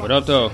What 0.00 0.10
up, 0.10 0.24
though? 0.24 0.50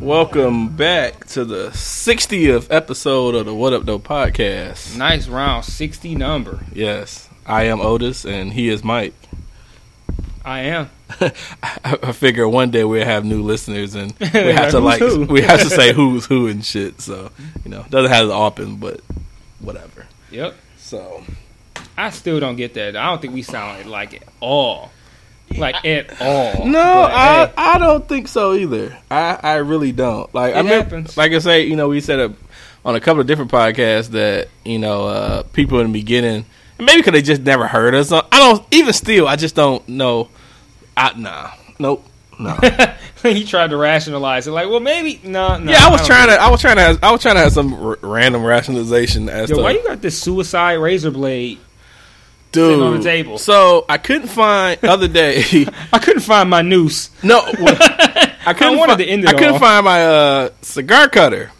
Welcome 0.00 0.76
back 0.76 1.24
to 1.28 1.46
the 1.46 1.68
60th 1.68 2.66
episode 2.70 3.34
of 3.34 3.46
the 3.46 3.54
What 3.54 3.72
Up, 3.72 3.84
Though 3.84 3.98
podcast. 3.98 4.98
Nice 4.98 5.28
round, 5.28 5.64
60 5.64 6.14
number. 6.14 6.60
Yes, 6.74 7.30
I 7.46 7.64
am 7.64 7.80
Otis 7.80 8.26
and 8.26 8.52
he 8.52 8.68
is 8.68 8.84
Mike. 8.84 9.14
I 10.44 10.60
am. 10.60 10.90
I, 11.72 12.12
figure 12.12 12.46
one 12.46 12.70
day 12.70 12.84
we'll 12.84 13.06
have 13.06 13.24
new 13.24 13.42
listeners 13.42 13.94
and 13.94 14.12
we 14.20 14.26
have 14.52 14.72
to 14.72 14.80
like 14.80 15.00
who? 15.00 15.24
we 15.24 15.40
have 15.40 15.60
to 15.60 15.70
say 15.70 15.92
who's 15.94 16.26
who 16.26 16.46
and 16.46 16.62
shit. 16.62 17.00
So 17.00 17.30
you 17.64 17.70
know, 17.70 17.86
doesn't 17.88 18.12
have 18.12 18.26
to 18.26 18.34
open, 18.34 18.76
but 18.76 19.00
whatever. 19.60 20.06
Yep. 20.30 20.54
So 20.76 21.24
I 21.96 22.10
still 22.10 22.40
don't 22.40 22.56
get 22.56 22.74
that. 22.74 22.94
I 22.94 23.06
don't 23.06 23.22
think 23.22 23.32
we 23.32 23.42
sound 23.42 23.86
like 23.86 24.12
it 24.12 24.28
all. 24.40 24.92
Like 25.58 25.84
at 25.84 26.20
all. 26.20 26.66
no, 26.66 26.72
But, 26.82 27.12
I 27.12 27.46
hey, 27.46 27.52
I 27.56 27.78
don't 27.78 28.08
think 28.08 28.28
so 28.28 28.54
either. 28.54 28.96
I 29.10 29.38
I 29.42 29.54
really 29.56 29.92
don't. 29.92 30.32
Like 30.34 30.54
I 30.54 30.58
It 30.60 30.62
remember, 30.64 30.84
happens. 30.84 31.16
like 31.16 31.32
I 31.32 31.38
say, 31.38 31.66
you 31.66 31.76
know, 31.76 31.88
we 31.88 32.00
said 32.00 32.18
a, 32.20 32.32
on 32.84 32.94
a 32.96 33.00
couple 33.00 33.20
of 33.20 33.26
different 33.26 33.50
podcasts 33.50 34.08
that 34.10 34.48
you 34.64 34.78
know 34.78 35.06
uh, 35.06 35.42
people 35.52 35.80
in 35.80 35.86
the 35.88 35.92
beginning 35.92 36.44
maybe 36.78 36.98
because 37.00 37.12
they 37.12 37.22
just 37.22 37.42
never 37.42 37.66
heard 37.68 37.94
us. 37.94 38.10
I 38.10 38.22
don't 38.30 38.64
even 38.72 38.92
still. 38.92 39.28
I 39.28 39.36
just 39.36 39.54
don't 39.54 39.86
know. 39.88 40.28
I 40.96 41.12
nah, 41.16 41.50
nope, 41.78 42.04
no. 42.40 42.54
he 43.22 43.44
tried 43.44 43.70
to 43.70 43.76
rationalize 43.76 44.46
it. 44.48 44.50
Like, 44.50 44.68
well, 44.68 44.80
maybe 44.80 45.20
no, 45.22 45.56
no. 45.58 45.70
yeah, 45.70 45.86
I 45.86 45.90
was 45.90 46.00
don't 46.00 46.08
trying 46.08 46.26
think- 46.28 46.40
to. 46.40 46.44
I 46.44 46.50
was 46.50 46.60
trying 46.60 46.76
to. 46.76 46.82
Have, 46.82 47.04
I 47.04 47.12
was 47.12 47.22
trying 47.22 47.36
to 47.36 47.40
have 47.42 47.52
some 47.52 47.72
r- 47.74 47.98
random 48.02 48.42
rationalization 48.44 49.28
as 49.28 49.48
Yo, 49.50 49.56
to 49.56 49.62
why 49.62 49.70
you 49.72 49.82
got 49.84 50.02
this 50.02 50.20
suicide 50.20 50.74
razor 50.74 51.10
blade? 51.12 51.58
Dude 52.52 52.80
on 52.82 52.98
the 52.98 53.02
table? 53.02 53.38
So 53.38 53.84
I 53.88 53.98
couldn't 53.98 54.28
find 54.28 54.80
the 54.80 54.90
other 54.90 55.08
day. 55.08 55.42
I 55.92 55.98
couldn't 55.98 56.22
find 56.22 56.48
my 56.48 56.62
noose. 56.62 57.10
no, 57.22 57.40
I 57.46 58.54
couldn't. 58.56 58.78
wanted 58.78 58.98
fi- 58.98 59.04
to 59.04 59.10
end 59.10 59.24
it 59.24 59.28
I 59.30 59.34
couldn't 59.34 59.58
find 59.60 59.84
my 59.84 60.04
uh, 60.04 60.50
cigar 60.62 61.08
cutter. 61.08 61.50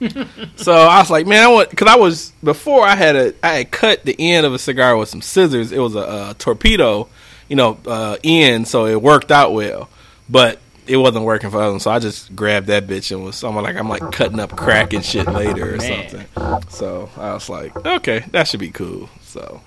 so 0.56 0.72
I 0.72 0.98
was 0.98 1.10
like, 1.10 1.26
man, 1.26 1.42
I 1.44 1.48
want 1.48 1.70
because 1.70 1.88
I 1.88 1.96
was 1.96 2.32
before 2.42 2.86
I 2.86 2.94
had 2.96 3.16
a 3.16 3.34
I 3.42 3.54
had 3.58 3.70
cut 3.70 4.04
the 4.04 4.14
end 4.18 4.44
of 4.44 4.52
a 4.52 4.58
cigar 4.58 4.96
with 4.96 5.08
some 5.08 5.22
scissors. 5.22 5.72
It 5.72 5.78
was 5.78 5.94
a, 5.94 6.00
uh 6.00 6.34
torpedo, 6.34 7.08
you 7.48 7.56
know, 7.56 7.78
uh, 7.86 8.16
end, 8.24 8.66
so 8.68 8.86
it 8.86 9.00
worked 9.00 9.30
out 9.30 9.52
well, 9.52 9.88
but 10.28 10.58
it 10.86 10.98
wasn't 10.98 11.24
working 11.24 11.48
for 11.50 11.58
them, 11.66 11.78
So 11.78 11.90
I 11.90 11.98
just 11.98 12.36
grabbed 12.36 12.66
that 12.66 12.86
bitch 12.86 13.10
and 13.10 13.24
was 13.24 13.36
someone 13.36 13.64
like 13.64 13.76
I'm 13.76 13.88
like 13.88 14.12
cutting 14.12 14.38
up 14.38 14.54
crack 14.54 14.92
and 14.92 15.02
shit 15.02 15.26
later 15.26 15.74
or 15.74 15.78
Man. 15.78 16.08
something. 16.10 16.68
So 16.68 17.08
I 17.16 17.32
was 17.32 17.48
like, 17.48 17.74
okay, 17.86 18.24
that 18.32 18.46
should 18.48 18.60
be 18.60 18.70
cool. 18.70 19.08
So 19.22 19.62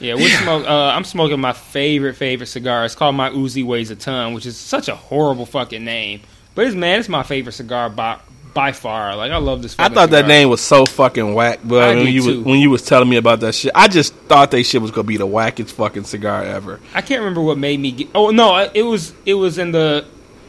Yeah, 0.00 0.14
we 0.14 0.28
smoke. 0.28 0.66
Uh, 0.66 0.92
I'm 0.94 1.04
smoking 1.04 1.40
my 1.40 1.52
favorite 1.52 2.14
favorite 2.14 2.46
cigar. 2.46 2.84
It's 2.84 2.94
called 2.94 3.16
my 3.16 3.30
Uzi 3.30 3.64
weighs 3.64 3.90
a 3.90 3.96
ton, 3.96 4.32
which 4.34 4.46
is 4.46 4.56
such 4.56 4.88
a 4.88 4.94
horrible 4.94 5.46
fucking 5.46 5.84
name. 5.84 6.20
But 6.54 6.66
it's 6.66 6.76
man, 6.76 7.00
it's 7.00 7.08
my 7.08 7.22
favorite 7.22 7.52
cigar 7.52 7.90
by 7.90 8.18
by 8.54 8.72
far. 8.72 9.16
Like 9.16 9.32
I 9.32 9.36
love 9.36 9.62
this. 9.62 9.76
I 9.78 9.88
thought 9.88 10.10
that 10.10 10.26
name 10.26 10.48
was 10.48 10.60
so 10.60 10.86
fucking 10.86 11.34
whack, 11.34 11.60
but 11.64 11.96
when 11.96 12.06
you 12.06 12.22
too. 12.22 12.36
was, 12.38 12.38
when 12.44 12.60
you 12.60 12.70
was 12.70 12.82
telling 12.82 13.08
me 13.08 13.16
about 13.16 13.40
that 13.40 13.54
shit, 13.54 13.72
I 13.74 13.88
just 13.88 14.14
thought 14.14 14.50
that 14.52 14.62
shit 14.64 14.82
was 14.82 14.90
gonna 14.90 15.06
be 15.06 15.16
the 15.16 15.26
wackest 15.26 15.70
fucking 15.72 16.04
cigar 16.04 16.42
ever. 16.42 16.80
I 16.94 17.00
can't 17.00 17.20
remember 17.20 17.40
what 17.40 17.58
made 17.58 17.80
me 17.80 17.92
get. 17.92 18.08
Oh 18.14 18.30
no, 18.30 18.56
it 18.74 18.82
was 18.82 19.14
it 19.24 19.34
was 19.34 19.58
in 19.58 19.72
the 19.72 20.04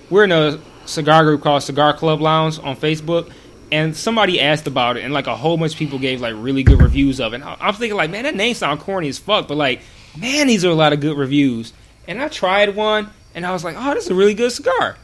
we're 0.09 0.23
in 0.23 0.31
a 0.31 0.59
cigar 0.85 1.23
group 1.23 1.41
called 1.41 1.63
Cigar 1.63 1.93
Club 1.93 2.21
Lounge 2.21 2.59
on 2.59 2.75
Facebook, 2.75 3.31
and 3.71 3.95
somebody 3.95 4.39
asked 4.41 4.67
about 4.67 4.97
it, 4.97 5.03
and 5.03 5.13
like 5.13 5.27
a 5.27 5.35
whole 5.35 5.57
bunch 5.57 5.73
of 5.73 5.79
people 5.79 5.99
gave 5.99 6.21
like 6.21 6.33
really 6.37 6.63
good 6.63 6.81
reviews 6.81 7.19
of 7.19 7.33
it. 7.33 7.37
And 7.37 7.43
I- 7.43 7.57
I'm 7.59 7.73
thinking 7.73 7.97
like, 7.97 8.09
man, 8.09 8.23
that 8.23 8.35
name 8.35 8.55
sound 8.55 8.79
corny 8.79 9.09
as 9.09 9.17
fuck, 9.17 9.47
but 9.47 9.57
like, 9.57 9.81
man, 10.17 10.47
these 10.47 10.65
are 10.65 10.69
a 10.69 10.75
lot 10.75 10.93
of 10.93 10.99
good 10.99 11.17
reviews. 11.17 11.73
And 12.07 12.21
I 12.21 12.27
tried 12.27 12.75
one, 12.75 13.09
and 13.35 13.45
I 13.45 13.51
was 13.51 13.63
like, 13.63 13.75
oh, 13.77 13.93
this 13.93 14.05
is 14.05 14.11
a 14.11 14.15
really 14.15 14.33
good 14.33 14.51
cigar. 14.51 14.97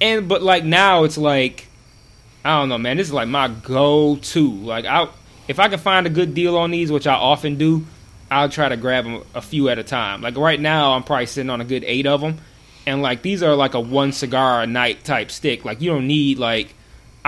And 0.00 0.28
but 0.28 0.42
like 0.42 0.64
now 0.64 1.04
it's 1.04 1.18
like, 1.18 1.68
I 2.44 2.58
don't 2.58 2.68
know, 2.68 2.78
man, 2.78 2.96
this 2.96 3.08
is 3.08 3.12
like 3.12 3.28
my 3.28 3.48
go-to. 3.48 4.50
Like 4.52 4.84
I, 4.84 5.08
if 5.48 5.58
I 5.58 5.68
can 5.68 5.78
find 5.78 6.06
a 6.06 6.10
good 6.10 6.34
deal 6.34 6.56
on 6.56 6.70
these, 6.70 6.90
which 6.90 7.06
I 7.06 7.14
often 7.14 7.56
do, 7.56 7.84
I'll 8.30 8.48
try 8.48 8.68
to 8.68 8.76
grab 8.76 9.04
them 9.04 9.22
a 9.34 9.42
few 9.42 9.68
at 9.68 9.78
a 9.78 9.82
time. 9.82 10.20
Like 10.20 10.36
right 10.36 10.60
now, 10.60 10.92
I'm 10.92 11.02
probably 11.02 11.26
sitting 11.26 11.50
on 11.50 11.60
a 11.60 11.64
good 11.64 11.82
eight 11.84 12.06
of 12.06 12.20
them, 12.20 12.38
and 12.86 13.02
like 13.02 13.22
these 13.22 13.42
are 13.42 13.54
like 13.54 13.74
a 13.74 13.80
one 13.80 14.12
cigar 14.12 14.62
a 14.62 14.66
night 14.66 15.04
type 15.04 15.30
stick. 15.30 15.64
Like 15.64 15.80
you 15.80 15.90
don't 15.90 16.06
need 16.06 16.38
like, 16.38 16.74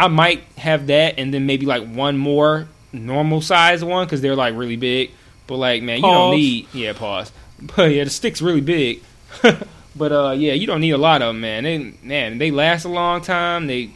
I 0.04 0.08
might 0.08 0.42
have 0.56 0.86
that 0.88 1.18
and 1.18 1.32
then 1.32 1.46
maybe 1.46 1.66
like 1.66 1.86
one 1.86 2.16
more 2.16 2.68
normal 2.92 3.40
size 3.40 3.84
one 3.84 4.06
because 4.06 4.20
they're 4.20 4.36
like 4.36 4.54
really 4.56 4.76
big. 4.76 5.10
But 5.46 5.56
like 5.56 5.82
man, 5.82 5.98
you 5.98 6.02
Pause. 6.02 6.14
don't 6.30 6.36
need 6.36 6.66
yeah 6.72 6.92
pause. 6.92 7.32
But 7.76 7.90
yeah, 7.92 8.04
the 8.04 8.10
stick's 8.10 8.40
really 8.40 8.60
big. 8.60 9.02
but 9.96 10.12
uh 10.12 10.30
yeah, 10.30 10.52
you 10.54 10.66
don't 10.66 10.80
need 10.80 10.92
a 10.92 10.98
lot 10.98 11.22
of 11.22 11.28
them, 11.28 11.40
man. 11.40 11.64
They 11.64 11.94
man 12.02 12.38
they 12.38 12.50
last 12.50 12.84
a 12.84 12.88
long 12.88 13.20
time. 13.20 13.66
They 13.66 13.90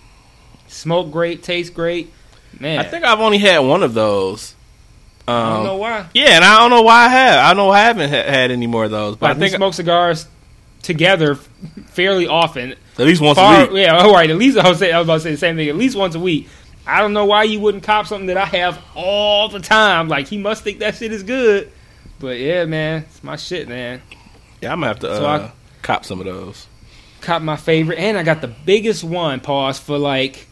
smoke 0.68 1.10
great, 1.10 1.42
taste 1.42 1.74
great. 1.74 2.12
Man, 2.60 2.78
I 2.78 2.84
think 2.84 3.04
I've 3.04 3.20
only 3.20 3.38
had 3.38 3.58
one 3.60 3.82
of 3.82 3.94
those. 3.94 4.54
Um, 5.26 5.34
I 5.34 5.50
don't 5.56 5.64
know 5.64 5.76
why. 5.76 6.06
Yeah, 6.14 6.36
and 6.36 6.44
I 6.44 6.58
don't 6.58 6.70
know 6.70 6.82
why 6.82 7.06
I 7.06 7.08
have. 7.08 7.50
I 7.50 7.54
know 7.54 7.70
I 7.70 7.80
haven't 7.80 8.10
ha- 8.10 8.30
had 8.30 8.50
any 8.50 8.66
more 8.66 8.84
of 8.84 8.90
those, 8.90 9.16
but 9.16 9.28
Like 9.28 9.36
I 9.36 9.40
think 9.40 9.52
we 9.52 9.56
smoke 9.56 9.74
cigars 9.74 10.26
together 10.82 11.34
fairly 11.86 12.26
often. 12.26 12.74
At 12.98 13.06
least 13.06 13.20
once 13.20 13.36
Far, 13.38 13.64
a 13.64 13.66
week. 13.72 13.82
yeah, 13.82 13.96
all 13.96 14.12
right. 14.12 14.28
At 14.30 14.36
least 14.36 14.56
I 14.58 14.68
was, 14.68 14.78
say, 14.78 14.92
I 14.92 14.98
was 14.98 15.06
about 15.06 15.14
to 15.14 15.20
say 15.20 15.30
the 15.32 15.36
same 15.36 15.56
thing. 15.56 15.68
At 15.68 15.76
least 15.76 15.96
once 15.96 16.14
a 16.14 16.20
week. 16.20 16.48
I 16.86 17.00
don't 17.00 17.12
know 17.14 17.24
why 17.24 17.44
you 17.44 17.60
wouldn't 17.60 17.82
cop 17.82 18.06
something 18.06 18.26
that 18.26 18.36
I 18.36 18.44
have 18.44 18.78
all 18.94 19.48
the 19.48 19.58
time. 19.60 20.08
Like 20.08 20.28
he 20.28 20.36
must 20.38 20.62
think 20.64 20.80
that 20.80 20.94
shit 20.96 21.12
is 21.12 21.22
good. 21.22 21.70
But 22.20 22.38
yeah, 22.38 22.64
man, 22.66 23.02
it's 23.08 23.24
my 23.24 23.36
shit, 23.36 23.68
man. 23.68 24.00
Yeah, 24.60 24.72
I'm 24.72 24.78
gonna 24.80 24.88
have 24.88 25.00
to 25.00 25.10
uh, 25.10 25.16
So 25.16 25.26
I- 25.26 25.52
cop 25.82 26.04
some 26.04 26.20
of 26.20 26.26
those. 26.26 26.66
Cop 27.22 27.40
my 27.40 27.56
favorite, 27.56 27.98
and 27.98 28.18
I 28.18 28.22
got 28.22 28.42
the 28.42 28.48
biggest 28.48 29.02
one. 29.02 29.40
Pause 29.40 29.78
for 29.78 29.98
like, 29.98 30.46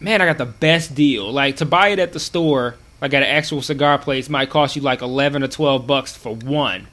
man, 0.00 0.20
I 0.20 0.26
got 0.26 0.36
the 0.36 0.44
best 0.46 0.94
deal. 0.94 1.32
Like 1.32 1.56
to 1.56 1.64
buy 1.64 1.88
it 1.88 1.98
at 1.98 2.12
the 2.12 2.20
store, 2.20 2.74
like 3.00 3.14
at 3.14 3.22
an 3.22 3.28
actual 3.30 3.62
cigar 3.62 3.98
place, 3.98 4.28
might 4.28 4.50
cost 4.50 4.76
you 4.76 4.82
like 4.82 5.00
eleven 5.00 5.42
or 5.42 5.48
twelve 5.48 5.86
bucks 5.86 6.14
for 6.14 6.34
one. 6.34 6.86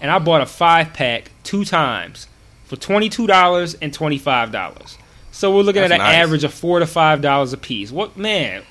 And 0.00 0.10
I 0.10 0.18
bought 0.18 0.40
a 0.40 0.46
five 0.46 0.94
pack 0.94 1.30
two 1.42 1.64
times 1.66 2.26
for 2.68 2.76
twenty 2.76 3.08
two 3.08 3.26
dollars 3.26 3.74
and 3.74 3.92
twenty 3.92 4.18
five 4.18 4.52
dollars. 4.52 4.96
So 5.32 5.54
we're 5.54 5.62
looking 5.62 5.82
That's 5.82 5.92
at 5.92 6.00
an 6.00 6.06
nice. 6.06 6.16
average 6.16 6.44
of 6.44 6.54
four 6.54 6.78
to 6.78 6.86
five 6.86 7.20
dollars 7.20 7.52
a 7.52 7.56
piece. 7.56 7.90
What 7.90 8.16
man? 8.16 8.62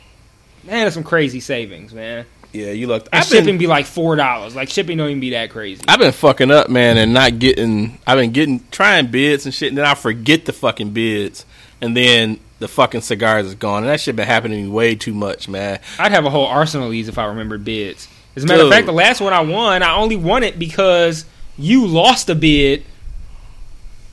Man, 0.63 0.83
that's 0.83 0.95
some 0.95 1.03
crazy 1.03 1.39
savings, 1.39 1.93
man. 1.93 2.25
Yeah, 2.53 2.71
you 2.71 2.87
looked. 2.87 3.09
And 3.11 3.21
I've 3.21 3.27
shipping 3.27 3.45
been, 3.45 3.57
be 3.57 3.67
like 3.67 3.85
four 3.85 4.15
dollars. 4.15 4.55
Like 4.55 4.69
shipping 4.69 4.97
don't 4.97 5.09
even 5.09 5.19
be 5.19 5.31
that 5.31 5.49
crazy. 5.49 5.83
I've 5.87 5.99
been 5.99 6.11
fucking 6.11 6.51
up, 6.51 6.69
man, 6.69 6.97
and 6.97 7.13
not 7.13 7.39
getting. 7.39 7.99
I've 8.05 8.17
been 8.17 8.31
getting 8.31 8.65
trying 8.71 9.07
bids 9.07 9.45
and 9.45 9.53
shit, 9.53 9.69
and 9.69 9.77
then 9.77 9.85
I 9.85 9.95
forget 9.95 10.45
the 10.45 10.53
fucking 10.53 10.91
bids, 10.91 11.45
and 11.81 11.95
then 11.95 12.39
the 12.59 12.67
fucking 12.67 13.01
cigars 13.01 13.45
is 13.45 13.55
gone, 13.55 13.83
and 13.83 13.89
that 13.89 13.99
shit 13.99 14.15
been 14.15 14.27
happening 14.27 14.59
to 14.59 14.63
me 14.65 14.69
way 14.69 14.95
too 14.95 15.13
much, 15.13 15.47
man. 15.47 15.79
I'd 15.99 16.11
have 16.11 16.25
a 16.25 16.29
whole 16.29 16.47
arsenal 16.47 16.87
of 16.87 16.91
these 16.91 17.07
if 17.07 17.17
I 17.17 17.25
remembered 17.25 17.63
bids. 17.63 18.07
As 18.35 18.43
a 18.43 18.47
matter 18.47 18.63
Dude. 18.63 18.67
of 18.67 18.73
fact, 18.73 18.85
the 18.87 18.93
last 18.93 19.21
one 19.21 19.33
I 19.33 19.41
won, 19.41 19.83
I 19.83 19.95
only 19.95 20.15
won 20.15 20.43
it 20.43 20.59
because 20.59 21.25
you 21.57 21.85
lost 21.85 22.29
a 22.29 22.35
bid 22.35 22.83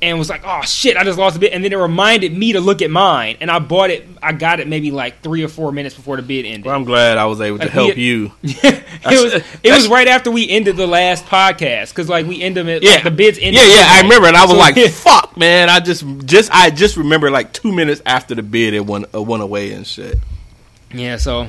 and 0.04 0.18
was 0.18 0.28
like, 0.28 0.42
"Oh 0.44 0.60
shit, 0.62 0.96
I 0.96 1.02
just 1.04 1.18
lost 1.18 1.36
a 1.36 1.38
bid," 1.38 1.52
and 1.52 1.64
then 1.64 1.72
it 1.72 1.76
reminded 1.76 2.36
me 2.36 2.52
to 2.52 2.60
look 2.60 2.82
at 2.82 2.90
mine, 2.90 3.38
and 3.40 3.50
I 3.50 3.58
bought 3.58 3.90
it. 3.90 4.06
I 4.22 4.32
got 4.32 4.60
it 4.60 4.68
maybe 4.68 4.90
like 4.90 5.22
three 5.22 5.42
or 5.42 5.48
four 5.48 5.72
minutes 5.72 5.94
before 5.94 6.16
the 6.16 6.22
bid 6.22 6.44
ended. 6.44 6.66
Well, 6.66 6.74
I'm 6.76 6.84
glad 6.84 7.16
I 7.18 7.24
was 7.24 7.40
able 7.40 7.58
to 7.58 7.68
help 7.70 7.96
we- 7.96 8.02
you. 8.02 8.32
it 8.42 8.84
was 9.04 9.42
it 9.62 9.72
was 9.72 9.88
right 9.88 10.06
after 10.06 10.30
we 10.30 10.48
ended 10.48 10.76
the 10.76 10.86
last 10.86 11.24
podcast 11.26 11.88
because 11.88 12.08
like 12.08 12.26
we 12.26 12.42
ended 12.42 12.68
it. 12.68 12.82
Yeah, 12.82 12.92
like, 12.92 13.04
the 13.04 13.10
bids 13.10 13.38
ended. 13.38 13.54
Yeah, 13.54 13.66
yeah, 13.66 13.86
I 13.88 14.00
remember, 14.02 14.28
and 14.28 14.36
I 14.36 14.42
was 14.42 14.50
So- 14.50 14.56
like, 14.58 14.76
"Fuck, 14.90 15.36
man!" 15.36 15.70
I 15.70 15.80
just, 15.80 16.04
just, 16.26 16.50
I 16.52 16.70
just 16.70 16.96
remember 16.96 17.30
like 17.30 17.52
two 17.52 17.72
minutes 17.72 18.02
after 18.04 18.34
the 18.34 18.42
bid, 18.42 18.74
it 18.74 18.84
went, 18.86 19.06
uh, 19.14 19.22
went 19.22 19.42
away 19.42 19.72
and 19.72 19.86
shit. 19.86 20.18
Yeah, 20.92 21.16
so 21.16 21.48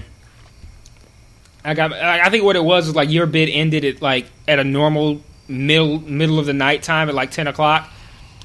I 1.63 1.73
got. 1.73 1.93
I 1.93 2.21
I 2.25 2.29
think 2.29 2.43
what 2.43 2.55
it 2.55 2.63
was 2.63 2.87
was 2.87 2.95
like 2.95 3.09
your 3.09 3.25
bid 3.25 3.49
ended 3.49 3.83
at 3.85 4.01
like 4.01 4.27
at 4.47 4.59
a 4.59 4.63
normal 4.63 5.21
middle 5.47 5.99
middle 5.99 6.39
of 6.39 6.45
the 6.45 6.53
night 6.53 6.83
time 6.83 7.09
at 7.09 7.15
like 7.15 7.31
ten 7.31 7.47
o'clock, 7.47 7.89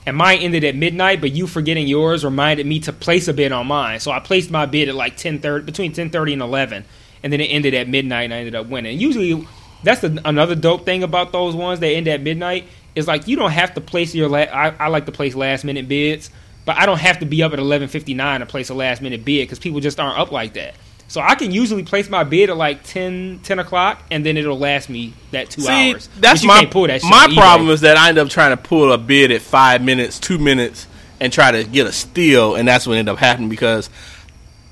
and 0.06 0.16
mine 0.16 0.38
ended 0.40 0.64
at 0.64 0.74
midnight. 0.76 1.20
But 1.20 1.32
you 1.32 1.46
forgetting 1.46 1.86
yours 1.86 2.24
reminded 2.24 2.66
me 2.66 2.80
to 2.80 2.92
place 2.92 3.28
a 3.28 3.34
bid 3.34 3.52
on 3.52 3.66
mine, 3.66 4.00
so 4.00 4.10
I 4.10 4.20
placed 4.20 4.50
my 4.50 4.66
bid 4.66 4.88
at 4.88 4.94
like 4.94 5.16
ten 5.16 5.38
thirty 5.40 5.64
between 5.64 5.92
ten 5.92 6.10
thirty 6.10 6.32
and 6.32 6.42
eleven, 6.42 6.84
and 7.22 7.32
then 7.32 7.40
it 7.40 7.46
ended 7.46 7.74
at 7.74 7.88
midnight, 7.88 8.24
and 8.24 8.34
I 8.34 8.38
ended 8.38 8.54
up 8.54 8.66
winning. 8.66 8.98
Usually, 8.98 9.46
that's 9.82 10.00
the, 10.00 10.20
another 10.24 10.54
dope 10.54 10.84
thing 10.84 11.02
about 11.02 11.32
those 11.32 11.54
ones 11.54 11.80
that 11.80 11.88
end 11.88 12.08
at 12.08 12.20
midnight 12.22 12.66
is 12.94 13.06
like 13.06 13.28
you 13.28 13.36
don't 13.36 13.52
have 13.52 13.74
to 13.74 13.80
place 13.80 14.14
your. 14.14 14.28
La- 14.28 14.38
I, 14.38 14.74
I 14.78 14.88
like 14.88 15.06
to 15.06 15.12
place 15.12 15.34
last 15.34 15.64
minute 15.64 15.88
bids. 15.88 16.30
but 16.64 16.76
I 16.76 16.86
don't 16.86 16.98
have 16.98 17.18
to 17.20 17.26
be 17.26 17.42
up 17.42 17.52
at 17.52 17.58
eleven 17.58 17.88
fifty 17.88 18.14
nine 18.14 18.40
to 18.40 18.46
place 18.46 18.70
a 18.70 18.74
last 18.74 19.02
minute 19.02 19.24
bid 19.24 19.42
because 19.48 19.58
people 19.58 19.80
just 19.80 19.98
aren't 19.98 20.18
up 20.18 20.30
like 20.30 20.54
that. 20.54 20.74
So 21.10 21.20
I 21.20 21.34
can 21.34 21.50
usually 21.50 21.82
place 21.82 22.08
my 22.08 22.22
bid 22.22 22.50
at 22.50 22.56
like 22.56 22.84
10, 22.84 23.40
10 23.42 23.58
o'clock, 23.58 24.00
and 24.12 24.24
then 24.24 24.36
it'll 24.36 24.56
last 24.56 24.88
me 24.88 25.12
that 25.32 25.50
two 25.50 25.62
See, 25.62 25.90
hours. 25.90 26.08
that's 26.20 26.44
my 26.44 26.60
can't 26.60 26.70
pull 26.70 26.86
that 26.86 27.00
shit 27.00 27.10
my 27.10 27.26
problem 27.34 27.70
is 27.70 27.80
that 27.80 27.96
I 27.96 28.10
end 28.10 28.18
up 28.18 28.28
trying 28.28 28.56
to 28.56 28.56
pull 28.56 28.92
a 28.92 28.96
bid 28.96 29.32
at 29.32 29.42
five 29.42 29.82
minutes, 29.82 30.20
two 30.20 30.38
minutes, 30.38 30.86
and 31.18 31.32
try 31.32 31.50
to 31.50 31.64
get 31.64 31.88
a 31.88 31.92
steal, 31.92 32.54
and 32.54 32.68
that's 32.68 32.86
what 32.86 32.96
ended 32.96 33.12
up 33.12 33.18
happening 33.18 33.48
because 33.48 33.90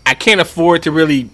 I 0.07 0.15
can't 0.15 0.41
afford 0.41 0.85
to 0.85 0.93
really 0.93 1.29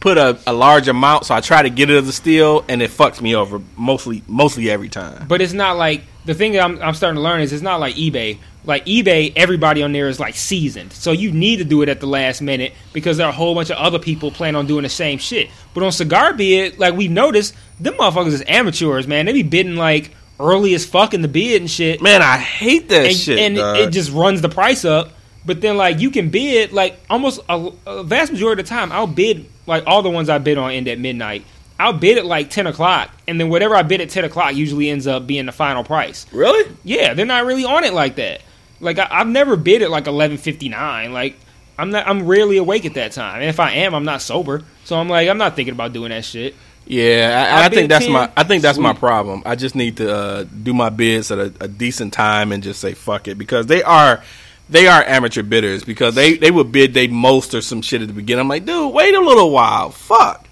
put 0.00 0.18
a, 0.18 0.38
a 0.46 0.52
large 0.52 0.86
amount, 0.86 1.24
so 1.24 1.34
I 1.34 1.40
try 1.40 1.62
to 1.62 1.70
get 1.70 1.88
it 1.88 1.96
as 1.96 2.06
a 2.06 2.12
steal, 2.12 2.62
and 2.68 2.82
it 2.82 2.90
fucks 2.90 3.22
me 3.22 3.34
over 3.34 3.58
mostly 3.74 4.22
mostly 4.26 4.70
every 4.70 4.90
time. 4.90 5.28
But 5.28 5.40
it's 5.40 5.54
not 5.54 5.78
like 5.78 6.02
the 6.24 6.34
thing 6.34 6.52
that 6.52 6.62
I'm, 6.62 6.80
I'm 6.82 6.94
starting 6.94 7.16
to 7.16 7.22
learn 7.22 7.40
is 7.40 7.52
it's 7.52 7.62
not 7.62 7.80
like 7.80 7.94
eBay. 7.96 8.38
Like 8.64 8.86
eBay, 8.86 9.32
everybody 9.34 9.82
on 9.82 9.90
there 9.92 10.08
is 10.08 10.20
like 10.20 10.36
seasoned, 10.36 10.92
so 10.92 11.10
you 11.10 11.32
need 11.32 11.56
to 11.56 11.64
do 11.64 11.82
it 11.82 11.88
at 11.88 11.98
the 11.98 12.06
last 12.06 12.40
minute 12.40 12.72
because 12.92 13.16
there 13.16 13.26
are 13.26 13.30
a 13.30 13.34
whole 13.34 13.56
bunch 13.56 13.70
of 13.70 13.76
other 13.76 13.98
people 13.98 14.30
plan 14.30 14.54
on 14.54 14.68
doing 14.68 14.84
the 14.84 14.88
same 14.88 15.18
shit. 15.18 15.50
But 15.74 15.82
on 15.82 15.90
cigar 15.90 16.32
bid, 16.32 16.78
like 16.78 16.94
we've 16.94 17.10
noticed, 17.10 17.54
them 17.80 17.94
motherfuckers 17.94 18.28
is 18.34 18.44
amateurs, 18.46 19.08
man. 19.08 19.26
They 19.26 19.32
be 19.32 19.42
bidding 19.42 19.74
like 19.74 20.14
early 20.38 20.74
as 20.74 20.86
fuck 20.86 21.12
in 21.12 21.22
the 21.22 21.28
bid 21.28 21.60
and 21.60 21.70
shit, 21.70 22.00
Man, 22.02 22.22
I 22.22 22.36
hate 22.38 22.88
that 22.90 23.06
and, 23.06 23.16
shit. 23.16 23.38
and 23.38 23.56
dog. 23.56 23.76
it 23.78 23.90
just 23.90 24.12
runs 24.12 24.40
the 24.42 24.48
price 24.48 24.84
up. 24.84 25.12
But 25.44 25.60
then 25.60 25.76
like 25.76 25.98
you 25.98 26.10
can 26.10 26.30
bid 26.30 26.72
like 26.72 27.00
almost 27.10 27.40
a, 27.48 27.70
a 27.84 28.04
vast 28.04 28.30
majority 28.30 28.60
of 28.60 28.66
the 28.68 28.70
time, 28.72 28.92
I'll 28.92 29.08
bid 29.08 29.46
like 29.66 29.84
all 29.88 30.02
the 30.02 30.10
ones 30.10 30.28
I 30.28 30.38
bid 30.38 30.56
on 30.56 30.70
end 30.70 30.86
at 30.86 31.00
midnight. 31.00 31.44
I'll 31.82 31.92
bid 31.92 32.16
at 32.18 32.24
like 32.24 32.48
ten 32.48 32.66
o'clock, 32.66 33.10
and 33.26 33.40
then 33.40 33.48
whatever 33.48 33.74
I 33.74 33.82
bid 33.82 34.00
at 34.00 34.08
ten 34.10 34.24
o'clock 34.24 34.54
usually 34.54 34.88
ends 34.88 35.06
up 35.06 35.26
being 35.26 35.46
the 35.46 35.52
final 35.52 35.82
price. 35.82 36.26
really. 36.32 36.70
Yeah, 36.84 37.14
they're 37.14 37.26
not 37.26 37.44
really 37.44 37.64
on 37.64 37.82
it 37.84 37.92
like 37.92 38.16
that. 38.16 38.40
Like 38.80 38.98
I, 38.98 39.08
I've 39.10 39.26
never 39.26 39.56
bid 39.56 39.82
at 39.82 39.90
like 39.90 40.06
eleven 40.06 40.36
fifty 40.38 40.68
nine. 40.68 41.12
Like 41.12 41.36
I'm 41.76 41.90
not. 41.90 42.06
I'm 42.06 42.26
rarely 42.26 42.56
awake 42.56 42.84
at 42.84 42.94
that 42.94 43.12
time, 43.12 43.40
and 43.40 43.48
if 43.48 43.58
I 43.58 43.72
am, 43.72 43.94
I'm 43.94 44.04
not 44.04 44.22
sober. 44.22 44.62
So 44.84 44.96
I'm 44.96 45.08
like, 45.08 45.28
I'm 45.28 45.38
not 45.38 45.56
thinking 45.56 45.74
about 45.74 45.92
doing 45.92 46.10
that 46.10 46.24
shit. 46.24 46.54
Yeah, 46.86 47.48
I, 47.50 47.62
I 47.62 47.64
I 47.66 47.68
think 47.68 47.88
that's 47.88 48.04
10. 48.04 48.12
my 48.12 48.30
I 48.36 48.44
think 48.44 48.62
that's 48.62 48.78
my 48.78 48.92
problem. 48.92 49.42
I 49.46 49.54
just 49.56 49.74
need 49.74 49.96
to 49.98 50.14
uh, 50.14 50.44
do 50.44 50.74
my 50.74 50.90
bids 50.90 51.30
at 51.30 51.38
a, 51.38 51.52
a 51.60 51.68
decent 51.68 52.12
time 52.12 52.52
and 52.52 52.62
just 52.62 52.80
say 52.80 52.94
fuck 52.94 53.28
it 53.28 53.38
because 53.38 53.66
they 53.66 53.82
are 53.82 54.22
they 54.68 54.88
are 54.88 55.02
amateur 55.04 55.42
bidders 55.42 55.84
because 55.84 56.14
they 56.14 56.36
they 56.36 56.50
would 56.50 56.72
bid 56.72 56.94
they 56.94 57.06
most 57.06 57.54
or 57.54 57.60
some 57.60 57.82
shit 57.82 58.02
at 58.02 58.08
the 58.08 58.14
beginning. 58.14 58.40
I'm 58.40 58.48
like, 58.48 58.66
dude, 58.66 58.92
wait 58.92 59.14
a 59.14 59.20
little 59.20 59.50
while. 59.50 59.90
Fuck. 59.90 60.48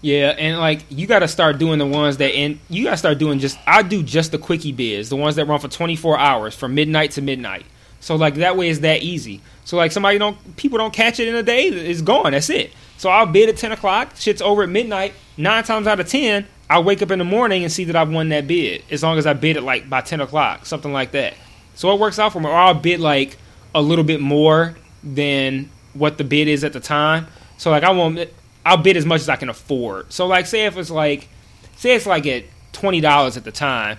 Yeah, 0.00 0.28
and 0.38 0.58
like 0.58 0.84
you 0.90 1.06
got 1.06 1.20
to 1.20 1.28
start 1.28 1.58
doing 1.58 1.78
the 1.78 1.86
ones 1.86 2.18
that 2.18 2.32
and 2.32 2.60
you 2.68 2.84
got 2.84 2.92
to 2.92 2.96
start 2.96 3.18
doing 3.18 3.40
just 3.40 3.58
I 3.66 3.82
do 3.82 4.02
just 4.02 4.30
the 4.30 4.38
quickie 4.38 4.72
bids, 4.72 5.08
the 5.08 5.16
ones 5.16 5.36
that 5.36 5.46
run 5.46 5.58
for 5.58 5.68
24 5.68 6.18
hours 6.18 6.54
from 6.54 6.74
midnight 6.74 7.12
to 7.12 7.22
midnight. 7.22 7.66
So 8.00 8.14
like 8.14 8.36
that 8.36 8.56
way 8.56 8.68
it's 8.68 8.80
that 8.80 9.02
easy. 9.02 9.40
So 9.64 9.76
like 9.76 9.90
somebody 9.90 10.18
don't 10.18 10.56
people 10.56 10.78
don't 10.78 10.92
catch 10.92 11.18
it 11.18 11.26
in 11.26 11.34
a 11.34 11.42
day, 11.42 11.66
it's 11.66 12.00
gone. 12.00 12.32
That's 12.32 12.48
it. 12.48 12.72
So 12.96 13.10
I'll 13.10 13.26
bid 13.26 13.48
at 13.48 13.56
10 13.56 13.72
o'clock. 13.72 14.12
Shit's 14.16 14.42
over 14.42 14.62
at 14.62 14.68
midnight. 14.68 15.14
Nine 15.36 15.64
times 15.64 15.86
out 15.86 16.00
of 16.00 16.08
10, 16.08 16.46
I'll 16.70 16.84
wake 16.84 17.02
up 17.02 17.10
in 17.10 17.18
the 17.18 17.24
morning 17.24 17.62
and 17.64 17.72
see 17.72 17.84
that 17.84 17.96
I've 17.96 18.10
won 18.10 18.28
that 18.28 18.46
bid. 18.46 18.84
As 18.90 19.02
long 19.02 19.18
as 19.18 19.26
I 19.26 19.32
bid 19.32 19.56
it 19.56 19.62
like 19.62 19.90
by 19.90 20.00
10 20.00 20.20
o'clock, 20.20 20.66
something 20.66 20.92
like 20.92 21.12
that. 21.12 21.34
So 21.74 21.92
it 21.92 22.00
works 22.00 22.18
out 22.18 22.32
for 22.32 22.40
me. 22.40 22.48
Or 22.48 22.54
I'll 22.54 22.74
bid 22.74 23.00
like 23.00 23.36
a 23.74 23.82
little 23.82 24.04
bit 24.04 24.20
more 24.20 24.76
than 25.02 25.70
what 25.92 26.18
the 26.18 26.24
bid 26.24 26.46
is 26.46 26.62
at 26.62 26.72
the 26.72 26.80
time. 26.80 27.26
So 27.56 27.70
like 27.70 27.82
I 27.82 27.90
won't. 27.90 28.28
I'll 28.68 28.76
bid 28.76 28.96
as 28.96 29.06
much 29.06 29.22
as 29.22 29.28
I 29.28 29.36
can 29.36 29.48
afford. 29.48 30.12
So 30.12 30.26
like 30.26 30.46
say 30.46 30.66
if 30.66 30.76
it's 30.76 30.90
like 30.90 31.28
say 31.76 31.94
it's 31.94 32.06
like 32.06 32.26
at 32.26 32.44
twenty 32.72 33.00
dollars 33.00 33.36
at 33.36 33.44
the 33.44 33.52
time, 33.52 33.98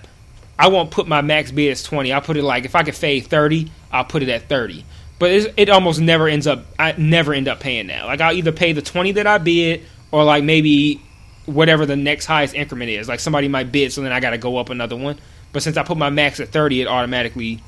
I 0.57 0.67
won't 0.67 0.91
put 0.91 1.07
my 1.07 1.21
max 1.21 1.51
bid 1.51 1.71
as 1.71 1.81
twenty. 1.81 2.13
I'll 2.13 2.21
put 2.21 2.37
it 2.37 2.43
like 2.43 2.65
if 2.65 2.75
I 2.75 2.83
could 2.83 2.95
fade 2.95 3.25
thirty, 3.27 3.71
I'll 3.91 4.05
put 4.05 4.23
it 4.23 4.29
at 4.29 4.47
thirty. 4.47 4.85
But 5.17 5.31
it 5.57 5.69
almost 5.69 5.99
never 5.99 6.27
ends 6.27 6.47
up. 6.47 6.65
I 6.77 6.93
never 6.97 7.33
end 7.33 7.47
up 7.47 7.59
paying 7.59 7.87
that. 7.87 8.05
Like 8.05 8.21
I'll 8.21 8.33
either 8.33 8.51
pay 8.51 8.73
the 8.73 8.81
twenty 8.81 9.11
that 9.13 9.27
I 9.27 9.37
bid, 9.37 9.83
or 10.11 10.23
like 10.23 10.43
maybe 10.43 11.01
whatever 11.45 11.85
the 11.85 11.95
next 11.95 12.25
highest 12.25 12.53
increment 12.53 12.91
is. 12.91 13.09
Like 13.09 13.19
somebody 13.19 13.47
might 13.47 13.71
bid, 13.71 13.91
so 13.91 14.01
then 14.01 14.11
I 14.11 14.19
got 14.19 14.29
to 14.29 14.37
go 14.37 14.57
up 14.57 14.69
another 14.69 14.95
one. 14.95 15.17
But 15.51 15.63
since 15.63 15.77
I 15.77 15.83
put 15.83 15.97
my 15.97 16.09
max 16.09 16.39
at 16.39 16.49
thirty, 16.49 16.79
it 16.81 16.87
automatically 16.87 17.61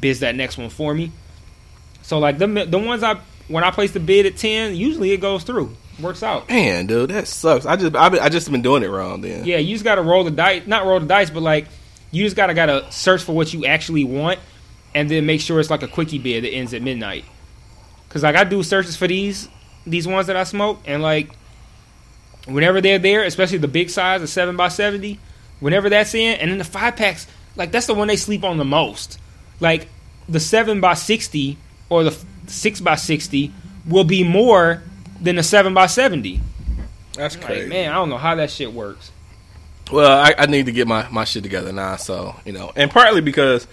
bids 0.00 0.20
that 0.20 0.34
next 0.34 0.58
one 0.58 0.70
for 0.70 0.92
me. 0.92 1.12
So 2.02 2.18
like 2.18 2.38
the 2.38 2.46
the 2.46 2.78
ones 2.78 3.02
I 3.02 3.20
when 3.48 3.64
I 3.64 3.70
place 3.70 3.92
the 3.92 4.00
bid 4.00 4.26
at 4.26 4.36
ten, 4.36 4.74
usually 4.74 5.12
it 5.12 5.20
goes 5.20 5.44
through, 5.44 5.74
works 6.02 6.22
out. 6.22 6.48
Man, 6.48 6.86
dude, 6.86 7.10
that 7.10 7.28
sucks. 7.28 7.64
I 7.66 7.76
just 7.76 7.94
I, 7.94 8.06
I 8.06 8.28
just 8.28 8.50
been 8.50 8.62
doing 8.62 8.82
it 8.82 8.88
wrong 8.88 9.20
then. 9.20 9.44
Yeah, 9.44 9.58
you 9.58 9.74
just 9.74 9.84
got 9.84 9.94
to 9.96 10.02
roll 10.02 10.24
the 10.24 10.30
dice, 10.30 10.66
not 10.66 10.84
roll 10.86 11.00
the 11.00 11.06
dice, 11.06 11.30
but 11.30 11.42
like 11.42 11.68
you 12.10 12.24
just 12.24 12.36
gotta 12.36 12.54
gotta 12.54 12.90
search 12.92 13.22
for 13.22 13.32
what 13.32 13.52
you 13.52 13.64
actually 13.64 14.04
want, 14.04 14.38
and 14.94 15.10
then 15.10 15.26
make 15.26 15.40
sure 15.40 15.58
it's 15.58 15.70
like 15.70 15.82
a 15.82 15.88
quickie 15.88 16.18
bid 16.18 16.44
that 16.44 16.50
ends 16.50 16.74
at 16.74 16.82
midnight. 16.82 17.24
Cause 18.10 18.22
like 18.22 18.36
I 18.36 18.44
do 18.44 18.62
searches 18.62 18.96
for 18.96 19.08
these 19.08 19.48
these 19.86 20.06
ones 20.06 20.26
that 20.26 20.36
I 20.36 20.44
smoke, 20.44 20.80
and 20.84 21.02
like 21.02 21.30
whenever 22.46 22.80
they're 22.80 22.98
there, 22.98 23.24
especially 23.24 23.58
the 23.58 23.68
big 23.68 23.90
size, 23.90 24.20
the 24.20 24.26
seven 24.26 24.60
x 24.60 24.74
seventy, 24.74 25.18
whenever 25.60 25.88
that's 25.88 26.14
in, 26.14 26.38
and 26.38 26.50
then 26.50 26.58
the 26.58 26.64
five 26.64 26.96
packs, 26.96 27.26
like 27.56 27.72
that's 27.72 27.86
the 27.86 27.94
one 27.94 28.08
they 28.08 28.16
sleep 28.16 28.44
on 28.44 28.58
the 28.58 28.64
most. 28.64 29.18
Like 29.60 29.88
the 30.28 30.40
seven 30.40 30.84
x 30.84 31.02
sixty 31.02 31.56
or 31.88 32.04
the 32.04 32.16
six 32.46 32.84
x 32.84 33.02
sixty 33.02 33.52
will 33.86 34.04
be 34.04 34.22
more 34.24 34.82
than 35.22 35.36
the 35.36 35.42
seven 35.42 35.76
x 35.76 35.92
seventy. 35.94 36.40
That's 37.14 37.36
Like 37.36 37.44
crazy. 37.46 37.68
man, 37.68 37.90
I 37.90 37.94
don't 37.94 38.08
know 38.08 38.18
how 38.18 38.34
that 38.36 38.50
shit 38.50 38.72
works. 38.72 39.10
Well, 39.90 40.10
I, 40.18 40.34
I 40.38 40.46
need 40.46 40.66
to 40.66 40.72
get 40.72 40.88
my, 40.88 41.06
my 41.10 41.24
shit 41.24 41.42
together 41.42 41.72
now, 41.72 41.96
so 41.96 42.34
you 42.44 42.52
know, 42.52 42.72
and 42.74 42.90
partly 42.90 43.20
because 43.20 43.66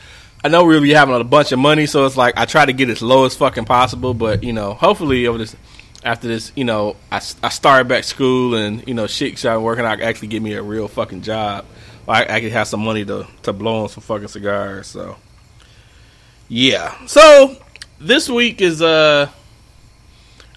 I 0.44 0.48
know 0.50 0.66
we'll 0.66 0.82
be 0.82 0.92
having 0.92 1.16
a 1.16 1.24
bunch 1.24 1.52
of 1.52 1.60
money, 1.60 1.86
so 1.86 2.06
it's 2.06 2.18
like 2.18 2.38
I 2.38 2.46
try 2.46 2.66
to 2.66 2.74
get 2.74 2.90
as 2.90 3.02
low 3.02 3.26
as 3.26 3.36
fucking 3.36 3.66
possible. 3.66 4.14
But 4.14 4.44
you 4.44 4.52
know, 4.54 4.74
hopefully 4.74 5.28
over 5.28 5.38
this 5.38 5.56
after 6.04 6.28
this, 6.28 6.52
you 6.56 6.64
know, 6.66 6.96
I, 7.12 7.18
I 7.44 7.50
start 7.50 7.88
back 7.88 8.04
school 8.04 8.56
and 8.56 8.86
you 8.88 8.94
know 8.94 9.08
shit 9.08 9.38
started 9.38 9.62
working. 9.62 9.86
I 9.86 9.94
actually 10.02 10.30
get 10.30 10.42
me 10.42 10.54
a 10.54 10.62
real 10.64 10.88
fucking 10.88 11.22
job. 11.22 11.66
I, 12.08 12.24
I 12.24 12.40
can 12.42 12.50
have 12.50 12.68
some 12.68 12.84
money 12.84 13.06
to 13.06 13.28
to 13.44 13.54
blow 13.54 13.84
on 13.84 13.90
some 13.90 14.02
fucking 14.02 14.28
cigars. 14.30 14.88
So 14.88 15.16
yeah, 16.50 16.96
so 17.06 17.56
this 18.00 18.28
week 18.30 18.62
is 18.62 18.82
uh, 18.82 19.30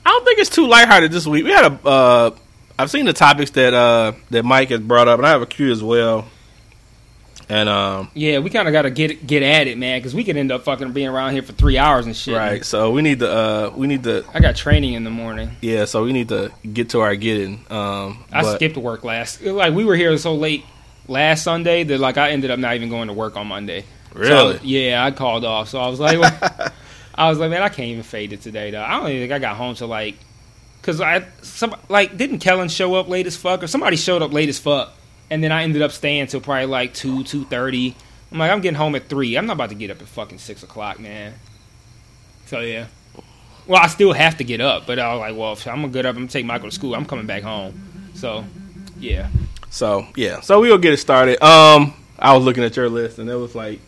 I 0.04 0.10
don't 0.10 0.24
think 0.24 0.38
it's 0.38 0.50
too 0.50 0.66
lighthearted 0.66 1.12
this 1.12 1.26
week. 1.26 1.44
We 1.44 1.50
had 1.50 1.72
a 1.72 1.88
uh, 1.88 2.30
I've 2.78 2.90
seen 2.90 3.04
the 3.04 3.12
topics 3.12 3.50
that 3.52 3.72
uh 3.74 4.12
that 4.30 4.44
Mike 4.44 4.70
has 4.70 4.80
brought 4.80 5.08
up, 5.08 5.18
and 5.18 5.26
I 5.26 5.30
have 5.30 5.42
a 5.42 5.46
cue 5.46 5.70
as 5.70 5.82
well. 5.82 6.26
And 7.48 7.68
um, 7.68 8.10
Yeah, 8.14 8.38
we 8.38 8.50
kind 8.50 8.66
of 8.68 8.72
got 8.72 8.82
to 8.82 8.90
get 8.90 9.26
get 9.26 9.42
at 9.42 9.66
it, 9.66 9.76
man, 9.76 9.98
because 9.98 10.14
we 10.14 10.24
could 10.24 10.36
end 10.36 10.50
up 10.52 10.62
fucking 10.64 10.92
being 10.92 11.08
around 11.08 11.32
here 11.32 11.42
for 11.42 11.52
three 11.52 11.76
hours 11.76 12.06
and 12.06 12.16
shit. 12.16 12.34
right, 12.36 12.64
so 12.64 12.90
we 12.92 13.02
need 13.02 13.18
to 13.18 13.30
uh 13.30 13.72
we 13.76 13.86
need 13.86 14.04
to 14.04 14.24
I 14.32 14.40
got 14.40 14.56
training 14.56 14.94
in 14.94 15.04
the 15.04 15.10
morning. 15.10 15.50
yeah, 15.60 15.84
so 15.84 16.04
we 16.04 16.12
need 16.12 16.28
to 16.30 16.50
get 16.72 16.90
to 16.90 17.00
our 17.00 17.14
getting. 17.14 17.64
Um, 17.68 18.24
I 18.32 18.42
but- 18.42 18.54
skipped 18.56 18.76
work 18.76 19.04
last. 19.04 19.42
Like 19.42 19.74
we 19.74 19.84
were 19.84 19.96
here 19.96 20.16
so 20.18 20.34
late 20.34 20.64
last 21.08 21.42
Sunday 21.44 21.82
that 21.84 22.00
like 22.00 22.16
I 22.16 22.30
ended 22.30 22.50
up 22.50 22.58
not 22.58 22.74
even 22.76 22.88
going 22.88 23.08
to 23.08 23.14
work 23.14 23.36
on 23.36 23.48
Monday. 23.48 23.84
So, 24.14 24.18
Really? 24.18 24.60
yeah, 24.62 25.04
I 25.04 25.10
called 25.10 25.44
off. 25.44 25.68
So 25.68 25.78
I 25.80 25.88
was 25.88 25.98
like, 25.98 26.18
well, 26.20 26.68
I 27.14 27.28
was 27.28 27.38
like, 27.38 27.50
man, 27.50 27.62
I 27.62 27.68
can't 27.68 27.88
even 27.88 28.02
fade 28.02 28.32
it 28.32 28.40
today 28.40 28.70
though. 28.70 28.82
I 28.82 28.98
don't 28.98 29.08
even 29.10 29.22
think 29.22 29.32
I 29.32 29.38
got 29.38 29.56
home 29.56 29.74
till 29.74 29.88
like, 29.88 30.16
cause 30.82 31.00
I 31.00 31.26
some 31.42 31.74
like 31.88 32.16
didn't 32.16 32.38
Kellen 32.38 32.68
show 32.68 32.94
up 32.94 33.08
late 33.08 33.26
as 33.26 33.36
fuck 33.36 33.62
or 33.62 33.66
somebody 33.66 33.96
showed 33.96 34.22
up 34.22 34.32
late 34.32 34.48
as 34.48 34.58
fuck, 34.58 34.92
and 35.30 35.42
then 35.42 35.52
I 35.52 35.62
ended 35.62 35.82
up 35.82 35.92
staying 35.92 36.28
till 36.28 36.40
probably 36.40 36.66
like 36.66 36.94
two 36.94 37.24
two 37.24 37.44
thirty. 37.44 37.94
I'm 38.30 38.38
like, 38.38 38.50
I'm 38.50 38.62
getting 38.62 38.78
home 38.78 38.94
at 38.94 39.08
three. 39.08 39.36
I'm 39.36 39.46
not 39.46 39.54
about 39.54 39.68
to 39.68 39.74
get 39.74 39.90
up 39.90 40.00
at 40.00 40.08
fucking 40.08 40.38
six 40.38 40.62
o'clock, 40.62 40.98
man. 40.98 41.34
So 42.46 42.60
yeah. 42.60 42.86
Well, 43.66 43.80
I 43.80 43.86
still 43.86 44.12
have 44.12 44.38
to 44.38 44.44
get 44.44 44.60
up, 44.60 44.86
but 44.86 44.98
I 44.98 45.14
was 45.14 45.20
like, 45.20 45.36
well, 45.36 45.72
I'm 45.72 45.82
gonna 45.82 45.92
get 45.92 46.06
up. 46.06 46.16
I'm 46.16 46.22
gonna 46.22 46.28
take 46.28 46.44
Michael 46.44 46.68
to 46.68 46.74
school. 46.74 46.94
I'm 46.94 47.04
coming 47.04 47.26
back 47.26 47.42
home. 47.42 48.10
So, 48.14 48.44
yeah. 48.98 49.28
So 49.70 50.06
yeah, 50.16 50.40
so 50.40 50.60
we'll 50.60 50.78
get 50.78 50.92
it 50.92 50.98
started. 50.98 51.42
Um, 51.42 51.94
I 52.18 52.36
was 52.36 52.44
looking 52.44 52.64
at 52.64 52.76
your 52.76 52.88
list, 52.88 53.18
and 53.18 53.30
it 53.30 53.34
was 53.36 53.54
like, 53.54 53.80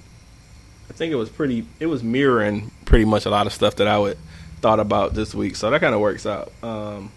think 0.96 1.12
it 1.12 1.16
was 1.16 1.28
pretty. 1.28 1.66
It 1.80 1.86
was 1.86 2.02
mirroring 2.02 2.70
pretty 2.84 3.04
much 3.04 3.26
a 3.26 3.30
lot 3.30 3.46
of 3.46 3.52
stuff 3.52 3.76
that 3.76 3.86
I 3.88 3.98
would 3.98 4.18
thought 4.60 4.80
about 4.80 5.14
this 5.14 5.34
week. 5.34 5.56
So 5.56 5.70
that 5.70 5.80
kind 5.80 5.94
of 5.94 6.00
works 6.00 6.24
out. 6.26 6.50
Um, 6.62 7.10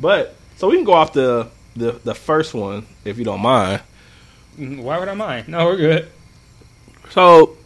but 0.00 0.34
so 0.56 0.68
we 0.68 0.76
can 0.76 0.84
go 0.84 0.94
off 0.94 1.12
the 1.12 1.48
the 1.76 1.92
the 2.04 2.14
first 2.14 2.54
one 2.54 2.86
if 3.04 3.18
you 3.18 3.24
don't 3.24 3.40
mind. 3.40 3.82
Mm, 4.58 4.82
Why 4.82 4.98
would 4.98 5.08
I 5.08 5.14
mind? 5.14 5.48
No, 5.48 5.66
we're 5.66 5.76
good. 5.76 6.08
So 7.10 7.56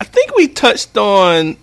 I 0.00 0.04
think 0.04 0.36
we 0.36 0.48
touched 0.48 0.96
on 0.96 1.56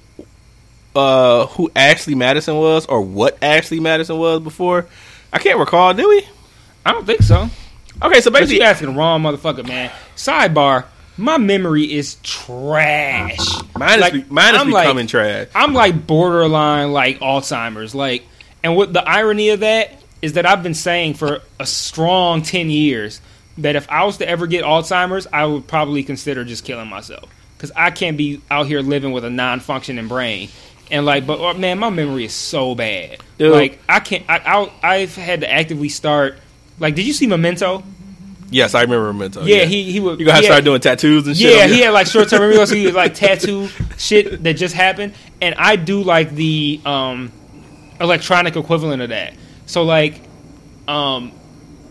uh 0.95 1.45
who 1.47 1.71
Ashley 1.75 2.15
Madison 2.15 2.57
was 2.57 2.85
or 2.85 3.01
what 3.01 3.37
Ashley 3.41 3.79
Madison 3.79 4.17
was 4.17 4.41
before. 4.41 4.87
I 5.31 5.39
can't 5.39 5.59
recall, 5.59 5.93
did 5.93 6.05
we? 6.07 6.25
I 6.85 6.91
don't 6.91 7.05
think 7.05 7.21
so. 7.21 7.49
Okay, 8.01 8.19
so 8.21 8.31
basically 8.31 8.57
you 8.57 8.63
asking 8.63 8.87
the 8.87 8.93
wrong 8.97 9.21
motherfucker, 9.21 9.65
man. 9.67 9.91
Sidebar: 10.15 10.85
My 11.17 11.37
memory 11.37 11.83
is 11.93 12.15
trash. 12.23 13.37
mine 13.77 13.95
is, 13.95 14.01
Like, 14.01 14.31
mine 14.31 14.55
is 14.55 14.61
I'm 14.61 14.71
like- 14.71 14.85
becoming 14.85 15.07
trash. 15.07 15.47
I'm 15.53 15.73
like 15.73 16.07
borderline 16.07 16.91
like 16.93 17.19
Alzheimer's. 17.19 17.93
Like, 17.93 18.23
and 18.63 18.75
what 18.75 18.93
the 18.93 19.07
irony 19.07 19.49
of 19.49 19.59
that 19.61 20.01
is 20.21 20.33
that 20.33 20.45
I've 20.45 20.63
been 20.63 20.73
saying 20.73 21.15
for 21.15 21.41
a 21.59 21.65
strong 21.65 22.41
ten 22.43 22.69
years 22.69 23.21
that 23.57 23.75
if 23.75 23.89
I 23.89 24.03
was 24.05 24.17
to 24.17 24.27
ever 24.29 24.47
get 24.47 24.63
Alzheimer's, 24.63 25.27
I 25.31 25.45
would 25.45 25.67
probably 25.67 26.03
consider 26.03 26.43
just 26.45 26.63
killing 26.63 26.87
myself 26.87 27.29
because 27.57 27.71
I 27.75 27.91
can't 27.91 28.17
be 28.17 28.41
out 28.49 28.65
here 28.67 28.81
living 28.81 29.11
with 29.11 29.25
a 29.25 29.29
non-functioning 29.29 30.07
brain. 30.07 30.49
And 30.89 31.05
like, 31.05 31.25
but 31.27 31.39
uh, 31.41 31.53
man, 31.55 31.79
my 31.79 31.89
memory 31.89 32.25
is 32.25 32.33
so 32.33 32.75
bad. 32.75 33.17
Dude. 33.37 33.51
Like, 33.51 33.79
I 33.87 33.99
can't. 33.99 34.23
I, 34.29 34.37
I 34.83 34.95
I've 34.95 35.15
had 35.15 35.41
to 35.41 35.51
actively 35.51 35.89
start. 35.89 36.37
Like, 36.79 36.95
did 36.95 37.05
you 37.05 37.13
see 37.13 37.27
Memento? 37.27 37.83
Yes, 38.51 38.75
I 38.75 38.81
remember 38.81 39.11
Memento. 39.13 39.43
yeah, 39.45 39.63
he 39.63 39.91
he 39.91 39.99
would. 39.99 40.19
You 40.19 40.25
gonna 40.25 40.35
have 40.35 40.43
he 40.43 40.47
to 40.47 40.53
had- 40.53 40.57
start 40.57 40.65
doing 40.65 40.81
tattoos 40.81 41.25
and 41.25 41.35
shit. 41.37 41.55
Yeah, 41.55 41.67
he 41.67 41.79
had 41.81 41.91
like 41.91 42.05
short 42.05 42.29
term 42.29 42.41
memory 42.41 42.57
loss. 42.57 42.69
He 42.71 42.85
had 42.85 42.93
like 42.93 43.15
tattoo 43.15 43.69
shit 43.97 44.43
that 44.43 44.53
just 44.53 44.75
happened, 44.75 45.13
and 45.41 45.55
I 45.55 45.77
do 45.77 46.03
like 46.03 46.31
the 46.31 46.79
um, 46.85 47.31
electronic 47.99 48.55
equivalent 48.55 49.01
of 49.01 49.09
that. 49.09 49.33
So 49.65 49.83
like, 49.83 50.21
um, 50.87 51.31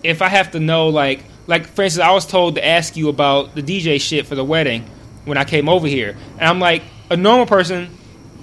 if 0.03 0.21
I 0.23 0.29
have 0.29 0.51
to 0.53 0.61
know 0.61 0.89
like 0.89 1.25
like 1.47 1.67
for 1.67 1.83
instance, 1.83 2.05
I 2.05 2.13
was 2.13 2.27
told 2.27 2.57
to 2.57 2.65
ask 2.65 2.97
you 2.97 3.09
about 3.09 3.55
the 3.55 3.63
DJ 3.63 4.01
shit 4.01 4.27
for 4.27 4.35
the 4.35 4.45
wedding 4.45 4.85
when 5.25 5.39
I 5.39 5.45
came 5.45 5.69
over 5.69 5.87
here, 5.87 6.17
and 6.39 6.43
I'm 6.49 6.61
like 6.61 6.83
a 7.11 7.17
normal 7.17 7.47
person, 7.47 7.89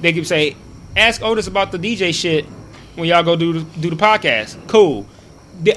they 0.02 0.12
could 0.12 0.28
say, 0.28 0.56
ask 0.96 1.22
Otis 1.22 1.48
about 1.48 1.72
the 1.72 1.78
DJ 1.78 2.14
shit 2.14 2.46
when 2.96 3.08
y'all 3.08 3.24
go 3.24 3.36
do 3.36 3.54
the, 3.54 3.80
do 3.80 3.90
the 3.92 3.96
podcast. 3.96 4.68
Cool. 4.68 5.06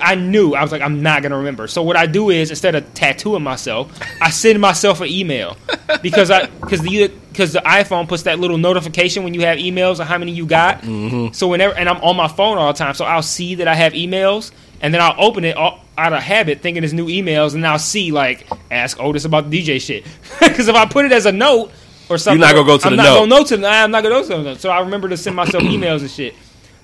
I 0.00 0.14
knew 0.14 0.54
I 0.54 0.62
was 0.62 0.72
like 0.72 0.82
I'm 0.82 1.02
not 1.02 1.22
gonna 1.22 1.38
remember. 1.38 1.66
So 1.66 1.82
what 1.82 1.96
I 1.96 2.06
do 2.06 2.30
is 2.30 2.50
instead 2.50 2.74
of 2.74 2.92
tattooing 2.94 3.42
myself, 3.42 3.98
I 4.20 4.30
send 4.30 4.60
myself 4.60 5.00
an 5.00 5.08
email 5.08 5.56
because 6.02 6.30
I 6.30 6.46
because 6.46 6.80
the 6.80 7.08
because 7.08 7.52
the 7.52 7.60
iPhone 7.60 8.08
puts 8.08 8.24
that 8.24 8.38
little 8.38 8.58
notification 8.58 9.24
when 9.24 9.34
you 9.34 9.42
have 9.42 9.58
emails 9.58 10.00
of 10.00 10.06
how 10.06 10.18
many 10.18 10.32
you 10.32 10.46
got. 10.46 10.82
Mm-hmm. 10.82 11.32
So 11.32 11.48
whenever 11.48 11.74
and 11.74 11.88
I'm 11.88 12.00
on 12.02 12.16
my 12.16 12.28
phone 12.28 12.58
all 12.58 12.72
the 12.72 12.78
time, 12.78 12.94
so 12.94 13.04
I'll 13.04 13.22
see 13.22 13.56
that 13.56 13.68
I 13.68 13.74
have 13.74 13.92
emails 13.94 14.52
and 14.80 14.92
then 14.92 15.00
I'll 15.00 15.14
open 15.18 15.44
it 15.44 15.56
all, 15.56 15.84
out 15.96 16.12
of 16.12 16.22
habit, 16.22 16.60
thinking 16.60 16.82
it's 16.82 16.92
new 16.92 17.06
emails, 17.06 17.54
and 17.54 17.66
I'll 17.66 17.78
see 17.78 18.10
like 18.12 18.46
ask 18.70 18.98
Otis 18.98 19.24
about 19.24 19.50
the 19.50 19.62
DJ 19.62 19.80
shit. 19.80 20.06
Because 20.40 20.68
if 20.68 20.74
I 20.74 20.86
put 20.86 21.04
it 21.04 21.12
as 21.12 21.26
a 21.26 21.32
note 21.32 21.70
or 22.08 22.18
something, 22.18 22.40
you're 22.40 22.48
not 22.48 22.54
gonna 22.54 22.66
go 22.66 22.78
to 22.78 22.86
I'm 22.86 22.92
the 22.92 22.96
not 22.96 23.04
note. 23.04 23.14
Gonna 23.14 23.28
note 23.28 23.46
to 23.48 23.66
I'm 23.66 23.90
not 23.90 24.02
gonna 24.02 24.14
go 24.14 24.22
to 24.22 24.28
the 24.28 24.42
note. 24.42 24.60
So 24.60 24.70
I 24.70 24.80
remember 24.80 25.08
to 25.08 25.16
send 25.16 25.36
myself 25.36 25.62
emails 25.64 26.00
and 26.00 26.10
shit. 26.10 26.34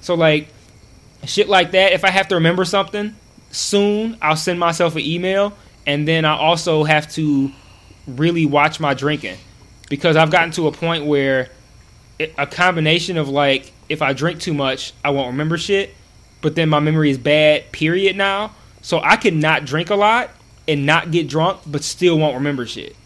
So 0.00 0.14
like 0.14 0.48
shit 1.24 1.48
like 1.48 1.72
that. 1.72 1.92
If 1.92 2.04
I 2.04 2.10
have 2.10 2.28
to 2.28 2.36
remember 2.36 2.64
something 2.64 3.14
soon, 3.50 4.16
I'll 4.20 4.36
send 4.36 4.58
myself 4.58 4.94
an 4.94 5.02
email, 5.02 5.52
and 5.86 6.06
then 6.06 6.24
I 6.24 6.36
also 6.36 6.84
have 6.84 7.10
to 7.12 7.50
really 8.06 8.46
watch 8.46 8.78
my 8.78 8.94
drinking 8.94 9.36
because 9.88 10.16
I've 10.16 10.30
gotten 10.30 10.50
to 10.52 10.68
a 10.68 10.72
point 10.72 11.06
where 11.06 11.50
it, 12.18 12.34
a 12.38 12.46
combination 12.46 13.16
of 13.16 13.28
like 13.28 13.72
if 13.88 14.02
I 14.02 14.12
drink 14.12 14.40
too 14.40 14.54
much, 14.54 14.92
I 15.04 15.10
won't 15.10 15.28
remember 15.28 15.58
shit, 15.58 15.94
but 16.40 16.54
then 16.54 16.68
my 16.68 16.80
memory 16.80 17.10
is 17.10 17.18
bad. 17.18 17.70
Period. 17.72 18.16
Now, 18.16 18.52
so 18.82 19.00
I 19.00 19.16
can 19.16 19.40
not 19.40 19.64
drink 19.64 19.90
a 19.90 19.96
lot 19.96 20.30
and 20.68 20.86
not 20.86 21.10
get 21.10 21.28
drunk, 21.28 21.60
but 21.66 21.84
still 21.84 22.18
won't 22.18 22.34
remember 22.34 22.66
shit. 22.66 22.96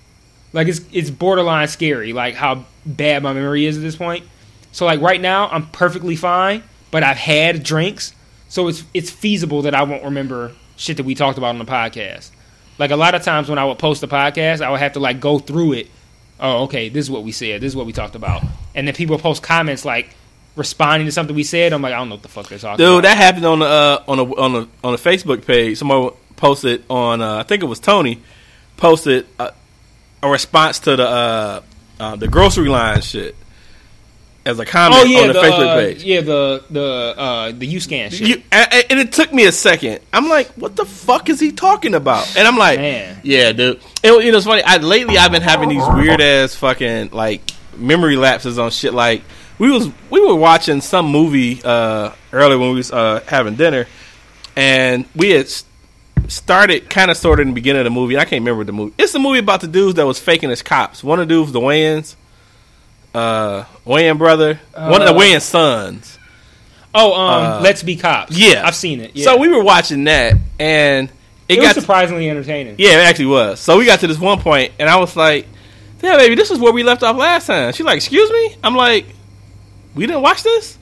Like 0.53 0.69
it's 0.69 0.81
it's 0.93 1.11
borderline 1.11 1.69
scary, 1.69 2.13
like 2.13 2.35
how 2.35 2.65
bad 2.85 3.23
my 3.23 3.33
memory 3.33 3.67
is 3.67 3.77
at 3.77 3.83
this 3.83 3.97
point. 3.97 4.25
So 4.73 4.87
like 4.87 5.01
right 5.01 5.21
now, 5.21 5.49
I'm 5.49 5.67
perfectly 5.69 6.17
fine, 6.17 6.63
but 6.91 7.03
I've 7.03 7.17
had 7.17 7.63
drinks, 7.63 8.15
so 8.49 8.69
it's 8.69 8.85
it's 8.95 9.11
feasible 9.11 9.63
that 9.63 9.75
I 9.75 9.83
won't 9.83 10.05
remember 10.05 10.53
shit 10.77 10.97
that 10.97 11.05
we 11.05 11.15
talked 11.15 11.39
about 11.39 11.49
on 11.49 11.59
the 11.59 11.65
podcast. 11.65 12.31
Like 12.79 12.91
a 12.91 12.97
lot 12.97 13.15
of 13.15 13.23
times 13.23 13.49
when 13.49 13.59
I 13.59 13.65
would 13.65 13.79
post 13.79 14.03
a 14.03 14.09
podcast, 14.09 14.63
I 14.63 14.71
would 14.71 14.81
have 14.81 14.95
to 14.95 15.01
like 15.01 15.21
go 15.21 15.39
through 15.39 15.75
it. 15.75 15.89
Oh, 16.39 16.65
okay, 16.65 16.89
this 16.89 17.05
is 17.05 17.11
what 17.11 17.23
we 17.23 17.33
said. 17.33 17.61
This 17.61 17.73
is 17.73 17.77
what 17.77 17.87
we 17.87 17.93
talked 17.93 18.15
about, 18.15 18.43
and 18.75 18.87
then 18.87 18.95
people 18.95 19.19
post 19.19 19.43
comments 19.43 19.85
like 19.85 20.11
responding 20.57 21.07
to 21.07 21.13
something 21.13 21.37
we 21.37 21.45
said. 21.45 21.73
I'm 21.73 21.83
like, 21.83 21.93
I 21.93 21.97
don't 21.99 22.09
know 22.09 22.15
what 22.17 22.23
the 22.23 22.29
fuck 22.29 22.49
they're 22.49 22.59
talking 22.59 22.79
Dude, 22.79 23.01
about. 23.01 23.03
that 23.03 23.17
happened 23.17 23.45
on 23.45 23.59
the 23.61 23.67
uh, 23.67 24.05
on 24.09 24.17
the 24.17 24.25
on 24.25 24.53
the 24.53 24.69
on 24.83 24.93
the 24.93 24.99
Facebook 24.99 25.47
page. 25.47 25.79
Someone 25.79 26.13
posted 26.37 26.85
on 26.89 27.21
uh, 27.21 27.37
I 27.37 27.43
think 27.43 27.63
it 27.63 27.67
was 27.67 27.81
Tony 27.81 28.23
posted 28.79 29.27
a, 29.39 29.53
a 30.23 30.31
response 30.31 30.79
to 30.81 30.97
the 30.97 31.07
uh, 31.07 31.61
uh, 32.01 32.17
the 32.17 32.29
grocery 32.29 32.69
line 32.71 33.03
shit 33.03 33.37
as 34.47 34.59
a 34.59 34.65
comment 34.65 35.03
oh 35.03 35.05
yeah, 35.05 35.21
on 35.21 35.29
the, 35.29 35.35
Facebook 35.35 35.67
uh, 35.67 35.77
page. 35.77 36.03
yeah, 36.03 36.21
the 36.21 36.65
the 36.71 37.15
uh, 37.17 37.53
the 37.53 37.67
U 37.67 37.81
scan 37.81 38.11
shit. 38.11 38.29
You, 38.29 38.43
and, 38.51 38.85
and 38.91 39.01
it 39.01 39.13
took 39.13 39.33
me 39.33 39.47
a 39.47 39.53
second. 39.53 40.01
I'm 40.13 40.29
like, 40.29 40.49
what 40.53 40.77
the 40.77 40.85
fuck 40.85 41.29
is 41.29 41.41
he 41.41 41.53
talking 41.53 41.95
about? 41.95 42.37
And 42.37 42.49
I'm 42.49 42.57
like, 42.57 42.79
Man. 42.79 43.21
yeah, 43.23 43.53
dude. 43.53 43.81
It, 44.03 44.25
you 44.25 44.33
know, 44.33 44.39
it's 44.39 44.47
funny. 44.47 44.63
I, 44.63 44.79
lately, 44.79 45.19
I've 45.19 45.33
been 45.33 45.43
having 45.43 45.69
these 45.69 45.87
weird 45.95 46.21
ass 46.21 46.55
fucking 46.55 47.11
like 47.11 47.43
memory 47.77 48.17
lapses 48.17 48.59
on 48.59 48.71
shit. 48.71 48.95
Like 48.95 49.23
we 49.59 49.71
was 49.71 49.91
we 50.11 50.21
were 50.21 50.35
watching 50.35 50.81
some 50.81 51.07
movie 51.07 51.61
uh, 51.63 52.13
earlier 52.33 52.59
when 52.59 52.71
we 52.71 52.77
was 52.77 52.91
uh, 52.93 53.23
having 53.27 53.57
dinner, 53.57 53.87
and 54.57 55.05
we 55.15 55.31
had 55.31 55.49
started 56.29 56.89
kind 56.89 57.11
of 57.11 57.17
sort 57.17 57.41
of 57.41 57.43
in 57.43 57.49
the 57.49 57.55
beginning 57.55 57.81
of 57.81 57.85
the 57.85 57.91
movie. 57.91 58.17
I 58.17 58.25
can't 58.25 58.41
remember 58.41 58.65
the 58.65 58.73
movie. 58.73 58.95
It's 58.97 59.13
the 59.13 59.19
movie 59.19 59.39
about 59.39 59.61
the 59.61 59.69
dudes 59.69 59.97
that 59.97 60.07
was 60.07 60.19
faking 60.19 60.51
as 60.51 60.63
cops. 60.63 61.05
One 61.05 61.21
of 61.21 61.29
the 61.29 61.35
dudes, 61.35 61.53
the 61.53 61.61
Wayans, 61.61 62.17
uh, 63.15 63.65
Wayans 63.87 64.19
brother, 64.19 64.61
one 64.75 65.03
of 65.03 65.09
the 65.09 65.15
Wayans. 65.15 66.19
oh, 66.95 67.13
um, 67.15 67.45
uh, 67.45 67.61
Let's 67.63 67.83
Be 67.83 67.97
Cops. 67.97 68.37
yeah. 68.37 68.63
I've 68.67 68.75
seen 68.75 69.01
it. 69.01 69.13
Yeah. 69.15 69.25
So 69.25 69.37
we 69.39 69.49
were 69.49 69.63
watching 69.63 70.05
that, 70.05 70.37
and 70.59 71.09
it, 71.49 71.57
it 71.57 71.59
was 71.59 71.69
got 71.69 71.75
to, 71.75 71.81
surprisingly 71.81 72.29
entertaining. 72.31 72.77
yeah, 72.79 73.01
it 73.01 73.07
actually 73.07 73.27
was. 73.27 73.61
So 73.61 73.79
we 73.79 73.87
got 73.87 74.01
to 74.01 74.07
this 74.07 74.19
one 74.19 74.41
point, 74.41 74.73
and 74.79 74.89
I 74.89 74.97
was 74.97 75.17
like, 75.17 75.47
"Yeah, 76.03 76.17
baby, 76.17 76.35
this 76.35 76.51
is 76.51 76.59
where 76.59 76.73
we 76.73 76.83
left 76.83 77.03
off 77.03 77.17
last 77.17 77.47
time." 77.47 77.73
She's 77.73 77.87
like, 77.87 77.97
"Excuse 77.97 78.31
me?" 78.31 78.57
I'm 78.63 78.77
like, 78.77 79.07
"We 79.95 80.07
didn't 80.07 80.23
watch 80.23 80.43
this." 80.43 80.79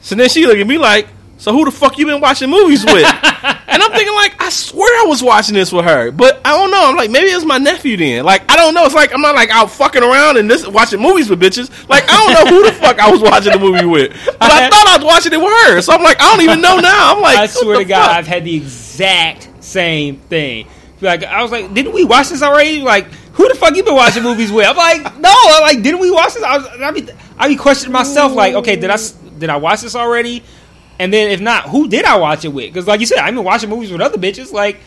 So 0.00 0.14
then 0.14 0.28
she 0.28 0.46
looked 0.46 0.60
at 0.60 0.66
me 0.66 0.78
like, 0.78 1.08
"So 1.38 1.52
who 1.52 1.64
the 1.64 1.70
fuck 1.70 1.98
you 1.98 2.06
been 2.06 2.20
watching 2.20 2.50
movies 2.50 2.84
with?" 2.84 3.06
and 3.42 3.82
I'm 3.82 3.90
thinking 3.92 4.14
like, 4.14 4.40
I 4.42 4.50
swear 4.50 5.04
I 5.04 5.08
was 5.08 5.22
watching 5.22 5.54
this 5.54 5.72
with 5.72 5.84
her, 5.84 6.10
but 6.10 6.40
I 6.44 6.56
don't 6.56 6.70
know. 6.70 6.82
I'm 6.88 6.96
like, 6.96 7.10
maybe 7.10 7.28
it's 7.28 7.44
my 7.44 7.58
nephew 7.58 7.96
then. 7.96 8.24
Like, 8.24 8.50
I 8.50 8.56
don't 8.56 8.74
know. 8.74 8.84
It's 8.84 8.94
like 8.94 9.12
I'm 9.14 9.20
not 9.22 9.34
like 9.34 9.50
out 9.50 9.70
fucking 9.70 10.02
around 10.02 10.36
and 10.36 10.50
this 10.50 10.66
watching 10.66 11.00
movies 11.00 11.30
with 11.30 11.40
bitches. 11.40 11.70
Like, 11.88 12.04
I 12.08 12.16
don't 12.24 12.32
know 12.50 12.56
who 12.56 12.64
the 12.64 12.72
fuck 12.72 12.98
I 12.98 13.10
was 13.10 13.20
watching 13.22 13.52
the 13.52 13.58
movie 13.58 13.86
with, 13.86 14.12
but 14.24 14.50
I, 14.50 14.66
I- 14.66 14.70
thought 14.70 14.86
I 14.88 14.96
was 14.98 15.04
watching 15.06 15.32
it 15.32 15.38
with 15.38 15.52
her. 15.66 15.80
So 15.80 15.92
I'm 15.92 16.02
like, 16.02 16.20
I 16.20 16.30
don't 16.34 16.42
even 16.44 16.60
know 16.60 16.78
now. 16.78 17.14
I'm 17.14 17.22
like, 17.22 17.38
I 17.38 17.46
swear 17.46 17.78
to 17.78 17.84
God, 17.84 18.06
fuck? 18.06 18.16
I've 18.16 18.26
had 18.26 18.44
the 18.44 18.54
exact 18.56 19.48
same 19.64 20.16
thing. 20.18 20.66
Like 21.00 21.24
I 21.24 21.42
was 21.42 21.50
like, 21.50 21.72
didn't 21.72 21.92
we 21.94 22.04
watch 22.04 22.28
this 22.28 22.42
already? 22.42 22.82
Like, 22.82 23.06
who 23.32 23.48
the 23.48 23.54
fuck 23.54 23.74
you 23.74 23.82
been 23.82 23.94
watching 23.94 24.22
movies 24.22 24.52
with? 24.52 24.66
I'm 24.68 24.76
like, 24.76 25.02
no. 25.18 25.32
I'm 25.34 25.62
like, 25.62 25.82
didn't 25.82 26.00
we 26.00 26.10
watch 26.10 26.34
this? 26.34 26.42
I 26.42 26.58
was, 26.58 26.66
I 26.66 26.90
be, 26.90 27.08
I 27.38 27.48
be 27.48 27.56
questioning 27.56 27.92
myself. 27.92 28.32
Like, 28.34 28.54
okay, 28.56 28.76
did 28.76 28.90
I 28.90 28.98
did 29.38 29.48
I 29.48 29.56
watch 29.56 29.80
this 29.80 29.94
already? 29.96 30.42
And 31.00 31.12
then 31.12 31.30
if 31.30 31.40
not, 31.40 31.68
who 31.68 31.88
did 31.88 32.04
I 32.04 32.16
watch 32.18 32.44
it 32.44 32.48
with? 32.48 32.66
Because 32.72 32.86
like 32.86 33.00
you 33.00 33.06
said, 33.06 33.18
I've 33.18 33.34
been 33.34 33.42
watching 33.44 33.70
movies 33.70 33.90
with 33.90 34.00
other 34.00 34.18
bitches. 34.18 34.52
Like, 34.52 34.78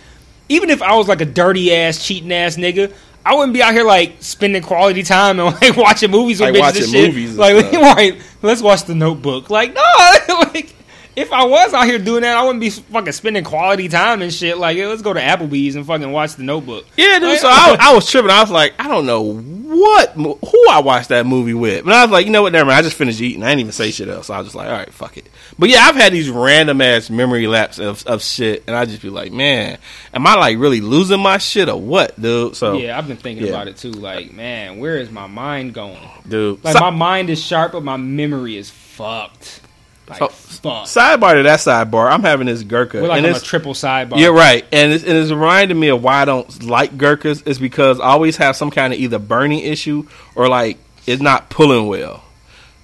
even 0.48 0.70
if 0.70 0.82
I 0.82 0.96
was 0.96 1.08
like 1.08 1.22
a 1.22 1.26
dirty 1.26 1.74
ass, 1.76 2.06
cheating 2.06 2.32
ass 2.32 2.56
nigga. 2.56 2.94
I 3.26 3.36
wouldn't 3.36 3.54
be 3.54 3.64
out 3.64 3.74
here 3.74 3.86
like 3.86 4.18
spending 4.20 4.62
quality 4.62 5.02
time 5.02 5.40
and 5.40 5.56
like 5.62 5.78
watching 5.78 6.12
movies 6.12 6.40
with 6.42 6.50
Like, 6.50 6.56
bitches 6.56 6.62
watching 6.62 6.84
and 6.84 6.92
shit. 6.92 7.08
movies 7.10 7.30
and 7.30 7.40
like, 7.40 7.72
right, 7.72 8.22
let's 8.42 8.62
watch 8.62 8.84
The 8.84 8.96
Notebook. 8.96 9.50
Like, 9.50 9.74
no, 9.74 9.82
like 10.54 10.76
if 11.16 11.32
I 11.32 11.46
was 11.46 11.74
out 11.74 11.86
here 11.86 12.00
doing 12.00 12.24
that, 12.24 12.36
I 12.36 12.44
wouldn't 12.44 12.60
be 12.60 12.70
fucking 12.70 13.14
spending 13.14 13.44
quality 13.46 13.88
time 13.88 14.22
and 14.22 14.34
shit. 14.34 14.58
Like, 14.58 14.78
let's 14.78 15.02
go 15.02 15.14
to 15.14 15.22
Applebee's 15.22 15.76
and 15.76 15.86
fucking 15.88 16.12
watch 16.12 16.36
The 16.36 16.44
Notebook. 16.44 16.86
Yeah, 16.98 17.18
dude. 17.20 17.30
Like- 17.30 17.40
So 17.40 17.48
I, 17.48 17.78
I 17.80 17.94
was 17.96 18.10
tripping. 18.10 18.30
I 18.32 18.42
was 18.42 18.52
like, 18.52 18.74
I 18.78 18.88
don't 18.90 19.06
know 19.06 19.22
what 19.22 20.10
who 20.12 20.68
I 20.70 20.82
watched 20.82 21.10
that 21.10 21.26
movie 21.26 21.54
with, 21.54 21.86
but 21.86 21.94
I 21.94 22.04
was 22.04 22.12
like, 22.12 22.26
you 22.26 22.32
know 22.32 22.42
what? 22.42 22.52
Never 22.52 22.66
mind. 22.68 22.78
I 22.80 22.82
just 22.82 22.98
finished 22.98 23.22
eating. 23.22 23.42
I 23.44 23.50
didn't 23.50 23.62
even 23.62 23.72
say 23.72 23.90
shit 23.92 24.10
else. 24.10 24.28
So 24.28 24.34
I 24.34 24.40
was 24.40 24.48
just 24.48 24.56
like, 24.56 24.68
all 24.68 24.74
right, 24.74 24.94
fuck 24.94 25.16
it. 25.18 25.28
But 25.60 25.70
yeah, 25.70 25.86
I've 25.88 25.96
had 25.96 26.12
these 26.14 26.30
random 26.30 26.82
ass 26.82 27.10
memory 27.10 27.46
laps 27.48 27.78
of, 27.80 28.06
of 28.08 28.24
shit, 28.24 28.64
and 28.68 28.76
I 28.76 28.86
just 28.86 29.02
be 29.02 29.10
like, 29.10 29.32
man, 29.32 29.78
am 30.14 30.26
I 30.26 30.36
like 30.36 30.58
really 30.58 30.82
losing 30.82 31.20
my 31.20 31.38
shit 31.38 31.70
or 31.70 31.80
what, 31.80 32.20
dude? 32.20 32.56
So 32.56 32.78
Yeah, 32.78 32.98
I've 32.98 33.08
been 33.08 33.18
thinking 33.18 33.46
Yeah. 33.46 33.52
about 33.54 33.68
it 33.68 33.78
too. 33.78 33.92
Like, 33.92 34.34
man, 34.34 34.80
where 34.80 34.98
is 34.98 35.12
my 35.12 35.28
mind 35.28 35.74
going? 35.74 35.98
dude. 36.28 36.64
Like, 36.64 36.74
Si- 36.76 36.80
my 36.80 36.90
mind 36.90 37.30
is 37.30 37.44
sharp, 37.44 37.74
but 37.74 37.84
my 37.84 37.98
memory 37.98 38.58
is 38.58 38.70
fucked. 38.70 39.62
Like, 40.10 40.20
so- 40.20 40.28
fucked. 40.28 40.88
sidebar 40.90 41.34
to 41.36 41.44
that 41.44 41.60
sidebar, 41.60 42.12
I'm 42.12 42.24
having 42.24 42.48
this 42.48 42.64
Gurkha, 42.64 43.02
We're 43.02 43.08
like 43.08 43.20
and 43.20 43.28
on 43.28 43.36
a 43.36 43.40
triple 43.40 43.74
sidebar. 43.74 44.18
You're 44.20 44.34
right, 44.34 44.66
and 44.72 44.92
it's, 44.92 45.04
and 45.04 45.14
it's 45.18 45.32
reminding 45.32 45.80
me 45.80 45.88
of 45.90 46.04
why 46.04 46.22
I 46.22 46.26
don't 46.26 46.64
like 46.64 46.98
Gurkhas. 46.98 47.46
Is 47.48 47.58
because 47.60 48.00
I 48.00 48.06
always 48.06 48.38
have 48.38 48.56
some 48.56 48.70
kind 48.72 48.92
of 48.92 49.00
either 49.00 49.20
burning 49.20 49.60
issue 49.60 50.06
or 50.36 50.50
like 50.50 50.78
it's 51.06 51.22
not 51.22 51.50
pulling 51.50 51.88
well, 51.88 52.24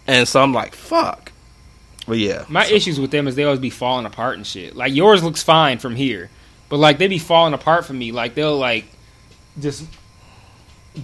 and 0.07 0.27
so 0.27 0.41
I'm 0.41 0.53
like, 0.53 0.75
fuck. 0.75 1.28
But 2.09 2.17
yeah, 2.17 2.43
My 2.49 2.65
issues 2.65 2.99
with 2.99 3.11
them 3.11 3.27
is 3.29 3.35
they 3.35 3.45
always 3.45 3.59
be 3.61 3.69
falling 3.69 4.05
apart 4.05 4.35
and 4.35 4.45
shit. 4.45 4.75
Like 4.75 4.93
yours 4.93 5.23
looks 5.23 5.41
fine 5.43 5.77
from 5.77 5.95
here, 5.95 6.29
but 6.67 6.77
like 6.77 6.97
they 6.97 7.07
be 7.07 7.19
falling 7.19 7.53
apart 7.53 7.85
from 7.85 7.97
me. 7.97 8.11
Like 8.11 8.35
they'll 8.35 8.57
like 8.57 8.85
just 9.61 9.85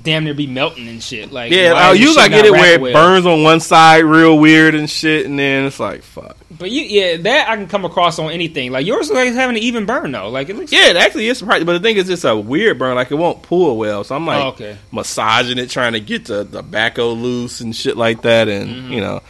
damn 0.03 0.23
near 0.23 0.33
be 0.33 0.47
melting 0.47 0.87
and 0.87 1.01
shit. 1.01 1.31
Like 1.31 1.51
yeah. 1.51 1.71
why 1.73 1.79
I 1.79 1.91
is 1.93 1.99
this 1.99 2.07
usually 2.07 2.23
I 2.25 2.27
get 2.29 2.45
it 2.45 2.51
where 2.51 2.73
it 2.73 2.81
well? 2.81 2.93
burns 2.93 3.25
on 3.25 3.43
one 3.43 3.59
side 3.59 4.03
real 4.03 4.37
weird 4.37 4.75
and 4.75 4.89
shit, 4.89 5.25
and 5.25 5.37
then 5.37 5.65
it's 5.65 5.79
like, 5.79 6.01
fuck. 6.01 6.35
But 6.57 6.71
you, 6.71 6.81
yeah, 6.81 7.17
that 7.17 7.49
I 7.49 7.55
can 7.55 7.67
come 7.67 7.85
across 7.85 8.17
on 8.19 8.31
anything. 8.31 8.71
Like 8.71 8.85
yours 8.85 9.07
looks 9.09 9.17
like 9.19 9.27
it's 9.27 9.37
having 9.37 9.57
an 9.57 9.63
even 9.63 9.85
burn 9.85 10.11
though. 10.11 10.29
Like 10.29 10.49
it 10.49 10.55
looks. 10.55 10.71
Yeah, 10.71 10.89
it 10.89 10.95
actually 10.97 11.27
is 11.27 11.37
surprising, 11.37 11.65
but 11.65 11.73
the 11.73 11.79
thing 11.79 11.97
is, 11.97 12.09
it's 12.09 12.23
a 12.23 12.35
weird 12.35 12.79
burn. 12.79 12.95
Like 12.95 13.11
it 13.11 13.15
won't 13.15 13.43
pull 13.43 13.77
well, 13.77 14.03
so 14.03 14.15
I'm 14.15 14.25
like 14.25 14.43
Oh, 14.43 14.47
okay. 14.49 14.77
massaging 14.91 15.59
it, 15.59 15.69
trying 15.69 15.93
to 15.93 15.99
get 15.99 16.25
the 16.25 16.43
the 16.43 16.61
tobacco 16.61 17.11
loose 17.13 17.61
and 17.61 17.75
shit 17.75 17.95
like 17.95 18.23
that, 18.23 18.47
and 18.47 18.69
Mm-hmm. 18.69 18.91
you 18.93 19.01
know, 19.01 19.21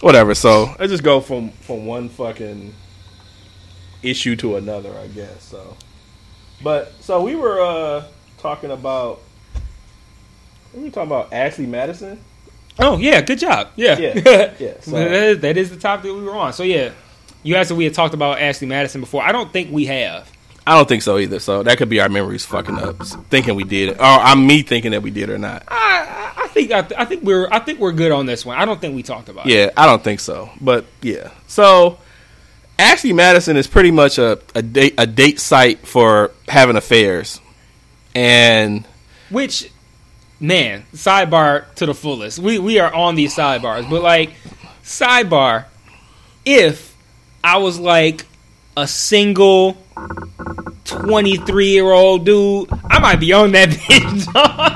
whatever. 0.00 0.34
So 0.34 0.74
I 0.78 0.86
just 0.86 1.02
go 1.02 1.20
from 1.20 1.50
from 1.50 1.86
one 1.86 2.08
fucking 2.08 2.74
issue 4.02 4.36
to 4.36 4.56
another, 4.56 4.92
I 4.98 5.06
guess. 5.08 5.42
So, 5.44 5.76
but 6.62 6.92
so 7.00 7.22
we 7.22 7.34
were 7.34 7.60
uh 7.60 8.04
talking 8.38 8.70
about 8.70 9.20
We 10.74 10.90
talking 10.90 11.08
about 11.10 11.32
Ashley 11.32 11.66
Madison. 11.66 12.22
Oh 12.78 12.96
yeah, 12.98 13.20
good 13.20 13.38
job. 13.38 13.68
Yeah, 13.76 13.98
Yeah, 13.98 14.54
yeah, 14.58 14.74
so- 14.80 14.90
that, 14.92 15.12
is, 15.12 15.38
that 15.40 15.56
is 15.56 15.70
the 15.70 15.76
topic 15.76 16.04
that 16.04 16.14
we 16.14 16.22
were 16.22 16.34
on. 16.34 16.52
So 16.52 16.62
yeah, 16.62 16.92
you 17.42 17.56
asked 17.56 17.70
if 17.70 17.76
we 17.76 17.84
had 17.84 17.94
talked 17.94 18.14
about 18.14 18.40
Ashley 18.40 18.66
Madison 18.68 19.00
before. 19.00 19.22
I 19.22 19.32
don't 19.32 19.52
think 19.52 19.70
we 19.70 19.86
have. 19.86 20.30
I 20.66 20.76
don't 20.76 20.88
think 20.88 21.02
so 21.02 21.18
either. 21.18 21.40
So 21.40 21.62
that 21.62 21.78
could 21.78 21.88
be 21.88 22.00
our 22.00 22.08
memories 22.08 22.44
fucking 22.44 22.78
up, 22.78 23.04
thinking 23.28 23.54
we 23.56 23.64
did 23.64 23.90
it, 23.90 23.98
or 23.98 24.04
I'm 24.04 24.46
me 24.46 24.62
thinking 24.62 24.92
that 24.92 25.02
we 25.02 25.10
did 25.10 25.28
or 25.30 25.38
not. 25.38 25.64
I, 25.68 26.39
I 26.50 26.58
I 26.78 26.82
think 26.82 26.98
I, 26.98 27.04
think 27.04 27.22
we're 27.22 27.48
I 27.50 27.60
think 27.60 27.78
we're 27.78 27.92
good 27.92 28.12
on 28.12 28.26
this 28.26 28.44
one. 28.44 28.56
I 28.56 28.64
don't 28.64 28.80
think 28.80 28.94
we 28.94 29.02
talked 29.02 29.28
about 29.28 29.46
it. 29.46 29.52
Yeah, 29.52 29.70
I 29.76 29.86
don't 29.86 30.02
think 30.02 30.20
so. 30.20 30.50
But 30.60 30.84
yeah, 31.00 31.30
so 31.46 31.98
Ashley 32.78 33.12
Madison 33.12 33.56
is 33.56 33.66
pretty 33.66 33.90
much 33.90 34.18
a 34.18 34.40
a 34.54 34.62
date 34.62 34.94
a 34.98 35.06
date 35.06 35.38
site 35.38 35.86
for 35.86 36.32
having 36.48 36.76
affairs, 36.76 37.40
and 38.14 38.86
Which, 39.30 39.70
man, 40.40 40.84
sidebar 40.92 41.72
to 41.76 41.86
the 41.86 41.94
fullest. 41.94 42.38
We 42.38 42.58
we 42.58 42.78
are 42.78 42.92
on 42.92 43.14
these 43.14 43.36
sidebars, 43.36 43.88
but 43.88 44.02
like 44.02 44.32
sidebar, 44.82 45.66
if 46.44 46.96
I 47.44 47.58
was 47.58 47.78
like 47.78 48.26
a 48.76 48.88
single 48.88 49.76
twenty 50.84 51.36
three 51.36 51.70
year 51.70 51.92
old 51.92 52.26
dude, 52.26 52.68
I 52.84 52.98
might 52.98 53.20
be 53.20 53.32
on 53.32 53.52
that 53.52 53.68
bitch. 53.68 54.69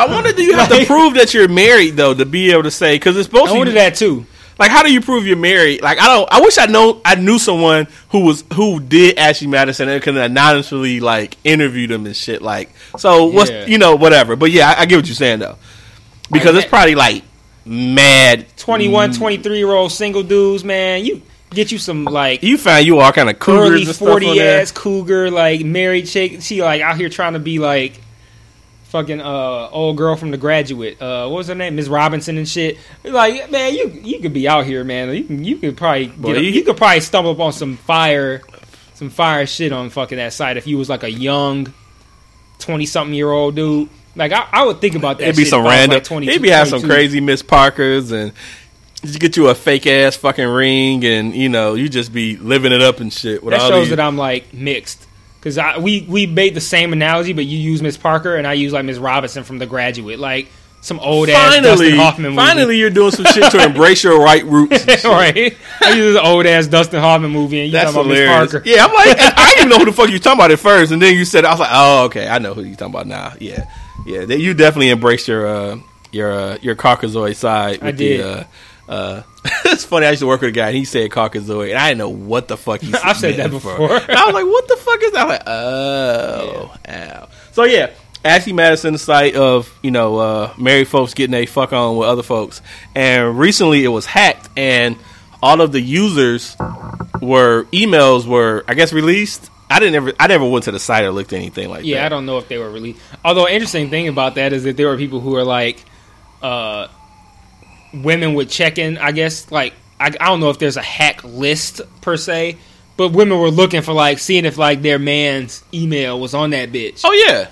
I 0.00 0.12
wonder 0.12 0.32
do 0.32 0.42
you 0.42 0.54
have 0.54 0.68
to 0.68 0.86
prove 0.86 1.14
that 1.14 1.34
you're 1.34 1.48
married 1.48 1.96
though 1.96 2.14
to 2.14 2.24
be 2.24 2.52
able 2.52 2.64
to 2.64 2.70
say 2.70 2.94
because 2.96 3.16
it's 3.16 3.26
supposed 3.26 3.50
I 3.50 3.52
to 3.52 3.58
wanted 3.58 3.74
that 3.76 3.94
too. 3.94 4.26
like 4.58 4.70
how 4.70 4.82
do 4.82 4.92
you 4.92 5.00
prove 5.00 5.26
you're 5.26 5.36
married? 5.36 5.82
Like 5.82 6.00
I 6.00 6.06
don't. 6.06 6.32
I 6.32 6.40
wish 6.40 6.58
I 6.58 6.66
know 6.66 7.00
I 7.04 7.14
knew 7.16 7.38
someone 7.38 7.86
who 8.10 8.24
was 8.24 8.44
who 8.54 8.80
did 8.80 9.18
Ashley 9.18 9.46
Madison 9.46 9.88
and 9.88 10.02
could 10.02 10.16
anonymously 10.16 11.00
like 11.00 11.36
interview 11.44 11.86
them 11.86 12.06
and 12.06 12.16
shit. 12.16 12.42
Like 12.42 12.70
so, 12.98 13.26
what's 13.26 13.50
Yeah. 13.50 13.66
you 13.66 13.78
know 13.78 13.96
whatever. 13.96 14.36
But 14.36 14.50
yeah, 14.50 14.70
I, 14.70 14.82
I 14.82 14.86
get 14.86 14.96
what 14.96 15.06
you're 15.06 15.14
saying 15.14 15.40
though 15.40 15.56
because 16.30 16.54
Like, 16.54 16.64
it's 16.64 16.70
probably 16.70 16.94
like 16.94 17.24
mad 17.64 18.46
21, 18.56 19.10
mm. 19.10 19.18
23 19.18 19.58
year 19.58 19.70
old 19.70 19.92
single 19.92 20.22
dudes, 20.22 20.64
man. 20.64 21.04
You 21.04 21.22
get 21.50 21.72
you 21.72 21.78
some 21.78 22.04
like 22.04 22.42
You 22.42 22.56
find 22.58 22.86
you 22.86 23.00
all 23.00 23.12
kind 23.12 23.28
of 23.28 23.38
cougars 23.38 23.70
early 23.70 23.82
and 23.82 23.94
stuff 23.94 24.02
on 24.02 24.08
forty 24.08 24.40
ass 24.40 24.72
cougar, 24.72 25.30
like 25.30 25.64
married 25.64 26.06
chick. 26.06 26.40
She 26.42 26.62
like 26.62 26.80
out 26.80 26.96
here 26.96 27.08
trying 27.08 27.34
to 27.34 27.38
be 27.40 27.58
like 27.58 28.00
fucking 28.90 29.20
uh 29.20 29.68
old 29.70 29.96
girl 29.96 30.16
from 30.16 30.30
the 30.30 30.36
graduate. 30.36 31.00
Uh 31.00 31.28
what 31.28 31.38
was 31.38 31.48
her 31.48 31.54
name? 31.54 31.76
Miss 31.76 31.88
Robinson 31.88 32.36
and 32.36 32.48
shit. 32.48 32.78
Like, 33.04 33.50
man, 33.50 33.74
you 33.74 33.88
you 33.88 34.20
could 34.20 34.32
be 34.32 34.48
out 34.48 34.66
here, 34.66 34.84
man. 34.84 35.14
You 35.14 35.24
can 35.24 35.44
you 35.44 35.56
could 35.56 35.76
probably 35.76 36.08
Boy, 36.08 36.34
get, 36.34 36.42
you- 36.42 36.50
you, 36.50 36.64
could 36.64 36.76
probably 36.76 37.00
stumble 37.00 37.32
upon 37.32 37.52
some 37.52 37.76
fire 37.76 38.42
some 38.94 39.10
fire 39.10 39.46
shit 39.46 39.72
on 39.72 39.90
fucking 39.90 40.18
that 40.18 40.32
site 40.32 40.56
if 40.56 40.66
you 40.66 40.76
was 40.76 40.88
like 40.88 41.02
a 41.04 41.10
young 41.10 41.72
twenty 42.58 42.86
something 42.86 43.14
year 43.14 43.30
old 43.30 43.56
dude. 43.56 43.88
Like 44.16 44.32
I, 44.32 44.46
I 44.50 44.64
would 44.66 44.80
think 44.80 44.96
about 44.96 45.18
that. 45.18 45.24
It'd 45.24 45.36
be 45.36 45.44
some 45.44 45.60
if 45.60 45.66
I 45.66 45.68
was, 45.68 45.72
random. 45.72 45.96
Like 45.96 46.04
22, 46.04 46.30
It'd 46.30 46.42
be 46.42 46.50
have 46.50 46.68
some 46.68 46.82
crazy 46.82 47.20
Miss 47.20 47.42
Parkers 47.42 48.10
and 48.10 48.32
you 49.02 49.18
get 49.18 49.36
you 49.36 49.48
a 49.48 49.54
fake 49.54 49.86
ass 49.86 50.16
fucking 50.16 50.46
ring 50.46 51.04
and 51.04 51.34
you 51.34 51.48
know 51.48 51.74
you 51.74 51.88
just 51.88 52.12
be 52.12 52.36
living 52.36 52.72
it 52.72 52.82
up 52.82 53.00
and 53.00 53.12
shit. 53.12 53.42
With 53.42 53.52
That 53.52 53.68
shows 53.68 53.84
these, 53.86 53.90
that 53.96 54.00
I'm 54.00 54.18
like 54.18 54.52
mixed 54.52 55.06
because 55.40 55.58
we 55.82 56.02
we 56.02 56.26
made 56.26 56.54
the 56.54 56.60
same 56.60 56.92
analogy, 56.92 57.32
but 57.32 57.46
you 57.46 57.58
use 57.58 57.82
Miss 57.82 57.96
Parker 57.96 58.36
and 58.36 58.46
I 58.46 58.52
use 58.52 58.72
like 58.72 58.84
Miss 58.84 58.98
Robinson 58.98 59.44
from 59.44 59.58
The 59.58 59.66
Graduate, 59.66 60.18
like 60.18 60.48
some 60.82 60.98
old 61.00 61.28
ass 61.28 61.54
finally, 61.54 61.68
Dustin 61.68 61.96
Hoffman 61.96 62.30
movie. 62.30 62.36
finally, 62.36 62.78
you're 62.78 62.90
doing 62.90 63.10
some 63.10 63.26
shit 63.26 63.50
to 63.52 63.62
embrace 63.64 64.02
your 64.02 64.20
right 64.22 64.44
roots. 64.44 65.04
right? 65.04 65.56
I 65.82 65.92
use 65.92 66.16
an 66.16 66.24
old 66.24 66.46
ass 66.46 66.66
Dustin 66.66 67.00
Hoffman 67.00 67.30
movie, 67.30 67.60
and 67.60 67.66
you 67.66 67.72
That's 67.72 67.92
talking 67.92 68.00
about 68.00 68.08
Miss 68.10 68.18
hilarious. 68.18 68.52
Parker. 68.52 68.68
Yeah, 68.68 68.84
I'm 68.86 68.92
like, 68.92 69.16
I 69.20 69.50
didn't 69.50 69.58
even 69.58 69.68
know 69.70 69.78
who 69.78 69.84
the 69.86 69.92
fuck 69.92 70.10
you 70.10 70.18
talking 70.18 70.40
about 70.40 70.50
at 70.50 70.58
first, 70.58 70.92
and 70.92 71.00
then 71.00 71.14
you 71.14 71.24
said, 71.24 71.44
I 71.44 71.50
was 71.50 71.60
like, 71.60 71.70
oh, 71.72 72.04
okay, 72.06 72.28
I 72.28 72.38
know 72.38 72.54
who 72.54 72.62
you 72.62 72.76
talking 72.76 72.94
about 72.94 73.06
now. 73.06 73.34
Yeah, 73.38 73.64
yeah, 74.06 74.22
you 74.22 74.54
definitely 74.54 74.90
embraced 74.90 75.28
your 75.28 75.46
uh, 75.46 75.78
your 76.12 76.32
uh, 76.32 76.58
your 76.62 76.76
Caucasoid 76.76 77.36
side. 77.36 77.82
I 77.82 77.90
did. 77.90 78.20
The, 78.20 78.40
uh, 78.40 78.44
uh, 78.90 79.22
it's 79.66 79.84
funny. 79.84 80.04
I 80.06 80.10
used 80.10 80.20
to 80.20 80.26
work 80.26 80.40
with 80.40 80.50
a 80.50 80.52
guy, 80.52 80.68
and 80.68 80.76
he 80.76 80.84
said 80.84 81.10
Caucasoid, 81.10 81.70
and 81.70 81.78
I 81.78 81.88
didn't 81.88 81.98
know 81.98 82.08
what 82.10 82.48
the 82.48 82.56
fuck 82.56 82.80
he. 82.80 82.90
Said. 82.92 83.00
I've 83.04 83.16
said 83.16 83.36
that 83.36 83.50
before. 83.50 83.76
I 83.80 84.24
was 84.26 84.34
like, 84.34 84.44
what 84.46 84.68
the 84.68 84.76
fuck 84.76 85.02
is 85.02 85.12
that? 85.12 85.22
I'm 85.22 85.28
like, 85.28 85.42
oh, 85.46 86.76
ow. 86.88 87.28
So 87.52 87.64
yeah. 87.64 87.90
Ashley 88.22 88.52
Madison, 88.52 88.92
the 88.92 88.98
site 88.98 89.34
of 89.34 89.72
you 89.82 89.90
know 89.90 90.18
uh, 90.18 90.52
married 90.58 90.88
folks 90.88 91.14
getting 91.14 91.32
a 91.32 91.46
fuck 91.46 91.72
on 91.72 91.96
with 91.96 92.06
other 92.06 92.22
folks, 92.22 92.60
and 92.94 93.38
recently 93.38 93.82
it 93.82 93.88
was 93.88 94.04
hacked, 94.04 94.50
and 94.58 94.96
all 95.42 95.62
of 95.62 95.72
the 95.72 95.80
users 95.80 96.54
were 97.22 97.64
emails 97.72 98.26
were 98.26 98.62
I 98.68 98.74
guess 98.74 98.92
released. 98.92 99.48
I 99.70 99.78
didn't 99.78 99.94
ever 99.94 100.12
I 100.20 100.26
never 100.26 100.44
went 100.44 100.64
to 100.64 100.72
the 100.72 100.78
site 100.80 101.04
or 101.04 101.12
looked 101.12 101.32
at 101.32 101.36
anything 101.36 101.70
like 101.70 101.84
Yeah, 101.86 101.98
that. 101.98 102.06
I 102.06 102.08
don't 102.10 102.26
know 102.26 102.36
if 102.36 102.48
they 102.48 102.58
were 102.58 102.68
released. 102.70 103.00
Although, 103.24 103.48
interesting 103.48 103.88
thing 103.88 104.08
about 104.08 104.34
that 104.34 104.52
is 104.52 104.64
that 104.64 104.76
there 104.76 104.88
were 104.88 104.96
people 104.98 105.20
who 105.20 105.36
are 105.36 105.44
like, 105.44 105.82
uh, 106.42 106.88
women 107.92 108.34
would 108.34 108.48
check 108.48 108.78
in. 108.78 108.98
I 108.98 109.12
guess 109.12 109.50
like 109.50 109.74
I, 109.98 110.06
I 110.06 110.26
don't 110.26 110.40
know 110.40 110.50
if 110.50 110.58
there's 110.58 110.76
a 110.76 110.82
hack 110.82 111.22
list 111.24 111.80
per 112.00 112.16
se, 112.16 112.56
but 112.96 113.08
women 113.12 113.38
were 113.38 113.50
looking 113.50 113.82
for 113.82 113.92
like 113.92 114.18
seeing 114.18 114.44
if 114.44 114.56
like 114.58 114.82
their 114.82 114.98
man's 114.98 115.62
email 115.74 116.18
was 116.20 116.34
on 116.34 116.50
that 116.50 116.70
bitch. 116.72 117.02
Oh 117.04 117.12
yeah, 117.12 117.48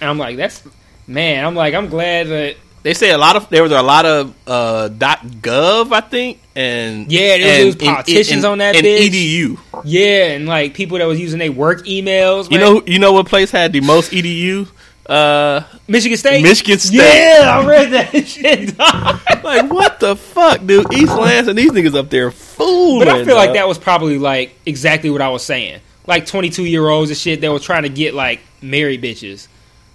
And 0.00 0.10
I'm 0.10 0.18
like, 0.18 0.36
that's 0.36 0.62
man. 1.06 1.44
I'm 1.44 1.54
like, 1.54 1.74
I'm 1.74 1.88
glad 1.88 2.28
that 2.28 2.56
they 2.82 2.94
say 2.94 3.10
a 3.12 3.18
lot 3.18 3.36
of 3.36 3.48
there 3.50 3.62
was 3.62 3.70
a 3.72 3.82
lot 3.82 4.04
of 4.06 4.34
uh, 4.46 4.88
.gov 4.90 5.92
I 5.92 6.00
think 6.00 6.40
and 6.56 7.10
Yeah, 7.10 7.38
there 7.38 7.38
was- 7.38 7.46
and- 7.46 7.66
was 7.66 7.74
and- 7.74 7.82
politicians 7.96 8.44
and- 8.44 8.44
on 8.46 8.58
that 8.58 8.74
and 8.76 8.84
bitch. 8.84 9.10
edu. 9.10 9.58
yeah, 9.84 10.32
and 10.32 10.46
like 10.46 10.74
people 10.74 10.98
that 10.98 11.04
was 11.06 11.20
using 11.20 11.38
their 11.38 11.52
work 11.52 11.84
emails. 11.86 12.50
You 12.50 12.58
man. 12.58 12.60
know 12.60 12.82
you 12.86 12.98
know 12.98 13.12
what 13.12 13.26
place 13.26 13.50
had 13.50 13.72
the 13.72 13.80
most 13.80 14.10
edu? 14.12 14.68
Uh, 15.06 15.64
Michigan 15.88 16.16
State. 16.16 16.42
Michigan 16.42 16.78
State. 16.78 16.96
Yeah, 16.96 17.58
I 17.58 17.66
read 17.66 17.90
that 17.90 18.10
shit. 18.26 18.78
like 19.44 19.70
what 19.70 19.98
the 20.00 20.16
fuck, 20.16 20.64
dude? 20.64 20.92
East 20.92 21.12
Lance 21.12 21.48
and 21.48 21.58
these 21.58 21.72
niggas 21.72 21.94
up 21.94 22.08
there 22.10 22.30
fooling. 22.30 23.06
But 23.06 23.08
I 23.08 23.24
feel 23.24 23.34
like 23.34 23.48
dog. 23.48 23.56
that 23.56 23.68
was 23.68 23.78
probably 23.78 24.18
like 24.18 24.54
exactly 24.64 25.10
what 25.10 25.20
I 25.20 25.28
was 25.30 25.42
saying. 25.44 25.80
Like 26.06 26.26
22 26.26 26.64
year 26.64 26.88
olds 26.88 27.10
and 27.10 27.18
shit 27.18 27.40
that 27.40 27.50
were 27.50 27.58
trying 27.58 27.82
to 27.82 27.88
get 27.88 28.14
like 28.14 28.40
married 28.60 29.02
bitches. 29.02 29.48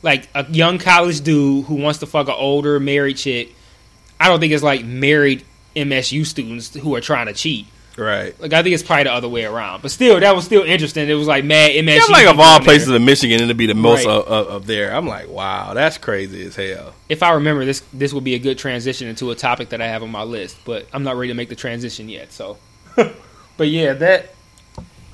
Like 0.04 0.28
a 0.36 0.46
young 0.52 0.78
college 0.78 1.22
dude 1.22 1.66
who 1.66 1.76
wants 1.76 2.00
to 2.00 2.06
fuck 2.06 2.28
an 2.28 2.36
older 2.38 2.80
married 2.80 3.18
chick. 3.18 3.54
I 4.20 4.28
don't 4.28 4.40
think 4.40 4.54
it's 4.54 4.64
like 4.64 4.84
married 4.84 5.46
MSU 5.76 6.26
students 6.26 6.74
who 6.74 6.96
are 6.96 7.02
trying 7.02 7.28
to 7.28 7.34
cheat. 7.34 7.68
Right. 7.98 8.40
Like 8.40 8.54
I 8.54 8.64
think 8.64 8.74
it's 8.74 8.84
probably 8.84 9.06
the 9.06 9.14
other 9.14 9.28
way 9.30 9.46
around. 9.46 9.82
But 9.82 9.92
still, 9.92 10.20
that 10.20 10.36
was 10.36 10.46
still 10.46 10.64
interesting. 10.64 11.10
It 11.10 11.14
was 11.16 11.28
like 11.28 11.44
mad 11.44 11.72
MSU. 11.72 12.00
I'm 12.06 12.12
like 12.12 12.28
of 12.28 12.40
all 12.40 12.60
places 12.60 12.90
in 12.90 13.04
Michigan, 13.06 13.48
to 13.48 13.54
be 13.54 13.66
the 13.66 13.74
most 13.74 14.06
Right. 14.06 14.14
of, 14.16 14.28
of, 14.28 14.48
of 14.48 14.68
there. 14.68 14.94
I'm 14.96 15.08
like, 15.08 15.28
wow, 15.30 15.74
that's 15.74 15.98
crazy 15.98 16.46
as 16.46 16.56
hell. 16.56 16.94
If 17.10 17.24
I 17.24 17.34
remember 17.34 17.66
this, 17.66 17.82
this 17.94 18.14
would 18.14 18.24
be 18.24 18.36
a 18.36 18.40
good 18.40 18.58
transition 18.58 19.08
into 19.08 19.32
a 19.32 19.36
topic 19.36 19.70
that 19.70 19.82
I 19.82 19.88
have 19.88 20.04
on 20.04 20.12
my 20.12 20.24
list. 20.24 20.58
But 20.66 20.88
I'm 20.94 21.04
not 21.04 21.16
ready 21.18 21.30
to 21.30 21.36
make 21.36 21.50
the 21.50 21.56
transition 21.56 22.08
yet. 22.10 22.32
So, 22.32 22.58
but 23.58 23.68
yeah, 23.68 23.94
that 23.94 24.34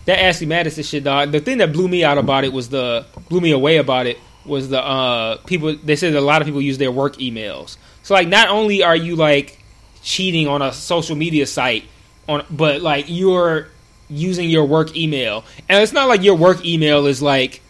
that 0.06 0.20
Ashley 0.22 0.48
Madison 0.48 0.84
shit, 0.84 1.04
dog. 1.04 1.32
The 1.32 1.40
thing 1.40 1.60
that 1.60 1.72
blew 1.72 1.88
me 1.88 2.04
out 2.04 2.18
about 2.18 2.44
it 2.44 2.52
was 2.52 2.70
the 2.70 3.06
blew 3.30 3.40
me 3.42 3.52
away 3.52 3.78
about 3.78 4.06
it 4.08 4.18
was 4.46 4.68
the 4.70 4.84
uh 4.84 5.38
people. 5.46 5.76
They 5.76 5.96
said 5.96 6.14
that 6.14 6.20
a 6.20 6.22
lot 6.22 6.42
of 6.42 6.46
people 6.46 6.62
use 6.62 6.78
their 6.78 6.92
work 6.92 7.16
emails. 7.18 7.78
So 8.04 8.14
like, 8.14 8.28
not 8.28 8.50
only 8.50 8.84
are 8.84 8.96
you 8.98 9.16
like 9.16 9.60
cheating 10.02 10.50
on 10.50 10.62
a 10.62 10.74
social 10.74 11.16
media 11.16 11.48
site, 11.48 11.86
on 12.28 12.46
but 12.50 12.82
like 12.82 13.06
you're 13.08 13.68
using 14.10 14.50
your 14.50 14.66
work 14.66 14.96
email, 14.96 15.44
and 15.70 15.82
it's 15.82 15.94
not 15.94 16.08
like 16.08 16.24
your 16.24 16.36
work 16.36 16.64
email 16.66 17.06
is 17.08 17.22
like 17.22 17.62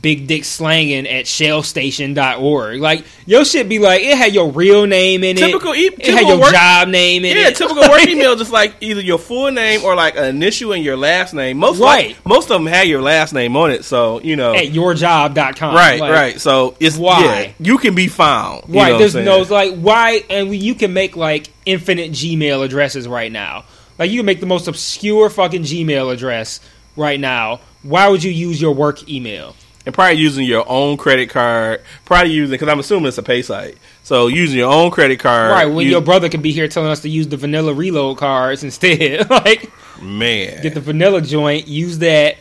big 0.00 0.26
dick 0.26 0.44
slanging 0.44 1.06
at 1.06 1.26
shellstation.org. 1.26 2.80
Like 2.80 3.04
your 3.26 3.44
shit 3.44 3.68
be 3.68 3.78
like 3.78 4.02
it 4.02 4.16
had 4.16 4.34
your 4.34 4.50
real 4.50 4.86
name 4.86 5.24
in 5.24 5.36
Typical 5.36 5.72
it. 5.72 5.78
e- 5.78 5.86
it 5.98 6.14
had 6.14 6.26
your 6.26 6.40
work- 6.40 6.52
job 6.52 6.88
name 6.88 7.24
in 7.24 7.36
Yeah, 7.36 7.42
it. 7.42 7.44
Yeah, 7.46 7.50
typical 7.66 7.82
work 7.88 8.06
email, 8.08 8.36
just 8.36 8.52
like 8.52 8.74
either 8.80 9.00
your 9.00 9.18
full 9.18 9.50
name 9.50 9.82
or 9.84 9.94
like 9.94 10.16
an 10.16 10.24
initial 10.24 10.72
and 10.72 10.82
your 10.84 10.96
last 10.96 11.34
name. 11.34 11.58
Most 11.58 11.78
Right. 11.80 12.08
like, 12.16 12.26
most 12.26 12.50
of 12.50 12.62
them 12.62 12.66
have 12.66 12.86
your 12.86 13.02
last 13.02 13.32
name 13.32 13.56
on 13.56 13.70
it, 13.70 13.84
so 13.84 14.20
you 14.20 14.36
know. 14.36 14.54
at 14.54 14.66
yourjob.com. 14.66 15.74
right, 15.74 16.00
Like, 16.00 16.12
right. 16.12 16.40
So 16.40 16.76
it's 16.80 16.96
why? 16.96 17.20
yeah, 17.24 17.52
you 17.58 17.78
can 17.78 17.94
be 17.94 18.08
found. 18.08 18.64
Right. 18.68 18.96
There's 18.98 19.14
no 19.14 19.40
like 19.40 19.74
why, 19.76 20.22
and 20.30 20.48
we, 20.50 20.56
you 20.56 20.74
can 20.74 20.92
make 20.92 21.16
like 21.16 21.48
infinite 21.66 22.12
Gmail 22.12 22.64
addresses 22.64 23.06
right 23.06 23.30
now. 23.30 23.64
Like 23.98 24.10
you 24.10 24.18
can 24.20 24.26
make 24.26 24.40
the 24.40 24.46
most 24.46 24.68
obscure 24.68 25.28
fucking 25.30 25.62
Gmail 25.62 26.12
address 26.12 26.60
right 26.96 27.20
now. 27.20 27.60
Why 27.82 28.08
would 28.08 28.22
you 28.24 28.30
use 28.30 28.60
your 28.60 28.72
work 28.74 29.08
email? 29.08 29.54
And 29.84 29.94
probably 29.94 30.16
using 30.18 30.44
your 30.44 30.64
own 30.68 30.96
credit 30.96 31.28
card. 31.30 31.82
Probably 32.04 32.32
using 32.32 32.52
because 32.52 32.68
I'm 32.68 32.78
assuming 32.80 33.06
it's 33.08 33.18
a 33.18 33.22
pay 33.22 33.42
site. 33.42 33.76
So 34.04 34.26
using 34.28 34.58
your 34.58 34.72
own 34.72 34.90
credit 34.90 35.18
card. 35.20 35.50
right. 35.52 35.66
When 35.66 35.84
you- 35.86 35.92
your 35.92 36.00
brother 36.00 36.28
could 36.28 36.42
be 36.42 36.52
here 36.52 36.68
telling 36.68 36.90
us 36.90 37.00
to 37.00 37.08
use 37.08 37.28
the 37.28 37.36
vanilla 37.36 37.72
reload 37.74 38.18
cards 38.18 38.62
instead. 38.64 39.28
like 39.30 39.70
man, 40.00 40.62
get 40.62 40.74
the 40.74 40.80
vanilla 40.80 41.20
joint, 41.20 41.66
use 41.68 41.98
that. 41.98 42.36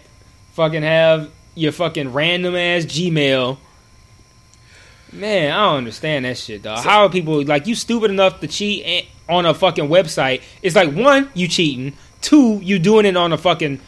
Fucking 0.54 0.84
have 0.84 1.32
your 1.56 1.72
fucking 1.72 2.12
random 2.14 2.56
ass 2.56 2.84
Gmail. 2.86 3.58
Man, 5.14 5.52
I 5.52 5.66
don't 5.66 5.78
understand 5.80 6.26
that 6.26 6.38
shit, 6.38 6.62
dog. 6.64 6.84
How 6.84 7.04
are 7.06 7.10
people 7.10 7.44
like 7.44 7.68
you 7.68 7.76
stupid 7.76 8.12
enough 8.12 8.40
to 8.40 8.48
cheat 8.48 9.08
on 9.28 9.46
a 9.46 9.54
fucking 9.54 9.86
website? 9.90 10.42
It's 10.62 10.76
like 10.76 10.94
one, 10.94 11.30
you 11.34 11.48
cheating. 11.48 11.94
Two, 12.22 12.60
you 12.64 12.80
doing 12.80 13.06
it 13.06 13.18
on 13.18 13.34
a 13.34 13.38
fucking 13.38 13.80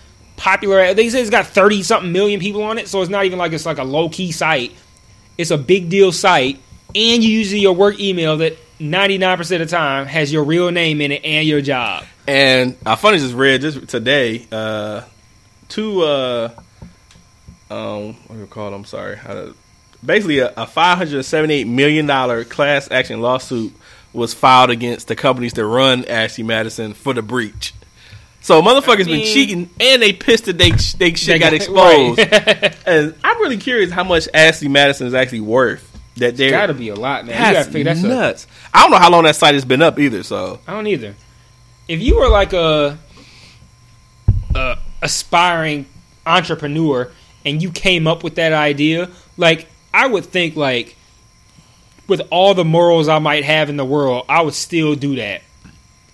popular. 0.43 0.93
They 0.93 1.09
say 1.09 1.21
it's 1.21 1.29
got 1.29 1.47
thirty 1.47 1.81
something 1.83 2.11
million 2.11 2.39
people 2.39 2.63
on 2.63 2.77
it, 2.77 2.87
so 2.87 3.01
it's 3.01 3.09
not 3.09 3.25
even 3.25 3.39
like 3.39 3.53
it's 3.53 3.65
like 3.65 3.77
a 3.77 3.83
low 3.83 4.09
key 4.09 4.31
site. 4.31 4.73
It's 5.37 5.51
a 5.51 5.57
big 5.57 5.89
deal 5.89 6.11
site, 6.11 6.59
and 6.93 7.23
you 7.23 7.29
use 7.29 7.53
your 7.53 7.73
work 7.73 7.99
email 7.99 8.37
that 8.37 8.57
99% 8.79 9.39
of 9.39 9.47
the 9.47 9.65
time 9.65 10.05
has 10.07 10.31
your 10.31 10.43
real 10.43 10.69
name 10.69 11.01
in 11.01 11.11
it 11.11 11.23
and 11.23 11.47
your 11.47 11.61
job. 11.61 12.03
And 12.27 12.77
I 12.85 12.95
funny 12.95 13.17
just 13.17 13.33
read 13.33 13.61
this 13.61 13.75
today. 13.85 14.45
Uh, 14.51 15.01
two, 15.69 16.01
uh, 16.01 16.49
um, 17.71 18.13
what 18.13 18.35
do 18.35 18.39
you 18.39 18.47
call 18.47 18.71
it? 18.71 18.75
I'm 18.75 18.85
sorry. 18.85 19.15
How 19.15 19.33
to, 19.33 19.55
basically, 20.05 20.39
a, 20.39 20.53
a 20.55 20.67
578 20.67 21.65
million 21.65 22.05
dollar 22.05 22.43
class 22.43 22.91
action 22.91 23.21
lawsuit 23.21 23.73
was 24.11 24.33
filed 24.33 24.69
against 24.69 25.07
the 25.07 25.15
companies 25.15 25.53
that 25.53 25.65
run 25.65 26.05
Ashley 26.05 26.43
Madison 26.43 26.93
for 26.93 27.13
the 27.13 27.21
breach. 27.21 27.73
So 28.43 28.61
motherfuckers 28.61 29.05
been 29.05 29.17
mean- 29.19 29.33
cheating, 29.33 29.69
and 29.79 30.01
they 30.01 30.13
pissed 30.13 30.45
that 30.45 30.57
they 30.57 30.69
they 30.71 31.13
shit 31.15 31.27
They 31.27 31.39
got 31.39 31.45
got- 31.47 31.53
exposed. 31.53 32.19
right. 32.19 32.77
and 32.85 33.15
I'm 33.23 33.41
really 33.41 33.57
curious 33.57 33.89
how 33.91 34.03
much 34.03 34.27
Ashley 34.33 34.67
Madison 34.67 35.07
is 35.07 35.13
actually 35.15 35.39
worth. 35.41 35.89
That 36.17 36.37
they're 36.37 36.51
Gotta 36.51 36.75
be 36.75 36.89
a 36.89 36.95
lot, 36.95 37.25
man. 37.25 37.35
you 37.47 37.53
gotta 37.53 37.71
figure 37.71 37.85
that's 37.85 38.03
nuts. 38.03 38.45
I 38.71 38.83
don't 38.83 38.91
know 38.91 38.97
how 38.99 39.09
long 39.09 39.23
that 39.23 39.35
site 39.35 39.55
has 39.55 39.65
been 39.65 39.81
up 39.81 39.97
either. 39.97 40.21
So 40.21 40.59
I 40.67 40.73
don't 40.73 40.85
either. 40.85 41.15
If 41.87 42.01
you 42.01 42.17
were 42.19 42.29
like 42.29 42.53
a, 42.53 42.99
a 44.53 44.77
aspiring 45.01 45.85
entrepreneur 46.25 47.11
and 47.45 47.61
you 47.63 47.71
came 47.71 48.05
up 48.07 48.23
with 48.23 48.35
that 48.35 48.53
idea, 48.53 49.09
like 49.37 49.67
I 49.93 50.05
would 50.07 50.25
think 50.25 50.55
like 50.55 50.95
with 52.07 52.21
all 52.29 52.53
the 52.53 52.65
morals 52.65 53.07
I 53.07 53.19
might 53.19 53.43
have 53.45 53.69
in 53.69 53.77
the 53.77 53.85
world, 53.85 54.25
I 54.29 54.41
would 54.41 54.53
still 54.53 54.95
do 54.95 55.15
that. 55.15 55.41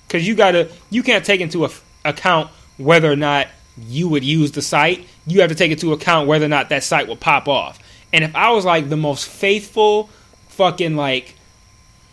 Cuz 0.07 0.25
you 0.27 0.33
got 0.35 0.51
to 0.51 0.69
you 0.89 1.03
can't 1.03 1.25
take 1.25 1.41
into 1.41 1.65
a, 1.65 1.69
account 2.05 2.49
whether 2.77 3.11
or 3.11 3.15
not 3.15 3.47
you 3.77 4.09
would 4.09 4.23
use 4.23 4.51
the 4.51 4.61
site. 4.61 5.05
You 5.25 5.41
have 5.41 5.49
to 5.49 5.55
take 5.55 5.71
into 5.71 5.93
account 5.93 6.27
whether 6.27 6.45
or 6.45 6.49
not 6.49 6.69
that 6.69 6.83
site 6.83 7.07
will 7.07 7.15
pop 7.15 7.47
off. 7.47 7.79
And 8.11 8.23
if 8.23 8.35
I 8.35 8.51
was 8.51 8.65
like 8.65 8.89
the 8.89 8.97
most 8.97 9.27
faithful 9.27 10.09
fucking 10.49 10.95
like 10.95 11.35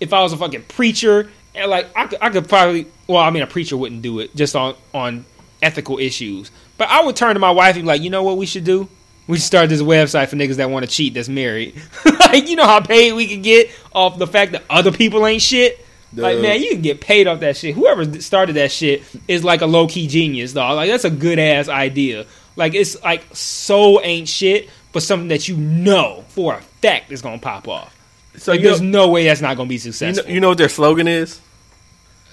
if 0.01 0.13
I 0.13 0.23
was 0.23 0.33
a 0.33 0.37
fucking 0.37 0.65
preacher, 0.65 1.31
and 1.55 1.71
like 1.71 1.89
I 1.97 2.07
could, 2.07 2.19
I 2.21 2.31
could 2.31 2.49
probably, 2.49 2.87
well, 3.07 3.19
I 3.19 3.31
mean, 3.31 3.43
a 3.43 3.47
preacher 3.47 3.77
wouldn't 3.77 4.03
do 4.03 4.19
it 4.21 4.35
just 4.37 4.55
on 4.55 4.75
on 4.93 5.25
ethical 5.63 5.99
issues, 5.99 6.51
but 6.79 6.89
I 6.89 7.03
would 7.05 7.17
turn 7.17 7.35
to 7.35 7.41
my 7.41 7.51
wife 7.51 7.77
and 7.77 7.85
be 7.85 7.89
like, 7.89 8.03
you 8.03 8.11
know 8.11 8.23
what 8.23 8.37
we 8.37 8.47
should 8.47 8.65
do? 8.65 8.89
We 9.27 9.39
should 9.39 9.45
start 9.45 9.69
this 9.69 9.83
website 9.83 10.29
for 10.29 10.37
niggas 10.37 10.57
that 10.57 10.71
want 10.71 10.85
to 10.85 10.91
cheat 10.91 11.15
that's 11.15 11.29
married. 11.29 11.75
like, 12.21 12.49
you 12.49 12.55
know 12.55 12.67
how 12.67 12.81
paid 12.81 13.13
we 13.13 13.27
could 13.27 13.43
get 13.43 13.71
off 13.93 14.19
the 14.19 14.27
fact 14.27 14.53
that 14.53 14.63
other 14.71 14.93
people 14.93 15.27
ain't 15.27 15.43
shit. 15.43 15.85
Like, 16.23 16.39
man, 16.41 16.63
you 16.63 16.71
can 16.71 16.83
get 16.83 17.01
paid 17.01 17.27
off 17.27 17.41
that 17.41 17.57
shit. 17.57 17.75
Whoever 17.75 18.21
started 18.21 18.55
that 18.57 18.73
shit 18.73 19.03
is 19.29 19.45
like 19.45 19.61
a 19.61 19.67
low 19.67 19.87
key 19.87 20.07
genius, 20.07 20.53
dog. 20.53 20.77
Like, 20.77 20.89
that's 20.91 21.05
a 21.05 21.11
good 21.11 21.39
ass 21.39 21.69
idea. 21.69 22.27
Like, 22.57 22.75
it's 22.75 23.03
like 23.03 23.25
so 23.33 24.01
ain't 24.03 24.29
shit, 24.29 24.69
but 24.93 25.03
something 25.03 25.29
that 25.29 25.47
you 25.49 25.57
know 25.57 26.25
for 26.29 26.55
a 26.55 26.61
fact 26.83 27.13
is 27.13 27.21
gonna 27.23 27.39
pop 27.39 27.69
off. 27.69 27.95
so 28.37 28.53
Like, 28.53 28.63
there's 28.63 28.81
know, 28.81 29.05
no 29.07 29.09
way 29.11 29.25
that's 29.25 29.41
not 29.43 29.57
gonna 29.57 29.69
be 29.69 29.75
you 29.75 29.81
know 29.81 29.93
successful. 29.93 30.31
you 30.31 30.41
know 30.41 30.49
what 30.49 30.59
their 30.59 30.69
slogan 30.71 31.07
is? 31.07 31.41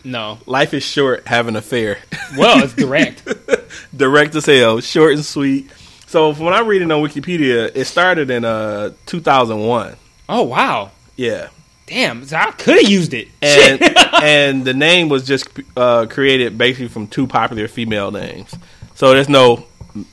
no. 0.06 0.38
Life 0.46 0.74
is 0.74 0.84
short, 0.84 1.28
have 1.28 1.48
an 1.48 1.56
affair. 1.56 1.98
Well, 2.38 2.63
it's 2.63 2.74
direct. 2.74 3.28
Direct 3.96 4.34
as 4.36 4.46
hell, 4.48 4.80
short 4.80 5.13
and 5.13 5.24
sweet. 5.26 5.69
So 6.08 6.34
when 6.34 6.52
I'm 6.54 6.67
reading 6.67 6.91
on 6.91 7.02
Wikipedia, 7.04 7.72
it 7.76 7.86
started 7.86 8.30
in 8.32 8.43
uh 8.46 8.91
2001. 9.06 9.96
oh 10.30 10.41
wow, 10.43 10.91
Yeah, 11.15 11.50
damn! 11.88 12.24
I 12.32 12.52
could 12.52 12.82
have 12.82 12.89
used 12.89 13.13
it. 13.13 13.28
and 13.41 13.82
and 14.24 14.65
the 14.65 14.74
name 14.74 15.10
was 15.10 15.26
just 15.26 15.48
uh, 15.76 16.06
created 16.10 16.58
basically 16.58 16.88
from 16.88 17.08
two 17.08 17.28
popular 17.28 17.67
female 17.67 18.12
names. 18.12 18.54
So 18.96 19.13
there's 19.13 19.30
no 19.30 19.65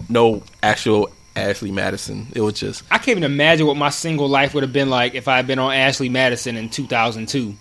no 0.08 0.42
actual 0.62 1.10
Ashley 1.36 1.70
Madison. 1.70 2.26
It 2.34 2.40
was 2.40 2.54
just 2.54 2.82
I 2.90 2.98
can't 2.98 3.10
even 3.10 3.24
imagine 3.24 3.66
what 3.66 3.76
my 3.76 3.90
single 3.90 4.28
life 4.28 4.54
would 4.54 4.62
have 4.62 4.72
been 4.72 4.90
like 4.90 5.14
if 5.14 5.28
I 5.28 5.36
had 5.36 5.46
been 5.46 5.58
on 5.58 5.72
Ashley 5.72 6.08
Madison 6.08 6.56
in 6.56 6.68
2002. 6.68 7.54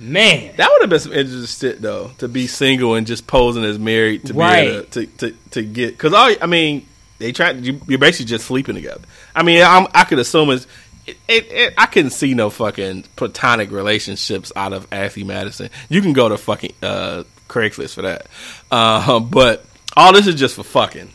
Man, 0.00 0.54
that 0.56 0.68
would 0.70 0.80
have 0.82 0.90
been 0.90 1.00
some 1.00 1.12
interesting 1.12 1.70
shit 1.70 1.80
though 1.80 2.10
to 2.18 2.28
be 2.28 2.46
single 2.46 2.94
and 2.94 3.06
just 3.06 3.26
posing 3.26 3.64
as 3.64 3.78
married 3.78 4.26
to 4.26 4.34
be 4.34 4.42
able 4.42 4.84
to, 4.86 5.06
to, 5.06 5.36
to 5.52 5.62
get 5.62 5.92
because 5.92 6.12
all 6.12 6.34
I 6.40 6.46
mean 6.46 6.86
they 7.18 7.32
try 7.32 7.52
you, 7.52 7.80
you're 7.86 7.98
basically 7.98 8.26
just 8.26 8.46
sleeping 8.46 8.74
together. 8.74 9.02
I 9.34 9.42
mean 9.42 9.62
I'm, 9.62 9.86
I 9.94 10.04
could 10.04 10.18
assume 10.18 10.50
it's. 10.50 10.66
It, 11.06 11.18
it, 11.28 11.52
it, 11.52 11.74
I 11.76 11.86
couldn't 11.86 12.10
see 12.10 12.34
no 12.34 12.48
fucking 12.50 13.04
platonic 13.16 13.70
relationships 13.70 14.52
out 14.56 14.72
of 14.72 14.86
Ashley 14.92 15.24
Madison. 15.24 15.68
You 15.88 16.00
can 16.00 16.12
go 16.14 16.28
to 16.30 16.38
fucking 16.38 16.72
uh, 16.82 17.24
Craigslist 17.48 17.94
for 17.94 18.02
that. 18.02 18.26
Uh, 18.70 19.20
but 19.20 19.64
all 19.96 20.12
this 20.12 20.26
is 20.26 20.34
just 20.34 20.54
for 20.56 20.62
fucking. 20.64 21.10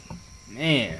man, 0.50 1.00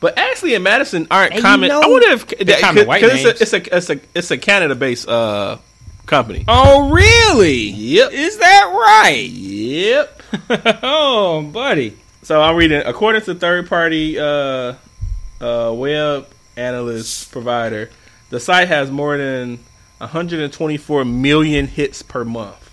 But 0.00 0.18
Ashley 0.18 0.54
and 0.54 0.62
Madison 0.64 1.06
aren't 1.10 1.30
And 1.32 1.38
you 1.38 1.42
common. 1.42 1.68
know 1.70 1.80
I 1.80 1.86
wonder 1.88 2.08
if 2.10 2.28
that, 2.28 2.60
common 2.60 2.86
white 2.86 3.02
it's, 3.02 3.22
a, 3.22 3.26
names. 3.28 3.40
it's 3.40 3.52
a 3.52 3.76
it's 3.76 3.90
a 3.90 4.00
it's 4.14 4.30
a 4.30 4.36
Canada 4.38 4.74
based 4.74 5.08
uh, 5.08 5.56
company. 6.06 6.44
Oh 6.48 6.90
really? 6.90 7.70
Yep. 7.70 8.12
Is 8.12 8.36
that 8.38 8.72
right? 9.06 9.26
Yep. 9.30 10.22
oh, 10.82 11.42
buddy. 11.42 11.96
So 12.22 12.40
I'm 12.42 12.56
reading 12.56 12.82
according 12.84 13.22
to 13.22 13.34
third 13.34 13.68
party 13.68 14.18
uh, 14.18 14.74
uh, 15.40 15.72
web 15.74 16.26
analyst 16.56 17.32
provider, 17.32 17.90
the 18.32 18.40
site 18.40 18.68
has 18.68 18.90
more 18.90 19.18
than 19.18 19.58
124 19.98 21.04
million 21.04 21.66
hits 21.66 22.00
per 22.00 22.24
month. 22.24 22.70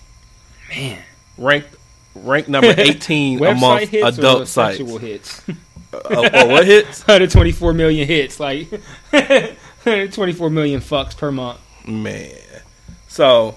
Man, 0.69 1.04
Ranked 1.38 1.76
ranked 2.15 2.48
number 2.50 2.74
18 2.78 3.39
website 3.39 3.89
among 3.91 4.08
adult 4.08 4.48
sites. 4.48 4.80
hits? 4.80 5.43
Uh, 5.91 5.98
uh, 5.98 6.45
what 6.45 6.67
hits? 6.67 7.00
124 7.08 7.74
million 7.74 8.08
hits, 8.08 8.39
like 8.39 8.69
124 9.10 10.52
million 10.52 10.82
fucks 10.82 11.17
per 11.17 11.32
month. 11.32 11.60
Man. 11.88 12.30
So 13.08 13.56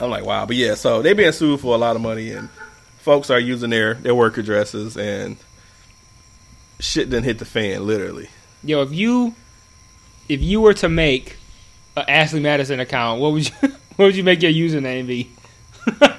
I'm 0.00 0.10
like, 0.10 0.24
wow. 0.24 0.44
But 0.46 0.56
yeah, 0.56 0.74
so 0.74 1.02
they 1.02 1.12
being 1.12 1.30
sued 1.30 1.60
for 1.60 1.72
a 1.72 1.78
lot 1.78 1.94
of 1.94 2.02
money 2.02 2.32
and 2.32 2.48
folks 2.98 3.30
are 3.30 3.38
using 3.38 3.70
their, 3.70 3.94
their 3.94 4.12
work 4.12 4.38
addresses 4.38 4.96
and 4.96 5.36
shit 6.80 7.10
didn't 7.10 7.26
hit 7.26 7.38
the 7.38 7.44
fan, 7.44 7.86
literally. 7.86 8.28
Yo, 8.64 8.82
if 8.82 8.92
you 8.92 9.36
if 10.30 10.40
you 10.42 10.60
were 10.60 10.74
to 10.74 10.88
make 10.88 11.36
an 11.96 12.04
Ashley 12.08 12.40
Madison 12.40 12.80
account, 12.80 13.20
what 13.20 13.32
would 13.32 13.48
you 13.48 13.54
what 13.96 14.06
would 14.06 14.16
you 14.16 14.24
make 14.24 14.42
your 14.42 14.52
username 14.52 15.06
be? 15.06 15.30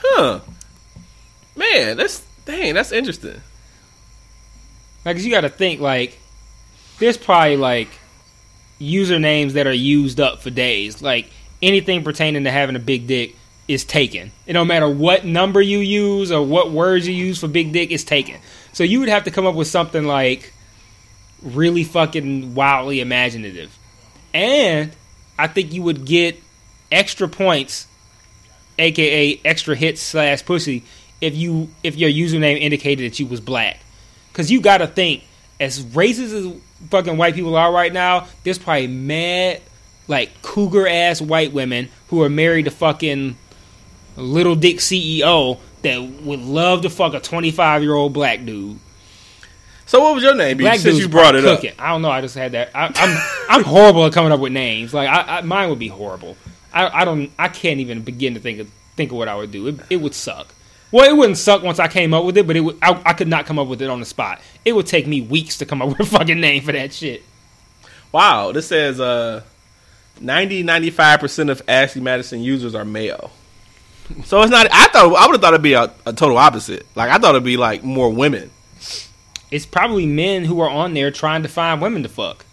Huh. 0.00 0.40
Man, 1.54 1.96
that's 1.96 2.24
dang, 2.44 2.74
that's 2.74 2.90
interesting. 2.92 3.40
Like, 5.04 5.16
'cause 5.16 5.24
you 5.24 5.30
got 5.30 5.42
to 5.42 5.48
think 5.48 5.80
like 5.80 6.18
there's 6.98 7.16
probably 7.16 7.56
like 7.56 7.88
usernames 8.80 9.52
that 9.52 9.66
are 9.66 9.72
used 9.72 10.18
up 10.20 10.40
for 10.40 10.50
days. 10.50 11.02
Like 11.02 11.30
anything 11.62 12.02
pertaining 12.02 12.44
to 12.44 12.50
having 12.50 12.74
a 12.74 12.80
big 12.80 13.06
dick 13.06 13.36
is 13.68 13.84
taken. 13.84 14.32
It 14.46 14.54
don't 14.54 14.66
matter 14.66 14.88
what 14.88 15.24
number 15.24 15.60
you 15.60 15.78
use 15.78 16.32
or 16.32 16.42
what 16.44 16.72
words 16.72 17.06
you 17.06 17.14
use 17.14 17.38
for 17.38 17.48
big 17.48 17.72
dick, 17.72 17.90
it's 17.92 18.04
taken. 18.04 18.40
So 18.72 18.82
you 18.82 19.00
would 19.00 19.08
have 19.08 19.24
to 19.24 19.30
come 19.30 19.46
up 19.46 19.54
with 19.54 19.68
something 19.68 20.04
like 20.04 20.52
really 21.42 21.84
fucking 21.84 22.54
wildly 22.54 23.00
imaginative. 23.00 23.76
And 24.34 24.92
I 25.38 25.46
think 25.46 25.72
you 25.72 25.82
would 25.82 26.04
get 26.04 26.40
extra 26.90 27.28
points, 27.28 27.86
aka 28.78 29.40
extra 29.44 29.76
hits 29.76 30.00
slash 30.00 30.44
pussy, 30.44 30.84
if 31.20 31.36
you 31.36 31.68
if 31.82 31.96
your 31.96 32.10
username 32.10 32.60
indicated 32.60 33.10
that 33.10 33.18
you 33.18 33.26
was 33.26 33.40
black. 33.40 33.80
Cause 34.32 34.50
you 34.50 34.60
gotta 34.60 34.86
think, 34.86 35.24
as 35.58 35.84
racist 35.84 36.32
as 36.32 36.60
fucking 36.90 37.16
white 37.16 37.34
people 37.34 37.56
are 37.56 37.72
right 37.72 37.92
now, 37.92 38.26
there's 38.44 38.58
probably 38.58 38.86
mad 38.86 39.62
like 40.06 40.42
cougar 40.42 40.88
ass 40.88 41.20
white 41.20 41.52
women 41.52 41.88
who 42.08 42.22
are 42.22 42.30
married 42.30 42.64
to 42.64 42.70
fucking 42.70 43.36
little 44.16 44.56
dick 44.56 44.76
CEO 44.76 45.58
that 45.82 46.02
would 46.02 46.40
love 46.40 46.82
to 46.82 46.90
fuck 46.90 47.14
a 47.14 47.20
25 47.20 47.82
year 47.82 47.94
old 47.94 48.12
black 48.12 48.44
dude. 48.44 48.78
So 49.88 50.02
what 50.02 50.14
was 50.14 50.22
your 50.22 50.34
name 50.34 50.58
Black 50.58 50.78
since 50.78 50.98
you 50.98 51.08
brought 51.08 51.34
it 51.34 51.46
up? 51.46 51.64
I 51.78 51.92
don't 51.92 52.02
know. 52.02 52.10
I 52.10 52.20
just 52.20 52.34
had 52.34 52.52
that. 52.52 52.70
I, 52.74 52.92
I'm 52.94 53.18
I'm 53.58 53.64
horrible 53.64 54.04
at 54.04 54.12
coming 54.12 54.32
up 54.32 54.38
with 54.38 54.52
names. 54.52 54.92
Like 54.92 55.08
I, 55.08 55.38
I 55.38 55.40
mine 55.40 55.70
would 55.70 55.78
be 55.78 55.88
horrible. 55.88 56.36
I, 56.74 57.00
I 57.00 57.04
don't. 57.06 57.32
I 57.38 57.48
can't 57.48 57.80
even 57.80 58.02
begin 58.02 58.34
to 58.34 58.40
think 58.40 58.60
of 58.60 58.70
think 58.96 59.12
of 59.12 59.16
what 59.16 59.28
I 59.28 59.34
would 59.34 59.50
do. 59.50 59.66
It, 59.66 59.80
it 59.88 59.96
would 59.96 60.14
suck. 60.14 60.54
Well, 60.92 61.08
it 61.08 61.16
wouldn't 61.16 61.38
suck 61.38 61.62
once 61.62 61.78
I 61.78 61.88
came 61.88 62.12
up 62.12 62.24
with 62.24 62.36
it, 62.36 62.46
but 62.46 62.54
it 62.54 62.60
would. 62.60 62.76
I, 62.82 63.00
I 63.06 63.12
could 63.14 63.28
not 63.28 63.46
come 63.46 63.58
up 63.58 63.66
with 63.66 63.80
it 63.80 63.88
on 63.88 63.98
the 63.98 64.04
spot. 64.04 64.42
It 64.62 64.74
would 64.74 64.86
take 64.86 65.06
me 65.06 65.22
weeks 65.22 65.56
to 65.58 65.66
come 65.66 65.80
up 65.80 65.88
with 65.98 66.00
a 66.00 66.04
fucking 66.04 66.38
name 66.38 66.62
for 66.62 66.72
that 66.72 66.92
shit. 66.92 67.22
Wow, 68.12 68.52
this 68.52 68.68
says 68.68 69.00
uh 69.00 69.42
90 70.20 70.64
95% 70.64 71.50
of 71.50 71.62
Ashley 71.66 72.02
Madison 72.02 72.42
users 72.42 72.74
are 72.74 72.84
male. 72.84 73.30
So 74.24 74.42
it's 74.42 74.50
not 74.50 74.66
I 74.70 74.88
thought 74.88 75.14
I 75.16 75.26
would 75.26 75.32
have 75.32 75.40
thought 75.40 75.54
it'd 75.54 75.62
be 75.62 75.72
a, 75.72 75.90
a 76.04 76.12
total 76.12 76.36
opposite. 76.36 76.86
Like 76.94 77.10
I 77.10 77.16
thought 77.16 77.30
it'd 77.30 77.44
be 77.44 77.56
like 77.56 77.82
more 77.82 78.10
women. 78.10 78.50
It's 79.50 79.66
probably 79.66 80.06
men 80.06 80.44
who 80.44 80.60
are 80.60 80.68
on 80.68 80.94
there 80.94 81.10
trying 81.10 81.42
to 81.42 81.48
find 81.48 81.80
women 81.80 82.02
to 82.02 82.08
fuck. 82.08 82.44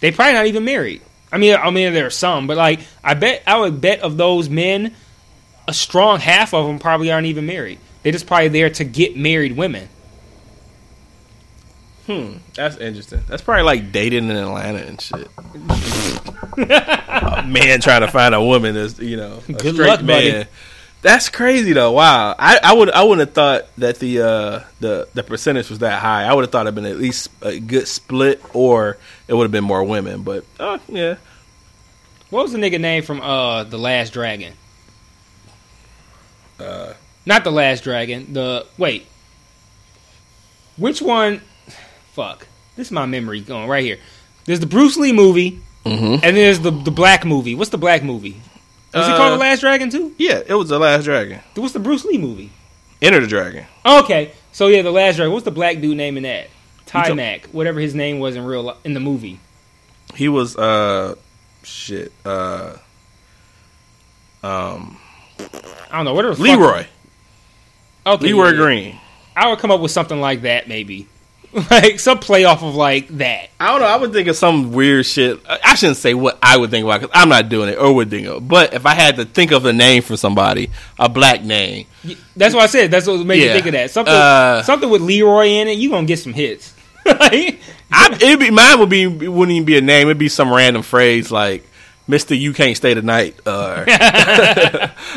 They 0.00 0.10
probably 0.10 0.34
not 0.34 0.46
even 0.46 0.64
married. 0.64 1.02
I 1.30 1.38
mean, 1.38 1.56
I 1.56 1.70
mean, 1.70 1.92
there 1.94 2.06
are 2.06 2.10
some, 2.10 2.46
but 2.46 2.56
like, 2.56 2.80
I 3.02 3.14
bet 3.14 3.42
I 3.46 3.58
would 3.58 3.80
bet 3.80 4.00
of 4.00 4.16
those 4.16 4.48
men, 4.48 4.94
a 5.66 5.74
strong 5.74 6.20
half 6.20 6.54
of 6.54 6.66
them 6.66 6.78
probably 6.78 7.10
aren't 7.10 7.26
even 7.26 7.46
married. 7.46 7.78
They're 8.02 8.12
just 8.12 8.26
probably 8.26 8.48
there 8.48 8.70
to 8.70 8.84
get 8.84 9.16
married 9.16 9.56
women. 9.56 9.88
Hmm, 12.06 12.34
that's 12.54 12.76
interesting. 12.76 13.22
That's 13.26 13.40
probably 13.40 13.62
like 13.62 13.90
dating 13.90 14.28
in 14.28 14.36
Atlanta 14.36 14.80
and 14.80 15.00
shit. 15.00 15.26
a 16.58 17.44
man 17.46 17.80
trying 17.80 18.02
to 18.02 18.08
find 18.08 18.34
a 18.34 18.42
woman 18.42 18.76
is 18.76 18.98
you 19.00 19.16
know 19.16 19.40
a 19.48 19.52
Good 19.52 19.74
straight 19.74 19.88
luck, 19.88 20.06
buddy. 20.06 20.44
That's 21.04 21.28
crazy 21.28 21.74
though. 21.74 21.92
Wow, 21.92 22.34
I, 22.38 22.58
I 22.64 22.72
would 22.72 22.90
I 22.90 23.02
wouldn't 23.02 23.28
have 23.28 23.34
thought 23.34 23.76
that 23.76 23.98
the 23.98 24.22
uh, 24.22 24.60
the 24.80 25.06
the 25.12 25.22
percentage 25.22 25.68
was 25.68 25.80
that 25.80 26.00
high. 26.00 26.24
I 26.24 26.32
would 26.32 26.44
have 26.44 26.50
thought 26.50 26.62
it'd 26.66 26.74
been 26.74 26.86
at 26.86 26.96
least 26.96 27.28
a 27.42 27.60
good 27.60 27.86
split, 27.86 28.40
or 28.54 28.96
it 29.28 29.34
would 29.34 29.44
have 29.44 29.52
been 29.52 29.64
more 29.64 29.84
women. 29.84 30.22
But 30.22 30.46
uh, 30.58 30.78
yeah, 30.88 31.16
What 32.30 32.44
was 32.44 32.52
the 32.52 32.58
nigga 32.58 32.80
name 32.80 33.02
from 33.02 33.20
uh 33.20 33.64
the 33.64 33.76
Last 33.78 34.14
Dragon? 34.14 34.54
Uh, 36.58 36.94
Not 37.26 37.44
the 37.44 37.50
Last 37.52 37.84
Dragon. 37.84 38.32
The 38.32 38.64
wait. 38.78 39.06
Which 40.78 41.02
one? 41.02 41.42
Fuck. 42.12 42.46
This 42.76 42.88
is 42.88 42.92
my 42.92 43.04
memory 43.06 43.40
going 43.40 43.68
right 43.68 43.84
here. 43.84 43.98
There's 44.46 44.60
the 44.60 44.66
Bruce 44.66 44.96
Lee 44.96 45.12
movie, 45.12 45.60
Mhm. 45.84 46.20
and 46.22 46.34
there's 46.34 46.60
the 46.60 46.70
the 46.70 46.90
black 46.90 47.26
movie. 47.26 47.54
What's 47.54 47.70
the 47.70 47.78
black 47.78 48.02
movie? 48.02 48.40
Was 48.94 49.08
it 49.08 49.12
Uh, 49.12 49.16
called 49.16 49.32
the 49.34 49.38
Last 49.38 49.60
Dragon 49.60 49.90
too? 49.90 50.14
yeah, 50.18 50.40
it 50.46 50.54
was 50.54 50.68
the 50.68 50.78
Last 50.78 51.04
Dragon. 51.04 51.40
What's 51.54 51.72
the 51.72 51.80
Bruce 51.80 52.04
Lee 52.04 52.18
movie? 52.18 52.50
Enter 53.02 53.20
the 53.20 53.26
Dragon. 53.26 53.66
Okay, 53.84 54.32
so 54.52 54.68
yeah, 54.68 54.82
the 54.82 54.90
Last 54.92 55.16
Dragon. 55.16 55.32
What's 55.32 55.44
the 55.44 55.50
black 55.50 55.80
dude 55.80 55.96
name 55.96 56.16
in 56.16 56.22
that? 56.22 56.48
Ty 56.86 57.08
talk- 57.08 57.16
Mac, 57.16 57.46
whatever 57.46 57.80
his 57.80 57.94
name 57.94 58.18
was 58.20 58.36
in 58.36 58.44
real 58.44 58.64
li- 58.64 58.74
in 58.84 58.94
the 58.94 59.00
movie. 59.00 59.40
He 60.14 60.28
was 60.28 60.56
uh 60.56 61.16
shit 61.64 62.12
uh 62.24 62.74
um 64.42 64.98
I 65.90 65.96
don't 65.96 66.04
know. 66.04 66.14
What 66.14 66.22
the 66.22 66.30
fuck- 66.34 66.38
Leroy 66.40 66.86
Okay, 68.06 68.26
Leroy 68.26 68.44
yeah, 68.44 68.50
yeah. 68.50 68.56
Green. 68.56 69.00
I 69.36 69.48
would 69.48 69.58
come 69.58 69.70
up 69.70 69.80
with 69.80 69.90
something 69.90 70.20
like 70.20 70.42
that, 70.42 70.68
maybe, 70.68 71.08
like 71.70 72.00
some 72.00 72.18
play 72.18 72.44
off 72.44 72.62
of 72.62 72.74
like 72.74 73.08
that. 73.18 73.50
I 73.60 73.68
don't 73.68 73.80
know. 73.80 73.86
I 73.86 73.96
would 73.96 74.12
think 74.12 74.28
of 74.28 74.36
some 74.36 74.72
weird 74.72 75.06
shit. 75.06 75.40
I 75.48 75.74
shouldn't 75.76 75.98
say 75.98 76.12
what 76.14 76.38
I 76.42 76.56
would 76.56 76.70
think 76.70 76.84
about 76.84 77.00
because 77.00 77.14
I'm 77.14 77.28
not 77.28 77.48
doing 77.48 77.68
it 77.68 77.78
or 77.78 77.92
would 77.94 78.10
think 78.10 78.26
of. 78.26 78.46
But 78.48 78.74
if 78.74 78.86
I 78.86 78.94
had 78.94 79.16
to 79.16 79.24
think 79.24 79.52
of 79.52 79.64
a 79.64 79.72
name 79.72 80.02
for 80.02 80.16
somebody, 80.16 80.70
a 80.98 81.08
black 81.08 81.42
name, 81.44 81.86
That's 82.36 82.54
what 82.54 82.62
I 82.62 82.66
said. 82.66 82.90
That's 82.90 83.06
what 83.06 83.24
made 83.24 83.40
me 83.40 83.48
think 83.52 83.66
of 83.66 83.72
that. 83.72 83.90
Something, 83.90 84.14
Uh, 84.14 84.62
something 84.62 84.90
with 84.90 85.02
Leroy 85.02 85.46
in 85.46 85.68
it. 85.68 85.78
You 85.78 85.90
gonna 85.90 86.06
get 86.06 86.18
some 86.18 86.32
hits. 86.32 86.72
Like, 87.06 87.60
I, 87.92 88.14
it'd 88.14 88.40
be 88.40 88.50
mine 88.50 88.78
would 88.80 88.88
be 88.88 89.02
it 89.02 89.08
wouldn't 89.28 89.54
even 89.54 89.66
be 89.66 89.76
a 89.76 89.82
name. 89.82 90.08
It'd 90.08 90.16
be 90.18 90.30
some 90.30 90.50
random 90.52 90.82
phrase 90.82 91.30
like 91.30 91.62
"Mister, 92.06 92.34
you 92.34 92.52
can't 92.52 92.76
stay 92.76 92.94
tonight," 92.94 93.36
or 93.46 93.86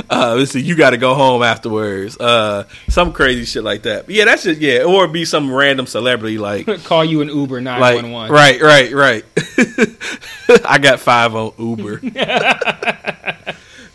uh, 0.10 0.36
"Mister, 0.38 0.60
you 0.60 0.76
got 0.76 0.91
to 0.91 0.97
go 0.97 1.13
home 1.13 1.43
afterwards." 1.43 2.17
Uh, 2.17 2.65
some 2.88 3.13
crazy 3.13 3.45
shit 3.45 3.63
like 3.63 3.84
that. 3.84 4.06
But 4.06 4.15
yeah, 4.15 4.26
that's 4.26 4.43
just 4.43 4.60
yeah, 4.60 4.84
or 4.84 5.08
be 5.08 5.26
some 5.26 5.54
random 5.54 5.86
celebrity 5.88 6.38
like 6.38 6.65
call 6.84 7.04
you 7.04 7.21
an 7.21 7.30
Uber 7.30 7.62
nine 7.62 7.82
one 7.82 8.12
one. 8.12 8.32
right, 8.32 8.62
right, 8.62 8.91
right. 8.93 9.26
I 10.65 10.78
got 10.78 11.00
five 11.00 11.36
on 11.36 11.54
Uber. 11.58 12.00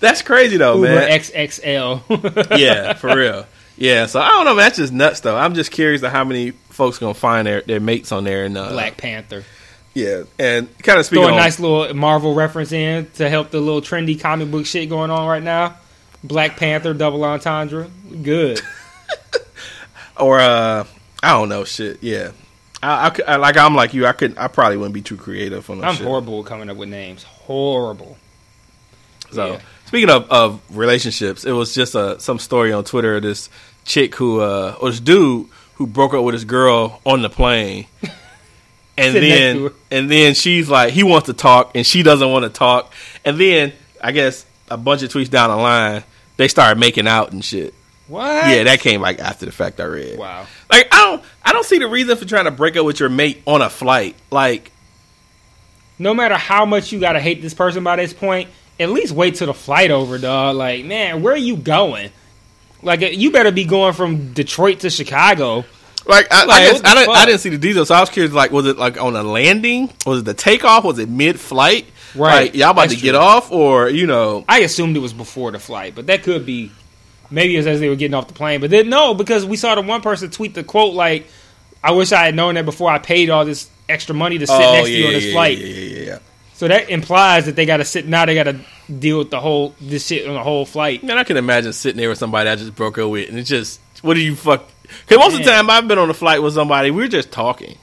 that's 0.00 0.22
crazy 0.22 0.56
though, 0.56 0.76
Uber 0.76 0.94
man. 0.94 1.20
XXL. 1.20 2.58
yeah, 2.58 2.94
for 2.94 3.16
real. 3.16 3.46
Yeah, 3.76 4.06
so 4.06 4.20
I 4.20 4.28
don't 4.28 4.44
know, 4.44 4.54
man. 4.54 4.64
That's 4.66 4.76
just 4.76 4.92
nuts, 4.92 5.20
though. 5.20 5.36
I'm 5.36 5.54
just 5.54 5.70
curious 5.72 6.02
to 6.02 6.10
how 6.10 6.24
many 6.24 6.50
folks 6.50 6.98
gonna 6.98 7.14
find 7.14 7.46
their, 7.46 7.62
their 7.62 7.80
mates 7.80 8.12
on 8.12 8.24
there 8.24 8.44
and 8.44 8.56
uh, 8.56 8.70
Black 8.70 8.96
Panther. 8.96 9.44
Yeah, 9.94 10.22
and 10.38 10.78
kind 10.78 10.98
of 10.98 11.06
speaking 11.06 11.24
Throw 11.24 11.30
a 11.30 11.36
on 11.36 11.38
nice 11.38 11.60
little 11.60 11.92
Marvel 11.94 12.34
reference 12.34 12.72
in 12.72 13.10
to 13.16 13.28
help 13.28 13.50
the 13.50 13.60
little 13.60 13.82
trendy 13.82 14.18
comic 14.18 14.50
book 14.50 14.64
shit 14.64 14.88
going 14.88 15.10
on 15.10 15.28
right 15.28 15.42
now. 15.42 15.76
Black 16.24 16.56
Panther, 16.56 16.94
double 16.94 17.22
entendre. 17.24 17.90
Good. 18.22 18.60
or 20.18 20.38
uh, 20.40 20.84
I 21.22 21.30
don't 21.32 21.48
know, 21.48 21.64
shit. 21.64 22.02
Yeah, 22.02 22.32
I, 22.82 23.08
I, 23.08 23.32
I 23.32 23.36
like 23.36 23.56
I'm 23.56 23.74
like 23.74 23.92
you. 23.94 24.06
I 24.06 24.12
could 24.12 24.38
I 24.38 24.48
probably 24.48 24.76
wouldn't 24.78 24.94
be 24.94 25.02
too 25.02 25.16
creative 25.16 25.68
on 25.68 25.84
I'm 25.84 25.96
shit. 25.96 26.06
horrible 26.06 26.42
coming 26.44 26.70
up 26.70 26.76
with 26.76 26.88
names. 26.88 27.22
Horrible. 27.24 28.16
So 29.30 29.52
Yeah. 29.54 29.60
speaking 29.86 30.10
of, 30.10 30.30
of 30.30 30.60
relationships, 30.70 31.44
it 31.44 31.52
was 31.52 31.74
just 31.74 31.94
uh, 31.96 32.18
some 32.18 32.38
story 32.38 32.72
on 32.72 32.84
Twitter 32.84 33.16
of 33.16 33.22
this 33.22 33.48
chick 33.84 34.14
who 34.14 34.40
uh, 34.40 34.76
or 34.80 34.90
this 34.90 35.00
dude 35.00 35.48
who 35.74 35.86
broke 35.86 36.14
up 36.14 36.22
with 36.24 36.34
his 36.34 36.44
girl 36.44 37.00
on 37.04 37.22
the 37.22 37.30
plane. 37.30 37.86
And 38.96 39.14
then, 39.14 39.70
and 39.90 40.10
then 40.10 40.34
she's 40.34 40.68
like, 40.68 40.92
he 40.92 41.02
wants 41.02 41.26
to 41.26 41.32
talk, 41.32 41.72
and 41.74 41.86
she 41.86 42.02
doesn't 42.02 42.30
want 42.30 42.44
to 42.44 42.50
talk. 42.50 42.92
And 43.24 43.38
then, 43.38 43.72
I 44.00 44.12
guess 44.12 44.44
a 44.70 44.76
bunch 44.76 45.02
of 45.02 45.10
tweets 45.10 45.30
down 45.30 45.50
the 45.50 45.56
line, 45.56 46.04
they 46.36 46.48
started 46.48 46.78
making 46.78 47.06
out 47.06 47.32
and 47.32 47.44
shit. 47.44 47.74
What? 48.08 48.46
Yeah, 48.48 48.64
that 48.64 48.80
came 48.80 49.00
like 49.00 49.18
after 49.20 49.46
the 49.46 49.52
fact. 49.52 49.80
I 49.80 49.84
read. 49.84 50.18
Wow. 50.18 50.46
Like, 50.70 50.88
I 50.92 50.98
don't, 50.98 51.24
I 51.42 51.52
don't 51.52 51.64
see 51.64 51.78
the 51.78 51.86
reason 51.86 52.16
for 52.16 52.26
trying 52.26 52.44
to 52.44 52.50
break 52.50 52.76
up 52.76 52.84
with 52.84 53.00
your 53.00 53.08
mate 53.08 53.42
on 53.46 53.62
a 53.62 53.70
flight. 53.70 54.16
Like, 54.30 54.70
no 55.98 56.12
matter 56.12 56.34
how 56.34 56.66
much 56.66 56.92
you 56.92 57.00
gotta 57.00 57.20
hate 57.20 57.40
this 57.40 57.54
person 57.54 57.84
by 57.84 57.96
this 57.96 58.12
point, 58.12 58.50
at 58.78 58.90
least 58.90 59.12
wait 59.12 59.36
till 59.36 59.46
the 59.46 59.54
flight 59.54 59.90
over, 59.90 60.18
dog. 60.18 60.56
Like, 60.56 60.84
man, 60.84 61.22
where 61.22 61.32
are 61.32 61.38
you 61.38 61.56
going? 61.56 62.10
Like, 62.82 63.00
you 63.00 63.30
better 63.30 63.52
be 63.52 63.64
going 63.64 63.94
from 63.94 64.32
Detroit 64.32 64.80
to 64.80 64.90
Chicago. 64.90 65.64
Like 66.06 66.26
I, 66.32 66.44
Like, 66.44 66.62
I, 66.62 66.70
guess, 66.72 66.80
I, 66.84 66.94
didn't, 66.94 67.16
I 67.16 67.26
didn't 67.26 67.40
see 67.40 67.50
the 67.50 67.58
details, 67.58 67.88
so 67.88 67.94
I 67.94 68.00
was 68.00 68.10
curious. 68.10 68.32
Like, 68.34 68.50
was 68.50 68.66
it 68.66 68.76
like 68.78 69.00
on 69.00 69.14
a 69.16 69.22
landing? 69.22 69.90
Was 70.06 70.20
it 70.20 70.24
the 70.24 70.34
takeoff? 70.34 70.84
Was 70.84 70.98
it 70.98 71.08
mid-flight? 71.08 71.86
Right. 72.14 72.42
Like, 72.52 72.54
y'all 72.54 72.70
about 72.70 72.88
That's 72.88 72.96
to 72.96 73.00
get 73.00 73.12
true. 73.12 73.20
off, 73.20 73.50
or 73.52 73.88
you 73.88 74.06
know? 74.06 74.44
I 74.48 74.60
assumed 74.60 74.96
it 74.96 75.00
was 75.00 75.12
before 75.12 75.50
the 75.50 75.58
flight, 75.58 75.94
but 75.94 76.06
that 76.08 76.22
could 76.22 76.44
be 76.44 76.70
maybe 77.30 77.54
it 77.54 77.58
was 77.58 77.66
as 77.66 77.80
they 77.80 77.88
were 77.88 77.96
getting 77.96 78.14
off 78.14 78.28
the 78.28 78.34
plane. 78.34 78.60
But 78.60 78.70
then 78.70 78.88
no, 78.88 79.14
because 79.14 79.46
we 79.46 79.56
saw 79.56 79.74
the 79.74 79.82
one 79.82 80.02
person 80.02 80.30
tweet 80.30 80.54
the 80.54 80.62
quote 80.64 80.94
like, 80.94 81.26
"I 81.82 81.92
wish 81.92 82.12
I 82.12 82.24
had 82.24 82.34
known 82.34 82.54
that 82.56 82.64
before 82.64 82.90
I 82.90 82.98
paid 82.98 83.30
all 83.30 83.44
this 83.44 83.70
extra 83.88 84.14
money 84.14 84.38
to 84.38 84.46
sit 84.46 84.54
oh, 84.54 84.72
next 84.72 84.88
to 84.88 84.92
you 84.92 85.06
on 85.06 85.12
this 85.12 85.24
Oh, 85.24 85.26
yeah, 85.28 85.32
flight." 85.32 85.58
yeah, 85.58 85.66
yeah, 85.66 85.96
yeah, 85.98 86.06
yeah. 86.06 86.18
So 86.54 86.68
that 86.68 86.90
implies 86.90 87.46
that 87.46 87.56
they 87.56 87.66
got 87.66 87.78
to 87.78 87.84
sit 87.84 88.06
now. 88.06 88.26
They 88.26 88.34
got 88.34 88.44
to 88.44 88.60
deal 88.92 89.18
with 89.18 89.30
the 89.30 89.40
whole 89.40 89.74
this 89.80 90.06
shit 90.06 90.28
on 90.28 90.34
the 90.34 90.42
whole 90.42 90.66
flight. 90.66 91.02
Man, 91.02 91.16
I 91.18 91.24
can 91.24 91.36
imagine 91.36 91.72
sitting 91.72 91.98
there 91.98 92.08
with 92.08 92.18
somebody 92.18 92.50
I 92.50 92.56
just 92.56 92.74
broke 92.76 92.98
up 92.98 93.10
with, 93.10 93.28
and 93.28 93.38
it's 93.38 93.48
just, 93.48 93.80
what 94.02 94.14
do 94.14 94.20
you 94.20 94.36
fuck? 94.36 94.68
Because 95.00 95.18
most 95.18 95.34
of 95.34 95.44
the 95.44 95.50
time 95.50 95.70
I've 95.70 95.88
been 95.88 95.98
on 95.98 96.10
a 96.10 96.14
flight 96.14 96.42
with 96.42 96.54
somebody, 96.54 96.90
we're 96.90 97.08
just 97.08 97.30
talking. 97.32 97.78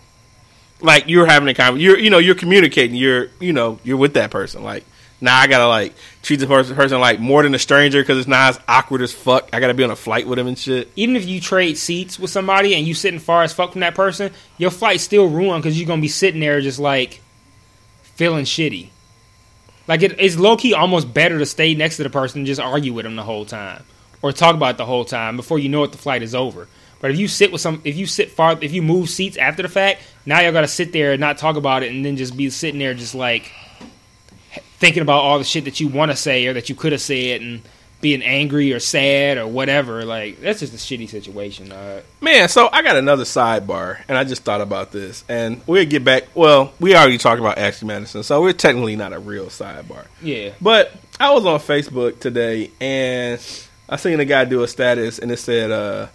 Like 0.81 1.07
you're 1.07 1.25
having 1.25 1.49
a 1.49 1.53
conversation, 1.53 1.85
you're, 1.85 1.99
you 1.99 2.09
know, 2.09 2.19
you're 2.19 2.35
communicating. 2.35 2.95
You're, 2.95 3.27
you 3.39 3.53
know, 3.53 3.79
you're 3.83 3.97
with 3.97 4.13
that 4.13 4.31
person. 4.31 4.63
Like 4.63 4.85
now, 5.21 5.37
I 5.37 5.47
gotta 5.47 5.67
like 5.67 5.93
treat 6.21 6.37
the 6.37 6.47
person, 6.47 6.75
person 6.75 6.99
like 6.99 7.19
more 7.19 7.43
than 7.43 7.53
a 7.53 7.59
stranger 7.59 8.01
because 8.01 8.17
it's 8.17 8.27
not 8.27 8.49
as 8.49 8.59
awkward 8.67 9.01
as 9.01 9.11
fuck. 9.11 9.49
I 9.51 9.59
gotta 9.59 9.73
be 9.73 9.83
on 9.83 9.91
a 9.91 9.95
flight 9.95 10.27
with 10.27 10.39
him 10.39 10.47
and 10.47 10.57
shit. 10.57 10.89
Even 10.95 11.15
if 11.15 11.25
you 11.25 11.41
trade 11.41 11.77
seats 11.77 12.17
with 12.17 12.31
somebody 12.31 12.73
and 12.75 12.87
you 12.87 12.93
sitting 12.93 13.19
far 13.19 13.43
as 13.43 13.51
fuck 13.51 13.73
from 13.73 13.81
that 13.81 13.95
person, 13.95 14.31
your 14.57 14.71
flight's 14.71 15.03
still 15.03 15.27
ruined 15.27 15.61
because 15.61 15.77
you're 15.77 15.87
gonna 15.87 16.01
be 16.01 16.07
sitting 16.07 16.39
there 16.39 16.61
just 16.61 16.79
like 16.79 17.21
feeling 18.01 18.45
shitty. 18.45 18.89
Like 19.87 20.03
it, 20.03 20.15
it's 20.19 20.37
low 20.37 20.55
key 20.55 20.73
almost 20.73 21.13
better 21.13 21.37
to 21.37 21.45
stay 21.45 21.73
next 21.73 21.97
to 21.97 22.03
the 22.03 22.09
person 22.09 22.39
and 22.39 22.47
just 22.47 22.61
argue 22.61 22.93
with 22.93 23.03
them 23.03 23.15
the 23.15 23.23
whole 23.23 23.45
time 23.45 23.83
or 24.21 24.31
talk 24.31 24.55
about 24.55 24.75
it 24.75 24.77
the 24.77 24.85
whole 24.85 25.05
time 25.05 25.35
before 25.35 25.59
you 25.59 25.67
know 25.67 25.83
it 25.83 25.91
the 25.91 25.97
flight 25.97 26.23
is 26.23 26.33
over. 26.33 26.69
But 27.01 27.11
if 27.11 27.17
you 27.19 27.27
sit 27.27 27.51
with 27.51 27.61
some, 27.61 27.81
if 27.85 27.95
you 27.95 28.05
sit 28.05 28.31
far, 28.31 28.57
if 28.61 28.73
you 28.73 28.81
move 28.81 29.09
seats 29.09 29.37
after 29.37 29.61
the 29.61 29.69
fact, 29.69 30.01
now 30.25 30.39
y'all 30.41 30.51
got 30.51 30.61
to 30.61 30.67
sit 30.67 30.91
there 30.91 31.13
and 31.13 31.19
not 31.21 31.37
talk 31.37 31.55
about 31.55 31.83
it, 31.83 31.91
and 31.91 32.03
then 32.03 32.17
just 32.17 32.35
be 32.35 32.49
sitting 32.49 32.79
there 32.79 32.93
just 32.93 33.15
like 33.15 33.51
thinking 34.79 35.01
about 35.01 35.19
all 35.19 35.37
the 35.37 35.43
shit 35.43 35.65
that 35.65 35.79
you 35.79 35.87
want 35.87 36.11
to 36.11 36.17
say 36.17 36.47
or 36.47 36.53
that 36.53 36.69
you 36.69 36.75
could 36.75 36.91
have 36.91 37.01
said, 37.01 37.41
and 37.41 37.61
being 38.01 38.21
angry 38.23 38.71
or 38.71 38.79
sad 38.79 39.37
or 39.37 39.45
whatever. 39.47 40.05
Like 40.05 40.39
that's 40.39 40.59
just 40.61 40.73
a 40.73 40.77
shitty 40.77 41.09
situation. 41.09 41.71
Uh, 41.71 42.01
Man, 42.21 42.47
so 42.49 42.69
I 42.71 42.81
got 42.81 42.95
another 42.97 43.23
sidebar, 43.23 43.99
and 44.07 44.17
I 44.17 44.23
just 44.23 44.43
thought 44.43 44.61
about 44.61 44.91
this, 44.91 45.23
and 45.29 45.61
we'll 45.67 45.85
get 45.85 46.03
back. 46.03 46.23
Well, 46.35 46.73
we 46.79 46.95
already 46.95 47.17
talked 47.17 47.39
about 47.39 47.57
Ashley 47.57 47.87
Madison, 47.87 48.23
so 48.23 48.41
we're 48.41 48.53
technically 48.53 48.95
not 48.95 49.13
a 49.13 49.19
real 49.19 49.47
sidebar. 49.47 50.05
yeah, 50.21 50.51
But 50.61 50.93
I 51.19 51.31
was 51.33 51.45
on 51.45 51.59
Facebook 51.59 52.19
today, 52.19 52.71
and 52.79 53.39
I 53.89 53.95
seen 53.97 54.19
a 54.19 54.25
guy 54.25 54.45
do 54.45 54.63
a 54.63 54.67
status, 54.67 55.19
and 55.19 55.31
it 55.31 55.37
said, 55.37 55.71
uh, 55.71 56.07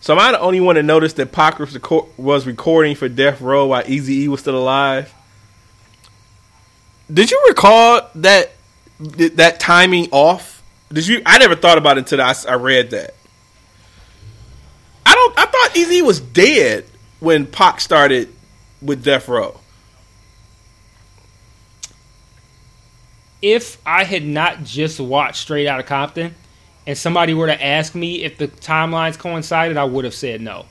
"So 0.00 0.12
am 0.14 0.20
I 0.20 0.32
the 0.32 0.40
only 0.40 0.60
one 0.60 0.76
that 0.76 0.82
noticed 0.82 1.16
that 1.16 1.32
Pac 1.32 1.58
was, 1.58 2.46
recording 2.46 2.94
for 2.94 3.08
Death 3.08 3.40
Row 3.40 3.66
while 3.66 3.82
Easy 3.86 4.22
E 4.22 4.28
was 4.28 4.40
still 4.40 4.56
alive?" 4.56 5.12
Did 7.12 7.30
you 7.30 7.44
recall 7.48 8.08
that 8.16 8.52
that 8.98 9.60
timing 9.60 10.08
off? 10.10 10.62
Did 10.92 11.06
you? 11.06 11.22
I 11.24 11.38
never 11.38 11.54
thought 11.54 11.78
about 11.78 11.98
it 11.98 12.00
until 12.00 12.20
I, 12.20 12.34
I 12.48 12.54
read 12.54 12.90
that. 12.90 13.14
I 15.04 15.14
don't. 15.14 15.38
I 15.38 15.46
thought 15.46 15.70
Eazy 15.74 16.02
was 16.02 16.20
dead 16.20 16.84
when 17.20 17.46
Pac 17.46 17.80
started 17.80 18.32
with 18.82 19.04
Death 19.04 19.28
Row. 19.28 19.60
if 23.42 23.78
I 23.86 24.04
had 24.04 24.24
not 24.24 24.64
just 24.64 24.98
watched 24.98 25.36
Straight 25.36 25.66
Outta 25.66 25.82
Compton, 25.82 26.34
and 26.86 26.96
somebody 26.96 27.34
were 27.34 27.46
to 27.46 27.64
ask 27.64 27.94
me 27.94 28.22
if 28.22 28.38
the 28.38 28.48
timelines 28.48 29.18
coincided, 29.18 29.76
I 29.76 29.84
would 29.84 30.04
have 30.04 30.14
said 30.14 30.40
no. 30.40 30.66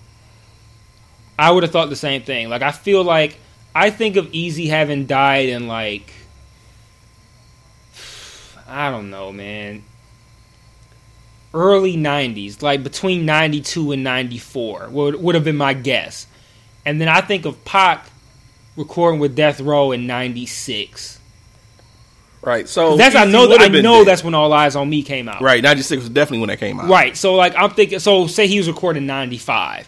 I 1.37 1.51
would 1.51 1.63
have 1.63 1.71
thought 1.71 1.89
the 1.89 1.95
same 1.95 2.21
thing. 2.21 2.49
Like 2.49 2.61
I 2.61 2.71
feel 2.71 3.03
like 3.03 3.37
I 3.73 3.89
think 3.89 4.15
of 4.15 4.27
Eazy 4.27 4.69
having 4.69 5.05
died 5.05 5.49
in 5.49 5.67
like 5.67 6.13
I 8.67 8.89
don't 8.89 9.09
know, 9.09 9.31
man. 9.31 9.83
Early 11.53 11.95
'90s, 11.95 12.61
like 12.61 12.83
between 12.83 13.25
'92 13.25 13.93
and 13.93 14.03
'94, 14.03 14.89
would 14.89 15.15
would 15.15 15.35
have 15.35 15.43
been 15.43 15.57
my 15.57 15.73
guess. 15.73 16.27
And 16.85 17.01
then 17.01 17.07
I 17.07 17.21
think 17.21 17.45
of 17.45 17.63
Pac 17.65 18.05
recording 18.77 19.19
with 19.19 19.35
Death 19.35 19.59
Row 19.59 19.91
in 19.91 20.07
'96. 20.07 21.14
Right. 22.45 22.69
So 22.69 22.95
That's 22.95 23.15
I 23.15 23.25
know. 23.25 23.47
would 23.47 23.61
I 23.61 23.67
know 23.67 23.99
dead. 23.99 24.07
that's 24.07 24.23
when 24.23 24.35
All 24.35 24.51
Eyez 24.51 24.79
on 24.79 24.89
Me 24.89 25.01
came 25.03 25.27
out. 25.27 25.41
right. 25.41 25.63
Ninety 25.63 25.81
six 25.81 26.01
was 26.01 26.09
definitely 26.09 26.39
when 26.39 26.49
that 26.49 26.59
came 26.59 26.79
out. 26.79 26.87
Right. 26.89 27.17
So 27.17 27.33
like 27.35 27.55
I'm 27.57 27.71
thinking. 27.71 27.99
So 27.99 28.27
say 28.27 28.45
he 28.47 28.57
was 28.57 28.67
recording 28.67 29.05
ninety 29.05 29.37
five. 29.39 29.87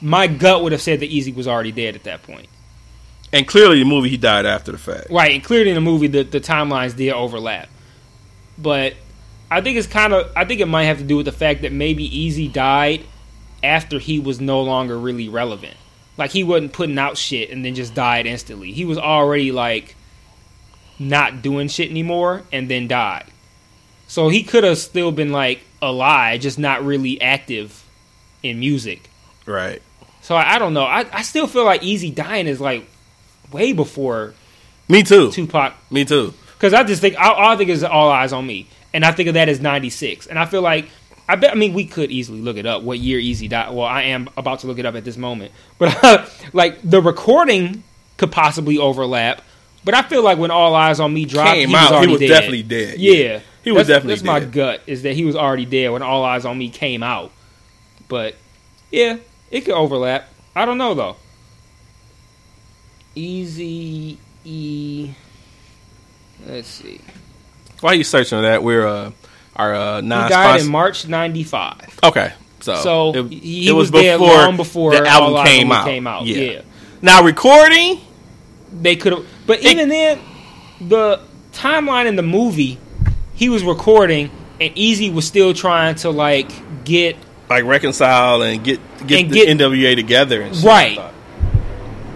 My 0.00 0.26
gut 0.26 0.62
would 0.62 0.72
have 0.72 0.82
said 0.82 1.00
that 1.00 1.10
Eazy 1.10 1.34
was 1.34 1.46
already 1.48 1.72
dead 1.72 1.94
at 1.94 2.04
that 2.04 2.22
point. 2.22 2.48
And 3.32 3.46
clearly, 3.46 3.78
the 3.78 3.84
movie 3.84 4.08
he 4.08 4.16
died 4.16 4.46
after 4.46 4.70
the 4.72 4.78
fact. 4.78 5.08
Right, 5.10 5.32
and 5.32 5.42
clearly 5.42 5.70
in 5.70 5.74
the 5.74 5.80
movie 5.80 6.06
the, 6.06 6.22
the 6.22 6.40
timelines 6.40 6.94
did 6.96 7.12
overlap. 7.12 7.68
But 8.58 8.94
I 9.50 9.60
think 9.60 9.76
it's 9.78 9.86
kind 9.86 10.12
of 10.12 10.30
I 10.36 10.44
think 10.44 10.60
it 10.60 10.66
might 10.66 10.84
have 10.84 10.98
to 10.98 11.04
do 11.04 11.16
with 11.16 11.26
the 11.26 11.32
fact 11.32 11.62
that 11.62 11.72
maybe 11.72 12.08
Eazy 12.08 12.52
died 12.52 13.04
after 13.62 13.98
he 13.98 14.18
was 14.18 14.40
no 14.40 14.60
longer 14.62 14.98
really 14.98 15.28
relevant. 15.28 15.74
Like 16.18 16.30
he 16.30 16.42
wasn't 16.44 16.72
putting 16.72 16.98
out 16.98 17.16
shit 17.16 17.50
and 17.50 17.64
then 17.64 17.74
just 17.74 17.94
died 17.94 18.26
instantly. 18.26 18.72
He 18.72 18.84
was 18.84 18.98
already 18.98 19.52
like 19.52 19.96
not 20.98 21.42
doing 21.42 21.68
shit 21.68 21.90
anymore 21.90 22.42
and 22.52 22.68
then 22.68 22.88
died. 22.88 23.26
So 24.08 24.28
he 24.28 24.42
could 24.42 24.64
have 24.64 24.78
still 24.78 25.12
been 25.12 25.32
like 25.32 25.60
alive, 25.82 26.40
just 26.40 26.58
not 26.58 26.84
really 26.84 27.20
active 27.20 27.84
in 28.42 28.60
music. 28.60 29.10
Right. 29.44 29.82
So 30.22 30.34
I, 30.34 30.56
I 30.56 30.58
don't 30.58 30.74
know. 30.74 30.84
I, 30.84 31.04
I 31.12 31.22
still 31.22 31.46
feel 31.46 31.64
like 31.64 31.82
Eazy 31.82 32.14
dying 32.14 32.46
is 32.46 32.60
like 32.60 32.86
way 33.52 33.72
before 33.72 34.34
Me 34.88 35.02
too. 35.02 35.30
Tupac 35.30 35.74
Me 35.90 36.04
too. 36.04 36.34
because 36.54 36.72
I 36.72 36.82
just 36.84 37.00
think 37.00 37.18
all, 37.18 37.34
all 37.34 37.50
I 37.50 37.56
think 37.56 37.70
is 37.70 37.84
All 37.84 38.10
Eyez 38.10 38.36
on 38.36 38.46
Me, 38.46 38.68
and 38.92 39.04
I 39.04 39.12
think 39.12 39.28
of 39.28 39.34
that 39.34 39.48
as 39.48 39.60
'96, 39.60 40.26
and 40.26 40.38
I 40.38 40.46
feel 40.46 40.62
like 40.62 40.88
I 41.28 41.36
bet. 41.36 41.52
I 41.52 41.54
mean, 41.54 41.74
we 41.74 41.84
could 41.84 42.10
easily 42.10 42.40
look 42.40 42.56
it 42.56 42.66
up 42.66 42.82
what 42.82 42.98
year 42.98 43.18
Eazy 43.20 43.48
died. 43.48 43.74
Well, 43.74 43.86
I 43.86 44.02
am 44.02 44.28
about 44.36 44.60
to 44.60 44.66
look 44.66 44.78
it 44.78 44.86
up 44.86 44.94
at 44.94 45.04
this 45.04 45.16
moment, 45.16 45.52
but 45.78 46.32
like 46.52 46.78
the 46.82 47.00
recording 47.02 47.82
could 48.16 48.32
possibly 48.32 48.78
overlap. 48.78 49.42
But 49.86 49.94
I 49.94 50.02
feel 50.02 50.22
like 50.22 50.36
when 50.36 50.50
All 50.50 50.72
Eyez 50.74 50.98
on 51.02 51.14
Me 51.14 51.24
dropped, 51.24 51.50
Came 51.52 51.68
he 51.68 51.74
was 51.74 51.90
out, 51.92 52.00
he 52.04 52.08
was 52.10 52.20
dead. 52.20 52.28
definitely 52.28 52.62
dead. 52.64 52.98
Yeah, 52.98 53.40
He 53.64 53.70
was 53.72 53.86
That's- 53.86 54.02
definitely 54.02 54.14
That's 54.14 54.22
my 54.24 54.40
gut 54.40 54.82
is 54.86 55.02
that 55.04 55.14
he 55.14 55.24
was 55.24 55.34
already 55.36 55.64
dead 55.64 55.90
when 55.90 56.02
All 56.02 56.24
Eyez 56.24 56.44
on 56.44 56.58
Me 56.58 56.68
came 56.70 57.02
out. 57.04 57.30
But 58.08 58.34
yeah, 58.90 59.16
it 59.50 59.60
could 59.62 59.74
overlap. 59.74 60.28
I 60.54 60.64
don't 60.66 60.76
know 60.76 60.92
though. 60.94 61.16
Easy 63.14 64.18
E. 64.44 65.10
Let's 66.46 66.68
see. 66.68 67.00
While 67.80 67.94
you 67.94 68.04
searching 68.04 68.42
that, 68.42 68.62
we're 68.62 68.86
uh, 68.86 69.10
our 69.54 69.74
uh, 69.74 70.00
He 70.02 70.06
non 70.08 70.30
died 70.30 70.60
in 70.60 70.68
March 70.68 71.06
'95. 71.06 72.00
Okay. 72.04 72.32
So, 72.60 72.74
So 72.76 73.14
it, 73.14 73.32
he 73.32 73.68
it 73.68 73.72
was, 73.72 73.90
dead 73.90 74.18
long 74.20 74.56
before 74.56 74.90
the 74.92 75.06
album 75.06 75.34
All 75.34 75.44
Eyez 75.44 75.46
came, 75.46 75.72
out. 75.72 75.84
came 75.84 76.06
out. 76.06 76.26
Yeah. 76.26 76.36
Yeah, 76.36 76.60
Now 77.02 77.22
recording, 77.22 78.00
they 78.72 78.96
could 78.96 79.12
have. 79.12 79.26
But 79.46 79.60
It- 79.60 79.66
even 79.66 79.88
then, 79.88 80.18
the 80.80 81.20
timeline 81.52 82.06
in 82.06 82.16
the 82.16 82.22
movie, 82.22 82.78
he 83.34 83.48
was 83.48 83.62
recording, 83.62 84.30
and 84.60 84.74
Eazy 84.74 85.12
was 85.12 85.24
still 85.26 85.54
trying 85.54 85.94
to 85.96 86.10
like 86.10 86.50
get 86.84 87.16
like 87.48 87.64
reconcile 87.64 88.42
and 88.42 88.62
get 88.64 88.80
get 89.06 89.20
And 89.20 89.30
the 89.30 89.34
get- 89.44 89.48
NWA 89.48 89.94
together 89.94 90.40
and. 90.42 90.56
Right. 90.64 90.98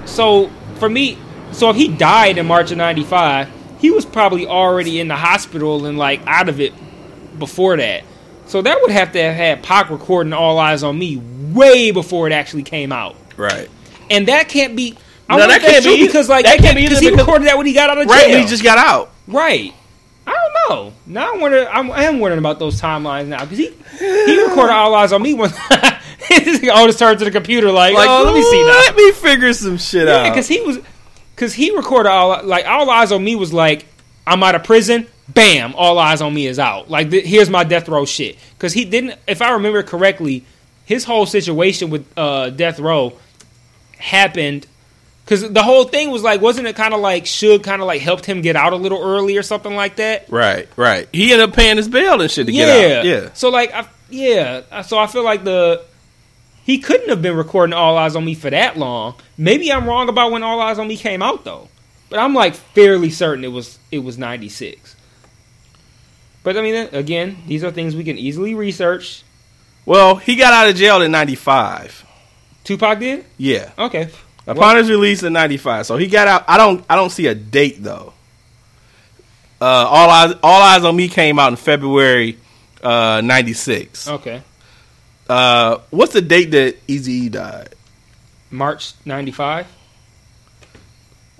So 0.05 0.51
for 0.79 0.89
me, 0.89 1.19
so 1.53 1.71
if 1.71 1.77
he 1.77 1.89
died 1.89 2.39
in 2.39 2.47
March 2.47 2.71
of 2.71 2.79
'95, 2.79 3.49
he 3.79 3.91
was 3.91 4.05
probably 4.05 4.47
already 4.47 5.01
in 5.01 5.09
the 5.09 5.17
hospital 5.17 5.87
and 5.87 5.99
like 5.99 6.21
out 6.27 6.49
of 6.49 6.61
it 6.61 6.73
before 7.39 7.77
that. 7.77 8.03
So 8.47 8.63
that 8.63 8.81
would 8.83 8.91
have 8.91 9.13
to 9.13 9.23
have 9.23 9.35
had 9.37 9.63
Pac 9.63 9.91
recording 9.91 10.33
"All 10.33 10.57
Eyez 10.59 10.87
on 10.87 10.99
Me" 10.99 11.21
way 11.53 11.91
before 11.93 12.27
it 12.27 12.33
actually 12.33 12.65
came 12.65 12.91
out, 12.93 13.15
Right. 13.37 13.69
and 14.11 14.27
that 14.29 14.49
can't 14.49 14.75
be. 14.75 14.97
I 15.31 15.37
No, 15.37 15.47
that 15.47 15.61
can't 15.61 15.85
be 15.85 16.07
because 16.07 16.29
like 16.29 16.45
That 16.45 16.59
can't 16.59 16.77
be 16.77 16.83
because 16.83 16.99
he 16.99 17.11
recorded 17.11 17.47
that 17.47 17.57
when 17.57 17.67
he 17.67 17.73
got 17.73 17.89
out 17.89 17.99
of 17.99 18.07
jail. 18.09 18.17
Right. 18.17 18.41
He 18.41 18.47
just 18.47 18.65
got 18.65 18.79
out. 18.79 19.11
Right. 19.29 19.73
I 20.27 20.33
don't 20.33 20.69
know. 20.69 20.93
Now 21.07 21.33
I'm 21.33 21.41
wondering. 21.41 21.67
I'm, 21.71 21.91
I 21.91 22.05
am 22.05 22.19
wondering 22.19 22.39
about 22.39 22.59
those 22.59 22.81
timelines 22.81 23.27
now 23.29 23.45
because 23.45 23.59
he 23.59 23.73
he 23.99 24.43
recorded 24.43 24.73
"All 24.73 24.93
Eyez 24.93 25.13
on 25.13 25.23
Me" 25.23 25.35
when 25.35 25.51
all 26.71 26.79
always 26.79 26.97
turned 26.97 27.19
to 27.21 27.25
the 27.25 27.31
computer 27.31 27.71
like, 27.73 27.95
Like, 27.95 28.09
"Oh, 28.09 28.25
let 28.25 28.35
me 28.35 28.43
see 28.43 28.63
now." 28.63 28.69
Let 28.73 28.97
me 28.97 29.13
figure 29.13 29.53
some 29.53 29.79
shit 29.79 30.07
Yeah, 30.07 30.17
out. 30.19 30.31
because 30.31 30.47
he 30.47 30.61
was, 30.61 30.79
because 31.35 31.55
he 31.55 31.75
recorded 31.75 32.11
all 32.11 32.45
like 32.45 32.67
All 32.67 32.87
Eyez 32.87 33.15
on 33.15 33.25
Me 33.25 33.35
was 33.35 33.53
like 33.53 33.87
I'm 34.27 34.43
out 34.43 34.55
of 34.55 34.63
prison, 34.65 35.07
bam, 35.29 35.75
All 35.75 35.97
Eyez 35.97 36.25
on 36.25 36.33
Me 36.35 36.47
is 36.47 36.59
out. 36.59 36.91
Like 36.91 37.11
th- 37.11 37.25
here's 37.25 37.51
my 37.51 37.65
death 37.65 37.89
row 37.89 38.05
shit. 38.05 38.37
Because 38.57 38.73
he 38.73 38.85
didn't, 38.85 39.19
if 39.27 39.43
I 39.43 39.53
remember 39.53 39.83
correctly, 39.83 40.45
his 40.85 41.05
whole 41.05 41.27
situation 41.27 41.91
with 41.91 42.07
uh, 42.17 42.51
death 42.51 42.79
row 42.79 43.15
happened. 43.99 44.67
Because 45.31 45.49
the 45.49 45.63
whole 45.63 45.85
thing 45.85 46.11
was 46.11 46.25
like, 46.25 46.41
wasn't 46.41 46.67
it 46.67 46.75
kind 46.75 46.93
of 46.93 46.99
like 46.99 47.23
Suge 47.23 47.63
kind 47.63 47.81
of 47.81 47.87
like 47.87 48.01
helped 48.01 48.27
him 48.27 48.41
get 48.41 48.57
out 48.57 48.73
a 48.73 48.77
little 48.77 49.01
early 49.01 49.37
or 49.37 49.45
something 49.45 49.77
like 49.77 49.95
that? 49.97 50.29
right. 50.29 50.69
Right. 50.75 51.09
He 51.13 51.31
ended 51.31 51.51
up 51.51 51.55
paying 51.55 51.77
his 51.77 51.89
bail 51.89 52.21
and 52.21 52.29
shit 52.29 52.49
to 52.49 52.53
yeah, 52.53 52.65
get 52.65 52.99
out. 52.99 53.05
Yeah. 53.05 53.23
Yeah. 53.23 53.33
So 53.35 53.49
like, 53.49 53.73
I, 53.73 53.87
yeah. 54.09 54.83
So 54.83 54.99
I 54.99 55.07
feel 55.07 55.23
like 55.23 55.45
the 55.45 55.85
he 56.65 56.81
couldn't 56.81 57.11
have 57.11 57.23
been 57.23 57.37
recording 57.37 57.75
All 57.75 57.97
Eyez 57.97 58.17
on 58.17 58.25
Me 58.25 58.35
for 58.35 58.51
that 58.51 58.77
long. 58.77 59.15
Maybe 59.39 59.73
I'm 59.73 59.87
wrong 59.87 60.09
about 60.09 60.33
when 60.33 60.43
All 60.43 60.59
Eyez 60.59 60.81
on 60.81 60.89
Me 60.89 60.97
came 60.97 61.23
out 61.23 61.45
though, 61.45 61.69
but 62.09 62.19
I'm 62.19 62.35
like 62.35 62.57
fairly 62.57 63.11
certain 63.11 63.45
it 63.45 63.53
was 63.53 63.79
it 63.93 64.01
was 64.01 64.19
'96. 64.19 64.97
But 66.43 66.57
I 66.57 66.63
mean, 66.63 66.89
again, 66.91 67.37
these 67.47 67.63
are 67.63 67.71
things 67.71 67.95
we 67.95 68.03
can 68.03 68.19
easily 68.19 68.57
research. 68.57 69.23
Well, 69.87 70.17
he 70.17 70.35
got 70.35 70.53
out 70.53 70.69
of 70.69 70.75
jail 70.75 71.01
in 71.03 71.13
'95. 71.13 72.05
Tupac 72.65 72.99
did 72.99 73.25
Yeah. 73.39 73.71
okay. 73.79 74.11
Upon 74.47 74.77
his 74.77 74.91
release 74.91 75.23
in 75.23 75.33
'95, 75.33 75.87
so 75.87 75.97
he 75.97 76.07
got 76.07 76.27
out. 76.27 76.45
I 76.49 76.57
don't. 76.57 76.85
I 76.89 76.97
don't 76.97 77.11
see 77.11 77.27
a 77.27 77.35
date 77.35 77.83
though. 77.83 78.13
Uh, 79.61 79.65
all 79.65 80.09
eyes. 80.11 80.35
All 80.43 80.61
Eyez 80.63 80.85
on 80.89 80.97
Me 80.97 81.09
came 81.09 81.39
out 81.39 81.49
in 81.53 81.57
February 81.57 82.39
uh, 82.83 83.21
'96. 83.23 84.09
Okay, 84.09 84.43
Uh, 85.29 85.79
what's 85.91 86.13
the 86.15 86.23
date 86.23 86.51
that 86.53 86.87
Eazy 86.87 87.31
died? 87.31 87.75
March 88.51 88.95
'95. 89.05 89.67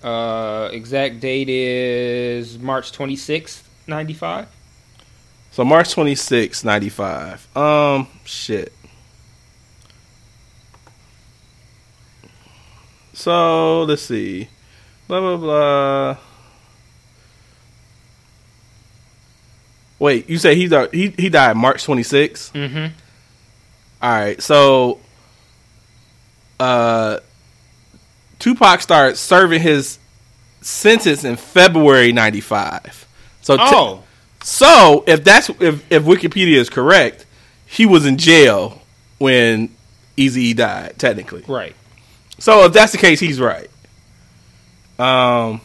Uh, 0.03 0.69
exact 0.73 1.21
date 1.21 1.49
is 1.51 2.59
March 2.59 2.91
26th, 2.93 3.63
95. 3.87 4.47
So 5.51 5.63
March 5.65 5.95
26th, 5.95 6.65
95. 6.65 7.55
Um, 7.57 8.07
shit. 8.25 8.73
So 13.21 13.83
let's 13.83 14.01
see. 14.03 14.49
Blah 15.07 15.21
blah 15.21 15.37
blah. 15.37 16.17
Wait, 19.99 20.29
you 20.31 20.39
say 20.39 20.55
he 20.55 20.67
died? 20.69 20.89
He 20.95 21.11
he 21.11 21.29
died 21.29 21.57
March 21.57 21.85
26. 21.85 22.53
Mm-hmm. 22.55 22.95
All 24.03 24.11
right, 24.11 24.41
so 24.43 24.99
uh, 26.59 27.19
Tupac 28.39 28.81
started 28.81 29.17
serving 29.17 29.61
his 29.61 29.99
sentence 30.63 31.23
in 31.25 31.37
February 31.37 32.13
'95. 32.13 33.07
So 33.43 33.57
t- 33.59 33.63
Oh, 33.67 34.03
so 34.43 35.05
if 35.07 35.23
that's 35.23 35.51
if 35.61 35.85
if 35.93 36.03
Wikipedia 36.05 36.57
is 36.57 36.71
correct, 36.71 37.27
he 37.67 37.85
was 37.85 38.07
in 38.07 38.17
jail 38.17 38.81
when 39.19 39.69
Eazy 40.17 40.57
died, 40.57 40.95
technically. 40.99 41.45
right. 41.47 41.75
So 42.41 42.65
if 42.65 42.73
that's 42.73 42.93
the 42.93 42.99
case, 42.99 43.21
he's 43.21 43.41
right. 43.41 43.71
Um. 44.99 45.61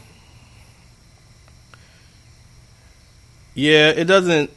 Yeah, 3.54 3.88
it 3.88 4.04
doesn't. 4.04 4.50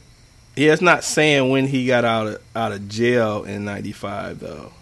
Yeah, 0.56 0.72
it's 0.72 0.82
not 0.82 1.02
saying 1.02 1.48
when 1.50 1.66
he 1.66 1.86
got 1.86 2.04
out 2.04 2.26
of 2.26 2.42
out 2.54 2.72
of 2.72 2.88
jail 2.88 3.44
in 3.44 3.64
'95 3.64 4.38
though. 4.38 4.72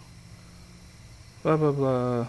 Blah 1.42 1.56
blah 1.56 1.72
blah. 1.72 2.26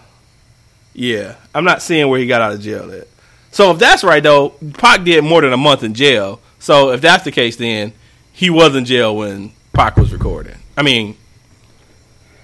Yeah, 0.93 1.35
I'm 1.53 1.63
not 1.63 1.81
seeing 1.81 2.07
where 2.07 2.19
he 2.19 2.27
got 2.27 2.41
out 2.41 2.53
of 2.53 2.61
jail 2.61 2.91
at. 2.91 3.07
So 3.51 3.71
if 3.71 3.79
that's 3.79 4.03
right 4.03 4.21
though, 4.21 4.49
Pac 4.73 5.03
did 5.03 5.23
more 5.23 5.41
than 5.41 5.53
a 5.53 5.57
month 5.57 5.83
in 5.83 5.93
jail. 5.95 6.39
So 6.59 6.91
if 6.91 7.01
that's 7.01 7.23
the 7.23 7.31
case, 7.31 7.55
then 7.55 7.93
he 8.31 8.49
was 8.49 8.75
in 8.75 8.85
jail 8.85 9.15
when 9.15 9.51
Pac 9.73 9.97
was 9.97 10.13
recording. 10.13 10.57
I 10.77 10.83
mean, 10.83 11.17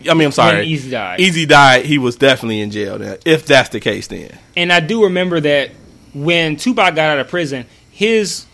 I 0.10 0.14
mean, 0.14 0.26
I'm 0.28 0.32
sorry. 0.32 0.58
When 0.58 0.66
Eazy 0.68 0.91
died. 0.91 1.20
Eazy 1.20 1.47
died. 1.47 1.86
He 1.86 1.97
was 1.97 2.16
definitely 2.16 2.62
in 2.62 2.72
jail. 2.72 2.97
Then, 2.97 3.18
if 3.26 3.45
that's 3.45 3.70
the 3.70 3.80
case, 3.80 4.08
then 4.08 4.38
And 4.56 4.72
I 4.72 4.80
do 4.80 5.03
remember 5.06 5.39
that 5.41 5.72
when 6.14 6.56
Tupac 6.56 6.95
got 6.95 7.10
out 7.10 7.20
of 7.20 7.28
prison, 7.28 7.66
his 7.91 8.45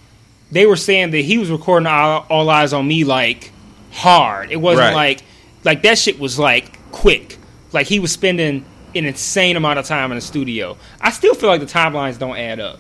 they 0.52 0.66
were 0.66 0.76
saying 0.76 1.12
that 1.12 1.22
he 1.22 1.38
was 1.38 1.50
recording 1.50 1.88
All, 1.88 2.26
All 2.30 2.46
Eyez 2.48 2.78
on 2.78 2.88
Me 2.88 3.04
like 3.04 3.52
hard. 3.92 4.52
It 4.52 4.58
wasn't 4.58 4.88
Right. 4.88 4.94
like 4.94 5.24
like 5.64 5.84
that 5.84 5.98
shit 5.98 6.20
was 6.20 6.38
like 6.40 6.78
quick. 6.92 7.38
Like 7.72 7.88
he 7.88 8.00
was 8.00 8.12
spending 8.12 8.66
an 8.94 9.06
insane 9.06 9.56
amount 9.56 9.80
of 9.80 9.86
time 9.86 10.12
in 10.12 10.18
the 10.18 10.22
studio. 10.22 10.76
I 11.00 11.12
still 11.12 11.34
feel 11.34 11.50
like 11.50 11.62
the 11.62 11.68
timelines 11.68 12.20
don't 12.20 12.36
add 12.38 12.60
up. 12.60 12.80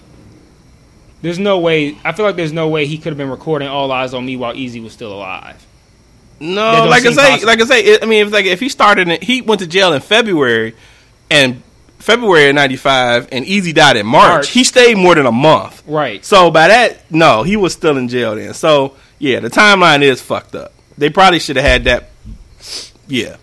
There's 1.22 1.40
no 1.40 1.60
way. 1.60 1.98
I 2.04 2.12
feel 2.14 2.26
like 2.26 2.36
there's 2.36 2.52
no 2.52 2.68
way 2.68 2.86
he 2.88 2.98
could 2.98 3.10
have 3.12 3.18
been 3.18 3.30
recording 3.30 3.68
All 3.68 3.90
Eyez 3.90 4.14
on 4.18 4.26
Me 4.26 4.36
while 4.36 4.54
Eazy 4.54 4.84
was 4.84 4.92
still 4.92 5.14
alive. 5.14 5.66
No. 6.42 6.88
Like 6.88 7.06
I 7.06 7.12
say, 7.14 7.46
like 7.46 7.62
I 7.62 7.66
say. 7.66 7.82
It, 7.82 8.04
I 8.04 8.08
mean, 8.08 8.26
if 8.28 8.34
like 8.34 8.46
if 8.46 8.60
he 8.60 8.68
started, 8.68 9.08
in, 9.08 9.22
he 9.22 9.42
went 9.42 9.62
to 9.62 9.68
jail 9.68 9.94
in 9.94 10.02
February, 10.02 10.76
and 11.30 11.62
February 12.00 12.50
of 12.50 12.56
'95, 12.56 13.30
and 13.32 13.46
Eazy 13.46 13.74
died 13.74 13.96
in 13.96 14.08
March. 14.08 14.30
March. 14.30 14.50
He 14.50 14.64
stayed 14.64 14.98
more 14.98 15.14
than 15.14 15.28
a 15.28 15.32
month. 15.32 15.84
Right. 15.86 16.26
So 16.26 16.50
by 16.50 16.68
that, 16.70 17.12
no, 17.12 17.44
he 17.44 17.56
was 17.58 17.74
still 17.74 17.96
in 17.96 18.08
jail 18.08 18.36
then. 18.36 18.56
So 18.56 18.96
yeah, 19.20 19.40
the 19.40 19.50
timeline 19.50 20.02
is 20.02 20.20
fucked 20.20 20.56
up. 20.56 20.74
They 20.98 21.10
probably 21.12 21.40
should 21.40 21.58
have 21.58 21.66
had 21.66 21.84
that. 21.86 22.10
Yeah, 23.08 23.36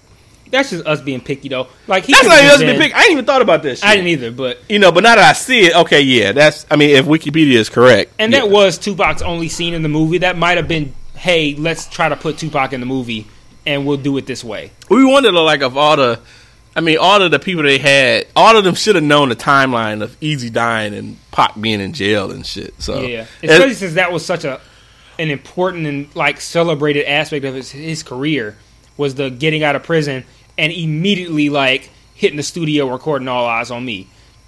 That's 0.51 0.71
just 0.71 0.87
us 0.87 1.01
being 1.03 1.21
picky 1.21 1.49
though. 1.51 1.69
Like 1.87 2.05
he 2.05 2.13
that's 2.13 2.27
not 2.27 2.39
even 2.39 2.51
us 2.51 2.59
being 2.59 2.73
been- 2.73 2.81
pick. 2.81 2.95
I 2.97 3.03
ain't 3.03 3.13
even 3.13 3.25
thought 3.27 3.43
about 3.43 3.63
this. 3.63 3.81
Shit. 3.81 3.89
I 3.89 3.95
didn't 3.97 4.09
either, 4.09 4.31
but 4.31 4.59
You 4.69 4.79
know, 4.79 4.91
but 4.91 5.03
now 5.05 5.15
that 5.15 5.25
I 5.25 5.33
see 5.35 5.67
it, 5.67 5.77
okay, 5.77 6.01
yeah, 6.01 6.33
that's. 6.33 6.67
I 6.71 6.77
mean, 6.77 6.91
if 6.91 7.07
Wikipedia 7.07 7.55
is 7.55 7.69
correct, 7.69 8.13
and 8.19 8.33
yeah. 8.33 8.41
that 8.41 8.51
was 8.51 8.79
Tupac's 8.79 9.23
only 9.23 9.49
scene 9.49 9.75
in 9.75 9.83
the 9.83 9.89
movie. 9.89 10.19
That 10.19 10.39
might 10.39 10.57
have 10.57 10.67
been, 10.67 10.95
hey, 11.19 11.55
let's 11.55 11.87
try 11.89 12.09
to 12.09 12.17
put 12.17 12.39
Tupac 12.39 12.73
in 12.73 12.81
the 12.81 12.87
movie, 12.87 13.27
and 13.67 13.87
we'll 13.87 13.97
do 13.97 14.17
it 14.17 14.27
this 14.27 14.45
way. 14.45 14.71
we 14.89 15.05
wondered 15.05 15.35
like 15.35 15.63
of 15.63 15.77
all 15.77 15.97
the. 15.97 16.21
I 16.77 16.81
mean, 16.81 16.99
all 16.99 17.21
of 17.21 17.33
the 17.33 17.41
people 17.41 17.65
they 17.65 17.79
had, 17.79 18.29
all 18.37 18.57
of 18.57 18.63
them 18.63 18.77
should 18.77 18.95
have 18.95 19.03
known 19.03 19.31
the 19.31 19.37
timeline 19.37 20.01
of 20.01 20.19
Eazy 20.21 20.53
dying 20.53 20.95
and 20.95 21.17
Pac 21.33 21.61
being 21.61 21.81
in 21.81 21.93
jail 21.93 22.31
and 22.31 22.47
shit. 22.47 22.81
So 22.81 23.01
Yeah, 23.01 23.27
especially 23.43 23.75
since 23.75 23.95
that 23.95 24.13
was 24.13 24.25
such 24.25 24.45
a 24.45 24.61
an 25.19 25.31
important 25.31 25.87
and 25.87 26.15
like 26.15 26.41
celebrated 26.41 27.05
aspect 27.07 27.45
of 27.45 27.55
his 27.55 27.73
his 27.73 28.05
career 28.05 28.57
was 28.97 29.17
the 29.17 29.29
getting 29.29 29.65
out 29.65 29.75
of 29.75 29.83
prison 29.83 30.25
and 30.57 30.73
immediately 30.73 31.49
like 31.49 31.91
hitting 32.15 32.37
the 32.37 32.45
studio 32.45 32.89
recording 32.89 33.27
All 33.27 33.49
Eyez 33.49 33.75
on 33.75 33.85
Me, 33.85 34.07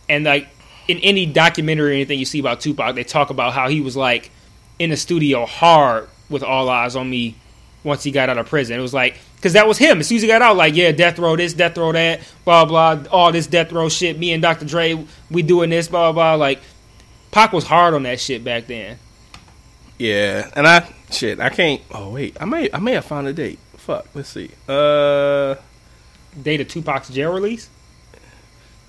and 0.08 0.24
like 0.24 0.48
in 0.86 0.98
any 0.98 1.26
documentary 1.26 1.90
or 1.90 1.94
anything 1.94 2.18
you 2.18 2.24
see 2.24 2.38
about 2.38 2.60
Tupac, 2.60 2.94
they 2.94 3.02
talk 3.02 3.30
about 3.30 3.54
how 3.54 3.68
he 3.68 3.80
was 3.80 3.96
like 3.96 4.30
in 4.78 4.90
the 4.90 4.96
studio 4.96 5.46
hard 5.46 6.08
with 6.31 6.43
All 6.43 6.68
Eyez 6.68 6.99
on 6.99 7.11
Me 7.11 7.35
once 7.85 8.03
he 8.03 8.11
got 8.11 8.28
out 8.28 8.39
of 8.39 8.47
prison. 8.47 8.78
It 8.78 8.83
was 8.83 8.95
like 8.95 9.18
because 9.37 9.53
that 9.55 9.66
was 9.66 9.78
him. 9.78 10.01
As 10.01 10.07
soon 10.07 10.16
as 10.16 10.22
he 10.22 10.28
got 10.28 10.43
out, 10.43 10.57
like 10.57 10.74
yeah, 10.74 10.93
death 10.93 11.18
row 11.18 11.37
this, 11.37 11.53
death 11.53 11.76
row 11.76 11.93
that, 11.93 12.20
blah 12.45 12.64
blah, 12.64 13.03
all 13.11 13.33
this 13.33 13.47
death 13.47 13.72
row 13.72 13.89
shit. 13.89 14.18
Me 14.18 14.33
and 14.33 14.43
Dr. 14.43 14.64
Dre, 14.64 15.05
we 15.31 15.43
doing 15.43 15.70
this, 15.70 15.89
blah 15.89 16.12
blah. 16.12 16.37
blah. 16.37 16.47
Like 16.47 16.61
Pac 17.31 17.53
was 17.53 17.64
hard 17.64 17.95
on 17.95 18.05
that 18.05 18.20
shit 18.20 18.45
back 18.45 18.66
then. 18.66 18.99
Yeah, 19.99 20.51
and 20.57 20.66
I 20.66 20.91
shit, 21.11 21.41
I 21.41 21.51
can't. 21.51 21.83
Oh 21.91 22.11
wait, 22.11 22.37
I 22.41 22.45
may 22.45 22.70
I 22.72 22.78
may 22.78 22.93
have 22.93 23.05
found 23.05 23.26
a 23.26 23.33
date. 23.33 23.59
Fuck, 23.76 24.07
let's 24.14 24.28
see. 24.28 24.51
Uh, 24.68 25.57
Date 26.41 26.61
of 26.61 26.68
Tupac's 26.68 27.09
jail 27.09 27.33
release? 27.33 27.68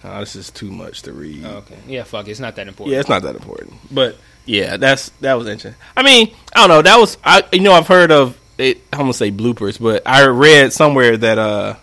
oh, 0.04 0.20
this 0.20 0.36
is 0.36 0.52
too 0.52 0.72
much 0.72 1.04
to 1.04 1.14
read. 1.14 1.46
Okay. 1.46 1.78
Yeah, 1.88 2.04
fuck 2.04 2.28
it. 2.28 2.32
It's 2.32 2.40
not 2.40 2.56
that 2.56 2.68
important. 2.68 2.94
Yeah, 2.94 3.00
it's 3.00 3.10
not 3.10 3.24
that 3.24 3.36
important, 3.36 3.74
but 3.90 4.18
yeah, 4.46 4.78
that's 4.78 5.10
that 5.22 5.36
was 5.36 5.48
interesting. 5.48 5.80
I 5.96 6.04
mean, 6.04 6.34
I 6.56 6.60
don't 6.60 6.70
know. 6.70 6.82
That 6.82 6.98
was 6.98 7.18
I. 7.24 7.44
You 7.52 7.62
know, 7.62 7.74
I've 7.74 7.88
heard 7.88 8.12
of 8.12 8.38
it. 8.58 8.82
I'm 8.92 9.00
gonna 9.00 9.14
say 9.14 9.32
bloopers, 9.32 9.80
but 9.80 10.04
I 10.06 10.26
read 10.26 10.74
somewhere 10.74 11.18
that 11.18 11.38
uh, 11.38 11.76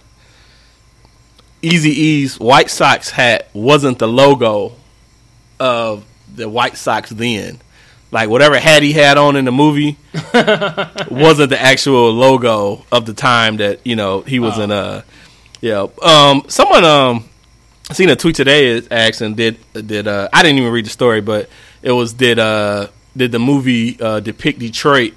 Eazy-E's 1.63 2.39
White 2.39 2.71
Sox 2.71 3.11
hat 3.11 3.49
wasn't 3.53 3.99
the 3.99 4.09
logo 4.09 4.73
of 5.61 6.05
the 6.35 6.49
White 6.49 6.77
Sox 6.77 7.11
then. 7.11 7.61
Like 8.11 8.31
whatever 8.31 8.59
hat 8.59 8.83
he 8.83 8.93
had 8.93 9.19
on 9.19 9.37
in 9.37 9.45
the 9.45 9.53
movie 9.53 9.99
wasn't 10.35 11.51
the 11.51 11.59
actual 11.61 12.11
logo 12.13 12.87
of 12.91 13.05
the 13.05 13.13
time 13.13 13.59
that 13.59 13.87
you 13.87 13.97
know 13.97 14.23
he 14.23 14.39
was 14.39 14.59
in. 14.59 14.71
Uh, 14.71 15.03
yeah. 15.61 15.87
Um. 16.03 16.45
Someone 16.49 16.85
um 16.85 17.29
seen 17.93 18.09
a 18.09 18.17
tweet 18.17 18.37
today 18.37 18.67
is 18.67 18.89
asking 18.91 19.35
did 19.35 19.59
did 19.73 20.07
uh 20.09 20.29
I 20.33 20.43
didn't 20.43 20.59
even 20.59 20.73
read 20.73 20.87
the 20.87 20.91
story, 20.91 21.21
but 21.21 21.49
it 21.83 21.93
was 21.93 22.13
did 22.13 22.39
uh 22.39 22.89
did 23.17 23.33
the 23.33 23.39
movie 23.39 24.01
uh 24.01 24.21
depict 24.21 24.59
Detroit 24.59 25.15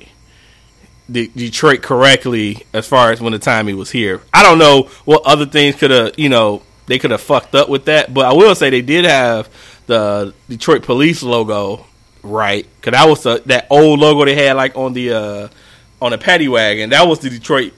De- 1.12 1.28
Detroit 1.28 1.82
correctly 1.82 2.66
as 2.74 2.88
far 2.88 3.12
as 3.12 3.20
when 3.20 3.34
the 3.34 3.39
time 3.39 3.68
he 3.68 3.74
was 3.74 3.91
here. 3.91 4.22
I 4.34 4.43
don't 4.43 4.59
know 4.59 4.84
what 5.03 5.24
other 5.26 5.45
things 5.45 5.76
could 5.76 5.91
have 5.91 6.18
you 6.18 6.30
know 6.30 6.64
they 6.88 6.99
could 6.99 7.12
have 7.12 7.22
fucked 7.22 7.55
up 7.55 7.70
with 7.70 7.86
that, 7.86 8.14
but 8.14 8.26
I 8.26 8.34
will 8.34 8.55
say 8.55 8.70
they 8.70 8.82
did 8.82 9.05
have 9.05 9.49
the 9.88 10.34
Detroit 10.49 10.84
police 10.84 11.24
logo 11.24 11.86
right 12.24 12.68
because 12.80 12.91
that 12.91 13.09
was 13.09 13.24
the, 13.24 13.41
that 13.47 13.68
old 13.70 13.99
logo 13.99 14.26
they 14.26 14.36
had 14.36 14.55
like 14.55 14.76
on 14.76 14.93
the 14.93 15.14
uh 15.14 15.47
on 16.01 16.12
the 16.12 16.18
paddy 16.18 16.47
wagon. 16.47 16.89
That 16.91 17.07
was 17.07 17.20
the 17.20 17.30
Detroit 17.30 17.74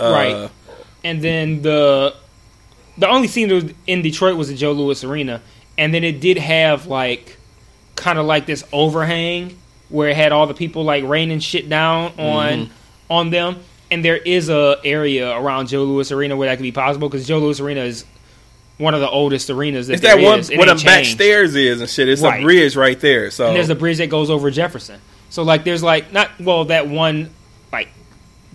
uh, 0.00 0.12
Right. 0.12 0.50
And 1.04 1.22
then 1.22 1.62
the 1.62 2.14
the 2.96 3.08
only 3.08 3.28
scene 3.28 3.48
that 3.48 3.54
was 3.54 3.72
in 3.86 4.02
Detroit 4.02 4.36
was 4.36 4.48
the 4.48 4.54
Joe 4.54 4.72
Louis 4.72 5.02
Arena, 5.04 5.40
and 5.76 5.94
then 5.94 6.02
it 6.04 6.20
did 6.20 6.38
have 6.38 6.86
like 6.86 7.37
kind 7.98 8.18
of 8.18 8.24
like 8.26 8.46
this 8.46 8.64
overhang 8.72 9.58
where 9.90 10.08
it 10.08 10.16
had 10.16 10.32
all 10.32 10.46
the 10.46 10.54
people 10.54 10.84
like 10.84 11.04
raining 11.04 11.40
shit 11.40 11.68
down 11.68 12.12
on 12.18 12.48
Mm-hmm. 12.66 12.72
on 13.12 13.30
them. 13.30 13.56
And 13.90 14.04
there 14.04 14.16
is 14.18 14.48
a 14.50 14.76
area 14.84 15.30
around 15.34 15.68
Joe 15.68 15.84
Louis 15.84 16.10
Arena 16.12 16.36
where 16.36 16.48
that 16.48 16.56
could 16.56 16.62
be 16.62 16.72
possible 16.72 17.08
because 17.08 17.26
Joe 17.26 17.38
Louis 17.38 17.58
Arena 17.58 17.80
is 17.80 18.04
one 18.76 18.92
of 18.94 19.00
the 19.00 19.08
oldest 19.08 19.48
arenas. 19.50 19.86
That 19.86 19.94
It's 19.94 20.02
that 20.02 20.20
one 20.20 20.40
is. 20.40 20.50
It 20.50 20.58
where 20.58 20.66
the 20.74 20.82
back 20.84 21.04
stairs 21.06 21.54
is 21.56 21.80
and 21.80 21.88
shit. 21.88 22.08
It's 22.08 22.20
Right. 22.22 22.40
a 22.40 22.42
bridge 22.44 22.76
right 22.76 23.00
there. 23.00 23.30
So 23.30 23.46
And 23.46 23.56
there's 23.56 23.70
a 23.70 23.74
bridge 23.74 23.96
that 23.98 24.08
goes 24.10 24.28
over 24.30 24.50
Jefferson. 24.50 25.00
So 25.30 25.42
like 25.42 25.64
there's 25.64 25.82
like 25.82 26.12
not 26.12 26.30
well 26.38 26.66
that 26.66 26.86
one 26.86 27.30
like 27.72 27.88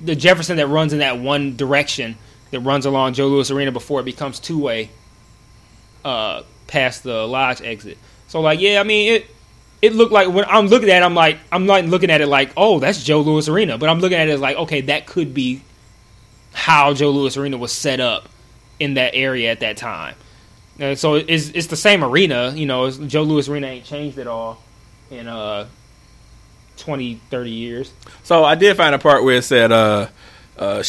the 0.03 0.15
Jefferson 0.15 0.57
that 0.57 0.67
runs 0.67 0.93
in 0.93 0.99
that 0.99 1.17
one 1.19 1.55
direction 1.55 2.15
that 2.51 2.59
runs 2.59 2.85
along 2.85 3.13
Joe 3.13 3.27
Louis 3.27 3.49
Arena 3.49 3.71
before 3.71 3.99
it 4.01 4.05
becomes 4.05 4.39
two 4.39 4.59
way 4.59 4.89
uh 6.05 6.43
past 6.67 7.03
the 7.03 7.25
lodge 7.27 7.61
exit. 7.61 7.97
So 8.27 8.41
like 8.41 8.59
yeah, 8.59 8.79
I 8.79 8.83
mean 8.83 9.13
it 9.13 9.27
it 9.84 9.93
looked 9.93 10.13
like 10.13 10.29
when 10.29 10.45
I'm 10.45 10.67
looking 10.67 10.89
at 10.89 11.01
it, 11.01 11.05
I'm 11.05 11.13
like 11.13 11.39
I'm 11.51 11.65
not 11.65 11.84
looking 11.84 12.09
at 12.09 12.21
it 12.21 12.27
like, 12.27 12.53
oh, 12.55 12.79
that's 12.79 13.03
Joe 13.03 13.19
Louis 13.19 13.49
Arena, 13.49 13.77
but 13.77 13.89
I'm 13.89 13.99
looking 13.99 14.17
at 14.17 14.29
it 14.29 14.31
as 14.31 14.39
like, 14.39 14.55
okay, 14.55 14.79
that 14.81 15.07
could 15.07 15.34
be 15.34 15.61
how 16.53 16.93
Joe 16.93 17.09
Louis 17.11 17.36
Arena 17.36 17.57
was 17.57 17.73
set 17.73 17.99
up 17.99 18.29
in 18.79 18.93
that 18.93 19.13
area 19.13 19.51
at 19.51 19.59
that 19.59 19.75
time. 19.75 20.15
And 20.79 20.97
so 20.97 21.15
it's 21.15 21.49
it's 21.49 21.67
the 21.67 21.75
same 21.75 22.01
arena, 22.01 22.53
you 22.55 22.65
know, 22.65 22.89
Joe 22.91 23.23
Louis 23.23 23.47
Arena 23.49 23.67
ain't 23.67 23.84
changed 23.84 24.17
at 24.19 24.25
all 24.25 24.63
in 25.11 25.27
uh 25.27 25.67
20 26.77 27.15
30 27.29 27.51
years. 27.51 27.93
So 28.23 28.45
I 28.45 28.55
did 28.55 28.77
find 28.77 28.95
a 28.95 28.99
part 28.99 29.25
where 29.25 29.36
it 29.36 29.43
said 29.43 29.73
uh 29.73 30.07
uh 30.57 30.81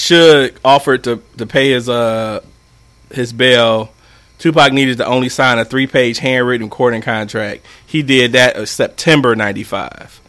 offered 0.64 1.02
to 1.04 1.20
to 1.38 1.46
pay 1.46 1.72
his 1.72 1.88
uh 1.88 2.44
his 3.10 3.32
bail. 3.32 3.92
Tupac 4.44 4.74
needed 4.74 4.98
to 4.98 5.06
only 5.06 5.30
sign 5.30 5.58
a 5.58 5.64
three 5.64 5.86
page 5.86 6.18
handwritten 6.18 6.66
recording 6.66 7.00
contract. 7.00 7.64
He 7.86 8.02
did 8.02 8.32
that 8.32 8.56
in 8.56 8.66
September 8.66 9.34
ninety 9.34 9.64
five. 9.64 10.20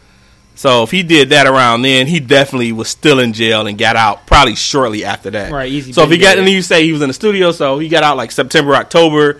So 0.54 0.82
if 0.84 0.90
he 0.90 1.02
did 1.02 1.28
that 1.28 1.46
around 1.46 1.82
then, 1.82 2.06
he 2.06 2.18
definitely 2.18 2.72
was 2.72 2.88
still 2.88 3.20
in 3.20 3.34
jail 3.34 3.66
and 3.66 3.76
got 3.76 3.94
out 3.94 4.26
probably 4.26 4.54
shortly 4.54 5.04
after 5.04 5.28
that. 5.32 5.52
Right, 5.52 5.70
easy 5.70 5.92
So 5.92 6.02
if 6.04 6.10
he 6.10 6.16
got 6.16 6.38
and 6.38 6.48
you 6.48 6.62
say 6.62 6.82
he 6.86 6.92
was 6.92 7.02
in 7.02 7.08
the 7.08 7.12
studio, 7.12 7.52
so 7.52 7.78
he 7.78 7.90
got 7.90 8.04
out 8.04 8.16
like 8.16 8.32
September, 8.32 8.74
October, 8.74 9.38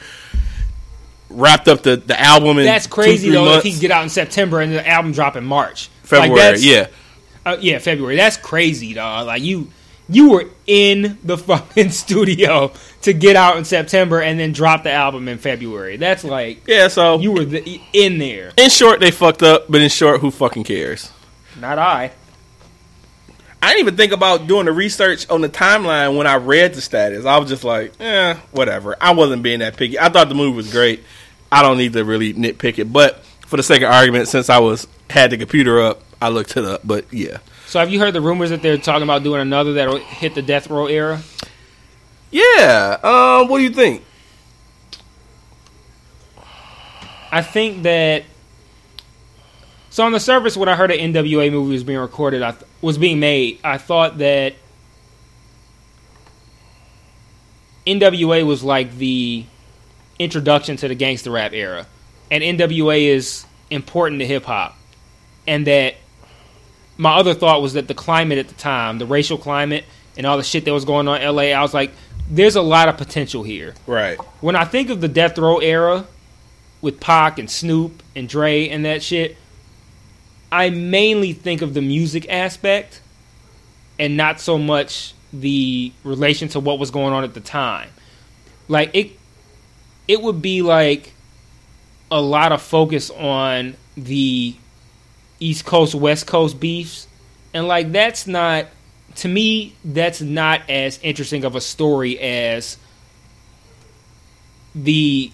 wrapped 1.30 1.68
up 1.68 1.82
the, 1.82 1.96
the 1.96 2.20
album 2.20 2.58
in 2.58 2.66
That's 2.66 2.84
two, 2.84 2.92
crazy 2.92 3.28
three 3.28 3.34
though 3.34 3.46
months. 3.46 3.64
if 3.64 3.72
he 3.72 3.80
get 3.80 3.90
out 3.90 4.02
in 4.02 4.10
September 4.10 4.60
and 4.60 4.74
the 4.74 4.86
album 4.86 5.12
drop 5.12 5.36
in 5.36 5.44
March. 5.46 5.88
February, 6.02 6.52
like 6.52 6.62
yeah. 6.62 6.88
Uh, 7.46 7.56
yeah, 7.62 7.78
February. 7.78 8.16
That's 8.16 8.36
crazy, 8.36 8.92
dog. 8.92 9.26
Like 9.26 9.42
you, 9.42 9.70
you 10.08 10.30
were 10.30 10.44
in 10.66 11.18
the 11.24 11.36
fucking 11.48 11.90
studio 11.90 12.72
to 13.02 13.12
get 13.12 13.36
out 13.36 13.56
in 13.56 13.64
September 13.64 14.20
and 14.20 14.38
then 14.38 14.52
drop 14.52 14.82
the 14.82 14.92
album 14.92 15.28
in 15.28 15.38
February. 15.38 15.96
That's 15.96 16.24
like 16.24 16.66
Yeah, 16.66 16.88
so 16.88 17.18
you 17.18 17.32
were 17.32 17.44
the, 17.44 17.80
in 17.92 18.18
there. 18.18 18.52
in 18.56 18.70
short, 18.70 19.00
they 19.00 19.10
fucked 19.10 19.42
up, 19.42 19.66
but 19.70 19.80
in 19.80 19.88
short, 19.88 20.20
who 20.20 20.30
fucking 20.30 20.64
cares? 20.64 21.10
Not 21.60 21.78
I. 21.78 22.12
I 23.62 23.70
didn't 23.70 23.80
even 23.80 23.96
think 23.96 24.12
about 24.12 24.46
doing 24.46 24.66
the 24.66 24.72
research 24.72 25.28
on 25.30 25.40
the 25.40 25.48
timeline 25.48 26.16
when 26.16 26.26
I 26.26 26.36
read 26.36 26.74
the 26.74 26.80
status. 26.80 27.24
I 27.24 27.38
was 27.38 27.48
just 27.48 27.64
like, 27.64 27.92
eh, 28.00 28.34
whatever. 28.52 28.96
I 29.00 29.12
wasn't 29.12 29.42
being 29.42 29.60
that 29.60 29.76
picky. 29.76 29.98
I 29.98 30.08
thought 30.08 30.28
the 30.28 30.34
movie 30.34 30.54
was 30.56 30.70
great. 30.70 31.02
I 31.50 31.62
don't 31.62 31.78
need 31.78 31.94
to 31.94 32.04
really 32.04 32.34
nitpick 32.34 32.78
it, 32.78 32.92
but 32.92 33.24
for 33.46 33.56
the 33.56 33.62
sake 33.62 33.82
of 33.82 33.90
argument, 33.90 34.28
since 34.28 34.50
I 34.50 34.58
was 34.58 34.86
had 35.08 35.30
the 35.30 35.38
computer 35.38 35.80
up, 35.80 36.02
I 36.20 36.28
looked 36.28 36.56
it 36.56 36.64
up. 36.64 36.82
But 36.84 37.12
yeah, 37.12 37.38
So 37.76 37.80
have 37.80 37.90
you 37.90 38.00
heard 38.00 38.14
the 38.14 38.22
rumors 38.22 38.48
that 38.48 38.62
they're 38.62 38.78
talking 38.78 39.02
about 39.02 39.22
doing 39.22 39.42
another 39.42 39.74
that'll 39.74 39.98
hit 39.98 40.34
the 40.34 40.40
death 40.40 40.70
row 40.70 40.86
era? 40.86 41.20
yeah. 42.30 42.96
Um, 43.02 43.48
what 43.48 43.58
do 43.58 43.64
you 43.64 43.68
think? 43.68 44.02
I 47.30 47.42
think 47.42 47.82
that. 47.82 48.24
So 49.90 50.06
on 50.06 50.12
the 50.12 50.20
surface, 50.20 50.56
when 50.56 50.70
I 50.70 50.74
heard 50.74 50.90
an 50.90 51.12
NWA 51.12 51.52
movie 51.52 51.74
was 51.74 51.84
being 51.84 51.98
recorded, 51.98 52.40
I 52.40 52.52
th- 52.52 52.64
was 52.80 52.96
being 52.96 53.20
made, 53.20 53.58
I 53.62 53.76
thought 53.76 54.16
that 54.18 54.54
NWA 57.86 58.46
was 58.46 58.64
like 58.64 58.96
the 58.96 59.44
introduction 60.18 60.78
to 60.78 60.88
the 60.88 60.94
gangster 60.94 61.30
rap 61.30 61.52
era, 61.52 61.86
and 62.30 62.42
NWA 62.42 63.02
is 63.02 63.44
important 63.68 64.20
to 64.20 64.26
hip 64.26 64.44
hop, 64.44 64.78
and 65.46 65.66
that 65.66 65.96
my 66.96 67.14
other 67.16 67.34
thought 67.34 67.62
was 67.62 67.74
that 67.74 67.88
the 67.88 67.94
climate 67.94 68.38
at 68.38 68.48
the 68.48 68.54
time, 68.54 68.98
the 68.98 69.06
racial 69.06 69.38
climate, 69.38 69.84
and 70.16 70.26
all 70.26 70.36
the 70.36 70.42
shit 70.42 70.64
that 70.64 70.72
was 70.72 70.84
going 70.84 71.08
on 71.08 71.20
in 71.20 71.34
LA, 71.34 71.42
I 71.42 71.60
was 71.60 71.74
like, 71.74 71.92
there's 72.30 72.56
a 72.56 72.62
lot 72.62 72.88
of 72.88 72.96
potential 72.96 73.42
here 73.42 73.74
Right. 73.86 74.18
when 74.40 74.56
I 74.56 74.64
think 74.64 74.90
of 74.90 75.00
the 75.00 75.08
death 75.08 75.38
row 75.38 75.58
era 75.58 76.06
with 76.80 76.98
Pac 77.00 77.38
and 77.38 77.50
Snoop 77.50 78.02
and 78.16 78.28
Dre 78.28 78.68
and 78.68 78.84
that 78.84 79.02
shit, 79.02 79.36
I 80.50 80.70
mainly 80.70 81.32
think 81.32 81.62
of 81.62 81.74
the 81.74 81.82
music 81.82 82.28
aspect 82.28 83.00
and 83.98 84.16
not 84.16 84.40
so 84.40 84.58
much 84.58 85.14
the 85.32 85.92
relation 86.04 86.48
to 86.48 86.60
what 86.60 86.78
was 86.78 86.90
going 86.90 87.12
on 87.12 87.24
at 87.24 87.34
the 87.34 87.40
time. 87.40 87.90
Like 88.68 88.90
it 88.94 89.12
it 90.08 90.22
would 90.22 90.40
be 90.40 90.62
like 90.62 91.12
a 92.10 92.20
lot 92.20 92.52
of 92.52 92.62
focus 92.62 93.10
on 93.10 93.74
the 93.96 94.54
East 95.40 95.64
Coast 95.64 95.94
West 95.94 96.26
Coast 96.26 96.58
beefs, 96.58 97.08
and 97.52 97.68
like 97.68 97.92
that's 97.92 98.26
not 98.26 98.66
to 99.16 99.28
me 99.28 99.74
that's 99.84 100.20
not 100.20 100.62
as 100.68 100.98
interesting 101.02 101.44
of 101.44 101.56
a 101.56 101.60
story 101.60 102.18
as 102.18 102.76
the 104.74 105.30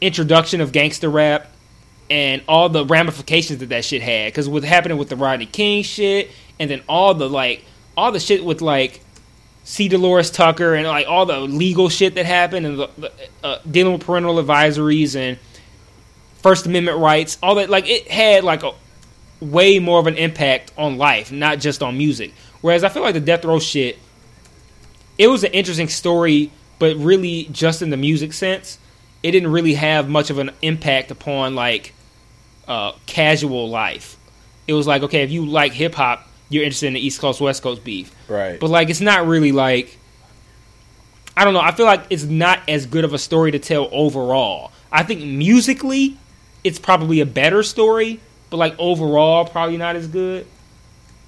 introduction 0.00 0.60
of 0.60 0.72
gangster 0.72 1.08
rap 1.08 1.50
and 2.10 2.42
all 2.46 2.68
the 2.68 2.84
ramifications 2.84 3.58
that 3.60 3.70
that 3.70 3.84
shit 3.84 4.02
had. 4.02 4.32
Because 4.32 4.48
what's 4.48 4.66
happening 4.66 4.98
with 4.98 5.08
the 5.08 5.16
Rodney 5.16 5.46
King 5.46 5.82
shit, 5.82 6.30
and 6.58 6.70
then 6.70 6.82
all 6.88 7.14
the 7.14 7.28
like, 7.28 7.64
all 7.96 8.12
the 8.12 8.20
shit 8.20 8.44
with 8.44 8.60
like 8.60 9.00
C. 9.64 9.88
Dolores 9.88 10.30
Tucker, 10.30 10.74
and 10.74 10.86
like 10.86 11.06
all 11.08 11.26
the 11.26 11.40
legal 11.40 11.88
shit 11.88 12.14
that 12.14 12.26
happened, 12.26 12.66
and 12.66 12.78
the, 12.78 12.90
the, 12.98 13.12
uh, 13.42 13.58
dealing 13.68 13.94
with 13.94 14.06
parental 14.06 14.36
advisories 14.36 15.16
and 15.16 15.38
First 16.42 16.66
Amendment 16.66 16.98
rights, 16.98 17.38
all 17.42 17.56
that. 17.56 17.70
Like 17.70 17.88
it 17.88 18.08
had 18.08 18.44
like 18.44 18.62
a 18.62 18.72
way 19.40 19.78
more 19.78 19.98
of 19.98 20.06
an 20.06 20.16
impact 20.16 20.72
on 20.76 20.98
life, 20.98 21.30
not 21.30 21.58
just 21.58 21.82
on 21.82 21.96
music. 21.96 22.32
Whereas 22.60 22.84
I 22.84 22.88
feel 22.88 23.02
like 23.02 23.14
the 23.14 23.20
death 23.20 23.44
row 23.44 23.58
shit, 23.58 23.98
it 25.18 25.28
was 25.28 25.44
an 25.44 25.52
interesting 25.52 25.88
story, 25.88 26.50
but 26.78 26.96
really 26.96 27.48
just 27.52 27.82
in 27.82 27.90
the 27.90 27.96
music 27.96 28.32
sense, 28.32 28.78
it 29.22 29.32
didn't 29.32 29.50
really 29.50 29.74
have 29.74 30.08
much 30.08 30.30
of 30.30 30.38
an 30.38 30.50
impact 30.62 31.10
upon 31.10 31.54
like 31.54 31.94
uh, 32.68 32.92
casual 33.06 33.68
life. 33.68 34.16
It 34.66 34.72
was 34.72 34.86
like, 34.86 35.02
okay, 35.02 35.22
if 35.22 35.30
you 35.30 35.46
like 35.46 35.72
hip 35.72 35.94
hop, 35.94 36.28
you're 36.48 36.64
interested 36.64 36.86
in 36.88 36.94
the 36.94 37.04
East 37.04 37.20
Coast 37.20 37.40
West 37.40 37.62
Coast 37.62 37.84
beef. 37.84 38.14
Right. 38.28 38.58
But 38.58 38.70
like, 38.70 38.90
it's 38.90 39.00
not 39.00 39.26
really 39.26 39.52
like 39.52 39.98
I 41.36 41.44
don't 41.44 41.52
know. 41.52 41.60
I 41.60 41.72
feel 41.72 41.86
like 41.86 42.04
it's 42.08 42.24
not 42.24 42.60
as 42.66 42.86
good 42.86 43.04
of 43.04 43.12
a 43.12 43.18
story 43.18 43.50
to 43.50 43.58
tell 43.58 43.88
overall. 43.92 44.72
I 44.90 45.02
think 45.02 45.22
musically, 45.22 46.16
it's 46.64 46.78
probably 46.78 47.20
a 47.20 47.26
better 47.26 47.62
story, 47.62 48.20
but 48.50 48.56
like 48.58 48.74
overall, 48.78 49.44
probably 49.44 49.76
not 49.76 49.96
as 49.96 50.06
good. 50.06 50.46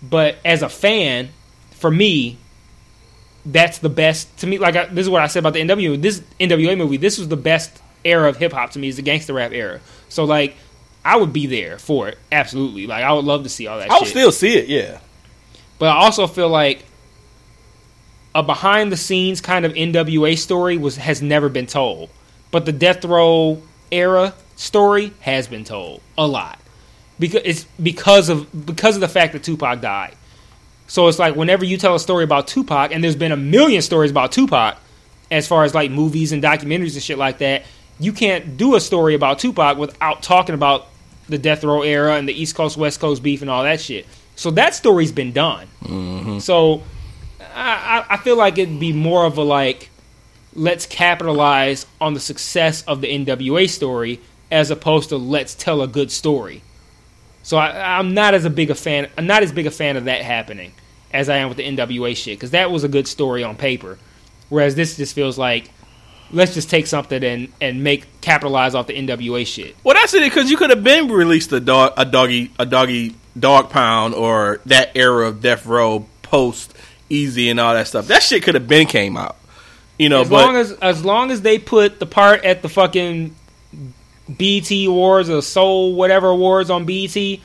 But 0.03 0.37
as 0.45 0.63
a 0.63 0.69
fan, 0.69 1.31
for 1.73 1.91
me, 1.91 2.39
that's 3.45 3.79
the 3.79 3.89
best 3.89 4.37
to 4.39 4.47
me. 4.47 4.59
Like 4.59 4.77
I, 4.77 4.87
this 4.87 5.07
is 5.07 5.11
what 5.11 5.23
I 5.23 5.27
said 5.27 5.41
about 5.41 5.55
the 5.55 5.61
NWA. 5.61 6.01
This 6.01 6.23
NWA 6.39 6.77
movie, 6.77 6.97
this 6.97 7.19
was 7.19 7.29
the 7.29 7.37
best 7.37 7.83
era 8.05 8.29
of 8.29 8.37
hip 8.37 8.53
hop 8.53 8.71
to 8.71 8.79
me. 8.79 8.89
Is 8.89 8.97
the 8.97 9.03
gangster 9.03 9.35
rap 9.35 9.53
era. 9.53 9.81
So 10.09 10.25
like, 10.25 10.57
I 11.05 11.17
would 11.17 11.33
be 11.33 11.47
there 11.47 11.79
for 11.79 12.09
it. 12.09 12.19
Absolutely. 12.31 12.87
Like 12.87 13.03
I 13.03 13.13
would 13.13 13.25
love 13.25 13.43
to 13.43 13.49
see 13.49 13.67
all 13.67 13.79
that. 13.79 13.85
Shit. 13.85 13.93
I 13.93 13.95
would 13.97 14.07
shit. 14.07 14.11
still 14.11 14.33
see 14.33 14.57
it. 14.57 14.69
Yeah. 14.69 15.01
But 15.79 15.89
I 15.89 15.97
also 15.97 16.27
feel 16.27 16.49
like 16.49 16.85
a 18.35 18.43
behind 18.43 18.93
the 18.93 18.97
scenes 18.97 19.41
kind 19.41 19.65
of 19.65 19.73
NWA 19.73 20.37
story 20.37 20.77
was 20.77 20.97
has 20.97 21.23
never 21.23 21.49
been 21.49 21.67
told. 21.67 22.11
But 22.51 22.67
the 22.67 22.73
death 22.73 23.05
row 23.05 23.63
era 23.91 24.35
story 24.57 25.13
has 25.21 25.49
been 25.49 25.65
told 25.65 26.03
a 26.17 26.27
lot. 26.27 26.58
Because 27.19 27.43
it's 27.45 27.65
because 27.83 28.29
of 28.29 28.67
because 28.67 28.95
of 28.95 29.01
the 29.01 29.09
fact 29.09 29.33
that 29.33 29.43
Tupac 29.43 29.81
died. 29.81 30.15
So 30.87 31.09
it's 31.09 31.19
like 31.19 31.37
whenever 31.37 31.65
you 31.65 31.77
tell 31.77 31.95
a 31.95 32.01
story 32.01 32.25
about 32.25 32.47
Tupac, 32.47 32.93
and 32.93 33.03
there's 33.05 33.17
been 33.17 33.33
a 33.33 33.37
million 33.37 33.83
stories 33.83 34.11
about 34.11 34.33
Tupac, 34.33 34.79
as 35.31 35.47
far 35.47 35.65
as 35.65 35.75
like 35.75 35.91
movies 35.91 36.33
and 36.33 36.43
documentaries 36.43 36.95
and 36.95 37.03
shit 37.03 37.19
like 37.19 37.39
that, 37.39 37.65
you 38.01 38.13
can't 38.13 38.57
do 38.57 38.75
a 38.75 38.81
story 38.81 39.15
about 39.15 39.39
Tupac 39.39 39.77
without 39.77 40.23
talking 40.23 40.55
about 40.55 40.87
the 41.29 41.39
death 41.39 41.63
row 41.65 41.83
era 41.83 42.15
and 42.17 42.29
the 42.29 42.33
East 42.33 42.55
Coast 42.55 42.77
West 42.77 43.01
Coast 43.01 43.23
beef 43.23 43.43
and 43.43 43.51
all 43.51 43.65
that 43.65 43.81
shit. 43.81 44.07
So 44.37 44.51
that 44.53 44.75
story's 44.75 45.13
been 45.13 45.33
done. 45.33 45.67
Mm-hmm. 45.83 46.39
So 46.39 46.83
I, 47.55 48.05
I 48.09 48.15
I 48.15 48.17
feel 48.19 48.37
like 48.37 48.57
it'd 48.57 48.81
be 48.81 48.93
more 48.93 49.27
of 49.27 49.37
a 49.37 49.43
like 49.43 49.91
let's 50.55 50.87
capitalize 50.87 51.87
on 52.01 52.15
the 52.15 52.21
success 52.21 52.83
of 52.83 53.01
the 53.01 53.09
NWA 53.09 53.69
story 53.69 54.21
as 54.51 54.71
opposed 54.71 55.11
to 55.11 55.17
let's 55.17 55.55
tell 55.55 55.83
a 55.83 55.87
good 55.87 56.11
story. 56.11 56.63
So 57.49 57.57
I, 57.57 57.99
I'm 57.99 58.13
not 58.13 58.35
as 58.35 58.45
a 58.45 58.51
big 58.51 58.69
a 58.69 58.75
fan. 58.75 59.09
I'm 59.17 59.27
not 59.27 59.43
as 59.43 59.53
big 59.53 59.67
a 59.67 59.71
fan 59.71 59.97
of 59.97 60.05
that 60.05 60.21
happening 60.21 60.75
as 61.15 61.31
I 61.31 61.39
am 61.39 61.49
with 61.49 61.57
the 61.57 61.67
NWA 61.67 62.15
shit 62.15 62.39
because 62.39 62.51
that 62.51 62.71
was 62.71 62.85
a 62.85 62.89
good 62.89 63.09
story 63.09 63.43
on 63.43 63.57
paper, 63.57 63.99
whereas 64.51 64.75
this 64.75 64.99
just 64.99 65.15
feels 65.15 65.39
like 65.39 65.71
let's 66.31 66.53
just 66.53 66.69
take 66.69 66.87
something 66.87 67.25
and 67.25 67.51
and 67.59 67.83
make 67.83 68.21
capitalize 68.21 68.75
off 68.75 68.87
the 68.87 68.93
NWA 68.93 69.47
shit. 69.47 69.77
Well, 69.83 69.95
that's 69.95 70.13
it 70.13 70.25
because 70.25 70.51
you 70.51 70.59
could 70.59 70.69
have 70.69 70.85
been 70.85 71.09
released 71.09 71.51
a 71.53 71.61
dog, 71.61 71.95
a 71.97 72.05
doggy, 72.05 72.53
a 72.59 72.67
doggy 72.67 73.17
dog 73.41 73.71
pound 73.71 74.15
or 74.15 74.61
that 74.67 74.95
era 74.95 75.27
of 75.29 75.41
death 75.41 75.65
row 75.65 76.05
post 76.21 76.75
easy 77.09 77.49
and 77.49 77.59
all 77.59 77.73
that 77.73 77.87
stuff. 77.87 78.09
That 78.09 78.23
shit 78.23 78.43
could 78.43 78.57
have 78.57 78.69
been 78.69 78.87
came 78.87 79.17
out. 79.17 79.39
You 79.99 80.11
know, 80.11 80.21
as 80.21 80.29
but 80.29 80.45
long 80.45 80.57
as 80.57 80.73
as 80.73 81.03
long 81.03 81.31
as 81.31 81.41
they 81.41 81.59
put 81.59 81.99
the 81.99 82.05
part 82.05 82.45
at 82.45 82.61
the 82.61 82.69
fucking 82.69 83.35
BT 84.37 84.87
Awards 84.87 85.31
or 85.31 85.43
Soul 85.43 85.95
whatever 85.95 86.29
awards 86.29 86.71
on 86.71 86.85
BT 86.85 87.43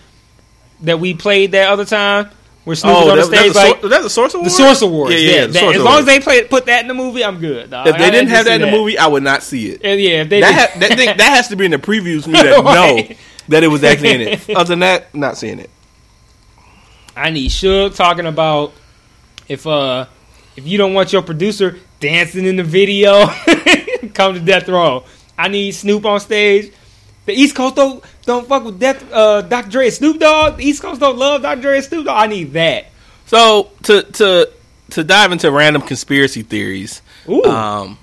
that 0.82 1.00
we 1.00 1.14
played 1.14 1.52
that 1.54 1.70
other 1.70 1.86
time, 1.86 2.30
where 2.66 2.76
Snoop 2.76 2.94
was 2.94 3.08
oh, 3.08 3.12
on 3.12 3.18
the 3.18 3.24
stage 3.24 3.54
that's, 3.54 3.56
like 3.56 3.80
sor- 3.82 3.90
that's 3.90 4.06
a 4.06 4.10
source 4.10 4.34
award. 4.34 4.46
the 4.46 4.50
Source 4.50 4.82
Awards. 4.82 5.14
Yeah, 5.14 5.20
yeah. 5.20 5.32
Yeah, 5.36 5.46
the 5.48 5.54
that- 5.54 5.76
as 5.76 5.82
long 5.82 6.00
as 6.00 6.06
they 6.06 6.20
play 6.20 6.44
put 6.44 6.66
that 6.66 6.82
in 6.82 6.88
the 6.88 6.94
movie, 6.94 7.24
I'm 7.24 7.40
good. 7.40 7.70
dog. 7.70 7.88
if 7.88 7.98
they 7.98 8.06
I 8.06 8.10
didn't 8.10 8.30
have 8.30 8.46
that 8.46 8.62
in 8.62 8.70
the 8.70 8.72
movie, 8.76 8.98
I 8.98 9.08
would 9.08 9.24
not 9.24 9.44
see 9.44 9.70
it. 9.72 9.82
And 9.84 10.00
yeah, 10.00 10.22
if 10.24 10.30
they 10.30 10.42
That 10.42 10.54
ha- 10.72 10.80
that, 10.80 10.98
thing, 10.98 11.06
that 11.18 11.22
has 11.22 11.48
to 11.50 11.56
be 11.56 11.66
in 11.66 11.72
the 11.72 11.78
previews 11.78 12.24
for 12.24 12.30
me 12.32 12.42
to 12.42 12.50
know 12.62 13.16
that 13.50 13.64
it 13.64 13.68
was 13.68 13.84
actually 13.84 14.12
in 14.12 14.22
it. 14.22 14.50
Other 14.56 14.70
than 14.70 14.80
that, 14.80 15.14
not 15.16 15.38
seeing 15.38 15.60
it. 15.60 15.70
I 17.16 17.30
need 17.30 17.52
Suge 17.52 17.96
talking 17.96 18.26
about 18.26 18.74
if 19.48 19.68
uh 19.68 20.08
if 20.56 20.68
you 20.68 20.78
don't 20.78 20.94
want 20.94 21.14
your 21.14 21.22
producer 21.22 21.78
dancing 22.00 22.46
in 22.46 22.56
the 22.58 22.64
video, 22.64 23.28
come 24.14 24.34
to 24.36 24.40
death 24.40 24.68
row. 24.68 25.04
I 25.38 25.48
need 25.48 25.72
Snoop 25.72 26.06
on 26.06 26.20
stage. 26.20 26.72
The 27.26 27.34
East 27.34 27.56
Coast 27.56 27.76
don't 27.76 28.04
don't 28.26 28.48
fuck 28.48 28.66
with 28.66 28.80
Death 28.80 29.12
uh 29.12 29.42
Dr. 29.42 29.70
Dre 29.70 29.86
and 29.86 29.94
Snoop 29.94 30.20
Dogg. 30.20 30.58
The 30.58 30.66
East 30.66 30.82
Coast 30.82 31.00
don't 31.00 31.18
love 31.18 31.42
Dr. 31.42 31.62
Dre 31.62 31.76
and 31.78 31.86
Snoop 31.86 32.06
Dogg. 32.06 32.18
I 32.18 32.28
need 32.28 32.54
that. 32.54 32.88
So 33.26 33.72
to 33.84 34.04
to 34.04 34.50
to 34.92 35.04
dive 35.04 35.32
into 35.32 35.52
random 35.52 35.82
conspiracy 35.82 36.44
theories. 36.44 37.02
Ooh. 37.30 37.44
Um, 37.44 37.98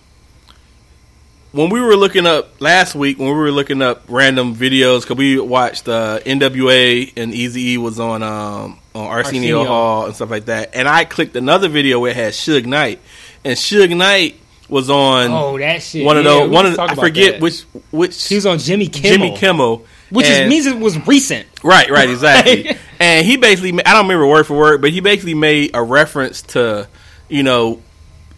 when 1.52 1.68
we 1.68 1.80
were 1.80 1.96
looking 1.96 2.26
up 2.26 2.60
last 2.60 2.94
week, 2.94 3.18
when 3.18 3.28
we 3.28 3.34
were 3.34 3.50
looking 3.50 3.82
up 3.82 4.04
random 4.08 4.54
videos, 4.54 5.02
because 5.02 5.16
we 5.16 5.38
watched 5.38 5.88
uh, 5.88 6.20
NWA 6.20 7.12
and 7.16 7.32
eazy-e 7.32 7.76
was 7.76 7.98
on 7.98 8.22
um, 8.22 8.78
on 8.94 9.06
Arsenio, 9.06 9.58
Arsenio. 9.58 9.64
Hall 9.64 10.06
and 10.06 10.14
stuff 10.14 10.30
like 10.30 10.46
that, 10.46 10.70
and 10.74 10.88
I 10.88 11.04
clicked 11.04 11.36
another 11.36 11.68
video 11.68 11.98
where 11.98 12.12
it 12.12 12.16
had 12.16 12.32
Suge 12.32 12.66
Knight, 12.66 13.00
and 13.44 13.56
Suge 13.56 13.96
Knight 13.96 14.38
was 14.70 14.88
on 14.90 15.30
oh, 15.30 15.58
that 15.58 15.82
shit. 15.82 16.04
one 16.04 16.16
of 16.16 16.24
Yeah, 16.24 16.30
those. 16.30 16.50
One 16.50 16.66
of 16.66 16.74
talk 16.76 16.90
I 16.90 16.94
forget 16.94 17.34
that. 17.34 17.40
which 17.42 17.62
which 17.90 18.28
He 18.28 18.36
was 18.36 18.46
on 18.46 18.58
Jimmy 18.58 18.86
Kimmel. 18.88 19.10
Jimmy 19.10 19.36
Kimmel, 19.36 19.86
Which 20.10 20.26
is, 20.26 20.38
and- 20.38 20.48
means 20.48 20.66
it 20.66 20.78
was 20.78 21.06
recent. 21.06 21.46
Right, 21.62 21.90
right, 21.90 22.08
exactly. 22.10 22.76
and 22.98 23.26
he 23.26 23.36
basically, 23.36 23.72
I 23.84 23.92
don't 23.92 24.04
remember 24.04 24.26
word 24.26 24.46
for 24.46 24.56
word, 24.56 24.80
but 24.80 24.90
he 24.90 25.00
basically 25.00 25.34
made 25.34 25.72
a 25.74 25.82
reference 25.82 26.42
to, 26.42 26.88
you 27.28 27.42
know, 27.42 27.82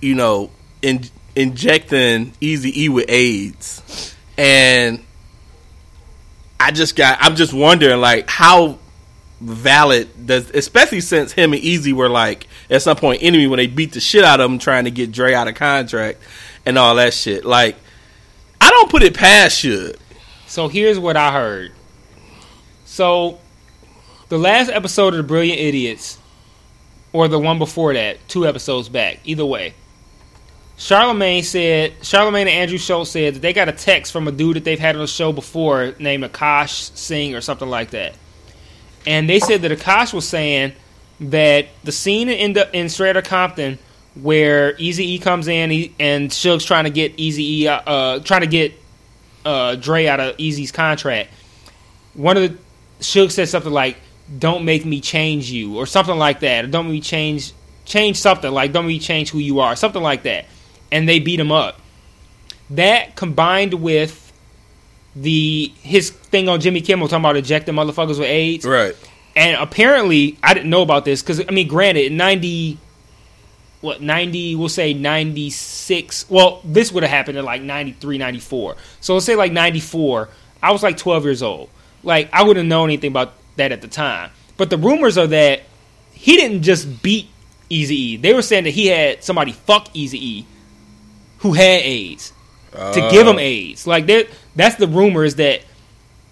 you 0.00 0.14
know, 0.14 0.50
in, 0.80 1.04
injecting 1.36 2.32
Easy 2.40 2.84
E 2.84 2.88
with 2.88 3.06
AIDS, 3.08 4.14
and 4.36 5.04
I 6.58 6.70
just 6.70 6.96
got, 6.96 7.18
I'm 7.20 7.36
just 7.36 7.52
wondering, 7.52 8.00
like, 8.00 8.28
how 8.28 8.78
valid 9.40 10.26
does, 10.26 10.50
especially 10.50 11.00
since 11.00 11.32
him 11.32 11.52
and 11.52 11.62
Eazy 11.62 11.92
were 11.92 12.08
like 12.08 12.46
at 12.72 12.80
some 12.80 12.96
point 12.96 13.22
enemy 13.22 13.46
when 13.46 13.58
they 13.58 13.66
beat 13.66 13.92
the 13.92 14.00
shit 14.00 14.24
out 14.24 14.40
of 14.40 14.50
him 14.50 14.58
trying 14.58 14.84
to 14.84 14.90
get 14.90 15.12
Dre 15.12 15.34
out 15.34 15.46
of 15.46 15.54
contract 15.54 16.18
and 16.64 16.78
all 16.78 16.94
that 16.94 17.12
shit. 17.12 17.44
Like, 17.44 17.76
I 18.60 18.70
don't 18.70 18.90
put 18.90 19.02
it 19.02 19.14
past 19.14 19.62
Suge. 19.62 19.96
So 20.46 20.68
here's 20.68 20.98
what 20.98 21.16
I 21.16 21.32
heard. 21.32 21.72
So 22.86 23.38
the 24.30 24.38
last 24.38 24.70
episode 24.70 25.12
of 25.12 25.18
the 25.18 25.22
Brilliant 25.22 25.60
Idiots, 25.60 26.18
or 27.12 27.28
the 27.28 27.38
one 27.38 27.58
before 27.58 27.92
that, 27.92 28.26
two 28.26 28.46
episodes 28.46 28.88
back, 28.88 29.20
either 29.24 29.44
way. 29.44 29.74
Charlemagne 30.78 31.42
said 31.42 31.92
Charlemagne 32.02 32.48
and 32.48 32.56
Andrew 32.56 32.78
Schulz 32.78 33.10
said 33.10 33.34
that 33.34 33.40
they 33.40 33.52
got 33.52 33.68
a 33.68 33.72
text 33.72 34.12
from 34.12 34.26
a 34.26 34.32
dude 34.32 34.56
that 34.56 34.64
they've 34.64 34.78
had 34.78 34.96
on 34.96 35.02
the 35.02 35.06
show 35.06 35.30
before 35.30 35.94
named 35.98 36.24
Akash 36.24 36.96
Singh 36.96 37.34
or 37.34 37.42
something 37.42 37.68
like 37.68 37.90
that. 37.90 38.14
And 39.06 39.28
they 39.28 39.40
said 39.40 39.60
that 39.62 39.70
Akash 39.70 40.14
was 40.14 40.26
saying 40.26 40.72
that 41.30 41.66
the 41.84 41.92
scene 41.92 42.28
in 42.28 42.52
the, 42.54 42.74
in 42.76 42.88
Straight 42.88 43.22
Compton 43.24 43.78
where 44.14 44.76
Easy 44.78 45.12
E 45.14 45.18
comes 45.18 45.48
in 45.48 45.70
he, 45.70 45.94
and 45.98 46.30
Suge's 46.30 46.64
trying 46.64 46.84
to 46.84 46.90
get 46.90 47.14
Easy 47.16 47.62
E 47.62 47.68
uh, 47.68 47.80
uh, 47.80 48.18
trying 48.20 48.42
to 48.42 48.46
get 48.46 48.74
uh, 49.44 49.74
Dre 49.76 50.06
out 50.06 50.20
of 50.20 50.36
Eazy's 50.36 50.72
contract. 50.72 51.30
One 52.14 52.36
of 52.36 52.42
the 52.42 52.58
Suge 53.00 53.30
said 53.30 53.48
something 53.48 53.72
like, 53.72 53.96
"Don't 54.38 54.64
make 54.64 54.84
me 54.84 55.00
change 55.00 55.50
you" 55.50 55.78
or 55.78 55.86
something 55.86 56.16
like 56.16 56.40
that. 56.40 56.64
Or 56.64 56.68
don't 56.68 56.86
make 56.86 56.92
me 56.92 57.00
change 57.00 57.52
change 57.84 58.18
something 58.18 58.52
like 58.52 58.72
"Don't 58.72 58.86
make 58.86 58.96
me 58.96 59.00
change 59.00 59.30
who 59.30 59.38
you 59.38 59.60
are," 59.60 59.74
something 59.76 60.02
like 60.02 60.24
that. 60.24 60.46
And 60.90 61.08
they 61.08 61.18
beat 61.18 61.40
him 61.40 61.50
up. 61.50 61.80
That 62.70 63.16
combined 63.16 63.74
with 63.74 64.32
the 65.16 65.72
his 65.82 66.10
thing 66.10 66.48
on 66.48 66.60
Jimmy 66.60 66.80
Kimmel 66.80 67.08
talking 67.08 67.22
about 67.22 67.36
ejecting 67.36 67.74
motherfuckers 67.74 68.18
with 68.18 68.28
AIDS, 68.28 68.64
Right. 68.64 68.94
And 69.34 69.56
apparently 69.56 70.38
I 70.42 70.54
didn't 70.54 70.70
know 70.70 70.82
about 70.82 71.04
this 71.04 71.22
because 71.22 71.40
I 71.40 71.50
mean, 71.50 71.68
granted, 71.68 72.12
ninety 72.12 72.78
what 73.82 74.00
90 74.00 74.54
we'll 74.54 74.68
say 74.68 74.94
96 74.94 76.30
well 76.30 76.60
this 76.64 76.92
would 76.92 77.02
have 77.02 77.10
happened 77.10 77.36
in 77.36 77.44
like 77.44 77.60
93 77.62 78.16
94 78.16 78.76
so 79.00 79.14
let's 79.14 79.26
say 79.26 79.34
like 79.34 79.50
94 79.50 80.28
i 80.62 80.70
was 80.70 80.84
like 80.84 80.96
12 80.96 81.24
years 81.24 81.42
old. 81.42 81.68
Like 82.04 82.30
i 82.32 82.44
wouldn't 82.44 82.68
know 82.68 82.84
anything 82.84 83.10
about 83.10 83.34
that 83.56 83.72
at 83.72 83.82
the 83.82 83.88
time. 83.88 84.30
But 84.56 84.70
the 84.70 84.78
rumors 84.78 85.18
are 85.18 85.26
that 85.26 85.62
he 86.12 86.36
didn't 86.36 86.62
just 86.62 87.02
beat 87.02 87.28
easy 87.68 87.96
e 87.96 88.16
they 88.16 88.32
were 88.32 88.42
saying 88.42 88.64
that 88.64 88.70
he 88.70 88.86
had 88.86 89.24
somebody 89.24 89.52
fuck 89.52 89.88
easy 89.94 90.38
e 90.38 90.46
who 91.38 91.52
had 91.52 91.82
aids 91.82 92.32
to 92.72 93.08
give 93.10 93.26
him 93.26 93.36
oh. 93.36 93.40
aids. 93.40 93.86
Like 93.86 94.06
that 94.06 94.28
that's 94.54 94.76
the 94.76 94.86
rumor 94.86 95.24
is 95.24 95.36
that 95.36 95.62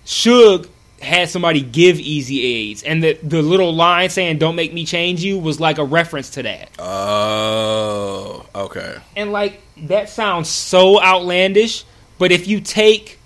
Suge 0.06 0.68
had 1.00 1.28
somebody 1.30 1.62
give 1.62 1.96
Eazy 1.96 2.44
AIDS, 2.44 2.82
and 2.82 3.02
the 3.02 3.18
the 3.22 3.42
little 3.42 3.74
line 3.74 4.10
saying 4.10 4.38
"Don't 4.38 4.56
make 4.56 4.72
me 4.72 4.84
change 4.84 5.22
you" 5.24 5.38
was 5.38 5.58
like 5.60 5.78
a 5.78 5.84
reference 5.84 6.30
to 6.30 6.42
that. 6.42 6.70
Oh, 6.78 8.46
okay. 8.54 8.96
And 9.16 9.32
like 9.32 9.62
that 9.84 10.08
sounds 10.08 10.48
so 10.48 11.00
outlandish, 11.02 11.84
but 12.18 12.32
if 12.32 12.46
you 12.46 12.60
take 12.60 13.18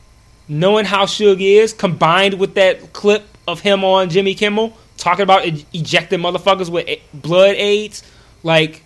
knowing 0.48 0.84
how 0.84 1.06
Suge 1.06 1.40
is 1.40 1.72
combined 1.72 2.34
with 2.34 2.54
that 2.54 2.92
clip 2.92 3.24
of 3.48 3.60
him 3.60 3.84
on 3.84 4.10
Jimmy 4.10 4.34
Kimmel 4.34 4.76
talking 4.96 5.22
about 5.22 5.46
e- 5.46 5.66
ejecting 5.72 6.20
motherfuckers 6.20 6.70
with 6.70 6.86
a- 6.88 7.02
blood 7.12 7.56
AIDS, 7.56 8.02
like 8.42 8.82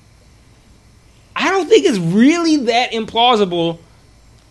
I 1.36 1.51
don't 1.51 1.68
think 1.68 1.86
it's 1.86 1.99
really 1.99 2.57
that 2.66 2.93
implausible 2.93 3.78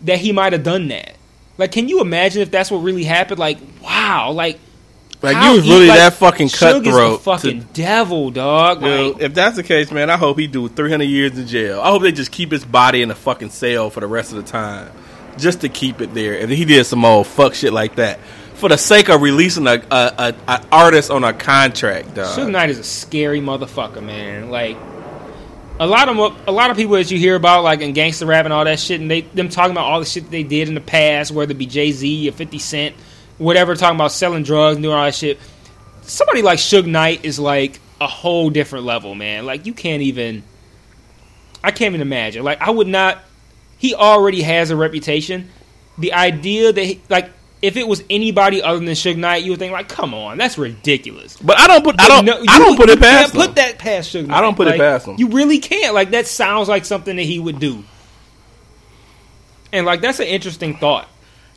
that 0.02 0.18
he 0.18 0.32
might 0.32 0.52
have 0.52 0.62
done 0.62 0.88
that. 0.88 1.16
Like, 1.58 1.72
can 1.72 1.88
you 1.88 2.00
imagine 2.00 2.40
if 2.40 2.50
that's 2.50 2.70
what 2.70 2.78
really 2.78 3.04
happened? 3.04 3.38
Like, 3.38 3.58
wow, 3.82 4.30
like. 4.32 4.58
Like 5.20 5.42
you 5.44 5.56
was 5.56 5.68
really 5.68 5.88
like, 5.88 5.98
that 5.98 6.12
fucking 6.12 6.48
cutthroat. 6.48 7.22
fucking 7.22 7.60
to- 7.60 7.66
devil, 7.72 8.30
dog. 8.30 8.80
Well, 8.80 9.14
Like, 9.14 9.22
if 9.22 9.34
that's 9.34 9.56
the 9.56 9.64
case, 9.64 9.90
man, 9.90 10.10
I 10.10 10.16
hope 10.16 10.38
he 10.38 10.46
do 10.46 10.68
300 10.68 11.02
years 11.02 11.36
in 11.36 11.48
jail. 11.48 11.80
I 11.80 11.90
hope 11.90 12.02
they 12.02 12.12
just 12.12 12.30
keep 12.30 12.52
his 12.52 12.64
body 12.64 13.02
in 13.02 13.10
a 13.10 13.16
fucking 13.16 13.50
cell 13.50 13.90
for 13.90 13.98
the 13.98 14.06
rest 14.06 14.30
of 14.32 14.36
the 14.36 14.48
time, 14.48 14.92
just 15.36 15.62
to 15.62 15.68
keep 15.68 16.00
it 16.00 16.14
there. 16.14 16.38
And 16.38 16.52
he 16.52 16.64
did 16.64 16.84
some 16.86 17.04
old 17.04 17.26
fuck 17.26 17.54
shit 17.54 17.72
like 17.72 17.96
that, 17.96 18.20
for 18.54 18.68
the 18.68 18.78
sake 18.78 19.08
of 19.08 19.20
releasing 19.20 19.66
a, 19.66 19.82
a, 19.90 20.12
a, 20.18 20.34
a 20.46 20.64
artist 20.70 21.10
on 21.10 21.24
a 21.24 21.32
contract, 21.32 22.14
dog. 22.14 22.38
Suge 22.38 22.52
Knight 22.52 22.70
is 22.70 22.78
a 22.78 22.84
scary 22.84 23.40
motherfucker, 23.40 24.00
man. 24.00 24.50
Like 24.50 24.76
a 25.80 25.86
lot 25.86 26.08
of 26.08 26.48
a 26.48 26.52
lot 26.52 26.70
of 26.70 26.76
people 26.76 26.94
that 26.94 27.10
you 27.10 27.18
hear 27.18 27.36
about, 27.36 27.62
like 27.62 27.80
in 27.80 27.92
gangster 27.92 28.26
rap 28.26 28.44
and 28.44 28.52
all 28.52 28.64
that 28.64 28.80
shit, 28.80 29.00
and 29.00 29.10
they 29.10 29.20
them 29.20 29.48
talking 29.48 29.70
about 29.72 29.84
all 29.84 30.00
the 30.00 30.06
shit 30.06 30.30
they 30.30 30.42
did 30.42 30.68
in 30.68 30.74
the 30.74 30.80
past, 30.80 31.30
whether 31.30 31.52
it 31.52 31.58
be 31.58 31.66
Jay 31.66 31.92
Z 31.92 32.28
or 32.28 32.32
Fifty 32.32 32.58
Cent, 32.58 32.96
whatever, 33.38 33.74
talking 33.76 33.96
about 33.96 34.12
selling 34.12 34.42
drugs, 34.42 34.80
doing 34.80 34.94
all 34.94 35.04
that 35.04 35.14
shit. 35.14 35.38
Somebody 36.02 36.42
like 36.42 36.58
Suge 36.58 36.86
Knight 36.86 37.24
is 37.24 37.38
like 37.38 37.80
a 38.00 38.06
whole 38.06 38.50
different 38.50 38.86
level, 38.86 39.14
man. 39.14 39.46
Like 39.46 39.66
you 39.66 39.74
can't 39.74 40.02
even. 40.02 40.42
I 41.62 41.70
can't 41.70 41.94
even 41.94 42.00
imagine. 42.00 42.44
Like 42.44 42.60
I 42.60 42.70
would 42.70 42.88
not. 42.88 43.18
He 43.78 43.94
already 43.94 44.42
has 44.42 44.70
a 44.70 44.76
reputation. 44.76 45.50
The 45.96 46.12
idea 46.12 46.72
that 46.72 46.84
he, 46.84 47.00
like. 47.08 47.30
If 47.60 47.76
it 47.76 47.88
was 47.88 48.04
anybody 48.08 48.62
other 48.62 48.78
than 48.78 48.88
Suge 48.88 49.16
Knight, 49.16 49.42
you 49.42 49.50
would 49.50 49.58
think 49.58 49.72
like, 49.72 49.88
"Come 49.88 50.14
on, 50.14 50.38
that's 50.38 50.58
ridiculous." 50.58 51.36
But 51.36 51.58
I 51.58 51.66
don't 51.66 51.82
put 51.82 52.00
I 52.00 52.08
don't 52.08 52.24
No, 52.24 52.40
I 52.48 52.58
don't 52.58 52.76
put 52.76 52.88
you 52.88 52.94
it 52.94 53.00
past 53.00 53.32
can't 53.32 53.46
Put 53.46 53.56
that 53.56 53.78
past 53.78 54.14
Suge 54.14 54.26
Knight. 54.26 54.36
I 54.36 54.40
don't 54.40 54.56
put 54.56 54.68
it 54.68 54.78
past 54.78 55.06
him. 55.06 55.16
You 55.18 55.28
really 55.28 55.58
can't. 55.58 55.94
Like 55.94 56.10
that 56.10 56.26
sounds 56.26 56.68
like 56.68 56.84
something 56.84 57.16
that 57.16 57.22
he 57.22 57.38
would 57.38 57.58
do. 57.58 57.82
And 59.72 59.84
like 59.84 60.00
that's 60.00 60.20
an 60.20 60.26
interesting 60.26 60.76
thought. 60.76 61.08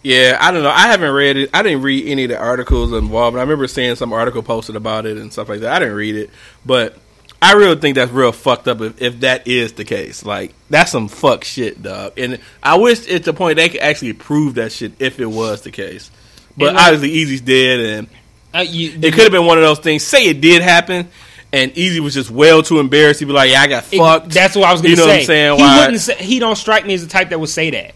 Yeah, 0.04 0.38
I 0.42 0.52
don't 0.52 0.64
know. 0.64 0.72
I 0.72 0.88
haven't 0.88 1.12
read 1.12 1.38
it. 1.38 1.50
I 1.54 1.62
didn't 1.62 1.84
read 1.84 2.08
any 2.08 2.24
of 2.24 2.30
the 2.30 2.38
articles 2.40 2.92
involved. 2.92 3.38
I 3.38 3.42
remember 3.42 3.68
seeing 3.68 3.96
some 3.96 4.14
article 4.14 4.42
posted 4.42 4.76
about 4.76 5.06
it 5.06 5.18
and 5.18 5.32
stuff 5.32 5.48
like 5.48 5.60
that. 5.60 5.74
I 5.74 5.80
didn't 5.80 5.96
read 5.96 6.16
it, 6.16 6.32
but 6.66 6.98
I 7.44 7.54
really 7.54 7.76
think 7.76 7.96
that's 7.96 8.12
real 8.12 8.32
fucked 8.32 8.68
up 8.68 8.82
if, 8.82 9.02
if 9.02 9.20
that 9.22 9.48
is 9.48 9.74
the 9.74 9.84
case. 9.86 10.24
Like 10.26 10.54
that's 10.70 10.92
some 10.92 11.08
fuck 11.08 11.44
shit, 11.44 11.82
dog. 11.82 12.14
And 12.20 12.40
I 12.62 12.78
wish 12.78 13.10
at 13.10 13.24
the 13.24 13.34
point 13.34 13.56
they 13.56 13.70
could 13.70 13.82
actually 13.82 14.14
prove 14.14 14.56
that 14.56 14.72
shit 14.72 14.94
if 15.00 15.20
it 15.20 15.26
was 15.26 15.62
the 15.64 15.72
case. 15.72 16.12
But 16.58 16.76
like- 16.76 16.84
obviously, 16.94 17.10
Eazy's 17.18 17.42
dead, 17.42 17.80
and 17.80 18.08
Uh, 18.54 18.60
you, 18.60 18.92
it 19.02 19.14
could 19.14 19.24
have 19.24 19.32
been 19.32 19.46
one 19.46 19.58
of 19.58 19.64
those 19.64 19.80
things. 19.80 20.04
Say 20.04 20.28
it 20.28 20.42
did 20.42 20.62
happen, 20.62 21.08
and 21.54 21.74
Eazy 21.74 22.00
was 22.00 22.14
just 22.14 22.30
well 22.30 22.62
too 22.62 22.80
embarrassed 22.80 23.22
to 23.22 23.26
be 23.26 23.32
like, 23.34 23.50
"Yeah, 23.50 23.62
I 23.62 23.68
got 23.68 23.86
it- 23.92 23.98
fucked." 23.98 24.30
That's 24.30 24.56
what 24.56 24.66
I 24.68 24.72
was 24.74 24.82
gonna 24.82 24.90
You 24.92 24.96
know 24.98 25.04
say. 25.06 25.10
what 25.12 25.20
I'm 25.22 25.26
saying? 25.26 25.56
He 25.58 25.64
Why- 25.64 25.80
wouldn't. 25.86 26.02
Say, 26.02 26.16
he 26.18 26.40
don't 26.40 26.58
strike 26.58 26.86
me 26.86 26.94
as 26.94 27.02
the 27.04 27.10
type 27.10 27.30
that 27.30 27.40
would 27.40 27.50
say 27.50 27.70
that. 27.72 27.96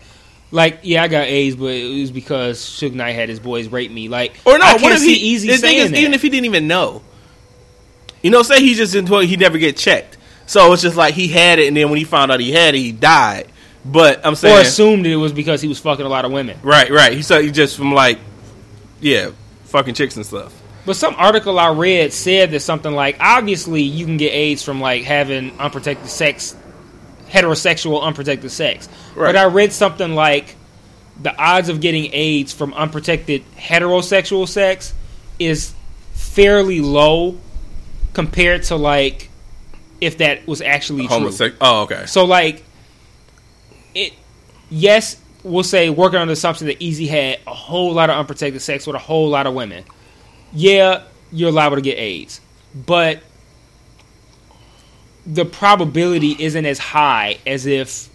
Like, 0.52 0.80
yeah, 0.84 1.04
I 1.04 1.08
got 1.10 1.26
AIDS, 1.28 1.56
but 1.58 1.66
it 1.74 2.00
was 2.00 2.12
because 2.12 2.60
Suge 2.60 2.94
Knight 2.94 3.12
had 3.14 3.28
his 3.30 3.40
boys 3.42 3.68
rape 3.68 3.92
me. 3.92 4.08
Like, 4.08 4.36
Or 4.46 4.58
no, 4.58 4.64
I 4.66 4.74
what 4.74 4.82
can't 4.82 4.94
if 4.94 5.00
see 5.02 5.16
he? 5.16 5.28
easy 5.34 5.48
the 5.50 5.54
thing 5.58 5.62
saying 5.72 5.78
is, 5.86 5.92
that. 5.92 6.00
even 6.00 6.14
if 6.14 6.22
he 6.22 6.30
didn't 6.30 6.46
even 6.46 6.68
know, 6.68 7.02
you 8.26 8.32
know, 8.32 8.42
say 8.42 8.60
he 8.60 8.74
just 8.74 8.96
into 8.96 9.20
he 9.20 9.38
never 9.38 9.60
get 9.60 9.78
checked. 9.78 10.18
So 10.48 10.74
it's 10.74 10.82
just 10.82 10.98
like 10.98 11.14
he 11.14 11.28
had 11.28 11.60
it, 11.60 11.68
and 11.68 11.78
then 11.78 11.92
when 11.92 12.00
he 12.00 12.06
found 12.06 12.32
out 12.32 12.40
he 12.40 12.52
had 12.52 12.74
it, 12.74 12.80
he 12.80 12.92
died. 12.92 13.52
But 13.86 14.26
I'm 14.26 14.34
saying, 14.34 14.58
or 14.58 14.62
assumed 14.62 15.06
it 15.06 15.16
was 15.16 15.32
because 15.32 15.62
he 15.62 15.68
was 15.68 15.78
fucking 15.78 16.04
a 16.04 16.10
lot 16.10 16.26
of 16.26 16.32
women. 16.32 16.58
right, 16.64 16.90
right. 16.90 17.14
He 17.14 17.22
said 17.22 17.44
he 17.44 17.52
just 17.52 17.78
from 17.78 17.94
like, 17.94 18.18
yeah, 19.00 19.30
fucking 19.66 19.94
chicks 19.94 20.16
and 20.16 20.26
stuff. 20.26 20.60
But 20.88 20.96
some 20.96 21.14
article 21.20 21.60
I 21.60 21.70
read 21.70 22.14
said 22.14 22.50
that 22.50 22.62
something 22.62 22.92
like, 22.92 23.18
obviously 23.20 23.84
you 23.84 24.06
can 24.06 24.18
get 24.18 24.34
AIDS 24.34 24.64
from 24.64 24.82
like 24.82 25.04
having 25.04 25.60
unprotected 25.60 26.10
sex, 26.10 26.58
heterosexual 27.28 28.02
unprotected 28.02 28.50
sex. 28.50 28.90
Right. 29.14 29.28
But 29.28 29.36
I 29.36 29.46
read 29.46 29.72
something 29.72 30.16
like 30.16 30.56
the 31.22 31.38
odds 31.38 31.70
of 31.70 31.80
getting 31.80 32.12
AIDS 32.12 32.54
from 32.54 32.74
unprotected 32.74 33.44
heterosexual 33.56 34.48
sex 34.48 34.96
is 35.38 35.76
fairly 36.14 36.82
low 36.82 37.38
compared 38.16 38.64
to 38.64 38.78
like 38.78 39.30
if 40.02 40.18
that 40.18 40.48
was 40.48 40.62
actually 40.62 41.06
true. 41.08 41.18
Homosexual. 41.18 41.58
Oh, 41.62 41.84
okay. 41.84 42.06
So 42.08 42.26
like 42.26 42.64
it 43.94 44.14
yes, 44.70 45.22
we'll 45.44 45.64
say 45.64 45.90
working 45.92 46.20
on 46.20 46.28
the 46.28 46.34
assumption 46.34 46.68
that 46.68 46.80
Eazy 46.80 47.08
had 47.08 47.40
a 47.46 47.54
whole 47.54 47.94
lot 47.94 48.10
of 48.10 48.18
unprotected 48.18 48.62
sex 48.62 48.88
with 48.88 48.96
a 48.96 49.00
whole 49.00 49.30
lot 49.30 49.46
of 49.46 49.54
women. 49.54 49.84
Yeah, 50.54 51.04
you're 51.32 51.52
liable 51.52 51.76
to 51.76 51.82
get 51.82 52.00
AIDS. 52.00 52.42
But 52.74 53.22
the 55.26 55.46
probability 55.46 56.36
isn't 56.40 56.66
as 56.66 56.80
high 56.80 57.40
as 57.46 57.66
if 57.66 58.10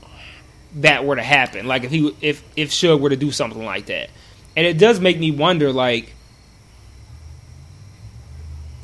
that 0.76 1.04
were 1.04 1.16
to 1.16 1.22
happen. 1.22 1.66
Like 1.66 1.84
if 1.84 1.90
he 1.90 2.16
if 2.22 2.42
if 2.56 2.70
Suge 2.70 2.98
were 2.98 3.10
to 3.10 3.16
do 3.16 3.30
something 3.30 3.64
like 3.64 3.86
that. 3.86 4.10
And 4.56 4.66
it 4.66 4.78
does 4.78 4.98
make 4.98 5.18
me 5.18 5.30
wonder 5.30 5.72
like 5.72 6.14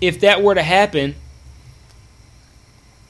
if 0.01 0.21
that 0.21 0.43
were 0.43 0.55
to 0.55 0.63
happen, 0.63 1.15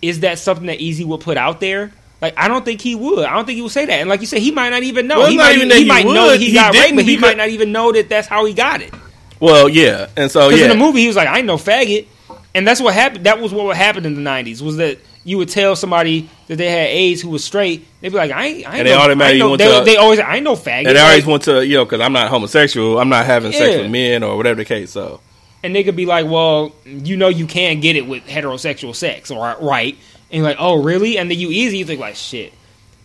is 0.02 0.20
that 0.20 0.38
something 0.38 0.66
that 0.66 0.78
Eazy 0.78 1.04
would 1.04 1.20
put 1.20 1.36
out 1.36 1.60
there? 1.60 1.92
Like 2.20 2.34
I 2.38 2.48
don't 2.48 2.64
think 2.64 2.80
he 2.80 2.94
would. 2.94 3.24
I 3.26 3.34
don't 3.34 3.44
think 3.44 3.56
he 3.56 3.62
would 3.62 3.72
say 3.72 3.86
that. 3.86 3.92
And 4.00 4.08
like 4.08 4.20
you 4.20 4.26
said, 4.26 4.40
he 4.40 4.50
might 4.50 4.70
not 4.70 4.82
even 4.82 5.06
know. 5.06 5.18
Well, 5.20 5.30
he 5.30 5.36
might, 5.36 5.56
even 5.56 5.70
he 5.70 5.82
he 5.82 5.84
might 5.88 6.06
know 6.06 6.28
would. 6.28 6.40
he, 6.40 6.46
He 6.48 6.54
got 6.54 6.74
raped, 6.74 6.96
but 6.96 7.04
he 7.04 7.18
might 7.18 7.36
not 7.36 7.48
even 7.48 7.72
know 7.72 7.92
that 7.92 8.08
that's 8.08 8.26
how 8.28 8.44
he 8.44 8.54
got 8.54 8.80
it. 8.80 8.92
Well, 9.38 9.68
yeah, 9.68 10.08
and 10.16 10.30
so 10.30 10.48
Because 10.48 10.60
yeah, 10.60 10.72
in 10.72 10.78
the 10.78 10.82
movie, 10.82 11.00
he 11.00 11.08
was 11.08 11.16
like, 11.16 11.28
"I 11.28 11.38
ain't 11.38 11.46
no 11.46 11.56
faggot," 11.56 12.06
and 12.54 12.66
that's 12.66 12.80
what 12.80 12.94
happened. 12.94 13.26
That 13.26 13.38
was 13.38 13.52
what 13.52 13.76
happened 13.76 14.06
in 14.06 14.14
the 14.14 14.22
'90s. 14.22 14.62
Was 14.62 14.78
that 14.78 14.98
you 15.24 15.36
would 15.36 15.50
tell 15.50 15.76
somebody 15.76 16.30
that 16.46 16.56
they 16.56 16.70
had 16.70 16.86
AIDS 16.88 17.20
who 17.20 17.28
was 17.28 17.44
straight, 17.44 17.86
they'd 18.00 18.08
be 18.08 18.16
like, 18.16 18.30
"I 18.30 18.46
ain't." 18.46 18.66
I 18.66 18.70
ain't 18.70 18.78
And 18.78 18.88
they 18.88 18.92
no, 18.92 18.98
automatically 18.98 19.24
I 19.26 19.30
ain't 19.32 19.38
no, 19.40 19.48
went 19.50 19.58
they, 19.58 19.78
to- 19.78 19.84
they 19.84 19.96
always, 19.96 20.18
"I 20.20 20.36
ain't 20.36 20.44
no 20.44 20.54
faggot," 20.56 20.88
and 20.88 20.96
I 20.96 21.02
always 21.08 21.24
Like, 21.24 21.26
want 21.30 21.42
to, 21.44 21.66
you 21.66 21.74
know, 21.76 21.84
because 21.84 22.00
I'm 22.00 22.14
not 22.14 22.30
homosexual, 22.30 22.98
I'm 22.98 23.10
not 23.10 23.26
having 23.26 23.52
sex 23.52 23.76
with 23.76 23.90
men 23.90 24.22
or 24.22 24.38
whatever 24.38 24.56
the 24.56 24.64
case. 24.64 24.90
So 24.90 25.20
and 25.62 25.74
they 25.74 25.84
could 25.84 25.96
be 25.96 26.06
like, 26.06 26.26
"Well, 26.26 26.72
you 26.84 27.16
know, 27.16 27.28
you 27.28 27.46
can 27.46 27.80
get 27.80 27.96
it 27.96 28.06
with 28.06 28.24
heterosexual 28.26 28.94
sex, 28.94 29.30
or 29.30 29.56
right?" 29.60 29.96
And 30.30 30.38
you're 30.38 30.44
like, 30.44 30.56
"Oh, 30.58 30.82
really?" 30.82 31.18
And 31.18 31.30
then 31.30 31.38
you 31.38 31.50
easy, 31.50 31.78
you 31.78 31.84
think 31.84 32.00
like, 32.00 32.16
"Shit." 32.16 32.52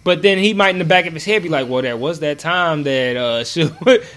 But 0.04 0.24
then 0.24 0.40
he 0.40 0.56
might 0.56 0.72
in 0.72 0.80
the 0.80 0.86
back 0.86 1.06
of 1.06 1.14
his 1.14 1.24
head 1.26 1.44
be 1.44 1.50
like, 1.50 1.70
"Well, 1.70 1.82
there 1.84 1.96
was 1.96 2.22
that 2.22 2.40
time 2.40 2.84
that 2.84 3.16
uh, 3.18 3.44
should 3.44 3.72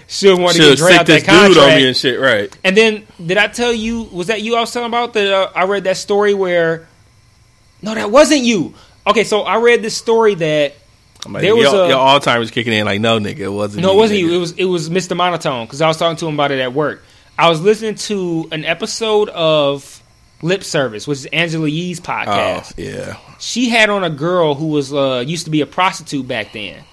should 0.07 0.39
want 0.39 0.55
to 0.55 0.61
get 0.61 0.77
Dre 0.79 0.93
out 0.95 1.05
that 1.05 1.23
contract." 1.25 1.53
dude 1.53 1.57
on 1.59 1.75
me 1.75 1.87
and 1.87 1.95
shit, 1.97 2.19
right? 2.19 2.55
And 2.63 2.75
then 2.75 3.05
did 3.23 3.37
I 3.37 3.47
tell 3.47 3.71
you? 3.73 4.03
Was 4.03 4.27
that 4.27 4.41
you 4.41 4.55
I 4.55 4.61
was 4.61 4.71
talking 4.71 4.87
about? 4.87 5.13
That 5.13 5.31
uh, 5.31 5.51
I 5.55 5.65
read 5.65 5.83
that 5.83 5.97
story 5.97 6.33
where. 6.33 6.87
No, 7.81 7.93
that 7.93 8.09
wasn't 8.09 8.41
you. 8.41 8.73
Okay, 9.05 9.23
so 9.23 9.41
I 9.41 9.57
read 9.57 9.83
this 9.83 9.95
story 9.95 10.33
that 10.35 10.73
like, 11.27 11.41
There 11.41 11.55
was 11.55 11.71
your, 11.71 11.85
a- 11.85 11.87
your 11.89 11.97
Alzheimer's 11.97 12.49
kicking 12.49 12.73
in. 12.73 12.85
Like, 12.85 12.99
no, 12.99 13.19
nigga, 13.19 13.39
it 13.39 13.49
wasn't. 13.49 13.83
no, 13.83 13.93
it 13.93 13.97
wasn't 13.97 14.19
you. 14.21 14.33
It 14.33 14.37
was 14.39 14.51
it 14.53 14.65
was 14.65 14.89
Mr. 14.89 15.15
Monotone 15.15 15.65
because 15.65 15.81
I 15.81 15.87
was 15.87 15.97
talking 15.97 16.17
to 16.17 16.27
him 16.27 16.33
about 16.33 16.51
it 16.51 16.59
at 16.59 16.73
work. 16.73 17.03
I 17.37 17.49
was 17.49 17.61
listening 17.61 17.95
to 17.95 18.47
an 18.51 18.63
episode 18.65 19.29
of 19.29 20.01
Lip 20.41 20.63
Service, 20.63 21.07
which 21.07 21.19
is 21.19 21.25
Angela 21.27 21.67
Yee's 21.67 21.99
Oh, 21.99 22.03
podcast. 22.03 22.73
yeah. 22.77 23.17
She 23.39 23.69
had 23.69 23.89
on 23.89 24.03
a 24.03 24.09
girl 24.09 24.55
who 24.55 24.67
was 24.67 24.93
uh, 24.93 25.23
used 25.25 25.45
to 25.45 25.51
be 25.51 25.61
a 25.61 25.65
prostitute 25.65 26.27
back 26.27 26.53
then, 26.53 26.83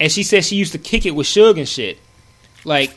and 0.00 0.10
she 0.10 0.22
said 0.24 0.44
she 0.44 0.56
used 0.56 0.72
to 0.72 0.78
kick 0.78 1.06
it 1.06 1.12
with 1.12 1.26
Suge 1.26 1.58
and 1.58 1.68
shit, 1.68 1.98
like 2.64 2.92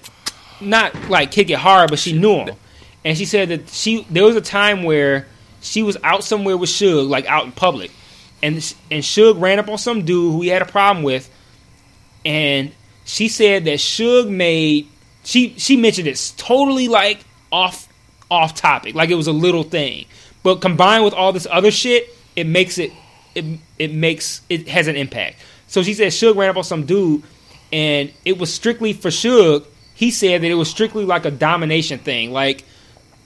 not 0.59 0.93
like 1.09 1.31
kick 1.31 1.49
it 1.49 1.57
hard, 1.59 1.89
but 1.89 1.99
she 1.99 2.13
knew 2.13 2.35
him. 2.45 2.55
And 3.03 3.15
she 3.15 3.25
said 3.25 3.49
that 3.49 3.69
she 3.69 4.05
there 4.09 4.23
was 4.23 4.35
a 4.35 4.41
time 4.41 4.83
where 4.83 5.27
she 5.61 5.83
was 5.83 5.97
out 6.03 6.23
somewhere 6.23 6.57
with 6.57 6.69
Suge, 6.71 7.07
like 7.07 7.27
out 7.27 7.45
in 7.45 7.51
public, 7.51 7.91
and 8.41 8.55
and 8.89 9.03
Suge 9.03 9.39
ran 9.39 9.59
up 9.59 9.69
on 9.69 9.77
some 9.77 10.03
dude 10.05 10.31
who 10.31 10.41
he 10.41 10.47
had 10.47 10.63
a 10.63 10.65
problem 10.65 11.03
with, 11.03 11.29
and 12.25 12.71
she 13.05 13.27
said 13.27 13.65
that 13.65 13.77
Suge 13.77 14.27
made 14.27 14.87
she 15.25 15.55
she 15.57 15.75
mentioned 15.75 16.07
it's 16.07 16.31
totally 16.31 16.87
like 16.87 17.25
off 17.51 17.87
off 18.31 18.55
topic, 18.55 18.95
like 18.95 19.09
it 19.09 19.15
was 19.15 19.27
a 19.27 19.33
little 19.33 19.63
thing, 19.63 20.05
but 20.43 20.61
combined 20.61 21.03
with 21.03 21.13
all 21.13 21.33
this 21.33 21.47
other 21.49 21.71
shit, 21.71 22.09
it 22.35 22.47
makes 22.47 22.77
it 22.77 22.91
it 23.33 23.59
it 23.77 23.91
makes 23.93 24.41
it 24.49 24.67
has 24.67 24.87
an 24.87 24.95
impact. 24.95 25.37
So 25.67 25.83
she 25.83 25.93
said 25.93 26.11
Suge 26.11 26.35
ran 26.35 26.49
up 26.49 26.57
on 26.57 26.63
some 26.63 26.85
dude, 26.85 27.23
and 27.73 28.11
it 28.23 28.37
was 28.37 28.53
strictly 28.53 28.93
for 28.93 29.09
Suge. 29.09 29.65
He 29.95 30.11
said 30.11 30.41
that 30.41 30.51
it 30.51 30.55
was 30.55 30.69
strictly 30.69 31.05
like 31.05 31.25
a 31.25 31.31
domination 31.31 31.99
thing, 31.99 32.31
like 32.31 32.63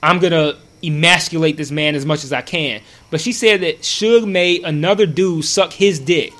I'm 0.01 0.19
gonna 0.19 0.57
emasculate 0.81 1.57
this 1.57 1.71
man 1.71 1.95
as 1.95 2.05
much 2.05 2.23
as 2.23 2.31
I 2.31 2.41
can. 2.41 2.81
But 3.11 3.19
she 3.19 3.33
said 3.33 3.61
that 3.61 3.81
Suge 3.81 4.25
made 4.25 4.63
another 4.63 5.05
dude 5.05 5.43
suck 5.43 5.73
his 5.73 5.99
dick, 5.99 6.33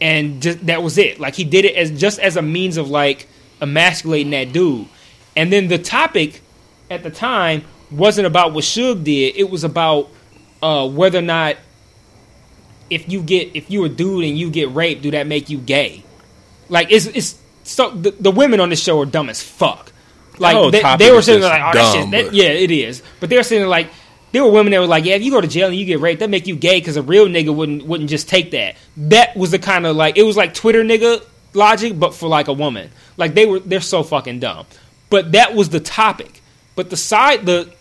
and 0.00 0.42
just, 0.42 0.66
that 0.66 0.82
was 0.82 0.98
it. 0.98 1.18
Like 1.18 1.34
he 1.34 1.44
did 1.44 1.64
it 1.64 1.74
as 1.74 1.90
just 1.98 2.18
as 2.18 2.36
a 2.36 2.42
means 2.42 2.76
of 2.76 2.90
like 2.90 3.28
emasculating 3.62 4.32
that 4.32 4.52
dude. 4.52 4.86
And 5.34 5.50
then 5.50 5.68
the 5.68 5.78
topic 5.78 6.42
at 6.90 7.02
the 7.02 7.10
time 7.10 7.64
wasn't 7.90 8.26
about 8.26 8.52
what 8.52 8.64
Suge 8.64 9.04
did. 9.04 9.36
It 9.36 9.48
was 9.48 9.64
about 9.64 10.10
uh, 10.62 10.86
whether 10.88 11.18
or 11.18 11.22
not 11.22 11.56
if 12.90 13.10
you 13.10 13.22
get 13.22 13.56
if 13.56 13.70
you're 13.70 13.86
a 13.86 13.88
dude 13.88 14.24
and 14.24 14.36
you 14.36 14.50
get 14.50 14.70
raped, 14.74 15.02
do 15.02 15.12
that 15.12 15.26
make 15.26 15.48
you 15.48 15.58
gay? 15.58 16.04
Like 16.68 16.90
it's 16.90 17.06
it's 17.06 17.38
so 17.64 17.90
the, 17.90 18.10
the 18.10 18.30
women 18.30 18.60
on 18.60 18.68
the 18.68 18.76
show 18.76 19.00
are 19.00 19.06
dumb 19.06 19.30
as 19.30 19.42
fuck. 19.42 19.92
Like 20.38 20.72
they, 20.72 20.96
they 20.96 21.12
were 21.12 21.22
sitting 21.22 21.42
like, 21.42 21.62
oh, 21.62 21.72
that 21.72 21.74
dumb, 21.74 22.10
shit, 22.10 22.10
that, 22.10 22.34
yeah, 22.34 22.48
it 22.48 22.70
is. 22.70 23.02
But 23.20 23.30
they 23.30 23.36
were 23.36 23.42
sitting 23.42 23.66
like 23.68 23.90
there 24.32 24.42
were 24.42 24.50
women 24.50 24.72
that 24.72 24.80
were 24.80 24.86
like, 24.86 25.04
yeah, 25.04 25.14
if 25.14 25.22
you 25.22 25.30
go 25.30 25.40
to 25.40 25.46
jail 25.46 25.68
and 25.68 25.76
you 25.76 25.84
get 25.84 26.00
raped, 26.00 26.20
that 26.20 26.30
make 26.30 26.46
you 26.46 26.56
gay 26.56 26.80
because 26.80 26.96
a 26.96 27.02
real 27.02 27.26
nigga 27.26 27.54
wouldn't 27.54 27.84
wouldn't 27.86 28.10
just 28.10 28.28
take 28.28 28.50
that. 28.52 28.76
That 28.96 29.36
was 29.36 29.50
the 29.50 29.58
kind 29.58 29.86
of 29.86 29.96
like 29.96 30.16
it 30.16 30.22
was 30.22 30.36
like 30.36 30.54
Twitter 30.54 30.82
nigga 30.82 31.24
logic, 31.54 31.98
but 31.98 32.14
for 32.14 32.28
like 32.28 32.48
a 32.48 32.52
woman. 32.52 32.90
Like 33.16 33.34
they 33.34 33.46
were 33.46 33.60
they're 33.60 33.80
so 33.80 34.02
fucking 34.02 34.40
dumb. 34.40 34.66
But 35.10 35.32
that 35.32 35.54
was 35.54 35.68
the 35.68 35.80
topic. 35.80 36.42
But 36.74 36.90
the 36.90 36.96
side 36.96 37.46
the 37.46 37.72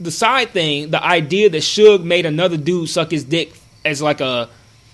the 0.00 0.10
side 0.10 0.50
thing, 0.50 0.90
the 0.90 1.02
idea 1.02 1.48
that 1.50 1.58
Suge 1.58 2.02
made 2.02 2.26
another 2.26 2.56
dude 2.56 2.88
suck 2.88 3.10
his 3.10 3.24
dick 3.24 3.54
as 3.84 4.02
like 4.02 4.20
a 4.20 4.48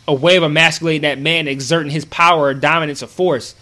a 0.06 0.14
way 0.14 0.36
of 0.36 0.42
emasculating 0.42 1.02
that 1.02 1.18
man, 1.18 1.46
exerting 1.46 1.92
his 1.92 2.06
power, 2.06 2.44
or 2.46 2.54
dominance, 2.54 3.02
or 3.02 3.06
force. 3.06 3.54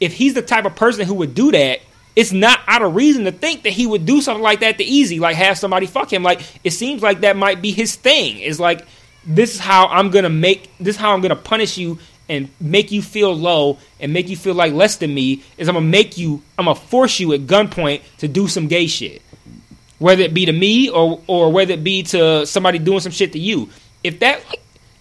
If 0.00 0.14
he's 0.14 0.34
the 0.34 0.42
type 0.42 0.64
of 0.64 0.74
person 0.74 1.06
who 1.06 1.14
would 1.14 1.34
do 1.34 1.52
that, 1.52 1.80
it's 2.16 2.32
not 2.32 2.60
out 2.66 2.82
of 2.82 2.94
reason 2.94 3.24
to 3.24 3.32
think 3.32 3.62
that 3.62 3.72
he 3.72 3.86
would 3.86 4.04
do 4.04 4.20
something 4.20 4.42
like 4.42 4.60
that 4.60 4.78
to 4.78 4.84
Eazy, 4.84 5.20
like 5.20 5.36
have 5.36 5.58
somebody 5.58 5.86
fuck 5.86 6.12
him. 6.12 6.22
Like 6.22 6.42
it 6.64 6.72
seems 6.72 7.02
like 7.02 7.20
that 7.20 7.36
might 7.36 7.62
be 7.62 7.70
his 7.70 7.94
thing. 7.94 8.38
It's 8.38 8.58
like 8.58 8.84
this 9.24 9.54
is 9.54 9.60
how 9.60 9.86
I'm 9.86 10.10
gonna 10.10 10.28
make 10.28 10.70
this 10.78 10.96
is 10.96 11.00
how 11.00 11.12
I'm 11.12 11.20
gonna 11.20 11.36
punish 11.36 11.78
you 11.78 11.98
and 12.30 12.48
make 12.60 12.90
you 12.90 13.02
feel 13.02 13.34
low 13.34 13.76
and 14.00 14.14
make 14.14 14.30
you 14.30 14.36
feel 14.36 14.54
like 14.54 14.72
less 14.72 14.96
than 14.96 15.12
me. 15.12 15.42
Is 15.58 15.68
I'm 15.68 15.74
gonna 15.74 15.84
make 15.86 16.16
you 16.16 16.42
I'm 16.58 16.64
gonna 16.64 16.74
force 16.74 17.20
you 17.20 17.34
at 17.34 17.40
gunpoint 17.40 18.00
to 18.18 18.28
do 18.28 18.48
some 18.48 18.68
gay 18.68 18.86
shit 18.86 19.20
whether 20.00 20.22
it 20.22 20.34
be 20.34 20.46
to 20.46 20.52
me 20.52 20.88
or 20.88 21.20
or 21.28 21.52
whether 21.52 21.74
it 21.74 21.84
be 21.84 22.02
to 22.02 22.44
somebody 22.46 22.78
doing 22.80 23.00
some 23.00 23.12
shit 23.12 23.32
to 23.32 23.38
you. 23.38 23.68
If 24.02 24.18
that 24.20 24.42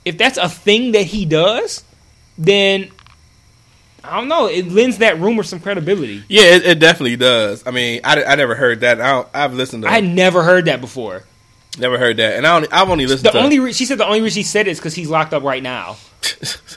if 0.05 0.17
that's 0.17 0.37
a 0.37 0.47
thing 0.47 0.91
that 0.91 1.03
he 1.03 1.25
does, 1.25 1.83
then 2.37 2.91
I 4.03 4.17
don't 4.17 4.27
know. 4.27 4.47
It 4.47 4.67
lends 4.67 4.99
that 4.99 5.19
rumor 5.19 5.43
some 5.43 5.59
credibility. 5.59 6.23
Yeah, 6.27 6.55
it, 6.55 6.65
it 6.65 6.79
definitely 6.79 7.15
does. 7.15 7.65
I 7.65 7.71
mean, 7.71 8.01
I, 8.03 8.23
I 8.23 8.35
never 8.35 8.55
heard 8.55 8.81
that. 8.81 9.01
I 9.01 9.25
I've 9.33 9.53
listened 9.53 9.83
to. 9.83 9.89
I 9.89 10.01
never 10.01 10.43
heard 10.43 10.65
that 10.65 10.81
before. 10.81 11.23
Never 11.77 11.97
heard 11.99 12.17
that, 12.17 12.35
and 12.37 12.47
I 12.47 12.59
don't, 12.59 12.73
I've 12.73 12.89
only 12.89 13.05
listened 13.05 13.27
The 13.27 13.31
to. 13.31 13.43
only 13.43 13.59
re- 13.59 13.73
she 13.73 13.85
said 13.85 13.97
the 13.97 14.05
only 14.05 14.21
reason 14.21 14.39
she 14.41 14.43
said 14.43 14.67
it 14.67 14.71
is 14.71 14.79
because 14.79 14.93
he's 14.95 15.09
locked 15.09 15.33
up 15.33 15.43
right 15.43 15.61
now. 15.63 15.97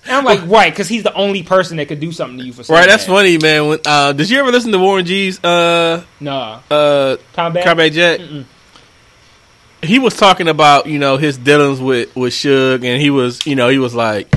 And 0.04 0.16
I'm 0.16 0.24
like, 0.24 0.40
right, 0.48 0.72
because 0.72 0.88
he's 0.88 1.04
the 1.04 1.14
only 1.14 1.44
person 1.44 1.76
that 1.76 1.86
could 1.86 2.00
do 2.00 2.10
something 2.10 2.36
to 2.38 2.44
you 2.44 2.52
for 2.52 2.62
right, 2.72 2.86
that's 2.88 3.06
that. 3.06 3.12
funny, 3.12 3.38
man. 3.38 3.68
When, 3.68 3.78
uh, 3.86 4.12
did 4.12 4.28
you 4.28 4.38
ever 4.40 4.50
listen 4.50 4.72
to 4.72 4.78
Warren 4.78 5.06
G's 5.06 5.42
uh, 5.44 6.04
Nah, 6.18 6.60
uh, 6.68 7.16
combat. 7.34 7.64
Combat 7.64 7.92
Jack? 7.92 8.20
He 9.82 9.98
was 10.00 10.16
talking 10.16 10.48
about 10.48 10.86
you 10.86 10.98
know 10.98 11.16
his 11.16 11.38
dealings 11.38 11.80
with 11.80 12.14
with 12.16 12.32
Suge, 12.32 12.84
and 12.84 13.00
he 13.00 13.10
was 13.10 13.44
you 13.46 13.54
know 13.56 13.68
he 13.68 13.78
was 13.78 13.94
like, 13.94 14.32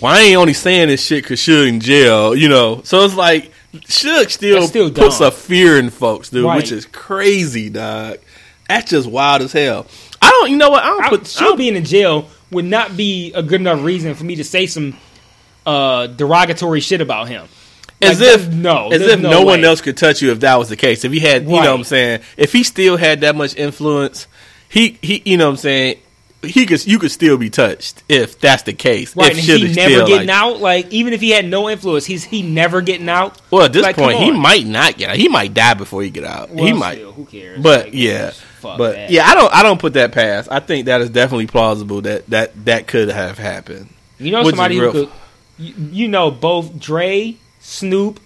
"Well, 0.00 0.12
I 0.14 0.20
ain't 0.20 0.36
only 0.36 0.54
saying 0.54 0.88
this 0.88 1.04
shit 1.04 1.22
because 1.24 1.40
Suge 1.40 1.68
in 1.68 1.80
jail," 1.80 2.34
you 2.34 2.48
know. 2.48 2.80
So 2.84 3.04
it's 3.04 3.14
like 3.14 3.52
Suge 3.74 4.30
still, 4.30 4.66
still 4.66 4.90
puts 4.90 5.18
dumb. 5.18 5.28
a 5.28 5.30
fear 5.30 5.78
in 5.78 5.90
folks, 5.90 6.30
dude, 6.30 6.44
Right. 6.44 6.56
which 6.56 6.72
is 6.72 6.86
crazy, 6.86 7.68
dog. 7.70 8.18
That's 8.68 8.90
just 8.90 9.08
wild 9.08 9.42
as 9.42 9.52
hell. 9.52 9.86
I 10.20 10.30
don't, 10.30 10.50
you 10.50 10.56
know 10.56 10.70
what? 10.70 10.82
I 10.82 10.86
don't 10.88 11.04
I, 11.04 11.08
put. 11.10 11.26
Still 11.26 11.56
being 11.56 11.76
in 11.76 11.84
jail 11.84 12.28
would 12.50 12.64
not 12.64 12.96
be 12.96 13.32
a 13.34 13.42
good 13.42 13.60
enough 13.60 13.82
reason 13.82 14.14
for 14.14 14.24
me 14.24 14.36
to 14.36 14.44
say 14.44 14.66
some 14.66 14.96
uh, 15.64 16.06
derogatory 16.08 16.80
shit 16.80 17.00
about 17.00 17.28
him. 17.28 17.46
as 18.02 18.20
Like, 18.20 18.28
if 18.40 18.48
no, 18.52 18.90
as 18.90 19.02
if 19.02 19.20
no, 19.20 19.42
one 19.42 19.64
else 19.64 19.80
could 19.80 19.96
touch 19.96 20.22
you 20.22 20.30
if 20.32 20.40
that 20.40 20.56
was 20.56 20.68
the 20.68 20.76
case. 20.76 21.04
If 21.04 21.12
he 21.12 21.20
had, 21.20 21.42
you 21.42 21.48
know 21.48 21.56
what 21.56 21.66
I'm 21.68 21.84
saying, 21.84 22.20
if 22.36 22.52
he 22.52 22.62
still 22.62 22.96
had 22.96 23.20
that 23.22 23.36
much 23.36 23.54
influence, 23.56 24.26
he 24.68 24.98
he, 25.02 25.22
you 25.24 25.36
know 25.36 25.46
what 25.46 25.50
I'm 25.52 25.56
saying, 25.58 25.98
he 26.42 26.66
could 26.66 26.84
you 26.86 26.98
could 26.98 27.10
still 27.10 27.36
be 27.36 27.50
touched 27.50 28.02
if 28.08 28.38
that's 28.38 28.62
the 28.64 28.72
case. 28.72 29.16
Right, 29.16 29.32
if 29.32 29.38
and 29.38 29.46
he 29.46 29.74
never 29.74 29.90
still, 29.94 30.06
getting 30.06 30.28
like- 30.28 30.36
out. 30.36 30.60
Like 30.60 30.92
even 30.92 31.12
if 31.12 31.20
he 31.20 31.30
had 31.30 31.46
no 31.46 31.68
influence, 31.68 32.04
he's 32.04 32.22
he 32.24 32.42
never 32.42 32.80
getting 32.80 33.08
out. 33.08 33.40
Well, 33.50 33.64
at 33.64 33.72
this 33.72 33.82
Like, 33.82 33.96
point, 33.96 34.18
he 34.18 34.30
might 34.30 34.66
not 34.66 34.96
get 34.98 35.10
out. 35.10 35.16
He 35.16 35.28
might 35.28 35.54
die 35.54 35.74
before 35.74 36.02
he 36.02 36.10
get 36.10 36.24
out. 36.24 36.50
he 36.50 36.72
might. 36.72 36.96
still, 36.96 37.12
who 37.12 37.24
cares? 37.24 37.60
But 37.60 37.86
Like, 37.86 37.94
yeah, 37.94 38.32
fuck 38.56 38.78
but 38.78 38.92
that. 38.92 39.10
yeah, 39.10 39.26
I 39.26 39.34
don't 39.34 39.52
I 39.52 39.62
don't 39.62 39.80
put 39.80 39.94
that 39.94 40.12
past. 40.12 40.48
I 40.50 40.60
think 40.60 40.86
that 40.86 41.00
is 41.00 41.10
definitely 41.10 41.46
plausible 41.46 42.02
that 42.02 42.26
that 42.30 42.64
that 42.64 42.86
could 42.86 43.08
have 43.08 43.38
happened. 43.38 43.88
You 44.18 44.32
know 44.32 44.44
Which 44.44 44.54
somebody 44.54 44.76
who 44.76 44.92
could. 44.92 45.10
You, 45.58 45.74
you 45.90 46.08
know 46.08 46.30
both 46.30 46.78
Dre, 46.78 47.36
Snoop, 47.60 48.20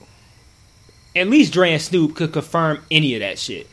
at 1.15 1.29
least 1.29 1.53
Dre 1.53 1.73
and 1.73 1.83
Snoop 1.83 2.17
could 2.17 2.33
confirm 2.33 2.83
any 2.91 3.15
of 3.15 3.21
that 3.21 3.39
shit. 3.39 3.69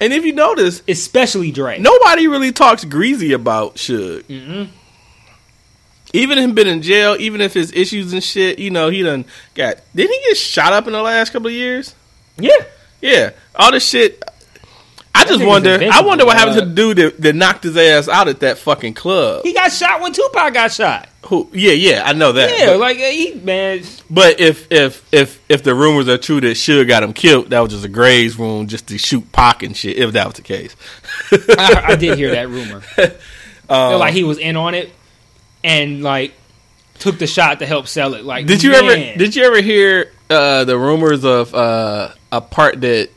And 0.00 0.12
if 0.12 0.24
you 0.24 0.32
notice, 0.32 0.82
Especially 0.86 1.50
Dre. 1.50 1.78
nobody 1.78 2.28
really 2.28 2.52
talks 2.52 2.84
greasy 2.84 3.32
about 3.32 3.76
Suge. 3.76 4.24
Mm-hmm. 4.24 4.70
Even 6.12 6.38
him 6.38 6.54
been 6.54 6.68
in 6.68 6.82
jail, 6.82 7.16
even 7.18 7.40
if 7.40 7.54
his 7.54 7.72
issues 7.72 8.12
and 8.12 8.22
shit, 8.22 8.58
you 8.58 8.70
know, 8.70 8.88
he 8.90 9.02
done 9.02 9.24
got. 9.54 9.78
Didn't 9.94 10.12
he 10.12 10.20
get 10.28 10.36
shot 10.36 10.72
up 10.72 10.86
in 10.86 10.92
the 10.92 11.02
last 11.02 11.32
couple 11.32 11.48
of 11.48 11.52
years? 11.52 11.94
Yeah. 12.38 12.56
Yeah, 13.00 13.30
all 13.54 13.72
this 13.72 13.88
shit. 13.88 14.22
I 15.16 15.24
just 15.24 15.44
wonder. 15.44 15.78
I 15.92 16.02
wonder 16.02 16.24
what 16.26 16.36
happened 16.36 16.58
to 16.58 16.64
the 16.66 16.74
dude 16.74 16.96
that, 16.98 17.20
that 17.22 17.34
knocked 17.34 17.64
his 17.64 17.76
ass 17.76 18.08
out 18.08 18.28
at 18.28 18.40
that 18.40 18.58
fucking 18.58 18.94
club. 18.94 19.44
He 19.44 19.52
got 19.52 19.72
shot 19.72 20.00
when 20.00 20.12
Tupac 20.12 20.52
got 20.54 20.72
shot. 20.72 21.08
Who? 21.26 21.50
Yeah, 21.52 21.72
yeah, 21.72 22.02
I 22.04 22.12
know 22.12 22.32
that. 22.32 22.56
Yeah, 22.56 22.66
but, 22.66 22.78
like 22.78 22.98
he 22.98 23.34
man. 23.34 23.82
but 24.08 24.38
if 24.38 24.70
if 24.70 25.04
if 25.12 25.40
if 25.48 25.62
the 25.62 25.74
rumors 25.74 26.08
are 26.08 26.18
true 26.18 26.40
that 26.40 26.56
Suge 26.56 26.86
got 26.86 27.02
him 27.02 27.12
killed, 27.12 27.50
that 27.50 27.60
was 27.60 27.72
just 27.72 27.84
a 27.84 27.88
Graves 27.88 28.38
wound 28.38 28.68
just 28.68 28.86
to 28.88 28.98
shoot 28.98 29.32
Pac 29.32 29.62
and 29.62 29.76
shit. 29.76 29.96
If 29.96 30.12
that 30.12 30.26
was 30.26 30.34
the 30.36 30.42
case, 30.42 30.76
I, 31.32 31.84
I 31.88 31.96
did 31.96 32.16
hear 32.18 32.30
that 32.32 32.48
rumor. 32.48 32.82
Um, 33.68 33.98
like 33.98 34.14
he 34.14 34.22
was 34.22 34.38
in 34.38 34.56
on 34.56 34.74
it 34.74 34.92
and 35.64 36.02
like 36.02 36.32
took 37.00 37.18
the 37.18 37.26
shot 37.26 37.58
to 37.58 37.66
help 37.66 37.88
sell 37.88 38.14
it. 38.14 38.24
Like, 38.24 38.46
Did 38.46 38.62
you 38.62 38.70
man. 38.70 38.84
ever 38.84 39.18
did 39.18 39.34
you 39.36 39.44
ever 39.44 39.60
hear 39.60 40.12
uh, 40.30 40.64
the 40.64 40.78
rumors 40.78 41.24
of 41.24 41.54
uh, 41.54 42.12
a 42.30 42.40
part 42.40 42.80
that 42.82 43.10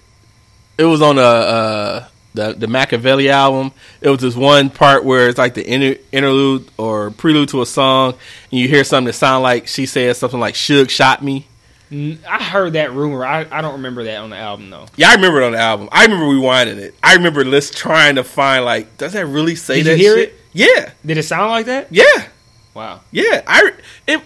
it 0.80 0.86
was 0.86 1.02
on 1.02 1.18
a 1.18 1.22
uh, 1.22 2.08
the 2.34 2.54
the 2.54 2.68
Makaveli 2.68 3.30
album? 3.30 3.72
It 4.02 4.10
was 4.10 4.20
this 4.20 4.36
one 4.36 4.70
part 4.70 5.04
where 5.06 5.28
it's 5.30 5.38
like 5.38 5.54
the 5.54 5.68
inter- 5.72 6.00
interlude 6.12 6.70
or 6.78 7.12
prelude 7.12 7.50
to 7.50 7.62
a 7.62 7.66
song, 7.66 8.14
and 8.52 8.60
you 8.60 8.68
hear 8.68 8.84
something 8.84 9.06
that 9.08 9.14
sound 9.14 9.44
like 9.44 9.68
she 9.68 9.86
says 9.86 10.18
something 10.18 10.40
like 10.40 10.56
"Suge 10.56 10.90
shot 10.90 11.24
me." 11.24 11.46
I 11.92 12.44
heard 12.44 12.74
that 12.74 12.94
rumor. 12.94 13.26
I, 13.26 13.48
I 13.50 13.62
don't 13.62 13.74
remember 13.74 14.04
that 14.04 14.18
on 14.18 14.30
the 14.30 14.38
album 14.38 14.70
though. 14.70 14.86
Yeah, 14.96 15.10
I 15.10 15.16
remember 15.16 15.42
it 15.42 15.46
on 15.46 15.52
the 15.54 15.58
album. 15.58 15.90
I 15.92 16.04
remember 16.04 16.26
rewinding 16.26 16.78
it. 16.78 16.94
I 17.02 17.16
remember 17.16 17.44
list 17.44 17.76
trying 17.76 18.16
to 18.16 18.24
find 18.24 18.64
like, 18.64 18.96
does 18.98 19.14
that 19.14 19.26
really 19.26 19.56
say 19.56 19.82
that? 19.82 19.90
Did 19.90 20.00
you 20.00 20.06
hear 20.06 20.16
shit? 20.18 20.30
it? 20.30 20.36
Yeah, 20.54 20.92
Did 21.06 21.18
it 21.18 21.24
sound 21.24 21.50
like 21.52 21.66
that? 21.68 21.88
yeah. 21.92 22.28
Wow. 22.76 23.02
Yeah, 23.12 23.42
I 23.48 23.72
it 24.08 24.22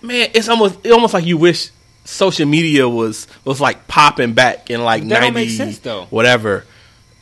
man, 0.00 0.28
it's 0.32 0.48
almost 0.48 0.78
it 0.86 0.92
almost 0.92 1.12
like 1.12 1.24
you 1.26 1.36
wish 1.36 1.70
social 2.06 2.46
media 2.46 2.88
was 2.88 3.26
was 3.44 3.60
like 3.60 3.86
popping 3.88 4.32
back 4.32 4.70
in 4.70 4.82
like 4.82 5.02
That 5.04 5.20
don't 5.20 5.34
ninety 5.34 5.34
make 5.46 5.50
sense, 5.50 5.78
though. 5.78 6.06
whatever. 6.10 6.64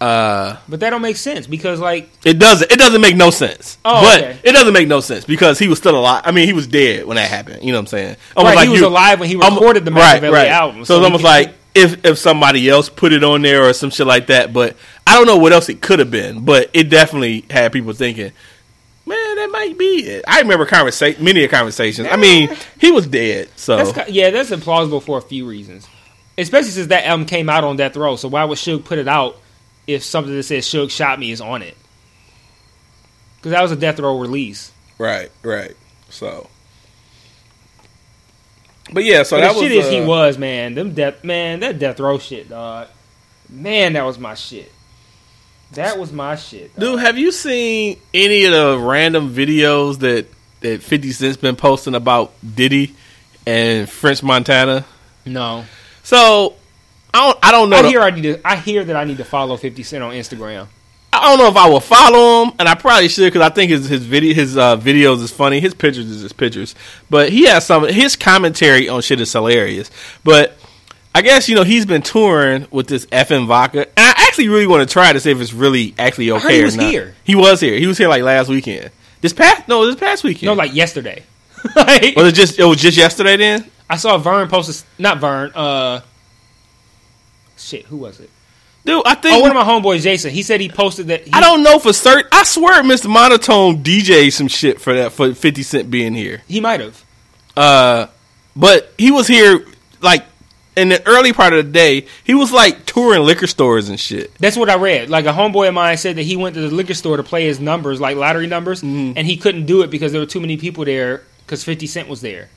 Uh, 0.01 0.57
But 0.69 0.81
that 0.81 0.91
don't 0.91 1.03
make 1.03 1.17
sense 1.17 1.47
because 1.47 1.81
like 1.81 2.11
it 2.25 2.39
doesn't 2.39 2.71
it 2.71 2.79
doesn't 2.79 3.01
make 3.01 3.17
no 3.17 3.31
sense. 3.31 3.79
Oh, 3.85 4.03
but 4.03 4.21
okay. 4.23 4.39
it 4.43 4.53
doesn't 4.53 4.73
make 4.75 4.89
no 4.89 5.01
sense 5.01 5.25
because 5.25 5.59
he 5.59 5.69
was 5.69 5.79
still 5.79 5.97
alive. 5.99 6.23
I 6.27 6.31
mean, 6.33 6.47
he 6.47 6.53
was 6.53 6.67
dead 6.67 7.07
when 7.07 7.17
that 7.17 7.31
happened. 7.31 7.63
You 7.63 7.73
know 7.73 7.79
what 7.79 7.83
I'm 7.83 7.87
saying? 7.87 8.17
Almost 8.37 8.57
right, 8.57 8.67
he 8.67 8.73
was 8.73 8.83
alive 8.83 9.21
when 9.21 9.29
he 9.29 9.37
recorded 9.37 9.85
the 9.85 9.91
Makaveli 9.91 10.49
album. 10.49 10.85
So, 10.85 10.97
it's 10.97 11.05
almost 11.05 11.25
like 11.25 11.55
if 11.75 12.05
if 12.05 12.19
somebody 12.19 12.69
else 12.69 12.89
put 12.89 13.13
it 13.13 13.25
on 13.25 13.43
there 13.43 13.65
or 13.65 13.73
some 13.73 13.91
shit 13.91 14.07
like 14.07 14.27
that. 14.27 14.53
But 14.53 14.77
I 15.07 15.15
don't 15.17 15.27
know 15.27 15.39
what 15.39 15.53
else 15.53 15.69
it 15.69 15.81
could 15.81 16.01
have 16.01 16.11
been. 16.11 16.45
But 16.45 16.71
it 16.75 16.91
definitely 16.91 17.45
had 17.49 17.73
people 17.73 17.93
thinking, 17.95 18.33
that 19.45 19.51
might 19.53 19.79
be 19.79 19.85
it. 20.07 20.25
I 20.27 20.41
remember 20.41 20.67
conversa- 20.67 21.19
many 21.21 21.47
conversations. 21.49 22.09
I 22.11 22.17
mean, 22.17 22.51
he 22.79 22.91
was 22.91 23.07
dead. 23.07 23.49
So 23.57 23.77
that's 23.77 24.11
yeah, 24.11 24.31
that's 24.31 24.51
implausible 24.51 25.03
for 25.03 25.19
a 25.19 25.23
few 25.23 25.47
reasons. 25.47 25.89
Especially 26.37 26.71
since 26.71 26.89
that 26.89 27.05
album 27.07 27.27
came 27.27 27.49
out 27.49 27.63
on 27.63 27.77
Death 27.77 27.97
Row. 27.97 28.17
So 28.17 28.29
why 28.29 28.45
would 28.45 28.59
Suge 28.59 28.85
put 28.85 28.99
it 28.99 29.07
out 29.07 29.37
if 29.87 30.03
something 30.03 30.35
that 30.35 30.43
says 30.43 30.67
Suge 30.67 30.91
shot 30.91 31.19
me 31.21 31.31
is 31.31 31.41
on 31.41 31.63
it? 31.63 31.77
Because 33.37 33.53
that 33.53 33.63
was 33.63 33.73
a 33.73 33.77
Death 33.77 34.01
Row 34.01 34.19
release. 34.19 34.73
right, 34.99 35.31
right. 35.43 35.77
So, 36.09 36.49
but 38.93 39.05
yeah, 39.05 39.23
so 39.25 39.37
But 39.37 39.41
that 39.43 39.55
was 39.55 39.63
shit 39.63 39.73
is 39.73 39.91
he 39.91 40.01
uh, 40.01 40.07
was 40.07 40.39
man. 40.39 40.75
Them 40.75 40.95
death 40.95 41.23
man, 41.25 41.61
that 41.61 41.79
Death 41.79 42.01
Row 42.01 42.19
shit, 42.19 42.49
dog. 42.49 42.89
Man, 43.49 43.93
that 43.93 44.05
was 44.05 44.19
my 44.19 44.35
shit. 44.35 44.73
That 45.73 45.99
was 45.99 46.13
my 46.13 46.37
shit. 46.37 46.79
Dude, 46.79 47.01
have 47.01 47.19
you 47.19 47.33
seen 47.33 47.99
any 48.13 48.45
of 48.45 48.53
the 48.53 48.79
random 48.81 49.35
videos 49.35 49.99
that 50.01 50.27
that 50.61 50.83
Fifty 50.83 51.11
Cent's 51.13 51.37
been 51.37 51.57
posting 51.57 51.95
about 51.95 52.33
Diddy 52.55 52.95
and 53.47 53.89
French 53.89 54.23
Montana? 54.23 54.85
No, 55.27 55.65
So 56.03 56.55
I 57.13 57.27
don't 57.27 57.39
I 57.43 57.51
don't 57.53 57.71
know. 57.71 57.77
I 57.77 57.83
the- 57.83 57.89
hear 57.89 58.01
I 58.03 58.11
need 58.11 58.23
to. 58.23 58.41
I 58.47 58.57
hear 58.57 58.85
that 58.85 58.95
I 58.97 59.05
need 59.05 59.17
to 59.19 59.25
follow 59.25 59.57
Fifty 59.57 59.83
Cent 59.83 60.03
on 60.05 60.13
Instagram. 60.13 60.69
I 61.13 61.23
don't 61.29 61.39
know 61.39 61.47
if 61.49 61.57
I 61.57 61.69
will 61.69 61.79
follow 61.81 62.45
him, 62.45 62.55
and 62.59 62.69
I 62.69 62.75
probably 62.75 63.09
should 63.09 63.33
because 63.33 63.41
I 63.47 63.49
think 63.53 63.71
his 63.71 63.89
his 63.89 64.05
video 64.05 64.35
his 64.35 64.57
uh, 64.57 64.77
videos 64.77 65.23
is 65.23 65.31
funny. 65.31 65.61
His 65.61 65.73
pictures 65.73 66.11
is 66.11 66.21
his 66.23 66.33
pictures, 66.33 66.75
but 67.09 67.31
he 67.31 67.47
has 67.47 67.65
some 67.67 67.87
his 67.89 68.17
commentary 68.17 68.89
on 68.89 69.01
shit 69.01 69.21
is 69.21 69.33
hilarious. 69.33 69.91
But 70.25 70.57
I 71.15 71.23
guess 71.23 71.49
you 71.49 71.55
know 71.55 71.63
he's 71.63 71.87
been 71.87 72.03
touring 72.03 72.67
with 72.71 72.89
this 72.89 73.07
Effen 73.13 73.47
vodka, 73.47 73.87
and 73.97 74.07
I 74.07 74.27
actually 74.27 74.49
really 74.49 74.67
want 74.67 74.87
to 74.89 74.93
try 74.93 75.13
to 75.13 75.21
see 75.21 75.31
if 75.31 75.41
it's 75.41 75.53
really 75.53 75.95
actually 75.99 76.31
okay 76.33 76.57
he 76.57 76.63
or 76.63 76.65
was 76.65 76.77
not. 76.77 76.91
here. 76.91 77.15
He 77.23 77.35
was 77.37 77.61
here. 77.61 77.79
He 77.79 77.87
was 77.87 77.97
here 77.99 78.09
like 78.09 78.23
last 78.23 78.49
weekend. 78.49 78.91
This 79.21 79.33
past 79.33 79.69
no, 79.69 79.87
this 79.87 79.97
past 79.97 80.25
weekend. 80.25 80.47
No, 80.47 80.55
like 80.55 80.75
yesterday. 80.75 81.23
like, 81.77 82.17
was 82.17 82.29
it 82.29 82.35
just 82.35 82.59
it 82.59 82.65
was 82.65 82.79
just 82.81 82.97
yesterday 82.99 83.37
then? 83.37 83.71
I 83.89 83.97
saw 83.97 84.19
Vern 84.19 84.49
post. 84.49 84.85
a- 84.99 85.03
Not 85.03 85.19
Vern. 85.19 85.53
Uh, 85.55 86.01
shit. 87.57 87.87
Who 87.87 87.99
was 87.99 88.21
it? 88.21 88.31
Dude, 88.85 89.03
I 89.07 89.15
think 89.15 89.37
Oh, 89.37 89.41
one 89.41 89.51
of 89.51 89.55
my 89.55 89.65
homeboys, 89.65 90.03
Jason. 90.03 90.31
He 90.31 90.43
said 90.43 90.61
he 90.61 90.69
posted 90.69 91.07
that. 91.07 91.23
He, 91.25 91.33
I 91.33 91.41
don't 91.41 91.63
know 91.63 91.79
for 91.79 91.93
certain. 91.95 92.29
I 92.33 92.43
swear, 92.45 92.83
Mr. 92.83 93.09
Monotone 93.09 93.83
DJ 93.83 94.31
some 94.31 94.49
shit 94.49 94.79
for 94.81 94.93
that 94.95 95.13
for 95.13 95.33
Fifty 95.33 95.63
Cent 95.63 95.91
being 95.91 96.13
here. 96.13 96.43
He 96.49 96.61
might 96.61 96.81
have. 96.81 97.03
Uh, 97.57 98.07
but 98.55 98.93
he 98.99 99.11
was 99.11 99.27
here 99.27 99.65
like 100.03 100.25
in 100.77 100.89
the 100.91 101.07
early 101.07 101.33
part 101.33 101.53
of 101.53 101.65
the 101.67 101.71
day. 101.73 102.07
He 102.25 102.35
was 102.35 102.51
like 102.53 102.85
touring 102.87 103.23
liquor 103.23 103.47
stores 103.47 103.89
and 103.89 103.99
shit. 103.99 104.35
That's 104.39 104.57
what 104.57 104.69
I 104.71 104.77
read. 104.77 105.09
Like 105.11 105.25
a 105.27 105.33
homeboy 105.33 105.69
of 105.69 105.75
mine 105.75 105.97
said 105.97 106.17
that 106.17 106.23
he 106.23 106.37
went 106.37 106.55
to 106.57 106.61
the 106.69 106.75
liquor 106.75 106.95
store 106.95 107.17
to 107.17 107.23
play 107.23 107.45
his 107.47 107.61
numbers, 107.61 108.01
like 108.01 108.17
lottery 108.17 108.47
numbers, 108.47 108.83
Mm-hmm. 108.83 109.17
and 109.17 109.27
he 109.27 109.37
couldn't 109.37 109.67
do 109.67 109.83
it 109.83 109.91
because 109.91 110.13
there 110.13 110.21
were 110.21 110.27
too 110.27 110.41
many 110.41 110.57
people 110.57 110.85
there 110.85 111.23
because 111.47 111.63
Fifty 111.65 111.87
Cent 111.87 112.09
was 112.09 112.21
there. 112.21 112.49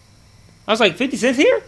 I 0.67 0.71
was 0.71 0.79
like, 0.79 0.95
Fifty 0.95 1.17
Cent's 1.17 1.37
here 1.39 1.61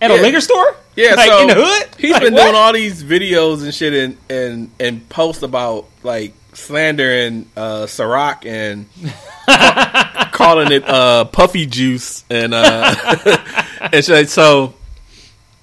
at 0.00 0.10
Yeah. 0.10 0.20
a 0.20 0.22
liquor 0.22 0.40
store? 0.40 0.76
Yeah, 0.96 1.14
like 1.16 1.28
so 1.30 1.40
in 1.42 1.48
the 1.48 1.54
hood. 1.54 1.88
He's 1.98 2.12
Like, 2.12 2.22
been 2.22 2.34
what? 2.34 2.42
doing 2.42 2.54
all 2.54 2.72
these 2.72 3.02
videos 3.04 3.62
and 3.62 3.74
shit 3.74 3.92
and 3.94 4.16
and 4.28 4.70
and 4.80 5.08
posts 5.08 5.42
about 5.42 5.86
like 6.02 6.32
slandering 6.54 7.48
uh 7.56 7.84
Ciroc 7.86 8.46
and 8.46 8.86
ca- 9.46 10.30
calling 10.32 10.72
it 10.72 10.88
uh 10.88 11.24
puffy 11.26 11.66
juice 11.66 12.24
and 12.30 12.54
uh 12.54 12.94
and 13.92 14.04
so, 14.04 14.24
so 14.24 14.74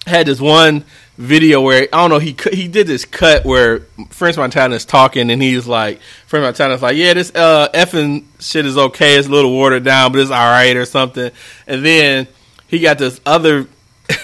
had 0.06 0.26
this 0.26 0.42
one 0.42 0.86
video 1.18 1.62
where 1.62 1.84
I 1.94 1.98
don't 1.98 2.10
know 2.10 2.20
he 2.20 2.36
he 2.52 2.68
did 2.68 2.88
this 2.88 3.06
cut 3.06 3.46
where 3.46 3.82
French 4.10 4.36
Montana 4.36 4.76
is 4.76 4.86
talking 4.86 5.30
and 5.30 5.42
he's 5.42 5.68
like 5.68 6.02
French 6.26 6.44
Montana's 6.44 6.82
like 6.82 6.98
yeah 6.98 7.14
this 7.14 7.34
uh 7.36 7.70
Effen 7.74 8.26
shit 8.40 8.66
is 8.66 8.78
okay. 8.78 9.16
It's 9.18 9.28
a 9.28 9.32
little 9.32 9.56
watered 9.56 9.84
down 9.84 10.12
but 10.12 10.22
it's 10.22 10.32
all 10.32 10.38
right 10.38 10.76
or 10.76 10.86
something. 10.86 11.32
And 11.68 11.86
then 11.86 12.28
he 12.68 12.80
got 12.80 12.98
this 12.98 13.22
other 13.26 13.68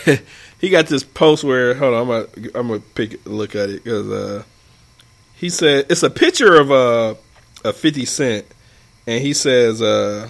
he 0.60 0.70
got 0.70 0.88
this 0.88 1.04
post 1.04 1.44
where 1.44 1.74
hold 1.76 1.94
on 1.94 2.02
I'm 2.02 2.08
gonna 2.08 2.50
I'm 2.56 2.68
gonna 2.68 2.80
pick 2.80 3.26
look 3.26 3.56
at 3.56 3.70
it 3.70 3.84
because 3.84 4.10
uh 4.10 4.44
he 5.36 5.50
said 5.50 5.86
it's 5.90 6.04
a 6.04 6.10
picture 6.10 6.60
of 6.60 6.72
uh 6.72 7.16
a 7.64 7.74
50 7.74 8.06
cent 8.06 8.46
and 9.06 9.22
he 9.22 9.34
says 9.34 9.82
uh 9.82 10.28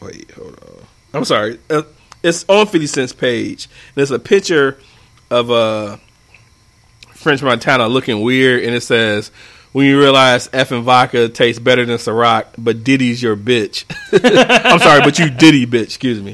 wait 0.00 0.30
hold 0.32 0.58
on. 0.62 0.86
I'm 1.14 1.24
sorry 1.24 1.58
uh, 1.70 1.82
it's 2.22 2.44
on 2.48 2.66
50 2.66 2.86
Cent's 2.86 3.12
page. 3.12 3.68
There's 3.94 4.10
a 4.10 4.18
picture 4.18 4.78
of 5.32 5.50
uh, 5.50 5.96
French 7.14 7.42
Montana 7.42 7.88
looking 7.88 8.20
weird, 8.20 8.64
and 8.64 8.74
it 8.74 8.82
says, 8.82 9.30
"When 9.72 9.86
you 9.86 9.98
realize 9.98 10.48
Effen 10.48 10.82
vodka 10.82 11.28
tastes 11.28 11.58
better 11.58 11.84
than 11.84 11.96
Ciroc, 11.96 12.46
but 12.58 12.84
Diddy's 12.84 13.22
your 13.22 13.36
bitch." 13.36 13.84
I'm 14.64 14.78
sorry, 14.78 15.00
but 15.00 15.18
you 15.18 15.30
Diddy 15.30 15.66
bitch. 15.66 15.84
Excuse 15.84 16.20
me. 16.20 16.32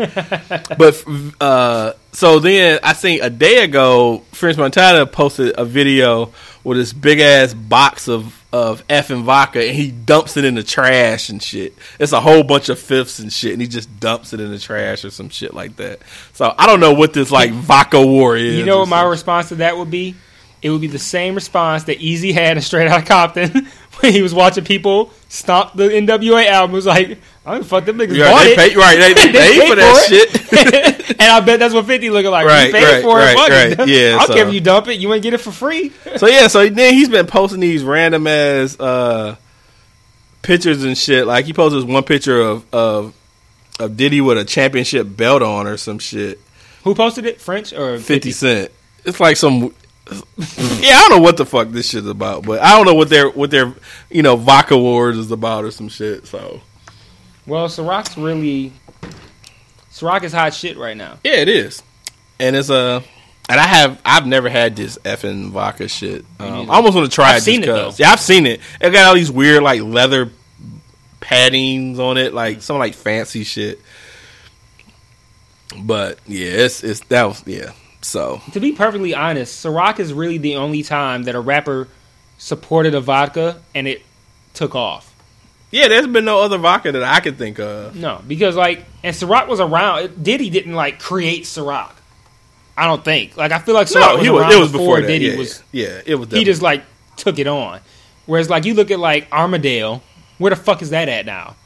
But 0.77 1.05
uh, 1.41 1.93
so 2.13 2.41
then 2.41 2.81
I 2.83 2.93
think 2.93 3.23
a 3.23 3.31
day 3.31 3.65
ago, 3.65 4.25
French 4.33 4.57
Montana 4.57 5.07
posted 5.07 5.55
a 5.57 5.65
video 5.65 6.33
with 6.65 6.79
this 6.79 6.93
big 6.93 7.21
ass 7.21 7.55
box 7.55 8.09
of 8.09 8.38
of 8.53 8.83
Effen 8.89 9.25
vodka, 9.25 9.67
and 9.67 9.77
he 9.77 9.91
dumps 9.91 10.37
it 10.37 10.45
in 10.45 10.55
the 10.55 10.63
trash 10.63 11.29
and 11.29 11.43
shit. 11.43 11.75
It's 11.99 12.13
a 12.13 12.21
whole 12.21 12.43
bunch 12.43 12.69
of 12.69 12.79
fifths 12.79 13.19
and 13.19 13.33
shit, 13.33 13.53
and 13.53 13.61
he 13.61 13.69
just 13.69 14.01
dumps 14.01 14.33
it 14.33 14.41
in 14.41 14.51
the 14.51 14.59
trash 14.59 15.05
or 15.05 15.11
some 15.11 15.29
shit 15.29 15.53
like 15.53 15.77
that. 15.77 16.01
So 16.33 16.55
I 16.57 16.67
don't 16.67 16.81
know 16.81 16.95
what 16.95 17.13
this 17.13 17.31
like 17.31 17.53
vodka 17.53 18.05
war 18.05 18.37
is. 18.37 18.57
You 18.57 18.65
know 18.65 18.81
what 18.81 18.89
my 18.89 19.03
response 19.03 19.51
to 19.51 19.57
that 19.57 19.77
would 19.77 19.91
be? 19.91 20.15
It 20.61 20.71
would 20.71 20.81
be 20.81 20.89
the 20.89 20.99
same 20.99 21.35
response 21.35 21.85
that 21.85 22.01
Easy 22.01 22.33
had 22.33 22.57
in 22.57 22.63
Straight 22.63 22.89
Outta 22.89 23.07
Compton 23.07 23.69
he 24.03 24.23
was 24.23 24.33
watching 24.35 24.65
people 24.65 25.13
stomp 25.29 25.75
the 25.75 25.85
NWA 25.89 26.47
album. 26.47 26.73
It 26.75 26.77
was 26.77 26.87
like, 26.87 27.19
I 27.45 27.55
don't 27.55 27.65
fuck 27.65 27.85
them 27.85 27.99
niggas 27.99 28.15
Yeah, 28.17 28.31
bought 28.31 28.45
they 28.45 28.53
it. 28.53 28.57
pay, 28.59 28.77
right? 28.77 28.97
They, 28.99 29.15
they, 29.15 29.33
They 29.33 29.59
paid 29.59 29.69
for 29.69 29.77
that 29.77 30.07
shit. 30.09 31.11
and 31.21 31.33
I 31.33 31.41
bet 31.41 31.59
that's 31.59 31.75
what 31.75 31.87
50 31.87 32.11
looking 32.11 32.31
like. 32.31 32.47
Right, 32.47 32.67
you 32.67 32.73
paid 32.73 32.85
right, 32.85 33.03
for 33.03 33.21
it. 33.21 33.35
right, 33.35 33.73
it. 33.73 33.79
right. 33.79 33.89
Yeah, 33.89 34.15
I 34.15 34.19
don't 34.19 34.27
so- 34.29 34.35
care 34.35 34.49
if 34.49 34.55
you 34.55 34.61
dump 34.61 34.89
it. 34.89 34.95
You 35.01 35.13
ain't 35.15 35.23
get 35.23 35.35
it 35.35 35.39
for 35.39 35.51
free. 35.53 35.93
so 36.17 36.27
yeah, 36.27 36.47
so 36.49 36.69
then 36.69 36.95
he's 36.95 37.09
been 37.09 37.27
posting 37.27 37.61
these 37.61 37.83
random 37.83 38.27
ass 38.27 38.79
uh, 38.79 39.37
pictures 40.43 40.85
and 40.85 40.97
shit. 40.97 41.27
Like 41.27 41.45
he 41.47 41.53
posted 41.53 41.83
this 41.83 41.89
one 41.91 42.03
picture 42.05 42.41
of 42.41 42.65
of 42.75 43.15
of 43.81 43.97
Diddy 43.97 44.21
with 44.21 44.39
a 44.39 44.45
championship 44.45 45.07
belt 45.17 45.43
on 45.43 45.67
or 45.67 45.77
some 45.77 45.99
shit. 45.99 46.41
Who 46.85 46.95
posted 46.95 47.27
it? 47.27 47.41
French 47.41 47.73
or 47.73 47.99
50 47.99 48.31
Cent. 48.33 48.71
It's 49.05 49.21
like 49.21 49.37
some. 49.37 49.75
Yeah, 50.11 50.95
I 50.97 51.07
don't 51.09 51.11
know 51.19 51.23
what 51.23 51.37
the 51.37 51.45
fuck 51.47 51.69
this 51.69 51.91
shit's 51.91 52.07
about, 52.07 52.45
but 52.45 52.61
I 52.63 52.77
don't 52.77 52.87
know 52.87 52.95
what 52.95 53.09
their 53.11 53.29
what 53.31 53.51
their 53.51 53.75
you 54.11 54.23
know 54.23 54.37
vodka 54.37 54.77
wars 54.77 55.19
is 55.19 55.31
about 55.31 55.65
or 55.65 55.71
some 55.71 55.89
shit. 55.89 56.27
So 56.27 56.61
Well, 57.47 57.69
Ciroc's 57.69 58.17
really. 58.17 58.73
Ciroc 59.93 60.23
is 60.23 60.33
hot 60.33 60.55
shit 60.55 60.77
right 60.79 60.97
now. 60.97 61.19
yeah, 61.25 61.33
it 61.35 61.49
is, 61.49 61.83
and 62.39 62.55
it's 62.57 62.71
a. 62.71 63.03
And 63.51 63.59
I 63.59 63.67
have 63.67 64.01
I've 64.05 64.27
never 64.27 64.49
had 64.51 64.77
this 64.77 64.99
Effen 65.05 65.51
vodka 65.51 65.89
shit. 65.89 66.25
Um. 66.39 66.71
I 66.71 66.75
almost 66.77 66.95
want 66.95 67.11
to 67.11 67.15
try 67.15 67.31
I've 67.33 67.39
it. 67.39 67.43
seen 67.43 67.63
it, 67.63 67.67
though. 67.67 67.93
Yeah, 67.97 68.11
I've 68.13 68.21
seen 68.21 68.47
it. 68.47 68.61
It 68.81 68.91
got 68.91 69.07
all 69.09 69.15
these 69.15 69.31
weird 69.31 69.63
like 69.63 69.81
leather 69.83 70.31
paddings 71.21 71.99
on 71.99 72.17
it, 72.19 72.33
like 72.35 72.61
some 72.63 72.79
like 72.79 72.95
fancy 72.95 73.45
shit. 73.45 73.81
But 75.81 76.19
yeah, 76.27 76.51
it's 76.51 76.83
it's 76.85 77.01
that 77.07 77.25
was 77.25 77.43
yeah. 77.47 77.73
So 78.09 78.41
To 78.53 78.61
be 78.61 78.73
perfectly 78.73 79.15
honest, 79.15 79.63
Ciroc 79.65 79.99
is 79.99 80.13
really 80.15 80.39
the 80.39 80.57
only 80.57 80.83
time 80.83 81.25
that 81.25 81.35
a 81.35 81.41
rapper 81.41 81.89
supported 82.39 82.95
a 82.95 83.01
vodka 83.01 83.61
and 83.75 83.87
it 83.87 84.03
took 84.55 84.75
off. 84.75 85.15
yeah, 85.71 85.89
there's 85.89 86.07
been 86.07 86.25
no 86.25 86.41
other 86.41 86.57
vodka 86.57 86.91
that 86.93 87.03
I 87.03 87.21
could 87.21 87.37
think 87.37 87.59
of. 87.61 87.95
No, 87.95 88.23
because 88.27 88.57
like, 88.57 88.85
and 89.05 89.15
Ciroc 89.15 89.47
was 89.49 89.61
around. 89.61 90.25
Diddy 90.25 90.49
didn't 90.49 90.73
like 90.75 90.99
create 90.99 91.45
Ciroc. 91.45 91.93
I 92.79 92.87
don't 92.87 93.05
think. 93.05 93.37
Like, 93.37 93.53
I 93.53 93.59
feel 93.59 93.75
like 93.75 93.89
Ciroc 93.89 94.01
No, 94.01 94.15
was 94.17 94.23
he 94.23 94.29
around 94.29 94.47
was. 94.47 94.55
It 94.55 94.61
was 94.61 94.73
before, 94.73 94.97
before. 94.97 95.07
Diddy 95.07 95.27
yeah, 95.27 95.37
was. 95.37 95.63
yeah, 95.73 96.01
it 96.07 96.15
was. 96.15 96.31
He 96.31 96.45
just 96.45 96.63
like 96.63 96.85
took 97.17 97.39
it 97.39 97.47
on. 97.47 97.81
Whereas 98.25 98.49
like 98.49 98.65
you 98.65 98.73
look 98.75 98.91
at 98.91 98.99
like 98.99 99.31
Armadale, 99.31 100.03
where 100.39 100.51
the 100.51 100.57
fuck 100.57 100.81
is 100.81 100.91
that 100.91 101.09
at 101.11 101.27
now? 101.27 101.57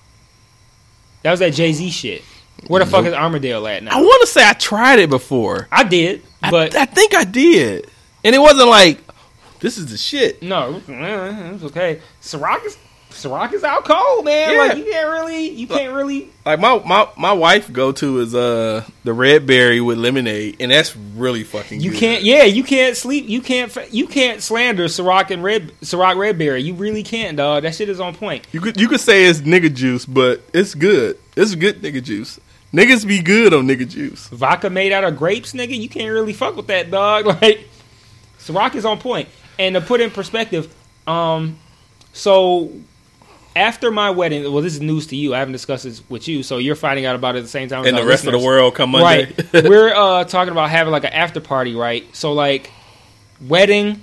That 1.22 1.30
was 1.30 1.38
that 1.40 1.52
Jay 1.54 1.72
Z 1.72 1.90
shit. 1.90 2.22
Where 2.68 2.84
the 2.84 2.90
fuck 2.90 3.04
is 3.04 3.14
Armadale 3.14 3.66
at 3.66 3.82
now? 3.82 3.98
I 3.98 4.00
want 4.00 4.20
to 4.22 4.26
say 4.26 4.46
I 4.46 4.52
tried 4.52 4.98
it 4.98 5.10
before, 5.10 5.68
I 5.70 5.84
did, 5.84 6.22
but 6.50 6.76
I, 6.76 6.82
I 6.82 6.84
think 6.86 7.14
I 7.14 7.24
did, 7.24 7.88
and 8.24 8.34
it 8.34 8.38
wasn't 8.38 8.68
like 8.68 8.98
this 9.60 9.78
is 9.78 9.86
the 9.90 9.96
shit. 9.96 10.42
no, 10.42 10.80
eh, 10.88 11.52
it's 11.54 11.64
okay. 11.64 12.00
Ciroc 12.20 12.64
is 12.64 12.76
Ciroc 13.12 13.52
is 13.52 13.62
out 13.62 13.84
cold, 13.84 14.24
man. 14.24 14.52
Yeah. 14.52 14.58
Like 14.58 14.78
you 14.78 14.84
can't 14.84 15.08
really, 15.08 15.48
you 15.50 15.66
can't 15.66 15.94
really. 15.94 16.30
Like 16.44 16.58
my 16.58 16.82
my 16.84 17.08
my 17.16 17.32
wife 17.32 17.72
go 17.72 17.92
to 17.92 18.20
is 18.20 18.34
uh 18.34 18.84
the 19.04 19.12
red 19.12 19.46
berry 19.46 19.80
with 19.80 19.98
lemonade, 19.98 20.56
and 20.60 20.72
that's 20.72 20.96
really 20.96 21.44
fucking. 21.44 21.80
You 21.80 21.90
good. 21.90 22.00
can't, 22.00 22.22
yeah, 22.22 22.44
you 22.44 22.64
can't 22.64 22.96
sleep. 22.96 23.28
You 23.28 23.40
can't, 23.40 23.70
fa- 23.70 23.86
you 23.90 24.06
can't 24.06 24.42
slander 24.42 24.86
Ciroc 24.86 25.30
and 25.30 25.42
Red 25.42 25.72
Ciroc 25.80 26.16
Redberry. 26.16 26.64
You 26.64 26.74
really 26.74 27.02
can't, 27.02 27.36
dog. 27.36 27.62
That 27.62 27.74
shit 27.74 27.88
is 27.88 28.00
on 28.00 28.14
point. 28.14 28.46
You 28.52 28.60
could 28.60 28.80
you 28.80 28.88
could 28.88 29.00
say 29.00 29.26
it's 29.26 29.40
nigga 29.40 29.72
juice, 29.72 30.06
but 30.06 30.42
it's 30.52 30.74
good. 30.74 31.18
It's 31.36 31.54
good 31.54 31.82
nigga 31.82 32.02
juice. 32.02 32.40
Niggas 32.72 33.06
be 33.06 33.20
good 33.20 33.52
on 33.52 33.66
nigga 33.66 33.88
juice. 33.88 34.28
Vodka 34.28 34.70
made 34.70 34.92
out 34.92 35.04
of 35.04 35.16
grapes, 35.16 35.52
nigga. 35.52 35.78
You 35.78 35.88
can't 35.88 36.10
really 36.10 36.32
fuck 36.32 36.56
with 36.56 36.68
that, 36.68 36.90
dog. 36.90 37.26
Like 37.42 37.68
Ciroc 38.38 38.74
is 38.74 38.84
on 38.84 38.98
point. 38.98 39.28
And 39.58 39.74
to 39.74 39.80
put 39.80 40.00
in 40.00 40.10
perspective, 40.10 40.74
um, 41.06 41.58
so 42.12 42.72
after 43.54 43.90
my 43.90 44.10
wedding, 44.10 44.42
well, 44.52 44.62
this 44.62 44.74
is 44.74 44.80
news 44.80 45.06
to 45.08 45.16
you. 45.16 45.34
I 45.34 45.38
haven't 45.38 45.52
discussed 45.52 45.84
this 45.84 46.02
with 46.08 46.26
you, 46.26 46.42
so 46.42 46.58
you're 46.58 46.74
finding 46.74 47.04
out 47.04 47.14
about 47.14 47.36
it 47.36 47.40
at 47.40 47.42
the 47.42 47.50
same 47.50 47.68
time. 47.68 47.84
And 47.84 47.96
the 47.96 48.04
rest 48.04 48.26
of 48.26 48.32
the 48.32 48.38
world 48.38 48.74
come 48.74 48.90
Monday. 48.90 49.32
Right. 49.52 49.64
We're 49.68 49.94
uh, 49.94 50.24
talking 50.24 50.52
about 50.52 50.70
having 50.70 50.92
like 50.92 51.04
an 51.04 51.12
after 51.12 51.40
party, 51.40 51.74
right? 51.74 52.04
So 52.16 52.32
like 52.32 52.70
wedding, 53.40 54.00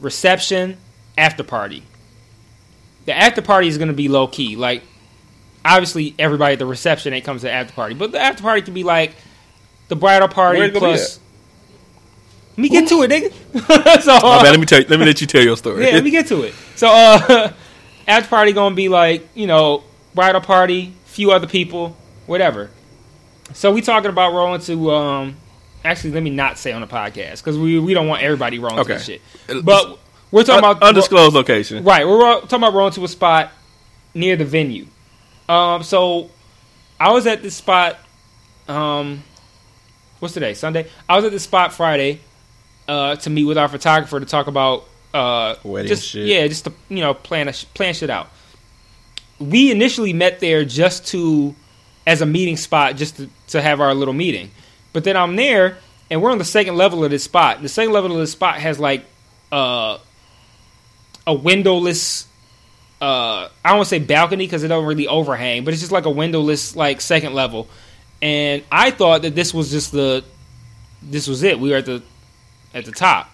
reception, 0.00 0.76
after 1.18 1.42
party. 1.42 1.82
The 3.06 3.16
after 3.16 3.42
party 3.42 3.68
is 3.68 3.76
going 3.76 3.88
to 3.88 3.94
be 3.94 4.08
low 4.08 4.28
key. 4.28 4.56
Like 4.56 4.82
obviously 5.64 6.14
everybody 6.18 6.54
at 6.54 6.58
the 6.58 6.66
reception 6.66 7.12
ain't 7.12 7.24
comes 7.24 7.40
to 7.42 7.46
the 7.48 7.52
after 7.52 7.72
party, 7.72 7.94
but 7.94 8.12
the 8.12 8.20
after 8.20 8.42
party 8.42 8.62
can 8.62 8.74
be 8.74 8.84
like 8.84 9.14
the 9.88 9.96
bridal 9.96 10.28
party 10.28 10.60
it 10.60 10.74
plus 10.74 11.18
Let 12.52 12.58
me 12.58 12.68
get 12.68 12.88
to 12.88 13.02
it, 13.02 13.10
nigga. 13.10 14.00
so, 14.02 14.18
Oh, 14.22 14.38
uh, 14.38 14.42
man, 14.42 14.52
let 14.52 14.60
me 14.60 14.66
tell 14.66 14.80
you, 14.80 14.86
let 14.88 14.98
me 15.00 15.06
let 15.06 15.20
you 15.20 15.26
tell 15.26 15.42
your 15.42 15.56
story. 15.56 15.84
yeah, 15.86 15.92
let 15.94 16.04
me 16.04 16.10
get 16.10 16.26
to 16.28 16.42
it. 16.42 16.54
So, 16.76 16.88
uh, 16.88 17.52
after 18.08 18.28
party 18.28 18.52
gonna 18.52 18.74
be 18.74 18.88
like, 18.88 19.26
you 19.34 19.46
know, 19.46 19.82
bridal 20.14 20.40
party, 20.40 20.94
few 21.06 21.32
other 21.32 21.46
people, 21.46 21.96
whatever. 22.26 22.70
So 23.52 23.72
we 23.72 23.80
talking 23.82 24.10
about 24.10 24.32
rolling 24.32 24.60
to, 24.62 24.90
um, 24.92 25.36
actually, 25.84 26.12
let 26.12 26.22
me 26.22 26.30
not 26.30 26.58
say 26.58 26.72
on 26.72 26.80
the 26.80 26.86
podcast 26.86 27.38
because 27.38 27.58
we 27.58 27.78
we 27.78 27.92
don't 27.94 28.08
want 28.08 28.22
everybody 28.22 28.58
rolling 28.58 28.78
Okay. 28.80 28.94
to 28.94 28.98
shit. 29.00 29.22
But 29.64 29.98
we're 30.30 30.44
talking 30.44 30.64
Un- 30.64 30.70
about 30.76 30.82
undisclosed 30.82 31.34
location. 31.34 31.84
Right, 31.84 32.06
we're 32.06 32.18
ro- 32.18 32.40
talking 32.40 32.58
about 32.58 32.74
rolling 32.74 32.92
to 32.94 33.04
a 33.04 33.08
spot 33.08 33.52
near 34.14 34.36
the 34.36 34.44
venue. 34.44 34.86
Um, 35.48 35.82
so 35.82 36.30
I 36.98 37.12
was 37.12 37.26
at 37.26 37.42
this 37.42 37.54
spot. 37.54 37.98
Um, 38.68 39.22
what's 40.20 40.34
today? 40.34 40.54
Sunday. 40.54 40.88
I 41.08 41.16
was 41.16 41.24
at 41.24 41.32
this 41.32 41.42
spot 41.42 41.72
Friday 41.72 42.20
uh, 42.88 43.16
to 43.16 43.30
meet 43.30 43.44
with 43.44 43.58
our 43.58 43.68
photographer 43.68 44.18
to 44.20 44.26
talk 44.26 44.46
about 44.46 44.84
uh, 45.12 45.56
Wedding 45.62 45.88
just 45.88 46.06
shit. 46.08 46.26
yeah, 46.26 46.46
just 46.46 46.64
to 46.64 46.72
you 46.88 47.00
know 47.00 47.14
plan 47.14 47.48
a 47.48 47.52
sh- 47.52 47.66
plan 47.74 47.94
shit 47.94 48.10
out. 48.10 48.28
We 49.38 49.70
initially 49.70 50.12
met 50.12 50.40
there 50.40 50.64
just 50.64 51.06
to 51.08 51.54
as 52.06 52.20
a 52.20 52.26
meeting 52.26 52.56
spot, 52.56 52.96
just 52.96 53.16
to, 53.16 53.28
to 53.48 53.62
have 53.62 53.80
our 53.80 53.94
little 53.94 54.14
meeting. 54.14 54.50
But 54.92 55.04
then 55.04 55.16
I'm 55.16 55.36
there, 55.36 55.78
and 56.10 56.22
we're 56.22 56.30
on 56.30 56.38
the 56.38 56.44
second 56.44 56.76
level 56.76 57.04
of 57.04 57.10
this 57.10 57.24
spot. 57.24 57.62
The 57.62 57.68
second 57.68 57.92
level 57.92 58.12
of 58.12 58.18
this 58.18 58.32
spot 58.32 58.56
has 58.56 58.78
like 58.78 59.04
uh, 59.50 59.98
a 61.26 61.34
windowless 61.34 62.26
uh 63.04 63.48
I 63.64 63.68
don't 63.68 63.78
want 63.78 63.86
to 63.86 63.90
say 63.90 63.98
balcony 63.98 64.46
because 64.46 64.62
it 64.62 64.68
don't 64.68 64.86
really 64.86 65.06
overhang, 65.06 65.64
but 65.64 65.74
it's 65.74 65.82
just 65.82 65.92
like 65.92 66.06
a 66.06 66.10
windowless 66.10 66.74
like 66.74 67.00
second 67.00 67.34
level. 67.34 67.68
And 68.22 68.62
I 68.72 68.90
thought 68.90 69.22
that 69.22 69.34
this 69.34 69.52
was 69.52 69.70
just 69.70 69.92
the 69.92 70.24
this 71.02 71.28
was 71.28 71.42
it. 71.42 71.60
We 71.60 71.70
were 71.70 71.76
at 71.76 71.86
the 71.86 72.02
at 72.72 72.86
the 72.86 72.92
top. 72.92 73.28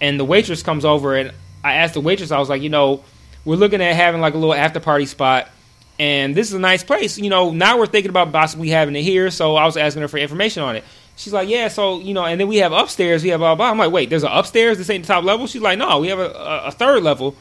And 0.00 0.18
the 0.18 0.24
waitress 0.24 0.62
comes 0.62 0.84
over 0.84 1.16
and 1.16 1.32
I 1.62 1.74
asked 1.74 1.94
the 1.94 2.00
waitress, 2.00 2.30
I 2.30 2.38
was 2.38 2.48
like, 2.48 2.62
you 2.62 2.68
know, 2.68 3.04
we're 3.44 3.56
looking 3.56 3.80
at 3.80 3.94
having 3.94 4.20
like 4.20 4.34
a 4.34 4.38
little 4.38 4.54
after 4.54 4.80
party 4.80 5.06
spot 5.06 5.50
and 5.98 6.34
this 6.34 6.48
is 6.48 6.54
a 6.54 6.58
nice 6.58 6.82
place. 6.82 7.16
You 7.18 7.30
know, 7.30 7.52
now 7.52 7.78
we're 7.78 7.86
thinking 7.86 8.10
about 8.10 8.32
possibly 8.32 8.68
having 8.68 8.96
it 8.96 9.02
here, 9.02 9.30
so 9.30 9.56
I 9.56 9.64
was 9.64 9.76
asking 9.76 10.02
her 10.02 10.08
for 10.08 10.18
information 10.18 10.62
on 10.62 10.76
it. 10.76 10.84
She's 11.16 11.32
like, 11.32 11.48
yeah, 11.48 11.68
so 11.68 12.00
you 12.00 12.12
know, 12.12 12.24
and 12.24 12.38
then 12.40 12.48
we 12.48 12.56
have 12.56 12.72
upstairs, 12.72 13.22
we 13.22 13.30
have 13.30 13.40
blah 13.40 13.54
blah. 13.54 13.70
I'm 13.70 13.78
like, 13.78 13.92
wait, 13.92 14.10
there's 14.10 14.24
an 14.24 14.32
upstairs. 14.32 14.78
This 14.78 14.90
ain't 14.90 15.04
the 15.04 15.08
top 15.08 15.24
level. 15.24 15.46
She's 15.46 15.62
like, 15.62 15.78
no, 15.78 16.00
we 16.00 16.08
have 16.08 16.18
a, 16.18 16.30
a, 16.30 16.64
a 16.66 16.70
third 16.72 17.02
level. 17.02 17.36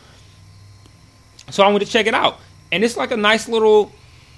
So 1.51 1.63
I 1.63 1.67
went 1.67 1.85
to 1.85 1.89
check 1.91 2.07
it 2.07 2.13
out, 2.13 2.39
and 2.71 2.83
it's 2.83 2.97
like 2.97 3.11
a 3.11 3.17
nice 3.17 3.47
little, 3.47 3.91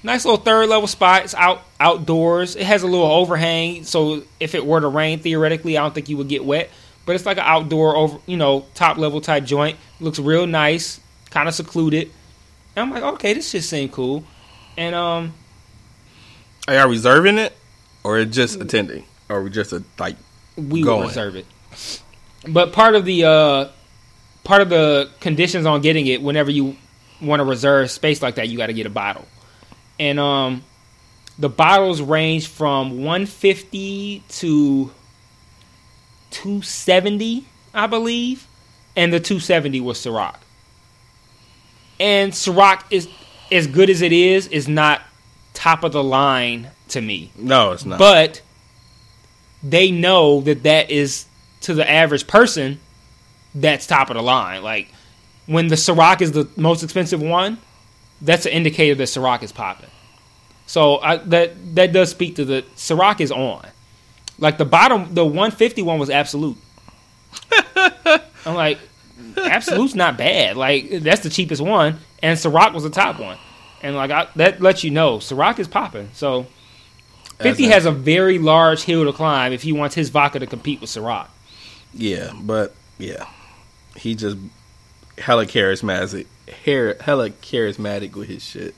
nice 0.03 0.25
little 0.25 0.39
third 0.39 0.67
level 0.69 0.87
spot. 0.87 1.23
It's 1.23 1.33
out 1.35 1.61
outdoors. 1.79 2.55
It 2.55 2.65
has 2.65 2.83
a 2.83 2.87
little 2.87 3.05
overhang, 3.05 3.83
so 3.83 4.23
if 4.39 4.55
it 4.55 4.65
were 4.65 4.81
to 4.81 4.87
rain, 4.87 5.19
theoretically, 5.19 5.77
I 5.77 5.83
don't 5.83 5.93
think 5.95 6.09
you 6.09 6.17
would 6.17 6.27
get 6.27 6.43
wet. 6.43 6.69
But 7.05 7.15
it's 7.15 7.25
like 7.25 7.37
an 7.37 7.43
outdoor 7.45 7.95
over, 7.95 8.19
you 8.25 8.35
know, 8.35 8.65
top 8.73 8.97
level 8.97 9.21
type 9.21 9.45
joint. 9.45 9.77
Looks 10.01 10.19
real 10.19 10.45
nice, 10.45 10.99
kind 11.29 11.47
of 11.47 11.55
secluded. 11.55 12.11
And 12.75 12.83
I'm 12.83 12.91
like, 12.91 13.03
okay, 13.15 13.33
this 13.33 13.49
shit 13.49 13.63
seem 13.63 13.87
cool. 13.89 14.25
And 14.75 14.93
um, 14.93 15.33
Are 16.67 16.73
y'all 16.73 16.89
reserving 16.89 17.37
it, 17.37 17.55
or 18.03 18.23
just 18.25 18.59
attending, 18.59 19.05
or 19.29 19.41
we 19.41 19.49
just 19.49 19.71
a, 19.71 19.83
like? 19.97 20.17
we 20.57 20.81
Going. 20.81 20.99
will 21.01 21.07
reserve 21.07 21.35
it. 21.37 21.45
But 22.47 22.73
part 22.73 22.95
of 22.95 23.05
the 23.05 23.23
uh, 23.23 23.69
part 24.43 24.61
of 24.61 24.69
the 24.69 25.09
conditions 25.21 25.65
on 25.65 25.81
getting 25.81 26.07
it, 26.07 26.21
whenever 26.21 26.51
you 26.51 26.75
want 27.21 27.39
to 27.39 27.43
reserve 27.43 27.89
space 27.91 28.21
like 28.21 28.35
that, 28.35 28.49
you 28.49 28.57
got 28.57 28.67
to 28.67 28.73
get 28.73 28.85
a 28.85 28.89
bottle. 28.91 29.25
And 29.99 30.19
um, 30.19 30.63
the 31.39 31.49
bottles 31.49 32.01
range 32.01 32.47
from 32.47 33.03
150 33.03 34.23
to 34.27 34.91
270, 36.31 37.45
I 37.73 37.87
believe, 37.87 38.47
and 38.95 39.11
the 39.11 39.19
270 39.19 39.81
was 39.81 39.97
Ciroc. 39.99 40.35
And 41.99 42.31
Ciroc 42.31 42.83
is 42.91 43.07
as 43.51 43.67
good 43.67 43.89
as 43.89 44.01
it 44.01 44.11
is, 44.11 44.47
is 44.47 44.67
not 44.67 45.01
top 45.53 45.83
of 45.83 45.91
the 45.91 46.03
line 46.03 46.69
to 46.89 47.01
me 47.01 47.31
No, 47.35 47.71
it's 47.71 47.83
not. 47.85 47.97
but 47.97 48.41
they 49.63 49.89
know 49.89 50.41
that 50.41 50.63
that 50.63 50.91
is 50.91 51.25
to 51.61 51.73
the 51.73 51.89
average 51.89 52.27
person 52.27 52.79
that's 53.55 53.87
top 53.87 54.11
of 54.11 54.15
the 54.15 54.21
line 54.21 54.61
like 54.61 54.93
when 55.47 55.67
the 55.67 55.75
Ciroc 55.75 56.21
is 56.21 56.31
the 56.33 56.47
most 56.55 56.83
expensive 56.83 57.21
one 57.21 57.57
that's 58.21 58.45
an 58.45 58.51
indicator 58.51 58.95
that 58.95 59.03
Ciroc 59.03 59.43
is 59.43 59.51
popping. 59.51 59.89
So 60.65 60.97
I, 60.99 61.17
that 61.17 61.75
that 61.75 61.93
does 61.93 62.09
speak 62.09 62.35
to 62.35 62.45
the 62.45 62.63
Ciroc 62.75 63.21
is 63.21 63.31
on. 63.31 63.65
Like 64.39 64.57
the 64.57 64.65
bottom 64.65 65.13
the 65.13 65.23
150 65.25 65.81
one 65.81 65.99
was 65.99 66.09
Absolut. 66.09 66.57
I'm 68.45 68.55
like 68.55 68.79
Absolut's 69.37 69.95
not 69.95 70.17
bad. 70.17 70.57
Like 70.57 70.89
that's 71.01 71.21
the 71.21 71.29
cheapest 71.29 71.61
one 71.61 71.99
and 72.21 72.37
Ciroc 72.37 72.73
was 72.73 72.83
the 72.83 72.89
top 72.89 73.19
one. 73.19 73.37
And 73.81 73.95
like 73.95 74.11
I, 74.11 74.27
that 74.35 74.61
lets 74.61 74.83
you 74.83 74.91
know 74.91 75.17
Ciroc 75.17 75.59
is 75.59 75.67
popping. 75.67 76.09
So 76.13 76.47
50 77.39 77.65
a- 77.65 77.69
has 77.69 77.85
a 77.85 77.91
very 77.91 78.39
large 78.39 78.81
hill 78.83 79.05
to 79.05 79.13
climb 79.13 79.53
if 79.53 79.61
he 79.61 79.71
wants 79.71 79.95
his 79.95 80.09
vodka 80.09 80.39
to 80.39 80.47
compete 80.47 80.81
with 80.81 80.89
Ciroc. 80.89 81.27
yeah, 81.93 82.33
but 82.41 82.73
yeah, 82.97 83.27
he 83.95 84.15
just 84.15 84.37
hella 85.17 85.45
charismatic, 85.45 86.25
hella 86.65 87.29
charismatic 87.29 88.15
with 88.15 88.27
his 88.27 88.43
shit. 88.43 88.75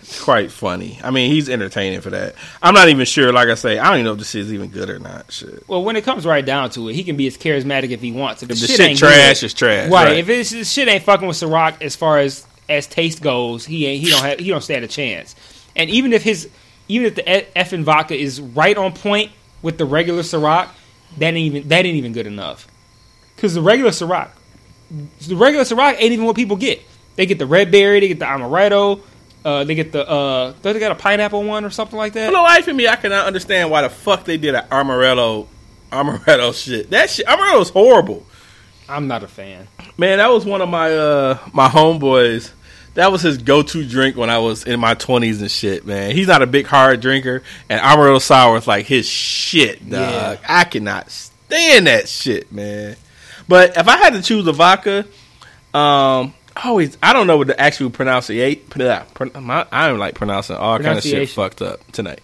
It's 0.00 0.22
quite 0.22 0.52
funny. 0.52 1.00
I 1.02 1.10
mean, 1.10 1.32
he's 1.32 1.48
entertaining 1.48 2.00
for 2.00 2.10
that. 2.10 2.36
I'm 2.62 2.74
not 2.74 2.88
even 2.88 3.04
sure. 3.06 3.32
Like 3.32 3.48
I 3.48 3.54
say, 3.54 3.78
I 3.78 3.88
don't 3.88 3.94
even 3.94 4.04
know 4.04 4.12
if 4.12 4.18
this 4.18 4.36
is 4.36 4.52
even 4.52 4.68
good 4.68 4.88
or 4.88 5.00
not. 5.00 5.32
Shit. 5.32 5.68
Well, 5.68 5.82
when 5.82 5.96
it 5.96 6.04
comes 6.04 6.24
right 6.24 6.44
down 6.44 6.70
to 6.70 6.88
it, 6.88 6.94
he 6.94 7.02
can 7.02 7.16
be 7.16 7.26
as 7.26 7.36
charismatic 7.36 7.90
if 7.90 8.00
he 8.00 8.12
wants. 8.12 8.42
If, 8.42 8.48
the 8.48 8.54
the 8.54 8.60
shit, 8.60 8.70
shit 8.76 8.80
ain't 8.80 8.98
trash, 8.98 9.40
good- 9.40 9.44
it's 9.46 9.54
trash. 9.54 9.90
right? 9.90 10.06
Right. 10.06 10.18
If 10.18 10.28
it's, 10.28 10.50
this 10.50 10.70
shit 10.70 10.86
ain't 10.86 11.02
fucking 11.02 11.26
with 11.26 11.36
Ciroc 11.36 11.82
as 11.82 11.96
far 11.96 12.18
as 12.18 12.46
as 12.68 12.86
taste 12.86 13.20
goes, 13.22 13.64
he 13.64 13.86
ain't 13.86 14.02
he 14.02 14.10
don't 14.10 14.22
have 14.22 14.38
he 14.38 14.48
don't 14.48 14.62
stand 14.62 14.84
a 14.84 14.88
chance. 14.88 15.34
And 15.74 15.90
even 15.90 16.12
if 16.12 16.22
his 16.22 16.48
even 16.88 17.06
if 17.06 17.16
the 17.16 17.22
Effen 17.58 17.82
vodka 17.82 18.14
is 18.14 18.40
right 18.40 18.76
on 18.76 18.92
point 18.92 19.32
with 19.62 19.78
the 19.78 19.84
regular 19.84 20.22
Ciroc, 20.22 20.68
that 21.18 21.34
ain't 21.34 21.36
even 21.38 21.68
that 21.68 21.84
ain't 21.84 21.96
even 21.96 22.12
good 22.12 22.26
enough. 22.26 22.68
Because 23.34 23.54
the 23.54 23.62
regular 23.62 23.90
Ciroc, 23.90 24.30
the 24.90 25.36
regular 25.36 25.64
Ciroc 25.64 25.96
ain't 25.98 26.12
even 26.12 26.24
what 26.24 26.36
people 26.36 26.56
get. 26.56 26.82
They 27.16 27.26
get 27.26 27.38
the 27.38 27.46
red 27.46 27.70
berry, 27.70 28.00
they 28.00 28.08
get 28.08 28.18
the 28.18 28.26
amaretto, 28.26 29.00
uh, 29.44 29.64
they 29.64 29.74
get 29.74 29.92
the 29.92 30.08
uh, 30.08 30.52
don't 30.62 30.72
they 30.74 30.80
got 30.80 30.92
a 30.92 30.96
pineapple 30.96 31.42
one 31.44 31.64
or 31.64 31.70
something 31.70 31.96
like 31.96 32.12
that. 32.14 32.26
For 32.26 32.32
the 32.36 32.42
life 32.42 32.66
of 32.68 32.76
me, 32.76 32.88
I 32.88 32.96
cannot 32.96 33.26
understand 33.26 33.70
why 33.70 33.82
the 33.82 33.88
fuck 33.88 34.24
they 34.24 34.36
did 34.36 34.54
an 34.54 34.64
amaretto, 34.70 35.46
amaretto 35.92 36.52
shit. 36.52 36.90
That 36.90 37.10
shit, 37.10 37.26
amaretto's 37.26 37.70
horrible. 37.70 38.26
I'm 38.88 39.08
not 39.08 39.22
a 39.22 39.28
fan. 39.28 39.68
Man, 39.96 40.18
that 40.18 40.28
was 40.28 40.44
one 40.44 40.60
of 40.60 40.68
my 40.68 40.92
uh 40.92 41.38
my 41.52 41.68
homeboys. 41.68 42.52
That 42.94 43.12
was 43.12 43.22
his 43.22 43.38
go 43.38 43.62
to 43.62 43.86
drink 43.86 44.16
when 44.16 44.30
I 44.30 44.38
was 44.38 44.64
in 44.64 44.80
my 44.80 44.94
twenties 44.94 45.40
and 45.40 45.50
shit. 45.50 45.86
Man, 45.86 46.10
he's 46.10 46.28
not 46.28 46.42
a 46.42 46.46
big 46.46 46.66
hard 46.66 47.00
drinker, 47.00 47.42
and 47.68 47.80
amaretto 47.80 48.20
sour 48.20 48.56
is 48.56 48.66
like 48.66 48.86
his 48.86 49.08
shit. 49.08 49.88
Dog. 49.88 50.00
Yeah. 50.00 50.38
I 50.48 50.64
cannot 50.64 51.10
stand 51.10 51.86
that 51.86 52.08
shit, 52.08 52.50
man. 52.50 52.96
But 53.48 53.76
if 53.76 53.86
I 53.88 53.96
had 53.96 54.14
to 54.14 54.22
choose 54.22 54.46
a 54.46 54.52
vodka, 54.52 55.00
um, 55.74 56.34
I 56.56 56.68
always 56.68 56.96
I 57.02 57.12
don't 57.12 57.26
know 57.26 57.36
what 57.36 57.46
the 57.48 57.60
actual 57.60 57.90
pronunciation. 57.90 58.62
I 58.80 59.88
don't 59.88 59.98
like 59.98 60.14
pronouncing 60.14 60.56
all 60.56 60.78
kind 60.78 60.98
of 60.98 61.04
shit 61.04 61.28
fucked 61.30 61.62
up 61.62 61.80
tonight. 61.92 62.20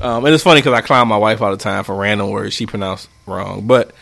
Um, 0.00 0.24
and 0.24 0.34
it's 0.34 0.42
funny 0.42 0.60
because 0.60 0.72
I 0.76 0.80
clown 0.80 1.06
my 1.08 1.16
wife 1.16 1.40
all 1.40 1.50
the 1.50 1.56
time 1.56 1.84
for 1.84 1.94
random 1.94 2.30
words 2.30 2.54
she 2.54 2.66
pronounced 2.66 3.08
wrong. 3.26 3.66
But 3.66 3.92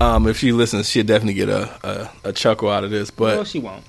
um, 0.00 0.26
if 0.26 0.38
she 0.38 0.52
listens, 0.52 0.88
she'll 0.88 1.04
definitely 1.04 1.34
get 1.34 1.48
a, 1.50 2.10
a, 2.24 2.28
a 2.28 2.32
chuckle 2.32 2.70
out 2.70 2.84
of 2.84 2.90
this. 2.90 3.10
But 3.10 3.36
well, 3.36 3.44
she 3.44 3.58
won't. 3.58 3.84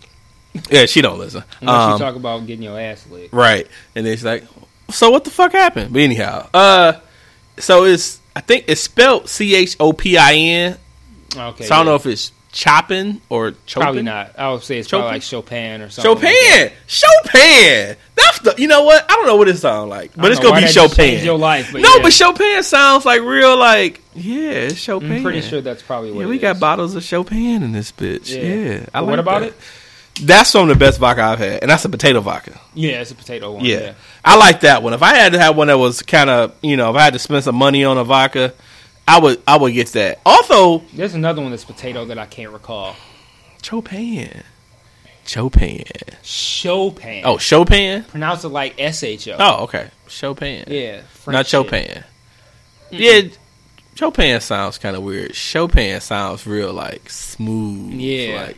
yeah, 0.69 0.85
she 0.85 1.01
don't 1.01 1.19
listen. 1.19 1.43
Unless 1.61 1.75
Um, 1.75 1.91
you 1.93 1.97
talk 1.99 2.15
about 2.15 2.45
getting 2.47 2.63
your 2.63 2.79
ass 2.79 3.05
licked. 3.09 3.33
right, 3.33 3.67
and 3.95 4.05
then 4.05 4.13
she's 4.15 4.25
like, 4.25 4.43
"So 4.91 5.09
what 5.09 5.23
the 5.23 5.29
fuck 5.29 5.53
happened?" 5.53 5.93
But 5.93 6.01
anyhow, 6.01 6.49
uh, 6.53 6.93
so 7.57 7.85
it's 7.85 8.19
I 8.35 8.41
think 8.41 8.65
it's 8.67 8.81
spelled 8.81 9.29
C 9.29 9.55
H 9.55 9.77
O 9.79 9.93
P 9.93 10.17
I 10.17 10.33
N. 10.33 10.77
Okay. 11.35 11.65
So 11.65 11.73
I 11.73 11.77
don't 11.77 11.85
yeah. 11.85 11.91
know 11.91 11.95
if 11.95 12.05
it's 12.05 12.31
chopping 12.53 13.19
or 13.29 13.51
choping. 13.65 13.83
Probably 13.83 14.01
not. 14.03 14.39
I 14.39 14.51
would 14.51 14.63
say 14.63 14.77
it's 14.77 14.87
probably 14.87 15.05
Chopin? 15.05 15.13
like 15.15 15.23
Chopin 15.23 15.81
or 15.81 15.89
something. 15.89 16.29
Chopin, 16.29 16.61
like. 16.61 16.73
Chopin. 16.87 17.97
That's 18.15 18.39
the. 18.39 18.55
You 18.57 18.67
know 18.67 18.83
what? 18.83 19.03
I 19.11 19.15
don't 19.15 19.25
know 19.25 19.35
what 19.35 19.49
it 19.49 19.57
sounds 19.57 19.89
like, 19.89 20.15
but 20.15 20.31
it's 20.31 20.39
gonna 20.39 20.61
be 20.61 20.67
Chopin. 20.67 21.25
your 21.25 21.37
life, 21.37 21.71
but 21.73 21.81
no, 21.81 21.95
yeah. 21.95 22.01
but 22.01 22.13
Chopin 22.13 22.63
sounds 22.63 23.05
like 23.05 23.21
real. 23.21 23.57
Like 23.57 24.01
yeah, 24.15 24.51
it's 24.51 24.75
Chopin. 24.75 25.11
I'm 25.11 25.23
pretty 25.23 25.41
sure 25.41 25.59
that's 25.59 25.81
probably 25.81 26.11
what 26.11 26.21
Yeah, 26.21 26.27
we 26.27 26.39
got 26.39 26.59
bottles 26.59 26.95
of 26.95 27.03
Chopin 27.03 27.63
in 27.63 27.71
this 27.73 27.91
bitch. 27.91 28.33
Yeah. 28.33 28.43
Yeah, 28.43 28.85
I 28.93 28.99
like 28.99 29.09
what 29.09 29.19
about 29.19 29.41
that. 29.41 29.49
it? 29.49 29.55
That's 30.21 30.51
some 30.51 30.63
of 30.63 30.67
the 30.67 30.75
best 30.75 30.99
vodka 30.99 31.23
I've 31.23 31.39
had, 31.39 31.63
and 31.63 31.71
that's 31.71 31.85
a 31.85 31.89
potato 31.89 32.21
vodka. 32.21 32.59
Yeah, 32.75 33.01
it's 33.01 33.09
a 33.09 33.15
potato 33.15 33.53
one. 33.53 33.65
Yeah. 33.65 33.79
Yeah. 33.79 33.93
I 34.23 34.37
like 34.37 34.61
that 34.61 34.83
one. 34.83 34.93
If 34.93 35.01
I 35.01 35.15
had 35.15 35.33
to 35.33 35.39
have 35.39 35.57
one 35.57 35.67
that 35.67 35.79
was 35.79 36.03
kind 36.03 36.29
of, 36.29 36.55
you 36.61 36.77
know, 36.77 36.91
if 36.91 36.95
I 36.95 37.03
had 37.03 37.13
to 37.13 37.19
spend 37.19 37.43
some 37.43 37.55
money 37.55 37.83
on 37.83 37.97
a 37.97 38.03
vodka, 38.03 38.53
I 39.07 39.19
would, 39.19 39.41
I 39.47 39.57
would 39.57 39.73
get 39.73 39.87
that. 39.89 40.19
Also, 40.25 40.79
There's 40.93 41.13
another 41.13 41.41
one 41.41 41.51
that's 41.51 41.65
potato 41.65 42.05
that 42.05 42.17
I 42.17 42.25
can't 42.25 42.51
recall. 42.51 42.95
Chopin, 43.61 44.43
Chopin. 45.25 45.83
Chopin. 46.21 47.21
Oh, 47.25 47.37
Chopin. 47.37 48.03
Pronounce 48.05 48.43
it 48.43 48.49
like 48.49 48.75
S 48.79 49.03
H 49.03 49.27
O. 49.29 49.37
Oh, 49.39 49.63
okay, 49.63 49.89
Chopin. 50.07 50.65
Yeah. 50.67 51.01
French 51.01 51.33
not 51.33 51.45
shit. 51.47 51.51
Chopin. 51.51 52.03
Yeah, 52.91 53.21
Chopin 53.95 54.39
sounds 54.41 54.77
kind 54.77 54.95
of 54.95 55.03
weird. 55.03 55.33
Chopin 55.35 55.99
sounds 56.01 56.45
real 56.45 56.73
like 56.73 57.09
smooth. 57.09 57.93
Yeah. 57.93 58.43
like 58.47 58.57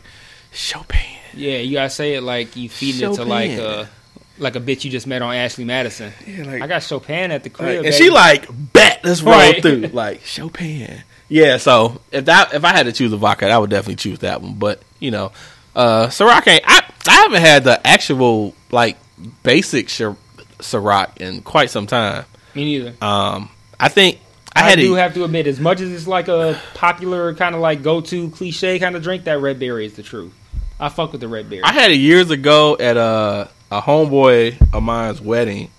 Chopin. 0.51 0.99
Yeah, 1.33 1.57
you 1.57 1.73
gotta 1.73 1.89
say 1.89 2.15
it 2.15 2.21
like 2.21 2.55
you 2.55 2.69
feed 2.69 3.01
it 3.01 3.13
to 3.15 3.23
like 3.23 3.51
uh, 3.51 3.85
a 3.85 3.89
like 4.38 4.55
a 4.55 4.59
bitch 4.59 4.83
you 4.83 4.91
just 4.91 5.07
met 5.07 5.21
on 5.21 5.33
Ashley 5.33 5.63
Madison. 5.65 6.11
Yeah, 6.27 6.43
like, 6.45 6.61
I 6.61 6.67
got 6.67 6.83
Chopin 6.83 7.31
at 7.31 7.43
the 7.43 7.49
like- 7.49 7.53
crib, 7.53 7.75
and 7.77 7.83
baby. 7.83 7.95
she 7.95 8.09
like 8.09 8.47
bet 8.73 9.01
let's 9.03 9.21
roll 9.21 9.36
Right. 9.36 9.61
through 9.61 9.88
like 9.93 10.23
Chopin. 10.25 11.03
Yeah, 11.29 11.57
so 11.57 12.01
if 12.11 12.25
that 12.25 12.53
if 12.53 12.63
I 12.63 12.69
had 12.69 12.83
to 12.86 12.91
choose 12.91 13.11
a 13.13 13.17
vodka, 13.17 13.47
I 13.49 13.57
would 13.57 13.69
definitely 13.69 13.95
choose 13.95 14.19
that 14.19 14.41
one. 14.41 14.55
But 14.55 14.81
you 14.99 15.11
know, 15.11 15.31
uh, 15.75 16.07
Ciroc 16.07 16.47
ain't. 16.47 16.63
I 16.65 16.83
I 17.07 17.13
haven't 17.15 17.41
had 17.41 17.63
the 17.63 17.86
actual 17.86 18.53
like 18.71 18.97
basic 19.43 19.89
Cir- 19.89 20.17
Ciroc 20.59 21.17
in 21.17 21.41
quite 21.41 21.69
some 21.69 21.88
time. 21.88 22.25
Me 22.53 22.63
neither. 22.65 22.93
Um, 23.01 23.49
I 23.79 23.89
think 23.89 24.19
I, 24.55 24.61
I, 24.61 24.69
had 24.69 24.79
do 24.79 24.95
it. 24.95 24.99
have 24.99 25.13
to 25.15 25.23
admit, 25.23 25.47
as 25.47 25.59
much 25.59 25.81
as 25.81 25.91
it's 25.91 26.07
like 26.07 26.27
a 26.27 26.59
popular 26.75 27.33
kind 27.33 27.55
of 27.55 27.61
like 27.61 27.81
go 27.83 28.01
to 28.01 28.29
cliche 28.29 28.79
kind 28.79 28.95
of 28.95 29.01
drink, 29.03 29.23
that 29.25 29.39
red 29.39 29.59
berry 29.59 29.86
is 29.86 29.93
the 29.95 30.03
truth. 30.03 30.33
I 30.79 30.89
fuck 30.89 31.11
with 31.11 31.21
the 31.21 31.27
red 31.27 31.49
berry. 31.49 31.63
I 31.63 31.71
had 31.73 31.89
it 31.91 31.95
years 31.95 32.29
ago 32.31 32.77
at 32.79 32.97
a 32.97 33.49
a 33.78 33.82
homeboy 33.82 34.73
of 34.73 34.84
mine's 34.84 35.21
wedding, 35.21 35.69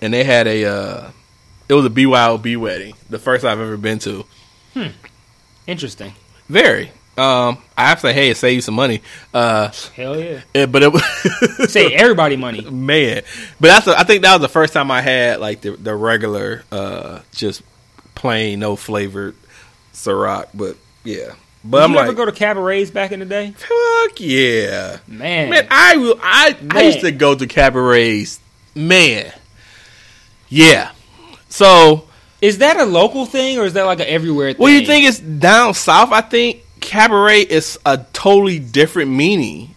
and 0.00 0.12
they 0.12 0.24
had 0.24 0.46
a. 0.46 0.64
Uh, 0.64 1.10
it 1.68 1.74
was 1.74 1.86
a 1.86 1.90
BYOB 1.90 2.56
wedding, 2.56 2.94
the 3.08 3.18
first 3.18 3.44
I've 3.44 3.60
ever 3.60 3.76
been 3.76 3.98
to. 4.00 4.24
Hmm. 4.74 4.86
Interesting. 5.66 6.12
Very. 6.48 6.90
Um, 7.18 7.58
I 7.76 7.88
have 7.88 7.98
to 7.98 8.02
say, 8.08 8.12
hey, 8.14 8.30
it 8.30 8.36
saved 8.38 8.54
you 8.56 8.60
some 8.62 8.74
money. 8.74 9.02
Uh, 9.34 9.70
Hell 9.94 10.18
yeah. 10.18 10.40
eh, 10.54 10.64
but 10.66 10.82
it 10.82 10.90
was 10.92 11.02
Say 11.70 11.92
everybody 11.94 12.36
money. 12.36 12.62
man. 12.62 13.22
But 13.60 13.68
that's 13.68 13.86
a, 13.86 13.98
I 13.98 14.04
think 14.04 14.22
that 14.22 14.32
was 14.32 14.40
the 14.40 14.48
first 14.48 14.72
time 14.72 14.90
I 14.90 15.00
had 15.02 15.38
like 15.38 15.60
the 15.60 15.72
the 15.72 15.94
regular, 15.94 16.64
uh, 16.72 17.20
just 17.32 17.62
plain 18.14 18.58
no 18.60 18.74
flavored 18.74 19.36
Ciroc. 19.92 20.48
But 20.54 20.76
yeah, 21.04 21.34
but 21.62 21.78
Did 21.78 21.84
I'm 21.84 21.90
you 21.90 21.96
like, 21.96 22.04
ever 22.06 22.14
go 22.14 22.24
to 22.26 22.32
cabarets 22.32 22.90
back 22.90 23.12
in 23.12 23.20
the 23.20 23.26
day? 23.26 23.52
fuck 23.52 24.20
yeah. 24.20 24.98
Man, 25.06 25.50
Man, 25.50 25.66
I 25.70 25.96
will. 25.96 26.18
I 26.22 26.56
I 26.70 26.82
used 26.82 27.00
to 27.00 27.12
go 27.12 27.34
to 27.34 27.46
cabarets. 27.46 28.40
Man, 28.74 29.32
yeah. 30.48 30.92
So, 31.48 32.08
is 32.40 32.58
that 32.58 32.78
a 32.78 32.84
local 32.84 33.26
thing 33.26 33.58
or 33.58 33.64
is 33.64 33.74
that 33.74 33.84
like 33.84 34.00
an 34.00 34.06
everywhere 34.06 34.52
thing? 34.52 34.66
do 34.66 34.72
you 34.72 34.86
think 34.86 35.06
it's 35.06 35.18
down 35.18 35.74
south? 35.74 36.12
I 36.12 36.20
think 36.20 36.64
cabaret 36.80 37.42
is 37.42 37.78
a 37.84 37.98
totally 38.12 38.58
different 38.58 39.10
meaning. 39.10 39.74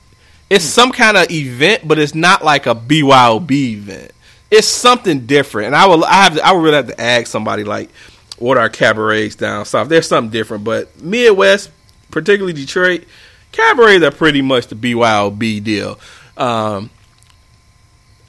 It's 0.50 0.66
hmm. 0.66 0.70
some 0.70 0.92
kind 0.92 1.18
of 1.18 1.30
event, 1.32 1.88
but 1.88 2.00
it's 2.00 2.16
not 2.16 2.44
like 2.44 2.66
a 2.66 2.76
BYOB 2.76 3.52
event. 3.52 4.12
It's 4.52 4.68
something 4.68 5.26
different, 5.26 5.68
and 5.68 5.76
I 5.76 5.88
will. 5.88 6.06
I 6.06 6.24
have. 6.24 6.36
To, 6.36 6.46
I 6.46 6.52
would 6.52 6.64
really 6.64 6.76
have 6.76 6.88
to 6.88 7.02
ask 7.02 7.28
somebody 7.28 7.64
like, 7.64 7.90
what 8.38 8.58
are 8.58 8.70
cabarets 8.70 9.36
down 9.36 9.66
south? 9.66 9.90
There's 9.90 10.08
something 10.08 10.32
different, 10.32 10.64
but 10.64 11.02
Midwest, 11.02 11.72
particularly 12.12 12.54
Detroit, 12.54 13.06
cabarets 13.52 14.04
are 14.04 14.12
pretty 14.12 14.42
much 14.42 14.68
the 14.68 14.76
BYOB 14.76 15.64
deal. 15.64 16.00
Um, 16.38 16.90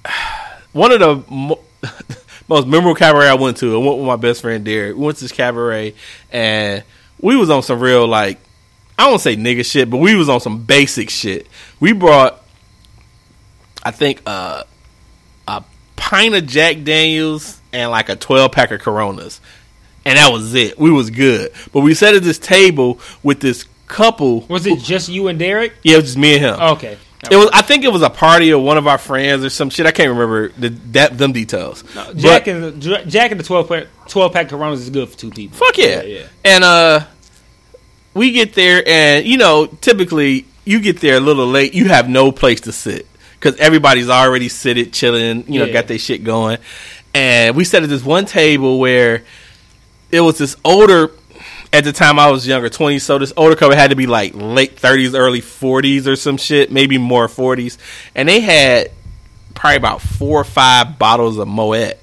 one 0.73 0.93
of 0.93 1.01
the 1.01 1.25
mo- 1.31 1.61
most 2.49 2.67
memorable 2.67 2.95
cabaret 2.95 3.29
I 3.29 3.35
went 3.35 3.57
to, 3.59 3.75
I 3.75 3.85
went 3.85 3.99
with 3.99 4.07
my 4.07 4.17
best 4.17 4.43
friend 4.43 4.65
Derek. 4.65 4.97
We 4.97 5.05
went 5.05 5.19
to 5.19 5.25
this 5.25 5.33
cabaret, 5.33 5.95
and 6.31 6.85
we 7.21 7.37
was 7.37 7.51
on 7.51 7.63
some 7.63 7.81
real 7.81 8.07
like 8.07 8.39
I 8.99 9.09
don't 9.09 9.19
say 9.19 9.37
nigga 9.37 9.65
shit, 9.65 9.91
but 9.91 9.97
we 9.97 10.15
was 10.15 10.29
on 10.29 10.41
some 10.41 10.63
basic 10.63 11.11
shit. 11.11 11.49
We 11.81 11.93
brought, 11.93 12.45
I 13.83 13.91
think, 13.91 14.23
uh, 14.25 14.65
a 15.49 15.65
pint 15.97 16.35
of 16.35 16.47
Jack 16.47 16.85
Daniels 16.85 17.61
and 17.73 17.91
like 17.91 18.09
a 18.09 18.17
twelve 18.17 18.53
pack 18.53 18.71
of 18.71 18.81
Coronas, 18.81 19.41
and 20.05 20.19
that 20.19 20.31
was 20.33 20.55
it. 20.55 20.79
We 20.79 20.91
was 20.91 21.11
good, 21.11 21.53
but 21.73 21.81
we 21.81 21.95
sat 21.95 22.15
at 22.15 22.23
this 22.23 22.39
table 22.39 22.99
with 23.23 23.41
this 23.41 23.65
couple. 23.87 24.41
Was 24.49 24.67
it 24.67 24.79
just 24.81 25.09
you 25.09 25.29
and 25.29 25.39
Derek? 25.39 25.73
Yeah, 25.83 25.95
it 25.95 25.97
was 25.97 26.05
just 26.07 26.19
me 26.19 26.35
and 26.35 26.45
him. 26.45 26.61
Okay. 26.61 26.99
It 27.31 27.37
was. 27.37 27.49
I 27.55 27.63
think 27.63 27.85
it 27.85 27.89
was 27.93 28.03
a 28.03 28.11
party 28.11 28.51
of 28.51 28.61
one 28.61 28.77
of 28.77 28.87
our 28.87 28.99
friends 28.99 29.45
or 29.47 29.49
some 29.51 29.71
shit. 29.71 29.87
I 29.87 29.93
can't 29.93 30.11
remember 30.11 30.49
the 30.59 30.69
that 30.93 31.17
them 31.17 31.33
details. 31.33 31.83
Jack 32.17 32.45
But- 32.45 32.49
and 32.49 32.83
the, 32.83 33.05
Jack 33.07 33.31
and 33.31 33.41
the 33.41 33.45
12 33.45 33.67
pack, 33.69 33.87
12 34.09 34.33
pack 34.33 34.49
Coronas 34.51 34.81
is 34.81 34.91
good 34.91 35.09
for 35.09 35.17
two 35.17 35.31
people. 35.31 35.57
Fuck 35.57 35.79
yeah. 35.79 36.03
yeah. 36.03 36.27
And 36.45 36.63
uh 36.65 37.01
we 38.13 38.33
get 38.33 38.53
there 38.53 38.83
and 38.87 39.27
you 39.27 39.39
know, 39.39 39.65
typically 39.67 40.45
you 40.67 40.81
get 40.81 41.01
there 41.01 41.17
a 41.17 41.21
little 41.21 41.47
late, 41.47 41.73
you 41.75 41.89
have 41.89 42.09
no 42.11 42.31
place 42.31 42.61
to 42.63 42.73
sit 42.73 43.07
cuz 43.41 43.57
everybody's 43.57 44.11
already 44.11 44.51
seated 44.51 44.93
chilling, 44.93 45.45
you 45.51 45.61
know, 45.61 45.65
Yeah. 45.67 45.73
got 45.73 45.87
their 45.89 45.99
shit 45.99 46.25
going. 46.25 46.59
And 47.15 47.57
we 47.57 47.65
sat 47.65 47.83
at 47.83 47.89
this 47.89 48.05
one 48.05 48.27
table 48.27 48.79
where 48.79 49.25
it 50.11 50.21
was 50.21 50.39
this 50.39 50.57
older 50.65 51.11
at 51.73 51.85
the 51.85 51.93
time 51.93 52.19
I 52.19 52.31
was 52.31 52.47
younger, 52.47 52.69
20, 52.69 53.01
so 53.01 53.19
this 53.19 53.33
older 53.37 53.57
couple 53.57 53.77
had 53.77 53.91
to 53.91 53.97
be 53.97 54.07
like 54.07 54.33
late 54.35 54.77
30s, 54.77 55.19
early 55.19 55.41
40s 55.41 56.07
or 56.07 56.15
some 56.15 56.37
shit, 56.37 56.71
maybe 56.71 56.99
more 56.99 57.27
40s. 57.27 57.79
And 58.15 58.29
they 58.29 58.41
had 58.41 58.93
probably 59.55 59.77
about 59.77 60.01
four 60.01 60.41
or 60.41 60.45
five 60.45 60.99
bottles 60.99 61.37
of 61.39 61.49
Moet 61.49 61.99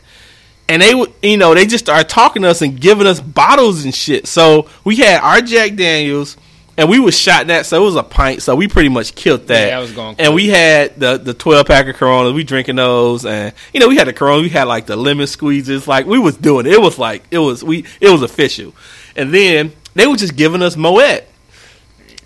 and 0.71 0.81
they 0.81 0.95
would, 0.95 1.11
you 1.21 1.35
know, 1.35 1.53
they 1.53 1.65
just 1.65 1.83
started 1.83 2.07
talking 2.07 2.43
to 2.43 2.49
us 2.49 2.61
and 2.61 2.79
giving 2.79 3.05
us 3.05 3.19
bottles 3.19 3.83
and 3.83 3.93
shit. 3.93 4.25
So 4.25 4.69
we 4.85 4.95
had 4.95 5.19
our 5.19 5.41
Jack 5.41 5.75
Daniels, 5.75 6.37
and 6.78 6.89
we 6.89 6.99
was 6.99 7.17
shot 7.17 7.47
that, 7.47 7.65
so 7.65 7.82
it 7.82 7.86
was 7.86 7.95
a 7.95 8.03
pint. 8.03 8.41
So 8.41 8.55
we 8.55 8.67
pretty 8.67 8.89
much 8.89 9.13
killed 9.13 9.47
that. 9.47 9.67
Yeah, 9.67 9.76
that 9.76 9.82
was 9.82 9.91
going 9.91 10.15
And 10.19 10.34
we 10.34 10.47
had 10.47 10.99
the 10.99 11.17
the 11.17 11.34
twelve 11.34 11.67
pack 11.67 11.88
of 11.88 11.95
Coronas. 11.95 12.34
We 12.34 12.43
drinking 12.43 12.78
those, 12.78 13.26
and 13.26 13.53
you 13.74 13.80
know, 13.80 13.88
we 13.88 13.97
had 13.97 14.07
the 14.07 14.13
Corona. 14.13 14.41
We 14.41 14.49
had 14.49 14.63
like 14.63 14.86
the 14.86 14.95
lemon 14.95 15.28
squeezes. 15.28 15.88
Like 15.88 16.05
we 16.05 16.19
was 16.19 16.38
doing 16.38 16.65
it. 16.65 16.74
It 16.74 16.82
was 16.82 16.97
like 16.97 17.24
it 17.30 17.39
was 17.39 17.63
we 17.63 17.86
it 17.99 18.09
was 18.09 18.22
official. 18.22 18.74
And 19.15 19.34
then 19.34 19.74
they 19.93 20.07
were 20.07 20.15
just 20.15 20.36
giving 20.36 20.61
us 20.61 20.78
Moet. 20.78 21.26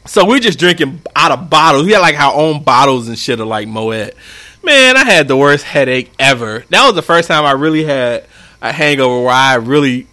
So 0.06 0.26
we're 0.26 0.39
just 0.39 0.60
drinking 0.60 1.02
out 1.16 1.32
of 1.32 1.50
bottles. 1.50 1.86
We 1.86 1.93
had 1.93 2.00
like 2.00 2.20
our 2.20 2.34
own 2.34 2.64
bottles 2.64 3.08
and 3.08 3.18
shit 3.18 3.39
of 3.39 3.48
like 3.48 3.68
Moet. 3.68 4.14
Man, 4.64 4.98
I 4.98 5.04
had 5.04 5.28
the 5.28 5.36
worst 5.36 5.64
headache 5.64 6.12
ever. 6.20 6.64
That 6.70 6.86
was 6.86 6.96
the 6.96 7.02
first 7.02 7.28
time 7.28 7.46
I 7.46 7.52
really 7.54 7.84
had 7.84 8.26
a 8.62 8.72
hangover 8.72 9.24
where 9.24 9.34
I 9.34 9.56
really 9.56 10.08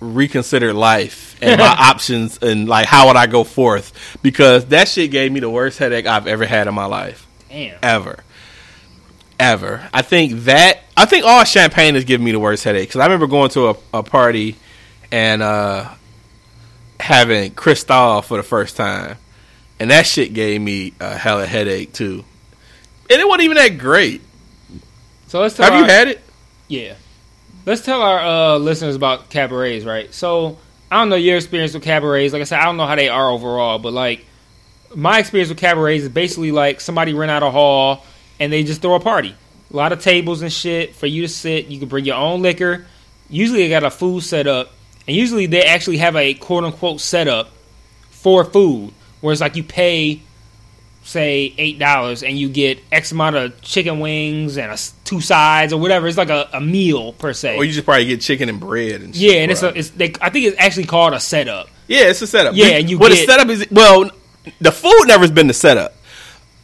reconsidered 0.00 0.74
life 0.74 1.36
and 1.42 1.60
my 1.60 1.66
options 1.78 2.38
and 2.38 2.68
like 2.68 2.86
how 2.86 3.08
would 3.08 3.16
I 3.16 3.26
go 3.26 3.44
forth 3.44 4.18
because 4.22 4.66
that 4.66 4.88
shit 4.88 5.10
gave 5.10 5.32
me 5.32 5.40
the 5.40 5.50
worst 5.50 5.78
headache 5.78 6.06
I've 6.06 6.26
ever 6.26 6.46
had 6.46 6.68
in 6.68 6.74
my 6.74 6.84
life 6.86 7.26
Damn. 7.48 7.78
ever. 7.82 8.24
Ever. 9.40 9.88
I 9.92 10.02
think 10.02 10.32
that 10.44 10.80
I 10.96 11.04
think 11.06 11.24
all 11.24 11.44
champagne 11.44 11.94
is 11.96 12.04
giving 12.04 12.24
me 12.24 12.32
the 12.32 12.40
worst 12.40 12.64
headache 12.64 12.88
because 12.88 13.00
I 13.00 13.04
remember 13.04 13.26
going 13.26 13.50
to 13.50 13.68
a, 13.68 13.76
a 13.94 14.02
party 14.02 14.56
and 15.12 15.42
uh 15.42 15.88
having 17.00 17.52
Cristal 17.52 18.22
for 18.22 18.36
the 18.36 18.42
first 18.42 18.76
time, 18.76 19.16
and 19.78 19.90
that 19.90 20.06
shit 20.06 20.34
gave 20.34 20.60
me 20.60 20.92
a 21.00 21.16
hella 21.16 21.46
headache 21.46 21.92
too. 21.92 22.24
And 23.10 23.20
it 23.20 23.26
wasn't 23.26 23.44
even 23.44 23.56
that 23.56 23.78
great. 23.78 24.20
So 25.28 25.40
let's 25.40 25.56
Have 25.56 25.74
you 25.74 25.84
had 25.84 26.08
it? 26.08 26.20
Yeah. 26.68 26.94
Let's 27.68 27.82
tell 27.82 28.00
our 28.00 28.18
uh, 28.18 28.56
listeners 28.56 28.96
about 28.96 29.28
cabarets, 29.28 29.84
right? 29.84 30.14
So 30.14 30.56
I 30.90 31.00
don't 31.00 31.10
know 31.10 31.16
your 31.16 31.36
experience 31.36 31.74
with 31.74 31.82
cabarets. 31.82 32.32
Like 32.32 32.40
I 32.40 32.44
said, 32.46 32.60
I 32.60 32.64
don't 32.64 32.78
know 32.78 32.86
how 32.86 32.96
they 32.96 33.10
are 33.10 33.28
overall, 33.28 33.78
but 33.78 33.92
like 33.92 34.24
my 34.94 35.18
experience 35.18 35.50
with 35.50 35.58
cabarets 35.58 36.04
is 36.04 36.08
basically 36.08 36.50
like 36.50 36.80
somebody 36.80 37.12
rent 37.12 37.30
out 37.30 37.42
a 37.42 37.50
hall 37.50 38.06
and 38.40 38.50
they 38.50 38.62
just 38.62 38.80
throw 38.80 38.94
a 38.94 39.00
party. 39.00 39.34
A 39.70 39.76
lot 39.76 39.92
of 39.92 40.00
tables 40.00 40.40
and 40.40 40.50
shit 40.50 40.94
for 40.94 41.06
you 41.06 41.20
to 41.20 41.28
sit. 41.28 41.66
You 41.66 41.78
can 41.78 41.88
bring 41.88 42.06
your 42.06 42.16
own 42.16 42.40
liquor. 42.40 42.86
Usually 43.28 43.64
they 43.64 43.68
got 43.68 43.84
a 43.84 43.90
food 43.90 44.22
set 44.22 44.46
up, 44.46 44.72
and 45.06 45.14
usually 45.14 45.44
they 45.44 45.64
actually 45.64 45.98
have 45.98 46.16
a 46.16 46.32
quote 46.32 46.64
unquote 46.64 47.02
setup 47.02 47.50
for 48.08 48.44
food, 48.44 48.94
where 49.20 49.32
it's 49.32 49.42
like 49.42 49.56
you 49.56 49.62
pay 49.62 50.22
say 51.02 51.54
eight 51.56 51.78
dollars 51.78 52.22
and 52.22 52.38
you 52.38 52.48
get 52.48 52.78
X 52.92 53.12
amount 53.12 53.36
of 53.36 53.60
chicken 53.62 54.00
wings 54.00 54.58
and 54.58 54.70
a 54.70 54.78
two 55.04 55.20
sides 55.20 55.72
or 55.72 55.80
whatever. 55.80 56.06
It's 56.06 56.18
like 56.18 56.30
a, 56.30 56.48
a 56.52 56.60
meal 56.60 57.12
per 57.14 57.32
se. 57.32 57.56
Or 57.56 57.64
you 57.64 57.72
just 57.72 57.84
probably 57.84 58.06
get 58.06 58.20
chicken 58.20 58.48
and 58.48 58.60
bread 58.60 59.00
and 59.00 59.14
shit. 59.14 59.32
yeah, 59.32 59.38
and 59.40 59.50
it's 59.50 59.62
a, 59.62 59.68
it's 59.76 59.90
they, 59.90 60.12
I 60.20 60.30
think 60.30 60.46
it's 60.46 60.56
actually 60.58 60.86
called 60.86 61.14
a 61.14 61.20
setup. 61.20 61.68
Yeah, 61.86 62.04
it's 62.08 62.20
a 62.22 62.26
setup. 62.26 62.54
Yeah, 62.54 62.66
and 62.76 62.90
you 62.90 62.98
well, 62.98 63.08
get- 63.08 63.26
the 63.26 63.32
setup 63.32 63.48
is 63.48 63.66
well, 63.70 64.10
the 64.60 64.72
food 64.72 65.04
never's 65.06 65.30
been 65.30 65.46
the 65.46 65.54
setup. 65.54 65.94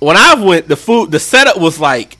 When 0.00 0.16
I 0.16 0.34
went, 0.34 0.68
the 0.68 0.76
food, 0.76 1.10
the 1.10 1.20
setup 1.20 1.58
was 1.58 1.80
like 1.80 2.18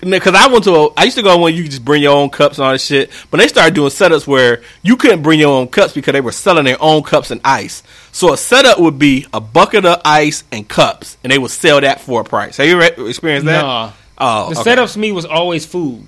because 0.00 0.34
I 0.34 0.46
went 0.48 0.64
to, 0.64 0.74
a, 0.74 0.88
I 0.96 1.04
used 1.04 1.16
to 1.16 1.22
go 1.22 1.38
when 1.38 1.54
you 1.54 1.62
could 1.62 1.72
just 1.72 1.84
bring 1.84 2.02
your 2.02 2.14
own 2.16 2.30
cups 2.30 2.58
and 2.58 2.66
all 2.66 2.72
this 2.72 2.84
shit. 2.86 3.10
But 3.30 3.38
they 3.40 3.48
started 3.48 3.74
doing 3.74 3.90
setups 3.90 4.26
where 4.26 4.62
you 4.82 4.96
couldn't 4.96 5.22
bring 5.22 5.38
your 5.40 5.50
own 5.58 5.68
cups 5.68 5.92
because 5.92 6.12
they 6.12 6.20
were 6.20 6.32
selling 6.32 6.64
their 6.64 6.76
own 6.80 7.02
cups 7.02 7.30
and 7.30 7.40
ice. 7.44 7.82
So 8.12 8.32
a 8.32 8.36
setup 8.36 8.78
would 8.78 8.98
be 8.98 9.26
a 9.32 9.40
bucket 9.40 9.84
of 9.84 10.00
ice 10.04 10.44
and 10.50 10.66
cups, 10.68 11.16
and 11.22 11.30
they 11.32 11.38
would 11.38 11.50
sell 11.50 11.80
that 11.80 12.00
for 12.00 12.22
a 12.22 12.24
price. 12.24 12.56
Have 12.56 12.66
you 12.66 12.80
experienced 13.06 13.46
that? 13.46 13.62
Nah. 13.62 13.92
Oh, 14.18 14.52
The 14.54 14.60
okay. 14.60 14.74
setups 14.76 14.94
to 14.94 14.98
me 14.98 15.12
was 15.12 15.24
always 15.24 15.64
food. 15.66 16.06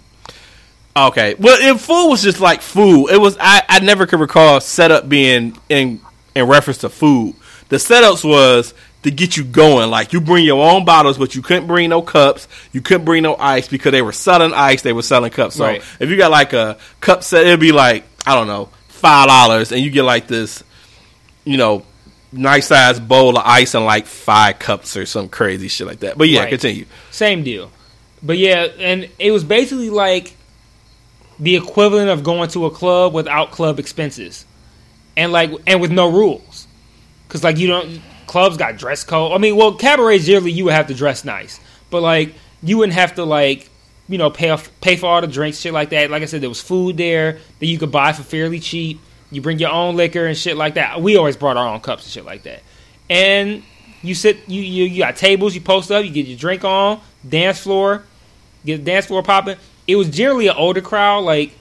Okay. 0.96 1.34
Well, 1.38 1.56
if 1.74 1.80
food 1.80 2.08
was 2.10 2.22
just 2.22 2.40
like 2.40 2.60
food, 2.60 3.08
it 3.10 3.18
was. 3.18 3.36
I, 3.40 3.62
I 3.68 3.80
never 3.80 4.06
could 4.06 4.20
recall 4.20 4.60
setup 4.60 5.08
being 5.08 5.58
in 5.68 6.00
in 6.34 6.46
reference 6.46 6.78
to 6.78 6.88
food. 6.90 7.34
The 7.70 7.76
setups 7.76 8.22
was 8.28 8.74
to 9.02 9.10
get 9.10 9.36
you 9.36 9.44
going. 9.44 9.90
Like 9.90 10.12
you 10.12 10.20
bring 10.20 10.44
your 10.44 10.64
own 10.70 10.84
bottles, 10.84 11.18
but 11.18 11.34
you 11.34 11.42
couldn't 11.42 11.66
bring 11.66 11.90
no 11.90 12.02
cups. 12.02 12.46
You 12.72 12.80
couldn't 12.80 13.04
bring 13.04 13.22
no 13.22 13.36
ice 13.36 13.68
because 13.68 13.92
they 13.92 14.02
were 14.02 14.12
selling 14.12 14.52
ice. 14.54 14.82
They 14.82 14.92
were 14.92 15.02
selling 15.02 15.30
cups. 15.30 15.56
So 15.56 15.64
Right. 15.64 15.82
if 16.00 16.08
you 16.10 16.16
got 16.16 16.30
like 16.30 16.52
a 16.52 16.78
cup 17.00 17.22
set, 17.24 17.46
it'd 17.46 17.60
be 17.60 17.72
like 17.72 18.04
I 18.26 18.34
don't 18.34 18.46
know 18.46 18.68
five 18.88 19.26
dollars, 19.28 19.72
and 19.72 19.80
you 19.82 19.90
get 19.90 20.04
like 20.04 20.28
this, 20.28 20.62
you 21.44 21.56
know, 21.56 21.84
nice 22.30 22.68
size 22.68 23.00
bowl 23.00 23.36
of 23.36 23.42
ice 23.44 23.74
and 23.74 23.84
like 23.84 24.06
five 24.06 24.58
cups 24.60 24.96
or 24.96 25.04
some 25.06 25.28
crazy 25.28 25.66
shit 25.68 25.86
like 25.86 26.00
that. 26.00 26.16
But 26.16 26.28
yeah, 26.28 26.40
Right. 26.40 26.48
continue. 26.50 26.86
Same 27.10 27.42
deal. 27.42 27.70
But 28.22 28.38
yeah, 28.38 28.68
and 28.78 29.08
it 29.18 29.32
was 29.32 29.42
basically 29.42 29.90
like 29.90 30.36
the 31.40 31.56
equivalent 31.56 32.08
of 32.08 32.22
going 32.22 32.48
to 32.50 32.66
a 32.66 32.70
club 32.70 33.12
without 33.12 33.50
club 33.50 33.80
expenses, 33.80 34.44
and 35.16 35.32
like 35.32 35.50
and 35.66 35.80
with 35.80 35.90
no 35.90 36.08
rules, 36.08 36.68
because 37.26 37.42
like 37.42 37.58
you 37.58 37.66
don't 37.66 38.00
clubs 38.32 38.56
got 38.56 38.78
dress 38.78 39.04
code. 39.04 39.32
I 39.32 39.38
mean, 39.38 39.56
well, 39.56 39.74
cabarets 39.74 40.26
yearly 40.26 40.50
you 40.50 40.64
would 40.64 40.72
have 40.72 40.86
to 40.86 40.94
dress 40.94 41.22
nice, 41.22 41.60
but 41.90 42.00
like 42.00 42.34
you 42.62 42.78
wouldn't 42.78 42.94
have 42.94 43.14
to 43.16 43.24
like 43.24 43.68
you 44.08 44.16
know 44.16 44.30
pay 44.30 44.48
off, 44.48 44.70
pay 44.80 44.96
for 44.96 45.06
all 45.06 45.20
the 45.20 45.26
drinks, 45.26 45.60
shit 45.60 45.74
like 45.74 45.90
that. 45.90 46.10
Like 46.10 46.22
I 46.22 46.24
said, 46.24 46.40
there 46.40 46.48
was 46.48 46.60
food 46.60 46.96
there 46.96 47.38
that 47.60 47.66
you 47.66 47.78
could 47.78 47.92
buy 47.92 48.12
for 48.12 48.22
fairly 48.22 48.58
cheap. 48.58 49.00
You 49.30 49.42
bring 49.42 49.58
your 49.58 49.70
own 49.70 49.96
liquor 49.96 50.26
and 50.26 50.36
shit 50.36 50.56
like 50.56 50.74
that. 50.74 51.02
We 51.02 51.16
always 51.16 51.36
brought 51.36 51.58
our 51.58 51.68
own 51.68 51.80
cups 51.80 52.04
and 52.04 52.12
shit 52.12 52.24
like 52.24 52.44
that, 52.44 52.62
and 53.10 53.62
you 54.00 54.14
sit 54.14 54.48
you 54.48 54.62
you, 54.62 54.84
you 54.84 54.98
got 54.98 55.16
tables 55.16 55.54
you 55.54 55.60
post 55.60 55.90
up 55.90 56.04
you 56.04 56.10
get 56.10 56.26
your 56.26 56.38
drink 56.38 56.64
on 56.64 57.00
dance 57.28 57.60
floor 57.60 58.04
get 58.64 58.84
dance 58.84 59.06
floor 59.06 59.22
popping 59.22 59.56
it 59.86 59.94
was 59.94 60.10
generally 60.10 60.48
an 60.48 60.56
older 60.56 60.80
crowd 60.80 61.20
like 61.20 61.52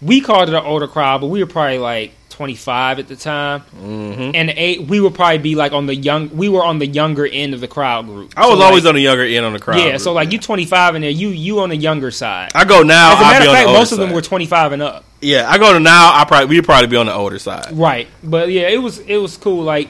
we 0.00 0.20
called 0.20 0.48
it 0.48 0.54
an 0.54 0.64
older 0.64 0.88
crowd 0.88 1.20
but 1.20 1.26
we 1.26 1.42
were 1.42 1.50
probably 1.50 1.78
like 1.78 2.12
25 2.36 2.98
at 2.98 3.08
the 3.08 3.16
time 3.16 3.60
hmm 3.62 4.30
and 4.34 4.50
eight 4.50 4.82
we 4.82 5.00
would 5.00 5.14
probably 5.14 5.38
be 5.38 5.54
like 5.54 5.72
on 5.72 5.86
the 5.86 5.94
young 5.94 6.28
we 6.36 6.50
were 6.50 6.62
on 6.62 6.78
the 6.78 6.86
younger 6.86 7.26
end 7.26 7.54
of 7.54 7.60
the 7.60 7.66
crowd 7.68 8.04
group 8.04 8.34
I 8.36 8.46
was 8.46 8.58
So, 8.58 8.64
always 8.64 8.84
like, 8.84 8.90
on 8.90 8.94
the 8.94 9.00
younger 9.00 9.24
end 9.24 9.46
on 9.46 9.54
the 9.54 9.58
crowd. 9.58 9.78
yeah 9.78 9.88
group, 9.92 10.00
so 10.02 10.12
like 10.12 10.26
man. 10.26 10.32
you 10.32 10.38
25 10.38 10.94
in 10.96 11.00
there 11.02 11.10
you 11.10 11.28
you 11.28 11.60
on 11.60 11.70
the 11.70 11.76
younger 11.76 12.10
side 12.10 12.50
I 12.54 12.66
go 12.66 12.82
now. 12.82 13.12
as 13.14 13.20
a 13.20 13.24
I'll 13.24 13.32
matter 13.32 13.48
of 13.48 13.54
fact 13.56 13.68
most 13.70 13.92
of 13.92 13.98
them 13.98 14.12
were 14.12 14.20
25 14.20 14.72
and 14.72 14.82
up 14.82 15.04
Yeah, 15.22 15.48
I 15.50 15.56
go 15.56 15.72
to 15.72 15.80
now. 15.80 16.12
I 16.12 16.26
probably 16.26 16.46
we'd 16.46 16.64
probably 16.66 16.88
be 16.88 16.96
on 16.96 17.06
the 17.06 17.14
older 17.14 17.38
side. 17.38 17.68
Right. 17.72 18.06
But 18.22 18.50
yeah, 18.50 18.68
it 18.68 18.76
was 18.76 18.98
it 18.98 19.16
was 19.16 19.38
cool. 19.38 19.64
Like, 19.64 19.88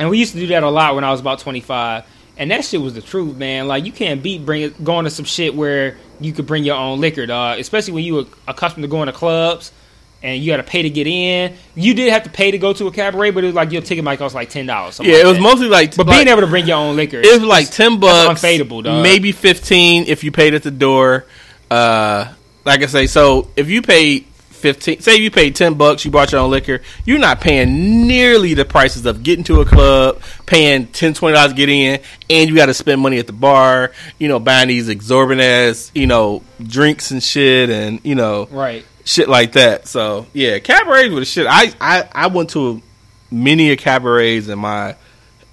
and 0.00 0.10
we 0.10 0.18
used 0.18 0.32
to 0.32 0.40
do 0.40 0.48
that 0.48 0.64
a 0.64 0.68
lot 0.68 0.96
when 0.96 1.04
I 1.04 1.10
was 1.12 1.20
about 1.20 1.38
twenty 1.38 1.60
five, 1.60 2.04
and 2.36 2.50
that 2.50 2.64
shit 2.64 2.80
was 2.80 2.94
the 2.94 3.00
truth, 3.00 3.36
man. 3.36 3.68
Like, 3.68 3.84
you 3.86 3.92
can't 3.92 4.20
beat 4.24 4.44
bring 4.44 4.62
it, 4.62 4.82
going 4.82 5.04
to 5.04 5.10
some 5.10 5.24
shit 5.24 5.54
where 5.54 5.96
you 6.18 6.32
could 6.32 6.46
bring 6.46 6.64
your 6.64 6.74
own 6.76 7.00
liquor, 7.00 7.26
dog. 7.26 7.60
Especially 7.60 7.92
when 7.92 8.02
you 8.04 8.14
were 8.14 8.24
accustomed 8.48 8.82
to 8.82 8.88
going 8.88 9.06
to 9.06 9.12
clubs. 9.12 9.70
And 10.22 10.42
you 10.42 10.52
got 10.52 10.58
to 10.58 10.62
pay 10.62 10.82
to 10.82 10.90
get 10.90 11.06
in. 11.06 11.54
You 11.74 11.94
did 11.94 12.12
have 12.12 12.24
to 12.24 12.30
pay 12.30 12.50
to 12.50 12.58
go 12.58 12.74
to 12.74 12.86
a 12.88 12.92
cabaret, 12.92 13.30
but 13.30 13.42
it 13.42 13.46
was 13.48 13.54
like 13.56 13.72
your 13.72 13.80
ticket 13.80 14.04
might 14.04 14.18
cost 14.18 14.34
like 14.34 14.50
ten 14.50 14.66
dollars. 14.66 15.00
Yeah, 15.02 15.16
it 15.16 15.26
was 15.26 15.38
mostly 15.40 15.68
like, 15.68 15.96
But 15.96 16.06
like 16.06 16.18
being 16.18 16.28
able 16.28 16.42
to 16.42 16.46
bring 16.46 16.66
your 16.66 16.76
own 16.76 16.94
liquor, 16.96 17.20
it 17.24 17.40
was 17.40 17.42
like 17.42 17.70
ten 17.70 17.98
bucks, 18.00 18.42
unfadable, 18.42 18.84
dog. 18.84 19.02
maybe 19.02 19.32
fifteen 19.32 20.04
if 20.08 20.22
you 20.22 20.30
paid 20.30 20.52
at 20.52 20.62
the 20.62 20.70
door. 20.70 21.24
Uh, 21.70 22.32
like 22.66 22.82
I 22.82 22.86
say, 22.86 23.06
so 23.06 23.48
if 23.56 23.70
you 23.70 23.80
paid 23.80 24.26
fifteen, 24.26 25.00
say 25.00 25.16
you 25.16 25.30
paid 25.30 25.56
ten 25.56 25.74
bucks, 25.74 26.04
you 26.04 26.10
bought 26.10 26.32
your 26.32 26.42
own 26.42 26.50
liquor, 26.50 26.82
you're 27.06 27.18
not 27.18 27.40
paying 27.40 28.06
nearly 28.06 28.52
the 28.52 28.66
prices 28.66 29.06
of 29.06 29.22
getting 29.22 29.44
to 29.44 29.62
a 29.62 29.64
club, 29.64 30.20
paying 30.44 30.86
10 30.88 31.14
20 31.14 31.34
dollars 31.34 31.52
to 31.52 31.56
get 31.56 31.68
in, 31.70 31.98
and 32.28 32.50
you 32.50 32.56
got 32.56 32.66
to 32.66 32.74
spend 32.74 33.00
money 33.00 33.18
at 33.18 33.26
the 33.26 33.32
bar, 33.32 33.92
you 34.18 34.28
know, 34.28 34.38
buying 34.38 34.68
these 34.68 34.88
exorbitant 34.90 35.40
ass, 35.40 35.90
you 35.94 36.06
know, 36.06 36.42
drinks 36.62 37.10
and 37.10 37.22
shit, 37.22 37.70
and 37.70 38.00
you 38.04 38.14
know, 38.14 38.46
right. 38.50 38.84
Shit 39.10 39.28
like 39.28 39.52
that. 39.52 39.88
So 39.88 40.26
yeah, 40.32 40.58
cabarets 40.58 41.12
were 41.12 41.20
the 41.20 41.26
shit. 41.26 41.46
I 41.48 41.72
I, 41.80 42.08
I 42.12 42.26
went 42.28 42.50
to 42.50 42.80
many 43.30 43.70
a 43.70 43.76
cabarets 43.76 44.48
in 44.48 44.58
my 44.58 44.96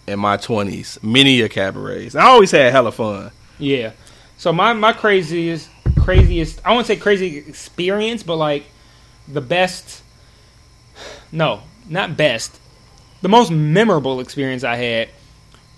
in 0.05 0.19
my 0.19 0.37
twenties. 0.37 0.99
Many 1.01 1.41
a 1.41 1.49
cabarets. 1.49 2.15
I 2.15 2.25
always 2.27 2.51
had 2.51 2.71
hella 2.71 2.91
fun. 2.91 3.31
Yeah. 3.57 3.91
So 4.37 4.53
my 4.53 4.73
my 4.73 4.93
craziest 4.93 5.69
craziest 5.99 6.61
I 6.63 6.73
won't 6.73 6.85
say 6.85 6.95
crazy 6.95 7.37
experience, 7.37 8.23
but 8.23 8.35
like 8.35 8.65
the 9.27 9.41
best 9.41 10.03
no, 11.31 11.61
not 11.89 12.15
best. 12.15 12.59
The 13.21 13.29
most 13.29 13.51
memorable 13.51 14.19
experience 14.19 14.63
I 14.63 14.75
had. 14.75 15.09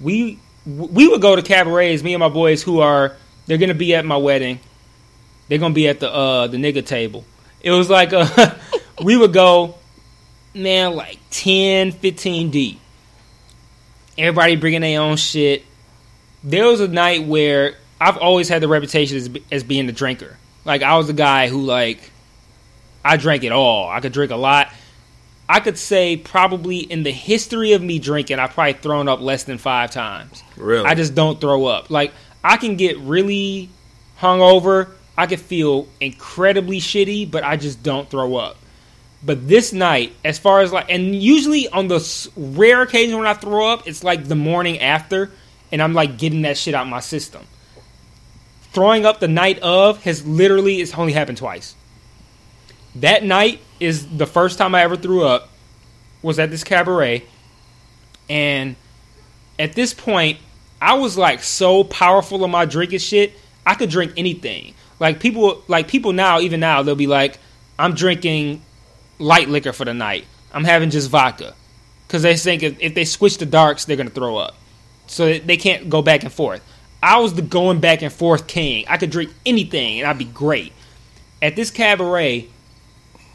We 0.01 0.39
we 0.65 1.07
would 1.07 1.21
go 1.21 1.35
to 1.35 1.41
cabarets, 1.41 2.03
me 2.03 2.13
and 2.13 2.19
my 2.19 2.29
boys 2.29 2.61
who 2.61 2.81
are 2.81 3.15
they're 3.47 3.57
gonna 3.57 3.73
be 3.73 3.95
at 3.95 4.05
my 4.05 4.17
wedding. 4.17 4.59
They're 5.47 5.57
gonna 5.57 5.73
be 5.73 5.87
at 5.87 6.01
the 6.01 6.13
uh 6.13 6.47
the 6.47 6.57
nigga 6.57 6.85
table. 6.85 7.23
It 7.61 7.71
was 7.71 7.89
like 7.89 8.13
uh 8.13 8.55
we 9.03 9.17
would 9.17 9.33
go 9.33 9.75
man 10.53 10.95
like 10.95 11.19
10, 11.31 11.91
15 11.91 12.51
deep. 12.51 12.79
Everybody 14.17 14.55
bringing 14.55 14.81
their 14.81 15.01
own 15.01 15.17
shit 15.17 15.63
there 16.43 16.67
was 16.67 16.79
a 16.79 16.87
night 16.87 17.25
where 17.25 17.75
I've 17.99 18.17
always 18.17 18.49
had 18.49 18.61
the 18.61 18.67
reputation 18.67 19.17
as, 19.17 19.29
as 19.51 19.63
being 19.63 19.87
the 19.87 19.91
drinker. 19.91 20.37
Like 20.65 20.83
I 20.83 20.97
was 20.97 21.07
the 21.07 21.13
guy 21.13 21.47
who 21.47 21.61
like 21.61 22.11
I 23.03 23.17
drank 23.17 23.43
it 23.43 23.51
all. 23.51 23.89
I 23.89 23.99
could 23.99 24.13
drink 24.13 24.31
a 24.31 24.37
lot. 24.37 24.71
I 25.47 25.59
could 25.61 25.77
say 25.77 26.15
probably 26.15 26.77
in 26.77 27.03
the 27.03 27.11
history 27.11 27.73
of 27.73 27.81
me 27.81 27.97
drinking, 27.97 28.37
I've 28.37 28.51
probably 28.51 28.73
thrown 28.73 29.07
up 29.07 29.19
less 29.19 29.45
than 29.45 29.57
five 29.57 29.89
times. 29.89 30.43
Really? 30.57 30.85
I 30.85 30.93
just 30.93 31.15
don't 31.15 31.41
throw 31.41 31.65
up. 31.65 31.89
Like 31.89 32.13
I 32.43 32.57
can 32.57 32.75
get 32.75 32.97
really 32.99 33.69
hungover. 34.19 34.91
I 35.19 35.27
could 35.27 35.41
feel 35.41 35.85
incredibly 35.99 36.77
shitty, 36.79 37.29
but 37.29 37.43
I 37.43 37.57
just 37.57 37.83
don't 37.83 38.09
throw 38.09 38.37
up. 38.37 38.55
But 39.21 39.49
this 39.49 39.73
night, 39.73 40.13
as 40.23 40.39
far 40.39 40.61
as 40.61 40.71
like, 40.71 40.89
and 40.89 41.13
usually 41.13 41.67
on 41.67 41.89
the 41.89 42.29
rare 42.37 42.81
occasion 42.83 43.17
when 43.17 43.27
I 43.27 43.33
throw 43.33 43.67
up, 43.67 43.85
it's 43.85 44.01
like 44.01 44.29
the 44.29 44.35
morning 44.35 44.79
after, 44.79 45.29
and 45.73 45.81
I'm 45.81 45.93
like 45.93 46.17
getting 46.17 46.43
that 46.43 46.57
shit 46.57 46.73
out 46.73 46.87
my 46.87 47.01
system. 47.01 47.45
Throwing 48.71 49.05
up 49.05 49.19
the 49.19 49.27
night 49.27 49.59
of 49.59 50.01
has 50.03 50.25
literally 50.25 50.79
it's 50.79 50.93
only 50.93 51.11
happened 51.11 51.37
twice. 51.37 51.75
That 52.95 53.25
night 53.25 53.59
is 53.81 54.07
the 54.07 54.25
first 54.25 54.57
time 54.57 54.73
I 54.73 54.83
ever 54.83 54.95
threw 54.95 55.25
up. 55.25 55.49
Was 56.21 56.39
at 56.39 56.49
this 56.49 56.63
cabaret, 56.63 57.25
and 58.29 58.77
at 59.57 59.73
this 59.73 59.93
point, 59.93 60.39
I 60.81 60.93
was 60.93 61.17
like 61.17 61.43
so 61.43 61.83
powerful 61.83 62.45
in 62.45 62.51
my 62.51 62.63
drinking 62.63 62.99
shit. 62.99 63.33
I 63.65 63.73
could 63.73 63.89
drink 63.89 64.13
anything. 64.15 64.75
Like 64.99 65.19
people, 65.19 65.63
like 65.67 65.87
people 65.87 66.13
now, 66.13 66.39
even 66.39 66.59
now, 66.59 66.83
they'll 66.83 66.95
be 66.95 67.07
like, 67.07 67.39
"I'm 67.77 67.93
drinking 67.93 68.61
light 69.17 69.49
liquor 69.49 69.73
for 69.73 69.85
the 69.85 69.93
night. 69.93 70.25
I'm 70.53 70.63
having 70.63 70.89
just 70.89 71.09
vodka," 71.09 71.55
because 72.07 72.23
they 72.23 72.35
think 72.35 72.63
if, 72.63 72.79
if 72.79 72.95
they 72.95 73.05
switch 73.05 73.37
the 73.37 73.45
darks, 73.45 73.85
they're 73.85 73.97
gonna 73.97 74.09
throw 74.09 74.37
up. 74.37 74.55
So 75.07 75.39
they- 75.39 75.57
can't 75.57 75.89
go 75.89 76.01
back 76.01 76.23
and 76.23 76.31
forth. 76.31 76.61
I 77.01 77.19
was 77.19 77.33
the 77.33 77.41
going 77.41 77.79
back 77.79 78.01
and 78.01 78.11
forth 78.11 78.45
king. 78.47 78.85
I 78.87 78.97
could 78.97 79.09
drink 79.09 79.31
anything 79.45 79.99
and 79.99 80.07
I'd 80.07 80.17
be 80.17 80.25
great. 80.25 80.73
At 81.41 81.55
this 81.55 81.71
cabaret, 81.71 82.47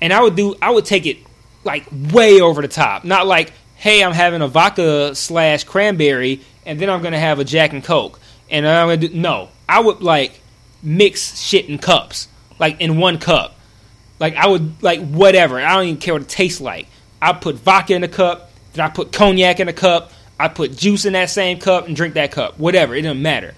and 0.03 0.13
I 0.13 0.21
would 0.21 0.37
do, 0.37 0.55
I 0.61 0.71
would 0.71 0.85
take 0.85 1.07
it 1.07 1.17
like 1.65 1.87
way 2.13 2.41
over 2.41 2.61
the 2.61 2.69
top. 2.69 3.05
Not 3.05 3.27
like, 3.27 3.53
hey, 3.77 4.05
I'm 4.05 4.13
having 4.13 4.43
a 4.43 4.49
vodka 4.49 5.15
slash 5.15 5.65
cranberry, 5.65 6.43
and 6.67 6.79
then 6.79 6.91
I'm 6.91 7.03
gonna 7.03 7.19
have 7.19 7.39
a 7.39 7.45
Jack 7.45 7.73
and 7.73 7.83
Coke, 7.83 8.21
and 8.51 8.69
I'm 8.69 8.89
gonna 8.89 8.97
do 8.99 9.09
no. 9.15 9.49
I 9.67 9.81
would 9.81 10.03
like 10.03 10.41
mix 10.85 11.41
shit 11.41 11.69
in 11.69 11.79
cups, 11.79 12.29
like 12.59 12.81
in 12.81 12.99
one 12.99 13.19
cup. 13.19 13.57
Like 14.21 14.37
I 14.37 14.47
would 14.47 14.83
like 14.83 15.01
whatever. 15.01 15.61
I 15.61 15.75
don't 15.75 15.87
even 15.87 16.01
care 16.01 16.15
what 16.15 16.23
it 16.23 16.29
tastes 16.29 16.61
like. 16.61 16.87
I 17.21 17.33
put 17.33 17.57
vodka 17.57 17.95
in 17.95 18.05
a 18.05 18.09
cup, 18.09 18.51
then 18.75 18.85
I 18.85 18.91
put 18.91 19.13
cognac 19.13 19.61
in 19.61 19.69
a 19.69 19.73
cup. 19.73 20.13
I 20.39 20.49
put 20.49 20.77
juice 20.77 21.05
in 21.05 21.13
that 21.13 21.31
same 21.31 21.59
cup 21.59 21.87
and 21.87 21.95
drink 21.95 22.15
that 22.15 22.33
cup. 22.33 22.59
Whatever, 22.59 22.95
it 22.95 23.03
doesn't 23.03 23.23
matter. 23.23 23.55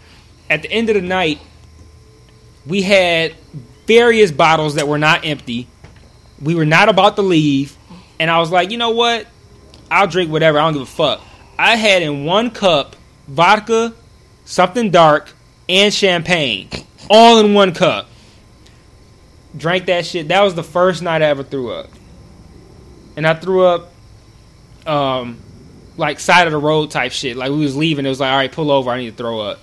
At 0.48 0.62
the 0.62 0.70
end 0.70 0.88
of 0.88 0.94
the 0.94 1.02
night, 1.02 1.40
we 2.66 2.82
had 2.82 3.34
various 3.86 4.30
bottles 4.30 4.74
that 4.74 4.86
were 4.86 4.98
not 4.98 5.24
empty. 5.24 5.68
We 6.40 6.54
were 6.54 6.66
not 6.66 6.88
about 6.88 7.16
to 7.16 7.22
leave, 7.22 7.76
and 8.20 8.30
I 8.30 8.38
was 8.38 8.50
like, 8.50 8.70
you 8.70 8.76
know 8.76 8.90
what? 8.90 9.26
I'll 9.90 10.06
drink 10.06 10.30
whatever. 10.30 10.58
I 10.58 10.64
don't 10.64 10.74
give 10.74 10.82
a 10.82 10.86
fuck. 10.86 11.22
I 11.58 11.76
had 11.76 12.02
in 12.02 12.24
one 12.24 12.50
cup 12.50 12.94
vodka, 13.26 13.94
something 14.44 14.90
dark, 14.90 15.32
and 15.68 15.93
champagne, 15.93 16.68
all 17.10 17.38
in 17.40 17.55
one 17.55 17.74
cup. 17.74 18.09
Drank 19.56 19.86
that 19.86 20.05
shit. 20.05 20.28
That 20.28 20.43
was 20.43 20.55
the 20.55 20.62
first 20.62 21.02
night 21.02 21.22
I 21.22 21.26
ever 21.26 21.43
threw 21.43 21.72
up, 21.72 21.88
and 23.16 23.26
I 23.26 23.34
threw 23.34 23.64
up, 23.64 23.93
um, 24.86 25.38
like 25.97 26.20
side 26.20 26.47
of 26.47 26.52
the 26.52 26.59
road 26.59 26.90
type 26.90 27.12
shit. 27.12 27.36
Like 27.36 27.51
we 27.51 27.59
was 27.59 27.76
leaving, 27.76 28.05
it 28.05 28.09
was 28.10 28.20
like, 28.20 28.30
all 28.30 28.36
right, 28.36 28.52
pull 28.52 28.70
over. 28.70 28.90
I 28.90 28.98
need 28.98 29.10
to 29.10 29.16
throw 29.16 29.40
up, 29.40 29.60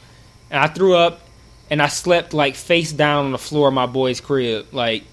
and 0.49 0.59
I 0.59 0.67
threw 0.67 0.95
up, 0.95 1.21
and 1.69 1.81
I 1.81 1.87
slept 1.87 2.33
like 2.33 2.55
face 2.55 2.91
down 2.91 3.25
on 3.25 3.31
the 3.31 3.37
floor 3.37 3.67
of 3.67 3.73
my 3.73 3.85
boy's 3.85 4.19
crib, 4.19 4.67
like 4.71 5.03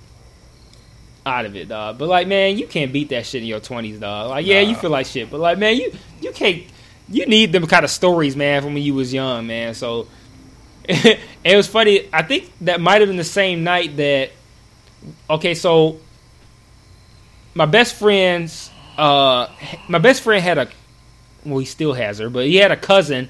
out 1.27 1.45
of 1.45 1.55
it, 1.57 1.69
dog. 1.69 1.99
But 1.99 2.09
like, 2.09 2.27
man, 2.27 2.57
you 2.57 2.67
can't 2.67 2.93
beat 2.93 3.11
that 3.11 3.27
shit 3.27 3.43
in 3.43 3.49
your 3.49 3.61
twenties, 3.61 3.99
dog. 3.99 4.31
Like, 4.31 4.47
yeah, 4.47 4.61
you 4.61 4.75
feel 4.75 4.91
like 4.91 5.07
shit, 5.07 5.31
but 5.31 5.41
like, 5.41 5.59
man, 5.59 5.77
you 5.77 5.93
you 6.21 6.33
can't. 6.33 6.65
You 7.13 7.27
need 7.27 7.51
them 7.51 7.67
kind 7.67 7.85
of 7.85 7.91
stories, 7.91 8.37
man, 8.37 8.63
from 8.63 8.75
when 8.75 8.85
you 8.85 8.95
was 8.95 9.13
young, 9.13 9.47
man. 9.49 9.75
So 9.75 10.07
it 11.45 11.57
was 11.57 11.67
funny. 11.67 12.09
I 12.13 12.23
think 12.23 12.53
that 12.63 12.81
might 12.81 13.01
have 13.01 13.09
been 13.09 13.17
the 13.17 13.25
same 13.25 13.65
night 13.65 13.97
that. 13.97 14.31
Okay, 15.29 15.55
so 15.55 15.99
my 17.55 17.67
best 17.67 17.95
friend's 17.95 18.71
uh 18.99 19.49
my 19.89 19.99
best 19.99 20.23
friend 20.23 20.43
had 20.43 20.59
a 20.59 20.69
well 21.45 21.59
he 21.59 21.65
still 21.65 21.93
has 21.95 22.19
her, 22.19 22.31
but 22.31 22.47
he 22.47 22.57
had 22.57 22.71
a 22.71 22.77
cousin 22.77 23.29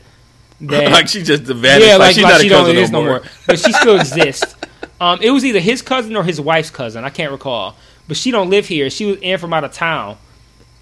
that 0.62 0.90
like 0.93 1.09
she 1.09 1.22
just 1.22 1.44
vanished. 1.44 1.86
yeah, 1.86 1.97
like, 1.97 2.01
like, 2.09 2.14
she's 2.14 2.24
like 2.24 2.32
not 2.32 2.40
she 2.40 2.47
a 2.47 2.51
don't 2.51 2.60
cousin 2.60 2.77
exist 2.77 2.93
no 2.93 3.01
no 3.01 3.05
more. 3.06 3.20
more. 3.20 3.31
But 3.47 3.59
she 3.59 3.72
still 3.72 3.97
exists. 4.01 4.55
Um, 5.01 5.20
it 5.22 5.31
was 5.31 5.44
either 5.44 5.60
his 5.60 5.81
cousin 5.82 6.16
or 6.16 6.24
his 6.24 6.40
wife's 6.40 6.70
cousin. 6.70 7.05
I 7.05 7.10
can't 7.10 7.32
recall. 7.32 7.77
But 8.06 8.16
she 8.16 8.31
don't 8.31 8.51
live 8.51 8.66
here. 8.66 8.90
She 8.90 9.06
was 9.06 9.18
in 9.20 9.39
from 9.39 9.52
out 9.52 9.64
of 9.64 9.72
town, 9.72 10.18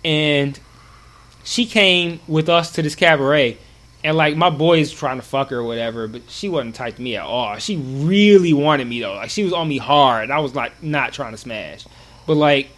and 0.05 0.59
she 1.45 1.67
came 1.67 2.21
with 2.27 2.49
us 2.49 2.73
to 2.73 2.83
this 2.83 2.95
cabaret. 2.95 3.59
And 4.05 4.17
like 4.17 4.37
my 4.37 4.51
boys 4.51 4.93
trying 4.93 5.17
to 5.17 5.27
fuck 5.27 5.51
her 5.51 5.59
or 5.59 5.65
whatever, 5.65 6.07
but 6.07 6.23
she 6.29 6.49
wasn't 6.49 6.77
tight 6.77 6.97
to 6.97 7.03
me 7.03 7.17
at 7.17 7.25
all. 7.25 7.57
She 7.59 7.77
really 7.77 8.53
wanted 8.53 8.87
me 8.87 9.01
though. 9.01 9.15
Like 9.15 9.31
she 9.31 9.43
was 9.43 9.53
on 9.53 9.67
me 9.69 9.79
hard. 9.79 10.31
I 10.31 10.39
was 10.39 10.55
like 10.55 10.83
not 10.83 11.13
trying 11.13 11.33
to 11.33 11.39
smash, 11.39 11.85
but 12.27 12.37
like 12.37 12.69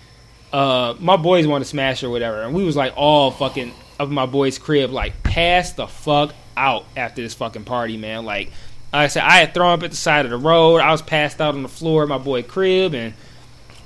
uh, 0.52 0.94
my 0.98 1.16
boys 1.16 1.46
wanted 1.46 1.64
to 1.64 1.70
smash 1.70 2.00
her 2.00 2.08
or 2.08 2.10
whatever, 2.10 2.42
and 2.42 2.54
we 2.54 2.64
was 2.64 2.76
like 2.76 2.94
all 2.96 3.30
fucking 3.30 3.72
of 3.98 4.10
my 4.10 4.24
boy's 4.26 4.58
crib, 4.58 4.90
like 4.90 5.22
pass 5.22 5.72
the 5.72 5.86
fuck 5.86 6.34
out 6.56 6.84
after 6.96 7.22
this 7.22 7.34
fucking 7.34 7.64
party, 7.64 7.96
man. 7.98 8.24
Like 8.24 8.50
like 8.92 9.04
I 9.04 9.06
said, 9.08 9.22
I 9.22 9.38
had 9.38 9.54
thrown 9.54 9.72
up 9.72 9.82
at 9.82 9.90
the 9.90 9.96
side 9.96 10.24
of 10.24 10.30
the 10.30 10.38
road. 10.38 10.78
I 10.78 10.90
was 10.90 11.02
passed 11.02 11.40
out 11.40 11.54
on 11.54 11.62
the 11.62 11.68
floor 11.68 12.02
at 12.02 12.08
my 12.08 12.18
boy 12.18 12.42
crib, 12.42 12.94
and 12.94 13.14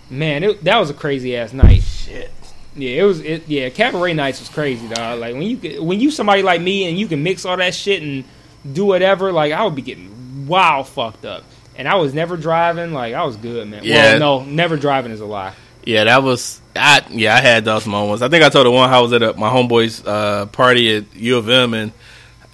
man, 0.09 0.45
it, 0.45 0.65
that 0.65 0.79
was 0.79 0.89
a 0.89 0.95
crazy 0.95 1.37
ass 1.37 1.53
night. 1.53 1.83
Shit. 1.83 2.31
Yeah, 2.77 3.03
it 3.03 3.05
was. 3.05 3.21
It, 3.21 3.49
yeah, 3.49 3.69
cabaret 3.71 4.15
nights 4.15 4.41
was 4.41 4.49
crazy, 4.49 4.89
dog. 4.89 5.21
Like 5.21 5.35
when 5.35 5.43
you 5.43 5.83
when 5.83 6.01
you 6.01 6.11
somebody 6.11 6.43
like 6.43 6.61
me 6.61 6.89
and 6.89 6.99
you 6.99 7.07
can 7.07 7.23
mix 7.23 7.45
all 7.45 7.57
that 7.57 7.75
shit 7.75 8.03
and 8.03 8.25
do 8.71 8.85
whatever, 8.85 9.33
like 9.33 9.53
I 9.53 9.65
would 9.65 9.75
be 9.75 9.83
getting 9.83 10.47
wild 10.47 10.89
fucked 10.89 11.25
up. 11.25 11.45
And 11.77 11.89
I 11.89 11.97
was 11.97 12.15
never 12.15 12.37
driving. 12.37 12.93
Like 12.93 13.15
I 13.15 13.25
was 13.25 13.37
good, 13.37 13.69
man. 13.69 13.83
Yeah. 13.85 14.19
Well, 14.19 14.41
no, 14.41 14.45
never 14.45 14.77
driving 14.77 15.13
is 15.13 15.21
a 15.21 15.27
lie. 15.27 15.55
Yeah, 15.85 16.05
that 16.05 16.23
was 16.23 16.61
I. 16.75 17.05
Yeah, 17.11 17.35
I 17.35 17.41
had 17.41 17.65
those 17.65 17.87
moments. 17.87 18.23
I 18.23 18.29
think 18.29 18.43
I 18.43 18.49
told 18.49 18.67
the 18.67 18.71
one 18.71 18.91
I 18.91 19.01
was 19.01 19.13
at 19.13 19.23
a, 19.23 19.35
my 19.35 19.51
homeboy's 19.51 20.05
uh, 20.05 20.47
party 20.47 20.97
at 20.97 21.15
U 21.15 21.37
of 21.37 21.49
M 21.49 21.75
and 21.75 21.93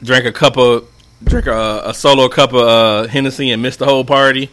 drank 0.03 0.25
a 0.25 0.33
cup 0.33 0.57
of 0.57 0.89
drink 1.23 1.47
a, 1.47 1.83
a 1.87 1.95
solo 1.95 2.29
cup 2.29 2.53
of 2.53 2.67
uh, 2.67 3.07
Hennessy 3.09 3.51
and 3.51 3.63
missed 3.63 3.79
the 3.79 3.85
whole 3.87 4.05
party. 4.05 4.51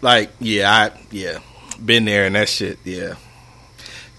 Like, 0.00 0.32
yeah, 0.40 0.70
I 0.70 1.00
yeah, 1.10 1.38
been 1.84 2.04
there 2.04 2.26
and 2.26 2.34
that 2.34 2.48
shit. 2.48 2.78
Yeah. 2.84 3.14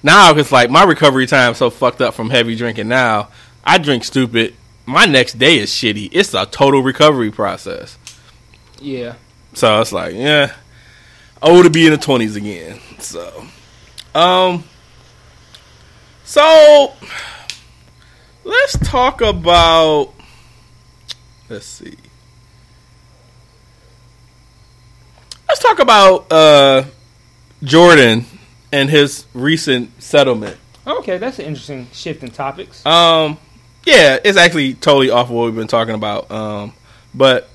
Now 0.03 0.35
it's 0.35 0.51
like 0.51 0.69
my 0.69 0.83
recovery 0.83 1.25
time 1.25 1.53
so 1.53 1.69
fucked 1.69 2.01
up 2.01 2.13
from 2.13 2.29
heavy 2.29 2.57
drinking. 2.57 2.89
Now 2.89 3.29
I 3.63 3.77
drink 3.77 4.03
stupid. 4.03 4.53
My 4.85 5.05
next 5.05 5.39
day 5.39 5.59
is 5.59 5.71
shitty. 5.71 6.09
It's 6.11 6.33
a 6.33 6.45
total 6.45 6.83
recovery 6.83 7.31
process. 7.31 7.97
Yeah. 8.81 9.15
So 9.53 9.79
it's 9.79 9.93
like, 9.93 10.13
yeah, 10.13 10.53
old 11.41 11.63
to 11.63 11.69
be 11.69 11.85
in 11.85 11.91
the 11.91 11.97
twenties 11.97 12.35
again. 12.35 12.79
So, 12.99 13.45
um, 14.13 14.65
so 16.25 16.93
let's 18.43 18.77
talk 18.79 19.21
about. 19.21 20.11
Let's 21.49 21.65
see. 21.65 21.95
Let's 25.47 25.61
talk 25.61 25.79
about 25.79 26.31
uh, 26.31 26.83
Jordan 27.63 28.25
and 28.73 28.89
his 28.89 29.25
recent 29.33 30.01
settlement. 30.01 30.57
Okay, 30.85 31.17
that's 31.17 31.39
an 31.39 31.45
interesting 31.45 31.87
shift 31.93 32.23
in 32.23 32.31
topics. 32.31 32.85
Um, 32.85 33.37
yeah, 33.85 34.17
it's 34.23 34.37
actually 34.37 34.73
totally 34.73 35.09
off 35.09 35.27
of 35.27 35.31
what 35.31 35.45
we've 35.45 35.55
been 35.55 35.67
talking 35.67 35.95
about. 35.95 36.29
Um, 36.31 36.73
but 37.13 37.47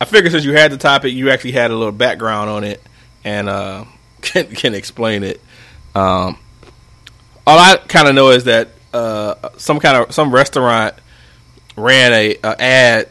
I 0.00 0.04
figured 0.04 0.32
since 0.32 0.44
you 0.44 0.52
had 0.52 0.72
the 0.72 0.76
topic, 0.76 1.14
you 1.14 1.30
actually 1.30 1.52
had 1.52 1.70
a 1.70 1.76
little 1.76 1.92
background 1.92 2.50
on 2.50 2.64
it 2.64 2.82
and 3.24 3.48
uh, 3.48 3.84
can 4.20 4.46
can 4.48 4.74
explain 4.74 5.22
it. 5.22 5.40
Um, 5.94 6.38
all 7.46 7.58
I 7.58 7.76
kind 7.76 8.08
of 8.08 8.14
know 8.14 8.30
is 8.30 8.44
that 8.44 8.68
uh, 8.92 9.50
some 9.56 9.78
kind 9.80 9.96
of 9.96 10.12
some 10.12 10.34
restaurant 10.34 10.94
ran 11.76 12.12
a, 12.12 12.36
a 12.42 12.60
ad 12.60 13.08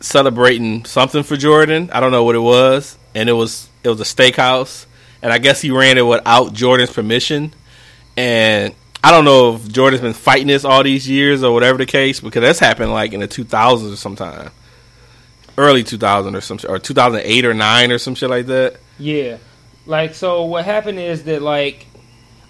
celebrating 0.00 0.84
something 0.84 1.22
for 1.22 1.36
Jordan. 1.36 1.90
I 1.92 2.00
don't 2.00 2.12
know 2.12 2.24
what 2.24 2.34
it 2.34 2.40
was, 2.40 2.98
and 3.14 3.28
it 3.28 3.32
was 3.32 3.68
it 3.82 3.88
was 3.88 4.00
a 4.00 4.04
steakhouse, 4.04 4.86
and 5.22 5.32
I 5.32 5.38
guess 5.38 5.60
he 5.60 5.70
ran 5.70 5.98
it 5.98 6.02
without 6.02 6.52
Jordan's 6.52 6.92
permission. 6.92 7.52
And 8.16 8.74
I 9.02 9.10
don't 9.10 9.24
know 9.24 9.54
if 9.54 9.68
Jordan's 9.68 10.02
been 10.02 10.12
fighting 10.12 10.48
this 10.48 10.64
all 10.64 10.82
these 10.82 11.08
years 11.08 11.42
or 11.42 11.52
whatever 11.52 11.78
the 11.78 11.86
case, 11.86 12.20
because 12.20 12.42
that's 12.42 12.58
happened 12.58 12.92
like 12.92 13.12
in 13.12 13.20
the 13.20 13.28
2000s 13.28 13.92
or 13.92 13.96
sometime, 13.96 14.50
early 15.56 15.84
2000 15.84 16.34
or 16.34 16.40
some 16.40 16.58
or 16.68 16.78
2008 16.78 17.44
or 17.44 17.54
nine 17.54 17.92
or 17.92 17.98
some 17.98 18.14
shit 18.14 18.30
like 18.30 18.46
that. 18.46 18.76
Yeah. 18.98 19.38
Like 19.86 20.14
so 20.14 20.44
what 20.44 20.64
happened 20.64 20.98
is 20.98 21.24
that 21.24 21.42
like 21.42 21.86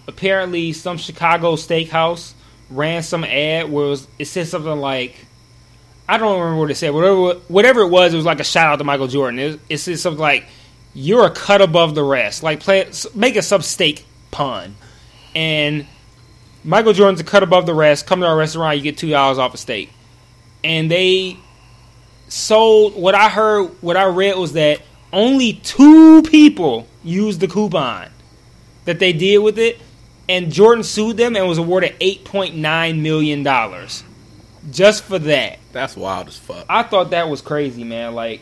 apparently 0.07 0.73
some 0.73 0.97
Chicago 0.97 1.55
steakhouse 1.55 2.33
ran 2.71 3.03
some 3.03 3.25
ad 3.25 3.71
where 3.71 3.87
it, 3.87 3.89
was, 3.89 4.09
it 4.19 4.25
said 4.25 4.47
something 4.49 4.79
like 4.79 5.27
I 6.09 6.17
don't 6.17 6.41
remember 6.41 6.61
what 6.61 6.71
it 6.71 6.77
said. 6.77 6.95
Whatever 6.95 7.35
whatever 7.49 7.81
it 7.83 7.89
was, 7.89 8.15
it 8.15 8.17
was 8.17 8.25
like 8.25 8.41
a 8.41 8.45
shout 8.45 8.73
out 8.73 8.77
to 8.77 8.85
Michael 8.85 9.09
Jordan. 9.09 9.39
It, 9.39 9.61
it 9.69 9.79
said 9.79 9.99
something 9.99 10.21
like 10.21 10.47
you're 10.99 11.25
a 11.27 11.31
cut 11.31 11.61
above 11.61 11.95
the 11.95 12.03
rest. 12.03 12.43
Like 12.43 12.59
play 12.59 12.91
make 13.15 13.37
a 13.37 13.43
sub 13.43 13.63
steak 13.63 14.05
pun. 14.33 14.75
And 15.35 15.87
Michael 16.65 16.93
Jordan's 16.93 17.21
a 17.21 17.25
cut 17.25 17.45
above 17.45 17.67
the 17.67 17.75
rest. 17.75 18.07
Come 18.07 18.21
to 18.21 18.27
our 18.27 18.37
restaurant, 18.37 18.77
you 18.77 18.83
get 18.83 18.99
two 18.99 19.11
dollars 19.11 19.39
off 19.39 19.55
a 19.55 19.57
steak. 19.57 19.91
And 20.65 20.91
they 20.91 21.37
sold 22.27 22.97
what 22.97 23.15
I 23.15 23.29
heard, 23.29 23.71
what 23.81 23.97
I 23.97 24.07
read 24.07 24.37
was 24.37 24.55
that 24.55 24.83
only 25.13 25.53
two 25.53 26.23
people 26.23 26.89
used 27.05 27.39
the 27.39 27.47
coupon 27.47 28.09
that 28.85 28.99
they 28.99 29.13
did 29.13 29.39
with 29.39 29.59
it, 29.59 29.81
and 30.29 30.53
Jordan 30.53 30.83
sued 30.83 31.17
them 31.17 31.37
and 31.37 31.47
was 31.47 31.59
awarded 31.59 31.95
eight 32.01 32.25
point 32.25 32.57
nine 32.57 33.03
million 33.03 33.45
dollars 33.45 34.03
just 34.73 35.05
for 35.05 35.21
that. 35.21 35.61
That's 35.71 35.97
wild 35.97 36.27
as 36.27 36.37
fuck. 36.37 36.67
I 36.69 36.83
thought 36.83 37.11
that 37.11 37.29
was 37.29 37.41
crazy, 37.41 37.85
man. 37.85 38.17
Like 38.17 38.41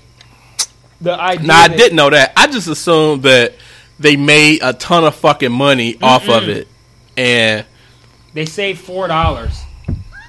the 1.01 1.19
idea. 1.19 1.47
Nah, 1.47 1.55
I 1.55 1.69
that- 1.69 1.77
didn't 1.77 1.97
know 1.97 2.11
that. 2.11 2.33
I 2.37 2.47
just 2.47 2.69
assumed 2.69 3.23
that 3.25 3.55
they 3.99 4.17
made 4.17 4.61
a 4.63 4.73
ton 4.73 5.05
of 5.05 5.15
fucking 5.17 5.53
money 5.53 5.97
off 6.03 6.29
of 6.29 6.49
it, 6.49 6.69
and 7.17 7.65
They 8.35 8.47
saved 8.47 8.81
four 8.81 9.09
dollars. 9.09 9.59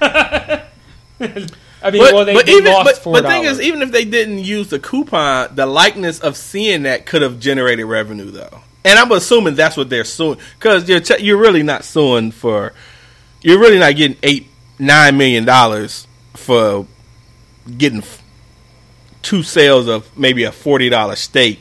I 0.00 1.90
mean, 1.92 2.02
but, 2.02 2.12
well, 2.12 2.24
they, 2.24 2.34
but 2.34 2.46
they 2.46 2.52
even 2.52 2.72
lost 2.72 2.84
but, 2.84 2.98
four 2.98 3.12
but 3.14 3.24
thing 3.26 3.44
is, 3.44 3.60
even 3.60 3.82
if 3.82 3.92
they 3.92 4.04
didn't 4.04 4.38
use 4.38 4.68
the 4.68 4.78
coupon, 4.78 5.54
the 5.54 5.66
likeness 5.66 6.18
of 6.20 6.36
seeing 6.36 6.82
that 6.84 7.06
could 7.06 7.22
have 7.22 7.38
generated 7.38 7.86
revenue 7.86 8.30
though. 8.30 8.60
And 8.84 8.98
I'm 8.98 9.10
assuming 9.12 9.54
that's 9.54 9.76
what 9.76 9.90
they're 9.90 10.04
suing 10.04 10.38
because 10.58 10.88
you're 10.88 11.00
you're 11.18 11.38
really 11.38 11.62
not 11.62 11.84
suing 11.84 12.30
for 12.30 12.72
you're 13.42 13.58
really 13.60 13.78
not 13.78 13.94
getting 13.96 14.16
eight 14.22 14.48
nine 14.78 15.16
million 15.16 15.44
dollars 15.44 16.06
for 16.34 16.86
getting 17.76 17.98
f- 17.98 18.22
two 19.28 19.42
sales 19.42 19.86
of 19.88 20.08
maybe 20.16 20.44
a 20.44 20.52
forty 20.52 20.88
dollar 20.88 21.16
steak. 21.16 21.60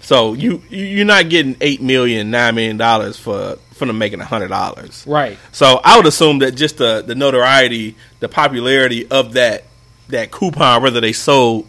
So 0.00 0.34
you 0.34 0.62
you- 0.70 0.84
you're 0.86 1.04
not 1.04 1.28
getting 1.28 1.56
eight 1.60 1.80
million 1.82 2.30
nine 2.30 2.54
million 2.54 2.76
dollars 2.76 3.16
for 3.18 3.58
for 3.74 3.86
them 3.86 3.98
making 3.98 4.20
a 4.20 4.24
hundred 4.24 4.48
dollars. 4.48 5.04
right. 5.06 5.38
So 5.52 5.80
I 5.84 5.96
would 5.96 6.06
assume 6.06 6.38
that 6.40 6.52
just 6.52 6.78
the 6.78 7.02
the 7.06 7.14
notoriety, 7.14 7.96
the 8.20 8.28
popularity 8.28 9.06
of 9.10 9.34
that 9.34 9.64
that 10.08 10.30
coupon, 10.30 10.82
whether 10.82 11.00
they 11.00 11.12
sold, 11.12 11.68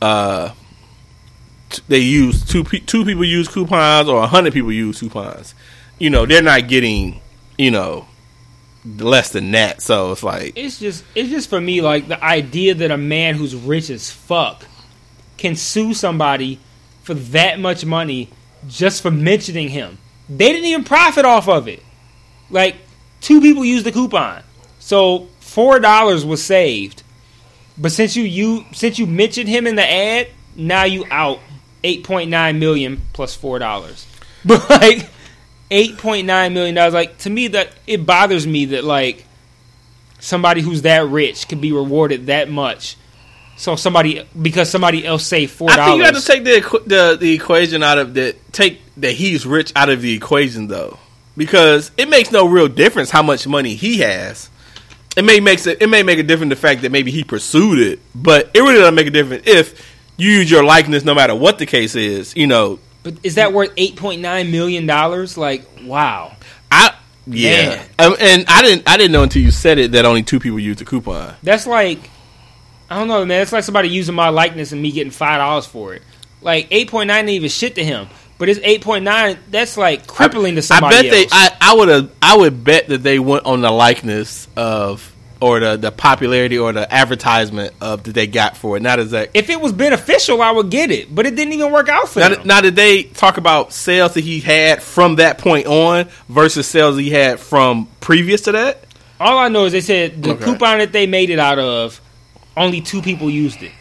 uh, 0.00 0.50
t- 1.70 1.82
they 1.88 1.98
use 1.98 2.44
two 2.44 2.64
pe- 2.64 2.80
two 2.80 3.04
people 3.04 3.24
use 3.24 3.48
coupons 3.48 4.08
or 4.08 4.22
a 4.22 4.26
hundred 4.26 4.52
people 4.52 4.72
use 4.72 5.00
coupons. 5.00 5.54
You 5.98 6.10
know, 6.10 6.26
they're 6.26 6.42
not 6.42 6.68
getting 6.68 7.20
you 7.58 7.70
know 7.70 8.06
less 8.84 9.30
than 9.30 9.50
that. 9.52 9.82
So 9.82 10.12
it's 10.12 10.22
like 10.22 10.52
It's 10.56 10.78
just 10.78 11.04
it's 11.14 11.28
just 11.28 11.48
for 11.50 11.60
me 11.60 11.80
like 11.80 12.08
the 12.08 12.22
idea 12.22 12.74
that 12.74 12.90
a 12.90 12.96
man 12.96 13.34
who's 13.34 13.54
rich 13.54 13.90
as 13.90 14.10
fuck 14.10 14.64
can 15.36 15.56
sue 15.56 15.94
somebody 15.94 16.60
for 17.02 17.14
that 17.14 17.58
much 17.58 17.84
money 17.84 18.28
just 18.68 19.02
for 19.02 19.10
mentioning 19.10 19.68
him. 19.68 19.98
They 20.28 20.52
didn't 20.52 20.66
even 20.66 20.84
profit 20.84 21.24
off 21.24 21.48
of 21.48 21.66
it. 21.68 21.82
Like 22.50 22.76
two 23.20 23.40
people 23.40 23.64
used 23.64 23.86
the 23.86 23.92
coupon. 23.92 24.42
So 24.78 25.28
four 25.40 25.78
dollars 25.80 26.24
was 26.24 26.42
saved. 26.42 27.02
But 27.76 27.92
since 27.92 28.16
you 28.16 28.24
you 28.24 28.64
since 28.72 28.98
you 28.98 29.06
mentioned 29.06 29.48
him 29.48 29.66
in 29.66 29.74
the 29.74 29.90
ad, 29.90 30.28
now 30.54 30.84
you 30.84 31.04
out 31.10 31.40
eight 31.82 32.04
point 32.04 32.30
nine 32.30 32.58
million 32.58 33.02
plus 33.12 33.34
four 33.34 33.58
dollars. 33.58 34.06
But 34.42 34.70
like 34.70 35.06
eight 35.70 35.98
point 35.98 36.26
nine 36.26 36.54
million 36.54 36.74
dollars, 36.74 36.94
like 36.94 37.18
to 37.18 37.30
me 37.30 37.48
that 37.48 37.70
it 37.86 38.04
bothers 38.04 38.46
me 38.46 38.66
that 38.66 38.84
like 38.84 39.24
somebody 40.18 40.60
who's 40.60 40.82
that 40.82 41.06
rich 41.06 41.48
could 41.48 41.60
be 41.60 41.72
rewarded 41.72 42.26
that 42.26 42.50
much. 42.50 42.96
So 43.56 43.76
somebody 43.76 44.26
because 44.40 44.70
somebody 44.70 45.06
else 45.06 45.26
saved 45.26 45.52
four 45.52 45.68
dollars. 45.68 45.80
I 45.80 45.86
think 45.86 45.98
you 45.98 46.04
have 46.04 46.16
to 46.16 46.26
take 46.26 46.44
the, 46.44 46.82
the 46.86 47.16
the 47.20 47.34
equation 47.34 47.82
out 47.82 47.98
of 47.98 48.14
that. 48.14 48.52
take 48.52 48.80
that 48.96 49.12
he's 49.12 49.46
rich 49.46 49.72
out 49.76 49.90
of 49.90 50.00
the 50.00 50.14
equation 50.14 50.66
though, 50.68 50.98
because 51.36 51.90
it 51.98 52.08
makes 52.08 52.32
no 52.32 52.46
real 52.48 52.68
difference 52.68 53.10
how 53.10 53.22
much 53.22 53.46
money 53.46 53.74
he 53.74 53.98
has. 53.98 54.48
It 55.16 55.24
may 55.24 55.40
makes 55.40 55.66
it, 55.66 55.82
it 55.82 55.88
may 55.88 56.02
make 56.02 56.18
a 56.18 56.22
difference 56.22 56.50
the 56.50 56.56
fact 56.56 56.82
that 56.82 56.92
maybe 56.92 57.10
he 57.10 57.24
pursued 57.24 57.80
it, 57.80 58.00
but 58.14 58.50
it 58.54 58.60
really 58.60 58.78
doesn't 58.78 58.94
make 58.94 59.08
a 59.08 59.10
difference 59.10 59.46
if 59.46 59.96
you 60.16 60.30
use 60.30 60.50
your 60.50 60.64
likeness 60.64 61.04
no 61.04 61.14
matter 61.14 61.34
what 61.34 61.58
the 61.58 61.66
case 61.66 61.94
is. 61.94 62.34
You 62.36 62.46
know, 62.46 62.78
But 63.02 63.14
is 63.22 63.36
that 63.36 63.52
worth 63.52 63.72
eight 63.76 63.96
point 63.96 64.20
nine 64.20 64.50
million 64.50 64.86
dollars? 64.86 65.38
Like 65.38 65.66
wow. 65.82 66.36
I 66.70 66.94
yeah, 67.26 67.84
um, 67.98 68.16
and 68.18 68.44
I 68.48 68.62
didn't 68.62 68.88
I 68.88 68.96
didn't 68.96 69.12
know 69.12 69.22
until 69.22 69.42
you 69.42 69.50
said 69.50 69.78
it 69.78 69.92
that 69.92 70.04
only 70.04 70.22
two 70.22 70.40
people 70.40 70.58
used 70.58 70.80
the 70.80 70.84
coupon. 70.84 71.34
That's 71.42 71.66
like 71.66 72.10
I 72.88 72.98
don't 72.98 73.08
know, 73.08 73.24
man. 73.24 73.42
It's 73.42 73.52
like 73.52 73.64
somebody 73.64 73.88
using 73.88 74.14
my 74.14 74.30
likeness 74.30 74.72
and 74.72 74.82
me 74.82 74.90
getting 74.90 75.12
five 75.12 75.38
dollars 75.38 75.66
for 75.66 75.94
it. 75.94 76.02
Like 76.42 76.68
eight 76.70 76.90
point 76.90 77.08
nine 77.08 77.20
ain't 77.20 77.30
even 77.30 77.48
shit 77.48 77.76
to 77.76 77.84
him. 77.84 78.08
But 78.38 78.48
it's 78.48 78.60
eight 78.62 78.80
point 78.80 79.04
nine. 79.04 79.38
That's 79.50 79.76
like 79.76 80.06
crippling 80.06 80.56
to 80.56 80.62
somebody. 80.62 80.96
I 80.96 81.02
bet 81.02 81.12
else. 81.12 81.30
they. 81.30 81.36
I, 81.36 81.56
I 81.60 81.74
would 81.74 81.88
have. 81.88 82.10
I 82.22 82.36
would 82.36 82.64
bet 82.64 82.88
that 82.88 83.02
they 83.02 83.18
went 83.18 83.44
on 83.44 83.60
the 83.60 83.70
likeness 83.70 84.48
of 84.56 85.14
or 85.40 85.58
the 85.60 85.76
the 85.76 85.90
popularity 85.90 86.58
or 86.58 86.72
the 86.72 86.92
advertisement 86.92 87.72
of 87.80 88.02
that 88.04 88.12
they 88.14 88.26
got 88.26 88.56
for 88.56 88.76
it. 88.76 88.82
Not 88.82 88.98
exact. 88.98 89.32
if 89.34 89.48
it 89.50 89.60
was 89.60 89.72
beneficial, 89.72 90.42
I 90.42 90.50
would 90.50 90.70
get 90.70 90.90
it. 90.90 91.14
But 91.14 91.26
it 91.26 91.34
didn't 91.36 91.54
even 91.54 91.72
work 91.72 91.88
out 91.88 92.08
for 92.08 92.20
Now, 92.20 92.28
them. 92.30 92.46
now, 92.46 92.60
did 92.60 92.76
they 92.76 93.04
talk 93.04 93.36
about 93.38 93.72
sales 93.72 94.14
that 94.14 94.20
he 94.24 94.40
had 94.40 94.82
from 94.82 95.16
that 95.16 95.38
point 95.38 95.66
on 95.66 96.08
versus 96.28 96.66
sales 96.66 96.96
he 96.98 97.10
had 97.10 97.40
from 97.40 97.88
previous 98.00 98.42
to 98.42 98.52
that? 98.52 98.84
All 99.18 99.38
I 99.38 99.48
know 99.48 99.64
is 99.66 99.72
they 99.72 99.80
said 99.80 100.22
the 100.22 100.30
Okay. 100.32 100.44
coupon 100.44 100.78
that 100.78 100.92
they 100.92 101.06
made 101.06 101.30
it 101.30 101.38
out 101.38 101.58
of, 101.58 102.00
only 102.56 102.80
two 102.80 103.02
people 103.02 103.28
used 103.30 103.62
it. 103.62 103.72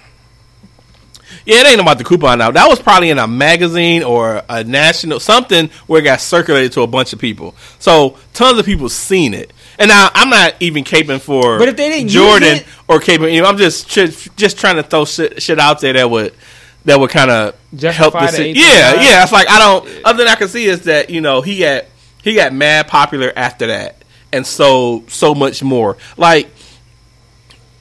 Yeah, 1.45 1.61
it 1.61 1.67
ain't 1.67 1.79
about 1.81 1.97
the 1.97 2.03
coupon 2.03 2.39
now. 2.39 2.51
That 2.51 2.67
was 2.67 2.79
probably 2.79 3.09
in 3.09 3.19
a 3.19 3.27
magazine 3.27 4.03
or 4.03 4.43
a 4.49 4.63
national 4.63 5.19
something 5.19 5.69
where 5.87 6.01
it 6.01 6.03
got 6.03 6.21
circulated 6.21 6.71
to 6.73 6.81
a 6.81 6.87
bunch 6.87 7.13
of 7.13 7.19
people. 7.19 7.55
So 7.79 8.17
tons 8.33 8.59
of 8.59 8.65
people 8.65 8.89
seen 8.89 9.33
it. 9.33 9.51
And 9.79 9.87
now 9.89 10.09
I'm 10.13 10.29
not 10.29 10.55
even 10.59 10.83
caping 10.83 11.21
for 11.21 11.57
But 11.57 11.69
if 11.69 11.77
they 11.77 11.89
didn't 11.89 12.09
Jordan 12.09 12.57
it- 12.57 12.65
or 12.87 12.99
caping. 12.99 13.33
You 13.33 13.41
know, 13.41 13.47
I'm 13.47 13.57
just 13.57 13.89
just 13.89 14.35
just 14.35 14.59
trying 14.59 14.75
to 14.75 14.83
throw 14.83 15.05
shit, 15.05 15.41
shit 15.41 15.57
out 15.57 15.79
there 15.79 15.93
that 15.93 16.09
would 16.11 16.33
that 16.85 16.99
would 16.99 17.09
kind 17.09 17.31
of 17.31 17.55
help 17.81 18.13
the 18.13 18.19
the 18.19 18.27
si- 18.27 18.53
8.9? 18.53 18.55
Yeah, 18.55 19.01
yeah. 19.01 19.23
It's 19.23 19.31
like 19.31 19.49
I 19.49 19.57
don't. 19.57 19.87
Other 20.05 20.19
than 20.19 20.27
I 20.27 20.35
can 20.35 20.49
see 20.49 20.65
is 20.65 20.81
that 20.83 21.09
you 21.09 21.21
know 21.21 21.41
he 21.41 21.59
got 21.59 21.85
he 22.21 22.35
got 22.35 22.53
mad 22.53 22.87
popular 22.87 23.31
after 23.35 23.67
that 23.67 24.03
and 24.33 24.45
so 24.45 25.03
so 25.07 25.33
much 25.33 25.63
more. 25.63 25.97
Like 26.17 26.49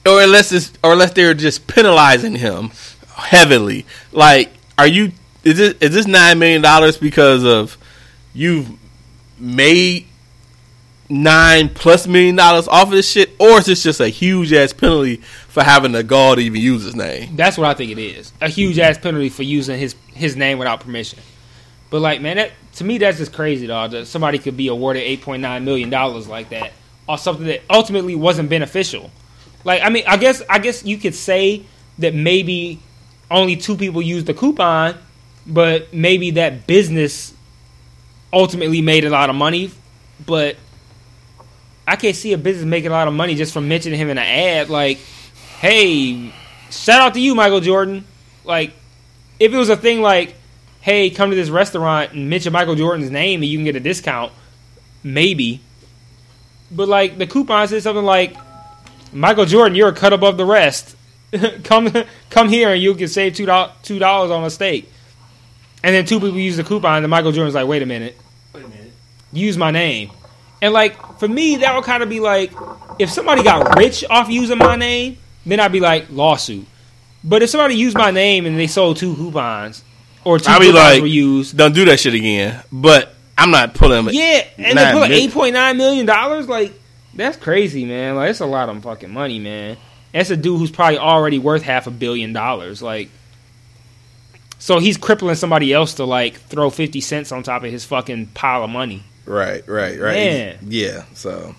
or 0.05 0.21
unless 0.23 0.51
it's 0.53 0.71
or 0.83 0.93
unless 0.93 1.11
they're 1.11 1.33
just 1.33 1.67
penalizing 1.67 2.35
him 2.35 2.71
heavily. 3.15 3.85
Like, 4.13 4.51
are 4.77 4.87
you 4.87 5.11
is 5.43 5.57
this 5.57 5.75
is 5.81 5.93
this 5.93 6.07
nine 6.07 6.39
million 6.39 6.61
dollars 6.61 6.95
because 6.97 7.43
of 7.43 7.77
you've 8.33 8.69
made 9.37 10.07
nine 11.09 11.69
plus 11.69 12.05
million 12.07 12.35
dollars 12.35 12.67
off 12.67 12.83
of 12.83 12.91
this 12.91 13.09
shit, 13.09 13.31
or 13.39 13.59
is 13.59 13.65
this 13.65 13.83
just 13.83 13.99
a 13.99 14.09
huge 14.09 14.53
ass 14.53 14.73
penalty 14.73 15.17
for 15.47 15.63
having 15.63 15.91
the 15.91 16.03
gall 16.03 16.35
to 16.35 16.41
even 16.41 16.61
use 16.61 16.83
his 16.83 16.95
name? 16.95 17.35
That's 17.35 17.57
what 17.57 17.67
I 17.67 17.73
think 17.73 17.91
it 17.91 17.97
is. 17.97 18.31
A 18.41 18.49
huge 18.49 18.77
ass 18.79 18.97
penalty 18.97 19.29
for 19.29 19.43
using 19.43 19.79
his 19.79 19.95
his 20.13 20.35
name 20.35 20.59
without 20.59 20.81
permission. 20.81 21.19
But 21.89 22.01
like, 22.01 22.21
man, 22.21 22.37
that 22.37 22.51
to 22.73 22.83
me 22.83 22.99
that's 22.99 23.17
just 23.17 23.33
crazy, 23.33 23.67
dog. 23.67 23.91
That 23.91 24.05
somebody 24.05 24.37
could 24.37 24.55
be 24.55 24.67
awarded 24.67 25.03
eight 25.03 25.21
point 25.21 25.41
nine 25.41 25.65
million 25.65 25.89
dollars 25.89 26.27
like 26.27 26.49
that, 26.49 26.71
or 27.07 27.17
something 27.17 27.47
that 27.47 27.61
ultimately 27.69 28.15
wasn't 28.15 28.49
beneficial. 28.49 29.09
Like, 29.63 29.81
I 29.81 29.89
mean, 29.89 30.03
I 30.07 30.17
guess 30.17 30.41
I 30.49 30.59
guess 30.59 30.85
you 30.85 30.97
could 30.97 31.15
say 31.15 31.63
that 31.97 32.13
maybe 32.13 32.79
only 33.31 33.55
two 33.55 33.75
people 33.75 34.01
used 34.01 34.25
the 34.25 34.33
coupon, 34.33 34.95
but 35.45 35.93
maybe 35.93 36.31
that 36.31 36.67
business 36.67 37.33
ultimately 38.31 38.81
made 38.81 39.05
a 39.05 39.09
lot 39.09 39.29
of 39.29 39.35
money. 39.35 39.71
But 40.25 40.55
I 41.89 41.95
can't 41.95 42.15
see 42.15 42.33
a 42.33 42.37
business 42.37 42.65
making 42.65 42.91
a 42.91 42.93
lot 42.93 43.07
of 43.07 43.15
money 43.15 43.33
just 43.33 43.51
from 43.51 43.67
mentioning 43.67 43.99
him 43.99 44.09
in 44.09 44.19
an 44.19 44.23
ad. 44.23 44.69
Like, 44.69 44.99
hey, 45.59 46.31
shout 46.69 47.01
out 47.01 47.13
to 47.15 47.19
you, 47.19 47.33
Michael 47.33 47.61
Jordan. 47.61 48.05
Like, 48.45 48.73
if 49.39 49.51
it 49.51 49.57
was 49.57 49.69
a 49.69 49.75
thing 49.75 50.01
like, 50.01 50.35
hey, 50.81 51.09
come 51.09 51.31
to 51.31 51.35
this 51.35 51.49
restaurant 51.49 52.13
and 52.13 52.29
mention 52.29 52.53
Michael 52.53 52.75
Jordan's 52.75 53.09
name 53.09 53.41
and 53.41 53.49
you 53.49 53.57
can 53.57 53.65
get 53.65 53.75
a 53.75 53.79
discount, 53.79 54.31
maybe. 55.03 55.61
But 56.71 56.87
like 56.87 57.17
the 57.17 57.25
coupon 57.25 57.67
said 57.67 57.81
something 57.81 58.05
like, 58.05 58.37
Michael 59.11 59.45
Jordan, 59.45 59.75
you're 59.75 59.89
a 59.89 59.93
cut 59.93 60.13
above 60.13 60.37
the 60.37 60.45
rest. 60.45 60.95
come 61.63 61.91
come 62.29 62.49
here 62.49 62.69
and 62.69 62.81
you 62.81 62.93
can 62.93 63.07
save 63.07 63.33
two 63.33 63.47
dollars 63.47 63.71
two 63.81 63.97
dollars 63.97 64.29
on 64.29 64.43
a 64.43 64.49
steak. 64.51 64.91
And 65.81 65.95
then 65.95 66.05
two 66.05 66.19
people 66.19 66.37
use 66.37 66.57
the 66.57 66.63
coupon, 66.63 67.03
and 67.03 67.09
Michael 67.09 67.31
Jordan's 67.31 67.55
like, 67.55 67.67
wait 67.67 67.81
a 67.81 67.85
minute. 67.85 68.15
Wait 68.53 68.65
a 68.65 68.67
minute. 68.67 68.91
Use 69.31 69.57
my 69.57 69.71
name. 69.71 70.11
And 70.61 70.73
like 70.73 71.19
for 71.19 71.27
me, 71.27 71.57
that 71.57 71.75
would 71.75 71.85
kind 71.85 72.03
of 72.03 72.09
be 72.09 72.19
like 72.19 72.51
if 72.99 73.09
somebody 73.09 73.43
got 73.43 73.77
rich 73.77 74.03
off 74.09 74.29
using 74.29 74.57
my 74.57 74.75
name, 74.75 75.17
then 75.45 75.59
I'd 75.59 75.71
be 75.71 75.79
like 75.79 76.07
lawsuit. 76.09 76.67
But 77.23 77.43
if 77.43 77.49
somebody 77.49 77.75
used 77.75 77.97
my 77.97 78.11
name 78.11 78.45
and 78.45 78.57
they 78.57 78.67
sold 78.67 78.97
two 78.97 79.15
coupons 79.15 79.83
or 80.23 80.39
two 80.39 80.49
I'd 80.49 80.59
be 80.59 80.67
coupons 80.67 80.93
like, 80.93 81.01
were 81.01 81.07
used, 81.07 81.57
don't 81.57 81.73
do 81.73 81.85
that 81.85 81.99
shit 81.99 82.13
again. 82.13 82.61
But 82.71 83.15
I'm 83.37 83.51
not 83.51 83.73
pulling. 83.73 84.09
yeah, 84.13 84.45
and 84.57 84.77
they 84.77 84.91
put 84.91 85.11
eight 85.11 85.31
point 85.31 85.53
nine 85.53 85.77
million 85.77 86.05
dollars, 86.05 86.47
like 86.49 86.73
that's 87.13 87.37
crazy, 87.37 87.85
man. 87.85 88.15
Like 88.15 88.29
it's 88.31 88.41
a 88.41 88.45
lot 88.45 88.69
of 88.69 88.83
fucking 88.83 89.11
money, 89.11 89.39
man. 89.39 89.77
That's 90.13 90.29
a 90.29 90.37
dude 90.37 90.59
who's 90.59 90.71
probably 90.71 90.97
already 90.97 91.39
worth 91.39 91.61
half 91.61 91.87
a 91.87 91.91
billion 91.91 92.33
dollars, 92.33 92.81
like. 92.81 93.09
So 94.61 94.79
he's 94.79 94.97
crippling 94.97 95.35
somebody 95.35 95.71
else 95.71 95.93
to 95.95 96.05
like 96.05 96.35
throw 96.35 96.69
fifty 96.69 96.99
cents 96.99 97.31
on 97.31 97.43
top 97.43 97.63
of 97.63 97.71
his 97.71 97.85
fucking 97.85 98.27
pile 98.27 98.65
of 98.65 98.69
money. 98.69 99.03
Right, 99.29 99.65
right, 99.67 99.99
right. 99.99 100.15
Man. 100.15 100.57
Yeah. 100.63 101.05
So, 101.13 101.55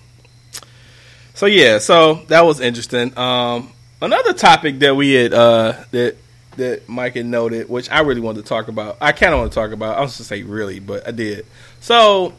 so 1.33 1.45
yeah. 1.45 1.77
So 1.77 2.15
that 2.27 2.41
was 2.41 2.59
interesting. 2.59 3.17
Um, 3.17 3.71
another 4.01 4.33
topic 4.33 4.79
that 4.79 4.93
we 4.93 5.13
had 5.13 5.33
uh, 5.33 5.85
that 5.91 6.17
that 6.57 6.89
Mike 6.89 7.15
had 7.15 7.25
noted, 7.25 7.69
which 7.69 7.89
I 7.89 8.01
really 8.01 8.19
wanted 8.19 8.41
to 8.43 8.49
talk 8.49 8.67
about. 8.67 8.97
I 8.99 9.13
kind 9.13 9.33
of 9.33 9.39
want 9.39 9.53
to 9.53 9.55
talk 9.55 9.71
about. 9.71 9.97
I 9.97 10.01
was 10.01 10.17
to 10.17 10.25
say 10.25 10.43
really, 10.43 10.81
but 10.81 11.07
I 11.07 11.11
did. 11.11 11.45
So 11.79 12.33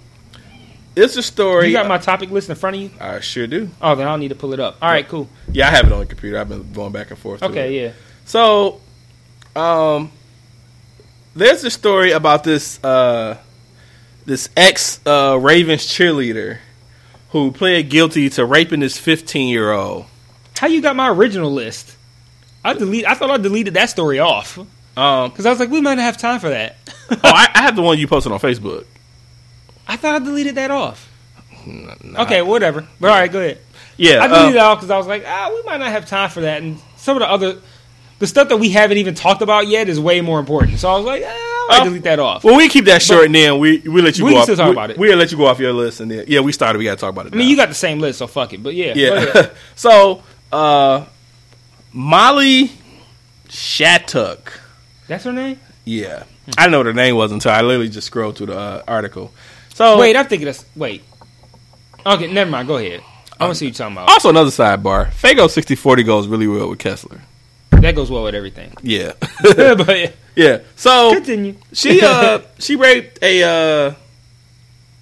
it's 0.94 1.16
a 1.16 1.22
story. 1.22 1.68
You 1.68 1.72
got 1.72 1.88
my 1.88 1.96
topic 1.96 2.30
list 2.30 2.50
in 2.50 2.56
front 2.56 2.76
of 2.76 2.82
you? 2.82 2.90
I 3.00 3.20
sure 3.20 3.46
do. 3.46 3.70
Oh, 3.80 3.94
then 3.94 4.06
I'll 4.06 4.18
need 4.18 4.28
to 4.28 4.34
pull 4.34 4.52
it 4.52 4.60
up. 4.60 4.76
All 4.82 4.90
right, 4.90 5.08
cool. 5.08 5.30
Yeah, 5.50 5.68
I 5.68 5.70
have 5.70 5.86
it 5.86 5.92
on 5.92 6.00
the 6.00 6.06
computer. 6.06 6.38
I've 6.38 6.50
been 6.50 6.70
going 6.74 6.92
back 6.92 7.10
and 7.10 7.18
forth. 7.18 7.40
to 7.40 7.46
it. 7.46 7.50
Okay, 7.50 7.84
yeah. 7.84 7.92
So, 8.26 8.82
um, 9.56 10.12
there's 11.34 11.64
a 11.64 11.70
story 11.70 12.12
about 12.12 12.44
this 12.44 12.82
uh, 12.84 13.38
this 14.24 14.48
ex 14.56 15.00
uh, 15.06 15.38
Ravens 15.40 15.86
cheerleader 15.86 16.58
who 17.30 17.50
pled 17.50 17.88
guilty 17.88 18.28
to 18.30 18.44
raping 18.44 18.80
this 18.80 18.98
15 18.98 19.48
year 19.48 19.72
old. 19.72 20.06
How 20.58 20.66
you 20.66 20.82
got 20.82 20.94
my 20.96 21.08
original 21.10 21.50
list? 21.50 21.96
I 22.64 22.74
delete. 22.74 23.06
I 23.06 23.14
thought 23.14 23.30
I 23.30 23.38
deleted 23.38 23.74
that 23.74 23.90
story 23.90 24.18
off 24.20 24.58
Um, 24.96 25.30
because 25.30 25.46
I 25.46 25.50
was 25.50 25.58
like, 25.58 25.70
we 25.70 25.80
might 25.80 25.94
not 25.94 26.02
have 26.02 26.18
time 26.18 26.38
for 26.38 26.50
that. 26.50 26.76
oh, 27.10 27.18
I, 27.24 27.48
I 27.54 27.62
have 27.62 27.74
the 27.74 27.82
one 27.82 27.98
you 27.98 28.06
posted 28.06 28.32
on 28.32 28.38
Facebook. 28.38 28.86
I 29.88 29.96
thought 29.96 30.14
I 30.14 30.24
deleted 30.24 30.54
that 30.56 30.70
off. 30.70 31.10
Nah. 31.66 32.22
Okay, 32.22 32.42
whatever. 32.42 32.86
But 33.00 33.10
all 33.10 33.18
right, 33.18 33.30
go 33.30 33.40
ahead. 33.40 33.58
Yeah, 33.96 34.22
I 34.22 34.28
deleted 34.28 34.50
um, 34.50 34.54
it 34.56 34.58
off 34.58 34.78
because 34.78 34.90
I 34.90 34.98
was 34.98 35.06
like, 35.06 35.24
ah, 35.26 35.50
we 35.52 35.62
might 35.62 35.78
not 35.78 35.90
have 35.90 36.06
time 36.06 36.30
for 36.30 36.42
that, 36.42 36.62
and 36.62 36.78
some 36.96 37.16
of 37.16 37.20
the 37.20 37.28
other, 37.28 37.60
the 38.20 38.26
stuff 38.26 38.48
that 38.48 38.56
we 38.56 38.70
haven't 38.70 38.98
even 38.98 39.14
talked 39.14 39.42
about 39.42 39.66
yet 39.68 39.88
is 39.88 39.98
way 40.00 40.20
more 40.20 40.38
important. 40.38 40.78
So 40.78 40.90
I 40.90 40.96
was 40.96 41.04
like, 41.04 41.22
ah, 41.26 41.51
I 41.70 41.78
Oh. 41.80 41.84
delete 41.84 42.02
that 42.04 42.18
off. 42.18 42.44
Well, 42.44 42.56
we 42.56 42.68
keep 42.68 42.84
that 42.86 43.02
short, 43.02 43.26
and 43.26 43.34
then 43.34 43.58
we 43.58 43.78
we 43.78 44.02
let 44.02 44.18
you 44.18 44.24
We 44.24 44.30
go 44.30 44.34
can 44.34 44.38
off. 44.40 44.44
still 44.44 44.56
talk 44.56 44.66
we, 44.66 44.72
about 44.72 44.90
it. 44.90 44.98
We'll 44.98 45.16
let 45.16 45.30
you 45.32 45.38
go 45.38 45.46
off 45.46 45.58
your 45.58 45.72
list, 45.72 46.00
and 46.00 46.10
then 46.10 46.24
yeah, 46.28 46.40
we 46.40 46.52
started. 46.52 46.78
We 46.78 46.84
got 46.84 46.92
to 46.98 47.00
talk 47.00 47.10
about 47.10 47.26
it. 47.26 47.34
I 47.34 47.36
mean, 47.36 47.48
you 47.48 47.56
got 47.56 47.68
the 47.68 47.74
same 47.74 47.98
list, 48.00 48.18
so 48.18 48.26
fuck 48.26 48.52
it. 48.52 48.62
But 48.62 48.74
yeah, 48.74 48.92
Yeah. 48.94 49.50
so, 49.74 50.22
uh, 50.52 51.04
Molly 51.92 52.70
Shattuck. 53.48 54.60
that's 55.08 55.24
her 55.24 55.32
name. 55.32 55.58
Yeah, 55.84 56.24
I 56.56 56.62
didn't 56.62 56.72
know 56.72 56.78
what 56.78 56.86
her 56.86 56.92
name 56.92 57.16
was 57.16 57.32
until 57.32 57.50
I 57.52 57.60
literally 57.62 57.88
just 57.88 58.06
scrolled 58.06 58.36
through 58.36 58.46
the 58.46 58.58
uh, 58.58 58.82
article. 58.86 59.32
So 59.74 59.98
Wait, 59.98 60.16
I'm 60.16 60.26
thinking 60.26 60.52
wait. 60.76 61.02
Okay, 62.04 62.32
never 62.32 62.50
mind. 62.50 62.68
Go 62.68 62.76
ahead. 62.76 63.02
I 63.40 63.44
want 63.44 63.54
to 63.54 63.58
see 63.58 63.66
what 63.66 63.78
you're 63.78 63.86
talking 63.88 63.96
about. 63.96 64.08
Also, 64.08 64.28
another 64.30 64.50
sidebar: 64.50 65.10
Faygo 65.12 65.48
sixty 65.50 65.74
forty 65.74 66.02
goes 66.02 66.26
really 66.28 66.46
well 66.46 66.68
with 66.68 66.78
Kessler. 66.78 67.20
That 67.80 67.94
goes 67.94 68.10
well 68.10 68.24
with 68.24 68.34
everything. 68.34 68.72
Yeah, 68.82 69.12
but 69.42 69.98
yeah, 69.98 70.10
yeah. 70.36 70.58
So 70.76 71.12
continue. 71.14 71.56
she 71.72 72.00
uh 72.02 72.40
she 72.58 72.76
raped 72.76 73.18
a 73.22 73.42
uh 73.42 73.94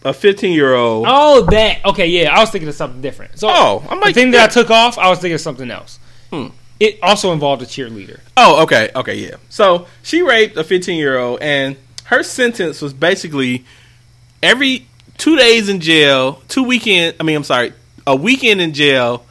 a 0.04 0.14
fifteen 0.14 0.52
year 0.52 0.74
old. 0.74 1.04
Oh, 1.08 1.42
that. 1.50 1.84
Okay, 1.84 2.06
yeah. 2.06 2.34
I 2.34 2.40
was 2.40 2.50
thinking 2.50 2.68
of 2.68 2.74
something 2.74 3.02
different. 3.02 3.38
So, 3.38 3.48
Oh, 3.50 3.84
I'm 3.88 4.00
like, 4.00 4.14
the 4.14 4.20
thing 4.22 4.30
that. 4.30 4.50
I 4.50 4.52
took 4.52 4.70
off, 4.70 4.96
I 4.96 5.10
was 5.10 5.18
thinking 5.18 5.34
of 5.34 5.40
something 5.42 5.70
else. 5.70 5.98
Hmm. 6.30 6.48
It 6.78 6.98
also 7.02 7.32
involved 7.34 7.60
a 7.60 7.66
cheerleader. 7.66 8.20
Oh, 8.38 8.62
okay, 8.62 8.90
okay, 8.96 9.14
yeah. 9.16 9.34
So 9.50 9.86
she 10.02 10.22
raped 10.22 10.56
a 10.56 10.64
15 10.64 10.96
year 10.98 11.18
old, 11.18 11.42
and 11.42 11.76
her 12.04 12.22
sentence 12.22 12.80
was 12.80 12.94
basically 12.94 13.66
every 14.42 14.86
two 15.18 15.36
days 15.36 15.68
in 15.68 15.80
jail, 15.80 16.40
two 16.48 16.62
weekend. 16.62 17.16
I 17.20 17.24
mean, 17.24 17.36
I'm 17.36 17.44
sorry, 17.44 17.74
a 18.06 18.16
weekend 18.16 18.62
in 18.62 18.72
jail, 18.72 19.26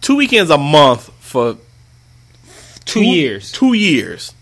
two 0.00 0.16
weekends 0.16 0.50
a 0.50 0.56
month 0.56 1.10
for 1.28 1.56
Two 2.88 3.02
years. 3.02 3.52
Two 3.52 3.74
years. 3.74 4.34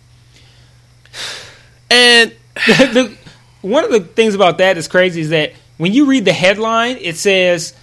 And 1.91 2.33
the, 2.55 3.17
one 3.61 3.85
of 3.85 3.91
the 3.91 4.01
things 4.01 4.35
about 4.35 4.59
that 4.59 4.79
is 4.79 4.87
crazy 4.87 5.21
is 5.21 5.31
that 5.31 5.53
when 5.79 5.93
you 5.93 6.07
read 6.07 6.25
the 6.25 6.33
headline, 6.33 6.97
it 7.01 7.17
says 7.17 7.75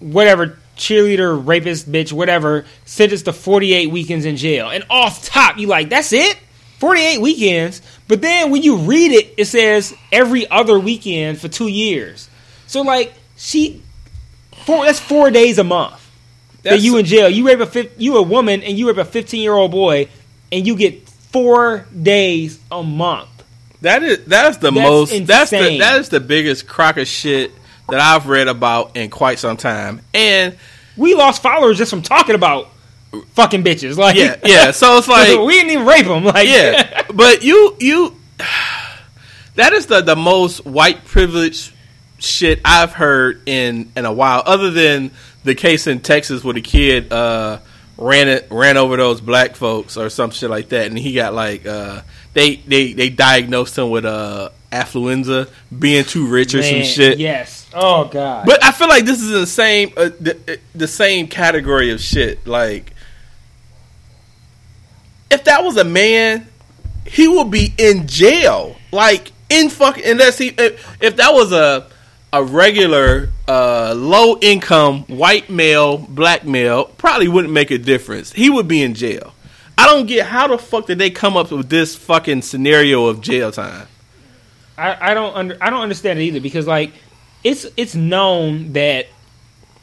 whatever 0.00 0.58
cheerleader, 0.76 1.40
rapist, 1.46 1.90
bitch, 1.90 2.12
whatever, 2.12 2.66
sentenced 2.84 3.26
to 3.26 3.32
48 3.32 3.86
weekends 3.90 4.24
in 4.26 4.36
jail. 4.36 4.68
And 4.68 4.84
off 4.90 5.24
top, 5.24 5.56
you 5.56 5.68
like, 5.68 5.88
that's 5.88 6.12
it? 6.12 6.36
48 6.80 7.20
weekends. 7.20 7.80
But 8.08 8.20
then 8.20 8.50
when 8.50 8.62
you 8.62 8.78
read 8.78 9.12
it, 9.12 9.34
it 9.38 9.44
says 9.46 9.94
every 10.10 10.50
other 10.50 10.78
weekend 10.78 11.40
for 11.40 11.48
two 11.48 11.68
years. 11.68 12.28
So 12.66 12.82
like 12.82 13.14
she, 13.36 13.82
four 14.64 14.84
that's 14.84 15.00
four 15.00 15.30
days 15.30 15.58
a 15.58 15.64
month 15.64 16.05
that 16.70 16.80
you 16.80 16.96
in 16.98 17.04
jail. 17.04 17.28
You 17.28 17.46
rape 17.46 17.60
a 17.60 17.66
fif- 17.66 17.92
you 17.98 18.16
a 18.16 18.22
woman 18.22 18.62
and 18.62 18.78
you 18.78 18.88
rape 18.88 18.98
a 18.98 19.04
15 19.04 19.40
year 19.42 19.54
old 19.54 19.70
boy, 19.70 20.08
and 20.52 20.66
you 20.66 20.76
get 20.76 21.08
four 21.08 21.86
days 22.00 22.58
a 22.70 22.82
month. 22.82 23.28
That 23.82 24.02
is 24.02 24.24
that's 24.24 24.56
the 24.58 24.70
That's 24.70 24.88
most 24.88 25.26
that's 25.26 25.50
the 25.50 25.78
that 25.78 26.00
is 26.00 26.08
the 26.08 26.20
biggest 26.20 26.66
crock 26.66 26.96
of 26.96 27.06
shit 27.06 27.52
that 27.88 28.00
I've 28.00 28.26
read 28.28 28.48
about 28.48 28.96
in 28.96 29.10
quite 29.10 29.38
some 29.38 29.56
time. 29.56 30.00
And 30.14 30.56
We 30.96 31.14
lost 31.14 31.42
followers 31.42 31.78
just 31.78 31.90
from 31.90 32.02
talking 32.02 32.34
about 32.34 32.68
fucking 33.34 33.62
bitches. 33.62 33.96
Like, 33.96 34.16
yeah, 34.16 34.36
yeah. 34.44 34.70
So 34.70 34.96
it's 34.98 35.08
like 35.16 35.38
we 35.38 35.54
didn't 35.54 35.70
even 35.72 35.86
rape 35.86 36.06
them. 36.06 36.24
Like, 36.24 36.48
yeah, 36.48 37.02
but 37.14 37.42
you 37.42 37.76
you 37.78 38.16
that 39.54 39.72
is 39.72 39.86
the 39.86 40.00
the 40.00 40.16
most 40.16 40.64
white 40.64 41.04
privilege 41.04 41.72
shit 42.18 42.60
I've 42.64 42.92
heard 42.92 43.42
in 43.46 43.92
in 43.96 44.04
a 44.04 44.12
while. 44.12 44.42
Other 44.46 44.70
than 44.70 45.10
the 45.46 45.54
case 45.54 45.86
in 45.86 46.00
Texas 46.00 46.44
where 46.44 46.54
the 46.54 46.60
kid 46.60 47.12
uh, 47.12 47.60
ran 47.96 48.28
it 48.28 48.48
ran 48.50 48.76
over 48.76 48.96
those 48.96 49.20
black 49.20 49.56
folks 49.56 49.96
or 49.96 50.10
some 50.10 50.30
shit 50.30 50.50
like 50.50 50.68
that, 50.70 50.88
and 50.88 50.98
he 50.98 51.14
got 51.14 51.32
like 51.32 51.64
uh, 51.64 52.02
they 52.34 52.56
they 52.56 52.92
they 52.92 53.08
diagnosed 53.08 53.78
him 53.78 53.88
with 53.88 54.04
uh, 54.04 54.50
affluenza, 54.70 55.48
being 55.76 56.04
too 56.04 56.26
rich 56.26 56.54
or 56.54 56.62
some 56.62 56.82
shit. 56.82 57.18
Yes. 57.18 57.68
Oh 57.72 58.04
god. 58.06 58.44
But 58.44 58.62
I 58.62 58.72
feel 58.72 58.88
like 58.88 59.04
this 59.04 59.22
is 59.22 59.30
the 59.30 59.46
same 59.46 59.92
uh, 59.96 60.10
the, 60.20 60.58
the 60.74 60.88
same 60.88 61.28
category 61.28 61.90
of 61.90 62.00
shit. 62.00 62.46
Like, 62.46 62.92
if 65.30 65.44
that 65.44 65.62
was 65.62 65.76
a 65.76 65.84
man, 65.84 66.48
he 67.06 67.28
would 67.28 67.50
be 67.50 67.72
in 67.78 68.08
jail. 68.08 68.76
Like 68.92 69.32
in 69.48 69.70
fucking 69.70 70.04
unless 70.04 70.38
he 70.38 70.48
if, 70.48 71.02
if 71.02 71.16
that 71.16 71.32
was 71.32 71.52
a 71.52 71.86
a 72.32 72.42
regular 72.42 73.30
uh, 73.48 73.94
low 73.96 74.38
income 74.40 75.04
white 75.04 75.48
male 75.48 75.98
black 75.98 76.44
male 76.44 76.84
probably 76.84 77.28
wouldn't 77.28 77.52
make 77.52 77.70
a 77.70 77.78
difference. 77.78 78.32
He 78.32 78.50
would 78.50 78.68
be 78.68 78.82
in 78.82 78.94
jail. 78.94 79.32
I 79.78 79.86
don't 79.86 80.06
get 80.06 80.26
how 80.26 80.48
the 80.48 80.58
fuck 80.58 80.86
did 80.86 80.98
they 80.98 81.10
come 81.10 81.36
up 81.36 81.50
with 81.50 81.68
this 81.68 81.94
fucking 81.94 82.42
scenario 82.42 83.06
of 83.06 83.20
jail 83.20 83.52
time. 83.52 83.86
I, 84.78 85.10
I 85.10 85.14
don't 85.14 85.34
under, 85.34 85.58
I 85.60 85.70
don't 85.70 85.80
understand 85.80 86.18
it 86.18 86.22
either 86.22 86.40
because 86.40 86.66
like 86.66 86.92
it's 87.44 87.66
it's 87.76 87.94
known 87.94 88.72
that 88.72 89.06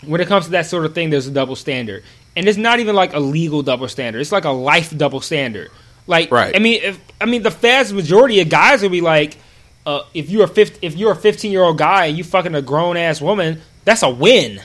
when 0.06 0.20
it 0.22 0.28
comes 0.28 0.45
to 0.45 0.52
that 0.52 0.65
sort 0.65 0.86
of 0.86 0.94
thing, 0.94 1.10
there's 1.10 1.28
a 1.28 1.32
double 1.32 1.56
standard, 1.56 2.03
and 2.36 2.48
it's 2.48 2.57
not 2.57 2.80
even 2.80 2.95
like 2.95 3.14
a 3.14 3.20
legal 3.20 3.64
double 3.64 3.88
standard. 3.88 4.20
It's 4.20 4.32
like 4.32 4.45
a 4.45 4.52
life 4.52 4.95
double 4.95 5.22
standard. 5.22 5.72
Like, 6.06 6.32
Right. 6.32 6.53
I 6.56 6.60
mean, 6.60 6.82
if 6.84 6.99
I 7.22 7.26
mean 7.26 7.44
the 7.44 7.49
vast 7.49 7.94
majority 7.94 8.41
of 8.41 8.49
guys 8.49 8.82
would 8.82 8.91
be 8.91 9.02
like, 9.02 9.38
uh, 9.85 10.03
if 10.14 10.30
you're 10.30 10.45
a 10.45 10.47
15, 10.47 10.80
if 10.81 10.95
you're 10.95 11.11
a 11.11 11.15
15 11.15 11.51
year 11.51 11.64
old 11.64 11.77
guy 11.77 12.05
and 12.05 12.18
you 12.18 12.23
fucking 12.23 12.55
a 12.55 12.61
grown 12.61 12.97
ass 12.97 13.22
woman, 13.22 13.61
that's 13.85 14.03
a 14.03 14.10
win. 14.10 14.61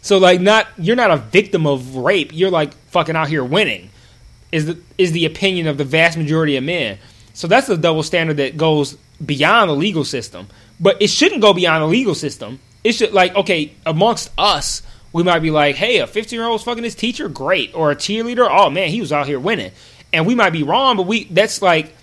So 0.00 0.18
like, 0.18 0.40
not 0.40 0.66
you're 0.78 0.96
not 0.96 1.10
a 1.10 1.16
victim 1.16 1.66
of 1.66 1.96
rape. 1.96 2.30
You're 2.32 2.50
like 2.50 2.74
fucking 2.90 3.16
out 3.16 3.28
here 3.28 3.44
winning. 3.44 3.90
Is 4.50 4.66
the 4.66 4.78
is 4.98 5.12
the 5.12 5.24
opinion 5.24 5.66
of 5.66 5.78
the 5.78 5.84
vast 5.84 6.18
majority 6.18 6.56
of 6.56 6.64
men. 6.64 6.98
So 7.34 7.46
that's 7.46 7.68
a 7.68 7.76
double 7.76 8.02
standard 8.02 8.36
that 8.38 8.56
goes 8.56 8.94
beyond 9.24 9.70
the 9.70 9.74
legal 9.74 10.04
system. 10.04 10.48
But 10.80 11.00
it 11.00 11.08
shouldn't 11.08 11.40
go 11.40 11.54
beyond 11.54 11.82
the 11.82 11.86
legal 11.86 12.14
system. 12.14 12.58
It 12.84 12.92
should 12.92 13.12
like 13.12 13.34
okay, 13.36 13.72
amongst 13.86 14.30
us, 14.36 14.82
we 15.12 15.22
might 15.22 15.40
be 15.40 15.50
like, 15.50 15.76
hey, 15.76 15.98
a 15.98 16.06
15 16.06 16.38
year 16.38 16.48
old's 16.48 16.64
fucking 16.64 16.84
his 16.84 16.94
teacher, 16.94 17.28
great, 17.28 17.74
or 17.74 17.90
a 17.90 17.96
cheerleader, 17.96 18.48
oh 18.50 18.70
man, 18.70 18.88
he 18.88 19.00
was 19.00 19.12
out 19.12 19.26
here 19.26 19.38
winning, 19.38 19.72
and 20.12 20.26
we 20.26 20.34
might 20.34 20.50
be 20.50 20.62
wrong, 20.62 20.96
but 20.96 21.06
we 21.06 21.24
that's 21.24 21.62
like 21.62 21.94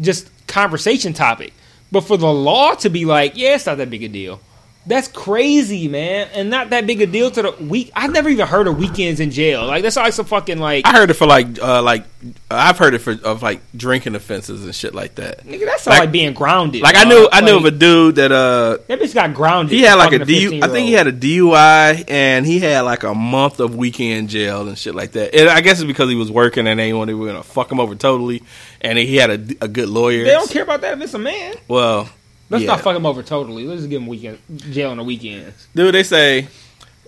just 0.00 0.30
conversation 0.46 1.12
topic. 1.12 1.52
But 1.96 2.04
for 2.04 2.18
the 2.18 2.30
law 2.30 2.74
to 2.74 2.90
be 2.90 3.06
like, 3.06 3.38
yeah, 3.38 3.54
it's 3.54 3.64
not 3.64 3.78
that 3.78 3.88
big 3.88 4.02
a 4.02 4.08
deal. 4.08 4.38
That's 4.88 5.08
crazy, 5.08 5.88
man, 5.88 6.28
and 6.32 6.48
not 6.48 6.70
that 6.70 6.86
big 6.86 7.00
a 7.02 7.06
deal 7.06 7.28
to 7.32 7.42
the 7.42 7.50
week. 7.64 7.90
I've 7.96 8.12
never 8.12 8.28
even 8.28 8.46
heard 8.46 8.68
of 8.68 8.78
weekends 8.78 9.18
in 9.18 9.32
jail. 9.32 9.66
Like 9.66 9.82
that's 9.82 9.96
like 9.96 10.12
some 10.12 10.26
fucking 10.26 10.58
like 10.58 10.86
I 10.86 10.92
heard 10.92 11.10
it 11.10 11.14
for 11.14 11.26
like 11.26 11.60
uh, 11.60 11.82
like 11.82 12.04
I've 12.48 12.78
heard 12.78 12.94
it 12.94 13.00
for 13.00 13.16
of 13.24 13.42
like 13.42 13.60
drinking 13.76 14.14
offenses 14.14 14.64
and 14.64 14.72
shit 14.72 14.94
like 14.94 15.16
that. 15.16 15.44
nigga. 15.44 15.64
That's 15.66 15.88
like, 15.88 16.00
like- 16.00 16.12
being 16.12 16.34
grounded. 16.34 16.82
Like 16.82 16.94
I 16.96 17.02
knew 17.02 17.28
I 17.32 17.40
knew 17.40 17.56
Like, 17.56 17.60
of 17.60 17.64
a 17.64 17.70
dude 17.76 18.14
that 18.14 18.30
uh 18.30 18.78
That 18.86 19.00
bitch 19.00 19.12
got 19.12 19.34
grounded. 19.34 19.72
he 19.76 19.82
had 19.82 19.96
like 19.96 20.12
a 20.12 20.20
fucking 20.20 20.50
DU 20.50 20.60
I 20.62 20.68
think 20.68 20.86
he 20.86 20.92
had 20.92 21.08
a 21.08 21.12
DUI 21.12 22.04
and 22.08 22.46
he 22.46 22.60
had 22.60 22.82
like 22.82 23.02
a 23.02 23.12
month 23.14 23.58
of 23.58 23.74
weekend 23.74 24.28
jail 24.28 24.68
and 24.68 24.78
shit 24.78 24.94
like 24.94 25.12
that. 25.12 25.34
And 25.34 25.48
I 25.48 25.62
guess 25.62 25.80
it's 25.80 25.86
because 25.88 26.08
he 26.10 26.14
was 26.16 26.30
working 26.30 26.68
and 26.68 26.78
they 26.78 26.92
wanted 26.92 27.14
were 27.14 27.26
gonna 27.26 27.42
fuck 27.42 27.72
him 27.72 27.80
over 27.80 27.96
totally. 27.96 28.44
And 28.80 28.98
he 28.98 29.16
had 29.16 29.30
a, 29.30 29.64
a 29.64 29.68
good 29.68 29.88
lawyer. 29.88 30.22
They 30.22 30.30
don't 30.30 30.48
care 30.50 30.62
about 30.62 30.82
that 30.82 30.96
if 30.96 31.02
it's 31.02 31.14
a 31.14 31.18
man. 31.18 31.54
Well, 31.66 32.08
Let's 32.48 32.62
yeah. 32.62 32.68
not 32.68 32.80
fuck 32.80 32.96
him 32.96 33.06
over 33.06 33.22
totally. 33.22 33.64
Let's 33.64 33.80
just 33.80 33.90
give 33.90 34.00
him 34.00 34.08
weekend 34.08 34.38
jail 34.56 34.90
on 34.90 34.98
the 34.98 35.04
weekends. 35.04 35.66
Dude, 35.74 35.94
they 35.94 36.02
say. 36.02 36.48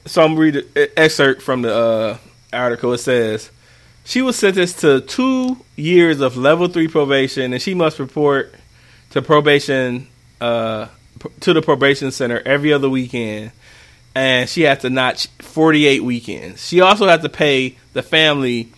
So 0.06 0.23
I'm 0.23 0.36
reading 0.36 0.65
an 0.74 0.89
excerpt 0.97 1.43
from 1.43 1.62
the 1.62 1.74
uh, 1.74 2.19
article. 2.52 2.93
It 2.94 2.98
says 2.98 3.51
she 4.05 4.23
was 4.23 4.36
sentenced 4.36 4.81
to 4.81 5.01
two 5.02 5.59
years 5.77 6.20
of 6.20 6.36
level 6.36 6.66
three 6.66 6.89
probation, 6.89 7.52
and 7.52 7.60
she 7.60 7.74
must 7.74 7.98
report 7.98 8.55
to 9.10 9.23
probation 9.23 10.09
uh, 10.40 10.86
to 11.40 11.52
the 11.52 11.62
probation 11.62 12.10
center 12.10 12.40
every 12.44 12.73
other 12.73 12.89
weekend. 12.89 13.52
And 14.15 14.48
she 14.48 14.62
had 14.62 14.81
to 14.81 14.90
notch 14.90 15.27
48 15.40 16.02
weekends. 16.02 16.66
She 16.66 16.81
also 16.81 17.06
had 17.06 17.23
to 17.23 17.28
pay 17.28 17.77
the 17.93 18.02
family 18.02 18.60
It 18.60 18.69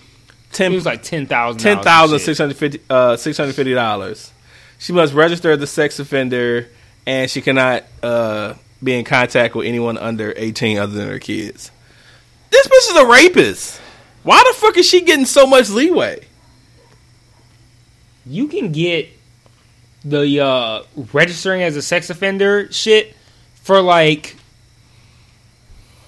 ten 0.53 0.73
was 0.75 0.85
like 0.85 1.03
ten 1.03 1.27
thousand. 1.27 1.61
ten 1.61 1.81
thousand 1.81 2.19
six 2.19 2.37
hundred 2.37 2.57
fifty 2.57 2.81
uh 2.91 3.17
six 3.17 3.39
hundred 3.39 3.55
fifty 3.55 3.73
dollars. 3.73 4.33
She 4.81 4.93
must 4.93 5.15
register 5.15 5.53
as 5.53 5.63
a 5.63 5.67
sex 5.69 5.99
offender, 6.01 6.69
and 7.07 7.31
she 7.31 7.41
cannot 7.43 7.85
uh 8.03 8.55
be 8.83 8.99
in 8.99 9.05
contact 9.05 9.55
with 9.55 9.67
anyone 9.67 9.97
under 9.99 10.33
eighteen 10.37 10.79
other 10.79 10.95
than 10.95 11.09
her 11.09 11.19
kids. 11.21 11.71
This 12.51 12.67
bitch 12.67 12.91
is 12.91 12.97
a 12.97 13.07
rapist. 13.07 13.81
Why 14.25 14.43
the 14.49 14.59
fuck 14.59 14.77
is 14.77 14.89
she 14.89 15.03
getting 15.03 15.27
so 15.27 15.47
much 15.47 15.71
leeway? 15.71 16.25
You 18.27 18.49
can 18.49 18.73
get 18.73 19.09
the 20.05 20.41
uh, 20.41 20.83
registering 21.13 21.63
as 21.63 21.77
a 21.77 21.83
sex 21.83 22.11
offender 22.11 22.71
shit 22.73 23.15
for 23.63 23.81
like 23.81 24.37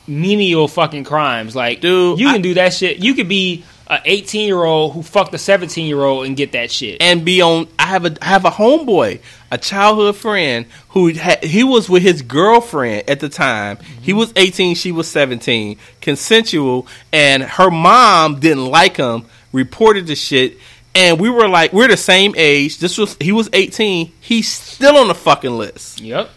menial 0.07 0.69
fucking 0.69 1.05
crimes. 1.05 1.55
Like, 1.57 1.81
Dude, 1.81 2.19
you 2.19 2.29
I- 2.29 2.33
can 2.35 2.43
do 2.43 2.55
that 2.55 2.73
shit. 2.75 2.99
You 2.99 3.15
could 3.15 3.29
be 3.29 3.65
a 3.93 4.01
eighteen 4.07 4.47
year 4.47 4.65
old 4.65 4.95
who 4.95 5.03
fucked 5.03 5.35
a 5.35 5.39
seventeen 5.39 5.87
year 5.87 6.03
old 6.03 6.25
and 6.27 6.37
get 6.37 6.53
that 6.53 6.71
shit. 6.71 7.03
And 7.03 7.25
be 7.25 7.43
on. 7.43 7.69
I 7.79 7.87
have 7.87 8.07
a 8.07 8.17
I 8.23 8.27
have 8.27 8.45
a 8.47 8.51
homeboy, 8.51 9.21
a 9.51 9.59
childhood 9.59 10.17
friend 10.17 10.67
who 10.91 11.09
had, 11.09 11.45
he 11.45 11.63
was 11.63 11.91
with 11.91 12.03
his 12.03 12.23
girlfriend 12.23 13.09
at 13.09 13.21
the 13.21 13.29
time. 13.29 13.77
He 14.01 14.13
mm-hmm. 14.13 14.19
was 14.19 14.33
eighteen, 14.37 14.75
she 14.75 14.93
was 14.93 15.09
seventeen, 15.09 15.77
consensual, 16.01 16.87
and 17.13 17.43
her 17.43 17.71
mom 17.71 18.41
didn't 18.41 18.67
like 18.67 18.97
him. 18.97 19.27
Reported 19.53 20.07
the 20.07 20.15
shit, 20.15 20.59
and 20.95 21.21
we 21.21 21.29
were 21.29 21.47
like, 21.47 21.75
we're 21.75 21.89
the 21.89 21.97
same 21.99 22.33
age. 22.39 22.79
This 22.79 22.97
was 22.97 23.19
he 23.21 23.33
was 23.33 23.51
eighteen. 23.53 24.13
He's 24.19 24.51
still 24.51 24.97
on 24.97 25.09
the 25.09 25.15
fucking 25.15 25.59
list. 25.59 26.01
Yep. 26.01 26.31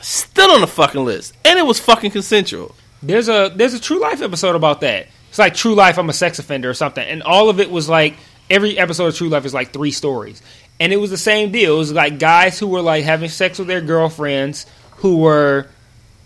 Still 0.00 0.52
on 0.52 0.62
the 0.62 0.66
fucking 0.66 1.04
list, 1.04 1.34
and 1.44 1.58
it 1.58 1.66
was 1.66 1.78
fucking 1.78 2.12
consensual. 2.12 2.74
There's 3.02 3.28
a 3.28 3.52
there's 3.54 3.74
a 3.74 3.80
True 3.80 4.00
Life 4.00 4.22
episode 4.22 4.56
about 4.56 4.80
that. 4.80 5.08
It's 5.32 5.38
like 5.38 5.54
True 5.54 5.74
Life, 5.74 5.98
I'm 5.98 6.10
a 6.10 6.12
sex 6.12 6.38
offender 6.38 6.68
or 6.68 6.74
something, 6.74 7.02
and 7.02 7.22
all 7.22 7.48
of 7.48 7.58
it 7.58 7.70
was 7.70 7.88
like 7.88 8.16
every 8.50 8.76
episode 8.76 9.06
of 9.06 9.16
True 9.16 9.30
Life 9.30 9.46
is 9.46 9.54
like 9.54 9.72
three 9.72 9.90
stories, 9.90 10.42
and 10.78 10.92
it 10.92 10.98
was 10.98 11.08
the 11.08 11.16
same 11.16 11.50
deal. 11.50 11.76
It 11.76 11.78
was 11.78 11.90
like 11.90 12.18
guys 12.18 12.58
who 12.58 12.66
were 12.66 12.82
like 12.82 13.02
having 13.02 13.30
sex 13.30 13.58
with 13.58 13.66
their 13.66 13.80
girlfriends 13.80 14.66
who 14.96 15.16
were 15.16 15.68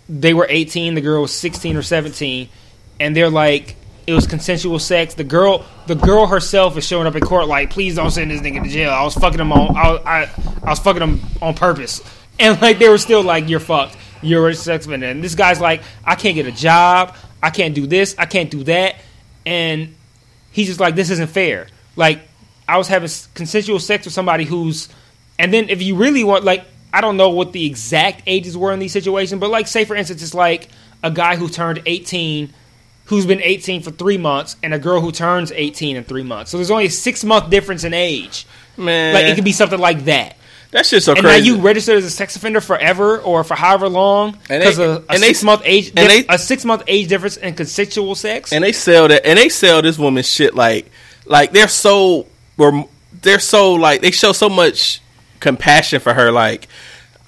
they 0.09 0.35
were 0.35 0.45
18, 0.51 0.95
the 0.95 1.01
girl 1.01 1.23
was 1.23 1.33
16 1.33 1.77
or 1.77 1.83
17, 1.83 2.49
and 2.99 3.15
they're 3.15 3.31
like 3.31 3.77
it 4.09 4.13
was 4.13 4.27
consensual 4.27 4.81
sex. 4.81 5.15
The 5.15 5.23
girl 5.23 5.65
the 5.87 5.95
girl 5.95 6.27
herself 6.27 6.77
is 6.77 6.85
showing 6.85 7.07
up 7.07 7.15
in 7.15 7.21
court 7.21 7.47
like, 7.47 7.71
please 7.71 7.95
don't 7.95 8.11
send 8.11 8.33
this 8.33 8.41
nigga 8.41 8.65
to 8.65 8.69
jail. 8.69 8.91
I 8.91 9.05
was 9.05 9.15
fucking 9.15 9.39
him 9.39 9.53
on 9.53 9.77
I 9.77 9.99
I, 10.05 10.31
I 10.65 10.71
was 10.71 10.81
fucking 10.81 11.03
him 11.03 11.21
on 11.41 11.55
purpose, 11.55 12.03
and 12.41 12.61
like 12.61 12.81
they 12.81 12.89
were 12.89 12.99
still 12.99 13.23
like, 13.23 13.49
you're 13.49 13.61
fucked. 13.61 13.99
You're 14.21 14.49
a 14.49 14.55
sex 14.57 14.85
offender. 14.87 15.07
And 15.07 15.23
this 15.23 15.37
guy's 15.37 15.61
like, 15.61 15.83
I 16.05 16.17
can't 16.17 16.35
get 16.35 16.47
a 16.47 16.51
job. 16.51 17.15
I 17.43 17.51
can't 17.51 17.75
do 17.75 17.87
this. 17.87 18.15
I 18.19 18.27
can't 18.27 18.51
do 18.51 18.65
that. 18.65 18.97
And 19.45 19.95
he's 20.51 20.67
just 20.67 20.81
like, 20.81 20.95
this 20.95 21.11
isn't 21.11 21.31
fair. 21.31 21.69
Like, 21.95 22.21
I 22.69 22.79
was 22.79 22.89
having 22.89 23.09
consensual 23.35 23.79
sex 23.79 24.05
with 24.07 24.15
somebody 24.15 24.45
who's, 24.45 24.89
and 25.39 25.53
then 25.53 25.69
if 25.69 25.83
you 25.83 25.97
really 25.97 26.25
want, 26.25 26.45
like, 26.45 26.65
I 26.93 27.01
don't 27.01 27.17
know 27.17 27.31
what 27.31 27.53
the 27.53 27.65
exact 27.67 28.23
ages 28.27 28.57
were 28.57 28.73
in 28.73 28.79
these 28.79 28.93
situations, 28.93 29.41
but 29.41 29.51
like, 29.51 29.67
say 29.67 29.85
for 29.85 29.95
instance, 29.95 30.23
it's 30.23 30.35
like 30.35 30.69
a 31.03 31.11
guy 31.11 31.37
who 31.37 31.49
turned 31.49 31.83
18, 31.87 32.53
who's 33.07 33.27
been 33.27 33.43
18 33.43 33.83
for 33.83 33.91
three 33.91 34.17
months, 34.19 34.57
and 34.63 34.75
a 34.75 34.79
girl 34.79 35.01
who 35.01 35.13
turns 35.13 35.53
18 35.53 35.97
in 35.97 36.05
three 36.05 36.23
months. 36.23 36.51
So 36.51 36.57
there's 36.57 36.71
only 36.71 36.87
a 36.87 36.91
six 36.91 37.23
month 37.23 37.51
difference 37.51 37.85
in 37.85 37.95
age. 37.95 38.47
Man, 38.77 39.15
Like, 39.15 39.27
it 39.27 39.35
could 39.35 39.45
be 39.45 39.53
something 39.53 39.79
like 39.79 40.07
that. 40.07 40.36
That 40.77 40.85
shit's 40.87 41.07
so 41.07 41.13
And 41.13 41.23
crazy. 41.23 41.51
now 41.51 41.57
you 41.57 41.61
registered 41.63 41.97
as 41.97 42.05
a 42.05 42.11
sex 42.11 42.37
offender 42.37 42.61
forever 42.61 43.19
or 43.19 43.43
for 43.45 43.55
however 43.55 43.89
long 43.89 44.39
because 44.49 44.79
a 44.79 45.03
they- 45.09 45.19
six 45.19 45.43
month 45.43 45.63
age 45.65 45.89
and 45.97 46.11
they- 46.11 46.27
a 46.29 46.39
six 46.39 46.65
month 46.65 46.83
age 46.87 47.09
difference 47.09 47.37
in 47.39 47.55
consensual 47.55 48.15
sex. 48.15 48.53
and 48.53 48.63
they 48.63 48.73
sell 48.73 49.09
that 49.09 49.25
and 49.27 49.39
they 49.39 49.49
sell 49.49 49.81
this 49.83 49.99
woman 49.99 50.23
shit 50.23 50.55
like 50.55 50.91
like 51.25 51.51
they're 51.53 51.67
so 51.69 52.27
they're 53.23 53.39
so 53.39 53.75
like 53.75 54.01
they 54.03 54.11
show 54.11 54.33
so 54.33 54.49
much 54.49 55.01
compassion 55.41 55.99
for 56.01 56.13
her 56.15 56.31
like 56.31 56.69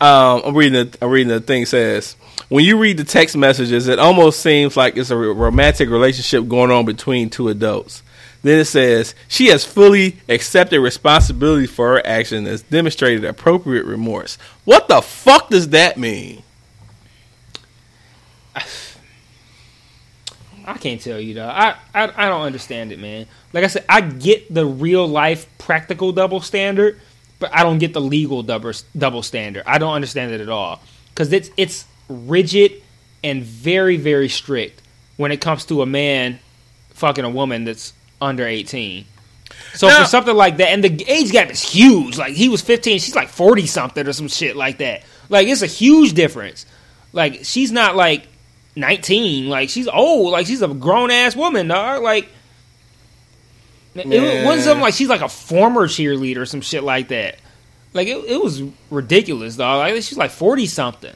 um 0.00 0.42
I'm 0.44 0.54
reading 0.56 0.90
the 0.90 0.98
I'm 1.02 1.10
reading 1.10 1.28
the 1.28 1.40
thing 1.40 1.66
says 1.66 2.16
when 2.48 2.64
you 2.64 2.78
read 2.78 2.96
the 2.98 3.04
text 3.04 3.36
messages 3.36 3.88
it 3.88 3.98
almost 3.98 4.40
seems 4.40 4.76
like 4.76 4.96
it's 4.96 5.10
a 5.10 5.16
romantic 5.16 5.88
relationship 5.90 6.48
going 6.48 6.70
on 6.70 6.84
between 6.84 7.30
two 7.30 7.48
adults 7.48 8.02
Then 8.48 8.60
it 8.60 8.64
says 8.64 9.14
she 9.28 9.48
has 9.48 9.62
fully 9.62 10.16
accepted 10.26 10.80
responsibility 10.80 11.66
for 11.66 11.88
her 11.88 12.06
action 12.06 12.38
and 12.38 12.46
has 12.46 12.62
demonstrated 12.62 13.22
appropriate 13.26 13.84
remorse. 13.84 14.38
What 14.64 14.88
the 14.88 15.02
fuck 15.02 15.50
does 15.50 15.68
that 15.68 15.98
mean? 15.98 16.42
I 20.64 20.78
can't 20.80 20.98
tell 20.98 21.20
you 21.20 21.34
though. 21.34 21.46
I, 21.46 21.76
I 21.94 22.04
I 22.16 22.28
don't 22.30 22.40
understand 22.40 22.90
it, 22.90 22.98
man. 22.98 23.26
Like 23.52 23.64
I 23.64 23.66
said, 23.66 23.84
I 23.86 24.00
get 24.00 24.54
the 24.54 24.64
real 24.64 25.06
life 25.06 25.46
practical 25.58 26.12
double 26.12 26.40
standard, 26.40 26.98
but 27.40 27.54
I 27.54 27.64
don't 27.64 27.76
get 27.76 27.92
the 27.92 28.00
legal 28.00 28.42
double 28.42 28.72
double 28.96 29.22
standard. 29.22 29.64
I 29.66 29.76
don't 29.76 29.92
understand 29.92 30.32
it 30.32 30.40
at 30.40 30.48
all 30.48 30.80
because 31.10 31.34
it's 31.34 31.50
it's 31.58 31.84
rigid 32.08 32.82
and 33.22 33.42
very 33.42 33.98
very 33.98 34.30
strict 34.30 34.80
when 35.18 35.32
it 35.32 35.42
comes 35.42 35.66
to 35.66 35.82
a 35.82 35.86
man 35.86 36.38
fucking 36.94 37.26
a 37.26 37.30
woman 37.30 37.64
that's 37.64 37.92
under 38.20 38.46
eighteen. 38.46 39.04
So 39.74 39.88
Now- 39.88 40.00
for 40.02 40.06
something 40.08 40.34
like 40.36 40.56
that, 40.58 40.68
and 40.68 40.82
the 40.84 41.04
age 41.10 41.30
gap 41.32 41.50
is 41.50 41.62
huge. 41.62 42.18
Like 42.18 42.34
he 42.34 42.48
was 42.48 42.60
fifteen, 42.62 42.98
she's 42.98 43.14
like 43.14 43.28
forty 43.28 43.66
something 43.66 44.06
or 44.06 44.12
some 44.12 44.28
shit 44.28 44.56
like 44.56 44.78
that. 44.78 45.02
Like 45.28 45.48
it's 45.48 45.62
a 45.62 45.66
huge 45.66 46.14
difference. 46.14 46.66
Like 47.12 47.40
she's 47.44 47.72
not 47.72 47.96
like 47.96 48.26
nineteen. 48.76 49.48
Like 49.48 49.68
she's 49.70 49.88
old. 49.88 50.32
Like 50.32 50.46
she's 50.46 50.62
a 50.62 50.68
grown 50.68 51.10
ass 51.10 51.34
woman, 51.36 51.68
dog. 51.68 52.02
Like 52.02 52.28
it 53.94 54.44
wasn't 54.44 54.64
something 54.64 54.82
like 54.82 54.94
she's 54.94 55.08
like 55.08 55.22
a 55.22 55.28
former 55.28 55.88
cheerleader 55.88 56.38
or 56.38 56.46
some 56.46 56.60
shit 56.60 56.82
like 56.84 57.08
that. 57.08 57.36
Like 57.94 58.06
it, 58.06 58.24
it 58.26 58.40
was 58.42 58.62
ridiculous, 58.90 59.56
dog. 59.56 59.78
Like 59.78 59.94
she's 60.02 60.16
like 60.18 60.30
forty 60.30 60.66
something. 60.66 61.14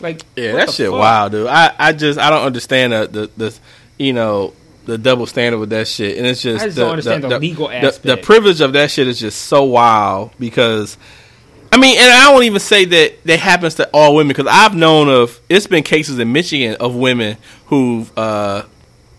Like 0.00 0.22
Yeah, 0.36 0.52
that 0.52 0.70
shit 0.70 0.90
fuck? 0.90 0.98
wild, 0.98 1.32
dude. 1.32 1.46
I, 1.46 1.74
I 1.78 1.92
just 1.92 2.18
I 2.18 2.30
don't 2.30 2.44
understand 2.44 2.92
the, 2.92 3.06
the 3.06 3.30
the 3.36 3.58
you 3.98 4.12
know 4.12 4.52
the 4.86 4.98
double 4.98 5.26
standard 5.26 5.58
with 5.58 5.70
that 5.70 5.88
shit, 5.88 6.18
and 6.18 6.26
it's 6.26 6.42
just 6.42 6.62
I 6.62 6.66
just 6.66 6.76
don't 6.78 6.90
understand 6.90 7.24
the 7.24 7.38
legal 7.38 7.68
The, 7.68 7.98
the 8.02 8.16
privilege 8.16 8.60
of 8.60 8.72
that 8.74 8.90
shit 8.90 9.08
is 9.08 9.18
just 9.18 9.42
so 9.42 9.64
wild 9.64 10.32
because. 10.38 10.96
I 11.72 11.76
mean, 11.76 11.98
and 11.98 12.08
I 12.08 12.30
won't 12.30 12.44
even 12.44 12.60
say 12.60 12.84
that 12.84 13.24
that 13.24 13.40
happens 13.40 13.74
to 13.76 13.90
all 13.92 14.14
women 14.14 14.28
because 14.28 14.46
I've 14.48 14.76
known 14.76 15.08
of 15.08 15.40
it's 15.48 15.66
been 15.66 15.82
cases 15.82 16.20
in 16.20 16.32
Michigan 16.32 16.76
of 16.78 16.94
women 16.94 17.36
who've 17.66 18.16
uh, 18.16 18.62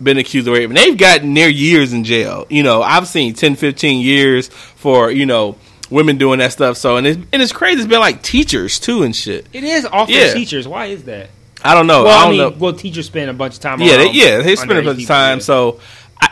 been 0.02 0.18
accused 0.18 0.48
of 0.48 0.54
rape 0.54 0.70
and 0.70 0.78
they've 0.78 0.98
gotten 0.98 1.34
near 1.34 1.50
years 1.50 1.92
in 1.92 2.06
jail. 2.06 2.46
You 2.50 2.64
know, 2.64 2.82
I've 2.82 3.10
seen 3.10 3.34
10, 3.34 3.58
15 3.58 4.00
years 4.02 4.48
for 4.48 5.12
you 5.12 5.26
know 5.26 5.58
women 5.90 6.18
doing 6.18 6.40
that 6.40 6.54
stuff. 6.54 6.78
So 6.78 6.96
and 6.96 7.06
it's 7.06 7.18
and 7.34 7.42
it's 7.42 7.52
crazy. 7.52 7.80
It's 7.82 7.90
been 7.90 8.00
like 8.00 8.22
teachers 8.22 8.80
too 8.80 9.04
and 9.04 9.14
shit. 9.14 9.48
It 9.52 9.66
is 9.66 9.86
off 9.86 10.10
Yeah. 10.10 10.34
teachers. 10.34 10.66
Why 10.66 10.86
is 10.86 11.04
that? 11.04 11.30
I 11.66 11.74
don't 11.74 11.88
know. 11.88 12.04
Well, 12.04 12.18
I 12.18 12.22
I, 12.22 12.24
don't 12.24 12.32
mean, 12.32 12.40
know. 12.42 12.58
well, 12.58 12.74
teachers 12.74 13.08
spend 13.08 13.30
a 13.30 13.34
bunch 13.34 13.56
of 13.56 13.60
time. 13.60 13.82
Yeah, 13.82 13.98
they, 13.98 14.12
yeah, 14.12 14.42
they 14.42 14.56
spend 14.56 14.74
a 14.74 14.84
bunch 14.84 15.02
of 15.02 15.08
time. 15.08 15.38
yeah. 15.40 15.44
So 15.44 15.80
I, 16.22 16.30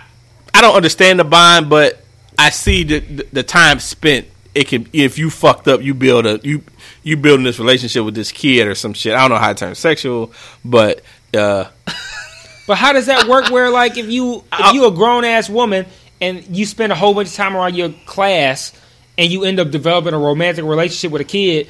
I 0.53 0.61
don't 0.61 0.75
understand 0.75 1.19
the 1.19 1.23
bond, 1.23 1.69
but 1.69 2.03
I 2.37 2.49
see 2.49 2.83
the, 2.83 2.99
the 2.99 3.27
the 3.33 3.43
time 3.43 3.79
spent. 3.79 4.27
It 4.55 4.67
can 4.67 4.87
if 4.93 5.17
you 5.17 5.29
fucked 5.29 5.67
up, 5.67 5.81
you 5.81 5.93
build 5.93 6.27
a 6.27 6.39
you 6.43 6.63
you 7.01 7.17
building 7.17 7.43
this 7.43 7.57
relationship 7.59 8.05
with 8.05 8.15
this 8.15 8.31
kid 8.31 8.67
or 8.67 8.75
some 8.75 8.93
shit. 8.93 9.13
I 9.15 9.21
don't 9.21 9.31
know 9.31 9.37
how 9.37 9.51
it 9.51 9.57
turns 9.57 9.79
sexual, 9.79 10.31
but 10.63 11.01
uh, 11.35 11.65
But 12.65 12.77
how 12.77 12.93
does 12.93 13.07
that 13.07 13.27
work? 13.27 13.49
Where 13.49 13.69
like 13.69 13.97
if 13.97 14.09
you 14.09 14.43
if 14.53 14.73
you 14.73 14.85
a 14.87 14.91
grown 14.91 15.25
ass 15.25 15.49
woman 15.49 15.85
and 16.21 16.43
you 16.55 16.65
spend 16.65 16.91
a 16.91 16.95
whole 16.95 17.13
bunch 17.13 17.29
of 17.29 17.35
time 17.35 17.55
around 17.55 17.75
your 17.75 17.89
class 18.05 18.71
and 19.17 19.31
you 19.31 19.43
end 19.43 19.59
up 19.59 19.69
developing 19.69 20.13
a 20.13 20.17
romantic 20.19 20.63
relationship 20.63 21.11
with 21.11 21.21
a 21.21 21.25
kid 21.25 21.67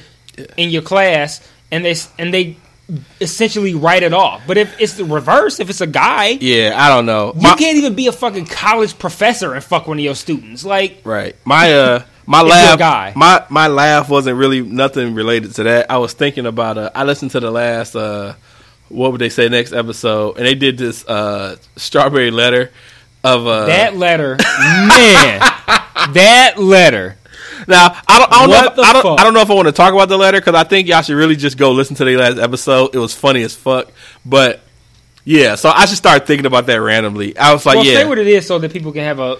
in 0.56 0.70
your 0.70 0.82
class 0.82 1.46
and 1.72 1.84
they 1.84 1.96
and 2.18 2.32
they 2.32 2.56
essentially 3.20 3.74
write 3.74 4.02
it 4.02 4.12
off. 4.12 4.42
But 4.46 4.58
if 4.58 4.80
it's 4.80 4.94
the 4.94 5.04
reverse, 5.04 5.60
if 5.60 5.70
it's 5.70 5.80
a 5.80 5.86
guy, 5.86 6.36
yeah, 6.40 6.74
I 6.76 6.88
don't 6.88 7.06
know. 7.06 7.32
you 7.34 7.54
can't 7.56 7.78
even 7.78 7.94
be 7.94 8.06
a 8.08 8.12
fucking 8.12 8.46
college 8.46 8.98
professor 8.98 9.54
and 9.54 9.64
fuck 9.64 9.86
one 9.86 9.98
of 9.98 10.04
your 10.04 10.14
students. 10.14 10.64
Like 10.64 11.00
Right. 11.04 11.36
My 11.44 11.72
uh 11.72 12.02
my 12.26 12.42
laugh 12.42 12.78
guy. 12.78 13.12
my 13.16 13.44
my 13.50 13.66
laugh 13.68 14.08
wasn't 14.08 14.36
really 14.38 14.62
nothing 14.62 15.14
related 15.14 15.54
to 15.56 15.62
that. 15.64 15.90
I 15.90 15.98
was 15.98 16.12
thinking 16.12 16.46
about 16.46 16.78
uh 16.78 16.90
I 16.94 17.04
listened 17.04 17.30
to 17.32 17.40
the 17.40 17.50
last 17.50 17.94
uh 17.96 18.34
what 18.88 19.12
would 19.12 19.20
they 19.20 19.30
say 19.30 19.48
next 19.48 19.72
episode 19.72 20.36
and 20.36 20.46
they 20.46 20.54
did 20.54 20.76
this 20.78 21.06
uh 21.06 21.56
strawberry 21.76 22.30
letter 22.30 22.70
of 23.22 23.46
uh 23.46 23.66
that 23.66 23.96
letter, 23.96 24.36
man, 24.88 25.40
that 26.12 26.54
letter. 26.58 27.16
Now 27.68 27.96
I 28.06 28.18
don't 28.18 28.32
I 28.32 28.40
don't 28.40 28.50
know 28.50 28.72
if, 28.72 28.78
I 28.78 28.92
don't? 28.92 29.20
I 29.20 29.24
don't 29.24 29.34
know 29.34 29.40
if 29.40 29.50
I 29.50 29.54
want 29.54 29.68
to 29.68 29.72
talk 29.72 29.92
about 29.92 30.08
the 30.08 30.16
letter 30.16 30.40
cuz 30.40 30.54
I 30.54 30.64
think 30.64 30.88
y'all 30.88 31.02
should 31.02 31.16
really 31.16 31.36
just 31.36 31.56
go 31.56 31.72
listen 31.72 31.96
to 31.96 32.04
the 32.04 32.16
last 32.16 32.38
episode. 32.38 32.94
It 32.94 32.98
was 32.98 33.14
funny 33.14 33.42
as 33.42 33.54
fuck. 33.54 33.88
But 34.24 34.60
yeah, 35.24 35.54
so 35.54 35.70
I 35.70 35.86
should 35.86 35.96
start 35.96 36.26
thinking 36.26 36.46
about 36.46 36.66
that 36.66 36.80
randomly. 36.80 37.36
I 37.36 37.52
was 37.52 37.64
like, 37.64 37.76
well, 37.76 37.84
yeah. 37.84 37.98
say 37.98 38.04
what 38.04 38.18
it 38.18 38.26
is 38.26 38.46
so 38.46 38.58
that 38.58 38.72
people 38.72 38.92
can 38.92 39.02
have 39.04 39.20
a 39.20 39.38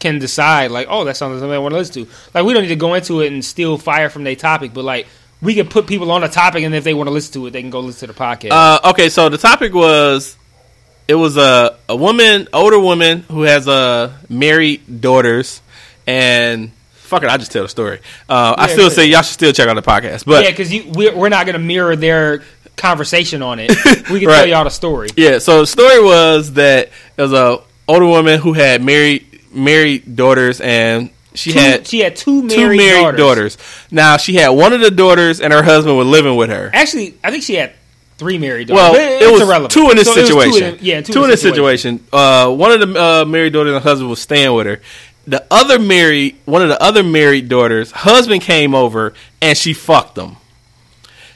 can 0.00 0.18
decide 0.18 0.70
like, 0.70 0.88
oh, 0.90 1.04
that's 1.04 1.18
something 1.18 1.38
something 1.38 1.54
I 1.54 1.58
want 1.58 1.72
to 1.72 1.78
listen 1.78 2.04
to. 2.04 2.10
Like, 2.34 2.44
we 2.44 2.52
don't 2.52 2.62
need 2.62 2.68
to 2.68 2.76
go 2.76 2.94
into 2.94 3.20
it 3.20 3.32
and 3.32 3.44
steal 3.44 3.78
fire 3.78 4.10
from 4.10 4.24
their 4.24 4.34
topic, 4.34 4.74
but 4.74 4.84
like, 4.84 5.06
we 5.40 5.54
can 5.54 5.68
put 5.68 5.86
people 5.86 6.10
on 6.10 6.22
a 6.22 6.28
topic, 6.28 6.64
and 6.64 6.74
if 6.74 6.84
they 6.84 6.94
want 6.94 7.08
to 7.08 7.12
listen 7.12 7.32
to 7.34 7.46
it, 7.46 7.52
they 7.52 7.62
can 7.62 7.70
go 7.70 7.80
listen 7.80 8.08
to 8.08 8.14
the 8.14 8.18
podcast. 8.18 8.50
Uh, 8.50 8.90
okay, 8.90 9.08
so 9.08 9.28
the 9.28 9.38
topic 9.38 9.72
was 9.72 10.36
it 11.08 11.14
was 11.14 11.36
a 11.36 11.76
a 11.88 11.96
woman, 11.96 12.48
older 12.52 12.78
woman 12.78 13.20
who 13.22 13.42
has 13.42 13.66
uh 13.66 14.12
married 14.28 15.00
daughters, 15.00 15.60
and 16.06 16.72
fuck 17.12 17.22
it, 17.22 17.28
I 17.28 17.36
just 17.36 17.52
tell 17.52 17.62
the 17.62 17.68
story. 17.68 18.00
Uh, 18.28 18.54
I 18.56 18.66
still 18.68 18.90
say 18.90 19.06
y'all 19.06 19.22
should 19.22 19.34
still 19.34 19.52
check 19.52 19.68
out 19.68 19.74
the 19.74 19.82
podcast, 19.82 20.24
but 20.24 20.42
yeah, 20.44 20.50
because 20.50 20.70
we're, 20.96 21.14
we're 21.14 21.28
not 21.28 21.44
going 21.46 21.54
to 21.54 21.58
mirror 21.60 21.94
their 21.94 22.42
conversation 22.76 23.42
on 23.42 23.58
it. 23.60 23.70
We 24.10 24.18
can 24.20 24.28
Right. 24.28 24.36
tell 24.38 24.46
y'all 24.46 24.64
the 24.64 24.70
story. 24.70 25.08
Yeah, 25.16 25.38
so 25.38 25.60
the 25.60 25.66
story 25.66 26.02
was 26.02 26.54
that 26.54 26.88
it 27.16 27.22
was 27.22 27.32
a 27.32 27.60
older 27.86 28.06
woman 28.06 28.40
who 28.40 28.52
had 28.54 28.82
married 28.82 29.26
married 29.52 30.16
daughters 30.16 30.60
and 30.62 31.10
she 31.34 31.52
Two- 31.52 31.58
had 31.58 31.86
she 31.86 32.00
had 32.00 32.16
two 32.16 32.48
two 32.48 32.56
married, 32.56 32.76
married 32.78 33.16
daughters. 33.16 33.56
daughters. 33.56 33.86
Now 33.90 34.16
she 34.16 34.34
had 34.34 34.48
one 34.50 34.72
of 34.72 34.80
the 34.80 34.90
daughters 34.90 35.40
and 35.40 35.52
her 35.52 35.62
husband 35.62 35.96
was 35.98 36.06
living 36.06 36.36
with 36.36 36.48
her. 36.50 36.70
Actually, 36.72 37.14
I 37.22 37.30
think 37.30 37.42
she 37.44 37.54
had 37.54 37.72
three 38.18 38.38
married 38.38 38.68
daughters. 38.68 38.96
Well, 38.98 39.22
it 39.22 39.32
was 39.32 39.42
irrelevant. 39.42 39.70
two 39.72 39.90
in 39.90 39.96
this 39.96 40.06
So 40.12 40.14
it 40.18 40.22
was 40.22 40.28
two 40.30 40.40
in 40.40 40.52
situation. 40.52 40.78
yeah, 40.84 41.00
two, 41.02 41.12
two 41.12 41.24
in 41.24 41.30
this 41.30 41.42
situation. 41.42 41.98
situation. 41.98 42.08
Uh, 42.12 42.54
one 42.54 42.70
of 42.72 42.80
the 42.80 43.00
uh, 43.02 43.24
married 43.26 43.52
daughters 43.52 43.74
and 43.74 43.82
her 43.82 43.88
husband 43.88 44.08
was 44.10 44.20
staying 44.20 44.52
with 44.54 44.66
her. 44.66 44.80
The 45.26 45.46
other 45.50 45.78
married, 45.78 46.36
one 46.44 46.62
of 46.62 46.68
the 46.68 46.82
other 46.82 47.02
married 47.02 47.48
daughters, 47.48 47.90
husband 47.92 48.42
came 48.42 48.74
over 48.74 49.14
and 49.40 49.56
she 49.56 49.72
fucked 49.72 50.16
them. 50.16 50.36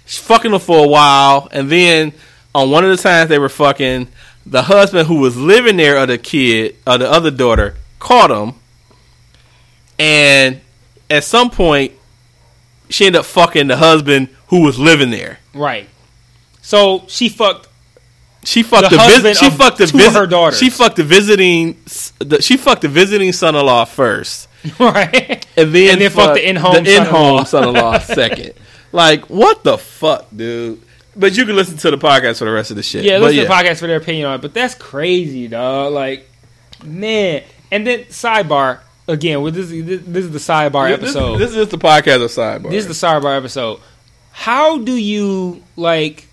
She 0.07 0.21
fucking 0.23 0.51
them 0.51 0.61
for 0.61 0.85
a 0.85 0.89
while, 0.89 1.49
and 1.53 1.71
then 1.71 2.13
on 2.55 2.71
one 2.71 2.85
of 2.85 2.91
the 2.91 3.03
times 3.03 3.29
they 3.29 3.39
were 3.39 3.49
fucking, 3.49 4.09
the 4.45 4.63
husband 4.63 5.09
who 5.09 5.21
was 5.21 5.37
living 5.37 5.77
there, 5.77 5.99
of 5.99 6.09
the 6.09 6.19
kid, 6.19 6.77
or 6.87 6.99
the 6.99 7.11
other 7.11 7.31
daughter, 7.31 7.77
caught 7.99 8.31
him, 8.31 8.55
and 9.99 10.61
at 11.11 11.25
some 11.25 11.51
point, 11.51 11.93
she 12.89 13.07
ended 13.07 13.21
up 13.21 13.27
fucking 13.27 13.67
the 13.67 13.77
husband 13.77 14.29
who 14.49 14.63
was 14.63 14.79
living 14.79 15.11
there. 15.11 15.39
Right. 15.55 15.89
So 16.63 17.05
she 17.09 17.29
fucked. 17.29 17.66
She 18.47 18.63
fucked 18.63 18.91
The 18.91 18.97
the, 18.97 19.03
husband 19.03 19.37
she 19.37 19.51
fucked 19.51 19.79
the 19.79 19.87
visit- 19.87 20.13
her 20.15 20.27
daughters. 20.27 20.59
She 20.59 20.71
fucked 20.71 20.97
the 20.97 21.05
visiting 21.05 21.77
the, 22.21 22.41
she 22.41 22.57
fucked 22.57 22.83
the 22.83 22.89
visiting 22.89 23.33
son-in-law 23.33 23.85
first, 23.87 24.49
Right. 24.79 25.45
and 25.57 25.75
then 25.75 25.93
And 25.93 26.01
then 26.01 26.11
fucked 26.11 26.35
the 26.35 26.49
in-home 26.49 26.85
the 26.85 26.97
in-home 26.97 27.45
son-in-law. 27.45 27.99
second. 28.01 28.53
Like 28.93 29.27
what 29.29 29.65
the 29.65 29.77
fuck, 29.79 30.27
dude? 30.35 30.81
But 31.17 31.37
you 31.37 31.45
can 31.47 31.57
listen 31.57 31.77
to 31.79 31.91
the 31.91 31.99
podcast 31.99 32.39
for 32.39 32.45
the 32.45 32.51
rest 32.53 32.71
of 32.71 32.77
the 32.77 32.83
shit. 32.83 33.03
Yeah, 33.05 33.19
listen 33.19 33.39
to 33.43 33.49
the 33.49 33.53
podcast 33.53 33.79
for 33.79 33.87
their 33.87 33.97
opinion 33.97 34.27
on 34.27 34.35
it. 34.37 34.43
But 34.43 34.53
that's 34.55 34.75
crazy, 34.75 35.49
dog. 35.49 35.93
Like, 35.95 36.29
man. 36.85 37.43
And 37.73 37.87
then 37.87 38.01
sidebar 38.05 38.81
again. 39.09 39.41
With 39.43 39.55
this, 39.55 39.71
this, 39.71 40.03
this 40.07 40.25
is 40.27 40.31
the 40.31 40.39
sidebar 40.39 40.91
Yeah, 40.91 40.97
this- 40.97 41.17
episode. 41.17 41.39
This, 41.39 41.57
is 41.57 41.69
the 41.69 41.79
podcast 41.79 42.23
of 42.23 42.31
sidebar. 42.31 42.71
This 42.71 42.87
is 42.87 43.01
the 43.01 43.07
sidebar 43.07 43.37
episode. 43.37 43.81
How 44.31 44.77
do 44.79 44.95
you 44.95 45.63
like? 45.75 46.29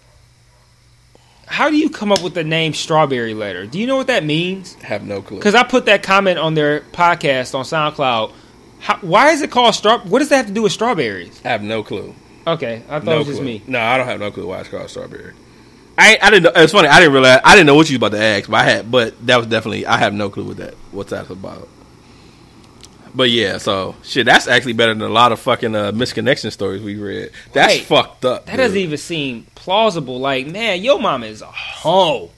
How 1.45 1.69
do 1.69 1.77
you 1.77 1.89
come 1.89 2.11
up 2.11 2.23
with 2.23 2.33
the 2.33 2.43
name 2.43 2.73
Strawberry 2.73 3.33
Letter? 3.33 3.65
Do 3.65 3.79
you 3.79 3.85
know 3.87 3.97
what 3.97 4.07
that 4.07 4.23
means? 4.23 4.77
I 4.81 4.87
have 4.87 5.05
no 5.05 5.21
clue. 5.21 5.37
Because 5.37 5.55
I 5.55 5.63
put 5.63 5.85
that 5.85 6.01
comment 6.03 6.39
on 6.39 6.53
their 6.53 6.81
podcast 6.81 7.53
on 7.53 7.65
SoundCloud. 7.65 8.31
How, 8.79 8.97
why 8.99 9.31
is 9.31 9.41
it 9.41 9.51
called 9.51 9.75
straw? 9.75 9.99
What 9.99 10.19
does 10.19 10.29
that 10.29 10.37
have 10.37 10.47
to 10.47 10.51
do 10.53 10.63
with 10.63 10.71
strawberries? 10.71 11.41
I 11.45 11.49
have 11.49 11.61
no 11.61 11.83
clue. 11.83 12.15
Okay, 12.45 12.83
I 12.89 12.99
thought 12.99 13.05
No 13.05 13.15
it 13.15 13.19
was 13.19 13.27
just 13.27 13.41
me. 13.41 13.61
No, 13.67 13.79
I 13.79 13.97
don't 13.97 14.07
have 14.07 14.19
no 14.19 14.31
clue 14.31 14.47
why 14.47 14.59
it's 14.59 14.69
called 14.69 14.89
strawberry. 14.89 15.33
I 15.97 16.17
I 16.21 16.29
didn't. 16.31 16.43
know 16.43 16.61
It's 16.61 16.73
funny. 16.73 16.87
I 16.87 16.99
didn't 16.99 17.13
realize. 17.13 17.39
I 17.43 17.55
didn't 17.55 17.67
know 17.67 17.75
what 17.75 17.89
you 17.89 17.93
was 17.99 18.07
about 18.09 18.17
to 18.17 18.23
ask, 18.23 18.49
but 18.49 18.57
I 18.57 18.63
had. 18.63 18.91
But 18.91 19.25
that 19.27 19.37
was 19.37 19.47
definitely. 19.47 19.85
I 19.85 19.97
have 19.97 20.13
no 20.13 20.29
clue 20.29 20.43
what 20.43 20.57
that. 20.57 20.73
What's 20.91 21.11
that 21.11 21.29
about? 21.29 21.69
But 23.15 23.29
yeah, 23.29 23.57
so 23.59 23.95
shit. 24.03 24.25
That's 24.25 24.47
actually 24.47 24.73
better 24.73 24.93
than 24.93 25.03
a 25.03 25.09
lot 25.09 25.31
of 25.31 25.39
fucking 25.39 25.75
uh, 25.75 25.91
misconnection 25.91 26.51
stories 26.51 26.81
we 26.81 26.95
read. 26.95 27.31
That's 27.53 27.73
Right. 27.75 27.83
fucked 27.83 28.25
up. 28.25 28.45
That 28.45 28.53
dude. 28.53 28.57
doesn't 28.57 28.77
even 28.77 28.97
seem 28.97 29.45
plausible. 29.55 30.19
Like, 30.19 30.47
man, 30.47 30.81
your 30.81 30.99
mama 30.99 31.27
is 31.27 31.41
a 31.41 31.45
hoe, 31.47 32.31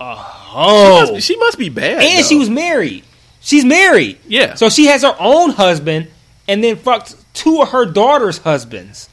a 0.00 0.14
She 0.16 0.20
hoe, 0.22 1.00
must, 1.00 1.14
be, 1.14 1.20
she 1.20 1.36
must 1.36 1.58
be 1.58 1.68
bad. 1.68 2.02
and 2.02 2.18
though. 2.24 2.28
she 2.28 2.36
was 2.36 2.50
married. 2.50 3.04
She's 3.40 3.64
married. 3.64 4.18
Yeah. 4.26 4.54
So 4.54 4.68
she 4.68 4.86
has 4.86 5.02
her 5.02 5.14
own 5.18 5.50
husband, 5.50 6.08
and 6.48 6.62
then 6.64 6.76
fucked 6.76 7.14
two 7.32 7.62
of 7.62 7.68
her 7.70 7.86
daughter's 7.86 8.38
husbands, 8.38 9.08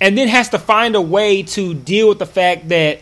and 0.00 0.18
then 0.18 0.26
has 0.28 0.48
to 0.50 0.58
find 0.58 0.96
a 0.96 1.00
way 1.00 1.42
to 1.44 1.72
deal 1.74 2.08
with 2.08 2.18
the 2.18 2.26
fact 2.26 2.68
that 2.70 3.00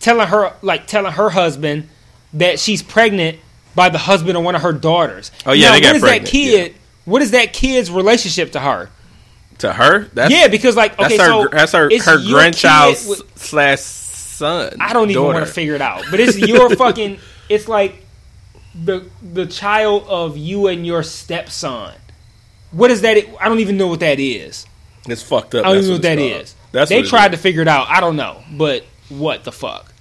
telling 0.00 0.26
her, 0.28 0.54
like 0.62 0.86
telling 0.86 1.12
her 1.12 1.28
husband 1.30 1.88
that 2.32 2.58
she's 2.58 2.82
pregnant 2.82 3.38
by 3.74 3.88
the 3.88 3.98
husband 3.98 4.36
of 4.36 4.44
one 4.44 4.54
of 4.54 4.62
her 4.62 4.72
daughters. 4.72 5.30
Oh, 5.46 5.52
yeah, 5.52 5.68
Now, 5.68 5.72
they 5.74 5.80
got 5.80 5.86
what 5.88 5.96
is 5.96 6.02
pregnant, 6.02 6.24
that 6.26 6.30
kid? 6.30 6.74
What 7.04 7.22
is 7.22 7.30
that 7.32 7.52
kid's 7.52 7.90
relationship 7.90 8.52
to 8.52 8.60
her? 8.60 8.90
To 9.58 9.72
her, 9.72 10.08
that's 10.12 10.32
yeah, 10.32 10.48
because 10.48 10.74
like 10.76 10.96
that's 10.96 11.14
okay, 11.14 11.22
her. 11.22 11.28
so 11.28 11.48
that's 11.48 11.72
her. 11.72 11.88
Her 12.04 12.18
grandchild 12.28 12.96
with- 13.08 13.22
slash 13.38 13.80
son. 13.80 14.76
I 14.80 14.92
don't 14.92 15.10
even 15.10 15.22
want 15.22 15.46
to 15.46 15.52
figure 15.52 15.74
it 15.74 15.80
out. 15.82 16.04
But 16.10 16.18
it's 16.20 16.36
your 16.38 16.68
fucking. 16.76 17.18
It's 17.48 17.68
like 17.68 18.04
the 18.74 19.04
the 19.22 19.46
child 19.46 20.04
of 20.08 20.36
you 20.36 20.66
and 20.66 20.84
your 20.86 21.02
stepson. 21.04 21.94
What 22.72 22.90
is 22.90 23.02
that? 23.02 23.18
I 23.40 23.48
don't 23.48 23.60
even 23.60 23.76
know 23.76 23.86
what 23.86 24.00
that 24.00 24.18
is. 24.18 24.66
It's 25.06 25.22
fucked 25.22 25.54
up. 25.54 25.64
I 25.64 25.68
don't 25.68 25.74
That's 25.76 25.86
even 25.86 25.88
know 25.90 25.94
what 25.96 26.02
that 26.02 26.18
called. 26.18 26.42
is. 26.42 26.54
That's 26.72 26.88
they 26.88 27.02
tried 27.02 27.32
is. 27.34 27.38
to 27.38 27.42
figure 27.42 27.62
it 27.62 27.68
out. 27.68 27.88
I 27.88 28.00
don't 28.00 28.16
know, 28.16 28.42
but 28.52 28.84
what 29.10 29.44
the 29.44 29.52
fuck? 29.52 29.92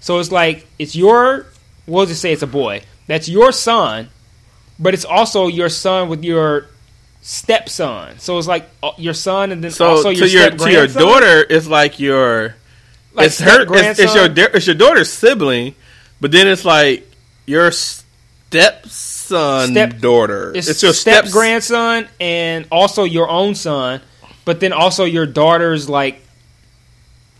So 0.00 0.18
it's 0.18 0.32
like 0.32 0.66
it's 0.78 0.94
your. 0.96 1.46
We'll 1.86 2.06
just 2.06 2.22
say 2.22 2.32
it's 2.32 2.42
a 2.42 2.46
boy. 2.46 2.82
That's 3.10 3.28
your 3.28 3.50
son, 3.50 4.08
but 4.78 4.94
it's 4.94 5.04
also 5.04 5.48
your 5.48 5.68
son 5.68 6.08
with 6.08 6.22
your 6.22 6.68
stepson. 7.22 8.20
So 8.20 8.38
it's 8.38 8.46
like 8.46 8.70
uh, 8.84 8.92
your 8.98 9.14
son 9.14 9.50
and 9.50 9.64
then 9.64 9.72
So 9.72 9.88
also 9.88 10.10
your 10.10 10.28
to 10.28 10.32
your 10.32 10.50
to 10.50 10.70
your 10.70 10.86
daughter, 10.86 11.44
it's 11.50 11.66
like 11.66 11.98
your 11.98 12.54
Like 13.12 13.26
it's 13.26 13.40
her. 13.40 13.66
It's, 13.68 13.98
it's 13.98 14.14
your 14.14 14.26
it's 14.54 14.66
your 14.68 14.76
daughter's 14.76 15.12
sibling, 15.12 15.74
but 16.20 16.30
then 16.30 16.46
it's 16.46 16.64
like 16.64 17.04
your 17.46 17.72
stepson 17.72 19.72
Step- 19.72 19.98
daughter. 19.98 20.52
It's, 20.54 20.68
It's, 20.68 20.80
your 20.80 20.92
step 20.92 21.24
step 21.24 21.32
grandson 21.32 22.08
and 22.20 22.64
also 22.70 23.02
your 23.02 23.28
own 23.28 23.56
son, 23.56 24.02
but 24.44 24.60
then 24.60 24.72
also 24.72 25.04
your 25.04 25.26
daughter's 25.26 25.88
like 25.88 26.22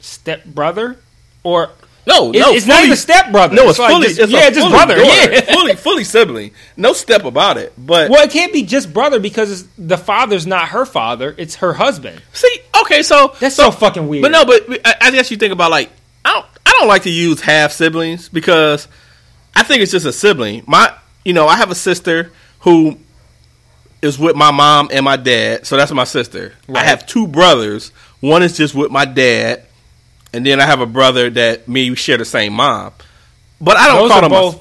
step 0.01 0.45
brother 0.45 0.99
or 1.45 1.71
No, 2.07 2.31
It- 2.33 2.39
no, 2.41 2.53
it's 2.55 2.67
not 2.67 2.77
fully- 2.77 2.87
even 2.87 2.97
step 2.97 3.31
brother. 3.31 3.55
No, 3.55 3.69
it's, 3.69 3.79
like 3.79 3.91
fully. 3.93 4.09
just- 4.09 4.21
it's 4.21 4.33
yeah, 4.33 4.51
just 4.51 4.69
brother. 4.71 4.97
daughter. 4.97 5.33
Yeah. 5.33 5.41
fully, 5.53 5.75
fully 5.77 6.05
sibling. 6.05 6.51
No 6.77 6.93
step 6.93 7.25
about 7.25 7.59
it. 7.59 7.73
But 7.79 8.11
Well, 8.11 8.23
it 8.25 8.31
can't 8.31 8.53
be 8.53 8.63
just 8.63 8.93
brother 8.93 9.21
because 9.21 9.51
it's, 9.51 9.69
the 9.79 9.99
father's 9.99 10.47
not 10.47 10.69
her 10.69 10.85
father; 10.87 11.35
it's 11.39 11.57
her 11.57 11.75
husband. 11.75 12.21
see, 12.33 12.55
okay, 12.83 13.03
so 13.03 13.35
That's 13.39 13.55
so, 13.55 13.71
fucking 13.71 14.09
weird. 14.09 14.23
But 14.23 14.33
no, 14.33 14.45
but 14.45 14.67
I, 14.85 14.95
I 15.03 15.11
guess 15.11 15.31
you 15.31 15.37
think 15.37 15.53
about 15.53 15.71
like 15.71 15.91
I 16.25 16.33
don't 16.33 16.47
I 16.67 16.73
don't 16.79 16.89
like 16.89 17.03
to 17.03 17.11
use 17.11 17.41
half 17.43 17.73
siblings 17.73 18.29
because 18.29 18.89
I 19.55 19.63
think 19.63 19.83
it's 19.83 19.93
just 19.93 20.07
a 20.07 20.13
sibling. 20.13 20.63
My 20.67 20.95
you 21.25 21.33
know 21.35 21.47
I 21.47 21.57
have 21.57 21.71
a 21.71 21.75
sister 21.75 22.33
who 22.61 22.99
is 24.03 24.19
with 24.19 24.35
my 24.37 24.51
mom 24.51 24.89
and 24.91 25.05
my 25.05 25.17
dad, 25.17 25.67
so 25.67 25.77
that's 25.77 25.93
my 25.93 26.05
sister. 26.05 26.55
I 26.75 26.83
have 26.85 27.07
two 27.07 27.27
brothers. 27.29 27.91
One 28.21 28.43
is 28.43 28.57
just 28.57 28.75
with 28.75 28.91
my 28.91 29.05
dad, 29.05 29.67
and 30.33 30.45
then 30.47 30.61
I 30.61 30.67
have 30.67 30.81
a 30.81 30.87
brother 30.87 31.31
that 31.31 31.69
me 31.69 31.91
we 31.91 31.97
share 31.97 32.17
the 32.19 32.25
same 32.25 32.53
mom. 32.55 32.93
But 33.61 33.77
I 33.77 33.87
don't 33.89 33.97
those 34.03 34.11
call 34.11 34.21
them 34.23 34.31
both. 34.31 34.57
A, 34.57 34.61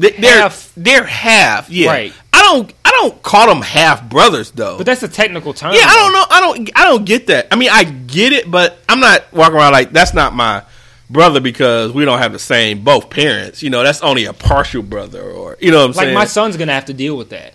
they, 0.00 0.10
they're 0.12 0.42
half. 0.42 0.72
they're 0.76 1.04
half. 1.04 1.70
Yeah, 1.70 1.88
Right. 1.90 2.12
I 2.32 2.42
don't 2.42 2.72
I 2.84 2.90
don't 2.90 3.20
call 3.22 3.46
them 3.48 3.62
half 3.62 4.08
brothers 4.08 4.50
though. 4.52 4.76
But 4.76 4.86
that's 4.86 5.02
a 5.02 5.08
technical 5.08 5.54
term. 5.54 5.72
Yeah, 5.74 5.84
I 5.86 5.94
don't 5.96 6.12
know. 6.12 6.24
I 6.30 6.40
don't. 6.40 6.70
I 6.76 6.84
don't 6.84 7.04
get 7.04 7.26
that. 7.28 7.48
I 7.50 7.56
mean, 7.56 7.70
I 7.72 7.84
get 7.84 8.32
it, 8.32 8.50
but 8.50 8.78
I'm 8.88 9.00
not 9.00 9.32
walking 9.32 9.56
around 9.56 9.72
like 9.72 9.92
that's 9.92 10.14
not 10.14 10.34
my 10.34 10.62
brother 11.10 11.40
because 11.40 11.90
we 11.92 12.04
don't 12.04 12.18
have 12.18 12.32
the 12.32 12.38
same 12.38 12.84
both 12.84 13.08
parents. 13.10 13.62
You 13.62 13.70
know, 13.70 13.82
that's 13.82 14.02
only 14.02 14.26
a 14.26 14.32
partial 14.32 14.82
brother, 14.82 15.22
or 15.22 15.56
you 15.60 15.70
know 15.70 15.78
what 15.78 15.84
I'm 15.84 15.90
Like 15.96 16.04
saying. 16.04 16.14
my 16.14 16.24
son's 16.26 16.56
gonna 16.56 16.74
have 16.74 16.84
to 16.86 16.94
deal 16.94 17.16
with 17.16 17.30
that 17.30 17.54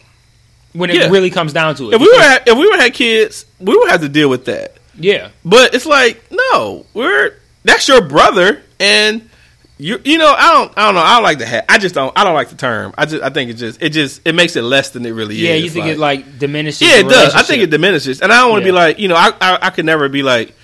when 0.74 0.90
it 0.90 0.95
Yeah. 0.98 1.10
really 1.10 1.30
comes 1.30 1.53
down 1.53 1.76
to 1.76 1.91
it. 1.91 1.95
if 1.95 2.02
we 2.02 2.07
were 2.07 2.40
if 2.48 2.57
we 2.57 2.68
were 2.70 2.78
had 2.78 2.94
kids, 2.94 3.45
we 3.60 3.78
would 3.78 3.90
have 3.90 4.02
to 4.02 4.10
deal 4.10 4.28
with 4.30 4.45
that. 4.45 4.76
Yeah, 4.98 5.30
But 5.44 5.74
it's 5.76 5.86
like 5.86 6.24
no, 6.32 6.86
we're 6.94 7.36
that's 7.64 7.88
your 7.88 8.02
brother, 8.02 8.61
and 8.80 9.30
you 9.78 9.99
you 10.03 10.18
know 10.18 10.34
I 10.38 10.52
don't 10.53 10.78
I 10.78 10.86
don't 10.86 10.95
know 10.95 11.02
I 11.02 11.15
don't 11.15 11.24
like 11.24 11.40
the 11.40 11.45
hat. 11.45 11.65
I 11.70 11.78
just 11.80 11.95
don't 11.95 12.18
I 12.18 12.24
don't 12.24 12.36
like 12.36 12.49
the 12.49 12.56
term. 12.56 12.94
I 12.98 13.06
just 13.06 13.24
I 13.24 13.30
think 13.30 13.49
it 13.49 13.56
just 13.56 13.82
it 13.82 13.90
just 13.90 14.22
it 14.26 14.34
makes 14.36 14.56
it 14.56 14.61
less 14.61 14.91
than 14.91 15.06
it 15.06 15.11
really 15.11 15.36
yeah, 15.36 15.52
is. 15.52 15.60
Yeah, 15.60 15.64
you 15.65 15.70
think 15.72 15.86
it 15.88 15.98
like 15.99 16.38
diminishes? 16.40 16.82
yeah, 16.82 16.99
it 16.99 17.10
does. 17.10 17.34
I 17.34 17.44
think 17.44 17.64
it 17.64 17.70
diminishes, 17.70 18.22
and 18.22 18.32
I 18.32 18.41
don't 18.41 18.52
want 18.52 18.61
to 18.64 18.68
Yeah. 18.68 18.72
be 18.72 18.76
like 18.76 18.99
you 18.99 19.07
know 19.07 19.15
I, 19.15 19.32
I 19.41 19.60
I 19.64 19.70
could 19.72 19.86
never 19.86 20.10
be 20.10 20.24
like. 20.24 20.56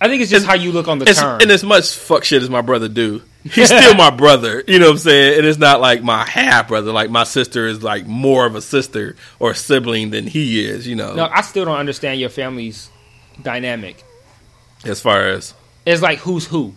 I 0.00 0.08
think 0.08 0.20
it's 0.20 0.30
just 0.30 0.44
how 0.44 0.54
you 0.54 0.72
look 0.72 0.86
on 0.88 0.98
the 0.98 1.06
term. 1.06 1.40
and 1.40 1.50
as 1.50 1.64
much 1.64 1.94
fuck 1.94 2.24
shit 2.24 2.42
as 2.42 2.50
my 2.50 2.60
brother 2.60 2.88
do, 2.88 3.22
he's 3.44 3.68
still 3.68 3.94
my 3.94 4.10
brother. 4.10 4.62
You 4.66 4.78
know 4.78 4.86
what 4.86 4.92
I'm 4.92 4.98
saying? 4.98 5.38
And 5.38 5.46
it's 5.46 5.56
not 5.56 5.80
like 5.80 6.02
my 6.02 6.26
half 6.26 6.68
brother. 6.68 6.92
Like 6.92 7.08
my 7.10 7.24
sister 7.24 7.66
is 7.66 7.82
like 7.82 8.06
more 8.06 8.44
of 8.44 8.54
a 8.54 8.60
sister 8.60 9.16
or 9.38 9.54
sibling 9.54 10.10
than 10.10 10.26
he 10.26 10.66
is. 10.66 10.86
You 10.86 10.96
know, 10.96 11.14
no, 11.14 11.26
I 11.32 11.40
still 11.40 11.64
don't 11.64 11.78
understand 11.78 12.20
your 12.20 12.28
family's 12.28 12.90
dynamic. 13.42 14.02
as 14.84 15.00
far 15.00 15.22
as 15.26 15.54
It's 15.86 16.02
like 16.02 16.18
who's 16.20 16.46
who. 16.46 16.74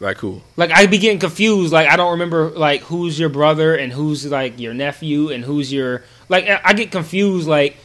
like 0.00 0.18
who. 0.18 0.42
Like 0.56 0.70
I 0.72 0.86
be 0.86 0.98
getting 0.98 1.18
confused. 1.18 1.72
Like 1.72 1.88
I 1.88 1.96
don't 1.96 2.12
remember 2.12 2.50
like 2.50 2.82
who's 2.82 3.18
your 3.18 3.28
brother 3.28 3.74
and 3.74 3.92
who's 3.92 4.26
like 4.26 4.58
your 4.60 4.74
nephew 4.74 5.30
and 5.30 5.44
who's 5.44 5.72
your 5.72 6.02
like 6.28 6.46
I 6.64 6.72
get 6.74 6.90
confused. 6.90 7.48
Like 7.48 7.76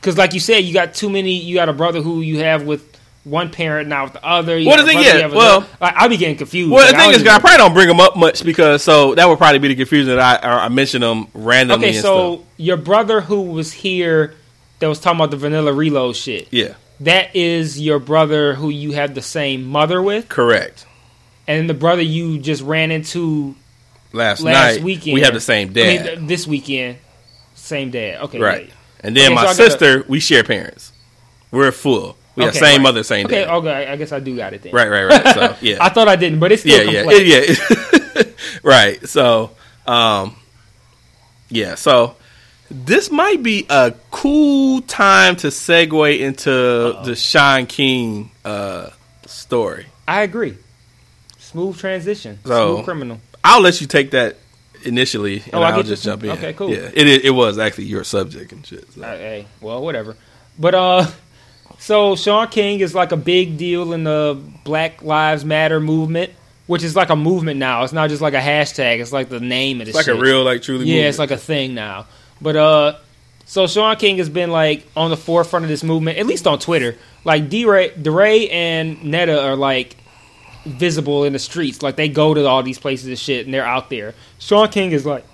because 0.00 0.18
like 0.18 0.34
you 0.34 0.40
said, 0.40 0.58
you 0.64 0.72
got 0.74 0.94
too 0.94 1.08
many. 1.10 1.32
You 1.32 1.54
got 1.54 1.68
a 1.68 1.72
brother 1.72 2.00
who 2.02 2.20
you 2.20 2.38
have 2.40 2.64
with 2.64 2.82
one 3.24 3.50
parent, 3.50 3.88
not 3.88 4.04
with 4.04 4.12
the 4.12 4.24
other. 4.24 4.56
You 4.56 4.68
Well, 4.68 4.76
the 4.76 4.84
thing- 4.84 4.94
brother 4.98 5.08
you 5.08 5.14
yeah, 5.16 5.20
have 5.22 5.30
with 5.32 5.38
well- 5.38 5.66
like 5.80 5.94
I 5.96 6.06
be 6.08 6.16
getting 6.16 6.36
confused. 6.36 6.70
Well, 6.70 6.86
the 6.92 6.96
I 6.96 7.00
thing 7.12 7.20
is, 7.20 7.26
I 7.26 7.38
probably 7.40 7.56
don't 7.58 7.72
bring 7.74 7.88
them 7.88 7.98
up 8.00 8.16
much 8.16 8.44
because 8.44 8.82
so 8.84 9.14
that 9.16 9.26
would 9.28 9.38
probably 9.38 9.58
be 9.58 9.68
the 9.68 9.74
confusion 9.76 10.14
that 10.14 10.20
I 10.42 10.48
or 10.48 10.60
I 10.60 10.68
mention 10.68 11.00
them 11.00 11.26
randomly. 11.34 11.88
okay, 11.88 11.98
so 11.98 12.36
stuff. 12.36 12.46
your 12.58 12.76
brother 12.76 13.20
who 13.22 13.42
was 13.42 13.72
here 13.72 14.34
that 14.78 14.86
was 14.88 15.00
talking 15.00 15.18
about 15.18 15.30
the 15.32 15.38
vanilla 15.38 15.72
reload 15.72 16.14
shit. 16.14 16.46
yeah, 16.52 16.74
That 17.00 17.36
is 17.36 17.80
your 17.80 17.98
brother 17.98 18.54
who 18.54 18.70
you 18.70 18.92
have 18.92 19.14
the 19.14 19.22
same 19.22 19.64
mother 19.64 20.00
with, 20.02 20.28
correct. 20.28 20.86
and 21.46 21.68
the 21.68 21.74
brother 21.74 22.02
you 22.02 22.38
just 22.38 22.62
ran 22.62 22.90
into 22.90 23.54
Last, 24.12 24.40
last 24.40 24.76
night 24.76 24.82
weekend. 24.84 25.14
we 25.14 25.20
have 25.20 25.34
the 25.34 25.40
same 25.40 25.68
I 25.70 25.72
dad, 25.72 25.86
mean, 25.88 26.02
th- 26.16 26.28
this 26.28 26.46
weekend, 26.46 26.98
same 27.54 27.90
dad. 27.90 28.22
Okay, 28.22 28.38
right? 28.40 28.70
And 29.00 29.14
then 29.16 29.26
Okay, 29.26 29.34
my 29.34 29.42
so 29.44 29.48
I 29.48 29.52
sister, 29.52 30.04
we 30.08 30.20
share 30.20 30.42
parents. 30.42 30.92
We're 31.50 31.70
full. 31.72 32.16
We 32.34 32.44
have 32.44 32.50
Okay, 32.50 32.60
same 32.60 32.76
right. 32.78 32.82
mother, 32.82 33.02
same 33.02 33.26
Okay, 33.26 33.44
dad. 33.44 33.50
okay, 33.56 33.86
I 33.88 33.96
guess 33.96 34.12
I 34.12 34.20
do 34.20 34.34
got 34.36 34.54
it 34.54 34.62
then. 34.62 34.72
Right, 34.72 34.88
right, 34.88 35.04
right. 35.04 35.34
So 35.34 35.56
yeah, 35.66 35.76
I 35.80 35.90
thought 35.90 36.08
I 36.08 36.16
didn't, 36.16 36.38
but 36.40 36.50
it's 36.52 36.62
still 36.62 36.82
yeah, 36.90 37.02
complex. 37.02 37.24
yeah, 37.24 38.24
yeah. 38.24 38.32
right. 38.62 39.06
So, 39.08 39.50
um, 39.86 40.34
yeah. 41.50 41.74
So 41.74 42.16
this 42.70 43.10
might 43.10 43.42
be 43.42 43.66
a 43.68 43.94
cool 44.10 44.82
time 44.82 45.36
to 45.36 45.48
segue 45.48 46.18
into 46.18 46.50
the 46.50 47.14
Shaun 47.16 47.66
King 47.66 48.30
uh, 48.44 48.90
story. 49.26 49.86
I 50.08 50.22
agree. 50.22 50.56
Smooth 51.38 51.78
transition. 51.78 52.38
So- 52.44 52.74
Smooth 52.76 52.84
criminal. 52.84 53.20
I'll 53.44 53.60
let 53.62 53.80
you 53.80 53.86
take 53.86 54.10
that 54.10 54.36
initially, 54.84 55.36
and 55.46 55.54
Oh, 55.54 55.62
I 55.62 55.70
I'll 55.70 55.82
just 55.84 56.04
you. 56.04 56.10
jump 56.10 56.24
in. 56.24 56.30
Okay, 56.30 56.52
cool. 56.52 56.68
Yeah, 56.70 56.90
it, 56.92 57.24
it 57.24 57.30
was 57.30 57.58
actually 57.58 57.84
your 57.84 58.02
subject 58.02 58.50
and 58.50 58.66
shit. 58.66 58.90
so. 58.92 59.02
Uh, 59.02 59.16
hey, 59.16 59.46
well, 59.60 59.80
whatever. 59.82 60.16
But 60.58 60.74
uh, 60.74 61.06
so 61.78 62.16
Shaun 62.16 62.48
King 62.48 62.80
is 62.80 62.92
like 62.94 63.12
a 63.12 63.16
big 63.16 63.56
deal 63.56 63.92
in 63.92 64.02
the 64.02 64.40
Black 64.64 65.02
Lives 65.02 65.44
Matter 65.44 65.78
movement, 65.78 66.32
which 66.66 66.82
is 66.82 66.96
like 66.96 67.10
a 67.10 67.14
movement 67.16 67.60
now. 67.60 67.84
It's 67.84 67.92
not 67.92 68.08
just 68.10 68.20
like 68.20 68.34
a 68.34 68.40
hashtag. 68.40 68.98
It's 69.00 69.12
like 69.12 69.28
the 69.28 69.38
name 69.38 69.80
of 69.80 69.86
the 69.86 69.90
It's 69.90 69.96
like 69.96 70.06
shit. 70.06 70.16
a 70.16 70.20
real, 70.20 70.42
like 70.42 70.62
truly. 70.62 70.86
yeah, 70.86 70.94
movement. 70.94 71.08
it's 71.10 71.18
like 71.20 71.30
a 71.30 71.36
thing 71.36 71.74
now. 71.74 72.06
But 72.40 72.56
uh, 72.56 72.98
so 73.44 73.66
Shaun 73.66 73.96
King 73.96 74.18
has 74.18 74.28
been 74.28 74.50
like 74.50 74.86
on 74.96 75.10
the 75.10 75.16
forefront 75.16 75.64
of 75.64 75.68
this 75.68 75.82
movement, 75.82 76.18
at 76.18 76.26
least 76.26 76.46
on 76.46 76.58
Twitter. 76.58 76.96
Like 77.24 77.48
D-Ray, 77.48 77.90
DeRay 77.90 78.48
and 78.48 79.04
Netta 79.04 79.40
are 79.42 79.56
like 79.56 79.96
visible 80.64 81.24
in 81.24 81.32
the 81.32 81.38
streets. 81.38 81.82
Like 81.82 81.96
they 81.96 82.08
go 82.08 82.34
to 82.34 82.44
all 82.46 82.62
these 82.62 82.78
places 82.78 83.08
and 83.08 83.18
shit, 83.18 83.46
and 83.46 83.54
they're 83.54 83.64
out 83.64 83.88
there. 83.90 84.14
Shaun 84.38 84.68
King 84.68 84.92
is 84.92 85.06
like, 85.06 85.24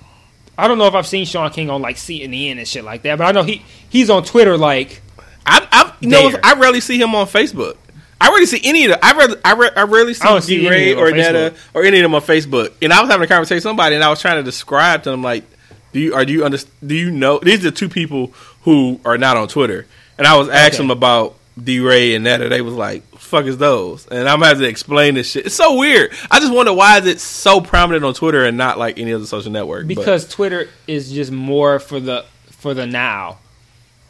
I 0.57 0.69
don't 0.69 0.79
know 0.79 0.87
if 0.87 0.95
I've 0.95 1.07
seen 1.07 1.25
Shaun 1.25 1.51
King 1.51 1.71
on 1.71 1.83
like 1.83 1.97
CNN 1.97 2.59
and 2.59 2.69
shit 2.69 2.85
like 2.85 3.03
that, 3.03 3.19
but 3.19 3.25
I 3.25 3.33
know 3.33 3.43
he 3.43 3.65
he's 3.89 4.11
on 4.11 4.25
Twitter 4.25 4.57
like. 4.57 5.03
I, 5.45 5.67
I, 5.73 5.93
you 5.99 6.09
know, 6.09 6.31
I 6.45 6.55
rarely 6.55 6.81
see 6.81 7.01
him 7.01 7.17
on 7.17 7.27
Facebook. 7.27 7.77
I 8.21 8.29
rarely 8.29 8.47
see 8.47 8.61
any 8.63 8.85
of 8.85 8.93
the. 8.93 9.05
I 9.05 9.17
rather, 9.17 9.41
I, 9.45 9.55
re, 9.55 9.71
I 9.75 9.83
rarely 9.83 10.15
see 10.15 10.29
I 10.29 10.39
see 10.39 10.61
DeRay 10.61 10.95
or 10.95 11.09
on 11.09 11.17
Netta 11.17 11.57
or 11.75 11.83
any 11.83 11.99
of 11.99 12.05
them 12.05 12.15
on 12.15 12.21
Facebook. 12.21 12.73
And 12.81 12.93
I 12.93 13.01
was 13.01 13.11
having 13.11 13.25
a 13.25 13.27
conversation 13.27 13.57
with 13.57 13.63
somebody, 13.65 13.97
and 13.97 14.05
I 14.05 14.09
was 14.11 14.21
trying 14.21 14.37
to 14.37 14.45
describe 14.45 15.03
to 15.03 15.11
them 15.11 15.23
like, 15.23 15.45
do 15.93 16.01
you 16.01 16.15
are 16.15 16.25
do 16.25 16.33
you 16.33 16.45
under, 16.45 16.59
do 16.85 16.95
you 16.95 17.11
know 17.11 17.39
these 17.39 17.61
are 17.61 17.71
the 17.71 17.77
two 17.77 17.89
people 17.89 18.33
who 18.63 19.01
are 19.05 19.19
not 19.19 19.37
on 19.37 19.49
Twitter? 19.49 19.87
And 20.19 20.27
I 20.27 20.37
was 20.37 20.49
asking 20.49 20.81
Okay. 20.81 20.89
them 20.89 20.91
about 20.91 21.37
DeRay 21.63 22.15
and 22.15 22.25
Netta. 22.25 22.49
They 22.49 22.61
was 22.63 22.75
like, 22.75 23.03
"Fuck 23.19 23.45
is 23.47 23.59
those?" 23.59 24.07
And 24.07 24.29
I'm 24.29 24.37
gonna 24.39 24.47
have 24.47 24.59
to 24.59 24.69
explain 24.69 25.15
this 25.15 25.31
shit. 25.31 25.47
It's 25.47 25.55
so 25.55 25.77
weird. 25.77 26.13
I 26.31 26.41
just 26.41 26.53
wonder 26.53 26.73
why 26.73 26.99
is 26.99 27.07
it 27.07 27.21
so 27.21 27.61
prominent 27.61 28.05
on 28.05 28.15
Twitter 28.15 28.45
and 28.45 28.57
not 28.57 28.79
like 28.79 28.99
any 28.99 29.13
other 29.13 29.27
social 29.27 29.53
network? 29.53 29.87
But- 29.87 29.97
because 29.97 30.29
Twitter 30.29 30.69
is 30.87 31.13
just 31.13 31.31
more 31.33 31.79
for 31.79 32.01
the 32.01 32.25
for 32.59 32.75
the 32.75 32.87
now. 32.87 33.39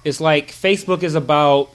It's 0.05 0.21
like 0.21 0.53
Facebook 0.53 1.03
is 1.03 1.15
about 1.15 1.71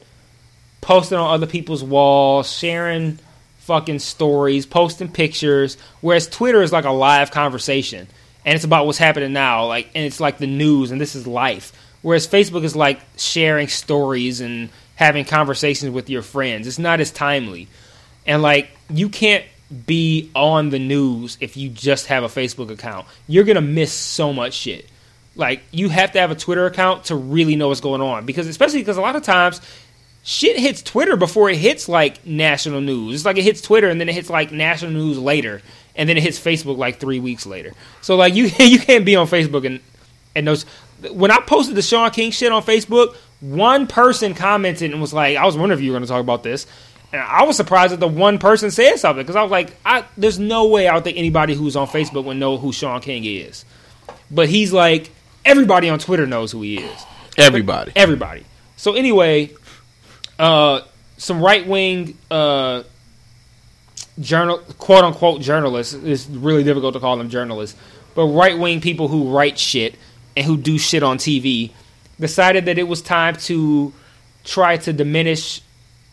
posting 0.82 1.18
on 1.18 1.34
other 1.34 1.48
people's 1.48 1.84
walls, 1.84 2.52
sharing 2.52 3.20
fucking 3.60 4.00
stories, 4.00 4.66
posting 4.66 5.10
pictures, 5.10 5.76
whereas 6.02 6.28
Twitter 6.28 6.62
is 6.62 6.72
like 6.72 6.86
a 6.86 6.92
live 6.92 7.32
conversation 7.32 8.08
and 8.48 8.56
it's 8.56 8.64
about 8.64 8.86
what's 8.86 8.98
happening 8.98 9.34
now, 9.34 9.66
like 9.66 9.90
and 9.94 10.06
it's 10.06 10.22
like 10.22 10.38
the 10.38 10.48
news 10.48 10.92
and 10.92 11.02
this 11.02 11.16
is 11.16 11.28
life. 11.28 11.74
Whereas 12.02 12.26
Facebook 12.26 12.64
is 12.64 12.78
like 12.78 13.02
sharing 13.18 13.68
stories 13.68 14.40
and 14.40 14.70
having 14.96 15.26
conversations 15.26 15.92
with 15.92 16.10
your 16.10 16.22
friends. 16.22 16.66
It's 16.66 16.80
not 16.80 17.02
as 17.02 17.12
timely. 17.12 17.68
And 18.26 18.42
like 18.42 18.70
you 18.90 19.10
can't 19.10 19.44
be 19.86 20.32
on 20.34 20.70
the 20.70 20.80
news 20.80 21.38
if 21.42 21.58
you 21.58 21.68
just 21.68 22.06
have 22.06 22.24
a 22.24 22.30
Facebook 22.30 22.72
account. 22.72 23.06
You're 23.28 23.44
gonna 23.44 23.60
miss 23.60 23.92
so 23.92 24.32
much 24.32 24.54
shit. 24.54 24.90
Like 25.36 25.62
you 25.72 25.90
have 25.90 26.14
to 26.14 26.20
have 26.22 26.32
a 26.32 26.36
Twitter 26.36 26.66
account 26.68 27.06
to 27.06 27.18
really 27.18 27.58
know 27.58 27.68
what's 27.68 27.82
going 27.82 28.00
on 28.00 28.26
because 28.26 28.48
especially 28.48 28.80
because 28.80 28.96
a 28.96 29.02
lot 29.02 29.18
of 29.18 29.24
times 29.24 29.60
shit 30.24 30.58
hits 30.58 30.82
Twitter 30.82 31.18
before 31.18 31.50
it 31.50 31.58
hits 31.58 31.90
like 31.90 32.26
national 32.26 32.80
news. 32.80 33.16
It's 33.16 33.26
like 33.26 33.38
it 33.38 33.44
hits 33.44 33.62
Twitter 33.62 33.90
and 33.90 34.00
then 34.00 34.08
it 34.08 34.16
hits 34.16 34.30
like 34.30 34.54
national 34.54 34.92
news 34.92 35.18
later, 35.18 35.62
and 35.98 36.08
then 36.08 36.16
it 36.18 36.24
hits 36.24 36.40
Facebook 36.40 36.78
like 36.78 37.00
three 37.00 37.20
weeks 37.20 37.46
later. 37.46 37.74
So 38.02 38.16
like 38.16 38.36
you 38.36 38.46
you 38.60 38.80
can't 38.80 39.06
be 39.06 39.16
on 39.16 39.28
Facebook 39.28 39.66
and 39.66 39.80
and 40.36 40.48
those. 40.48 40.66
When 41.12 41.30
I 41.30 41.40
posted 41.42 41.76
the 41.76 41.82
Shaun 41.82 42.10
King 42.12 42.32
shit 42.32 42.52
on 42.52 42.64
Facebook, 42.64 43.16
one 43.40 43.86
person 43.86 44.34
commented 44.34 44.92
and 44.92 45.02
was 45.02 45.14
like, 45.14 45.38
"I 45.38 45.46
was 45.46 45.58
wondering 45.58 45.78
if 45.78 45.84
you 45.84 45.92
were 45.92 45.98
going 45.98 46.08
to 46.08 46.10
talk 46.10 46.22
about 46.22 46.44
this." 46.44 46.66
And 47.14 47.22
I 47.22 47.44
was 47.44 47.56
surprised 47.56 47.94
that 47.94 48.00
the 48.00 48.08
one 48.08 48.38
person 48.38 48.70
said 48.70 48.98
something 48.98 49.24
because 49.24 49.36
I 49.36 49.44
was 49.44 49.52
like, 49.52 49.76
I, 49.86 50.06
"There's 50.18 50.40
no 50.40 50.68
way 50.68 50.88
I 50.88 50.94
don't 50.94 51.04
think 51.04 51.18
anybody 51.18 51.54
who's 51.54 51.76
on 51.76 51.88
Facebook 51.88 52.26
would 52.26 52.38
know 52.38 52.58
who 52.58 52.72
Shaun 52.72 53.02
King 53.02 53.26
is." 53.26 53.66
But 54.32 54.50
he's 54.50 54.74
like, 54.74 55.12
everybody 55.46 55.90
on 55.90 56.00
Twitter 56.00 56.28
knows 56.28 56.52
who 56.52 56.62
he 56.62 56.78
is. 56.78 57.06
Everybody. 57.38 57.92
Everybody. 57.96 58.44
So 58.76 58.94
anyway, 58.94 59.52
uh, 60.38 60.82
some 61.18 61.42
right 61.42 61.66
wing 61.66 62.18
uh, 62.30 62.84
journal, 64.20 64.60
quote 64.78 65.04
unquote 65.04 65.42
journalists. 65.42 65.94
It's 65.94 66.28
really 66.28 66.64
difficult 66.64 66.94
to 66.94 67.00
call 67.00 67.18
them 67.18 67.30
journalists, 67.30 67.78
but 68.16 68.26
right 68.26 68.58
wing 68.58 68.82
people 68.82 69.08
who 69.08 69.30
write 69.36 69.58
shit 69.60 69.96
and 70.36 70.46
who 70.46 70.58
do 70.58 70.78
shit 70.78 71.04
on 71.04 71.18
TV 71.18 71.72
decided 72.20 72.66
that 72.66 72.78
it 72.78 72.84
was 72.84 73.02
time 73.02 73.36
to 73.36 73.94
try 74.44 74.78
to 74.78 74.94
diminish 74.94 75.62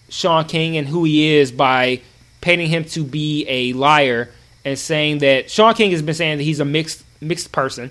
Shaun 0.08 0.44
King 0.46 0.76
and 0.76 0.86
who 0.86 1.04
he 1.04 1.34
is 1.36 1.50
by 1.50 2.00
painting 2.40 2.68
him 2.68 2.84
to 2.84 3.04
be 3.04 3.46
a 3.48 3.72
liar 3.72 4.30
and 4.64 4.78
saying 4.78 5.18
that 5.18 5.50
Shaun 5.50 5.74
King 5.74 5.90
has 5.92 6.02
been 6.02 6.14
saying 6.14 6.38
that 6.38 6.44
he's 6.44 6.60
a 6.60 6.64
mixed 6.64 7.02
mixed 7.20 7.52
person, 7.52 7.90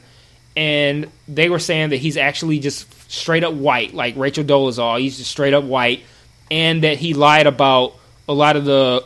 and 0.55 1.09
they 1.27 1.49
were 1.49 1.59
saying 1.59 1.89
that 1.89 1.97
he's 1.97 2.17
actually 2.17 2.59
just 2.59 3.11
straight 3.11 3.43
up 3.43 3.53
white, 3.53 3.93
like 3.93 4.15
Rachel 4.15 4.43
Dolezal. 4.43 4.99
He's 4.99 5.17
just 5.17 5.31
straight 5.31 5.53
up 5.53 5.63
white, 5.63 6.03
and 6.51 6.83
that 6.83 6.97
he 6.97 7.13
lied 7.13 7.47
about 7.47 7.95
a 8.27 8.33
lot 8.33 8.55
of 8.55 8.65
the 8.65 9.03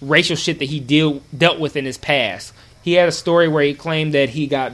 racial 0.00 0.36
shit 0.36 0.58
that 0.58 0.66
he 0.66 0.80
deal 0.80 1.22
dealt 1.36 1.58
with 1.58 1.76
in 1.76 1.84
his 1.84 1.98
past. 1.98 2.52
He 2.82 2.94
had 2.94 3.08
a 3.08 3.12
story 3.12 3.48
where 3.48 3.62
he 3.62 3.74
claimed 3.74 4.14
that 4.14 4.30
he 4.30 4.46
got 4.46 4.72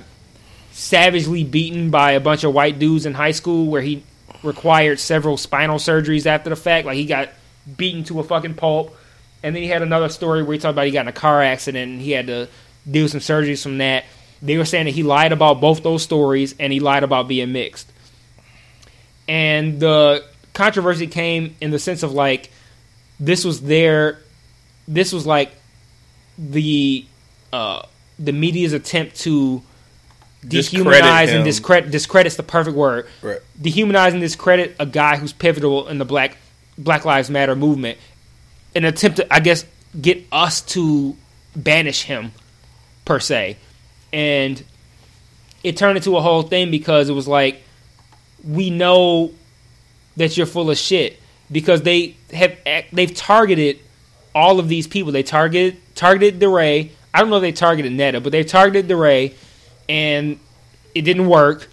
savagely 0.73 1.45
beaten 1.45 1.91
by 1.91 2.13
a 2.13 2.21
bunch 2.21 2.45
of 2.45 2.53
white 2.53 2.79
dudes 2.79 3.07
in 3.07 3.15
high 3.15 3.31
school, 3.31 3.67
where 3.67 3.83
he 3.83 4.03
required 4.43 5.01
several 5.01 5.37
spinal 5.37 5.79
surgeries 5.79 6.27
after 6.27 6.51
the 6.51 6.57
fact. 6.57 6.87
Like 6.87 6.97
he 6.97 7.07
got 7.07 7.31
beaten 7.77 8.05
to 8.05 8.21
a 8.21 8.25
fucking 8.25 8.55
pulp. 8.55 8.97
And 9.43 9.55
then 9.55 9.63
he 9.63 9.69
had 9.69 9.83
another 9.83 10.09
story 10.09 10.43
where 10.43 10.55
he 10.55 10.59
talked 10.59 10.73
about 10.73 10.87
he 10.87 10.93
got 10.93 11.03
in 11.03 11.09
a 11.09 11.13
car 11.13 11.43
accident 11.43 11.93
and 11.93 12.01
he 12.01 12.13
had 12.13 12.27
to 12.29 12.49
do 12.91 13.09
some 13.09 13.21
surgeries 13.21 13.63
from 13.63 13.79
that. 13.79 14.05
They 14.41 14.57
were 14.57 14.65
saying 14.65 14.87
that 14.87 14.93
he 14.93 15.03
lied 15.03 15.33
about 15.33 15.61
both 15.61 15.83
those 15.83 16.03
stories 16.03 16.55
and 16.59 16.73
he 16.73 16.81
lied 16.81 17.03
about 17.03 17.29
being 17.29 17.53
mixed. 17.53 17.91
And 19.29 19.81
the 19.81 20.25
controversy 20.53 21.07
came 21.07 21.57
in 21.61 21.71
the 21.71 21.79
sense 21.79 22.03
of 22.03 22.13
like 22.13 22.51
this 23.21 23.45
was 23.45 23.61
their 23.61 24.19
this 24.87 25.13
was 25.13 25.27
like 25.27 25.55
the 26.39 27.07
uh 27.53 27.83
the 28.19 28.33
media's 28.33 28.73
attempt 28.73 29.17
to 29.21 29.63
dehumanize 30.45 31.29
and 31.29 31.45
discredit 31.45 31.91
discredits 31.91 32.37
the 32.37 32.43
perfect 32.43 32.77
word. 32.77 33.07
Right. 33.23 33.41
dehumanize 33.61 34.13
and 34.13 34.21
discredit 34.21 34.77
a 34.79 34.87
guy 34.87 35.17
who's 35.17 35.33
pivotal 35.33 35.89
in 35.89 35.99
the 35.99 36.05
black 36.05 36.37
black 36.77 37.05
lives 37.05 37.31
matter 37.31 37.57
movement. 37.57 37.99
An 38.75 38.85
attempt 38.85 39.19
to 39.19 39.35
i 39.35 39.41
guess 39.41 39.65
get 40.01 40.27
us 40.33 40.61
to 40.61 41.17
banish 41.57 42.03
him 42.03 42.33
per 43.05 43.21
se. 43.21 43.57
And 44.13 44.63
it 45.63 45.77
turned 45.77 45.97
into 45.97 46.17
a 46.17 46.21
whole 46.21 46.43
thing 46.43 46.71
because 46.71 47.09
it 47.09 47.15
was 47.15 47.27
like 47.27 47.63
we 48.43 48.71
know 48.71 49.33
that 50.17 50.37
you're 50.37 50.47
full 50.47 50.71
of 50.71 50.77
shit 50.77 51.21
because 51.51 51.83
they 51.83 52.17
have 52.33 52.57
they've 52.93 53.15
targeted 53.15 53.79
all 54.35 54.59
of 54.59 54.69
these 54.69 54.87
people. 54.87 55.13
They 55.13 55.23
targeted 55.23 55.77
targeted 55.95 56.41
DeRay. 56.41 56.91
I 57.13 57.21
don't 57.21 57.31
know 57.31 57.37
if 57.37 57.43
they 57.43 57.53
targeted 57.53 57.93
Netta, 57.93 58.21
but 58.21 58.33
they 58.33 58.43
targeted 58.43 58.89
DeRay, 58.89 59.35
and 59.89 60.39
it 60.95 61.03
didn't 61.03 61.29
work. 61.29 61.69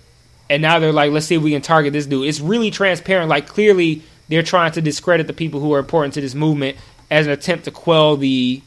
And 0.50 0.62
now 0.62 0.80
they're 0.80 0.92
like, 0.92 1.12
let's 1.12 1.26
see 1.26 1.36
if 1.36 1.42
we 1.42 1.52
can 1.52 1.62
target 1.62 1.94
this 1.94 2.06
dude. 2.06 2.28
It's 2.28 2.42
really 2.42 2.72
transparent. 2.72 3.30
Like 3.30 3.48
clearly, 3.48 4.04
they're 4.28 4.44
trying 4.44 4.74
to 4.74 4.82
discredit 4.82 5.28
the 5.28 5.34
people 5.34 5.60
who 5.62 5.74
are 5.74 5.80
important 5.80 6.14
to 6.16 6.22
this 6.22 6.36
movement 6.36 6.78
as 7.10 7.26
an 7.26 7.32
attempt 7.32 7.66
to 7.66 7.72
quell 7.72 8.18
the 8.18 8.62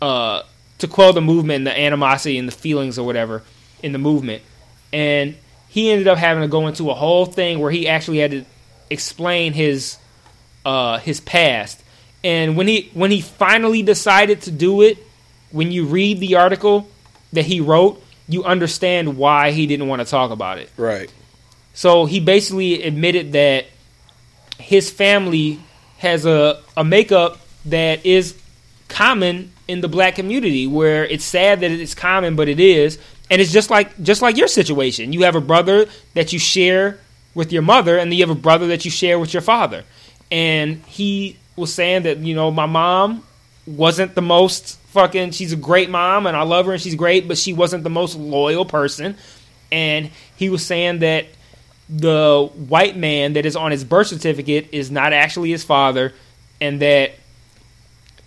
uh, 0.00 0.42
to 0.78 0.88
quell 0.88 1.12
the 1.12 1.20
movement 1.20 1.58
and 1.58 1.66
the 1.66 1.78
animosity 1.78 2.38
and 2.38 2.48
the 2.48 2.52
feelings 2.52 2.98
or 2.98 3.06
whatever 3.06 3.42
in 3.82 3.92
the 3.92 3.98
movement. 3.98 4.42
And 4.92 5.36
he 5.68 5.90
ended 5.90 6.08
up 6.08 6.18
having 6.18 6.42
to 6.42 6.48
go 6.48 6.66
into 6.66 6.90
a 6.90 6.94
whole 6.94 7.26
thing 7.26 7.58
where 7.58 7.70
he 7.70 7.88
actually 7.88 8.18
had 8.18 8.30
to 8.30 8.44
explain 8.90 9.52
his 9.52 9.98
uh, 10.64 10.98
his 10.98 11.20
past. 11.20 11.82
And 12.24 12.56
when 12.56 12.66
he 12.68 12.90
when 12.94 13.10
he 13.10 13.20
finally 13.20 13.82
decided 13.82 14.42
to 14.42 14.50
do 14.50 14.82
it, 14.82 14.98
when 15.50 15.70
you 15.70 15.86
read 15.86 16.20
the 16.20 16.36
article 16.36 16.88
that 17.32 17.46
he 17.46 17.60
wrote, 17.60 18.02
you 18.28 18.44
understand 18.44 19.16
why 19.16 19.52
he 19.52 19.66
didn't 19.66 19.88
want 19.88 20.00
to 20.00 20.06
talk 20.06 20.30
about 20.30 20.58
it. 20.58 20.70
Right. 20.76 21.12
So 21.74 22.06
he 22.06 22.20
basically 22.20 22.82
admitted 22.82 23.32
that 23.32 23.66
his 24.58 24.90
family 24.90 25.60
has 25.98 26.26
a, 26.26 26.60
a 26.76 26.84
makeup 26.84 27.38
that 27.66 28.04
is 28.04 28.36
common 28.88 29.52
in 29.66 29.80
the 29.80 29.88
black 29.88 30.14
community 30.14 30.66
where 30.66 31.04
it's 31.04 31.24
sad 31.24 31.60
that 31.60 31.70
it's 31.70 31.94
common 31.94 32.34
but 32.34 32.48
it 32.48 32.58
is 32.58 32.98
and 33.30 33.40
it's 33.40 33.52
just 33.52 33.68
like 33.68 34.02
just 34.02 34.22
like 34.22 34.36
your 34.36 34.48
situation 34.48 35.12
you 35.12 35.22
have 35.22 35.36
a 35.36 35.40
brother 35.40 35.86
that 36.14 36.32
you 36.32 36.38
share 36.38 36.98
with 37.34 37.52
your 37.52 37.60
mother 37.60 37.98
and 37.98 38.10
then 38.10 38.18
you 38.18 38.26
have 38.26 38.34
a 38.34 38.40
brother 38.40 38.68
that 38.68 38.84
you 38.84 38.90
share 38.90 39.18
with 39.18 39.34
your 39.34 39.42
father 39.42 39.84
and 40.30 40.82
he 40.86 41.36
was 41.58 41.72
saying 41.72 42.02
that 42.04 42.18
you 42.18 42.34
know 42.34 42.50
my 42.50 42.66
mom 42.66 43.24
wasn't 43.66 44.14
the 44.14 44.22
most 44.22 44.78
fucking 44.88 45.32
she's 45.32 45.52
a 45.52 45.56
great 45.56 45.90
mom 45.90 46.26
and 46.26 46.36
I 46.36 46.42
love 46.42 46.66
her 46.66 46.72
and 46.72 46.80
she's 46.80 46.94
great 46.94 47.28
but 47.28 47.36
she 47.36 47.52
wasn't 47.52 47.84
the 47.84 47.90
most 47.90 48.16
loyal 48.16 48.64
person. 48.64 49.16
And 49.70 50.10
he 50.36 50.48
was 50.48 50.64
saying 50.64 51.00
that 51.00 51.26
the 51.88 52.50
white 52.68 52.96
man 52.96 53.34
that 53.34 53.46
is 53.46 53.56
on 53.56 53.70
his 53.70 53.84
birth 53.84 54.08
certificate 54.08 54.68
is 54.72 54.90
not 54.90 55.12
actually 55.12 55.50
his 55.50 55.64
father 55.64 56.14
and 56.60 56.80
that 56.80 57.12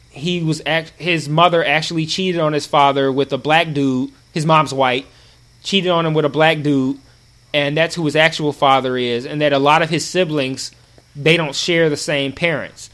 he 0.10 0.44
was 0.44 0.62
act- 0.66 0.94
his 0.98 1.30
mother 1.30 1.64
actually 1.64 2.06
cheated 2.06 2.42
on 2.42 2.54
his 2.54 2.66
father 2.66 3.12
with 3.12 3.32
a 3.34 3.38
black 3.38 3.74
dude 3.74 4.12
his 4.34 4.46
mom's 4.46 4.74
white 4.74 5.06
cheated 5.64 5.92
on 5.92 6.06
him 6.06 6.14
with 6.14 6.26
a 6.26 6.30
black 6.30 6.62
dude 6.62 6.98
and 7.54 7.78
that's 7.78 7.96
who 7.96 8.06
his 8.06 8.16
actual 8.16 8.52
father 8.52 8.98
is 8.98 9.26
and 9.26 9.42
that 9.42 9.54
a 9.54 9.60
lot 9.60 9.82
of 9.82 9.90
his 9.90 10.06
siblings 10.06 10.72
they 11.16 11.38
don't 11.38 11.56
share 11.56 11.90
the 11.90 11.98
same 11.98 12.32
parents 12.32 12.90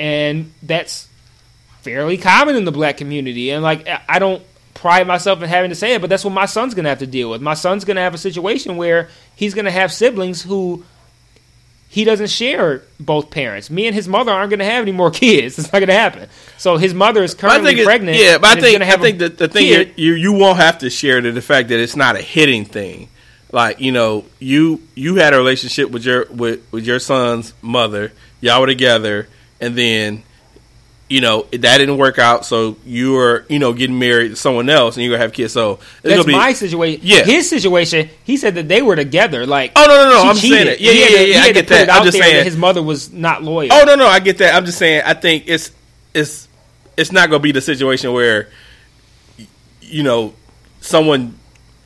and 0.00 0.52
that's 0.62 1.06
fairly 1.82 2.16
common 2.16 2.56
in 2.56 2.64
the 2.64 2.72
black 2.72 2.96
community 2.96 3.50
and 3.50 3.62
like 3.62 3.86
I- 4.08 4.18
don't 4.18 4.42
pride 4.74 5.06
myself 5.06 5.42
in 5.42 5.48
having 5.48 5.70
to 5.70 5.74
say 5.74 5.94
it 5.94 6.00
but 6.00 6.08
that's 6.08 6.24
what 6.24 6.32
my 6.32 6.46
son's 6.46 6.74
gonna 6.74 6.88
have 6.88 7.00
to 7.00 7.06
deal 7.06 7.30
with 7.30 7.42
my 7.42 7.54
son's 7.54 7.84
gonna 7.84 8.00
have 8.00 8.14
a 8.14 8.18
situation 8.18 8.76
where 8.76 9.08
he's 9.36 9.54
gonna 9.54 9.70
have 9.70 9.92
siblings 9.92 10.42
who 10.42 10.82
he 11.90 12.04
doesn't 12.04 12.28
share 12.28 12.84
both 13.00 13.30
parents. 13.30 13.68
Me 13.68 13.86
and 13.88 13.96
his 13.96 14.06
mother 14.06 14.30
aren't 14.30 14.50
going 14.50 14.60
to 14.60 14.64
have 14.64 14.82
any 14.82 14.92
more 14.92 15.10
kids. 15.24 15.58
It's 15.58 15.72
not 15.72 15.80
going 15.80 15.88
to 15.88 15.92
happen. 15.92 16.28
So 16.56 16.76
his 16.76 16.94
mother 16.94 17.20
is 17.24 17.34
currently 17.34 17.82
pregnant. 17.82 18.16
yeah, 18.16 18.38
but 18.38 18.56
I 18.56 18.60
think 18.60 18.80
I 18.80 18.96
think 18.96 19.18
the, 19.18 19.28
the 19.28 19.48
thing 19.48 19.92
you 19.96 20.12
you 20.12 20.32
won't 20.32 20.58
have 20.58 20.78
to 20.78 20.88
share 20.88 21.20
the, 21.20 21.32
the 21.32 21.42
fact 21.42 21.68
that 21.70 21.80
it's 21.80 21.96
not 21.96 22.14
a 22.14 22.22
hitting 22.22 22.64
thing. 22.64 23.08
Like 23.50 23.80
you 23.80 23.90
know, 23.90 24.24
you 24.38 24.80
you 24.94 25.16
had 25.16 25.34
a 25.34 25.36
relationship 25.36 25.90
with 25.90 26.04
your 26.04 26.26
with 26.26 26.64
with 26.70 26.86
your 26.86 27.00
son's 27.00 27.52
mother. 27.60 28.12
Y'all 28.40 28.60
were 28.60 28.68
together, 28.68 29.28
and 29.60 29.76
then 29.76 30.22
you 31.08 31.20
know 31.20 31.42
that 31.52 31.78
didn't 31.78 31.96
work 31.98 32.18
out. 32.18 32.44
So 32.46 32.76
you 32.86 33.12
were 33.12 33.44
you 33.48 33.58
know 33.58 33.72
getting 33.72 33.98
married 33.98 34.28
to 34.30 34.36
someone 34.36 34.68
else, 34.70 34.96
and 34.96 35.04
you're 35.04 35.12
gonna 35.12 35.22
have 35.22 35.32
kids. 35.32 35.52
So 35.52 35.80
it's 36.04 36.14
That's 36.14 36.24
be 36.24 36.32
my 36.32 36.52
situation. 36.52 37.00
Yeah. 37.02 37.24
His 37.24 37.48
situation, 37.50 38.08
he 38.24 38.36
said 38.36 38.54
that 38.54 38.68
they 38.68 38.80
were 38.80 38.94
together. 38.96 39.44
Like, 39.46 39.72
Oh, 39.74 39.86
no, 39.88 40.04
no, 40.04 40.10
no, 40.22 40.28
I'm 40.30 40.36
saying 40.36 40.52
cheated. 40.52 40.66
it. 40.74 40.80
Yeah, 40.80 40.92
yeah, 40.92 41.06
to- 41.06 41.12
yeah, 41.12 41.20
yeah, 41.36 41.42
I 41.42 41.52
get 41.52 41.68
that. 41.68 41.90
I'm 41.90 42.04
just 42.04 42.16
saying- 42.18 42.36
that 42.36 42.44
his 42.44 42.56
mother 42.56 42.82
was 42.82 43.12
not 43.12 43.42
loyal. 43.42 43.72
Oh 43.72 43.84
no, 43.84 43.96
no, 43.96 44.06
I 44.06 44.20
get 44.20 44.38
that. 44.38 44.54
I'm 44.54 44.64
just 44.64 44.78
saying. 44.78 45.02
I 45.04 45.14
think 45.14 45.44
it's 45.48 45.72
it's 46.14 46.46
it's 46.96 47.10
not 47.12 47.28
gonna 47.28 47.40
be 47.40 47.52
the 47.52 47.60
situation 47.60 48.12
where 48.12 48.48
you 49.82 50.02
know 50.02 50.34
someone 50.80 51.34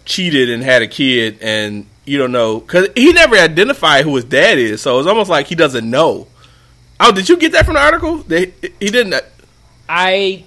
cheated 0.05 0.51
and 0.51 0.63
had 0.63 0.83
a 0.83 0.87
kid 0.87 1.39
and 1.41 1.87
you 2.05 2.19
don't 2.19 2.33
know 2.33 2.61
because 2.61 2.89
he 2.95 3.13
never 3.13 3.37
identified 3.37 4.05
who 4.05 4.15
his 4.17 4.25
dad 4.25 4.59
is. 4.59 4.83
So 4.83 4.99
it's 4.99 5.09
almost 5.09 5.31
like 5.31 5.47
he 5.47 5.55
doesn't 5.55 5.89
know. 5.89 6.27
Oh, 7.01 7.13
did 7.13 7.29
you 7.29 7.37
get 7.37 7.53
that 7.53 7.65
from 7.65 7.75
the 7.75 7.81
article? 7.81 8.19
They, 8.19 8.53
he 8.81 8.89
didn't. 8.89 9.15
Uh, 9.15 9.21
I 9.89 10.45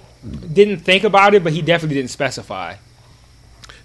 didn't 0.52 0.78
think 0.80 1.04
about 1.04 1.34
it, 1.34 1.44
but 1.44 1.52
he 1.52 1.62
definitely 1.62 1.96
didn't 1.96 2.10
specify. 2.10 2.76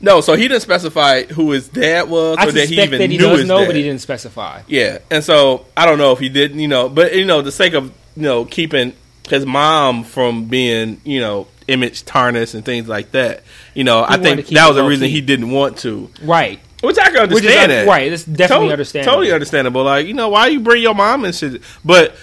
No, 0.02 0.20
so 0.20 0.34
he 0.36 0.48
didn't 0.50 0.62
specify 0.64 1.24
who 1.24 1.52
his 1.52 1.70
dad 1.70 2.10
was, 2.10 2.38
I 2.38 2.48
or 2.48 2.52
that 2.52 2.68
he 2.68 2.82
even 2.82 3.00
that 3.00 3.10
he 3.10 3.18
knew 3.18 3.24
does 3.30 3.40
his 3.40 3.48
know, 3.48 3.60
dad. 3.60 3.68
but 3.68 3.76
he 3.76 3.84
didn't 3.84 4.02
specify. 4.02 4.62
Yeah, 4.68 4.98
and 5.10 5.24
so 5.24 5.66
I 5.78 5.86
don't 5.86 5.98
know 5.98 6.12
if 6.12 6.20
he 6.20 6.28
didn't, 6.30 6.60
you 6.60 6.68
know, 6.68 6.90
but 6.90 7.16
you 7.16 7.26
know, 7.26 7.42
the 7.42 7.52
sake 7.54 7.74
of 7.74 7.86
you 8.18 8.24
know 8.24 8.44
keeping 8.44 8.94
his 9.30 9.46
mom 9.46 10.04
from 10.04 10.46
being 10.46 11.00
you 11.06 11.22
know 11.22 11.48
image 11.70 12.04
tarnished 12.04 12.54
and 12.54 12.66
things 12.66 12.90
like 12.90 13.12
that. 13.12 13.44
You 13.74 13.86
know, 13.86 14.04
I 14.06 14.18
think 14.18 14.46
that 14.48 14.68
was 14.68 14.76
the 14.76 14.84
reason 14.84 15.08
key. 15.08 15.14
he 15.14 15.22
didn't 15.22 15.52
want 15.52 15.78
to. 15.80 16.10
Right. 16.22 16.60
Which 16.82 16.98
I 17.00 17.10
can 17.12 17.30
Which 17.30 17.32
is 17.32 17.38
understand 17.38 17.72
that. 17.72 17.88
right, 17.88 18.12
it's 18.12 18.26
definitely 18.26 18.66
Tot- 18.68 18.72
understandable. 18.74 19.14
Totally 19.14 19.32
understandable. 19.32 19.84
Like 19.86 20.06
you 20.06 20.14
know, 20.14 20.28
why 20.30 20.48
you 20.48 20.60
bring 20.60 20.82
your 20.82 20.94
mom 20.96 21.24
and 21.24 21.34
shit? 21.34 21.62
But 21.86 22.14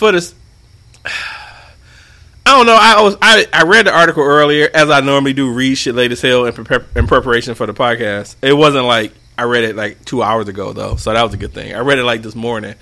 for 0.00 0.10
this, 0.12 0.34
I 1.04 2.56
don't 2.56 2.66
know. 2.66 2.76
I 2.80 3.00
was 3.02 3.16
I, 3.22 3.46
I 3.52 3.62
read 3.64 3.86
the 3.86 3.94
article 3.96 4.24
earlier, 4.24 4.68
as 4.74 4.90
I 4.90 5.00
normally 5.00 5.34
do, 5.34 5.52
read 5.52 5.76
shit 5.76 5.94
late 5.94 6.10
as 6.10 6.20
hell 6.20 6.46
in, 6.46 6.52
prepar- 6.52 6.96
in 6.96 7.06
preparation 7.06 7.54
for 7.54 7.66
the 7.66 7.74
podcast. 7.74 8.34
It 8.42 8.54
wasn't 8.54 8.86
like 8.86 9.12
I 9.38 9.44
read 9.44 9.64
it 9.64 9.76
like 9.76 10.04
two 10.04 10.22
hours 10.22 10.48
ago 10.48 10.72
though, 10.72 10.96
so 10.96 11.12
that 11.12 11.22
was 11.22 11.32
a 11.34 11.36
good 11.36 11.52
thing. 11.52 11.74
I 11.74 11.80
read 11.80 11.98
it 11.98 12.04
like 12.04 12.22
this 12.22 12.34
morning, 12.34 12.74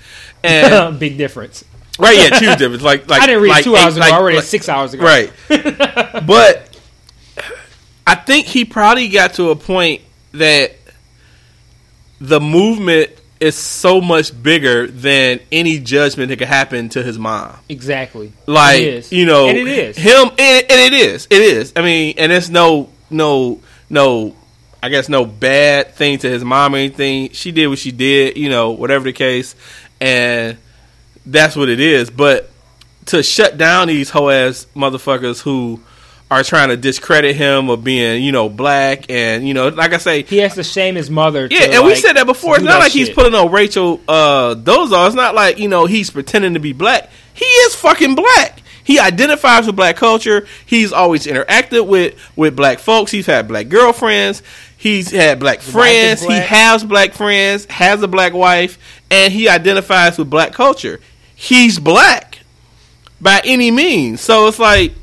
and 0.43 0.97
Big 0.99 1.17
difference. 1.17 1.63
right, 1.99 2.17
yeah, 2.17 2.39
two 2.39 2.55
difference. 2.55 2.81
Like 2.81 3.07
like 3.09 3.21
I 3.23 3.27
didn't 3.27 3.43
read 3.43 3.49
like 3.49 3.63
two 3.63 3.75
eight- 3.75 3.83
hours 3.83 3.95
ago. 3.97 4.05
like- 4.05 4.13
I 4.13 4.21
read 4.23 4.35
like- 4.35 4.43
it 4.45 4.47
six 4.47 4.69
hours 4.69 4.93
ago. 4.93 5.03
Right. 5.03 5.31
but 6.25 6.65
I 8.07 8.15
think 8.15 8.47
he 8.47 8.65
probably 8.65 9.09
got 9.09 9.33
to 9.35 9.49
a 9.51 9.55
point 9.55 10.01
that 10.31 10.77
the 12.19 12.39
movement 12.39 13.11
is 13.39 13.55
so 13.55 14.01
much 14.01 14.31
bigger 14.43 14.87
than 14.87 15.39
any 15.51 15.79
judgment 15.79 16.29
that 16.29 16.37
could 16.37 16.47
happen 16.47 16.89
to 16.89 17.01
his 17.03 17.17
mom. 17.17 17.55
Exactly. 17.69 18.33
Like 18.45 18.81
It 18.81 18.87
is. 18.95 19.11
you 19.13 19.25
know, 19.25 19.47
and 19.47 19.57
it 19.57 19.67
is. 19.67 19.97
him, 19.97 20.27
and, 20.37 20.65
and 20.69 20.71
it 20.81 20.93
is, 20.93 21.27
it 21.29 21.41
is. 21.41 21.73
I 21.75 21.81
mean, 21.81 22.15
and 22.17 22.31
it's 22.31 22.49
no, 22.49 22.89
no, 23.09 23.61
no. 23.89 24.35
I 24.81 24.87
guess 24.89 25.09
no 25.09 25.25
bad 25.25 25.93
thing 25.95 26.19
to 26.19 26.29
his 26.29 26.43
mom 26.43 26.73
or 26.73 26.77
anything. 26.77 27.31
She 27.31 27.51
did 27.51 27.67
what 27.67 27.79
she 27.79 27.91
did, 27.91 28.37
you 28.37 28.49
know, 28.49 28.71
whatever 28.71 29.03
the 29.05 29.13
case, 29.13 29.55
and 29.99 30.57
that's 31.25 31.55
what 31.55 31.67
it 31.69 31.79
is. 31.81 32.09
But 32.09 32.49
to 33.07 33.21
shut 33.23 33.57
down 33.57 33.87
these 33.89 34.09
hoe 34.09 34.29
ass 34.29 34.67
motherfuckers 34.75 35.41
who 35.41 35.81
are 36.31 36.43
trying 36.43 36.69
to 36.69 36.77
discredit 36.77 37.35
him 37.35 37.69
of 37.69 37.83
being, 37.83 38.23
you 38.23 38.31
know, 38.31 38.49
black 38.49 39.09
and 39.09 39.47
you 39.47 39.53
know, 39.53 39.69
like 39.69 39.93
I 39.93 39.97
say, 39.97 40.23
He 40.23 40.37
has 40.37 40.55
to 40.55 40.63
shame 40.63 40.95
his 40.95 41.09
mother. 41.09 41.47
yeah, 41.49 41.77
and 41.77 41.85
we 41.85 41.95
said 41.95 42.13
that 42.13 42.25
before. 42.27 42.55
It's 42.55 42.63
not 42.63 42.79
like 42.79 42.91
he's 42.91 43.07
shit. 43.07 43.15
putting 43.15 43.33
on 43.33 43.51
Rachel 43.51 43.99
uh, 44.07 44.55
Dozal. 44.55 45.07
It's 45.07 45.15
not 45.15 45.33
like 45.35 45.57
you 45.57 45.67
know 45.67 45.85
he's 45.85 46.09
pretending 46.09 46.53
to 46.53 46.59
be 46.59 46.73
black. 46.73 47.09
He 47.33 47.45
is 47.45 47.75
fucking 47.75 48.15
black. 48.15 48.61
He 48.83 48.99
identifies 48.99 49.67
with 49.67 49.75
black 49.75 49.97
culture. 49.97 50.47
He's 50.65 50.91
always 50.91 51.25
interacted 51.25 51.87
with 51.87 52.15
with 52.35 52.55
black 52.55 52.79
folks. 52.79 53.11
He's 53.11 53.25
had 53.25 53.47
black 53.47 53.69
girlfriends. 53.69 54.41
He's 54.77 55.11
had 55.11 55.39
black 55.39 55.61
friends. 55.61 56.21
He 56.23 56.33
has 56.33 56.83
black 56.83 57.13
friends. 57.13 57.65
Has 57.65 58.01
a 58.01 58.07
black 58.07 58.33
wife, 58.33 58.77
and 59.11 59.33
he 59.33 59.49
identifies 59.49 60.17
with 60.17 60.29
black 60.29 60.53
culture. 60.53 60.99
He's 61.35 61.79
black 61.79 62.39
by 63.21 63.41
any 63.43 63.71
means. 63.71 64.21
So 64.21 64.47
it's 64.47 64.59
like 64.59 64.93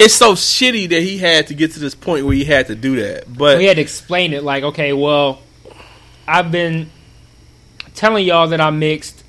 it's 0.00 0.14
so 0.14 0.32
shitty 0.32 0.88
that 0.88 1.02
he 1.02 1.18
had 1.18 1.48
to 1.48 1.54
get 1.54 1.72
to 1.72 1.78
this 1.78 1.94
point 1.94 2.24
where 2.24 2.34
he 2.34 2.44
had 2.44 2.68
to 2.68 2.74
do 2.74 2.96
that. 3.02 3.32
But 3.32 3.58
we 3.58 3.66
had 3.66 3.76
to 3.76 3.82
explain 3.82 4.32
it 4.32 4.42
like, 4.42 4.64
okay, 4.64 4.94
well, 4.94 5.42
I've 6.26 6.50
been 6.50 6.90
telling 7.94 8.24
y'all 8.24 8.48
that 8.48 8.62
I'm 8.62 8.78
mixed, 8.78 9.22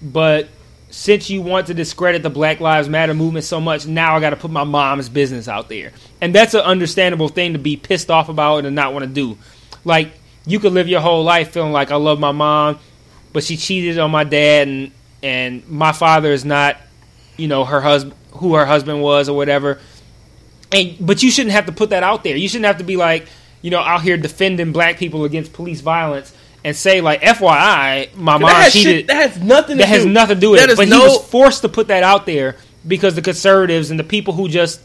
but 0.00 0.48
since 0.90 1.28
you 1.28 1.42
want 1.42 1.66
to 1.66 1.74
discredit 1.74 2.22
the 2.22 2.30
Black 2.30 2.58
Lives 2.60 2.88
Matter 2.88 3.12
movement 3.12 3.44
so 3.44 3.60
much, 3.60 3.86
now 3.86 4.16
I 4.16 4.20
got 4.20 4.30
to 4.30 4.36
put 4.36 4.50
my 4.50 4.64
mom's 4.64 5.10
business 5.10 5.46
out 5.46 5.68
there. 5.68 5.92
And 6.22 6.34
that's 6.34 6.54
an 6.54 6.60
understandable 6.60 7.28
thing 7.28 7.52
to 7.52 7.58
be 7.58 7.76
pissed 7.76 8.10
off 8.10 8.30
about 8.30 8.64
and 8.64 8.74
not 8.74 8.94
want 8.94 9.04
to 9.04 9.10
do. 9.10 9.36
Like, 9.84 10.12
you 10.46 10.58
could 10.58 10.72
live 10.72 10.88
your 10.88 11.02
whole 11.02 11.22
life 11.22 11.52
feeling 11.52 11.72
like 11.72 11.90
I 11.90 11.96
love 11.96 12.18
my 12.18 12.32
mom, 12.32 12.78
but 13.34 13.44
she 13.44 13.58
cheated 13.58 13.98
on 13.98 14.10
my 14.10 14.24
dad 14.24 14.68
and 14.68 14.92
and 15.22 15.66
my 15.68 15.92
father 15.92 16.32
is 16.32 16.44
not, 16.44 16.76
you 17.38 17.48
know, 17.48 17.64
her 17.64 17.80
husband 17.80 18.14
who 18.32 18.54
her 18.54 18.66
husband 18.66 19.00
was 19.00 19.28
or 19.28 19.36
whatever 19.36 19.80
and 20.74 21.06
but 21.06 21.22
you 21.22 21.30
shouldn't 21.30 21.52
have 21.52 21.66
to 21.66 21.72
put 21.72 21.90
that 21.90 22.02
out 22.02 22.24
there. 22.24 22.36
You 22.36 22.48
shouldn't 22.48 22.66
have 22.66 22.78
to 22.78 22.84
be 22.84 22.96
like, 22.96 23.26
you 23.62 23.70
know, 23.70 23.80
out 23.80 24.02
here 24.02 24.16
defending 24.16 24.72
black 24.72 24.98
people 24.98 25.24
against 25.24 25.52
police 25.52 25.80
violence 25.80 26.34
and 26.64 26.74
say 26.74 27.00
like, 27.00 27.20
FYI, 27.20 28.14
my 28.16 28.38
mom 28.38 28.50
has, 28.50 28.72
cheated. 28.72 28.92
shit, 28.92 29.06
that 29.08 29.16
has 29.16 29.42
nothing. 29.42 29.76
that 29.78 29.84
to 29.84 29.88
has 29.88 30.04
do. 30.04 30.10
nothing 30.10 30.36
to 30.36 30.40
do 30.40 30.50
with 30.50 30.60
That 30.60 30.70
it. 30.70 30.76
But 30.76 30.88
no, 30.88 31.00
he 31.00 31.06
was 31.08 31.28
forced 31.28 31.62
to 31.62 31.68
put 31.68 31.88
that 31.88 32.02
out 32.02 32.26
there 32.26 32.56
because 32.86 33.14
the 33.14 33.22
conservatives 33.22 33.90
and 33.90 34.00
the 34.00 34.04
people 34.04 34.34
who 34.34 34.48
just, 34.48 34.80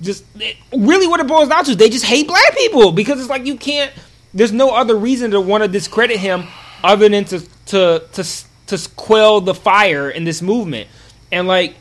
just 0.00 0.24
really 0.72 1.06
what 1.06 1.20
it 1.20 1.26
boils 1.26 1.48
down 1.48 1.64
to, 1.64 1.74
they 1.74 1.88
just 1.88 2.04
hate 2.04 2.28
black 2.28 2.54
people 2.56 2.92
because 2.92 3.18
it's 3.18 3.30
like 3.30 3.46
you 3.46 3.56
can't. 3.56 3.92
There's 4.34 4.52
no 4.52 4.74
other 4.74 4.94
reason 4.94 5.30
to 5.30 5.40
want 5.40 5.64
to 5.64 5.68
discredit 5.68 6.18
him 6.18 6.44
other 6.84 7.08
than 7.08 7.24
to 7.26 7.40
to 7.66 8.02
to 8.12 8.24
to 8.66 8.88
quell 8.96 9.40
the 9.40 9.54
fire 9.54 10.10
in 10.10 10.24
this 10.24 10.42
movement 10.42 10.88
and 11.32 11.48
like 11.48 11.74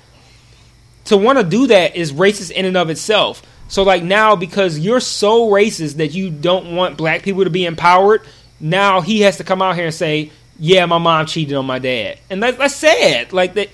to 1.06 1.18
want 1.18 1.38
to 1.38 1.44
do 1.44 1.68
that 1.68 1.96
is 1.96 2.12
racist 2.14 2.52
in 2.52 2.66
and 2.66 2.78
of 2.78 2.90
itself. 2.90 3.42
So 3.68 3.84
like 3.84 4.04
now 4.04 4.36
because 4.36 4.78
you're 4.78 5.00
so 5.00 5.50
racist 5.50 5.96
that 5.96 6.14
you 6.14 6.30
don't 6.30 6.76
want 6.76 6.98
black 6.98 7.24
people 7.24 7.44
to 7.44 7.50
be 7.50 7.66
empowered, 7.66 8.22
now 8.60 9.02
he 9.02 9.22
has 9.22 9.38
to 9.38 9.44
come 9.44 9.62
out 9.62 9.76
here 9.76 9.86
and 9.86 9.94
say, 9.94 10.32
"Yeah, 10.60 10.86
my 10.86 10.98
mom 11.00 11.26
cheated 11.26 11.56
on 11.56 11.66
my 11.66 11.80
dad," 11.80 12.20
and 12.30 12.44
that, 12.44 12.58
that's 12.58 12.76
sad. 12.76 13.34
Like 13.34 13.56
that, 13.56 13.70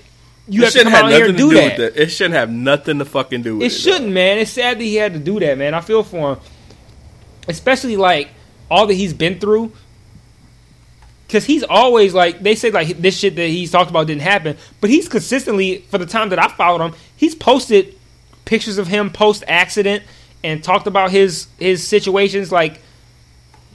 you 0.48 0.62
it 0.62 0.64
have 0.64 0.72
to 0.72 0.82
come 0.84 0.92
have 0.92 1.04
out 1.04 1.10
here 1.12 1.26
and 1.26 1.36
to 1.36 1.42
do 1.42 1.50
do 1.50 1.56
that. 1.56 1.78
with 1.78 1.94
that. 1.94 2.02
It 2.02 2.08
shouldn't 2.08 2.34
have 2.34 2.50
nothing 2.50 2.98
to 3.00 3.04
fucking 3.04 3.42
do 3.42 3.56
with 3.58 3.64
It 3.64 3.66
it. 3.74 3.76
shouldn't, 3.76 4.12
man. 4.12 4.38
It's 4.38 4.50
sad 4.50 4.78
that 4.78 4.84
he 4.84 4.94
had 4.96 5.12
to 5.12 5.18
do 5.20 5.38
that, 5.40 5.58
man. 5.58 5.74
I 5.74 5.80
feel 5.82 6.02
for 6.02 6.32
him, 6.32 6.38
especially 7.48 7.96
like 7.96 8.28
all 8.70 8.86
that 8.86 8.94
he's 8.94 9.12
been 9.14 9.38
through. 9.38 9.72
Because 11.32 11.46
he's 11.46 11.62
always 11.62 12.12
like 12.12 12.42
they 12.42 12.54
say 12.54 12.70
like 12.70 12.88
this 13.00 13.18
shit 13.18 13.36
that 13.36 13.46
he's 13.46 13.70
talked 13.70 13.88
about 13.88 14.06
didn't 14.06 14.20
happen, 14.20 14.54
but 14.82 14.90
he's 14.90 15.08
consistently 15.08 15.78
for 15.88 15.96
the 15.96 16.04
time 16.04 16.28
that 16.28 16.38
I 16.38 16.48
followed 16.48 16.82
him, 16.82 16.94
he's 17.16 17.34
posted 17.34 17.98
pictures 18.44 18.76
of 18.76 18.86
him 18.86 19.08
post 19.08 19.42
accident 19.48 20.02
and 20.44 20.62
talked 20.62 20.86
about 20.86 21.10
his 21.10 21.46
his 21.58 21.88
situations 21.88 22.52
like 22.52 22.82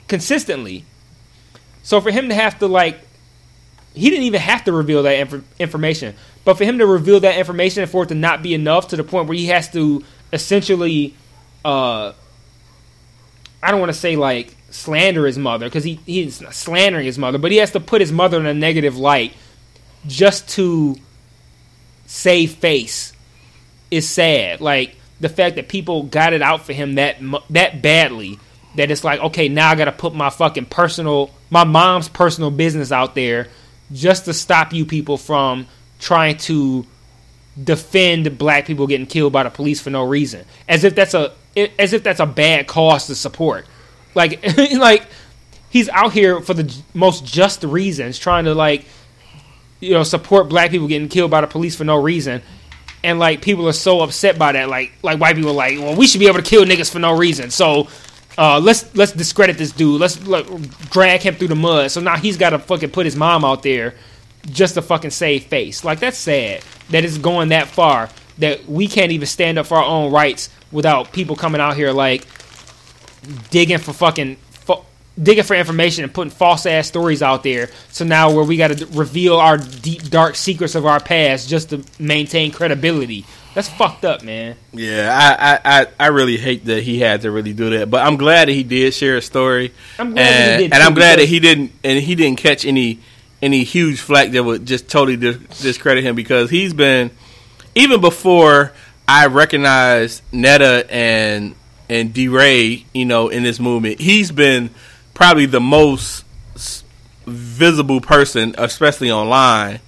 consistently. 0.06 0.84
So 1.82 2.00
for 2.00 2.12
him 2.12 2.28
to 2.28 2.34
have 2.36 2.60
to 2.60 2.68
like 2.68 3.00
he 3.92 4.08
didn't 4.08 4.26
even 4.26 4.40
have 4.40 4.62
to 4.66 4.72
reveal 4.72 5.02
that 5.02 5.18
inf- 5.18 5.60
information. 5.60 6.14
But 6.44 6.58
for 6.58 6.64
him 6.64 6.78
to 6.78 6.86
reveal 6.86 7.18
that 7.18 7.38
information 7.38 7.82
and 7.82 7.90
for 7.90 8.04
it 8.04 8.10
to 8.10 8.14
not 8.14 8.40
be 8.40 8.54
enough 8.54 8.86
to 8.88 8.96
the 8.96 9.02
point 9.02 9.26
where 9.26 9.36
he 9.36 9.46
has 9.46 9.68
to 9.72 10.04
essentially, 10.32 11.16
uh, 11.64 12.12
I 13.60 13.72
don't 13.72 13.80
want 13.80 13.90
to 13.90 13.98
say 13.98 14.14
like 14.14 14.54
slander 14.70 15.26
his 15.26 15.38
mother 15.38 15.66
because 15.66 15.84
he 15.84 16.00
he's 16.06 16.36
slandering 16.54 17.06
his 17.06 17.18
mother, 17.18 17.38
but 17.38 17.50
he 17.50 17.58
has 17.58 17.72
to 17.72 17.80
put 17.80 18.00
his 18.00 18.12
mother 18.12 18.38
in 18.38 18.46
a 18.46 18.54
negative 18.54 18.96
light 18.96 19.32
just 20.06 20.48
to 20.50 20.96
save 22.06 22.52
face 22.52 23.12
is 23.90 24.08
sad. 24.08 24.60
Like 24.60 24.96
the 25.20 25.28
fact 25.28 25.56
that 25.56 25.68
people 25.68 26.04
got 26.04 26.32
it 26.32 26.42
out 26.42 26.64
for 26.64 26.72
him 26.72 26.94
that 26.94 27.16
that 27.50 27.82
badly 27.82 28.38
that 28.76 28.90
it's 28.90 29.04
like 29.04 29.20
okay 29.20 29.48
now 29.48 29.70
I 29.70 29.74
got 29.74 29.86
to 29.86 29.92
put 29.92 30.14
my 30.14 30.30
fucking 30.30 30.66
personal 30.66 31.30
my 31.50 31.64
mom's 31.64 32.08
personal 32.08 32.50
business 32.50 32.92
out 32.92 33.14
there 33.14 33.48
just 33.92 34.26
to 34.26 34.34
stop 34.34 34.72
you 34.72 34.84
people 34.84 35.16
from 35.16 35.66
trying 35.98 36.36
to 36.36 36.86
defend 37.62 38.38
black 38.38 38.66
people 38.66 38.86
getting 38.86 39.06
killed 39.06 39.32
by 39.32 39.42
the 39.42 39.50
police 39.50 39.80
for 39.80 39.90
no 39.90 40.04
reason 40.04 40.44
as 40.68 40.84
if 40.84 40.94
that's 40.94 41.14
a 41.14 41.32
as 41.78 41.92
if 41.92 42.02
that's 42.04 42.20
a 42.20 42.26
bad 42.26 42.66
cause 42.66 43.06
to 43.06 43.14
support 43.14 43.66
like 44.14 44.44
like 44.74 45.04
he's 45.70 45.88
out 45.88 46.12
here 46.12 46.40
for 46.40 46.54
the 46.54 46.74
most 46.94 47.24
just 47.24 47.62
reasons 47.64 48.18
trying 48.18 48.44
to 48.44 48.54
like 48.54 48.84
you 49.80 49.92
know 49.92 50.02
support 50.02 50.48
black 50.48 50.70
people 50.70 50.88
getting 50.88 51.08
killed 51.08 51.30
by 51.30 51.40
the 51.40 51.46
police 51.46 51.76
for 51.76 51.84
no 51.84 52.00
reason. 52.00 52.42
And 53.04 53.20
like 53.20 53.42
people 53.42 53.68
are 53.68 53.72
so 53.72 54.00
upset 54.00 54.38
by 54.38 54.52
that. 54.52 54.68
Like 54.68 54.92
like 55.02 55.20
white 55.20 55.36
people 55.36 55.50
are 55.50 55.54
like 55.54 55.78
well 55.78 55.96
we 55.96 56.06
should 56.06 56.20
be 56.20 56.26
able 56.26 56.42
to 56.42 56.48
kill 56.48 56.64
niggas 56.64 56.90
for 56.90 56.98
no 56.98 57.16
reason. 57.16 57.50
So 57.50 57.88
uh, 58.36 58.60
let's 58.60 58.94
let's 58.94 59.12
discredit 59.12 59.58
this 59.58 59.72
dude. 59.72 60.00
Let's 60.00 60.24
like, 60.26 60.46
drag 60.90 61.22
him 61.22 61.34
through 61.34 61.48
the 61.48 61.56
mud. 61.56 61.90
So 61.90 62.00
now 62.00 62.16
he's 62.16 62.36
got 62.36 62.50
to 62.50 62.60
fucking 62.60 62.90
put 62.90 63.04
his 63.04 63.16
mom 63.16 63.44
out 63.44 63.64
there 63.64 63.94
just 64.46 64.74
to 64.74 64.82
fucking 64.82 65.10
save 65.10 65.44
face. 65.44 65.84
Like 65.84 65.98
that's 65.98 66.16
sad 66.16 66.62
that 66.90 67.04
it's 67.04 67.18
going 67.18 67.48
that 67.48 67.66
far 67.68 68.08
that 68.38 68.64
we 68.66 68.86
can't 68.86 69.10
even 69.10 69.26
stand 69.26 69.58
up 69.58 69.66
for 69.66 69.76
our 69.76 69.84
own 69.84 70.12
rights 70.12 70.50
without 70.70 71.12
people 71.12 71.34
coming 71.34 71.60
out 71.60 71.76
here 71.76 71.90
like 71.90 72.24
digging 73.50 73.78
for 73.78 73.92
fucking 73.92 74.36
fu- 74.50 74.82
digging 75.20 75.44
for 75.44 75.54
information 75.54 76.04
and 76.04 76.12
putting 76.12 76.30
false 76.30 76.66
ass 76.66 76.86
stories 76.86 77.22
out 77.22 77.42
there. 77.42 77.70
So 77.90 78.04
now 78.04 78.32
where 78.32 78.44
we 78.44 78.56
got 78.56 78.76
to 78.76 78.86
reveal 78.86 79.36
our 79.36 79.58
deep 79.58 80.08
dark 80.10 80.36
secrets 80.36 80.74
of 80.74 80.86
our 80.86 81.00
past 81.00 81.48
just 81.48 81.70
to 81.70 81.84
maintain 81.98 82.52
credibility. 82.52 83.24
That's 83.54 83.68
fucked 83.68 84.04
up, 84.04 84.22
man. 84.22 84.56
Yeah, 84.72 85.10
I, 85.10 85.52
I, 85.54 85.80
I, 85.80 85.86
I 85.98 86.06
really 86.08 86.36
hate 86.36 86.66
that 86.66 86.82
he 86.82 87.00
had 87.00 87.22
to 87.22 87.30
really 87.30 87.52
do 87.52 87.70
that, 87.70 87.90
but 87.90 88.06
I'm 88.06 88.16
glad 88.16 88.48
that 88.48 88.52
he 88.52 88.62
did 88.62 88.94
share 88.94 89.16
a 89.16 89.22
story. 89.22 89.72
I'm 89.98 90.12
glad 90.12 90.22
that 90.22 90.32
he 90.32 90.42
and, 90.42 90.58
did, 90.60 90.72
and 90.74 90.82
I'm 90.82 90.94
glad 90.94 91.18
that 91.18 91.26
he 91.26 91.40
didn't, 91.40 91.72
and 91.82 91.98
he 91.98 92.14
didn't 92.14 92.38
catch 92.38 92.64
any 92.64 93.00
any 93.40 93.64
huge 93.64 94.00
flack 94.00 94.30
that 94.32 94.42
would 94.42 94.66
just 94.66 94.88
totally 94.88 95.16
dis- 95.16 95.60
discredit 95.60 96.04
him 96.04 96.16
because 96.16 96.50
he's 96.50 96.72
been 96.72 97.10
even 97.74 98.00
before 98.00 98.72
I 99.06 99.26
recognized 99.26 100.22
Netta 100.32 100.86
and 100.90 101.54
and 101.88 102.12
DeRay, 102.12 102.84
you 102.92 103.04
know, 103.04 103.28
in 103.28 103.42
this 103.42 103.58
movement. 103.58 104.00
He's 104.00 104.30
been 104.30 104.70
probably 105.14 105.46
the 105.46 105.60
most 105.60 106.24
visible 107.26 108.00
person, 108.00 108.54
especially 108.58 109.10
online, 109.10 109.80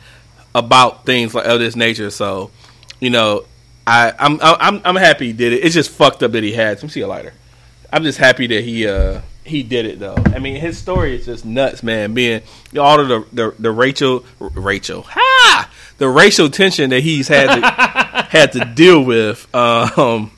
about 0.54 1.06
things 1.06 1.34
like 1.34 1.46
of 1.46 1.60
this 1.60 1.76
nature. 1.76 2.10
So 2.10 2.50
you 3.00 3.10
know, 3.10 3.44
I 3.86 4.12
I'm 4.18 4.38
I'm 4.42 4.80
I'm 4.84 4.96
happy 4.96 5.28
he 5.28 5.32
did 5.32 5.52
it. 5.52 5.64
It's 5.64 5.74
just 5.74 5.90
fucked 5.90 6.22
up 6.22 6.32
that 6.32 6.42
he 6.42 6.52
had. 6.52 6.76
Let 6.76 6.82
me 6.82 6.88
see 6.90 7.00
a 7.00 7.08
lighter. 7.08 7.32
I'm 7.92 8.04
just 8.04 8.18
happy 8.18 8.46
that 8.46 8.62
he 8.62 8.86
uh 8.86 9.22
he 9.44 9.62
did 9.62 9.86
it 9.86 9.98
though. 9.98 10.16
I 10.26 10.38
mean, 10.38 10.56
his 10.56 10.78
story 10.78 11.16
is 11.16 11.26
just 11.26 11.44
nuts, 11.44 11.82
man. 11.82 12.14
Being 12.14 12.42
all 12.78 13.00
of 13.00 13.08
the 13.08 13.26
the, 13.32 13.54
the 13.58 13.70
Rachel 13.70 14.24
Rachel 14.38 15.02
ha 15.02 15.70
the 15.98 16.08
racial 16.08 16.48
tension 16.50 16.90
that 16.90 17.00
he's 17.00 17.28
had 17.28 17.60
to 17.60 18.26
had 18.30 18.52
to 18.52 18.64
deal 18.64 19.02
with. 19.02 19.52
Um, 19.54 20.32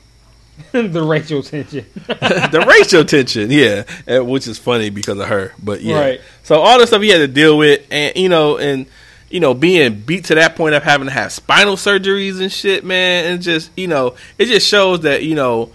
the 0.71 1.03
racial 1.03 1.41
tension. 1.43 1.85
the 2.07 2.65
racial 2.67 3.03
tension, 3.05 3.49
yeah, 3.51 3.83
and- 4.07 4.27
which 4.27 4.47
is 4.47 4.57
funny 4.57 4.89
because 4.89 5.17
of 5.19 5.27
her. 5.27 5.53
But 5.61 5.81
yeah, 5.81 5.99
Right. 5.99 6.21
so 6.43 6.59
all 6.59 6.79
the 6.79 6.87
stuff 6.87 7.01
he 7.01 7.09
had 7.09 7.17
to 7.19 7.27
deal 7.27 7.57
with, 7.57 7.85
and 7.91 8.15
you 8.15 8.29
know, 8.29 8.57
and 8.57 8.85
you 9.29 9.39
know, 9.39 9.53
being 9.55 9.99
beat 10.01 10.25
to 10.25 10.35
that 10.35 10.55
point 10.55 10.75
of 10.75 10.83
having 10.83 11.07
to 11.07 11.13
have 11.13 11.31
spinal 11.31 11.75
surgeries 11.75 12.39
and 12.39 12.51
shit, 12.51 12.83
man, 12.85 13.25
and 13.31 13.41
just 13.41 13.71
you 13.75 13.87
know, 13.87 14.15
it 14.37 14.45
just 14.45 14.67
shows 14.67 15.01
that 15.01 15.23
you 15.23 15.33
know, 15.35 15.71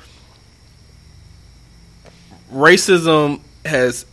racism 2.53 3.41
has 3.65 4.07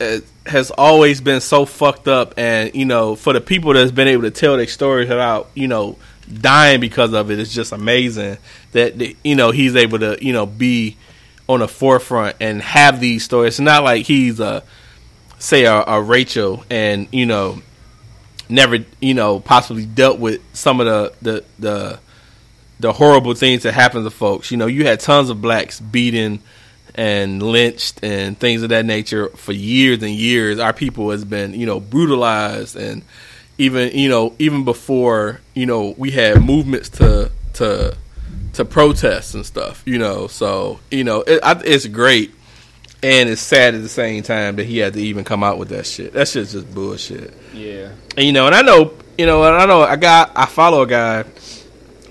has- 0.46 0.72
always 0.72 1.22
been 1.22 1.42
so 1.42 1.66
fucked 1.66 2.08
up, 2.08 2.34
and 2.38 2.74
you 2.76 2.86
know, 2.86 3.16
for 3.16 3.34
the 3.34 3.42
people 3.42 3.74
that's 3.74 3.92
been 3.92 4.08
able 4.08 4.24
to 4.24 4.32
tell 4.32 4.58
their 4.58 4.68
stories 4.68 5.10
without 5.10 5.50
you 5.56 5.68
know 5.68 5.98
dying 6.32 6.80
because 6.80 7.14
of 7.14 7.32
it, 7.32 7.40
it's 7.40 7.54
just 7.54 7.72
amazing 7.72 8.38
that 8.72 9.16
you 9.24 9.36
know 9.36 9.52
he's 9.52 9.76
able 9.76 10.00
to 10.00 10.18
you 10.22 10.34
know 10.34 10.46
be 10.46 10.98
on 11.48 11.60
the 11.60 11.68
forefront 11.68 12.36
and 12.40 12.62
have 12.62 13.00
these 13.00 13.24
stories. 13.24 13.56
It's 13.56 13.60
not 13.60 13.84
like 13.84 14.06
he's 14.06 14.40
a 14.40 14.64
say 15.40 15.66
a, 15.66 15.84
a 15.84 16.02
Rachel 16.02 16.64
and 16.70 17.08
you 17.12 17.26
know 17.26 17.62
never 18.50 18.78
you 19.00 19.14
know 19.14 19.40
possibly 19.40 19.86
dealt 19.86 20.20
with 20.20 20.42
some 20.54 20.80
of 20.80 20.86
the 20.86 21.14
the 21.22 21.46
the 21.60 22.00
the 22.80 22.92
horrible 22.92 23.34
things 23.34 23.64
that 23.64 23.74
happen 23.74 24.04
to 24.04 24.10
folks. 24.10 24.52
You 24.52 24.58
know, 24.58 24.68
you 24.68 24.86
had 24.86 25.00
tons 25.00 25.30
of 25.30 25.42
blacks 25.42 25.80
beaten 25.80 26.42
and 26.94 27.42
lynched 27.42 28.04
and 28.04 28.38
things 28.38 28.64
of 28.64 28.70
that 28.70 28.86
nature 28.86 29.30
for 29.30 29.52
years 29.52 30.02
and 30.02 30.12
years. 30.12 30.60
Our 30.60 30.74
people 30.74 31.12
has 31.12 31.26
been, 31.26 31.54
you 31.54 31.66
know, 31.66 31.80
brutalized 31.80 32.76
and 32.76 33.04
even, 33.58 33.92
you 33.98 34.10
know, 34.10 34.34
even 34.40 34.64
before, 34.66 35.40
you 35.54 35.66
know, 35.66 35.94
we 35.98 36.12
had 36.12 36.42
movements 36.44 36.90
to 36.90 37.32
to 37.54 37.96
to 38.54 38.66
protest 38.66 39.36
and 39.36 39.46
stuff, 39.46 39.84
you 39.86 39.98
know. 39.98 40.28
So, 40.28 40.80
you 40.92 41.04
know, 41.04 41.22
it, 41.22 41.40
I, 41.44 41.60
it's 41.66 41.88
great 41.88 42.32
and 43.04 43.30
it's 43.30 43.42
sad 43.42 43.76
at 43.76 43.82
the 43.82 43.90
same 43.90 44.24
time 44.24 44.56
that 44.56 44.66
he 44.66 44.78
had 44.80 44.94
to 44.94 45.00
even 45.02 45.24
come 45.24 45.44
out 45.44 45.58
with 45.58 45.70
that 45.70 45.86
shit. 45.86 46.14
That 46.14 46.28
shit's 46.28 46.54
just 46.54 46.74
bullshit. 46.74 47.34
yeah. 47.54 47.92
And, 48.18 48.26
you 48.26 48.32
know, 48.32 48.46
and 48.48 48.56
I 48.56 48.62
know, 48.62 48.94
you 49.18 49.26
know, 49.26 49.44
and 49.44 49.56
I 49.56 49.66
know 49.66 49.84
a 49.84 49.98
guy, 49.98 50.30
I 50.36 50.46
follow 50.46 50.82
a 50.84 50.88
guy, 50.88 51.26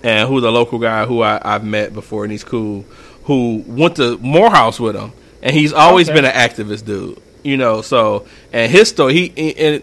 and 0.03 0.29
who's 0.29 0.45
a 0.45 0.51
local 0.51 0.79
guy 0.79 1.05
who 1.07 1.23
I, 1.23 1.41
I've 1.43 1.65
met 1.65 1.95
before, 1.95 2.25
and 2.25 2.31
he's 2.31 2.45
cool, 2.45 2.83
who 3.25 3.65
went 3.67 3.97
to 3.97 4.19
Morehouse 4.19 4.79
with 4.79 4.95
him, 4.97 5.13
and 5.43 5.55
he's 5.57 5.73
always 5.73 6.09
Okay. 6.09 6.17
been 6.21 6.25
an 6.27 6.33
activist 6.33 6.85
dude, 6.85 7.21
you 7.43 7.57
know. 7.57 7.81
So, 7.83 8.27
and 8.53 8.71
his 8.71 8.89
story, 8.91 9.15
he 9.35 9.57
and 9.57 9.83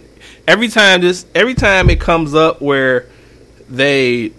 every 0.52 0.68
time 0.68 1.00
this, 1.00 1.26
every 1.34 1.54
time 1.54 1.90
it 1.90 2.02
comes 2.02 2.36
up 2.36 2.62
where 2.62 3.08
they, 3.70 4.34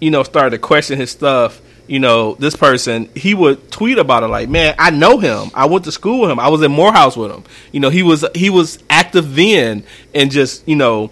you 0.00 0.10
know, 0.12 0.22
start 0.22 0.52
to 0.52 0.58
question 0.58 0.98
his 0.98 1.10
stuff. 1.10 1.60
You 1.88 1.98
know, 1.98 2.34
this 2.34 2.54
person, 2.54 3.08
he 3.16 3.34
would 3.34 3.70
tweet 3.72 3.98
about 3.98 4.22
it 4.22 4.28
like, 4.28 4.48
"Man, 4.48 4.74
I 4.78 4.90
know 4.90 5.18
him. 5.18 5.50
I 5.54 5.66
went 5.66 5.86
to 5.86 5.92
school 5.92 6.20
with 6.20 6.30
him. 6.30 6.38
I 6.38 6.48
was 6.48 6.62
in 6.62 6.70
Morehouse 6.70 7.16
with 7.16 7.32
him. 7.32 7.44
You 7.72 7.80
know, 7.80 7.88
he 7.88 8.02
was 8.02 8.24
he 8.34 8.50
was 8.50 8.78
active 8.90 9.34
then, 9.34 9.84
and 10.14 10.30
just 10.30 10.68
you 10.68 10.76
know, 10.76 11.10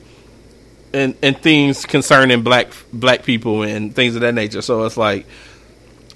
and 0.93 1.17
and 1.23 1.37
things 1.39 1.87
concerning 1.87 2.43
black 2.43 2.69
black 2.93 3.25
people 3.25 3.63
and 3.63 3.95
things 3.95 4.17
of 4.17 4.21
that 4.21 4.35
nature. 4.35 4.61
So 4.61 4.85
it's 4.85 4.99
like 4.99 5.27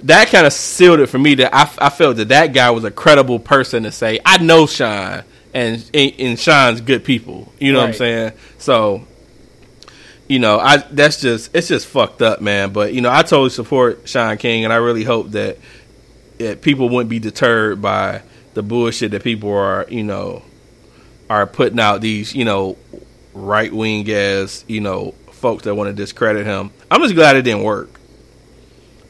that 0.03 0.29
kind 0.29 0.47
of 0.47 0.53
sealed 0.53 1.01
it 1.01 1.07
for 1.07 1.19
me 1.19 1.35
that 1.37 1.55
I, 1.55 1.87
I 1.87 1.89
felt 1.89 2.17
that 2.19 2.29
that 2.29 2.53
guy 2.53 2.71
was 2.71 2.85
a 2.85 2.91
credible 2.91 3.39
person 3.39 3.85
to 3.85 3.93
say 3.93 4.21
I 4.27 4.39
know 4.39 4.67
Shaun 4.67 5.25
and 5.55 5.91
and 5.95 6.39
Shaun's 6.39 6.81
good 6.81 7.05
people. 7.05 7.53
You 7.59 7.73
know 7.73 7.81
what 7.81 7.89
I'm 7.89 7.95
saying? 7.95 8.33
So 8.59 9.07
you 10.31 10.39
know, 10.39 10.61
I 10.61 10.77
that's 10.77 11.21
just 11.21 11.55
it's 11.57 11.67
just 11.67 11.89
fucked 11.89 12.23
up, 12.23 12.41
man. 12.41 12.73
But 12.73 12.95
you 12.95 13.01
know, 13.01 13.11
I 13.11 13.23
totally 13.23 13.51
support 13.51 14.09
Shaun 14.09 14.37
King, 14.39 14.63
and 14.63 14.73
I 14.73 14.77
really 14.77 15.03
hope 15.03 15.33
that, 15.33 15.59
that 16.39 16.63
people 16.63 16.89
wouldn't 16.89 17.11
be 17.11 17.19
deterred 17.19 17.83
by 17.83 18.23
the 18.55 18.63
bullshit 18.63 19.11
that 19.11 19.25
people 19.25 19.53
are, 19.53 19.87
you 19.89 20.05
know, 20.05 20.43
are 21.29 21.49
putting 21.49 21.81
out 21.81 22.01
these, 22.01 22.33
you 22.33 22.45
know, 22.45 22.79
right 23.35 23.73
wing 23.73 24.09
as, 24.09 24.65
you 24.69 24.81
know, 24.81 25.17
folks 25.33 25.65
that 25.65 25.75
want 25.75 25.89
to 25.89 25.95
discredit 25.95 26.47
him. 26.47 26.71
I'm 26.93 27.01
just 27.03 27.17
glad 27.17 27.35
it 27.35 27.43
didn't 27.43 27.65
work. 27.65 27.99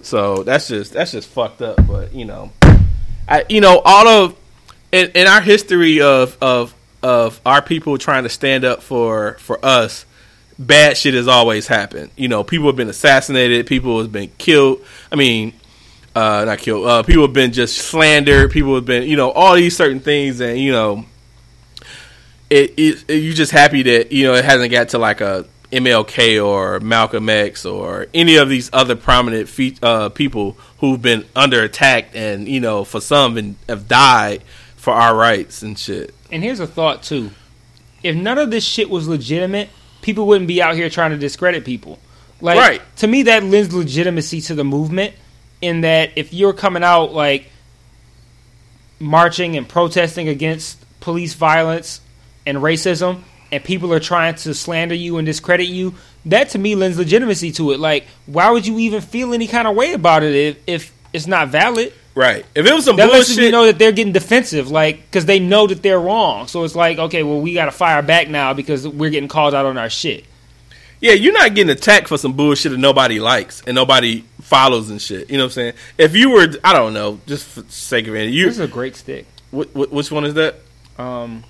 So 0.01 0.43
that's 0.43 0.69
just 0.69 0.95
that's 0.95 1.13
just 1.13 1.29
fucked 1.29 1.61
up. 1.61 1.87
But 1.87 2.15
you 2.15 2.25
know, 2.25 2.51
I 3.29 3.45
you 3.51 3.61
know 3.61 3.83
all 3.85 4.09
of 4.09 4.37
in, 4.93 5.11
in 5.15 5.27
our 5.27 5.41
history 5.41 6.01
of 6.01 6.37
of 6.41 6.75
of 7.03 7.41
our 7.47 7.63
people 7.63 7.97
trying 7.99 8.25
to 8.25 8.29
stand 8.29 8.65
up 8.65 8.83
for 8.83 9.35
for 9.39 9.65
us, 9.65 10.05
bad 10.59 10.97
shit 10.97 11.15
has 11.15 11.29
always 11.29 11.67
happened. 11.67 12.11
You 12.17 12.29
know, 12.29 12.45
people 12.45 12.67
have 12.67 12.77
been 12.77 12.89
assassinated, 12.89 13.67
people 13.67 14.01
have 14.01 14.13
been 14.13 14.31
killed. 14.39 14.85
I 15.11 15.17
mean, 15.17 15.55
uh, 16.15 16.45
not 16.45 16.59
killed. 16.59 16.87
Uh, 16.87 17.03
people 17.03 17.23
have 17.23 17.33
been 17.33 17.53
just 17.53 17.79
slandered. 17.79 18.51
People 18.51 18.75
have 18.75 18.85
been, 18.85 19.05
you 19.05 19.17
know, 19.17 19.31
all 19.31 19.55
these 19.55 19.77
certain 19.77 20.01
things, 20.01 20.41
and 20.41 20.59
you 20.59 20.73
know, 20.73 21.05
it, 22.49 22.75
it, 22.77 23.05
it 23.09 23.15
you 23.17 23.33
just 23.33 23.53
happy 23.53 23.83
that 23.83 24.13
you 24.13 24.27
know 24.27 24.35
it 24.35 24.45
hasn't 24.45 24.71
got 24.71 24.91
to 24.91 24.99
like 24.99 25.21
a 25.21 25.47
MLK 25.73 26.45
or 26.45 26.81
Malcolm 26.81 27.29
X 27.29 27.65
or 27.65 28.09
any 28.13 28.37
of 28.37 28.49
these 28.49 28.71
other 28.73 28.97
prominent 28.97 29.49
fe- 29.49 29.77
uh, 29.83 30.09
people 30.09 30.57
who've 30.79 31.01
been 31.01 31.25
under 31.37 31.63
attack 31.63 32.11
and 32.15 32.49
you 32.49 32.59
know 32.59 32.85
for 32.85 33.01
some 33.01 33.35
been, 33.35 33.57
have 33.69 33.87
died 33.87 34.43
for 34.81 34.93
our 34.95 35.15
rights 35.15 35.63
and 35.63 35.79
shit. 35.79 36.15
And 36.33 36.43
here's 36.43 36.61
a 36.61 36.67
thought 36.67 37.03
too: 37.03 37.31
if 38.03 38.17
none 38.17 38.39
of 38.39 38.51
this 38.51 38.65
shit 38.65 38.89
was 38.91 39.07
legitimate, 39.07 39.69
people 40.03 40.27
wouldn't 40.27 40.49
be 40.49 40.63
out 40.63 40.75
here 40.75 40.89
trying 40.91 41.11
to 41.11 41.19
discredit 41.19 41.65
people. 41.65 41.99
Like 42.41 42.59
Right. 42.59 42.97
to 42.97 43.07
me, 43.07 43.25
that 43.25 43.45
lends 43.45 43.75
legitimacy 43.75 44.41
to 44.43 44.55
the 44.55 44.65
movement. 44.65 45.15
In 45.61 45.83
that, 45.83 46.13
if 46.17 46.33
you're 46.33 46.55
coming 46.55 46.83
out 46.83 47.13
like 47.13 47.51
marching 48.99 49.57
and 49.57 49.69
protesting 49.69 50.29
against 50.29 50.79
police 51.01 51.35
violence 51.35 52.01
and 52.47 52.59
racism, 52.59 53.23
and 53.53 53.63
people 53.63 53.93
are 53.93 54.01
trying 54.01 54.35
to 54.37 54.55
slander 54.55 54.95
you 54.95 55.19
and 55.19 55.27
discredit 55.27 55.67
you, 55.67 55.95
that 56.27 56.51
to 56.51 56.59
me 56.59 56.75
lends 56.75 56.97
legitimacy 56.99 57.53
to 57.53 57.73
it. 57.73 57.81
Like, 57.81 58.07
why 58.27 58.51
would 58.51 58.67
you 58.67 58.79
even 58.79 59.01
feel 59.01 59.35
any 59.35 59.47
kind 59.47 59.67
of 59.69 59.75
way 59.77 59.93
about 59.93 60.23
it 60.23 60.35
if, 60.35 60.57
if 60.67 60.93
it's 61.13 61.27
not 61.27 61.49
valid? 61.49 61.93
Right. 62.21 62.45
If 62.55 62.67
it 62.67 62.75
was 62.75 62.85
some 62.85 62.97
That 62.97 63.11
lets 63.11 63.35
you 63.35 63.51
know 63.51 63.65
that 63.65 63.79
they're 63.79 63.93
getting 63.93 64.13
defensive, 64.13 64.71
like 64.71 64.97
because 65.07 65.25
they 65.25 65.39
know 65.39 65.67
that 65.67 65.83
they're 65.83 65.99
wrong. 65.99 66.49
So 66.49 66.65
it's 66.65 66.75
like, 66.77 66.99
okay, 66.99 67.23
well, 67.23 67.41
we 67.41 67.55
got 67.55 67.65
to 67.65 67.71
fire 67.71 68.03
back 68.03 68.29
now 68.29 68.53
because 68.53 68.87
we're 68.87 69.09
getting 69.09 69.29
called 69.29 69.55
out 69.55 69.65
on 69.65 69.79
our 69.79 69.89
shit. 69.89 70.27
yeah, 71.01 71.13
you're 71.15 71.33
not 71.33 71.55
getting 71.55 71.71
attacked 71.71 72.09
for 72.09 72.19
some 72.19 72.35
bullshit 72.35 72.73
that 72.73 72.79
nobody 72.79 73.21
likes 73.21 73.63
and 73.67 73.75
nobody 73.75 74.23
follows 74.43 74.91
and 74.91 75.01
shit. 75.01 75.31
You 75.31 75.39
know 75.39 75.45
what 75.45 75.53
I'm 75.53 75.53
saying? 75.53 75.73
If 75.97 76.15
you 76.15 76.29
were, 76.31 76.49
I 76.63 76.75
don't 76.75 76.93
know, 76.93 77.21
just 77.27 77.47
for 77.47 77.63
sake 77.69 78.07
of 78.07 78.15
it, 78.15 78.29
you 78.31 78.45
This 78.45 78.55
is 78.55 78.61
a 78.61 78.69
great 78.69 78.97
stick. 78.97 79.25
wh- 79.51 79.65
wh- 79.73 79.91
which 79.91 80.11
one 80.13 80.25
is 80.27 80.35
that? 80.35 80.57
Um, 80.99 81.43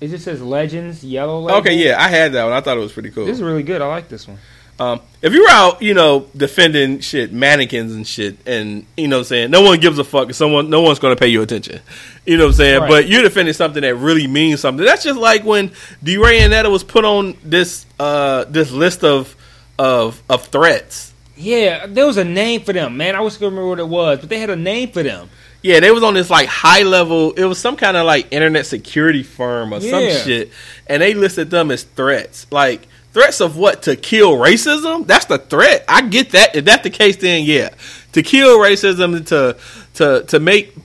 it 0.00 0.08
just 0.08 0.24
says 0.24 0.42
Legends 0.42 1.04
yellow. 1.04 1.40
Label. 1.40 1.58
Okay, 1.60 1.74
yeah, 1.76 2.02
I 2.02 2.08
had 2.08 2.32
that 2.32 2.42
one. 2.44 2.52
I 2.52 2.60
thought 2.62 2.76
it 2.76 2.80
was 2.80 2.92
pretty 2.92 3.10
cool. 3.10 3.26
this 3.26 3.36
is 3.36 3.42
really 3.42 3.62
good. 3.62 3.80
I 3.80 3.86
like 3.86 4.08
this 4.08 4.26
one. 4.26 4.38
Um, 4.80 5.00
if 5.22 5.32
you 5.32 5.42
were 5.42 5.50
out, 5.50 5.82
you 5.82 5.92
know, 5.92 6.26
defending 6.36 7.00
shit, 7.00 7.32
mannequins 7.32 7.92
and 7.92 8.06
shit, 8.06 8.38
and 8.46 8.86
you 8.96 9.08
know 9.08 9.16
what 9.16 9.20
I'm 9.22 9.24
saying, 9.24 9.50
no 9.50 9.62
one 9.62 9.80
gives 9.80 9.98
a 9.98 10.04
fuck. 10.04 10.32
Someone, 10.32 10.70
no 10.70 10.82
one's 10.82 11.00
going 11.00 11.16
to 11.16 11.18
pay 11.18 11.26
you 11.26 11.42
attention. 11.42 11.80
You 12.24 12.36
know 12.36 12.44
what 12.44 12.50
I'm 12.50 12.54
saying? 12.54 12.80
Right. 12.82 12.88
But 12.88 13.08
you're 13.08 13.22
defending 13.22 13.54
something 13.54 13.82
that 13.82 13.96
really 13.96 14.28
means 14.28 14.60
something. 14.60 14.84
That's 14.84 15.02
just 15.02 15.18
like 15.18 15.44
when 15.44 15.72
DeRay 16.04 16.40
and 16.40 16.52
Netta 16.52 16.70
was 16.70 16.84
put 16.84 17.04
on 17.04 17.36
this 17.42 17.86
uh, 17.98 18.44
this 18.44 18.70
list 18.70 19.02
of 19.02 19.34
of 19.78 20.22
of 20.28 20.44
threats. 20.46 21.12
Yeah, 21.36 21.86
there 21.86 22.06
was 22.06 22.16
a 22.16 22.24
name 22.24 22.60
for 22.62 22.72
them, 22.72 22.96
man. 22.96 23.16
I 23.16 23.20
wish 23.20 23.34
I 23.36 23.38
could 23.38 23.44
remember 23.46 23.68
what 23.68 23.78
it 23.78 23.88
was, 23.88 24.20
but 24.20 24.28
they 24.28 24.38
had 24.38 24.50
a 24.50 24.56
name 24.56 24.90
for 24.90 25.02
them. 25.02 25.28
Yeah, 25.62 25.80
they 25.80 25.90
was 25.90 26.04
on 26.04 26.14
this 26.14 26.30
like 26.30 26.48
high 26.48 26.82
level. 26.84 27.32
It 27.32 27.44
was 27.44 27.58
some 27.58 27.76
kind 27.76 27.96
of 27.96 28.06
like 28.06 28.32
internet 28.32 28.66
security 28.66 29.24
firm 29.24 29.74
or 29.74 29.80
some 29.80 30.02
shit, 30.24 30.52
and 30.86 31.02
they 31.02 31.14
listed 31.14 31.50
them 31.50 31.72
as 31.72 31.82
threats. 31.82 32.46
Like 32.52 32.86
threats 33.18 33.40
of 33.40 33.56
what? 33.56 33.82
To 33.82 33.96
kill 33.96 34.36
racism? 34.36 35.06
That's 35.06 35.24
the 35.24 35.38
threat. 35.38 35.84
I 35.88 36.02
get 36.02 36.30
that. 36.30 36.54
If 36.54 36.64
that's 36.64 36.84
the 36.84 36.90
case, 36.90 37.16
then 37.16 37.44
yeah, 37.44 37.70
to 38.12 38.22
kill 38.22 38.58
racism 38.58 39.26
to 39.26 39.56
to 39.94 40.24
to 40.26 40.40
make 40.40 40.76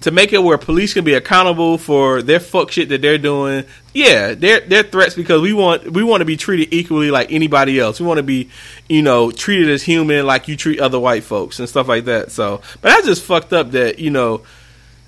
to 0.00 0.10
make 0.10 0.32
it 0.32 0.38
where 0.38 0.56
police 0.56 0.94
can 0.94 1.04
be 1.04 1.14
accountable 1.14 1.76
for 1.76 2.22
their 2.22 2.40
fuck 2.40 2.70
shit 2.70 2.88
that 2.88 3.02
they're 3.02 3.18
doing. 3.18 3.64
Yeah, 3.92 4.34
they're 4.34 4.60
they're 4.60 4.84
threats 4.84 5.14
because 5.14 5.42
we 5.42 5.52
want 5.52 5.90
we 5.90 6.02
want 6.02 6.22
to 6.22 6.24
be 6.24 6.38
treated 6.38 6.72
equally 6.72 7.10
like 7.10 7.30
anybody 7.30 7.78
else. 7.78 8.00
We 8.00 8.06
want 8.06 8.18
to 8.18 8.22
be, 8.22 8.48
you 8.88 9.02
know, 9.02 9.30
treated 9.30 9.68
as 9.68 9.82
human 9.82 10.24
like 10.24 10.48
you 10.48 10.56
treat 10.56 10.80
other 10.80 10.98
white 10.98 11.24
folks 11.24 11.58
and 11.58 11.68
stuff 11.68 11.88
like 11.88 12.06
that. 12.06 12.32
So, 12.32 12.62
but 12.80 12.88
that's 12.88 13.06
just 13.06 13.22
fucked 13.22 13.52
up 13.52 13.72
that 13.72 13.98
you 13.98 14.10
know 14.10 14.42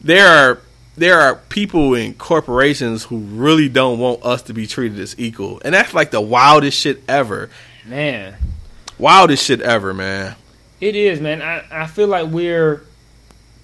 there 0.03 0.27
are 0.27 0.61
there 0.99 1.21
are 1.21 1.37
people 1.37 1.95
in 1.95 2.15
corporations 2.15 3.05
who 3.05 3.19
really 3.19 3.69
don't 3.69 3.99
want 3.99 4.25
us 4.25 4.43
to 4.43 4.55
be 4.55 4.67
treated 4.67 4.99
as 4.99 5.19
equal, 5.19 5.61
and 5.65 5.75
that's 5.75 5.95
like 5.95 6.11
the 6.11 6.21
wildest 6.21 6.79
shit 6.79 7.03
ever. 7.09 7.51
Man, 7.87 8.37
Wildest 8.99 9.45
shit 9.45 9.61
ever, 9.61 9.95
man. 9.95 10.35
It 10.81 10.97
is, 10.97 11.21
man. 11.21 11.41
I, 11.41 11.65
I 11.71 11.87
feel 11.87 12.09
like 12.09 12.29
we're 12.29 12.83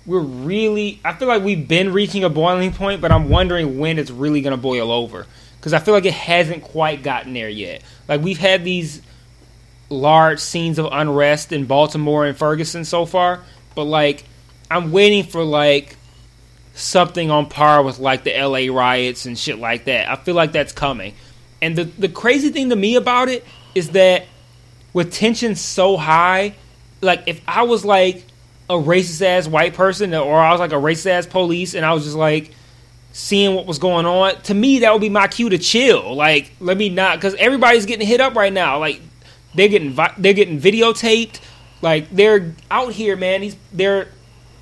we're 0.07 0.21
really 0.21 1.01
I 1.05 1.13
feel 1.15 1.27
like 1.27 1.43
we've 1.43 1.67
been 1.67 1.93
reaching 1.93 2.23
a 2.23 2.31
boiling 2.31 2.73
point, 2.73 3.01
but 3.01 3.11
I'm 3.11 3.29
wondering 3.29 3.79
when 3.79 3.99
it's 3.99 4.11
really 4.11 4.43
gonna 4.43 4.57
boil 4.57 4.93
over. 4.93 5.27
Because 5.57 5.73
I 5.73 5.81
feel 5.81 5.95
like 5.95 6.05
it 6.05 6.15
hasn't 6.15 6.63
quite 6.63 7.03
gotten 7.03 7.33
there 7.33 7.49
yet. 7.49 7.83
Like 8.07 8.21
we've 8.21 8.39
had 8.39 8.65
these 8.65 9.03
large 9.89 10.39
scenes 10.39 10.79
of 10.79 10.89
unrest 10.93 11.53
in 11.53 11.65
Baltimore 11.65 12.27
and 12.27 12.37
Ferguson 12.37 12.85
so 12.85 13.05
far, 13.05 13.43
but 13.75 13.85
like 13.85 14.25
I'm 14.71 14.93
waiting 14.93 15.25
for 15.25 15.43
like 15.43 15.97
something 16.75 17.31
on 17.31 17.49
par 17.49 17.83
with 17.83 17.99
like 17.99 18.25
the 18.25 18.33
LA 18.37 18.73
riots 18.73 19.27
and 19.27 19.39
shit 19.39 19.59
like 19.59 19.85
that. 19.85 20.11
I 20.11 20.17
feel 20.17 20.35
like 20.35 20.53
that's 20.53 20.73
coming. 20.73 21.15
And 21.63 21.77
the 21.77 21.85
the 21.85 22.09
crazy 22.09 22.51
thing 22.51 22.71
to 22.71 22.77
me 22.77 22.97
about 22.97 23.29
it 23.29 23.45
is 23.75 23.91
that 23.91 24.27
with 24.93 25.13
tension 25.13 25.55
so 25.55 25.97
high, 25.97 26.55
like 27.01 27.23
if 27.27 27.41
I 27.47 27.63
was 27.63 27.85
like 27.85 28.25
a 28.69 28.75
racist 28.75 29.23
ass 29.23 29.47
white 29.47 29.75
person 29.75 30.15
or 30.15 30.39
I 30.39 30.51
was 30.51 30.61
like 30.61 30.73
a 30.73 30.77
racist 30.77 31.07
ass 31.07 31.27
police 31.27 31.75
and 31.75 31.87
I 31.87 31.93
was 31.95 32.05
just 32.05 32.17
like 32.17 32.51
seeing 33.13 33.55
what 33.55 33.67
was 33.67 33.79
going 33.79 34.05
on, 34.05 34.41
to 34.43 34.55
me 34.55 34.81
that 34.81 34.93
would 34.93 35.01
be 35.01 35.09
my 35.09 35.29
cue 35.29 35.49
to 35.49 35.59
chill. 35.59 36.15
Like 36.15 36.53
let 36.59 36.77
me 36.77 36.89
not 36.89 37.21
cuz 37.21 37.35
everybody's 37.35 37.87
getting 37.87 38.07
hit 38.07 38.21
up 38.21 38.35
right 38.35 38.53
now. 38.53 38.79
Like 38.79 39.01
they're 39.55 39.69
getting 39.69 39.97
they're 40.19 40.35
getting 40.35 40.61
videotaped. 40.61 41.39
Like 41.83 42.11
they're 42.11 42.55
out 42.71 42.93
here, 42.93 43.17
man. 43.17 43.43
He's 43.43 43.57
they're 43.73 44.09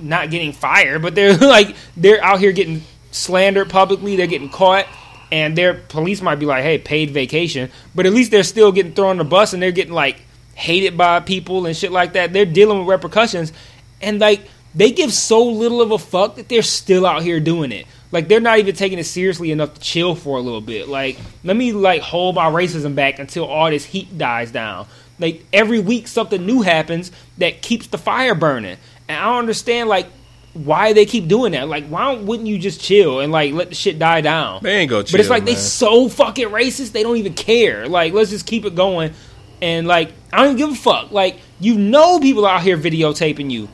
not 0.03 0.31
getting 0.31 0.53
fired, 0.53 1.03
but 1.03 1.15
they're 1.15 1.37
like 1.39 1.75
they're 1.97 2.23
out 2.23 2.41
here 2.41 2.53
getting 2.53 2.83
slandered 3.11 3.71
publicly. 3.71 4.17
They're 4.17 4.27
getting 4.27 4.51
caught, 4.51 4.87
and 5.31 5.57
their 5.57 5.75
police 5.75 6.21
might 6.21 6.37
be 6.37 6.47
like, 6.47 6.63
"Hey, 6.63 6.79
paid 6.79 7.11
vacation," 7.11 7.71
but 7.95 8.07
at 8.07 8.13
least 8.13 8.31
they're 8.31 8.43
still 8.43 8.73
getting 8.73 8.93
thrown 8.93 9.11
on 9.11 9.17
the 9.19 9.25
bus, 9.25 9.53
and 9.53 9.63
they're 9.63 9.73
getting 9.73 9.95
like 9.95 10.23
hated 10.55 10.97
by 10.97 11.21
people 11.21 11.67
and 11.67 11.77
shit 11.77 11.93
like 11.93 12.13
that. 12.15 12.33
They're 12.33 12.47
dealing 12.47 12.79
with 12.79 12.89
repercussions, 12.89 13.53
and 14.01 14.19
like 14.19 14.43
they 14.75 14.91
give 14.91 15.13
so 15.13 15.45
little 15.45 15.81
of 15.81 15.91
a 15.91 15.99
fuck 15.99 16.37
that 16.37 16.49
they're 16.49 16.63
still 16.63 17.07
out 17.07 17.23
here 17.23 17.41
doing 17.41 17.73
it. 17.73 17.87
Like 18.11 18.29
they're 18.29 18.41
not 18.41 18.59
even 18.59 18.75
taking 18.75 18.99
it 18.99 19.05
seriously 19.05 19.51
enough 19.51 19.75
to 19.75 19.81
chill 19.81 20.15
for 20.15 20.39
a 20.39 20.41
little 20.41 20.61
bit. 20.61 20.89
Like 20.89 21.19
let 21.45 21.57
me 21.57 21.73
like 21.73 22.03
hold 22.03 22.35
my 22.35 22.51
racism 22.51 22.95
back 22.95 23.19
until 23.19 23.45
all 23.45 23.71
this 23.71 23.85
heat 23.85 24.17
dies 24.17 24.51
down. 24.51 24.87
Like 25.19 25.45
every 25.53 25.79
week 25.79 26.09
something 26.09 26.45
new 26.45 26.63
happens 26.63 27.13
that 27.39 27.63
keeps 27.63 27.87
the 27.87 27.99
fire 27.99 28.35
burning. 28.35 28.77
And 29.09 29.19
I 29.19 29.25
don't 29.25 29.39
understand 29.39 29.89
like 29.89 30.09
why 30.55 30.93
they 30.93 31.07
keep 31.07 31.29
doing 31.29 31.53
that. 31.53 31.69
Like 31.69 31.87
why 31.87 32.15
wouldn't 32.15 32.49
you 32.49 32.59
just 32.59 32.81
chill 32.81 33.21
and 33.21 33.33
like 33.33 33.53
let 33.53 33.71
the 33.71 33.75
shit 33.75 33.99
die 33.99 34.21
down? 34.21 34.63
They 34.63 34.77
ain't 34.77 34.91
go 34.91 35.03
chill. 35.03 35.13
But 35.13 35.21
it's 35.21 35.31
like 35.31 35.45
they 35.45 35.53
man. 35.53 35.61
so 35.61 36.09
fucking 36.09 36.49
racist, 36.49 36.93
they 36.93 37.03
don't 37.03 37.17
even 37.17 37.35
care. 37.35 37.89
Like, 37.89 38.13
let's 38.13 38.31
just 38.31 38.47
keep 38.47 38.65
it 38.65 38.75
going. 38.75 39.13
And 39.61 39.87
like, 39.87 40.13
I 40.33 40.45
don't 40.45 40.57
give 40.57 40.71
a 40.71 40.75
fuck. 40.75 41.13
Like, 41.13 41.39
you 41.61 41.79
know 41.79 42.19
people 42.21 42.45
out 42.45 42.63
here 42.63 42.77
videotaping 42.77 43.51
you. 43.51 43.69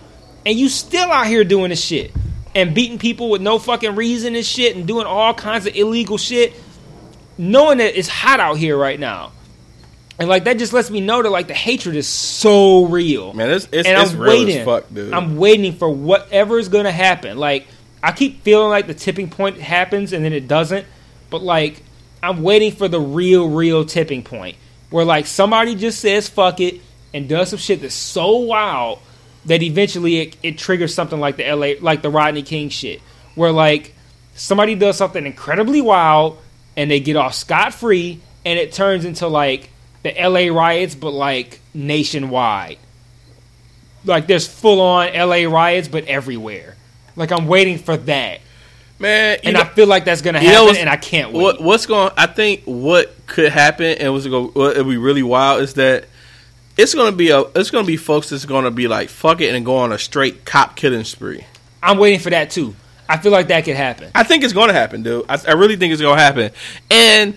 And 0.44 0.58
you 0.58 0.68
still 0.68 1.10
out 1.10 1.26
here 1.26 1.44
doing 1.44 1.70
this 1.70 1.82
shit. 1.82 2.12
And 2.54 2.74
beating 2.74 2.98
people 2.98 3.30
with 3.30 3.40
no 3.40 3.58
fucking 3.58 3.96
reason 3.96 4.34
and 4.34 4.44
shit 4.44 4.76
and 4.76 4.86
doing 4.86 5.06
all 5.06 5.34
kinds 5.34 5.66
of 5.66 5.74
illegal 5.74 6.18
shit. 6.18 6.54
Knowing 7.38 7.78
that 7.78 7.98
it's 7.98 8.08
hot 8.08 8.40
out 8.40 8.58
here 8.58 8.76
right 8.76 8.98
now. 9.00 9.32
And 10.18 10.28
like 10.28 10.44
that 10.44 10.58
just 10.58 10.72
lets 10.72 10.90
me 10.90 11.00
know 11.00 11.22
that 11.22 11.30
like 11.30 11.46
the 11.46 11.54
hatred 11.54 11.94
is 11.94 12.08
so 12.08 12.86
real. 12.86 13.32
Man, 13.32 13.50
it's 13.50 13.68
it's, 13.70 13.86
and 13.88 14.00
it's 14.00 14.12
I'm 14.12 14.18
real 14.18 14.32
waiting. 14.32 14.58
as 14.58 14.64
fuck, 14.64 14.92
dude. 14.92 15.12
I'm 15.12 15.36
waiting 15.36 15.74
for 15.74 15.88
whatever 15.88 16.58
is 16.58 16.68
gonna 16.68 16.90
happen. 16.90 17.38
Like 17.38 17.66
I 18.02 18.12
keep 18.12 18.42
feeling 18.42 18.68
like 18.68 18.88
the 18.88 18.94
tipping 18.94 19.30
point 19.30 19.58
happens 19.58 20.12
and 20.12 20.24
then 20.24 20.32
it 20.32 20.48
doesn't. 20.48 20.86
But 21.30 21.42
like 21.42 21.82
I'm 22.20 22.42
waiting 22.42 22.72
for 22.72 22.88
the 22.88 23.00
real, 23.00 23.48
real 23.48 23.84
tipping 23.84 24.24
point 24.24 24.56
where 24.90 25.04
like 25.04 25.26
somebody 25.26 25.76
just 25.76 26.00
says 26.00 26.28
fuck 26.28 26.60
it 26.60 26.80
and 27.14 27.28
does 27.28 27.50
some 27.50 27.58
shit 27.58 27.80
that's 27.80 27.94
so 27.94 28.38
wild 28.38 28.98
that 29.44 29.62
eventually 29.62 30.18
it, 30.20 30.36
it 30.42 30.58
triggers 30.58 30.92
something 30.92 31.20
like 31.20 31.36
the 31.36 31.44
LA, 31.50 31.74
like 31.80 32.02
the 32.02 32.10
Rodney 32.10 32.42
King 32.42 32.68
shit, 32.70 33.00
where 33.34 33.52
like 33.52 33.94
somebody 34.34 34.74
does 34.74 34.96
something 34.96 35.24
incredibly 35.24 35.80
wild 35.80 36.38
and 36.76 36.90
they 36.90 37.00
get 37.00 37.16
off 37.16 37.34
scot 37.34 37.72
free 37.72 38.20
and 38.44 38.58
it 38.58 38.72
turns 38.72 39.04
into 39.04 39.26
like 39.28 39.70
the 40.02 40.14
LA 40.18 40.52
riots, 40.54 40.94
but 40.94 41.10
like 41.10 41.60
nationwide. 41.74 42.78
Like 44.04 44.26
there's 44.26 44.46
full 44.46 44.80
on 44.80 45.12
LA 45.12 45.50
riots, 45.50 45.88
but 45.88 46.04
everywhere. 46.04 46.76
Like 47.16 47.32
I'm 47.32 47.46
waiting 47.46 47.78
for 47.78 47.96
that, 47.96 48.40
man, 48.98 49.38
and 49.42 49.54
know, 49.54 49.60
I 49.60 49.64
feel 49.64 49.88
like 49.88 50.04
that's 50.04 50.22
gonna 50.22 50.40
you 50.40 50.48
know 50.48 50.66
happen, 50.66 50.80
and 50.82 50.88
I 50.88 50.96
can't 50.96 51.32
wait. 51.32 51.42
what 51.42 51.60
what's 51.60 51.86
going? 51.86 52.12
I 52.16 52.26
think 52.26 52.62
what 52.64 53.12
could 53.26 53.50
happen 53.50 53.98
and 53.98 54.12
what's 54.12 54.26
going 54.26 54.48
what 54.48 54.76
it'll 54.76 54.84
be 54.84 54.96
really 54.96 55.24
wild 55.24 55.62
is 55.62 55.74
that 55.74 56.04
it's 56.76 56.94
gonna 56.94 57.16
be 57.16 57.30
a 57.30 57.40
it's 57.56 57.70
gonna 57.70 57.86
be 57.86 57.96
folks 57.96 58.30
that's 58.30 58.44
gonna 58.44 58.70
be 58.70 58.86
like 58.86 59.08
fuck 59.08 59.40
it 59.40 59.52
and 59.52 59.66
go 59.66 59.78
on 59.78 59.90
a 59.90 59.98
straight 59.98 60.44
cop 60.44 60.76
killing 60.76 61.02
spree. 61.02 61.44
I'm 61.82 61.98
waiting 61.98 62.20
for 62.20 62.30
that 62.30 62.50
too. 62.50 62.76
I 63.08 63.16
feel 63.16 63.32
like 63.32 63.48
that 63.48 63.64
could 63.64 63.76
happen. 63.76 64.10
I 64.14 64.22
think 64.22 64.44
it's 64.44 64.52
going 64.52 64.68
to 64.68 64.74
happen, 64.74 65.02
dude. 65.02 65.24
I, 65.28 65.38
I 65.48 65.52
really 65.52 65.76
think 65.76 65.92
it's 65.92 66.02
going 66.02 66.18
to 66.18 66.22
happen. 66.22 66.50
And 66.90 67.36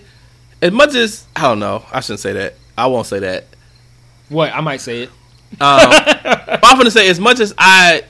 as 0.62 0.70
much 0.70 0.94
as 0.94 1.26
I 1.34 1.42
don't 1.42 1.58
know, 1.58 1.84
I 1.92 2.00
shouldn't 2.00 2.20
say 2.20 2.32
that. 2.34 2.54
I 2.78 2.86
won't 2.86 3.06
say 3.06 3.18
that. 3.18 3.44
What 4.28 4.54
I 4.54 4.60
might 4.60 4.80
say 4.80 5.02
it. 5.02 5.08
Um, 5.60 5.80
I'm 6.62 6.76
going 6.76 6.84
to 6.84 6.90
say 6.90 7.08
as 7.10 7.20
much 7.20 7.40
as 7.40 7.52
I 7.58 8.04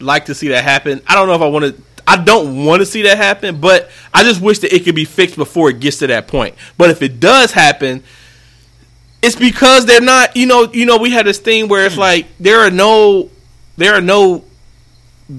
like 0.00 0.26
to 0.26 0.34
see 0.34 0.48
that 0.48 0.64
happen, 0.64 1.02
I 1.06 1.14
don't 1.14 1.28
know 1.28 1.34
if 1.34 1.42
I 1.42 1.48
want 1.48 1.76
to. 1.76 1.82
I 2.06 2.22
don't 2.22 2.64
want 2.64 2.80
to 2.80 2.86
see 2.86 3.02
that 3.02 3.16
happen, 3.16 3.60
but 3.60 3.90
I 4.12 4.22
just 4.22 4.40
wish 4.40 4.58
that 4.60 4.74
it 4.74 4.84
could 4.84 4.94
be 4.94 5.06
fixed 5.06 5.36
before 5.36 5.70
it 5.70 5.80
gets 5.80 5.98
to 5.98 6.06
that 6.06 6.28
point. 6.28 6.54
But 6.76 6.90
if 6.90 7.02
it 7.02 7.18
does 7.18 7.50
happen, 7.50 8.04
it's 9.22 9.36
because 9.36 9.86
they're 9.86 10.00
not. 10.00 10.36
You 10.36 10.46
know, 10.46 10.70
you 10.72 10.86
know, 10.86 10.98
we 10.98 11.10
had 11.10 11.26
this 11.26 11.38
thing 11.38 11.68
where 11.68 11.84
it's 11.84 11.96
like 11.96 12.26
there 12.38 12.60
are 12.60 12.70
no, 12.70 13.30
there 13.76 13.94
are 13.94 14.00
no 14.00 14.44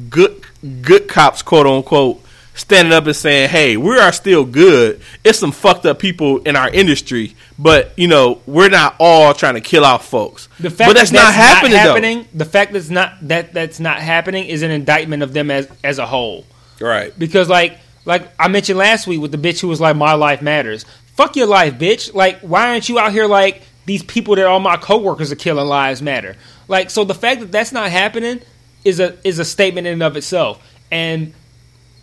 good 0.10 0.44
good 0.82 1.08
cops, 1.08 1.42
quote 1.42 1.68
unquote, 1.68 2.22
standing 2.56 2.94
up 2.94 3.06
and 3.06 3.16
saying, 3.16 3.50
"Hey, 3.50 3.78
we 3.78 3.98
are 3.98 4.12
still 4.12 4.46
good. 4.46 5.02
It's 5.24 5.40
some 5.40 5.52
fucked 5.52 5.86
up 5.86 6.00
people 6.00 6.40
in 6.40 6.56
our 6.56 6.70
industry, 6.70 7.36
but 7.60 7.92
you 7.98 8.08
know, 8.08 8.42
we're 8.46 8.70
not 8.70 8.96
all 9.00 9.34
trying 9.34 9.56
to 9.56 9.62
kill 9.62 9.86
off 9.86 10.08
folks." 10.08 10.48
The 10.60 10.70
fact 10.70 10.90
but 10.90 10.98
that's, 10.98 11.12
that 11.12 11.18
not 11.18 11.34
happening. 11.34 11.72
though. 11.74 11.78
happening 11.78 12.28
the 12.34 12.46
fact 12.46 12.74
that's 12.74 12.90
not 12.90 13.14
that 13.28 13.54
that's 13.54 13.80
not 13.80 14.00
happening 14.00 14.46
is 14.46 14.64
an 14.64 14.72
indictment 14.72 15.22
of 15.22 15.34
them 15.34 15.52
as 15.52 15.68
as 15.84 16.00
a 16.00 16.06
whole. 16.06 16.46
right? 16.80 17.18
Because 17.18 17.50
like 17.50 17.78
like 18.06 18.32
I 18.40 18.48
mentioned 18.48 18.80
last 18.80 19.08
week 19.08 19.22
with 19.22 19.32
the 19.32 19.38
bitch 19.38 19.60
who 19.60 19.68
was 19.68 19.82
like, 19.82 19.96
"My 19.96 20.14
life 20.14 20.42
matters." 20.42 20.86
Fuck 21.16 21.38
your 21.38 21.48
life, 21.48 21.76
bitch. 21.76 22.14
Like, 22.14 22.42
why 22.42 22.68
aren't 22.68 22.90
you 22.90 23.00
out 23.00 23.14
here 23.14 23.26
like 23.26 23.62
these 23.86 24.04
people 24.04 24.36
that 24.36 24.46
all 24.46 24.60
my 24.60 24.76
coworkers 24.76 25.32
are 25.32 25.38
killing 25.38 25.66
lives 25.66 26.02
matter? 26.02 26.36
Like, 26.68 26.90
so 26.90 27.06
the 27.06 27.16
fact 27.16 27.40
that 27.40 27.54
that's 27.54 27.72
not 27.72 27.90
happening 27.90 28.42
is 28.84 29.00
a 29.00 29.18
is 29.28 29.40
a 29.40 29.46
statement 29.46 29.88
in 29.88 29.94
and 29.94 30.04
of 30.04 30.18
itself. 30.18 30.62
And 30.92 31.34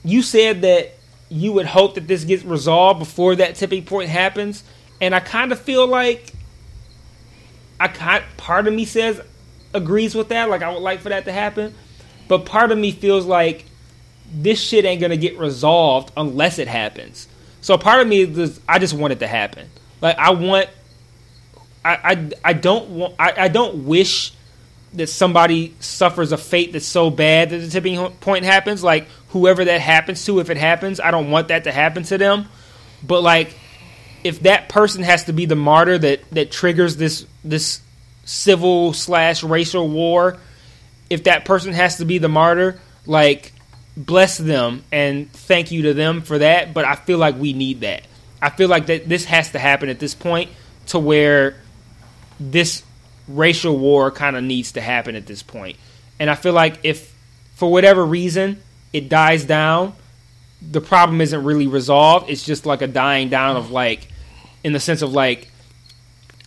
you 0.05 0.23
said 0.23 0.63
that 0.63 0.95
you 1.29 1.53
would 1.53 1.67
hope 1.67 1.95
that 1.95 2.07
this 2.07 2.25
gets 2.25 2.45
resolved 2.45 2.99
before 2.99 3.37
that 3.37 3.55
tipping 3.55 3.85
point 3.85 4.11
happens, 4.11 4.65
and 5.01 5.15
I 5.15 5.21
kind 5.21 5.53
of 5.53 5.61
feel 5.61 5.87
like 5.87 6.33
I 7.81 7.89
kind 7.89 8.25
part 8.37 8.67
of 8.67 8.75
me 8.75 8.85
says 8.85 9.21
agrees 9.75 10.15
with 10.15 10.29
that. 10.29 10.49
Like, 10.49 10.63
I 10.63 10.71
would 10.73 10.83
like 10.83 11.01
for 11.01 11.09
that 11.09 11.25
to 11.25 11.33
happen, 11.33 11.75
but 12.29 12.45
part 12.45 12.71
of 12.71 12.79
me 12.79 12.93
feels 12.93 13.27
like 13.27 13.65
this 14.33 14.61
shit 14.61 14.85
ain't 14.85 15.01
gonna 15.01 15.17
get 15.17 15.39
resolved 15.39 16.13
unless 16.17 16.59
it 16.59 16.69
happens. 16.69 17.29
So 17.61 17.79
part 17.79 18.01
of 18.01 18.09
me 18.09 18.23
is 18.23 18.61
I 18.69 18.79
just 18.79 18.95
want 18.95 19.13
it 19.13 19.21
to 19.21 19.27
happen. 19.27 19.69
Like 20.01 20.19
I 20.19 20.31
want, 20.31 20.69
I 21.85 21.95
I, 21.95 22.31
I 22.45 22.53
don't 22.53 22.91
want, 22.91 23.15
I, 23.19 23.35
I 23.37 23.49
don't 23.49 23.87
wish 23.87 24.35
that 24.95 25.09
somebody 25.09 25.75
suffers 25.81 26.33
a 26.33 26.37
fate 26.37 26.73
that's 26.73 26.87
so 26.87 27.11
bad 27.11 27.51
that 27.51 27.59
the 27.59 27.69
tipping 27.69 28.11
point 28.21 28.45
happens. 28.45 28.83
Like 28.83 29.09
whoever 29.29 29.65
that 29.65 29.81
happens 29.81 30.25
to, 30.27 30.41
if 30.41 30.51
it 30.51 30.57
happens, 30.57 31.01
I 31.01 31.11
don't 31.11 31.31
want 31.31 31.49
that 31.49 31.65
to 31.65 31.73
happen 31.73 32.03
to 32.05 32.19
them. 32.19 32.49
But 33.03 33.23
like, 33.23 33.57
if 34.25 34.41
that 34.41 34.69
person 34.69 35.03
has 35.03 35.25
to 35.25 35.33
be 35.33 35.47
the 35.47 35.57
martyr 35.57 35.99
that 35.99 36.29
that 36.31 36.51
triggers 36.53 36.97
this 36.97 37.27
this 37.45 37.81
civil 38.25 38.93
slash 38.93 39.43
racial 39.43 39.89
war, 39.89 40.39
if 41.11 41.25
that 41.25 41.45
person 41.45 41.73
has 41.73 41.97
to 41.97 42.05
be 42.05 42.19
the 42.19 42.29
martyr, 42.29 42.81
like 43.07 43.53
bless 43.97 44.39
them 44.39 44.85
and 44.91 45.31
thank 45.33 45.71
you 45.71 45.83
to 45.83 45.95
them 45.95 46.23
for 46.23 46.39
that. 46.39 46.73
But 46.73 46.85
I 46.85 46.97
feel 46.97 47.19
like 47.19 47.37
we 47.37 47.53
need 47.53 47.81
that. 47.81 48.07
I 48.41 48.51
feel 48.51 48.69
like 48.69 48.87
that 48.87 49.09
this 49.09 49.25
has 49.27 49.53
to 49.53 49.59
happen 49.59 49.89
at 49.89 49.99
this 49.99 50.15
point 50.15 50.51
to 50.87 50.99
where 50.99 51.57
this 52.41 52.83
racial 53.29 53.79
war 53.79 54.11
kind 54.11 54.37
of 54.37 54.45
needs 54.45 54.73
to 54.73 54.81
happen 54.81 55.15
at 55.15 55.27
this 55.27 55.43
point. 55.43 55.77
And 56.19 56.31
I 56.31 56.35
feel 56.35 56.53
like 56.53 56.79
if 56.83 57.15
for 57.55 57.71
whatever 57.71 58.05
reason 58.05 58.63
it 58.93 59.09
dies 59.09 59.45
down, 59.45 59.95
the 60.61 60.81
problem 60.81 61.21
isn't 61.21 61.45
really 61.45 61.67
resolved. 61.67 62.31
It's 62.31 62.45
just 62.45 62.67
like 62.67 62.83
a 62.83 62.87
dying 62.87 63.29
down 63.29 63.57
of 63.57 63.71
like 63.71 64.09
in 64.65 64.73
the 64.73 64.81
sense 64.81 65.03
of 65.03 65.13
like 65.13 65.49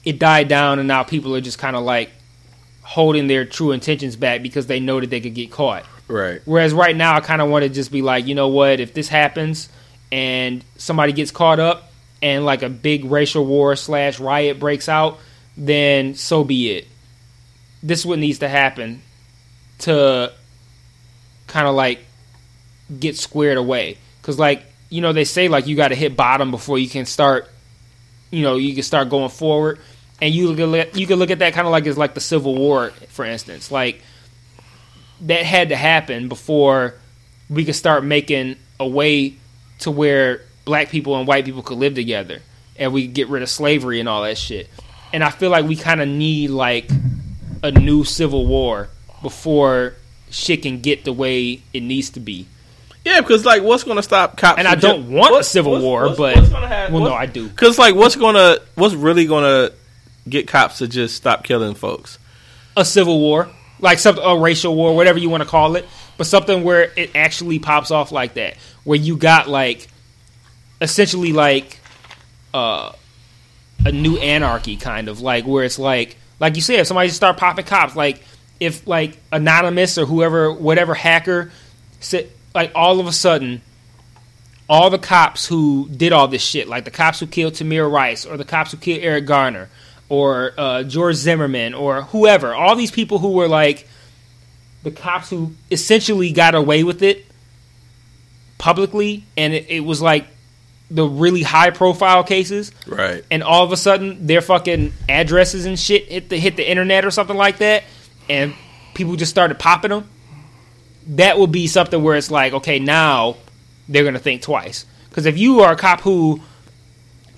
it 0.03 0.19
died 0.19 0.47
down 0.47 0.79
and 0.79 0.87
now 0.87 1.03
people 1.03 1.35
are 1.35 1.41
just 1.41 1.57
kind 1.57 1.75
of 1.75 1.83
like 1.83 2.11
holding 2.83 3.27
their 3.27 3.45
true 3.45 3.71
intentions 3.71 4.15
back 4.15 4.43
because 4.43 4.67
they 4.67 4.79
know 4.79 4.99
that 4.99 5.09
they 5.09 5.19
could 5.19 5.33
get 5.33 5.51
caught. 5.51 5.85
Right. 6.07 6.41
Whereas 6.45 6.73
right 6.73 6.95
now, 6.95 7.15
I 7.15 7.19
kind 7.19 7.41
of 7.41 7.49
want 7.49 7.63
to 7.63 7.69
just 7.69 7.91
be 7.91 8.03
like, 8.03 8.27
you 8.27 8.35
know 8.35 8.47
what? 8.47 8.79
If 8.79 8.93
this 8.93 9.07
happens 9.07 9.69
and 10.11 10.63
somebody 10.77 11.13
gets 11.13 11.31
caught 11.31 11.59
up 11.59 11.91
and 12.21 12.45
like 12.45 12.61
a 12.61 12.69
big 12.69 13.05
racial 13.05 13.45
war 13.45 13.75
slash 13.75 14.19
riot 14.19 14.59
breaks 14.59 14.87
out, 14.87 15.17
then 15.57 16.15
so 16.15 16.43
be 16.43 16.71
it. 16.71 16.87
this 17.81 17.99
is 17.99 18.05
what 18.05 18.19
needs 18.19 18.39
to 18.39 18.49
happen 18.49 19.01
to 19.79 20.33
kind 21.47 21.67
of 21.67 21.75
like 21.75 21.99
get 22.99 23.15
squared 23.17 23.57
away. 23.57 23.97
Because 24.21 24.39
like 24.39 24.63
you 24.89 25.01
know 25.01 25.13
they 25.13 25.23
say 25.23 25.47
like 25.47 25.67
you 25.67 25.75
got 25.75 25.89
to 25.89 25.95
hit 25.95 26.15
bottom 26.15 26.51
before 26.51 26.77
you 26.77 26.89
can 26.89 27.05
start. 27.05 27.49
You 28.31 28.41
know 28.41 28.55
you 28.55 28.73
can 28.73 28.83
start 28.83 29.09
going 29.09 29.29
forward, 29.29 29.79
and 30.21 30.33
you 30.33 30.51
look 30.51 30.87
at 30.87 30.97
you 30.97 31.07
can 31.07 31.19
look 31.19 31.31
at 31.31 31.39
that 31.39 31.53
kind 31.53 31.67
of 31.67 31.71
like 31.71 31.85
as 31.85 31.97
like 31.97 32.13
the 32.13 32.21
Civil 32.21 32.55
War, 32.55 32.89
for 33.09 33.23
instance. 33.23 33.71
Like 33.71 34.01
that 35.21 35.43
had 35.43 35.69
to 35.69 35.75
happen 35.75 36.27
before 36.27 36.95
we 37.49 37.63
could 37.63 37.75
start 37.75 38.03
making 38.03 38.57
a 38.79 38.87
way 38.87 39.35
to 39.79 39.91
where 39.91 40.41
black 40.65 40.89
people 40.89 41.15
and 41.17 41.27
white 41.27 41.45
people 41.45 41.61
could 41.61 41.77
live 41.77 41.93
together, 41.93 42.41
and 42.75 42.91
we 42.91 43.05
could 43.05 43.13
get 43.13 43.29
rid 43.29 43.43
of 43.43 43.49
slavery 43.49 43.99
and 43.99 44.09
all 44.09 44.23
that 44.23 44.37
shit. 44.37 44.69
And 45.15 45.23
I 45.23 45.29
feel 45.29 45.49
like 45.49 45.63
we 45.65 45.77
kind 45.77 46.01
of 46.01 46.09
need 46.09 46.49
like 46.49 46.89
a 47.63 47.71
new 47.71 48.03
Civil 48.03 48.45
War 48.45 48.89
before 49.21 49.93
shit 50.29 50.61
can 50.63 50.81
get 50.81 51.05
the 51.05 51.13
way 51.13 51.61
it 51.73 51.79
needs 51.83 52.09
to 52.11 52.19
be. 52.19 52.47
Yeah, 53.05 53.21
because 53.21 53.45
like, 53.45 53.63
what's 53.63 53.85
going 53.85 53.95
to 53.95 54.03
stop 54.03 54.35
cops? 54.35 54.59
And 54.59 54.67
I 54.67 54.75
don't 54.75 55.09
want 55.09 55.39
a 55.39 55.43
civil 55.43 55.71
what's- 55.73 55.83
war, 55.83 56.03
what's- 56.09 56.17
but 56.17 56.63
hap- 56.67 56.91
well, 56.91 57.03
no, 57.05 57.13
I 57.13 57.27
do. 57.27 57.47
Because 57.47 57.77
like, 57.79 57.95
what's 57.95 58.17
gonna, 58.17 58.57
what's 58.75 58.93
really 58.93 59.25
gonna 59.25 59.69
get 60.27 60.47
cops 60.49 60.79
to 60.79 60.87
just 60.87 61.15
stop 61.15 61.43
killing 61.45 61.75
folks? 61.75 62.17
A 62.75 62.83
civil 62.83 63.19
war, 63.21 63.47
like 63.79 63.99
something, 63.99 64.21
a 64.23 64.37
racial 64.37 64.75
war, 64.75 64.95
whatever 64.95 65.17
you 65.19 65.29
want 65.29 65.43
to 65.43 65.49
call 65.49 65.77
it, 65.77 65.85
but 66.17 66.27
something 66.27 66.63
where 66.65 66.91
it 66.97 67.11
actually 67.15 67.59
pops 67.59 67.89
off 67.89 68.11
like 68.11 68.33
that, 68.33 68.57
where 68.83 68.97
you 68.99 69.15
got 69.15 69.47
like 69.47 69.87
essentially 70.81 71.31
like 71.31 71.79
uh, 72.53 72.91
a 73.83 73.91
new 73.91 74.17
anarchy, 74.17 74.77
kind 74.77 75.07
of 75.07 75.21
like 75.21 75.45
where 75.45 75.63
it's 75.63 75.79
like, 75.79 76.17
like 76.39 76.55
you 76.55 76.61
said, 76.61 76.79
if 76.79 76.87
somebody 76.87 77.07
just 77.07 77.17
start 77.17 77.37
popping 77.37 77.65
cops, 77.65 77.95
like 77.95 78.23
if 78.59 78.87
like 78.87 79.17
anonymous 79.31 79.97
or 79.97 80.05
whoever, 80.05 80.51
whatever 80.51 80.93
hacker, 80.93 81.51
said 81.99 82.29
like 82.53 82.71
all 82.75 82.99
of 82.99 83.07
a 83.07 83.11
sudden 83.11 83.61
all 84.67 84.89
the 84.89 84.99
cops 84.99 85.45
who 85.45 85.87
did 85.89 86.11
all 86.11 86.27
this 86.27 86.41
shit, 86.41 86.67
like 86.67 86.85
the 86.85 86.91
cops 86.91 87.19
who 87.19 87.27
killed 87.27 87.53
Tamir 87.53 87.91
Rice 87.91 88.25
or 88.25 88.37
the 88.37 88.45
cops 88.45 88.71
who 88.71 88.77
killed 88.77 89.01
Eric 89.01 89.25
Garner 89.25 89.69
or 90.09 90.53
uh, 90.57 90.83
George 90.83 91.15
Zimmerman 91.15 91.73
or 91.73 92.03
whoever, 92.03 92.53
all 92.53 92.75
these 92.75 92.91
people 92.91 93.19
who 93.19 93.31
were 93.31 93.47
like 93.47 93.87
the 94.83 94.91
cops 94.91 95.29
who 95.29 95.53
essentially 95.71 96.31
got 96.31 96.55
away 96.55 96.83
with 96.83 97.01
it 97.01 97.25
publicly, 98.57 99.23
and 99.35 99.53
it, 99.53 99.65
it 99.69 99.79
was 99.81 100.01
like 100.01 100.27
the 100.91 101.05
really 101.05 101.41
high 101.41 101.71
profile 101.71 102.23
cases, 102.23 102.71
Right. 102.85 103.23
and 103.31 103.41
all 103.43 103.63
of 103.63 103.71
a 103.71 103.77
sudden 103.77 104.27
their 104.27 104.41
fucking 104.41 104.93
addresses 105.09 105.65
and 105.65 105.79
shit 105.79 106.07
hit 106.09 106.29
the 106.29 106.37
hit 106.37 106.55
the 106.57 106.69
internet 106.69 107.05
or 107.05 107.11
something 107.11 107.35
like 107.37 107.57
that, 107.57 107.83
and 108.29 108.53
people 108.93 109.15
just 109.15 109.31
started 109.31 109.57
popping 109.59 109.89
them. 109.89 110.07
That 111.07 111.37
would 111.39 111.51
be 111.51 111.67
something 111.67 112.01
where 112.03 112.15
it's 112.15 112.31
like, 112.31 112.53
okay, 112.53 112.79
now 112.79 113.37
they're 113.89 114.03
gonna 114.03 114.19
think 114.19 114.41
twice. 114.41 114.85
Because 115.09 115.25
if 115.25 115.37
you 115.37 115.61
are 115.61 115.73
a 115.73 115.75
cop 115.75 116.01
who, 116.01 116.41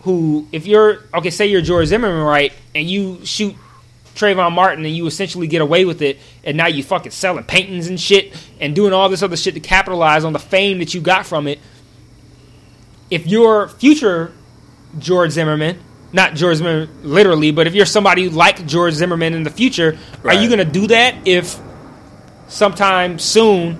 who, 0.02 0.48
if 0.52 0.65
you're 0.65 0.99
okay, 1.14 1.30
say 1.30 1.48
you're 1.48 1.61
George 1.61 1.88
Zimmerman, 1.88 2.24
right, 2.24 2.53
and 2.76 2.90
you 2.90 3.26
shoot 3.26 3.56
Trayvon 4.15 4.52
Martin 4.53 4.84
and 4.86 4.95
you 4.95 5.06
essentially 5.06 5.48
get 5.48 5.61
away 5.61 5.86
with 5.86 6.02
it, 6.02 6.18
and 6.44 6.57
now 6.57 6.68
you 6.68 6.84
fucking 6.84 7.11
selling 7.11 7.44
paintings 7.44 7.88
and 7.88 7.99
shit 7.99 8.34
and 8.60 8.76
doing 8.76 8.94
all 8.94 9.10
this 9.10 9.22
other 9.22 9.38
shit 9.38 9.53
to 9.53 9.60
capitalize 9.60 10.24
on 10.24 10.34
the 10.34 10.40
fame 10.40 10.80
that 10.80 10.94
you 10.94 11.02
got 11.02 11.26
from 11.26 11.48
it. 11.48 11.60
If 13.09 13.27
you're 13.27 13.67
future 13.67 14.34
George 14.99 15.31
Zimmerman, 15.31 15.79
not 16.13 16.35
George 16.35 16.57
Zimmerman 16.57 16.89
literally, 17.03 17.51
but 17.51 17.67
if 17.67 17.75
you're 17.75 17.85
somebody 17.85 18.29
like 18.29 18.65
George 18.65 18.93
Zimmerman 18.93 19.34
in 19.34 19.43
the 19.43 19.49
future, 19.49 19.97
are 20.23 20.34
you 20.34 20.47
going 20.47 20.59
to 20.59 20.65
do 20.65 20.88
that 20.88 21.27
if 21.27 21.59
sometime 22.47 23.19
soon 23.19 23.77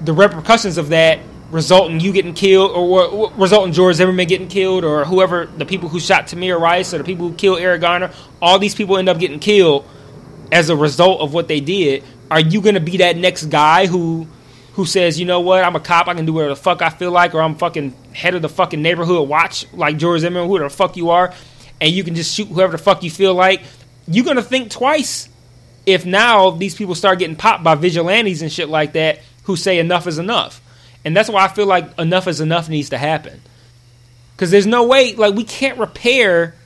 the 0.00 0.12
repercussions 0.12 0.78
of 0.78 0.90
that 0.90 1.20
result 1.50 1.90
in 1.90 2.00
you 2.00 2.12
getting 2.12 2.34
killed 2.34 2.70
or 2.72 2.88
wa- 3.10 3.32
result 3.36 3.66
in 3.66 3.72
George 3.72 3.96
Zimmerman 3.96 4.26
getting 4.26 4.48
killed 4.48 4.84
or 4.84 5.04
whoever 5.04 5.46
the 5.46 5.64
people 5.64 5.88
who 5.88 5.98
shot 5.98 6.26
Tamir 6.26 6.60
Rice 6.60 6.92
or 6.92 6.98
the 6.98 7.04
people 7.04 7.28
who 7.28 7.34
killed 7.34 7.58
Eric 7.58 7.80
Garner, 7.80 8.12
all 8.40 8.58
these 8.58 8.74
people 8.74 8.98
end 8.98 9.08
up 9.08 9.18
getting 9.18 9.38
killed 9.38 9.88
as 10.52 10.70
a 10.70 10.76
result 10.76 11.20
of 11.20 11.32
what 11.34 11.48
they 11.48 11.60
did. 11.60 12.04
Are 12.30 12.40
you 12.40 12.60
going 12.60 12.74
to 12.74 12.80
be 12.80 12.98
that 12.98 13.16
next 13.16 13.46
guy 13.46 13.86
who 13.86 14.26
who 14.74 14.86
says, 14.86 15.18
you 15.18 15.26
know 15.26 15.40
what, 15.40 15.64
I'm 15.64 15.74
a 15.74 15.80
cop, 15.80 16.06
I 16.06 16.14
can 16.14 16.24
do 16.24 16.32
whatever 16.34 16.54
the 16.54 16.60
fuck 16.60 16.82
I 16.82 16.90
feel 16.90 17.10
like, 17.10 17.34
or 17.34 17.42
I'm 17.42 17.56
fucking 17.56 17.92
head 18.18 18.34
of 18.34 18.42
the 18.42 18.48
fucking 18.48 18.82
neighborhood 18.82 19.28
watch 19.28 19.64
like 19.72 19.96
George 19.96 20.22
Zimmerman, 20.22 20.48
who 20.48 20.58
the 20.58 20.68
fuck 20.68 20.96
you 20.96 21.10
are, 21.10 21.32
and 21.80 21.92
you 21.92 22.02
can 22.02 22.16
just 22.16 22.34
shoot 22.34 22.48
whoever 22.48 22.72
the 22.72 22.82
fuck 22.82 23.04
you 23.04 23.10
feel 23.10 23.32
like? 23.32 23.62
You're 24.08 24.24
gonna 24.24 24.42
think 24.42 24.70
twice 24.70 25.28
if 25.86 26.04
now 26.04 26.50
these 26.50 26.74
people 26.74 26.96
start 26.96 27.20
getting 27.20 27.36
popped 27.36 27.62
by 27.62 27.76
vigilantes 27.76 28.42
and 28.42 28.52
shit 28.52 28.68
like 28.68 28.94
that 28.94 29.20
who 29.44 29.54
say 29.54 29.78
enough 29.78 30.06
is 30.08 30.18
enough. 30.18 30.60
And 31.04 31.16
that's 31.16 31.30
why 31.30 31.44
I 31.44 31.48
feel 31.48 31.66
like 31.66 31.96
enough 31.98 32.26
is 32.26 32.40
enough 32.40 32.68
needs 32.68 32.90
to 32.90 32.98
happen. 32.98 33.40
Cuz 34.36 34.50
there's 34.50 34.66
no 34.66 34.84
way 34.84 35.14
like 35.14 35.34
we 35.34 35.44
can't 35.44 35.78
repair 35.78 36.56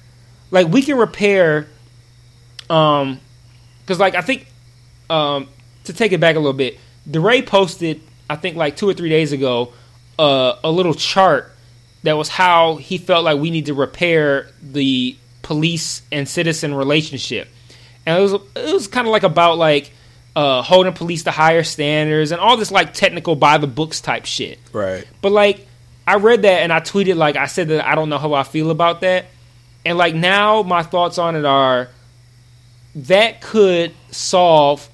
like 0.50 0.68
we 0.68 0.80
can 0.80 0.96
repair 0.96 1.68
um 2.70 3.20
cuz 3.86 4.00
like 4.00 4.14
I 4.14 4.22
think 4.22 4.46
um 5.10 5.48
to 5.84 5.92
take 5.92 6.12
it 6.12 6.18
back 6.18 6.36
a 6.36 6.38
little 6.38 6.52
bit, 6.54 6.80
DeRay 7.10 7.42
posted 7.42 8.00
I 8.30 8.36
think 8.36 8.56
like 8.56 8.76
2 8.76 8.88
or 8.88 8.94
3 8.94 9.10
days 9.10 9.32
ago 9.32 9.74
uh, 10.22 10.60
a 10.62 10.70
little 10.70 10.94
chart 10.94 11.52
that 12.04 12.16
was 12.16 12.28
how 12.28 12.76
he 12.76 12.96
felt 12.96 13.24
like 13.24 13.40
we 13.40 13.50
need 13.50 13.66
to 13.66 13.74
repair 13.74 14.48
the 14.62 15.16
police 15.42 16.02
and 16.12 16.28
citizen 16.28 16.74
relationship. 16.74 17.48
And 18.06 18.18
it 18.18 18.22
was 18.22 18.32
it 18.54 18.72
was 18.72 18.86
kind 18.86 19.08
of 19.08 19.10
like 19.10 19.24
about 19.24 19.58
like 19.58 19.92
uh, 20.36 20.62
holding 20.62 20.92
police 20.92 21.24
to 21.24 21.32
higher 21.32 21.64
standards 21.64 22.30
and 22.30 22.40
all 22.40 22.56
this 22.56 22.70
like 22.70 22.94
technical 22.94 23.34
by 23.34 23.58
the 23.58 23.66
books 23.66 24.00
type 24.00 24.24
shit. 24.24 24.60
Right. 24.72 25.04
But 25.20 25.32
like 25.32 25.66
I 26.06 26.16
read 26.16 26.42
that 26.42 26.62
and 26.62 26.72
I 26.72 26.78
tweeted 26.78 27.16
like 27.16 27.34
I 27.34 27.46
said 27.46 27.68
that 27.68 27.84
I 27.84 27.96
don't 27.96 28.08
know 28.08 28.18
how 28.18 28.32
I 28.34 28.44
feel 28.44 28.70
about 28.70 29.00
that. 29.00 29.26
And 29.84 29.98
like 29.98 30.14
now 30.14 30.62
my 30.62 30.84
thoughts 30.84 31.18
on 31.18 31.34
it 31.34 31.44
are 31.44 31.88
that 32.94 33.40
could 33.40 33.92
solve 34.12 34.88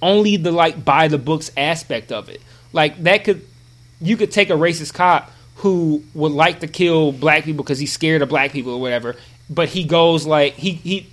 only 0.00 0.38
the 0.38 0.50
like 0.50 0.82
by 0.82 1.08
the 1.08 1.18
books 1.18 1.50
aspect 1.58 2.10
of 2.10 2.30
it. 2.30 2.40
Like 2.72 3.02
that 3.02 3.24
could 3.24 3.46
you 4.02 4.16
could 4.16 4.32
take 4.32 4.50
a 4.50 4.54
racist 4.54 4.92
cop 4.92 5.30
who 5.56 6.02
would 6.12 6.32
like 6.32 6.60
to 6.60 6.66
kill 6.66 7.12
black 7.12 7.44
people 7.44 7.62
because 7.62 7.78
he's 7.78 7.92
scared 7.92 8.20
of 8.20 8.28
black 8.28 8.52
people 8.52 8.74
or 8.74 8.80
whatever, 8.80 9.16
but 9.48 9.68
he 9.68 9.84
goes 9.84 10.26
like 10.26 10.54
he 10.54 10.72
he 10.72 11.06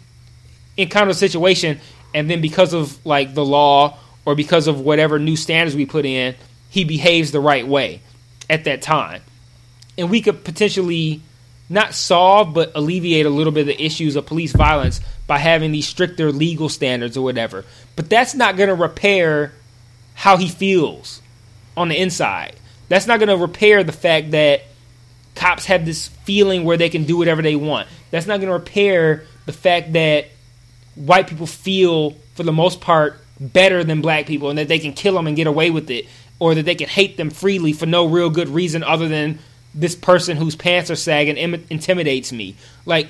encounters 0.75 1.17
a 1.17 1.19
situation 1.19 1.79
and 2.13 2.29
then 2.29 2.41
because 2.41 2.73
of 2.73 3.05
like 3.05 3.33
the 3.33 3.45
law 3.45 3.97
or 4.25 4.35
because 4.35 4.67
of 4.67 4.79
whatever 4.79 5.19
new 5.19 5.35
standards 5.35 5.75
we 5.75 5.85
put 5.85 6.05
in, 6.05 6.35
he 6.69 6.83
behaves 6.83 7.31
the 7.31 7.39
right 7.39 7.67
way 7.67 8.01
at 8.49 8.63
that 8.63 8.81
time. 8.81 9.21
And 9.97 10.09
we 10.09 10.21
could 10.21 10.43
potentially 10.43 11.21
not 11.69 11.93
solve 11.93 12.53
but 12.53 12.71
alleviate 12.73 13.25
a 13.25 13.29
little 13.29 13.53
bit 13.53 13.61
of 13.61 13.67
the 13.67 13.83
issues 13.83 14.15
of 14.15 14.25
police 14.25 14.53
violence 14.53 15.01
by 15.27 15.37
having 15.37 15.71
these 15.71 15.87
stricter 15.87 16.31
legal 16.31 16.69
standards 16.69 17.15
or 17.15 17.21
whatever. 17.21 17.65
But 17.95 18.09
that's 18.09 18.33
not 18.33 18.57
going 18.57 18.69
to 18.69 18.75
repair 18.75 19.53
how 20.15 20.37
he 20.37 20.47
feels 20.47 21.21
on 21.77 21.89
the 21.89 21.99
inside. 21.99 22.55
That's 22.89 23.07
not 23.07 23.19
going 23.19 23.29
to 23.29 23.37
repair 23.37 23.83
the 23.83 23.91
fact 23.91 24.31
that 24.31 24.63
cops 25.35 25.65
have 25.65 25.85
this 25.85 26.07
feeling 26.07 26.65
where 26.65 26.77
they 26.77 26.89
can 26.89 27.05
do 27.05 27.17
whatever 27.17 27.41
they 27.41 27.55
want. 27.55 27.87
That's 28.11 28.25
not 28.25 28.37
going 28.37 28.47
to 28.49 28.53
repair 28.53 29.25
the 29.45 29.53
fact 29.53 29.93
that 29.93 30.27
white 30.95 31.27
people 31.27 31.47
feel, 31.47 32.11
for 32.35 32.43
the 32.43 32.51
most 32.51 32.81
part, 32.81 33.21
better 33.39 33.83
than 33.83 34.01
black 34.01 34.25
people 34.25 34.49
and 34.49 34.59
that 34.59 34.67
they 34.67 34.79
can 34.79 34.93
kill 34.93 35.13
them 35.13 35.27
and 35.27 35.35
get 35.35 35.47
away 35.47 35.71
with 35.71 35.89
it, 35.89 36.07
or 36.39 36.55
that 36.55 36.65
they 36.65 36.75
can 36.75 36.89
hate 36.89 37.15
them 37.15 37.29
freely 37.29 37.71
for 37.73 37.85
no 37.85 38.05
real 38.05 38.29
good 38.29 38.49
reason 38.49 38.83
other 38.83 39.07
than 39.07 39.39
this 39.73 39.95
person 39.95 40.35
whose 40.35 40.55
pants 40.55 40.89
are 40.89 40.95
sagging 40.95 41.37
Im- 41.37 41.65
intimidates 41.69 42.31
me. 42.31 42.55
Like, 42.85 43.09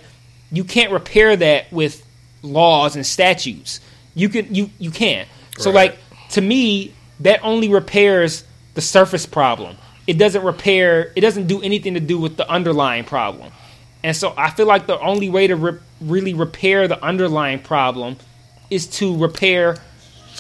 you 0.52 0.64
can't 0.64 0.92
repair 0.92 1.36
that 1.36 1.72
with 1.72 2.06
laws 2.42 2.96
and 2.96 3.06
statutes. 3.06 3.80
You 4.16 4.30
can 4.30 4.54
you 4.54 4.70
you 4.80 4.92
can't. 4.92 5.28
So 5.58 5.72
like 5.72 5.98
to 6.32 6.42
me, 6.42 6.94
that 7.20 7.42
only 7.44 7.70
repairs 7.70 8.44
the 8.74 8.82
surface 8.82 9.26
problem. 9.26 9.78
It 10.08 10.18
doesn't 10.18 10.44
repair. 10.44 11.12
It 11.16 11.22
doesn't 11.22 11.48
do 11.48 11.62
anything 11.62 11.94
to 11.94 12.00
do 12.00 12.18
with 12.18 12.38
the 12.38 12.50
underlying 12.50 13.04
problem. 13.04 13.52
And 14.04 14.16
so 14.16 14.34
I 14.38 14.50
feel 14.50 14.66
like 14.66 14.88
the 14.88 15.00
only 15.00 15.30
way 15.30 15.48
to 15.48 15.56
re- 15.56 15.80
really 16.02 16.34
repair 16.34 16.88
the 16.88 17.04
underlying 17.04 17.60
problem 17.60 18.18
is 18.70 18.88
to 18.88 19.18
repair 19.18 19.78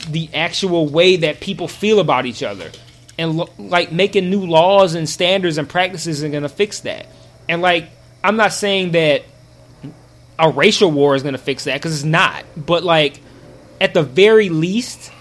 the 0.09 0.29
actual 0.33 0.87
way 0.87 1.17
that 1.17 1.39
people 1.41 1.67
feel 1.67 1.99
about 1.99 2.25
each 2.25 2.41
other. 2.41 2.71
And 3.17 3.37
lo- 3.37 3.49
like 3.57 3.91
making 3.91 4.29
new 4.29 4.45
laws 4.45 4.95
and 4.95 5.09
standards 5.09 5.57
and 5.57 5.67
practices 5.67 6.23
are 6.23 6.29
going 6.29 6.43
to 6.43 6.49
fix 6.49 6.81
that. 6.81 7.07
And 7.49 7.61
like 7.61 7.89
I'm 8.23 8.37
not 8.37 8.53
saying 8.53 8.91
that 8.91 9.23
a 10.37 10.49
racial 10.49 10.89
war 10.89 11.15
is 11.15 11.21
going 11.21 11.33
to 11.33 11.37
fix 11.37 11.65
that 11.65 11.81
cuz 11.81 11.93
it's 11.93 12.03
not. 12.03 12.45
But 12.55 12.83
like 12.83 13.19
at 13.81 13.93
the 13.93 14.03
very 14.03 14.49
least 14.49 15.11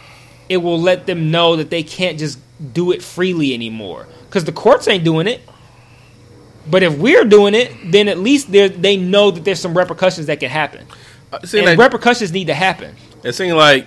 it 0.48 0.58
will 0.58 0.80
let 0.80 1.06
them 1.06 1.30
know 1.30 1.56
that 1.56 1.70
they 1.70 1.82
can't 1.82 2.18
just 2.18 2.38
do 2.72 2.92
it 2.92 3.02
freely 3.02 3.54
anymore 3.54 4.06
cuz 4.30 4.44
the 4.44 4.52
courts 4.52 4.88
ain't 4.88 5.04
doing 5.04 5.26
it. 5.26 5.40
But 6.70 6.82
if 6.82 6.98
we're 6.98 7.24
doing 7.24 7.54
it, 7.54 7.72
then 7.90 8.08
at 8.08 8.18
least 8.18 8.52
they 8.52 8.68
they 8.68 8.96
know 8.96 9.30
that 9.30 9.44
there's 9.44 9.60
some 9.60 9.76
repercussions 9.76 10.26
that 10.26 10.40
can 10.40 10.50
happen. 10.50 10.86
Uh, 11.32 11.38
and 11.54 11.64
like, 11.64 11.78
repercussions 11.78 12.32
need 12.32 12.48
to 12.48 12.54
happen. 12.54 12.94
It 13.22 13.32
seemed 13.32 13.56
like 13.56 13.86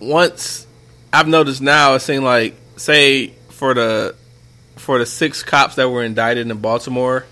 once 0.00 0.66
I've 1.12 1.28
noticed 1.28 1.60
now, 1.60 1.94
it 1.94 2.00
seemed 2.00 2.24
like 2.24 2.54
say 2.76 3.34
for 3.48 3.74
the 3.74 4.14
for 4.76 4.98
the 4.98 5.06
six 5.06 5.42
cops 5.42 5.74
that 5.74 5.88
were 5.88 6.02
indicted 6.02 6.50
in 6.50 6.56
Baltimore 6.58 7.26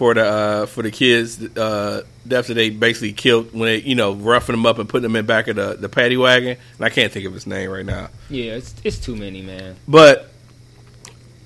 for 0.00 0.14
the 0.14 0.24
uh, 0.24 0.64
for 0.66 0.82
the 0.82 0.90
kids 0.90 1.38
uh, 1.58 2.02
that 2.24 2.46
they 2.46 2.70
basically 2.70 3.12
killed 3.12 3.52
when 3.52 3.66
they 3.66 3.82
you 3.82 3.94
know 3.94 4.14
roughing 4.14 4.54
them 4.54 4.64
up 4.64 4.78
and 4.78 4.88
putting 4.88 5.02
them 5.02 5.14
in 5.14 5.26
back 5.26 5.46
of 5.46 5.56
the 5.56 5.74
the 5.74 5.90
paddy 5.90 6.16
wagon. 6.16 6.56
And 6.78 6.84
I 6.86 6.88
can't 6.88 7.12
think 7.12 7.26
of 7.26 7.34
his 7.34 7.46
name 7.46 7.68
right 7.68 7.84
now, 7.84 8.08
Yeah, 8.30 8.54
it's 8.54 8.74
it's 8.82 8.96
too 8.98 9.14
many, 9.14 9.42
man. 9.42 9.76
but 9.86 10.30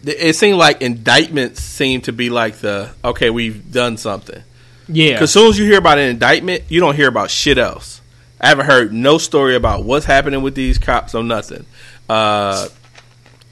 it 0.04 0.36
seemed 0.36 0.56
like 0.56 0.82
indictments 0.82 1.62
seem 1.62 2.02
to 2.02 2.12
be 2.12 2.30
like 2.30 2.58
the 2.58 2.92
okay 3.04 3.28
we've 3.28 3.72
done 3.72 3.96
something. 3.96 4.40
Yeah, 4.88 5.14
Because 5.14 5.30
as 5.30 5.32
soon 5.32 5.48
as 5.48 5.58
you 5.58 5.64
hear 5.64 5.78
about 5.78 5.98
an 5.98 6.08
indictment, 6.10 6.62
you 6.68 6.78
don't 6.78 6.94
hear 6.94 7.08
about 7.08 7.30
shit 7.30 7.58
else. 7.58 8.02
I 8.40 8.46
haven't 8.46 8.66
heard 8.66 8.92
no 8.92 9.18
story 9.18 9.56
about 9.56 9.82
what's 9.82 10.06
happening 10.06 10.42
with 10.42 10.54
these 10.54 10.78
cops 10.78 11.12
or 11.16 11.24
nothing. 11.24 11.66
Uh, 12.08 12.68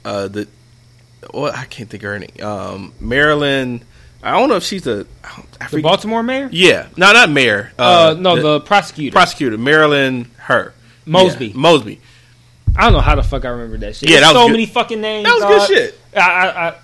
uh, 0.05 0.29
the 0.29 0.47
what 1.31 1.55
I 1.55 1.65
can't 1.65 1.89
think 1.89 2.03
of 2.03 2.09
her 2.09 2.19
name. 2.19 2.41
Um, 2.41 2.93
Marilyn. 3.01 3.83
I 4.23 4.31
don't 4.39 4.49
know 4.49 4.55
if 4.55 4.63
she's 4.63 4.87
a. 4.87 5.05
I 5.59 5.67
the 5.69 5.81
Baltimore 5.81 6.23
mayor. 6.23 6.49
yeah, 6.51 6.87
no, 6.97 7.11
not 7.13 7.29
mayor. 7.29 7.71
Uh, 7.77 8.15
no, 8.17 8.41
the, 8.41 8.59
prosecutor 8.61 9.13
prosecutor, 9.13 9.57
Marilyn. 9.57 10.29
Her 10.37 10.73
Mosby. 11.05 11.47
Yeah, 11.47 11.53
Mosby. 11.57 11.99
I 12.75 12.83
don't 12.85 12.93
know 12.93 13.01
how 13.01 13.15
the 13.15 13.23
fuck 13.23 13.45
I 13.45 13.49
remember 13.49 13.77
that 13.79 13.95
shit. 13.95 14.09
Yeah, 14.09 14.21
There's 14.21 14.27
that 14.29 14.33
was 14.33 14.41
so 14.43 14.47
good- 14.47 14.51
many 14.53 14.65
fucking 14.65 15.01
names. 15.01 15.25
That 15.27 15.33
was 15.35 15.43
dog. 15.43 15.67
good 15.67 15.77
shit. 15.77 15.99
I, 16.15 16.19
I, 16.19 16.67
I, 16.69 16.75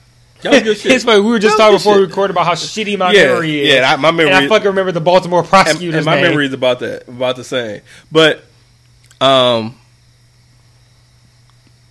That 0.42 0.52
was 0.52 0.62
good 0.64 0.78
shit. 0.82 0.92
It's 0.92 1.04
funny. 1.06 1.22
We 1.22 1.30
were 1.30 1.40
just 1.40 1.58
talking 1.58 1.78
before 1.78 1.96
we 1.96 2.02
recorded 2.02 2.34
about 2.36 2.46
how 2.46 2.54
shitty 2.54 2.98
my 2.98 3.12
Yeah, 3.14 3.28
memory 3.28 3.62
is. 3.62 3.74
yeah, 3.76 3.92
I- 3.94 3.96
my 3.96 4.12
memory- 4.12 4.34
And 4.34 4.46
I 4.46 4.48
fucking 4.48 4.68
remember 4.68 4.92
the 4.92 5.02
Baltimore 5.02 5.46
and, 5.52 5.82
and 5.84 6.06
my 6.06 6.16
name. 6.16 6.24
memory 6.26 6.46
is 6.48 6.54
about 6.54 6.80
that 6.82 7.08
about 7.08 7.36
the 7.38 7.44
same. 7.44 7.82
But 8.12 8.44
um, 9.22 9.76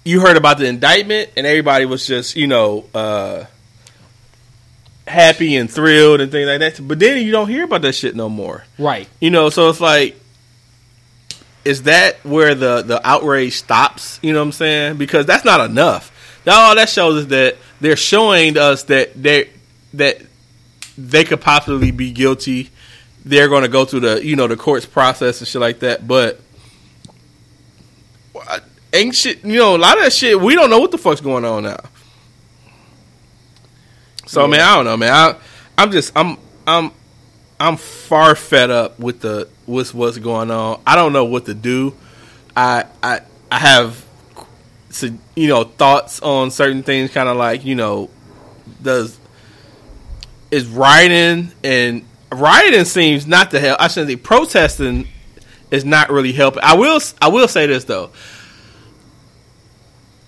you 0.04 0.20
heard 0.20 0.36
about 0.36 0.58
the 0.58 0.66
indictment, 0.66 1.30
and 1.36 1.46
everybody 1.46 1.84
was 1.84 2.06
just 2.06 2.36
you 2.36 2.46
know 2.46 2.84
uh, 2.94 3.44
happy 5.08 5.56
and 5.56 5.70
thrilled 5.70 6.20
and 6.20 6.30
things 6.30 6.46
like 6.46 6.60
that. 6.60 6.86
But 6.86 6.98
then 6.98 7.24
you 7.24 7.32
don't 7.32 7.48
hear 7.48 7.64
about 7.64 7.82
that 7.82 7.94
shit 7.94 8.14
no 8.14 8.28
more. 8.28 8.64
Right. 8.78 9.08
You 9.20 9.30
know, 9.30 9.50
so 9.50 9.70
it's 9.70 9.80
like. 9.80 10.16
Is 11.64 11.82
that 11.82 12.24
where 12.24 12.54
the, 12.54 12.80
the 12.80 13.06
outrage 13.06 13.54
stops? 13.54 14.18
You 14.22 14.32
know 14.32 14.38
what 14.38 14.46
I'm 14.46 14.52
saying? 14.52 14.96
Because 14.96 15.26
that's 15.26 15.44
not 15.44 15.68
enough. 15.68 16.40
That 16.44 16.54
all 16.54 16.74
that 16.76 16.88
shows 16.88 17.24
is 17.24 17.26
that 17.28 17.56
they're 17.80 17.96
showing 17.96 18.56
us 18.56 18.84
that 18.84 19.20
they 19.20 19.50
that 19.94 20.22
they 20.96 21.24
could 21.24 21.40
possibly 21.40 21.90
be 21.90 22.10
guilty. 22.10 22.70
They're 23.24 23.48
going 23.48 23.62
to 23.62 23.68
go 23.68 23.84
through 23.84 24.00
the 24.00 24.24
you 24.24 24.34
know 24.34 24.46
the 24.46 24.56
courts 24.56 24.86
process 24.86 25.40
and 25.40 25.48
shit 25.48 25.60
like 25.60 25.80
that. 25.80 26.08
But 26.08 26.40
ain't 28.92 29.14
shit. 29.14 29.44
You 29.44 29.58
know 29.58 29.76
a 29.76 29.78
lot 29.78 29.98
of 29.98 30.04
that 30.04 30.12
shit. 30.12 30.40
We 30.40 30.54
don't 30.54 30.70
know 30.70 30.80
what 30.80 30.90
the 30.90 30.98
fuck's 30.98 31.20
going 31.20 31.44
on 31.44 31.64
now. 31.64 31.80
So 34.28 34.46
man, 34.46 34.60
I 34.60 34.76
don't 34.76 34.84
know, 34.84 34.96
man. 34.98 35.10
I, 35.10 35.36
I'm 35.78 35.90
just 35.90 36.12
I'm 36.14 36.36
I'm 36.66 36.92
I'm 37.58 37.78
far 37.78 38.34
fed 38.34 38.70
up 38.70 39.00
with 39.00 39.20
the 39.20 39.48
with 39.66 39.94
what's 39.94 40.18
going 40.18 40.50
on. 40.50 40.82
I 40.86 40.96
don't 40.96 41.14
know 41.14 41.24
what 41.24 41.46
to 41.46 41.54
do. 41.54 41.94
I 42.54 42.84
I 43.02 43.20
I 43.50 43.58
have 43.58 44.04
so, 44.90 45.08
you 45.34 45.48
know 45.48 45.64
thoughts 45.64 46.20
on 46.20 46.50
certain 46.50 46.82
things, 46.82 47.10
kind 47.10 47.26
of 47.26 47.38
like 47.38 47.64
you 47.64 47.74
know 47.74 48.10
does 48.82 49.18
is 50.50 50.66
rioting 50.66 51.50
and 51.64 52.04
rioting 52.30 52.84
seems 52.84 53.26
not 53.26 53.50
to 53.52 53.60
help. 53.60 53.80
I 53.80 53.88
shouldn't 53.88 54.10
say 54.10 54.16
protesting 54.16 55.08
is 55.70 55.86
not 55.86 56.10
really 56.10 56.32
helping. 56.32 56.62
I 56.62 56.74
will 56.76 57.00
I 57.22 57.28
will 57.28 57.48
say 57.48 57.66
this 57.66 57.84
though. 57.84 58.10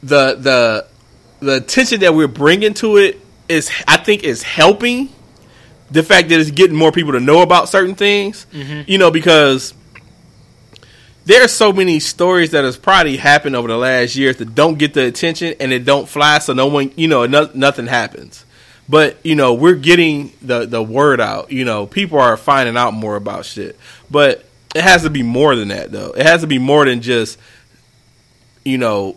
The 0.03 0.37
the 0.37 0.87
the 1.41 1.57
attention 1.57 2.01
that 2.01 2.15
we're 2.15 2.29
bringing 2.29 2.73
to 2.75 2.97
it 2.97 3.21
is 3.51 3.71
I 3.87 3.97
think 3.97 4.25
is 4.25 4.43
helping 4.43 5.11
the 5.91 6.03
fact 6.03 6.29
that 6.29 6.39
it's 6.41 6.51
getting 6.51 6.77
more 6.77 6.93
people 6.93 7.13
to 7.13 7.21
know 7.21 7.43
about 7.43 7.69
certain 7.69 7.95
things. 7.95 8.47
Mm-hmm. 8.53 8.83
You 8.91 8.99
know 8.99 9.11
because 9.11 9.75
there 11.25 11.45
are 11.45 11.49
so 11.49 11.73
many 11.73 12.01
stories 12.01 12.51
that 12.53 12.65
has 12.65 12.77
probably 12.77 13.17
happened 13.17 13.55
over 13.55 13.69
the 13.69 13.77
last 13.77 14.17
years 14.17 14.37
that 14.39 14.55
don't 14.55 14.79
get 14.79 14.95
the 14.95 15.05
attention 15.05 15.55
and 15.61 15.73
it 15.73 15.85
don't 15.85 16.09
fly, 16.09 16.39
so 16.39 16.53
no 16.53 16.67
one, 16.67 16.93
you 16.97 17.09
know, 17.09 17.27
no, 17.27 17.49
nothing 17.55 17.87
happens. 17.87 18.45
But 18.89 19.19
you 19.25 19.37
know, 19.37 19.55
we're 19.55 19.77
getting 19.77 20.33
the 20.43 20.67
the 20.67 20.83
word 20.83 21.21
out. 21.21 21.53
You 21.53 21.65
know, 21.65 21.87
people 21.87 22.19
are 22.19 22.37
finding 22.37 22.77
out 22.77 22.95
more 22.95 23.15
about 23.17 23.45
shit. 23.45 23.79
But 24.11 24.45
it 24.75 24.83
has 24.83 25.03
to 25.03 25.11
be 25.11 25.23
more 25.23 25.55
than 25.55 25.69
that, 25.69 25.93
though. 25.93 26.11
It 26.11 26.27
has 26.27 26.41
to 26.41 26.47
be 26.47 26.59
more 26.59 26.85
than 26.85 27.01
just, 27.01 27.39
you 28.65 28.79
know, 28.79 29.17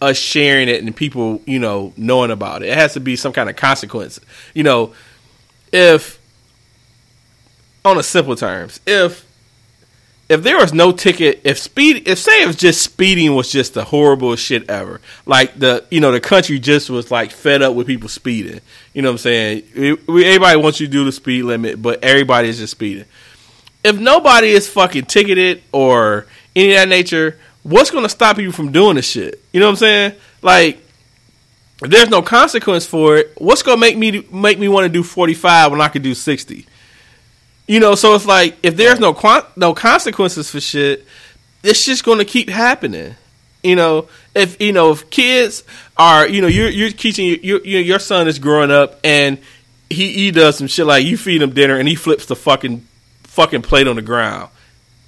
us 0.00 0.16
sharing 0.16 0.68
it 0.68 0.82
and 0.82 0.94
people, 0.94 1.42
you 1.46 1.58
know, 1.58 1.92
knowing 1.96 2.30
about 2.30 2.62
it. 2.62 2.68
It 2.68 2.74
has 2.74 2.94
to 2.94 3.00
be 3.00 3.16
some 3.16 3.32
kind 3.32 3.48
of 3.50 3.56
consequence. 3.56 4.20
You 4.54 4.62
know, 4.62 4.94
if 5.72 6.18
on 7.84 7.98
a 7.98 8.02
simple 8.02 8.36
terms, 8.36 8.80
if 8.86 9.26
if 10.28 10.42
there 10.42 10.58
was 10.58 10.74
no 10.74 10.92
ticket, 10.92 11.40
if 11.44 11.58
speed, 11.58 12.06
if 12.06 12.18
say 12.18 12.44
was 12.44 12.56
just 12.56 12.82
speeding 12.82 13.34
was 13.34 13.50
just 13.50 13.72
the 13.74 13.84
horrible 13.84 14.36
shit 14.36 14.68
ever, 14.68 15.00
like 15.24 15.58
the 15.58 15.84
you 15.90 16.00
know 16.00 16.12
the 16.12 16.20
country 16.20 16.58
just 16.58 16.90
was 16.90 17.10
like 17.10 17.30
fed 17.30 17.62
up 17.62 17.74
with 17.74 17.86
people 17.86 18.08
speeding. 18.08 18.60
You 18.92 19.02
know 19.02 19.08
what 19.08 19.12
I'm 19.12 19.18
saying? 19.18 19.62
We- 19.74 19.92
we- 20.06 20.24
everybody 20.26 20.60
wants 20.60 20.80
you 20.80 20.86
to 20.86 20.92
do 20.92 21.04
the 21.04 21.12
speed 21.12 21.44
limit, 21.44 21.80
but 21.80 22.04
everybody 22.04 22.48
is 22.48 22.58
just 22.58 22.72
speeding. 22.72 23.06
If 23.82 23.98
nobody 23.98 24.48
is 24.48 24.68
fucking 24.68 25.06
ticketed 25.06 25.62
or 25.72 26.26
any 26.54 26.72
of 26.72 26.76
that 26.80 26.88
nature, 26.88 27.38
what's 27.68 27.90
going 27.90 28.04
to 28.04 28.08
stop 28.08 28.38
you 28.38 28.50
from 28.50 28.72
doing 28.72 28.96
the 28.96 29.02
shit? 29.02 29.42
You 29.52 29.60
know 29.60 29.66
what 29.66 29.72
I'm 29.72 29.76
saying? 29.76 30.12
Like, 30.42 30.78
if 31.82 31.90
there's 31.90 32.08
no 32.08 32.22
consequence 32.22 32.86
for 32.86 33.18
it, 33.18 33.32
what's 33.36 33.62
going 33.62 33.76
to 33.76 33.80
make 33.80 33.96
me 33.96 34.26
make 34.32 34.58
me 34.58 34.68
want 34.68 34.84
to 34.84 34.88
do 34.88 35.02
45 35.02 35.70
when 35.70 35.80
I 35.80 35.88
could 35.88 36.02
do 36.02 36.14
60? 36.14 36.66
You 37.66 37.80
know, 37.80 37.94
so 37.94 38.14
it's 38.14 38.26
like 38.26 38.56
if 38.62 38.76
there's 38.76 38.98
no 38.98 39.16
no 39.56 39.74
consequences 39.74 40.50
for 40.50 40.60
shit, 40.60 41.06
it's 41.62 41.84
just 41.84 42.04
going 42.04 42.18
to 42.18 42.24
keep 42.24 42.48
happening. 42.48 43.14
You 43.62 43.76
know, 43.76 44.08
if 44.34 44.60
you 44.60 44.72
know 44.72 44.92
if 44.92 45.10
kids 45.10 45.62
are, 45.96 46.26
you 46.26 46.40
know, 46.40 46.48
you're 46.48 46.70
you're 46.70 46.90
teaching 46.90 47.38
your, 47.42 47.60
your 47.64 47.98
son 47.98 48.26
is 48.26 48.38
growing 48.38 48.70
up 48.70 48.98
and 49.04 49.38
he 49.90 50.12
he 50.12 50.30
does 50.30 50.56
some 50.56 50.66
shit 50.66 50.86
like 50.86 51.04
you 51.04 51.16
feed 51.16 51.42
him 51.42 51.50
dinner 51.50 51.78
and 51.78 51.86
he 51.86 51.94
flips 51.94 52.26
the 52.26 52.36
fucking 52.36 52.86
fucking 53.24 53.62
plate 53.62 53.86
on 53.86 53.96
the 53.96 54.02
ground 54.02 54.48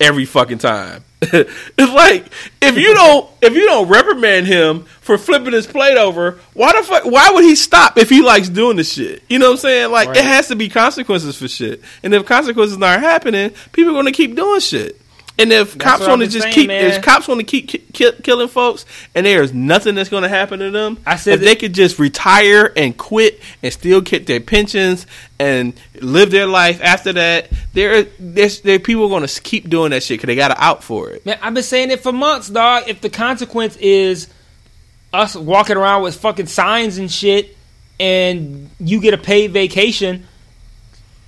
every 0.01 0.25
fucking 0.25 0.59
time. 0.59 1.05
it's 1.23 1.93
like 1.93 2.25
if 2.63 2.79
you 2.79 2.95
don't 2.95 3.29
if 3.43 3.53
you 3.55 3.67
don't 3.67 3.89
reprimand 3.89 4.47
him 4.47 4.85
for 5.03 5.19
flipping 5.19 5.53
his 5.53 5.67
plate 5.67 5.99
over, 5.99 6.41
why 6.55 6.73
the 6.73 6.83
fuck 6.83 7.05
why 7.05 7.31
would 7.33 7.45
he 7.45 7.55
stop 7.55 7.99
if 7.99 8.09
he 8.09 8.23
likes 8.23 8.49
doing 8.49 8.77
the 8.77 8.85
shit? 8.85 9.23
You 9.29 9.39
know 9.39 9.47
what 9.49 9.53
I'm 9.53 9.59
saying? 9.59 9.91
Like 9.93 10.09
Right. 10.09 10.17
it 10.17 10.25
has 10.25 10.49
to 10.49 10.57
be 10.57 10.69
consequences 10.69 11.37
for 11.37 11.47
shit. 11.47 11.83
And 12.03 12.15
if 12.15 12.25
consequences 12.25 12.81
aren't 12.81 13.03
happening, 13.03 13.51
people 13.73 13.91
are 13.91 13.95
going 13.95 14.07
to 14.07 14.13
keep 14.13 14.35
doing 14.35 14.61
shit. 14.61 15.00
And 15.41 15.53
if 15.53 15.79
cops 15.79 16.07
want 16.07 16.21
to 16.23 16.29
just 16.29 16.43
saying, 16.43 16.55
keep 16.55 16.69
man. 16.69 16.85
if 16.85 17.03
cops 17.03 17.27
want 17.27 17.41
to 17.41 17.45
keep 17.47 17.69
ki- 17.69 17.79
ki- 17.93 18.13
killing 18.23 18.49
folks 18.49 18.85
and 19.15 19.25
there's 19.27 19.53
nothing 19.53 19.95
that's 19.95 20.09
going 20.09 20.23
to 20.23 20.29
happen 20.29 20.61
to 20.61 20.71
them, 20.71 20.99
I 21.07 21.17
said 21.17 21.35
if 21.35 21.41
that- 21.41 21.47
they 21.47 21.57
could 21.57 21.73
just 21.75 21.99
retire 21.99 22.73
and 22.77 22.97
quit 22.97 23.41
and 23.63 23.73
still 23.73 24.01
get 24.01 24.27
their 24.27 24.41
pensions 24.41 25.07
and 25.39 25.73
live 26.01 26.31
their 26.31 26.47
life 26.47 26.81
after 26.83 27.13
that, 27.15 27.49
there 27.73 28.05
there's 28.19 28.61
there 28.61 28.79
people 28.79 29.09
going 29.09 29.27
to 29.27 29.41
keep 29.43 29.69
doing 29.69 29.91
that 29.91 30.03
shit 30.03 30.19
because 30.21 30.27
they 30.29 30.37
got 30.37 30.49
to 30.49 30.63
out 30.63 30.85
for 30.85 31.11
it. 31.11 31.25
Man, 31.25 31.39
I've 31.43 31.55
been 31.55 31.63
saying 31.63 31.91
it 31.91 32.01
for 32.01 32.13
months, 32.13 32.49
dog. 32.49 32.85
If 32.89 33.01
the 33.01 33.11
consequence 33.11 33.77
is 33.77 34.29
us 35.13 35.35
walking 35.35 35.77
around 35.77 36.03
with 36.03 36.17
fucking 36.17 36.47
signs 36.47 36.99
and 36.99 37.11
shit, 37.11 37.57
and 37.99 38.71
you 38.79 39.01
get 39.01 39.13
a 39.15 39.19
paid 39.19 39.53
vacation, 39.53 40.27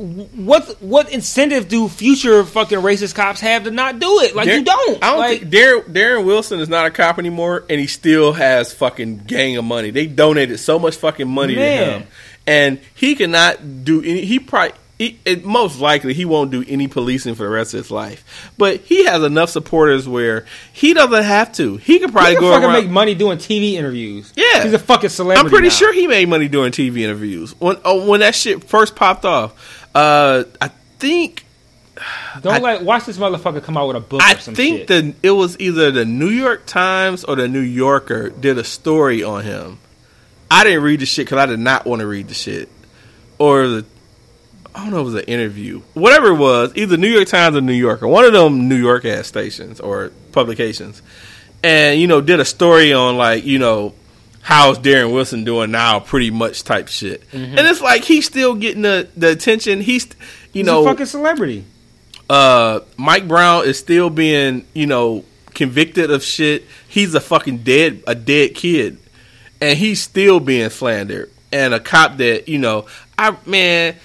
what 0.03 0.83
what 0.83 1.13
incentive 1.13 1.69
do 1.69 1.89
future 1.89 2.45
fucking 2.45 2.79
racist 2.79 3.15
cops 3.15 3.41
have 3.41 3.65
to 3.65 3.71
not 3.71 4.01
do 4.01 4.21
it? 4.21 4.35
Like 4.35 4.47
Dar- 4.47 4.57
you 4.57 4.65
don't. 4.65 5.03
I 5.03 5.11
don't 5.11 5.19
like, 5.19 5.41
think 5.41 5.53
Darren, 5.53 5.85
Darren 5.85 6.25
Wilson 6.25 6.61
is 6.61 6.69
not 6.69 6.87
a 6.87 6.91
cop 6.91 7.19
anymore, 7.19 7.65
and 7.71 7.81
he 7.81 7.87
still 7.87 8.33
has 8.33 8.73
fucking 8.73 9.19
gang 9.19 9.57
of 9.57 9.65
money. 9.65 9.91
They 9.91 10.07
donated 10.07 10.59
so 10.59 10.79
much 10.79 10.97
fucking 10.97 11.29
money 11.29 11.55
to 11.55 11.61
him, 11.61 12.05
and 12.47 12.81
he 12.95 13.15
cannot 13.15 13.85
do 13.85 14.01
any. 14.01 14.25
He 14.25 14.39
probably. 14.39 14.77
He, 14.99 15.19
it, 15.25 15.45
most 15.45 15.81
likely, 15.81 16.15
he 16.15 16.25
won't 16.25 16.53
do 16.53 16.65
any 16.69 16.87
policing 16.87 17.35
for 17.35 17.43
the 17.43 17.49
rest 17.49 17.75
of 17.75 17.79
his 17.79 17.91
life. 17.91 18.53
But 18.57 18.83
he 18.83 19.05
has 19.07 19.25
enough 19.25 19.51
supporters 19.51 20.07
where 20.07 20.47
he 20.73 20.95
doesn't 20.95 21.25
have 21.25 21.53
to. 21.55 21.77
He 21.79 21.99
could 21.99 22.13
probably 22.13 22.31
he 22.31 22.37
can 22.37 22.43
go 22.43 22.53
fucking 22.53 22.69
around. 22.69 22.85
make 22.85 22.91
money 22.91 23.17
doing 23.17 23.39
TV 23.39 23.73
interviews. 23.73 24.33
Yeah. 24.37 24.63
he's 24.63 24.75
a 24.75 24.79
fucking 24.79 25.11
celebrity. 25.11 25.45
I'm 25.45 25.51
pretty 25.51 25.69
now. 25.69 25.75
sure 25.75 25.93
he 25.93 26.07
made 26.07 26.29
money 26.29 26.47
doing 26.47 26.71
TV 26.71 26.99
interviews 26.99 27.53
when 27.59 27.79
oh, 27.85 28.09
when 28.09 28.21
that 28.21 28.37
shit 28.37 28.63
first 28.63 28.95
popped 28.95 29.25
off. 29.25 29.82
Uh, 29.95 30.45
I 30.61 30.71
think 30.99 31.45
Don't 32.41 32.55
I- 32.55 32.59
let 32.59 32.83
watch 32.83 33.05
this 33.05 33.19
motherfucker 33.19 33.63
come 33.63 33.77
out 33.77 33.89
with 33.89 33.97
a 33.97 34.01
book 34.01 34.23
I 34.23 34.35
or 34.35 34.39
some 34.39 34.55
think 34.55 34.87
the 34.87 35.15
it 35.23 35.31
was 35.31 35.59
either 35.61 35.91
the 35.91 36.05
New 36.05 36.31
York 36.31 36.67
Times 36.67 37.25
or 37.25 37.37
the 37.37 37.49
New 37.49 37.61
Yorker 37.61 38.31
did 38.31 38.59
a 38.59 38.65
story 38.65 39.23
on 39.23 39.45
him. 39.45 39.79
I 40.51 40.65
didn't 40.65 40.83
read 40.83 41.01
the 41.01 41.07
shit 41.07 41.27
because 41.27 41.39
I 41.39 41.47
did 41.47 41.61
not 41.61 41.87
want 41.87 42.01
to 42.01 42.07
read 42.07 42.29
the 42.29 42.35
shit, 42.35 42.69
or 43.39 43.67
the 43.67 43.85
I 44.75 44.83
don't 44.83 44.91
know 44.91 44.99
if 44.99 45.03
it 45.03 45.05
was 45.05 45.15
an 45.15 45.21
interview, 45.25 45.81
whatever 45.93 46.29
it 46.29 46.37
was, 46.37 46.73
either 46.77 46.97
New 46.97 47.09
York 47.09 47.29
Times 47.29 47.57
or 47.57 47.61
New 47.61 47.75
Yorker, 47.75 48.09
one 48.09 48.25
of 48.25 48.33
them 48.33 48.69
New 48.69 48.77
York 48.77 49.05
ass 49.05 49.27
stations 49.27 49.81
or 49.81 50.11
publications, 50.33 51.03
and 51.63 52.01
you 52.01 52.07
know 52.07 52.21
did 52.23 52.41
a 52.41 52.45
story 52.45 52.93
on 52.93 53.17
like 53.19 53.45
you 53.45 53.59
know 53.59 53.95
how's 54.43 54.79
Darren 54.79 55.13
Wilson 55.13 55.45
doing 55.45 55.71
now, 55.71 56.01
pretty 56.01 56.31
much 56.31 56.65
type 56.65 56.89
shit, 56.89 57.23
and 57.33 57.59
it's 57.59 57.81
like 57.81 58.05
he's 58.05 58.27
still 58.27 58.55
getting 58.55 58.83
the 58.83 59.09
the 59.17 59.31
attention. 59.31 59.81
He's 59.81 60.05
you 60.53 60.61
He's 60.61 60.67
know 60.67 60.83
a 60.83 60.85
fucking 60.85 61.07
celebrity. 61.07 61.65
uh, 62.29 62.81
Mike 62.97 63.27
Brown 63.29 63.65
is 63.67 63.79
still 63.79 64.11
being, 64.11 64.67
you 64.75 64.87
know, 64.87 65.25
convicted 65.55 66.11
of 66.11 66.23
shit. 66.23 66.65
He's 66.89 67.15
a 67.15 67.21
fucking 67.21 67.59
dead, 67.59 68.03
a 68.07 68.15
dead 68.15 68.55
kid, 68.55 68.99
and 69.61 69.79
he's 69.79 70.01
still 70.03 70.41
being 70.41 70.71
slandered. 70.71 71.31
And 71.55 71.75
a 71.75 71.81
cop 71.81 72.17
that, 72.17 72.49
you 72.49 72.59
know, 72.59 72.87
I 73.19 73.37
man, 73.45 73.97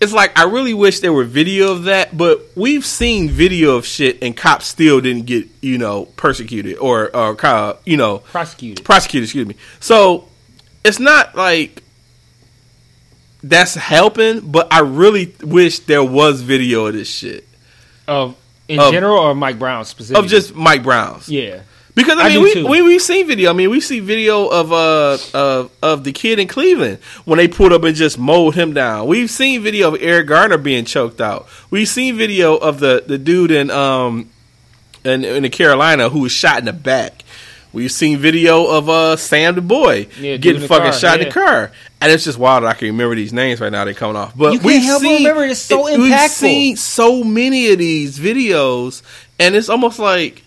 it's 0.00 0.12
like 0.12 0.38
I 0.38 0.44
really 0.44 0.74
wish 0.74 1.00
there 1.00 1.12
were 1.12 1.24
video 1.24 1.72
of 1.72 1.84
that, 1.84 2.16
but 2.16 2.42
we've 2.56 2.84
seen 2.84 3.28
video 3.30 3.76
of 3.76 3.86
shit, 3.86 4.22
and 4.22 4.36
cops 4.36 4.66
still 4.66 5.00
didn't 5.00 5.26
get, 5.26 5.46
you 5.62 5.78
know, 5.78 6.06
persecuted 6.16 6.76
or 6.78 7.14
or 7.16 7.34
kind 7.36 7.76
you 7.86 7.96
know, 7.96 8.18
Prosecuted. 8.18 8.84
prosecuted. 8.84 9.24
Excuse 9.28 9.46
me. 9.46 9.56
So 9.80 10.28
it's 10.84 10.98
not 10.98 11.34
like 11.36 11.82
that's 13.42 13.74
helping, 13.74 14.40
but 14.40 14.72
I 14.72 14.80
really 14.80 15.34
wish 15.42 15.80
there 15.80 16.04
was 16.04 16.40
video 16.40 16.86
of 16.86 16.94
this 16.94 17.08
shit 17.08 17.46
Of 18.08 18.36
in 18.68 18.80
Of- 18.80 18.92
general 18.92 19.18
or 19.18 19.34
Mike 19.34 19.58
Brown 19.58 19.84
specifically? 19.84 20.24
of 20.24 20.30
just 20.30 20.54
Mike 20.54 20.82
Brown's. 20.82 21.28
yeah. 21.28 21.60
Because 21.94 22.18
I 22.18 22.30
mean, 22.30 22.42
we, 22.42 22.54
too. 22.54 22.66
we 22.66 22.82
we 22.82 22.98
see 22.98 23.22
video. 23.22 23.50
I 23.50 23.52
mean, 23.52 23.70
we 23.70 23.80
see 23.80 24.00
video 24.00 24.48
of 24.48 24.72
uh 24.72 25.18
of 25.32 25.70
of 25.80 26.04
the 26.04 26.12
kid 26.12 26.40
in 26.40 26.48
Cleveland 26.48 26.98
when 27.24 27.36
they 27.36 27.46
pulled 27.46 27.72
up 27.72 27.84
and 27.84 27.94
just 27.94 28.18
mowed 28.18 28.56
him 28.56 28.74
down. 28.74 29.06
We've 29.06 29.30
seen 29.30 29.62
video 29.62 29.94
of 29.94 30.02
Eric 30.02 30.26
Garner 30.26 30.58
being 30.58 30.84
choked 30.86 31.20
out. 31.20 31.46
We've 31.70 31.88
seen 31.88 32.16
video 32.16 32.56
of 32.56 32.80
the 32.80 33.04
the 33.06 33.16
dude 33.16 33.52
in 33.52 33.70
um 33.70 34.28
in, 35.04 35.24
in 35.24 35.44
the 35.44 35.50
Carolina 35.50 36.08
who 36.08 36.20
was 36.20 36.32
shot 36.32 36.58
in 36.58 36.64
the 36.64 36.72
back. 36.72 37.22
We've 37.72 37.92
seen 37.92 38.18
video 38.18 38.66
of 38.66 38.88
uh 38.88 39.16
Sam 39.16 39.54
the 39.54 39.60
boy 39.60 40.08
Yeah, 40.18 40.36
getting 40.36 40.62
the 40.62 40.68
fucking 40.68 40.90
car, 40.90 40.98
shot 40.98 41.20
in 41.20 41.28
the 41.28 41.32
car, 41.32 41.72
and 42.00 42.12
it's 42.12 42.24
just 42.24 42.38
wild. 42.38 42.64
that 42.64 42.68
I 42.68 42.74
can 42.74 42.88
remember 42.88 43.14
these 43.14 43.32
names 43.32 43.60
right 43.60 43.70
now. 43.70 43.84
They're 43.84 43.94
coming 43.94 44.16
off, 44.16 44.36
but 44.36 44.52
You 44.52 44.58
can't 44.58 44.64
we've 44.64 44.82
help 44.82 45.02
but 45.02 45.08
seen, 45.08 45.18
remember, 45.18 45.44
it's 45.44 45.60
so 45.60 45.84
impactful. 45.84 45.98
We've 45.98 46.30
seen 46.30 46.76
so 46.76 47.24
many 47.24 47.72
of 47.72 47.78
these 47.78 48.18
videos, 48.18 49.02
and 49.40 49.56
it's 49.56 49.68
almost 49.68 49.98
like 49.98 50.43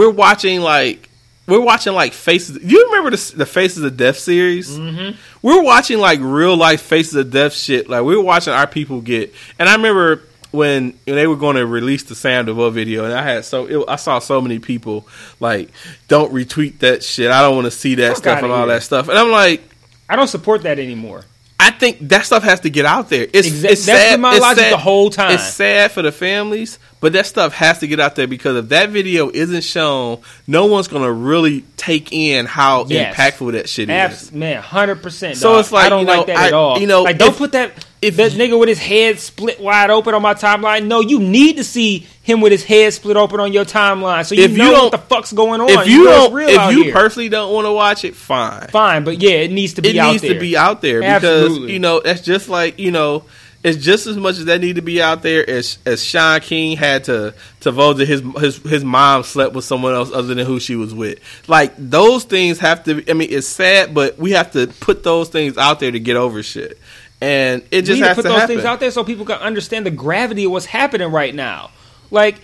we're 0.00 0.08
watching 0.08 0.62
like 0.62 1.10
we're 1.46 1.60
watching 1.60 1.92
like 1.92 2.14
faces. 2.14 2.56
Do 2.58 2.66
you 2.66 2.86
remember 2.86 3.14
the, 3.14 3.36
the 3.36 3.44
Faces 3.44 3.82
of 3.82 3.98
Death 3.98 4.18
series? 4.18 4.70
Mm-hmm. 4.78 5.18
We're 5.42 5.62
watching 5.62 5.98
like 5.98 6.20
real 6.22 6.56
life 6.56 6.80
Faces 6.80 7.14
of 7.16 7.30
Death 7.30 7.52
shit. 7.52 7.86
Like 7.90 8.02
we're 8.02 8.18
watching 8.18 8.54
our 8.54 8.66
people 8.66 9.02
get. 9.02 9.34
And 9.58 9.68
I 9.68 9.74
remember 9.74 10.22
when, 10.52 10.98
when 11.04 11.16
they 11.16 11.26
were 11.26 11.36
going 11.36 11.56
to 11.56 11.66
release 11.66 12.04
the 12.04 12.14
Sam 12.14 12.46
DuBose 12.46 12.72
video, 12.72 13.04
and 13.04 13.12
I 13.12 13.22
had 13.22 13.44
so 13.44 13.66
it, 13.66 13.84
I 13.88 13.96
saw 13.96 14.20
so 14.20 14.40
many 14.40 14.58
people 14.58 15.06
like 15.38 15.68
don't 16.08 16.32
retweet 16.32 16.78
that 16.78 17.04
shit. 17.04 17.30
I 17.30 17.42
don't 17.42 17.54
want 17.54 17.66
to 17.66 17.70
see 17.70 17.96
that 17.96 18.14
Fuck 18.14 18.16
stuff 18.16 18.42
and 18.42 18.50
all 18.50 18.60
here. 18.60 18.76
that 18.76 18.82
stuff. 18.82 19.08
And 19.10 19.18
I'm 19.18 19.30
like. 19.30 19.62
I 20.08 20.16
don't 20.16 20.28
support 20.28 20.62
that 20.62 20.78
anymore. 20.78 21.24
I 21.60 21.70
think 21.70 21.98
that 22.08 22.24
stuff 22.24 22.42
has 22.42 22.60
to 22.60 22.70
get 22.70 22.86
out 22.86 23.08
there. 23.10 23.24
It's, 23.32 23.46
Exact- 23.46 23.72
it's 23.72 23.86
that's 23.86 23.98
sad. 24.10 24.20
my 24.20 24.32
it's 24.32 24.40
logic 24.40 24.64
sad- 24.64 24.72
the 24.72 24.78
whole 24.78 25.10
time. 25.10 25.32
It's 25.32 25.44
sad 25.54 25.92
for 25.92 26.02
the 26.02 26.10
families, 26.12 26.78
but 27.00 27.12
that 27.12 27.26
stuff 27.26 27.52
has 27.54 27.78
to 27.80 27.86
get 27.86 28.00
out 28.00 28.16
there 28.16 28.26
because 28.26 28.56
if 28.56 28.68
that 28.70 28.90
video 28.90 29.30
isn't 29.30 29.62
shown, 29.62 30.20
no 30.46 30.66
one's 30.66 30.88
gonna 30.88 31.12
really 31.12 31.64
take 31.76 32.12
in 32.12 32.46
how 32.46 32.86
Yes. 32.88 33.14
impactful 33.14 33.52
that 33.52 33.68
shit 33.68 33.90
is. 33.90 33.94
Abs- 33.94 34.32
man, 34.32 34.62
hundred 34.62 35.02
percent. 35.02 35.36
So 35.36 35.58
it's 35.58 35.70
like, 35.70 35.86
I 35.86 35.88
don't 35.90 36.00
you 36.00 36.06
know, 36.06 36.16
like 36.18 36.26
that 36.28 36.36
I- 36.38 36.46
at 36.48 36.52
all. 36.54 36.78
you 36.80 36.86
know, 36.86 37.02
like 37.02 37.18
don't 37.18 37.30
if- 37.30 37.38
put 37.38 37.52
that 37.52 37.72
if 38.02 38.16
that 38.16 38.32
nigga 38.32 38.58
with 38.58 38.68
his 38.68 38.78
head 38.78 39.18
split 39.18 39.60
wide 39.60 39.90
open 39.90 40.14
on 40.14 40.22
my 40.22 40.32
timeline. 40.34 40.86
No, 40.86 41.00
you 41.00 41.20
need 41.20 41.58
to 41.58 41.64
see 41.64 42.06
him 42.22 42.40
with 42.40 42.50
his 42.52 42.64
head 42.64 42.94
split 42.94 43.16
open 43.16 43.40
on 43.40 43.52
your 43.52 43.64
timeline, 43.66 44.24
so 44.24 44.34
you 44.34 44.44
If 44.44 44.52
you 44.52 44.58
know 44.58 44.70
don't- 44.72 44.82
what 44.84 44.92
the 44.92 44.98
fuck's 45.14 45.32
going 45.32 45.60
on. 45.60 45.68
If 45.68 45.86
you 45.86 46.08
it's 46.08 46.16
don't, 46.28 46.40
if 46.48 46.72
you 46.76 46.84
here. 46.84 46.92
personally 46.94 47.28
don't 47.28 47.52
want 47.52 47.66
to 47.66 47.72
watch 47.72 48.04
it, 48.04 48.14
fine. 48.16 48.68
fine, 48.68 49.04
but 49.04 49.20
yeah, 49.20 49.32
it 49.32 49.50
needs 49.52 49.74
to 49.74 49.82
be 49.82 49.90
out 49.90 49.92
there. 49.92 50.02
it 50.04 50.06
out 50.08 50.12
needs 50.12 50.22
there. 50.22 50.34
to 50.34 50.40
be 50.40 50.56
out 50.56 50.80
there 50.82 51.00
because 51.00 51.24
Absolutely. 51.44 51.72
you 51.74 51.78
know 51.78 52.00
that's 52.02 52.22
just 52.22 52.48
like 52.48 52.78
you 52.78 52.90
know 52.90 53.24
it's 53.62 53.76
just 53.76 54.06
as 54.06 54.16
much 54.16 54.38
as 54.38 54.46
that 54.46 54.62
need 54.62 54.76
to 54.76 54.80
be 54.82 55.02
out 55.02 55.20
there 55.20 55.48
as 55.50 55.76
as 55.84 56.02
Shaun 56.02 56.40
King 56.40 56.78
had 56.78 57.04
to 57.04 57.34
to 57.60 57.70
vote 57.70 57.94
that 57.98 58.08
his 58.08 58.22
his 58.38 58.56
his 58.62 58.82
mom 58.82 59.22
slept 59.24 59.54
with 59.54 59.66
someone 59.66 59.92
else 59.92 60.10
other 60.10 60.34
than 60.34 60.46
who 60.46 60.58
she 60.58 60.76
was 60.76 60.94
with. 60.94 61.18
Like 61.46 61.74
those 61.76 62.24
things 62.24 62.58
have 62.60 62.82
to. 62.84 63.04
I 63.10 63.12
mean, 63.12 63.28
it's 63.30 63.46
sad, 63.46 63.92
but 63.92 64.16
we 64.18 64.30
have 64.30 64.52
to 64.52 64.68
put 64.68 65.02
those 65.02 65.28
things 65.28 65.58
out 65.58 65.78
there 65.80 65.90
to 65.92 66.00
get 66.00 66.16
over 66.16 66.42
shit, 66.42 66.78
and 67.20 67.62
it 67.70 67.76
we 67.76 67.82
just 67.82 68.00
to 68.00 68.06
has 68.06 68.16
put 68.16 68.22
to 68.22 68.28
those 68.28 68.40
happen. 68.40 68.56
things 68.56 68.64
out 68.64 68.80
there 68.80 68.90
so 68.90 69.04
people 69.04 69.26
can 69.26 69.38
understand 69.38 69.84
the 69.86 69.90
gravity 69.90 70.44
of 70.44 70.52
what's 70.52 70.66
happening 70.66 71.10
right 71.10 71.34
now. 71.34 71.70
Like, 72.10 72.40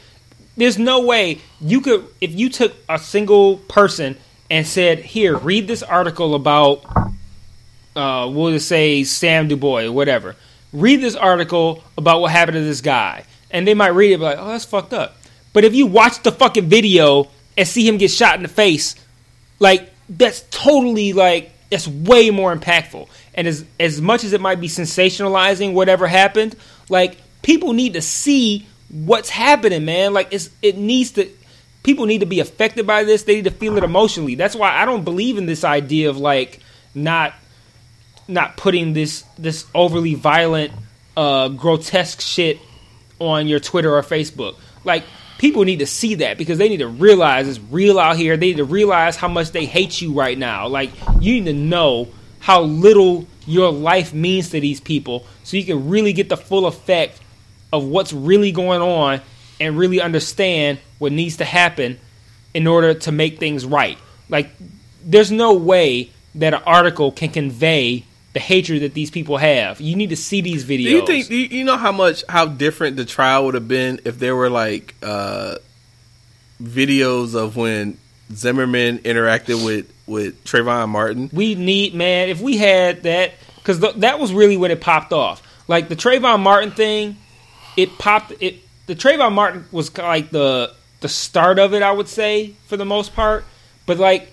there's 0.57 0.79
no 0.79 1.01
way 1.03 1.41
you 1.61 1.81
could 1.81 2.07
if 2.21 2.35
you 2.35 2.49
took 2.49 2.75
a 2.89 2.99
single 2.99 3.59
person 3.59 4.17
and 4.51 4.67
said, 4.67 4.99
"Here, 5.01 5.37
read 5.37 5.67
this 5.67 5.83
article 5.83 6.35
about, 6.35 6.85
uh, 7.95 8.31
we'll 8.33 8.53
just 8.53 8.69
say 8.69 9.05
Sam 9.05 9.49
DuBose, 9.49 9.91
whatever. 9.93 10.37
Read 10.73 11.01
this 11.01 11.17
article 11.17 11.83
about 11.97 12.21
what 12.21 12.31
happened 12.31 12.57
to 12.57 12.65
this 12.65 12.81
guy," 12.81 13.25
and 13.51 13.67
they 13.67 13.75
might 13.75 13.89
read 13.89 14.11
it, 14.11 14.15
and 14.15 14.21
be 14.21 14.25
like, 14.25 14.39
"Oh, 14.39 14.49
that's 14.49 14.65
fucked 14.65 14.93
up." 14.93 15.17
But 15.53 15.65
if 15.65 15.75
you 15.75 15.87
watch 15.87 16.23
the 16.23 16.33
fucking 16.33 16.69
video 16.69 17.29
and 17.57 17.67
see 17.67 17.87
him 17.89 17.97
get 17.97 18.11
shot 18.11 18.37
in 18.37 18.43
the 18.43 18.49
face, 18.49 18.95
like 19.59 19.91
that's 20.09 20.45
totally 20.51 21.13
like 21.13 21.51
that's 21.71 21.89
way 21.89 22.31
more 22.31 22.55
impactful. 22.55 23.09
And 23.37 23.47
as 23.47 23.65
as 23.79 24.01
much 24.01 24.25
as 24.25 24.33
it 24.33 24.41
might 24.41 24.61
be 24.61 24.69
sensationalizing 24.69 25.75
whatever 25.75 26.07
happened, 26.07 26.57
like 26.89 27.19
people 27.43 27.73
need 27.73 27.95
to 27.95 28.03
see 28.03 28.67
what's 28.89 29.29
happening, 29.29 29.85
man. 29.85 30.13
Like 30.15 30.29
it's 30.31 30.51
it 30.63 30.77
needs 30.77 31.13
to 31.13 31.31
people 31.83 32.07
need 32.07 32.21
to 32.21 32.27
be 32.27 32.41
affected 32.41 32.87
by 32.87 33.05
this. 33.05 33.25
They 33.25 33.37
need 33.37 33.45
to 33.45 33.51
feel 33.51 33.77
it 33.77 33.85
emotionally. 33.85 34.35
That's 34.35 34.57
why 34.57 34.73
I 34.73 34.85
don't 34.85 35.05
believe 35.05 35.39
in 35.39 35.47
this 35.47 35.65
idea 35.65 36.11
of 36.11 36.19
like 36.19 36.61
not 36.95 37.35
not 38.29 38.57
putting 38.57 38.93
this 38.93 39.23
this 39.39 39.67
overly 39.75 40.15
violent 40.15 40.73
uh 41.17 41.49
grotesque 41.49 42.21
shit 42.21 42.59
on 43.19 43.47
your 43.47 43.61
Twitter 43.61 43.95
or 43.95 44.03
Facebook. 44.03 44.57
Like 44.85 45.05
people 45.39 45.65
need 45.65 45.81
to 45.81 45.87
see 45.87 46.17
that 46.17 46.39
because 46.39 46.59
they 46.59 46.69
need 46.69 46.79
to 46.79 46.89
realize 46.89 47.49
it's 47.49 47.61
real 47.71 47.99
out 47.99 48.17
here. 48.17 48.37
They 48.37 48.47
need 48.47 48.57
to 48.57 48.65
realize 48.65 49.17
how 49.17 49.29
much 49.29 49.53
they 49.53 49.67
hate 49.67 50.01
you 50.01 50.13
right 50.13 50.37
now. 50.37 50.69
Like 50.69 50.91
you 51.21 51.35
need 51.35 51.47
to 51.47 51.53
know 51.53 52.09
how 52.41 52.63
little 52.63 53.27
your 53.47 53.71
life 53.71 54.13
means 54.13 54.51
to 54.51 54.61
these 54.61 54.81
people 54.81 55.25
so 55.45 55.57
you 55.57 55.65
can 55.65 55.89
really 55.89 56.13
get 56.13 56.29
the 56.29 56.37
full 56.37 56.67
effect 56.67 57.21
of 57.73 57.85
what's 57.85 58.13
really 58.13 58.53
going 58.53 58.81
on 58.81 59.21
and 59.61 59.79
really 59.79 60.01
understand 60.01 60.79
what 60.99 61.13
needs 61.13 61.39
to 61.39 61.45
happen 61.45 61.99
in 62.55 62.67
order 62.67 62.95
to 62.95 63.13
make 63.13 63.39
things 63.39 63.65
right. 63.65 63.99
Like 64.29 64.51
there's 65.05 65.31
no 65.31 65.55
way 65.55 66.11
that 66.35 66.55
an 66.55 66.63
article 66.67 67.13
can 67.13 67.31
convey 67.31 68.05
the 68.33 68.41
hatred 68.41 68.83
that 68.83 68.93
these 68.93 69.11
people 69.11 69.39
have. 69.39 69.81
You 69.81 69.97
need 69.97 70.11
to 70.11 70.17
see 70.17 70.43
these 70.43 70.65
videos. 70.65 70.85
Do 70.85 70.91
you 70.91 71.07
think 71.07 71.27
do 71.29 71.37
you, 71.37 71.59
you 71.59 71.65
know 71.65 71.77
how 71.77 71.93
much 71.93 72.23
how 72.29 72.47
different 72.47 72.97
the 72.97 73.05
trial 73.05 73.47
would 73.47 73.55
have 73.55 73.69
been 73.69 74.01
if 74.05 74.19
there 74.19 74.37
were 74.37 74.51
like 74.51 74.95
uh, 75.03 75.57
videos 76.63 77.35
of 77.35 77.57
when 77.57 77.99
Zimmerman 78.33 78.99
interacted 78.99 79.65
with 79.65 79.91
with 80.07 80.45
Trayvon 80.45 80.89
Martin? 80.89 81.31
We 81.33 81.55
need 81.55 81.95
man. 81.95 82.29
If 82.29 82.41
we 82.41 82.57
had 82.57 83.03
that, 83.05 83.33
because 83.57 83.81
th- 83.81 83.97
that 83.97 84.19
was 84.19 84.33
really 84.33 84.57
when 84.57 84.71
it 84.71 84.81
popped 84.81 85.13
off. 85.13 85.43
Like 85.69 85.89
the 85.89 85.97
Trayvon 85.97 86.41
Martin 86.41 86.71
thing, 86.71 87.17
it 87.77 87.99
popped. 87.99 88.33
It 88.41 88.61
the 88.87 88.95
Trayvon 88.95 89.33
Martin 89.33 89.65
was 89.73 89.97
like 89.99 90.31
the 90.31 90.73
the 91.01 91.09
start 91.09 91.59
of 91.59 91.75
it. 91.75 91.83
I 91.83 91.93
would 91.93 92.09
say 92.09 92.55
for 92.67 92.77
the 92.77 92.85
most 92.85 93.15
part, 93.15 93.45
but 93.85 93.99
like 93.99 94.33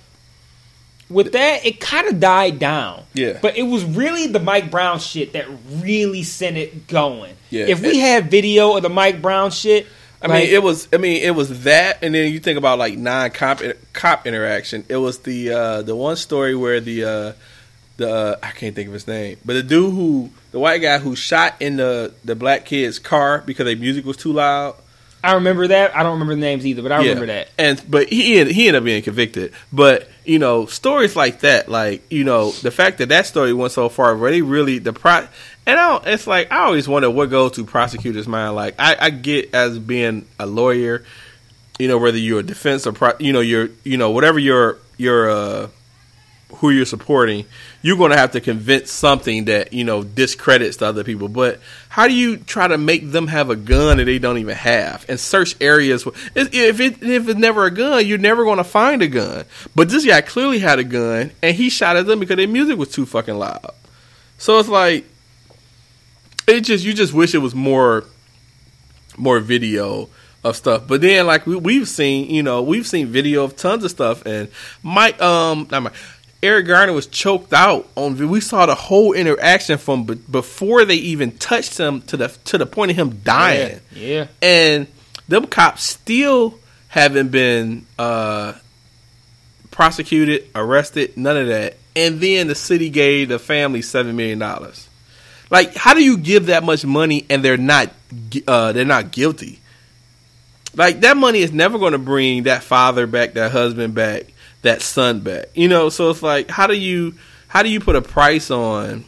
with 1.10 1.34
that, 1.34 1.66
it 1.66 1.80
kind 1.80 2.08
of 2.08 2.20
died 2.20 2.60
down. 2.60 3.04
Yeah. 3.14 3.40
But 3.42 3.58
it 3.58 3.64
was 3.64 3.84
really 3.84 4.28
the 4.28 4.40
Mike 4.40 4.72
Brown 4.72 5.00
shit 5.00 5.34
that 5.34 5.48
really 5.70 6.24
sent 6.24 6.58
it 6.58 6.88
going. 6.88 7.36
Yeah. 7.50 7.66
If 7.68 7.82
we 7.82 8.00
had 8.00 8.32
video 8.32 8.76
of 8.76 8.84
the 8.84 8.90
Mike 8.90 9.22
Brown 9.22 9.52
shit, 9.52 9.88
I 10.24 10.28
like, 10.28 10.46
mean, 10.46 10.54
it 10.54 10.64
was. 10.64 10.88
I 10.94 10.98
mean, 10.98 11.22
it 11.22 11.36
was 11.36 11.64
that, 11.64 12.00
and 12.02 12.16
then 12.16 12.32
you 12.32 12.40
think 12.40 12.58
about 12.58 12.80
like 12.80 12.98
non 12.98 13.30
cop 13.32 13.62
cop 13.92 14.26
interaction. 14.26 14.86
It 14.88 14.96
was 14.96 15.20
the 15.20 15.52
uh, 15.52 15.82
the 15.82 15.96
one 15.98 16.16
story 16.16 16.56
where 16.56 16.80
the 16.80 17.04
uh, 17.04 17.34
the 17.98 18.10
uh, 18.10 18.36
I 18.42 18.52
can't 18.52 18.74
think 18.74 18.88
of 18.88 18.94
his 18.94 19.06
name, 19.06 19.38
but 19.44 19.54
the 19.54 19.64
dude 19.64 19.94
who 19.94 20.30
the 20.52 20.60
white 20.60 20.82
guy 20.82 21.00
who 21.00 21.18
shot 21.18 21.56
in 21.60 21.76
the 21.76 22.14
the 22.24 22.36
black 22.36 22.64
kid's 22.66 23.00
car 23.00 23.44
because 23.46 23.66
their 23.66 23.76
music 23.76 24.06
was 24.06 24.16
too 24.16 24.32
loud. 24.32 24.76
I 25.26 25.36
remember 25.36 25.68
that. 25.68 25.96
I 25.96 26.04
don't 26.04 26.14
remember 26.14 26.36
the 26.36 26.42
names 26.42 26.66
either, 26.66 26.82
but 26.82 26.92
I 26.92 26.98
remember 26.98 27.28
that. 27.28 27.50
And 27.58 27.82
but 27.90 28.08
he 28.10 28.44
he 28.46 28.68
ended 28.68 28.76
up 28.76 28.84
being 28.84 29.04
convicted. 29.04 29.54
But 29.72 30.10
you 30.26 30.40
know, 30.40 30.66
stories 30.66 31.16
like 31.16 31.42
that, 31.42 31.70
like 31.70 32.10
you 32.12 32.24
know, 32.24 32.52
the 32.52 32.72
fact 32.72 32.98
that 32.98 33.10
that 33.10 33.26
story 33.26 33.54
went 33.54 33.72
so 33.72 33.90
far, 33.90 34.16
where 34.16 34.32
they 34.32 34.42
really 34.42 34.80
the 34.80 34.94
pro. 34.94 35.28
And 35.66 35.80
I 35.80 35.98
it's 36.06 36.28
like 36.28 36.52
I 36.52 36.66
always 36.66 36.88
wonder 36.88 37.10
what 37.10 37.30
goes 37.30 37.54
through 37.54 37.66
prosecutors' 37.66 38.28
mind. 38.28 38.56
Like 38.56 38.76
I, 38.80 38.96
I 39.00 39.10
get 39.10 39.54
as 39.54 39.80
being 39.80 40.26
a 40.40 40.46
lawyer, 40.46 41.04
you 41.80 41.88
know, 41.88 41.98
whether 41.98 42.18
you're 42.18 42.42
a 42.42 42.44
defense 42.44 42.86
or 42.86 42.92
pro, 42.92 43.14
you 43.20 43.32
know, 43.34 43.40
you're 43.40 43.70
you 43.84 43.98
know 43.98 44.12
whatever 44.12 44.40
your 44.40 44.78
your 44.98 45.30
uh, 45.30 45.68
who 46.56 46.70
you're 46.70 46.86
supporting, 46.86 47.46
you're 47.82 47.98
going 47.98 48.12
to 48.12 48.18
have 48.18 48.34
to 48.34 48.42
convince 48.42 48.92
something 48.92 49.46
that 49.46 49.72
you 49.74 49.86
know 49.86 50.04
discredits 50.04 50.78
the 50.78 50.86
other 50.86 51.04
people. 51.06 51.30
But 51.30 51.62
how 51.88 52.08
do 52.10 52.14
you 52.14 52.38
try 52.38 52.68
to 52.68 52.78
make 52.78 53.10
them 53.10 53.28
have 53.28 53.50
a 53.50 53.56
gun 53.56 53.98
that 53.98 54.06
they 54.06 54.20
don't 54.20 54.38
even 54.40 54.56
have 54.56 55.06
and 55.08 55.18
search 55.20 55.56
areas? 55.62 56.06
where- 56.06 56.14
if 56.36 56.80
it 56.82 57.02
if 57.02 57.30
it's 57.30 57.40
never 57.40 57.66
a 57.66 57.72
gun, 57.72 58.06
you're 58.06 58.18
never 58.18 58.44
going 58.44 58.58
to 58.58 58.64
find 58.66 59.02
a 59.02 59.08
gun. 59.08 59.46
But 59.76 59.88
this 59.88 60.06
guy 60.06 60.20
clearly 60.20 60.60
had 60.60 60.80
a 60.80 60.84
gun, 60.84 61.32
and 61.42 61.56
he 61.56 61.70
shot 61.70 61.96
at 61.96 62.06
them 62.06 62.20
because 62.20 62.36
their 62.36 62.48
music 62.50 62.78
was 62.78 62.90
too 62.90 63.06
fucking 63.06 63.36
loud. 63.40 63.72
So 64.38 64.60
it's 64.60 64.68
like 64.70 65.06
it 66.48 66.62
just 66.62 66.84
you 66.84 66.94
just 66.94 67.14
wish 67.14 67.34
it 67.34 67.40
was 67.40 67.56
more 67.56 68.06
more 69.18 69.40
video 69.40 70.10
of 70.44 70.56
stuff. 70.56 70.88
But 70.88 71.02
then 71.02 71.26
like 71.26 71.46
we, 71.46 71.56
we've 71.56 71.88
seen, 71.88 72.30
you 72.30 72.44
know, 72.44 72.62
we've 72.62 72.88
seen 72.88 73.08
video 73.08 73.44
of 73.44 73.56
tons 73.56 73.84
of 73.84 73.92
stuff 73.92 74.26
and 74.26 74.50
Mike 74.82 75.22
um 75.22 75.68
not 75.72 75.84
Mike, 75.84 75.94
Eric 76.42 76.68
Garner 76.68 76.92
was 76.94 77.08
choked 77.08 77.54
out 77.54 77.88
on 77.96 78.18
we 78.30 78.42
saw 78.42 78.66
the 78.66 78.76
whole 78.76 79.14
interaction 79.14 79.78
from 79.78 80.04
b- 80.04 80.16
before 80.30 80.84
they 80.84 80.96
even 80.96 81.32
touched 81.38 81.78
him 81.78 82.02
to 82.04 82.18
the 82.18 82.28
to 82.46 82.58
the 82.58 82.66
point 82.66 82.92
of 82.92 82.98
him 82.98 83.22
dying. 83.24 83.80
Yeah. 83.94 84.28
And 84.42 84.88
them 85.28 85.48
cops 85.48 85.84
still 85.84 86.60
haven't 86.90 87.30
been 87.30 87.86
uh 87.98 88.54
prosecuted, 89.72 90.50
arrested, 90.54 91.18
none 91.18 91.38
of 91.38 91.48
that. 91.48 91.78
And 91.96 92.20
then 92.20 92.48
the 92.48 92.56
city 92.56 92.90
gave 92.90 93.30
the 93.30 93.40
family 93.40 93.82
seven 93.82 94.16
million 94.16 94.40
dollars. 94.40 94.83
Like, 95.54 95.76
how 95.76 95.94
do 95.94 96.04
you 96.04 96.18
give 96.18 96.48
that 96.48 96.64
much 96.64 96.84
money 96.84 97.28
and 97.30 97.46
they're 97.46 97.58
not 97.58 97.92
uh, 98.48 98.72
they're 98.72 98.86
not 98.86 99.12
guilty? 99.12 99.60
Like 100.76 101.02
that 101.02 101.16
money 101.16 101.42
is 101.42 101.52
never 101.52 101.78
going 101.78 101.92
to 101.92 102.00
bring 102.00 102.44
that 102.44 102.64
father 102.64 103.06
back, 103.06 103.34
that 103.34 103.52
husband 103.52 103.94
back, 103.94 104.34
that 104.64 104.82
son 104.82 105.20
back. 105.20 105.50
You 105.54 105.68
know, 105.68 105.90
so 105.90 106.10
it's 106.10 106.24
like, 106.24 106.50
how 106.50 106.66
do 106.66 106.74
you 106.74 107.14
how 107.48 107.62
do 107.62 107.70
you 107.70 107.80
put 107.80 107.96
a 107.96 108.02
price 108.02 108.50
on 108.50 109.06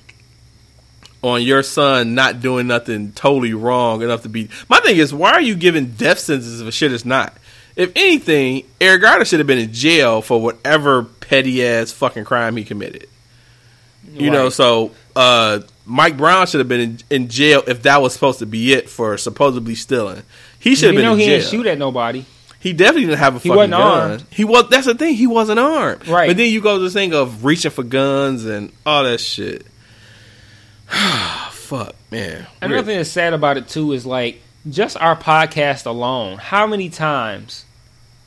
on 1.24 1.42
your 1.42 1.64
son 1.64 2.14
not 2.14 2.42
doing 2.42 2.68
nothing 2.68 3.12
totally 3.14 3.56
wrong 3.56 4.04
enough 4.04 4.22
to 4.22 4.30
be? 4.30 4.50
My 4.70 4.80
thing 4.82 4.98
is, 4.98 5.12
why 5.12 5.32
are 5.32 5.42
you 5.42 5.56
giving 5.56 5.94
death 5.94 6.20
sentences 6.20 6.62
for 6.62 6.70
shit 6.70 6.94
it's 6.94 7.06
not? 7.06 7.36
If 7.76 7.92
anything, 7.96 8.66
Eric 8.80 9.02
Garner 9.02 9.26
should 9.26 9.40
have 9.40 9.48
been 9.48 9.58
in 9.58 9.74
jail 9.74 10.22
for 10.22 10.40
whatever 10.40 11.06
petty 11.06 11.66
ass 11.66 11.92
fucking 11.92 12.26
crime 12.26 12.56
he 12.56 12.64
committed. 12.64 13.08
You 14.14 14.30
know, 14.30 14.50
so 14.50 14.92
uh, 15.16 15.62
Mike 15.86 16.18
Brown 16.18 16.48
should 16.48 16.60
have 16.60 16.68
been 16.68 16.82
in, 16.82 17.00
in 17.10 17.28
jail 17.30 17.64
if 17.68 17.84
that 17.84 18.02
was 18.02 18.14
supposed 18.14 18.40
to 18.40 18.46
be 18.46 18.74
it 18.74 18.90
for 18.90 19.18
supposedly 19.18 19.76
stealing. 19.76 20.24
He 20.60 20.76
should 20.76 20.88
have 20.88 20.96
been. 20.96 21.04
you 21.04 21.10
know 21.10 21.14
in 21.14 21.20
he 21.20 21.26
jail. 21.26 21.40
didn't 21.40 21.52
shoot 21.52 21.66
at 21.68 21.78
nobody. 21.78 22.26
He 22.60 22.74
definitely 22.74 23.06
didn't 23.06 23.20
have 23.20 23.36
a 23.36 23.40
He 23.40 23.50
fucking 23.50 23.58
wasn't 23.58 23.72
gun. 23.74 24.10
armed. 24.12 24.26
He 24.32 24.44
was. 24.44 24.68
That's 24.70 24.88
the 24.88 24.96
thing. 24.96 25.14
He 25.16 25.28
wasn't 25.28 25.60
armed. 25.60 26.08
Right. 26.08 26.28
But 26.28 26.38
then 26.38 26.52
you 26.52 26.62
go 26.62 26.78
to 26.80 26.84
the 26.84 26.90
thing 26.90 27.14
of 27.14 27.46
reaching 27.46 27.70
for 27.70 27.84
guns 27.84 28.46
and 28.46 28.72
all 28.86 29.04
that 29.04 29.20
shit. 29.20 29.66
Fuck, 31.52 31.96
man. 32.12 32.48
Another 32.62 32.84
thing 32.84 32.98
that's 32.98 33.10
sad 33.10 33.34
about 33.34 33.58
it 33.58 33.68
too 33.68 33.92
is 33.92 34.06
like 34.06 34.42
just 34.70 34.98
our 34.98 35.16
podcast 35.16 35.86
alone. 35.86 36.38
How 36.38 36.68
many 36.68 36.90
times 36.90 37.66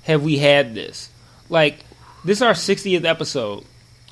have 0.02 0.22
we 0.22 0.38
had 0.38 0.74
this? 0.74 1.10
Like 1.48 1.84
this 2.24 2.38
is 2.38 2.42
our 2.42 2.52
60th 2.52 3.04
episode. 3.04 3.64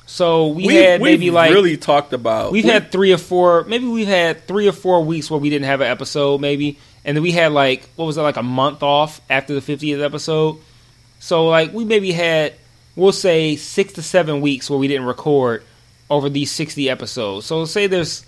So 0.07 0.47
we, 0.47 0.73
had 0.73 1.01
we've 1.01 1.19
maybe 1.19 1.31
like 1.31 1.51
really 1.51 1.75
talked 1.75 2.13
about. 2.13 2.51
we've 2.53 2.63
we- 2.63 2.69
had 2.69 2.91
three 2.91 3.11
or 3.13 3.17
four 3.17 3.65
maybe 3.65 3.85
we've 3.85 4.07
had 4.07 4.47
three 4.47 4.67
or 4.67 4.71
four 4.71 5.03
weeks 5.03 5.29
where 5.29 5.39
we 5.39 5.49
didn't 5.49 5.65
have 5.65 5.81
an 5.81 5.87
episode 5.87 6.41
maybe. 6.41 6.79
And 7.03 7.15
then 7.15 7.23
we 7.23 7.31
had 7.31 7.51
like 7.51 7.87
what 7.97 8.05
was 8.05 8.17
it 8.17 8.21
like 8.21 8.37
a 8.37 8.43
month 8.43 8.83
off 8.83 9.21
after 9.29 9.53
the 9.53 9.59
50th 9.61 10.03
episode? 10.03 10.57
So 11.19 11.47
like 11.47 11.73
we 11.73 11.83
maybe 11.85 12.11
had 12.13 12.53
we'll 12.95 13.11
say 13.11 13.57
six 13.57 13.93
to 13.93 14.01
seven 14.01 14.39
weeks 14.41 14.69
where 14.69 14.79
we 14.79 14.87
didn't 14.87 15.05
record 15.05 15.63
over 16.09 16.29
these 16.29 16.51
60 16.51 16.89
episodes. 16.89 17.45
So 17.45 17.65
say 17.65 17.87
there's 17.87 18.25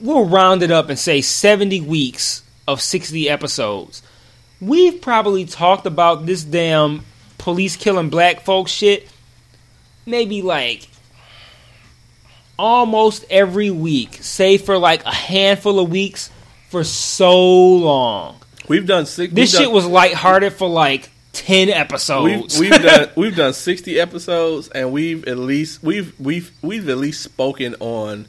we'll 0.00 0.24
round 0.26 0.62
it 0.62 0.70
up 0.70 0.88
and 0.88 0.98
say 0.98 1.20
70 1.20 1.82
weeks 1.82 2.42
of 2.66 2.80
60 2.80 3.28
episodes. 3.28 4.02
We've 4.58 5.00
probably 5.00 5.44
talked 5.44 5.84
about 5.86 6.24
this 6.24 6.44
damn 6.44 7.04
police 7.36 7.76
killing 7.76 8.08
black 8.10 8.40
folks 8.40 8.70
shit 8.70 9.08
maybe 10.06 10.42
like 10.42 10.88
almost 12.60 13.24
every 13.30 13.70
week, 13.70 14.18
save 14.20 14.62
for 14.62 14.76
like 14.78 15.04
a 15.04 15.14
handful 15.14 15.78
of 15.80 15.90
weeks, 15.90 16.30
for 16.68 16.84
so 16.84 17.38
long. 17.76 18.36
we've 18.68 18.86
done 18.86 19.06
six. 19.06 19.32
This 19.32 19.52
we've 19.52 19.58
shit 19.60 19.66
done, 19.66 19.74
was 19.74 19.86
lighthearted 19.86 20.52
for 20.52 20.68
like 20.68 21.08
ten 21.32 21.68
We've, 21.68 21.76
episodes. 21.76 22.58
we've 22.60 22.70
done 22.70 23.08
we've 23.16 23.34
done 23.36 23.52
sixty 23.54 23.98
episodes 23.98 24.68
and 24.68 24.92
we've 24.92 25.26
at 25.26 25.38
least 25.38 25.82
we've 25.82 26.12
we've 26.20 26.50
we've 26.60 26.88
at 26.88 26.98
least 26.98 27.22
spoken 27.22 27.76
on 27.80 28.26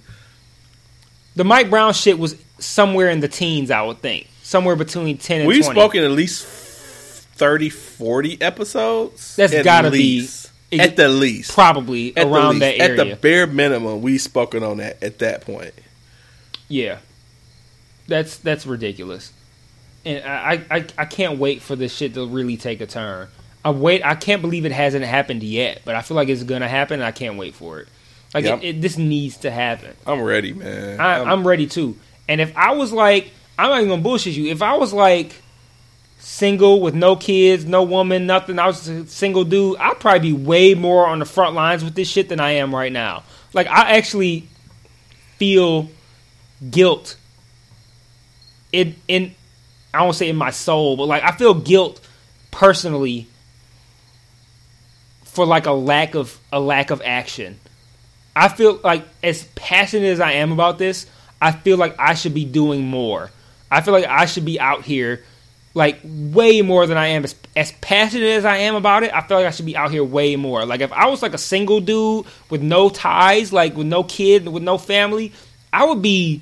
the 1.35 1.43
Mike 1.43 1.69
Brown 1.69 1.93
shit 1.93 2.17
was 2.19 2.35
somewhere 2.59 3.09
in 3.09 3.19
the 3.21 3.27
teens, 3.27 3.71
I 3.71 3.81
would 3.81 3.99
think, 4.01 4.27
somewhere 4.43 4.75
between 4.75 5.17
ten 5.17 5.41
and 5.41 5.47
we've 5.47 5.63
20. 5.63 5.79
spoken 5.79 6.03
at 6.03 6.11
least 6.11 6.45
30, 6.45 7.69
40 7.69 8.41
episodes. 8.41 9.35
That's 9.35 9.53
gotta 9.63 9.89
be- 9.91 9.97
least. 9.97 10.51
At 10.73 10.95
the 10.95 11.09
least. 11.09 11.53
probably 11.53 12.15
At 12.15 12.27
around 12.27 12.59
that 12.59 12.77
At 12.79 12.97
the 12.97 13.15
bare 13.15 13.47
minimum, 13.47 14.01
we've 14.01 14.21
spoken 14.21 14.63
on 14.63 14.77
that 14.77 15.01
at 15.03 15.19
that 15.19 15.41
point. 15.41 15.73
Yeah, 16.67 16.99
that's 18.07 18.37
that's 18.37 18.65
ridiculous, 18.65 19.31
and 20.05 20.23
I, 20.25 20.63
I 20.71 20.85
I 20.97 21.05
can't 21.05 21.37
wait 21.39 21.61
for 21.61 21.75
this 21.75 21.93
shit 21.95 22.13
to 22.15 22.25
really 22.25 22.57
take 22.57 22.81
a 22.81 22.85
turn. 22.87 23.27
I 23.63 23.71
wait. 23.71 24.03
I 24.05 24.15
can't 24.15 24.41
believe 24.41 24.65
it 24.65 24.71
hasn't 24.71 25.05
happened 25.05 25.43
yet, 25.43 25.81
but 25.85 25.95
I 25.95 26.01
feel 26.01 26.15
like 26.15 26.29
it's 26.29 26.43
gonna 26.43 26.67
happen. 26.69 26.95
and 27.01 27.03
I 27.05 27.11
can't 27.11 27.37
wait 27.37 27.53
for 27.55 27.79
it. 27.79 27.87
Like 28.33 28.45
Yep. 28.45 28.59
it, 28.59 28.65
it, 28.77 28.81
this 28.81 28.97
needs 28.97 29.37
to 29.39 29.51
happen. 29.51 29.93
I'm 30.07 30.21
ready, 30.21 30.53
man. 30.53 30.99
I, 30.99 31.17
I'm- 31.17 31.27
I'm 31.27 31.47
ready 31.47 31.67
too. 31.67 31.97
And 32.29 32.39
if 32.39 32.55
I 32.55 32.71
was 32.71 32.93
like, 32.93 33.29
I'm 33.59 33.69
not 33.69 33.77
even 33.79 33.89
gonna 33.89 34.01
bullshit 34.01 34.33
you. 34.35 34.49
If 34.49 34.61
I 34.61 34.77
was 34.77 34.93
like 34.93 35.33
single 36.21 36.81
with 36.81 36.93
no 36.93 37.15
kids, 37.15 37.65
no 37.65 37.83
woman, 37.83 38.27
nothing, 38.27 38.59
I 38.59 38.67
was 38.67 38.87
a 38.87 39.07
single 39.07 39.43
dude, 39.43 39.77
I'd 39.77 39.99
probably 39.99 40.31
be 40.31 40.33
way 40.33 40.75
more 40.75 41.07
on 41.07 41.19
the 41.19 41.25
front 41.25 41.55
lines 41.55 41.83
with 41.83 41.95
this 41.95 42.07
shit 42.07 42.29
than 42.29 42.39
I 42.39 42.51
am 42.51 42.73
right 42.73 42.91
now. 42.91 43.23
Like 43.53 43.67
I 43.67 43.97
actually 43.97 44.47
feel 45.37 45.89
guilt 46.69 47.17
in 48.71 48.95
in 49.07 49.33
I 49.93 50.03
won't 50.03 50.15
say 50.15 50.29
in 50.29 50.35
my 50.35 50.51
soul, 50.51 50.95
but 50.95 51.05
like 51.05 51.23
I 51.23 51.31
feel 51.31 51.53
guilt 51.53 51.99
personally 52.51 53.27
for 55.23 55.45
like 55.45 55.65
a 55.65 55.71
lack 55.71 56.13
of 56.13 56.39
a 56.51 56.59
lack 56.59 56.91
of 56.91 57.01
action. 57.03 57.59
I 58.35 58.47
feel 58.47 58.79
like 58.83 59.03
as 59.23 59.43
passionate 59.55 60.07
as 60.07 60.19
I 60.19 60.33
am 60.33 60.51
about 60.51 60.77
this, 60.77 61.07
I 61.41 61.51
feel 61.51 61.77
like 61.77 61.95
I 61.99 62.13
should 62.13 62.33
be 62.33 62.45
doing 62.45 62.83
more. 62.83 63.31
I 63.69 63.81
feel 63.81 63.93
like 63.93 64.05
I 64.05 64.25
should 64.25 64.45
be 64.45 64.59
out 64.59 64.83
here 64.83 65.23
like 65.73 65.99
way 66.03 66.61
more 66.61 66.85
than 66.85 66.97
I 66.97 67.07
am. 67.07 67.23
As, 67.23 67.35
as 67.55 67.71
passionate 67.73 68.27
as 68.29 68.45
I 68.45 68.57
am 68.57 68.75
about 68.75 69.03
it, 69.03 69.13
I 69.13 69.21
feel 69.21 69.37
like 69.37 69.45
I 69.45 69.51
should 69.51 69.65
be 69.65 69.77
out 69.77 69.91
here 69.91 70.03
way 70.03 70.35
more. 70.35 70.65
Like 70.65 70.81
if 70.81 70.91
I 70.91 71.07
was 71.07 71.21
like 71.21 71.33
a 71.33 71.37
single 71.37 71.79
dude 71.79 72.25
with 72.49 72.61
no 72.61 72.89
ties, 72.89 73.53
like 73.53 73.75
with 73.75 73.87
no 73.87 74.03
kid, 74.03 74.47
with 74.47 74.63
no 74.63 74.77
family, 74.77 75.31
I 75.71 75.85
would 75.85 76.01
be 76.01 76.41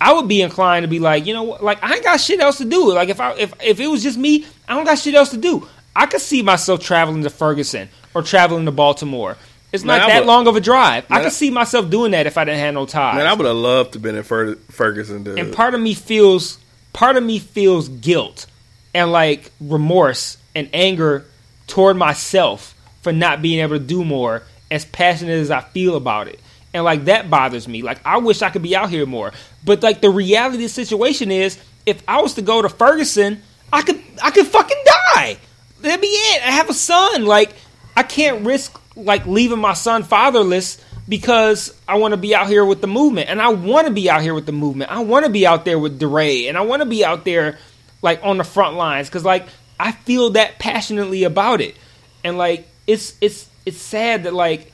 I 0.00 0.12
would 0.12 0.28
be 0.28 0.42
inclined 0.42 0.84
to 0.84 0.88
be 0.88 1.00
like, 1.00 1.26
you 1.26 1.34
know 1.34 1.42
what, 1.42 1.62
like 1.64 1.82
I 1.82 1.94
ain't 1.94 2.04
got 2.04 2.20
shit 2.20 2.40
else 2.40 2.58
to 2.58 2.64
do. 2.64 2.92
Like 2.92 3.08
if 3.08 3.20
I 3.20 3.32
if 3.34 3.52
if 3.62 3.80
it 3.80 3.88
was 3.88 4.02
just 4.02 4.18
me, 4.18 4.46
I 4.68 4.74
don't 4.74 4.84
got 4.84 4.98
shit 4.98 5.14
else 5.14 5.30
to 5.30 5.36
do. 5.38 5.66
I 5.96 6.06
could 6.06 6.20
see 6.20 6.42
myself 6.42 6.80
traveling 6.80 7.24
to 7.24 7.30
Ferguson 7.30 7.88
or 8.14 8.22
traveling 8.22 8.64
to 8.66 8.72
Baltimore. 8.72 9.36
It's 9.72 9.84
Man, 9.84 9.98
not 9.98 10.08
that 10.08 10.24
long 10.24 10.46
of 10.46 10.56
a 10.56 10.60
drive. 10.60 11.04
I 11.10 11.14
Man, 11.14 11.20
I- 11.20 11.24
could 11.24 11.32
see 11.32 11.50
myself 11.50 11.90
doing 11.90 12.12
that 12.12 12.26
if 12.26 12.38
I 12.38 12.44
didn't 12.44 12.60
have 12.60 12.74
no 12.74 12.86
ties. 12.86 13.16
man, 13.16 13.26
I 13.26 13.34
would 13.34 13.44
have 13.46 13.56
loved 13.56 13.92
to 13.94 13.98
been 13.98 14.14
in 14.14 14.22
Fer- 14.22 14.54
Ferguson. 14.70 15.24
To, 15.24 15.34
and 15.36 15.52
part 15.52 15.74
of 15.74 15.80
me 15.80 15.94
feels 15.94 16.58
part 16.92 17.16
of 17.16 17.22
me 17.24 17.38
feels 17.38 17.88
guilt 17.88 18.46
and 18.94 19.12
like 19.12 19.50
remorse 19.60 20.36
and 20.54 20.68
anger 20.72 21.24
toward 21.66 21.96
myself 21.96 22.74
for 23.02 23.12
not 23.12 23.42
being 23.42 23.60
able 23.60 23.78
to 23.78 23.84
do 23.84 24.04
more 24.04 24.42
as 24.70 24.84
passionate 24.84 25.38
as 25.38 25.50
I 25.50 25.60
feel 25.60 25.96
about 25.96 26.28
it. 26.28 26.40
And 26.74 26.84
like 26.84 27.06
that 27.06 27.30
bothers 27.30 27.66
me. 27.66 27.82
Like 27.82 28.00
I 28.04 28.18
wish 28.18 28.42
I 28.42 28.50
could 28.50 28.62
be 28.62 28.76
out 28.76 28.90
here 28.90 29.06
more. 29.06 29.32
But 29.64 29.82
like 29.82 30.00
the 30.00 30.10
reality 30.10 30.56
of 30.56 30.62
the 30.62 30.68
situation 30.68 31.30
is 31.30 31.58
if 31.86 32.02
I 32.06 32.20
was 32.20 32.34
to 32.34 32.42
go 32.42 32.60
to 32.60 32.68
Ferguson, 32.68 33.42
I 33.72 33.82
could 33.82 34.02
I 34.22 34.30
could 34.30 34.46
fucking 34.46 34.84
die. 35.14 35.38
That'd 35.80 36.00
be 36.00 36.08
it. 36.08 36.46
I 36.46 36.50
have 36.50 36.68
a 36.68 36.74
son. 36.74 37.24
Like 37.24 37.54
I 37.96 38.02
can't 38.02 38.44
risk 38.44 38.78
like 38.96 39.26
leaving 39.26 39.58
my 39.58 39.74
son 39.74 40.02
fatherless 40.02 40.84
because 41.08 41.74
I 41.88 41.96
want 41.96 42.12
to 42.12 42.18
be 42.18 42.34
out 42.34 42.48
here 42.48 42.64
with 42.64 42.80
the 42.82 42.86
movement, 42.86 43.30
and 43.30 43.40
I 43.40 43.48
want 43.48 43.86
to 43.86 43.92
be 43.92 44.10
out 44.10 44.20
here 44.20 44.34
with 44.34 44.44
the 44.44 44.52
movement. 44.52 44.90
I 44.90 45.00
want 45.00 45.24
to 45.24 45.30
be 45.30 45.46
out 45.46 45.64
there 45.64 45.78
with 45.78 45.98
DeRay, 45.98 46.48
and 46.48 46.58
I 46.58 46.60
want 46.62 46.82
to 46.82 46.86
be 46.86 47.04
out 47.04 47.24
there 47.24 47.58
like 48.02 48.20
on 48.22 48.38
the 48.38 48.44
front 48.44 48.76
lines 48.76 49.08
because 49.08 49.24
like 49.24 49.46
I 49.80 49.92
feel 49.92 50.30
that 50.30 50.58
passionately 50.58 51.24
about 51.24 51.60
it, 51.60 51.76
and 52.24 52.36
like 52.38 52.66
it's 52.86 53.16
it's 53.20 53.48
it's 53.66 53.78
sad 53.78 54.24
that 54.24 54.34
like 54.34 54.72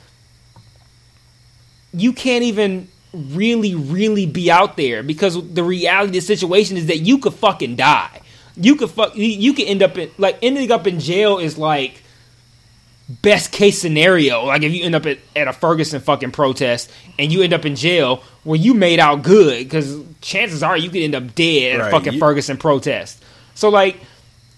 you 1.93 2.13
can't 2.13 2.43
even 2.45 2.89
really 3.13 3.75
really 3.75 4.27
be 4.27 4.51
out 4.51 4.77
there 4.77 5.03
because 5.03 5.35
the 5.55 5.63
reality 5.63 6.09
of 6.09 6.13
the 6.13 6.21
situation 6.21 6.77
is 6.77 6.87
that 6.87 6.99
you 6.99 7.19
could 7.19 7.35
fucking 7.35 7.77
die. 7.77 8.21
You 8.57 8.77
could 8.77 8.91
fuck 8.91 9.17
you- 9.17 9.25
you 9.25 9.53
could 9.53 9.67
end 9.67 9.83
up 9.83 9.97
in 9.99 10.11
like 10.19 10.39
ending 10.43 10.71
up 10.73 10.87
in 10.87 11.01
jail 11.01 11.39
is 11.39 11.57
like 11.59 12.03
best 13.09 13.53
case 13.53 13.81
scenario, 13.81 14.45
like 14.47 14.63
if 14.63 14.73
you 14.73 14.85
end 14.85 14.95
up 14.95 15.07
at, 15.07 15.19
at 15.37 15.49
a 15.49 15.53
Ferguson 15.53 16.01
fucking 16.01 16.31
protest 16.33 16.91
and 17.19 17.33
you 17.33 17.43
end 17.43 17.53
up 17.53 17.65
in 17.67 17.77
jail, 17.77 18.23
well, 18.45 18.57
you 18.57 18.75
made 18.75 18.99
out 18.99 19.23
good 19.23 19.65
because 19.65 20.01
chances 20.21 20.63
are 20.63 20.77
you 20.77 20.89
could 20.91 21.03
end 21.03 21.15
up 21.15 21.35
dead 21.35 21.75
at 21.77 21.81
Right, 21.81 21.89
a 21.89 21.91
fucking 21.91 22.13
you- 22.15 22.21
Ferguson 22.21 22.57
protest. 22.57 23.23
So 23.55 23.69
like, 23.69 23.99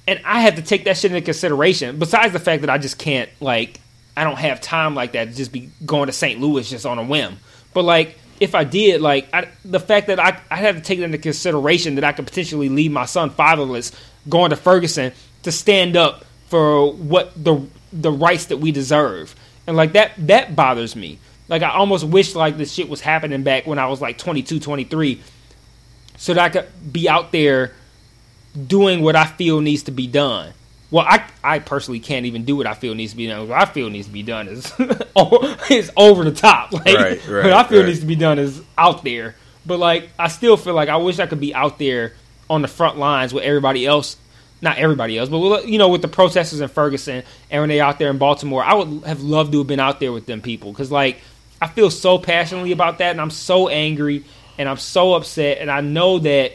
and 0.09 0.21
I 0.25 0.43
have 0.43 0.55
to 0.57 0.63
take 0.63 0.85
that 0.85 0.97
shit 0.97 1.11
into 1.11 1.25
consideration. 1.25 1.99
Besides 1.99 2.33
the 2.33 2.39
fact 2.39 2.61
that 2.63 2.71
I 2.71 2.79
just 2.79 2.99
can't 2.99 3.29
like, 3.41 3.81
I 4.17 4.25
don't 4.25 4.39
have 4.39 4.61
time 4.61 4.95
like 4.95 5.13
that 5.13 5.31
to 5.31 5.35
just 5.35 5.53
be 5.53 5.71
going 5.85 6.07
to 6.07 6.13
St. 6.13 6.41
Louis 6.41 6.69
just 6.71 6.87
on 6.87 6.99
a 6.99 7.05
whim. 7.05 7.39
But 7.75 7.83
like, 7.83 8.17
if 8.39 8.55
I 8.55 8.65
did, 8.65 9.01
like, 9.01 9.29
I, 9.35 9.49
the 9.65 9.81
fact 9.81 10.07
that 10.09 10.21
I 10.21 10.41
I 10.51 10.57
have 10.57 10.77
to 10.77 10.83
take 10.83 10.99
it 10.99 11.03
into 11.03 11.19
consideration 11.19 11.97
that 11.97 12.05
I 12.05 12.13
could 12.13 12.27
potentially 12.27 12.69
leave 12.69 12.93
my 12.93 13.07
son 13.07 13.31
fatherless 13.31 13.93
going 14.29 14.51
to 14.51 14.57
Ferguson 14.57 15.13
to 15.43 15.51
stand 15.53 15.97
up 15.97 16.25
for 16.49 16.93
what 16.93 17.33
the 17.43 17.67
the 17.93 18.11
rights 18.11 18.47
that 18.47 18.59
we 18.59 18.73
deserve, 18.73 19.35
and 19.67 19.77
like 19.77 19.93
that 19.93 20.13
that 20.19 20.57
bothers 20.57 20.97
me. 20.97 21.19
Like 21.49 21.63
I 21.63 21.71
almost 21.71 22.05
wish 22.05 22.35
like 22.35 22.57
this 22.57 22.73
shit 22.73 22.89
was 22.89 23.01
happening 23.01 23.43
back 23.43 23.67
when 23.67 23.79
I 23.79 23.87
was 23.87 24.01
like 24.01 24.19
22, 24.19 24.59
23, 24.61 25.21
so 26.17 26.35
that 26.35 26.43
I 26.45 26.49
could 26.49 26.93
be 26.93 27.09
out 27.09 27.31
there 27.33 27.73
doing 28.67 29.03
what 29.03 29.17
I 29.17 29.27
feel 29.27 29.61
needs 29.61 29.85
to 29.85 29.91
be 29.93 30.07
done. 30.07 30.53
Well, 30.91 31.05
I 31.09 31.25
I 31.43 31.59
personally 31.59 32.01
can't 32.01 32.27
even 32.27 32.45
do 32.45 32.57
what 32.57 32.67
I 32.67 32.75
feel 32.75 32.95
needs 32.95 33.13
to 33.13 33.17
be 33.17 33.27
done. 33.27 33.49
What 33.49 33.61
I 33.61 33.65
feel 33.65 33.91
needs 33.91 34.07
to 34.07 34.13
be 34.13 34.23
done 34.23 34.49
is 34.49 34.73
is 35.71 35.91
over 35.97 36.25
the 36.25 36.33
top. 36.33 36.73
Like 36.73 36.87
Right, 36.87 37.27
right, 37.29 37.45
what 37.45 37.53
I 37.53 37.65
feel 37.65 37.81
right. 37.81 37.89
needs 37.89 38.01
to 38.01 38.07
be 38.07 38.17
done 38.17 38.39
is 38.39 38.63
out 38.79 39.03
there. 39.05 39.35
But 39.65 39.79
like 39.79 40.11
I 40.19 40.29
still 40.29 40.57
feel 40.57 40.75
like 40.75 40.89
I 40.89 40.97
wish 40.97 41.19
I 41.19 41.27
could 41.27 41.41
be 41.41 41.55
out 41.55 41.79
there 41.79 42.15
on 42.49 42.63
the 42.63 42.69
front 42.69 42.99
lines 42.99 43.35
with 43.35 43.43
everybody 43.43 43.85
else. 43.85 44.17
Not 44.63 44.79
everybody 44.79 45.19
else, 45.19 45.29
but 45.29 45.69
you 45.69 45.79
know, 45.79 45.89
with 45.89 46.03
the 46.03 46.09
protesters 46.09 46.61
in 46.61 46.69
Ferguson 46.69 47.23
and 47.51 47.63
when 47.63 47.69
they 47.69 47.81
out 47.81 47.99
there 47.99 48.11
in 48.11 48.19
Baltimore, 48.19 48.65
I 48.65 48.75
would 48.75 49.05
have 49.05 49.23
loved 49.23 49.53
to 49.53 49.59
have 49.59 49.67
been 49.67 49.81
out 49.81 50.01
there 50.01 50.13
with 50.13 50.27
them 50.27 50.41
people 50.41 50.73
because 50.73 50.91
like 50.91 51.21
I 51.61 51.69
feel 51.69 51.91
so 51.91 52.19
passionately 52.19 52.73
about 52.73 52.99
that, 52.99 53.11
and 53.11 53.21
I'm 53.21 53.31
so 53.31 53.69
angry 53.69 54.25
and 54.59 54.69
I'm 54.69 54.79
so 54.79 55.15
upset, 55.15 55.59
and 55.59 55.71
I 55.71 55.83
know 55.83 56.19
that 56.21 56.53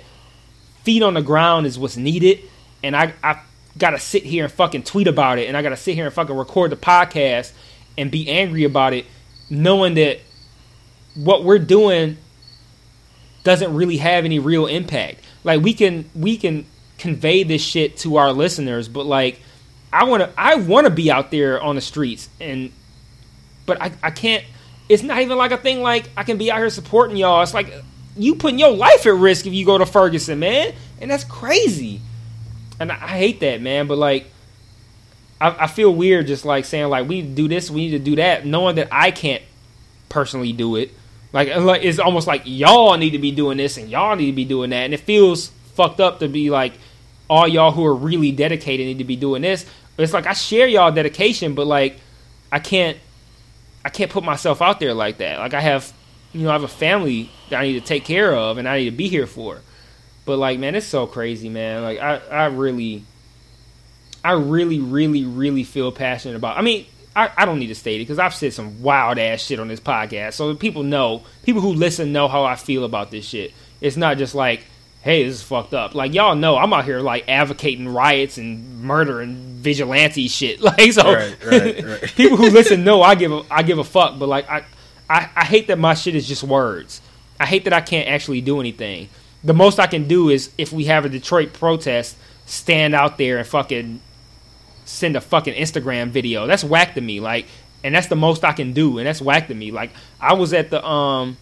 feet 0.84 1.04
on 1.04 1.14
the 1.14 1.22
ground 1.22 1.68
is 1.68 1.78
what's 1.78 1.98
needed, 1.98 2.40
and 2.84 2.96
I 2.96 3.14
I 3.24 3.40
gotta 3.78 4.00
sit 4.00 4.24
here 4.24 4.46
and 4.46 4.54
fucking 4.54 4.84
tweet 4.84 5.08
about 5.08 5.38
it, 5.38 5.48
and 5.48 5.56
I 5.56 5.62
gotta 5.62 5.78
sit 5.78 5.96
here 5.96 6.06
and 6.06 6.14
fucking 6.14 6.36
record 6.36 6.72
the 6.72 6.78
podcast 6.78 7.52
and 7.98 8.10
be 8.10 8.28
angry 8.30 8.64
about 8.64 8.94
it, 8.94 9.06
knowing 9.50 9.94
that 9.96 10.20
what 11.16 11.44
we're 11.44 11.60
doing 11.60 12.18
doesn't 13.44 13.74
really 13.74 13.98
have 13.98 14.26
any 14.26 14.40
real 14.40 14.66
impact. 14.66 15.24
Like 15.44 15.62
we 15.62 15.74
can 15.74 16.10
we 16.16 16.38
can 16.38 16.66
convey 17.02 17.44
this 17.44 17.62
shit 17.62 17.98
to 17.98 18.18
our 18.18 18.32
listeners, 18.32 18.88
but 18.88 19.06
like 19.06 19.40
I 19.92 20.06
want 20.06 20.24
to 20.24 20.32
I 20.38 20.56
want 20.56 20.86
to 20.86 20.92
be 20.92 21.12
out 21.12 21.32
there 21.32 21.62
on 21.62 21.76
the 21.76 21.82
streets 21.82 22.30
and 22.40 22.72
but 23.66 23.82
I 23.82 23.92
I 24.04 24.12
can't 24.12 24.46
it's 24.88 25.04
not 25.04 25.20
even 25.20 25.38
like 25.38 25.52
a 25.52 25.58
thing 25.58 25.82
like 25.82 26.10
I 26.16 26.24
can 26.24 26.38
be 26.38 26.52
out 26.52 26.60
here 26.60 26.70
supporting 26.70 27.18
y'all. 27.18 27.42
It's 27.42 27.54
like 27.54 27.74
you 28.16 28.36
putting 28.36 28.60
your 28.60 28.72
life 28.72 29.06
at 29.06 29.14
risk 29.16 29.48
if 29.48 29.54
you 29.54 29.66
go 29.66 29.78
to 29.78 29.86
Ferguson, 29.86 30.40
man. 30.40 30.74
And 31.00 31.10
that's 31.10 31.24
crazy. 31.24 32.02
And 32.80 32.92
I, 32.92 32.96
I 32.96 33.18
hate 33.18 33.40
that, 33.40 33.62
man, 33.62 33.88
but 33.88 33.98
like 33.98 34.28
I, 35.40 35.64
I 35.64 35.68
feel 35.68 35.94
weird 35.94 36.28
just 36.28 36.46
like 36.46 36.66
saying 36.66 36.90
like 36.90 37.08
we 37.08 37.22
do 37.24 37.48
this, 37.48 37.72
we 37.72 37.88
need 37.88 37.98
to 37.98 38.00
do 38.00 38.16
that, 38.18 38.46
knowing 38.46 38.76
that 38.76 38.90
I 38.92 39.12
can't 39.12 39.42
personally 40.10 40.54
do 40.54 40.76
it. 40.76 40.92
Like 41.34 41.48
it's 41.50 41.98
almost 41.98 42.28
like 42.28 42.44
y'all 42.46 42.98
need 42.98 43.12
to 43.12 43.20
be 43.20 43.32
doing 43.32 43.58
this 43.58 43.78
and 43.78 43.90
y'all 43.90 44.16
need 44.16 44.28
to 44.28 44.36
be 44.36 44.46
doing 44.46 44.70
that, 44.70 44.84
and 44.84 44.94
it 44.94 45.00
feels 45.00 45.52
fucked 45.74 46.00
up 46.00 46.20
to 46.20 46.28
be 46.28 46.50
like 46.50 46.74
all 47.32 47.48
y'all 47.48 47.72
who 47.72 47.85
are 47.85 47.95
really 47.95 48.34
dedicated 48.34 48.85
need 48.85 48.98
to 48.98 49.06
be 49.06 49.16
doing 49.16 49.42
this. 49.42 49.66
It's 49.98 50.11
like 50.11 50.27
I 50.27 50.34
share 50.34 50.68
y'all 50.68 50.92
dedication, 50.92 51.56
but 51.56 51.66
like 51.66 51.98
I 52.51 52.60
can't, 52.60 52.98
I 53.85 53.90
can't 53.90 54.11
put 54.11 54.26
myself 54.26 54.61
out 54.61 54.82
there 54.82 54.93
like 54.93 55.19
that. 55.19 55.40
Like 55.40 55.53
I 55.53 55.61
have, 55.61 55.93
you 56.34 56.43
know, 56.43 56.50
I 56.50 56.53
have 56.53 56.64
a 56.64 56.68
family 56.68 57.32
that 57.50 57.61
I 57.61 57.64
need 57.64 57.80
to 57.80 57.88
take 57.88 58.03
care 58.03 58.35
of 58.35 58.58
and 58.58 58.68
I 58.68 58.80
need 58.80 58.90
to 58.90 58.95
be 58.98 59.08
here 59.08 59.27
for. 59.27 59.61
But 60.26 60.40
like, 60.40 60.60
man, 60.60 60.76
it's 60.76 60.85
so 60.85 61.08
crazy, 61.08 61.48
man. 61.48 61.84
Like 61.84 62.00
I, 62.00 62.18
I 62.18 62.45
really, 62.48 63.06
I 64.26 64.34
really, 64.34 64.80
really, 64.80 65.24
really 65.24 65.64
feel 65.64 65.93
passionate 65.93 66.35
about. 66.35 66.58
I 66.58 66.61
mean, 66.61 66.85
I, 67.16 67.32
I 67.38 67.45
don't 67.45 67.60
need 67.60 67.68
to 67.68 67.76
state 67.76 68.01
it 68.01 68.03
because 68.03 68.19
I've 68.19 68.35
said 68.35 68.51
some 68.51 68.82
wild 68.82 69.18
ass 69.18 69.40
shit 69.40 69.61
on 69.61 69.69
this 69.69 69.80
podcast, 69.80 70.34
so 70.34 70.53
people 70.56 70.84
know. 70.84 71.24
People 71.43 71.61
who 71.61 71.74
listen 71.74 72.11
know 72.11 72.27
how 72.27 72.43
I 72.43 72.56
feel 72.56 72.84
about 72.84 73.10
this 73.10 73.24
shit. 73.26 73.53
It's 73.80 73.95
not 73.95 74.18
just 74.18 74.35
like, 74.35 74.66
hey, 75.02 75.24
this 75.24 75.36
is 75.36 75.44
fucked 75.44 75.74
up. 75.74 75.96
Like 75.96 76.14
y'all 76.14 76.36
know, 76.36 76.58
I'm 76.58 76.72
out 76.74 76.86
here 76.86 77.00
like 77.00 77.28
advocating 77.28 77.90
riots 77.90 78.38
and 78.38 78.82
murder 78.82 79.22
and 79.22 79.38
vigilante 79.58 80.28
shit. 80.28 80.62
Like 80.62 80.94
so, 80.94 81.04
Right, 81.04 81.46
right, 81.46 81.84
right. 81.84 82.02
people 82.16 82.38
who 82.38 82.50
listen 82.50 82.84
know 82.84 83.02
I 83.02 83.16
give 83.16 83.32
a 83.32 83.44
I 83.50 83.64
give 83.64 83.80
a 83.80 83.84
fuck. 83.84 84.20
But 84.20 84.30
like 84.30 84.50
I, 84.50 84.64
I 85.10 85.30
I 85.36 85.46
hate 85.46 85.68
that 85.68 85.80
my 85.80 85.94
shit 85.94 86.16
is 86.16 86.28
just 86.28 86.44
words. 86.44 87.02
I 87.40 87.46
hate 87.46 87.64
that 87.64 87.74
I 87.74 87.82
can't 87.82 88.08
actually 88.08 88.42
do 88.42 88.60
anything. 88.60 89.10
The 89.44 89.54
most 89.54 89.80
I 89.80 89.88
can 89.88 90.08
do 90.08 90.30
is 90.30 90.52
if 90.58 90.72
we 90.72 90.86
have 90.86 91.06
a 91.06 91.10
Detroit 91.10 91.54
protest, 91.54 92.16
stand 92.46 92.94
out 92.94 93.18
there 93.18 93.40
and 93.40 93.48
fucking 93.48 94.02
send 94.86 95.16
a 95.16 95.22
fucking 95.22 95.56
Instagram 95.56 96.10
video. 96.10 96.46
That's 96.46 96.64
whack 96.64 96.94
to 96.96 97.02
me. 97.02 97.20
Like, 97.20 97.48
and 97.84 97.96
that's 97.96 98.08
the 98.08 98.16
most 98.16 98.44
I 98.44 98.54
can 98.54 98.74
do, 98.74 99.00
and 99.00 99.08
that's 99.08 99.22
whack 99.22 99.48
to 99.48 99.56
me. 99.56 99.72
Like, 99.72 99.92
I 100.20 100.34
was 100.34 100.54
at 100.54 100.70
the 100.70 100.86
um 100.86 101.38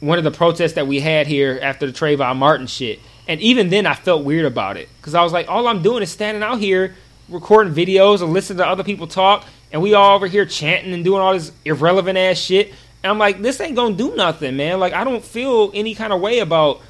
one 0.00 0.18
of 0.18 0.24
the 0.24 0.30
protests 0.30 0.74
that 0.74 0.86
we 0.86 1.00
had 1.00 1.26
here 1.26 1.58
after 1.60 1.86
the 1.86 1.92
Trayvon 1.92 2.36
Martin 2.36 2.66
shit, 2.66 3.00
and 3.26 3.40
even 3.40 3.68
then 3.68 3.86
I 3.86 3.94
felt 3.94 4.24
weird 4.24 4.46
about 4.46 4.76
it 4.76 4.88
because 4.98 5.14
I 5.14 5.22
was 5.22 5.32
like, 5.32 5.48
all 5.48 5.66
I'm 5.66 5.82
doing 5.82 6.02
is 6.02 6.10
standing 6.10 6.42
out 6.42 6.58
here 6.58 6.94
recording 7.28 7.74
videos 7.74 8.22
and 8.22 8.32
listening 8.32 8.58
to 8.58 8.66
other 8.66 8.84
people 8.84 9.06
talk, 9.06 9.46
and 9.72 9.82
we 9.82 9.94
all 9.94 10.16
over 10.16 10.26
here 10.26 10.46
chanting 10.46 10.94
and 10.94 11.04
doing 11.04 11.20
all 11.20 11.32
this 11.32 11.52
irrelevant 11.64 12.16
ass 12.16 12.38
shit. 12.38 12.68
And 13.02 13.10
I'm 13.10 13.18
like, 13.18 13.42
this 13.42 13.60
ain't 13.60 13.76
gonna 13.76 13.94
do 13.94 14.14
nothing, 14.16 14.56
man. 14.56 14.80
Like, 14.80 14.92
I 14.92 15.04
don't 15.04 15.24
feel 15.24 15.70
any 15.74 15.94
kind 15.94 16.12
of 16.12 16.20
way 16.20 16.38
about 16.40 16.80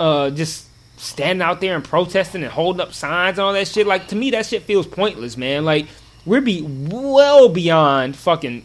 uh 0.00 0.30
just 0.30 0.68
standing 0.96 1.42
out 1.42 1.60
there 1.60 1.74
and 1.74 1.84
protesting 1.84 2.42
and 2.42 2.52
holding 2.52 2.80
up 2.80 2.92
signs 2.92 3.38
and 3.38 3.44
all 3.44 3.52
that 3.52 3.68
shit. 3.68 3.86
Like 3.86 4.08
to 4.08 4.16
me, 4.16 4.30
that 4.30 4.46
shit 4.46 4.62
feels 4.62 4.86
pointless, 4.86 5.36
man. 5.36 5.64
Like 5.64 5.86
we're 6.24 6.40
be 6.40 6.62
well 6.62 7.48
beyond 7.48 8.16
fucking 8.16 8.64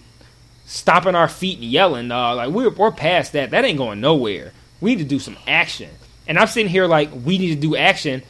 stomping 0.69 1.15
our 1.15 1.27
feet 1.27 1.57
and 1.57 1.65
yelling. 1.65 2.11
Uh, 2.11 2.35
like 2.35 2.49
we're 2.51 2.69
we're 2.69 2.91
past 2.91 3.33
that. 3.33 3.49
That 3.51 3.65
ain't 3.65 3.79
going 3.79 3.99
nowhere. 3.99 4.53
We 4.79 4.91
need 4.91 5.03
to 5.03 5.09
do 5.09 5.19
some 5.19 5.35
action. 5.47 5.89
And 6.27 6.37
I'm 6.37 6.47
sitting 6.47 6.69
here 6.69 6.85
like 6.85 7.09
we 7.25 7.39
need 7.39 7.55
to 7.55 7.59
do 7.59 7.75
action, 7.75 8.21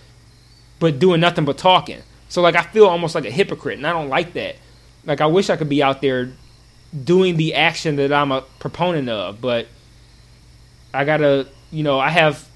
but 0.80 1.00
doing 1.00 1.20
nothing 1.20 1.44
but 1.46 1.58
talking. 1.58 2.02
So 2.30 2.42
like 2.42 2.56
I 2.56 2.64
feel 2.64 2.86
almost 2.86 3.14
like 3.14 3.26
a 3.26 3.32
hypocrite, 3.32 3.78
and 3.78 3.86
I 3.86 3.92
don't 3.92 4.08
like 4.08 4.34
that. 4.34 4.56
Like 5.06 5.22
I 5.22 5.26
wish 5.26 5.50
I 5.50 5.58
could 5.58 5.70
be 5.70 5.84
out 5.84 6.02
there 6.02 6.32
doing 7.04 7.36
the 7.36 7.56
action 7.56 7.98
that 7.98 8.14
I'm 8.14 8.32
a 8.32 8.42
proponent 8.60 9.10
of, 9.10 9.42
but 9.42 9.68
I 10.94 11.04
gotta, 11.04 11.48
you 11.72 11.84
know, 11.84 12.00
I 12.00 12.10
have 12.10 12.48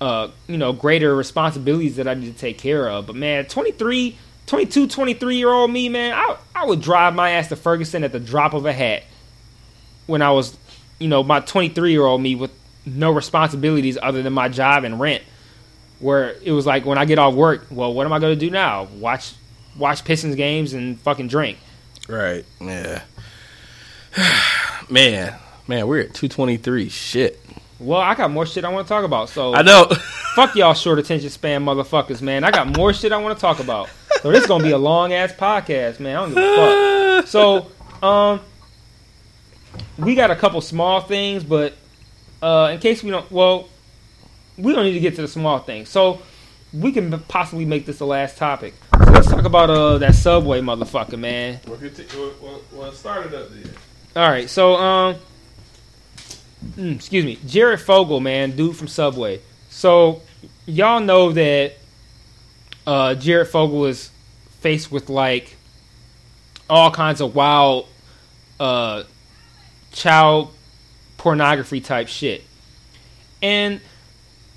uh, 0.00 0.30
you 0.46 0.56
know, 0.56 0.72
greater 0.72 1.14
responsibilities 1.14 1.96
that 1.96 2.08
I 2.08 2.14
need 2.14 2.32
to 2.32 2.38
take 2.38 2.56
care 2.56 2.88
of. 2.88 3.06
But 3.06 3.16
man, 3.16 3.44
23, 3.44 4.16
22, 4.50 4.88
23 4.88 5.36
year 5.36 5.48
old 5.48 5.70
me, 5.70 5.88
man, 5.88 6.12
I, 6.12 6.36
I 6.56 6.64
would 6.66 6.80
drive 6.80 7.14
my 7.14 7.30
ass 7.30 7.46
to 7.50 7.56
Ferguson 7.56 8.02
at 8.02 8.10
the 8.10 8.18
drop 8.18 8.52
of 8.52 8.66
a 8.66 8.72
hat 8.72 9.04
when 10.08 10.22
I 10.22 10.32
was, 10.32 10.58
you 10.98 11.06
know, 11.06 11.22
my 11.22 11.38
23 11.38 11.92
year 11.92 12.04
old 12.04 12.20
me 12.20 12.34
with 12.34 12.50
no 12.84 13.12
responsibilities 13.12 13.96
other 14.02 14.24
than 14.24 14.32
my 14.32 14.48
job 14.48 14.82
and 14.82 14.98
rent. 14.98 15.22
Where 16.00 16.34
it 16.42 16.50
was 16.50 16.66
like 16.66 16.84
when 16.84 16.98
I 16.98 17.04
get 17.04 17.20
off 17.20 17.34
work, 17.34 17.66
well, 17.70 17.94
what 17.94 18.06
am 18.06 18.12
I 18.12 18.18
going 18.18 18.36
to 18.36 18.40
do 18.44 18.50
now? 18.50 18.88
Watch, 18.98 19.34
watch 19.78 20.04
Pistons 20.04 20.34
games 20.34 20.72
and 20.72 20.98
fucking 20.98 21.28
drink. 21.28 21.56
Right. 22.08 22.44
Yeah. 22.60 23.02
man, 24.90 25.38
man, 25.68 25.86
we're 25.86 26.00
at 26.00 26.14
223. 26.14 26.88
Shit. 26.88 27.40
Well, 27.80 28.00
I 28.00 28.14
got 28.14 28.30
more 28.30 28.44
shit 28.44 28.64
I 28.64 28.68
want 28.68 28.86
to 28.86 28.88
talk 28.88 29.04
about. 29.04 29.30
So 29.30 29.54
I 29.54 29.62
know. 29.62 29.86
Fuck 30.34 30.54
y'all 30.54 30.74
short 30.74 30.98
attention 30.98 31.28
span 31.30 31.64
motherfuckers, 31.64 32.22
man. 32.22 32.44
I 32.44 32.52
got 32.52 32.76
more 32.76 32.92
shit 32.92 33.10
I 33.10 33.16
want 33.16 33.36
to 33.36 33.40
talk 33.40 33.58
about. 33.58 33.88
So 34.20 34.30
this 34.30 34.42
is 34.42 34.46
gonna 34.46 34.62
be 34.62 34.70
a 34.70 34.78
long 34.78 35.12
ass 35.12 35.32
podcast, 35.32 35.98
man. 35.98 36.16
I 36.16 36.20
don't 36.20 36.28
give 36.34 36.38
a 36.38 37.22
fuck. 37.22 37.26
So, 37.26 37.70
um, 38.02 38.40
we 39.98 40.14
got 40.14 40.30
a 40.30 40.36
couple 40.36 40.60
small 40.60 41.00
things, 41.00 41.42
but 41.44 41.74
uh, 42.40 42.70
in 42.72 42.78
case 42.78 43.02
we 43.02 43.10
don't, 43.10 43.30
well, 43.30 43.68
we 44.56 44.72
don't 44.72 44.84
need 44.84 44.94
to 44.94 45.00
get 45.00 45.16
to 45.16 45.22
the 45.22 45.28
small 45.28 45.58
things. 45.58 45.88
So 45.88 46.22
we 46.72 46.92
can 46.92 47.18
possibly 47.20 47.64
make 47.64 47.86
this 47.86 47.98
the 47.98 48.06
last 48.06 48.38
topic. 48.38 48.74
So 48.94 49.10
let's 49.10 49.28
talk 49.28 49.44
about 49.44 49.70
uh 49.70 49.98
that 49.98 50.14
subway 50.14 50.60
motherfucker, 50.60 51.18
man. 51.18 51.60
Well, 51.66 52.92
started 52.92 53.34
up 53.34 53.50
there. 53.50 53.72
All 54.16 54.30
right, 54.30 54.48
so 54.48 54.76
um, 54.76 55.16
mm, 56.64 56.96
excuse 56.96 57.24
me, 57.24 57.38
Jared 57.46 57.80
Fogle, 57.80 58.20
man, 58.20 58.56
dude 58.56 58.76
from 58.76 58.88
Subway. 58.88 59.40
So 59.68 60.22
y'all 60.66 61.00
know 61.00 61.32
that 61.32 61.74
uh, 62.86 63.14
Jared 63.14 63.48
Fogle 63.48 63.86
is 63.86 64.10
faced 64.60 64.90
with 64.90 65.08
like 65.08 65.56
all 66.68 66.90
kinds 66.90 67.20
of 67.20 67.34
wild 67.34 67.88
uh, 68.58 69.04
child 69.92 70.52
pornography 71.16 71.80
type 71.80 72.08
shit, 72.08 72.44
and 73.42 73.80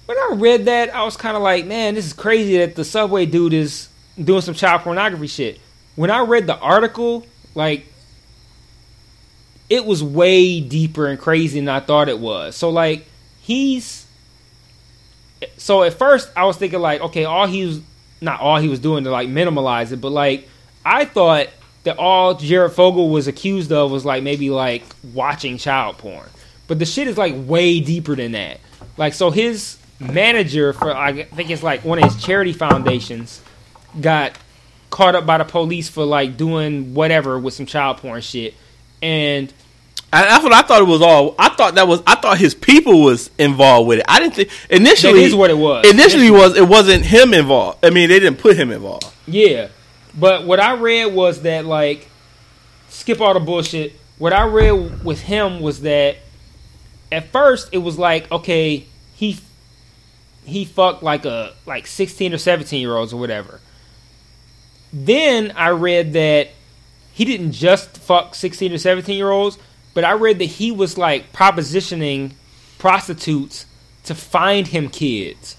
when 0.06 0.18
I 0.18 0.32
read 0.36 0.66
that, 0.66 0.94
I 0.94 1.04
was 1.04 1.16
kind 1.16 1.38
of 1.38 1.44
like, 1.44 1.66
man, 1.66 1.96
this 1.96 2.06
is 2.06 2.14
crazy 2.14 2.58
that 2.58 2.76
the 2.76 2.84
Subway 2.84 3.26
dude 3.26 3.54
is 3.54 3.88
doing 4.22 4.42
some 4.42 4.54
child 4.54 4.82
pornography 4.82 5.28
shit. 5.28 5.60
when 5.96 6.12
I 6.12 6.22
read 6.22 6.48
the 6.48 6.58
article, 6.58 7.26
like 7.56 7.88
it 9.74 9.88
was 9.88 10.04
way 10.04 10.62
deeper 10.62 11.08
and 11.08 11.20
crazy 11.20 11.60
than 11.60 11.68
I 11.68 11.80
thought 11.80 12.08
it 12.08 12.20
was. 12.20 12.56
So 12.56 12.70
like 12.70 13.08
he's 13.42 14.06
so 15.58 15.82
at 15.82 15.96
first 15.96 16.30
I 16.36 16.46
was 16.46 16.58
thinking 16.58 16.80
like, 16.80 17.02
okay, 17.02 17.26
all 17.26 17.48
he 17.48 17.66
was 17.66 17.82
not 18.22 18.40
all 18.40 18.60
he 18.60 18.70
was 18.70 18.80
doing 18.80 19.04
to 19.06 19.10
like 19.10 19.30
minimalize 19.30 19.92
it, 19.92 19.98
but 19.98 20.12
like 20.12 20.48
I 20.86 21.06
thought 21.06 21.48
that 21.86 21.98
all 21.98 22.36
Jared 22.36 22.74
Fogle 22.74 23.10
was 23.10 23.28
accused 23.28 23.72
of 23.72 23.90
was 23.90 24.06
like 24.06 24.22
maybe 24.22 24.52
like 24.52 24.84
watching 25.12 25.58
child 25.58 25.98
porn. 25.98 26.30
But 26.68 26.78
the 26.78 26.86
shit 26.86 27.08
is 27.08 27.18
like 27.18 27.34
way 27.36 27.80
deeper 27.80 28.16
than 28.16 28.34
that. 28.34 28.60
Like 28.98 29.16
so 29.16 29.32
his 29.32 29.80
manager 30.00 30.74
for 30.74 30.96
I 30.96 31.24
think 31.24 31.50
it's 31.50 31.64
like 31.64 31.84
one 31.84 31.98
of 31.98 32.14
his 32.14 32.24
charity 32.24 32.54
foundations 32.54 33.42
got 34.00 34.38
caught 34.92 35.16
up 35.16 35.26
by 35.26 35.40
the 35.40 35.46
police 35.46 35.90
for 35.90 36.06
like 36.06 36.38
doing 36.38 36.94
whatever 36.94 37.40
with 37.40 37.56
some 37.56 37.66
child 37.66 37.98
porn 37.98 38.22
shit. 38.22 38.54
And 39.02 39.52
And 40.14 40.30
that's 40.30 40.44
what 40.44 40.54
I 40.54 40.62
thought 40.62 40.80
it 40.80 40.86
was 40.86 41.02
all. 41.02 41.34
I 41.40 41.50
thought 41.50 41.74
that 41.74 41.88
was. 41.88 42.04
I 42.06 42.14
thought 42.16 42.38
his 42.38 42.54
people 42.54 43.02
was 43.02 43.32
involved 43.40 43.88
with 43.88 44.00
it. 44.00 44.06
I 44.08 44.20
didn't 44.20 44.36
think 44.36 44.50
initially. 44.70 45.22
That 45.22 45.26
is 45.26 45.36
what 45.36 45.50
it 45.50 45.58
was. 45.58 45.90
Initially, 45.90 46.30
was 46.30 46.56
it 46.56 46.68
wasn't 46.68 47.04
him 47.04 47.34
involved. 47.34 47.84
I 47.84 47.90
mean, 47.90 48.10
they 48.10 48.20
didn't 48.20 48.38
put 48.38 48.56
him 48.56 48.72
involved. 48.72 49.12
Yeah. 49.26 49.70
But 50.14 50.46
what 50.46 50.60
I 50.60 50.76
read 50.76 51.08
was 51.16 51.42
that 51.42 51.66
like 51.66 52.10
skip 52.90 53.22
all 53.22 53.34
the 53.34 53.40
bullshit. 53.40 53.94
What 54.20 54.34
I 54.34 54.44
read 54.44 55.04
with 55.04 55.22
him 55.22 55.62
was 55.62 55.82
that 55.82 56.18
at 57.12 57.32
first 57.32 57.70
it 57.72 57.80
was 57.80 57.98
like 57.98 58.32
okay, 58.32 58.86
he 59.16 59.40
he 60.46 60.64
fucked 60.64 61.02
like 61.02 61.26
a 61.26 61.54
like 61.66 61.88
16 61.88 62.36
or 62.36 62.38
17 62.38 62.80
year 62.80 62.96
olds 62.96 63.14
or 63.14 63.20
whatever. 63.20 63.62
Then 64.92 65.54
I 65.56 65.70
read 65.70 66.14
that 66.14 66.50
he 67.14 67.26
didn't 67.26 67.54
just 67.54 67.98
fuck 67.98 68.36
16 68.36 68.74
or 68.74 68.78
17 68.78 69.18
year 69.18 69.32
olds, 69.32 69.58
but 69.94 70.04
I 70.04 70.14
read 70.14 70.40
that 70.40 70.46
he 70.46 70.72
was 70.72 70.98
like 70.98 71.32
propositioning 71.34 72.34
prostitutes 72.78 73.66
to 74.06 74.16
find 74.16 74.68
him 74.68 74.90
kids. 74.90 75.56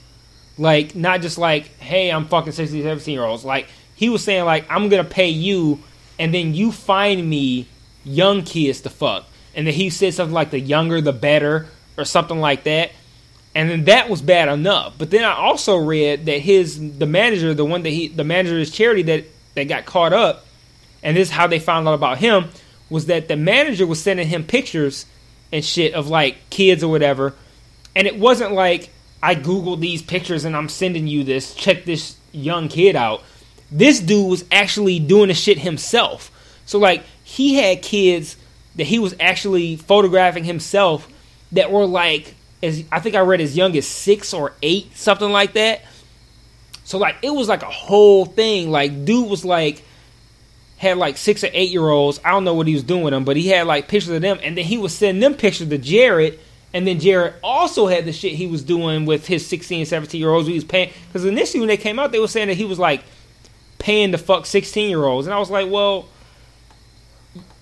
Like, 0.57 0.95
not 0.95 1.21
just 1.21 1.39
like, 1.39 1.67
hey, 1.79 2.11
I'm 2.11 2.27
fucking 2.27 2.53
16, 2.53 2.83
17 2.83 3.13
year 3.13 3.25
olds. 3.25 3.45
Like, 3.45 3.69
he 3.97 4.09
was 4.09 4.23
saying, 4.23 4.45
like, 4.45 4.71
I'm 4.71 4.89
gonna 4.89 5.05
pay 5.05 5.29
you, 5.29 5.81
and 6.19 6.33
then 6.33 6.55
you 6.55 6.71
find 6.71 7.29
me 7.29 7.67
young 8.05 8.43
kids 8.43 8.83
to 8.83 8.91
fuck. 8.91 9.27
And 9.55 9.67
then 9.67 9.75
he 9.75 9.91
said 9.91 10.15
something 10.15 10.35
like, 10.35 10.51
the 10.51 10.61
younger 10.61 11.01
the 11.01 11.13
better, 11.13 11.69
or 11.97 12.05
something 12.05 12.39
like 12.39 12.65
that. 12.65 12.93
And 13.55 13.71
then 13.71 13.85
that 13.85 14.11
was 14.11 14.21
bad 14.21 14.49
enough. 14.49 14.95
But 14.99 15.11
then 15.11 15.25
I 15.25 15.33
also 15.33 15.77
read 15.77 16.27
that 16.27 16.39
his 16.41 16.99
the 16.99 17.07
manager, 17.07 17.55
the 17.55 17.65
one 17.65 17.85
that 17.85 17.91
he 17.91 18.09
the 18.09 18.25
manager 18.25 18.55
of 18.55 18.59
his 18.59 18.71
charity 18.71 19.03
that 19.03 19.25
that 19.55 19.69
got 19.69 19.87
caught 19.87 20.13
up, 20.13 20.45
and 21.05 21.17
this 21.17 21.29
is 21.29 21.35
how 21.35 21.47
they 21.47 21.61
found 21.61 21.87
out 21.87 21.95
about 21.95 22.19
him, 22.19 22.49
was 22.91 23.07
that 23.07 23.29
the 23.29 23.37
manager 23.37 23.87
was 23.87 24.03
sending 24.03 24.29
him 24.29 24.45
pictures 24.45 25.07
and 25.53 25.65
shit 25.65 25.95
of 25.95 26.09
like 26.09 26.51
kids 26.51 26.83
or 26.83 26.91
whatever. 26.91 27.35
And 27.95 28.07
it 28.07 28.19
wasn't 28.19 28.53
like 28.53 28.91
I 29.23 29.35
googled 29.35 29.81
these 29.81 30.03
pictures 30.03 30.45
and 30.45 30.57
I'm 30.57 30.69
sending 30.69 31.07
you 31.07 31.25
this. 31.25 31.55
Check 31.55 31.85
this 31.85 32.17
young 32.33 32.69
kid 32.69 32.97
out. 32.97 33.23
This 33.71 34.01
dude 34.01 34.29
was 34.29 34.45
actually 34.53 34.99
doing 34.99 35.29
the 35.29 35.35
shit 35.35 35.59
himself. 35.59 36.31
So 36.67 36.79
like 36.79 37.05
he 37.23 37.55
had 37.55 37.83
kids 37.83 38.37
that 38.77 38.85
he 38.85 38.99
was 38.99 39.15
actually 39.21 39.77
photographing 39.77 40.45
himself 40.45 41.09
that 41.53 41.71
were 41.71 41.87
like 41.87 42.35
as 42.63 42.85
I 42.91 43.01
think 43.01 43.15
I 43.15 43.21
read 43.21 43.41
as 43.41 43.57
young 43.57 43.77
as 43.77 43.87
six 43.87 44.35
or 44.35 44.53
eight, 44.63 44.97
something 44.97 45.31
like 45.31 45.53
that. 45.55 45.85
So 46.85 46.99
like 46.99 47.17
it 47.23 47.31
was 47.31 47.49
like 47.49 47.63
a 47.63 47.71
whole 47.71 48.25
thing. 48.27 48.71
Like 48.71 49.05
dude 49.05 49.31
was 49.31 49.45
like 49.45 49.83
had 50.77 50.99
like 50.99 51.17
six 51.17 51.44
or 51.44 51.51
eight 51.53 51.70
year 51.70 51.89
olds. 51.89 52.20
I 52.25 52.31
don't 52.31 52.44
know 52.44 52.55
what 52.55 52.67
he 52.67 52.75
was 52.75 52.83
doing 52.83 53.03
with 53.03 53.12
them, 53.12 53.25
but 53.25 53.36
he 53.36 53.49
had 53.49 53.67
like 53.67 53.89
pictures 53.89 54.11
of 54.11 54.23
them, 54.23 54.39
and 54.43 54.57
then 54.57 54.65
he 54.65 54.78
was 54.78 54.94
sending 54.94 55.20
them 55.20 55.35
pictures 55.35 55.69
to 55.69 55.78
Jared. 55.78 56.39
And 56.73 56.86
then 56.86 56.99
Jared 56.99 57.35
also 57.43 57.86
had 57.86 58.05
the 58.05 58.12
shit 58.12 58.33
he 58.33 58.49
was 58.49 58.65
doing 58.65 59.07
with 59.07 59.28
his 59.28 59.47
16, 59.47 59.86
17 59.86 60.20
year 60.20 60.31
olds. 60.31 60.49
He 60.49 60.55
was 60.55 60.65
paying 60.65 60.93
because 61.07 61.25
initially 61.25 61.61
when 61.61 61.69
they 61.69 61.77
came 61.77 61.99
out, 61.99 62.11
they 62.11 62.19
were 62.19 62.28
saying 62.28 62.49
that 62.49 62.57
he 62.57 62.65
was 62.65 62.78
like 62.78 63.05
paying 63.78 64.12
to 64.12 64.19
fuck 64.19 64.47
16 64.47 64.89
year 64.89 65.05
olds, 65.05 65.27
and 65.27 65.35
I 65.35 65.39
was 65.39 65.51
like, 65.51 65.70
well, 65.70 66.09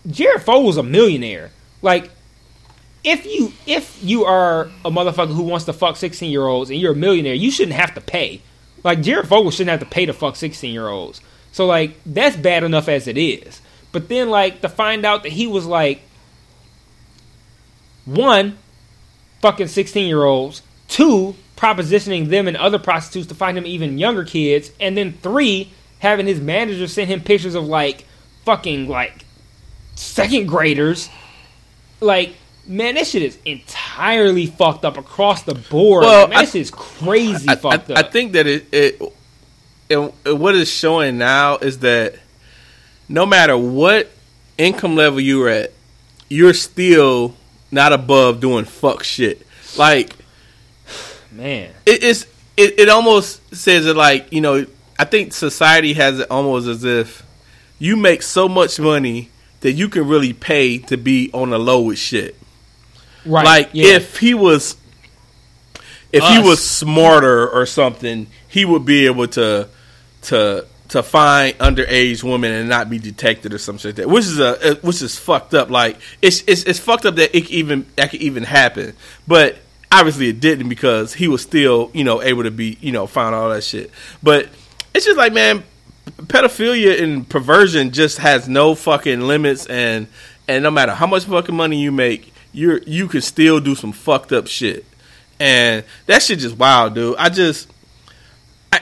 Jared 0.06 0.42
Fogle's 0.42 0.76
a 0.76 0.82
millionaire. 0.82 1.50
Like, 1.82 2.10
if 3.04 3.26
you 3.26 3.52
if 3.66 3.98
you 4.02 4.24
are 4.24 4.70
a 4.84 4.90
motherfucker 4.90 5.34
who 5.34 5.42
wants 5.42 5.64
to 5.66 5.72
fuck 5.72 5.96
16 5.96 6.30
year 6.30 6.46
olds 6.46 6.70
and 6.70 6.80
you're 6.80 6.92
a 6.92 6.96
millionaire, 6.96 7.34
you 7.34 7.50
shouldn't 7.50 7.76
have 7.76 7.94
to 7.94 8.00
pay. 8.00 8.40
Like 8.84 9.02
Jared 9.02 9.28
Fogle 9.28 9.50
shouldn't 9.50 9.70
have 9.70 9.80
to 9.80 9.94
pay 9.94 10.06
to 10.06 10.12
fuck 10.12 10.36
16 10.36 10.72
year 10.72 10.88
olds. 10.88 11.20
So 11.52 11.66
like 11.66 11.96
that's 12.04 12.36
bad 12.36 12.64
enough 12.64 12.88
as 12.88 13.06
it 13.06 13.16
is. 13.16 13.60
But 13.92 14.08
then 14.08 14.30
like 14.30 14.62
to 14.62 14.68
find 14.68 15.04
out 15.04 15.22
that 15.22 15.32
he 15.32 15.46
was 15.46 15.66
like 15.66 16.02
one 18.04 18.58
fucking 19.40 19.68
16 19.68 20.06
year 20.06 20.24
olds, 20.24 20.62
two 20.88 21.36
propositioning 21.56 22.28
them 22.28 22.48
and 22.48 22.56
other 22.56 22.78
prostitutes 22.78 23.28
to 23.28 23.34
find 23.34 23.56
him 23.56 23.66
even 23.66 23.98
younger 23.98 24.24
kids, 24.24 24.72
and 24.80 24.96
then 24.96 25.12
three 25.12 25.72
having 26.00 26.26
his 26.26 26.40
manager 26.40 26.88
send 26.88 27.08
him 27.08 27.20
pictures 27.20 27.54
of 27.54 27.64
like 27.64 28.06
fucking 28.44 28.88
like 28.88 29.24
second 29.94 30.46
graders. 30.48 31.08
Like 32.00 32.34
man, 32.66 32.94
this 32.94 33.10
shit 33.10 33.22
is 33.22 33.38
entirely 33.44 34.46
fucked 34.46 34.84
up 34.84 34.96
across 34.96 35.42
the 35.42 35.54
board. 35.54 36.04
Well, 36.04 36.28
man, 36.28 36.38
I- 36.38 36.40
this 36.42 36.54
is 36.54 36.70
crazy 36.70 37.48
I, 37.48 37.56
fucked 37.56 37.90
I, 37.90 37.94
up. 37.94 38.06
I 38.06 38.08
think 38.08 38.32
that 38.32 38.46
it, 38.46 38.66
it, 38.72 39.02
it, 39.88 39.98
what 40.36 40.54
it's 40.54 40.70
showing 40.70 41.18
now 41.18 41.56
is 41.58 41.80
that 41.80 42.16
no 43.08 43.26
matter 43.26 43.56
what 43.56 44.10
income 44.58 44.96
level 44.96 45.20
you're 45.20 45.48
at, 45.48 45.72
you're 46.28 46.54
still 46.54 47.34
not 47.70 47.92
above 47.92 48.40
doing 48.40 48.64
fuck 48.64 49.02
shit. 49.02 49.46
Like 49.76 50.14
man. 51.30 51.72
it, 51.86 52.02
it's 52.02 52.26
it, 52.56 52.78
it 52.78 52.88
almost 52.88 53.54
says 53.54 53.86
it 53.86 53.96
like 53.96 54.32
you 54.32 54.40
know 54.40 54.66
I 54.98 55.04
think 55.04 55.32
society 55.32 55.94
has 55.94 56.20
it 56.20 56.30
almost 56.30 56.68
as 56.68 56.84
if 56.84 57.24
you 57.78 57.96
make 57.96 58.22
so 58.22 58.48
much 58.48 58.78
money 58.78 59.30
that 59.60 59.72
you 59.72 59.88
can 59.88 60.06
really 60.06 60.32
pay 60.32 60.78
to 60.78 60.96
be 60.96 61.30
on 61.32 61.50
the 61.50 61.58
low 61.58 61.82
with 61.82 61.98
shit. 61.98 62.36
Right. 63.24 63.44
Like 63.44 63.70
yeah. 63.72 63.94
if 63.94 64.18
he 64.18 64.34
was 64.34 64.76
if 66.12 66.22
he 66.24 66.40
was 66.40 66.62
smarter 66.62 67.48
or 67.48 67.64
something, 67.64 68.26
he 68.52 68.66
would 68.66 68.84
be 68.84 69.06
able 69.06 69.26
to 69.26 69.66
to 70.22 70.66
to 70.88 71.02
find 71.02 71.56
underage 71.56 72.22
women 72.22 72.52
and 72.52 72.68
not 72.68 72.90
be 72.90 72.98
detected 72.98 73.54
or 73.54 73.58
something 73.58 73.88
like 73.88 73.96
that. 73.96 74.10
Which 74.10 74.26
is 74.26 74.38
a 74.38 74.74
which 74.82 75.00
is 75.00 75.18
fucked 75.18 75.54
up. 75.54 75.70
Like 75.70 75.98
it's 76.20 76.44
it's 76.46 76.64
it's 76.64 76.78
fucked 76.78 77.06
up 77.06 77.16
that 77.16 77.34
it 77.34 77.50
even 77.50 77.86
that 77.96 78.10
could 78.10 78.20
even 78.20 78.42
happen. 78.42 78.94
But 79.26 79.56
obviously 79.90 80.28
it 80.28 80.40
didn't 80.40 80.68
because 80.68 81.14
he 81.14 81.28
was 81.28 81.40
still, 81.40 81.90
you 81.94 82.04
know, 82.04 82.20
able 82.20 82.42
to 82.42 82.50
be, 82.50 82.76
you 82.82 82.92
know, 82.92 83.06
find 83.06 83.34
all 83.34 83.48
that 83.48 83.64
shit. 83.64 83.90
But 84.22 84.50
it's 84.92 85.06
just 85.06 85.16
like 85.16 85.32
man, 85.32 85.64
pedophilia 86.04 87.02
and 87.02 87.26
perversion 87.26 87.90
just 87.90 88.18
has 88.18 88.50
no 88.50 88.74
fucking 88.74 89.22
limits 89.22 89.64
and 89.64 90.08
and 90.46 90.62
no 90.62 90.70
matter 90.70 90.92
how 90.92 91.06
much 91.06 91.24
fucking 91.24 91.56
money 91.56 91.80
you 91.80 91.90
make, 91.90 92.34
you're 92.52 92.82
you 92.82 93.08
can 93.08 93.22
still 93.22 93.60
do 93.60 93.74
some 93.74 93.92
fucked 93.92 94.30
up 94.30 94.46
shit. 94.46 94.84
And 95.40 95.84
that 96.04 96.22
shit 96.22 96.40
just 96.40 96.58
wild, 96.58 96.94
dude. 96.94 97.16
I 97.16 97.30
just 97.30 97.71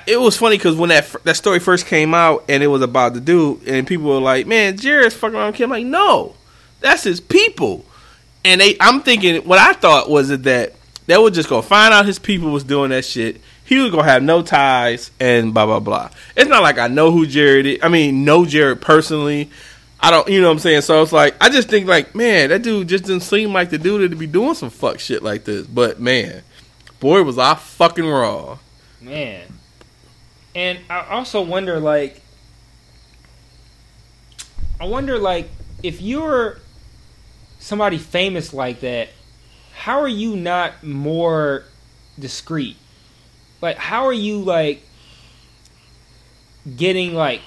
It 0.06 0.20
was 0.20 0.36
funny 0.36 0.56
because 0.56 0.76
when 0.76 0.90
that 0.90 1.08
that 1.24 1.36
story 1.36 1.58
first 1.58 1.86
came 1.86 2.14
out 2.14 2.44
and 2.48 2.62
it 2.62 2.68
was 2.68 2.82
about 2.82 3.14
the 3.14 3.20
dude, 3.20 3.66
and 3.66 3.86
people 3.86 4.06
were 4.06 4.20
like, 4.20 4.46
"Man, 4.46 4.76
Jared's 4.76 5.14
fucking 5.14 5.36
around 5.36 5.48
with 5.48 5.56
Kim." 5.56 5.72
I'm 5.72 5.78
like, 5.78 5.86
no, 5.86 6.34
that's 6.80 7.02
his 7.02 7.20
people. 7.20 7.84
And 8.44 8.60
they, 8.60 8.76
I'm 8.80 9.02
thinking, 9.02 9.42
what 9.42 9.58
I 9.58 9.72
thought 9.74 10.08
was 10.08 10.28
that 10.28 10.74
they 11.06 11.18
were 11.18 11.30
just 11.30 11.48
gonna 11.48 11.62
find 11.62 11.92
out 11.92 12.06
his 12.06 12.18
people 12.18 12.50
was 12.50 12.64
doing 12.64 12.90
that 12.90 13.04
shit. 13.04 13.40
He 13.64 13.78
was 13.78 13.90
gonna 13.90 14.04
have 14.04 14.22
no 14.22 14.42
ties 14.42 15.10
and 15.20 15.52
blah 15.52 15.66
blah 15.66 15.80
blah. 15.80 16.10
It's 16.36 16.48
not 16.48 16.62
like 16.62 16.78
I 16.78 16.88
know 16.88 17.10
who 17.10 17.26
Jared 17.26 17.66
is. 17.66 17.78
I 17.82 17.88
mean, 17.88 18.24
know 18.24 18.44
Jared 18.44 18.80
personally. 18.80 19.50
I 20.02 20.10
don't, 20.10 20.26
you 20.28 20.40
know 20.40 20.46
what 20.46 20.54
I'm 20.54 20.58
saying. 20.60 20.80
So 20.80 21.02
it's 21.02 21.12
like 21.12 21.36
I 21.40 21.50
just 21.50 21.68
think 21.68 21.86
like, 21.86 22.14
man, 22.14 22.48
that 22.48 22.62
dude 22.62 22.88
just 22.88 23.04
didn't 23.04 23.22
seem 23.22 23.52
like 23.52 23.70
the 23.70 23.78
dude 23.78 24.10
to 24.10 24.16
be 24.16 24.26
doing 24.26 24.54
some 24.54 24.70
fuck 24.70 24.98
shit 24.98 25.22
like 25.22 25.44
this. 25.44 25.66
But 25.66 26.00
man, 26.00 26.42
boy, 27.00 27.22
was 27.22 27.38
I 27.38 27.54
fucking 27.54 28.06
wrong. 28.06 28.58
Man. 29.00 29.59
And 30.54 30.80
I 30.88 31.06
also 31.10 31.42
wonder, 31.42 31.78
like, 31.78 32.20
I 34.80 34.84
wonder, 34.86 35.18
like, 35.18 35.48
if 35.82 36.00
you're 36.00 36.58
somebody 37.58 37.98
famous 37.98 38.52
like 38.52 38.80
that, 38.80 39.10
how 39.74 40.00
are 40.00 40.08
you 40.08 40.36
not 40.36 40.82
more 40.82 41.64
discreet? 42.18 42.76
Like, 43.62 43.76
how 43.76 44.06
are 44.06 44.12
you, 44.12 44.38
like, 44.38 44.82
getting, 46.76 47.14
like, 47.14 47.42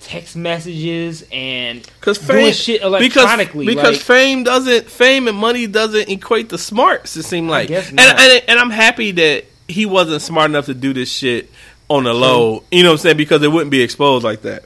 text 0.00 0.34
messages 0.34 1.24
and 1.30 1.82
Because 2.00 2.18
doing 2.18 2.46
fame, 2.46 2.52
shit 2.54 2.82
electronically? 2.82 3.66
because 3.66 3.96
like, 3.96 4.00
fame 4.00 4.42
doesn't, 4.44 4.90
fame 4.90 5.28
and 5.28 5.36
money 5.36 5.66
doesn't 5.66 6.08
equate 6.08 6.48
to 6.48 6.58
smarts. 6.58 7.16
It 7.16 7.24
seems 7.24 7.48
like, 7.48 7.70
and, 7.70 8.00
and 8.00 8.44
and 8.48 8.58
I'm 8.58 8.70
happy 8.70 9.12
that 9.12 9.44
he 9.68 9.86
wasn't 9.86 10.22
smart 10.22 10.50
enough 10.50 10.66
to 10.66 10.74
do 10.74 10.92
this 10.92 11.12
shit 11.12 11.50
on 11.90 12.04
the 12.04 12.14
low. 12.14 12.64
You 12.70 12.82
know 12.82 12.90
what 12.90 12.92
I'm 12.94 12.98
saying? 12.98 13.16
Because 13.18 13.42
it 13.42 13.48
wouldn't 13.48 13.70
be 13.70 13.82
exposed 13.82 14.24
like 14.24 14.42
that. 14.42 14.64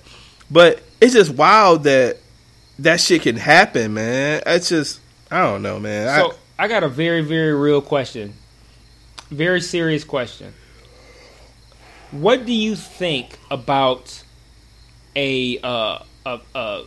But 0.50 0.80
it's 1.00 1.14
just 1.14 1.30
wild 1.32 1.84
that 1.84 2.18
that 2.78 3.00
shit 3.00 3.22
can 3.22 3.34
happen, 3.36 3.94
man. 3.94 4.42
It's 4.46 4.68
just 4.68 5.00
I 5.30 5.42
don't 5.42 5.62
know, 5.62 5.80
man. 5.80 6.06
I- 6.08 6.18
So 6.18 6.34
I 6.58 6.68
got 6.68 6.84
a 6.84 6.88
very, 6.88 7.22
very 7.22 7.52
real 7.54 7.80
question. 7.82 8.34
Very 9.30 9.60
serious 9.60 10.04
question. 10.04 10.54
What 12.12 12.46
do 12.46 12.52
you 12.52 12.76
think 12.76 13.36
about 13.50 14.22
a 15.16 15.58
uh, 15.60 15.98
a, 16.26 16.40
a 16.54 16.84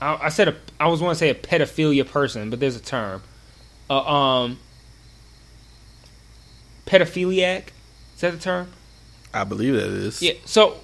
I, 0.00 0.18
I 0.22 0.28
said 0.30 0.48
a 0.48 0.56
I 0.78 0.86
was 0.88 1.02
want 1.02 1.12
to 1.14 1.18
say 1.18 1.28
a 1.28 1.34
pedophilia 1.34 2.06
person, 2.08 2.48
but 2.50 2.60
there's 2.60 2.76
a 2.76 2.80
term. 2.80 3.22
Uh, 3.90 4.00
um, 4.00 4.58
pedophiliac. 6.86 7.64
Is 8.20 8.22
that 8.22 8.32
the 8.32 8.38
term? 8.38 8.70
I 9.32 9.44
believe 9.44 9.72
that 9.72 9.86
it 9.86 9.92
is. 9.94 10.20
Yeah. 10.20 10.34
So, 10.44 10.76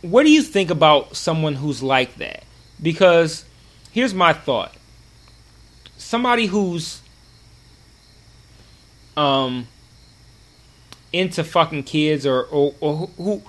what 0.00 0.22
do 0.22 0.30
you 0.30 0.40
think 0.40 0.70
about 0.70 1.14
someone 1.14 1.54
who's 1.54 1.82
like 1.82 2.14
that? 2.14 2.44
Because 2.80 3.44
here's 3.92 4.14
my 4.14 4.32
thought: 4.32 4.74
somebody 5.98 6.46
who's 6.46 7.02
um 9.14 9.68
into 11.12 11.44
fucking 11.44 11.82
kids, 11.82 12.24
or 12.24 12.44
or, 12.44 12.74
or 12.80 12.96
who, 12.96 13.06
who 13.22 13.42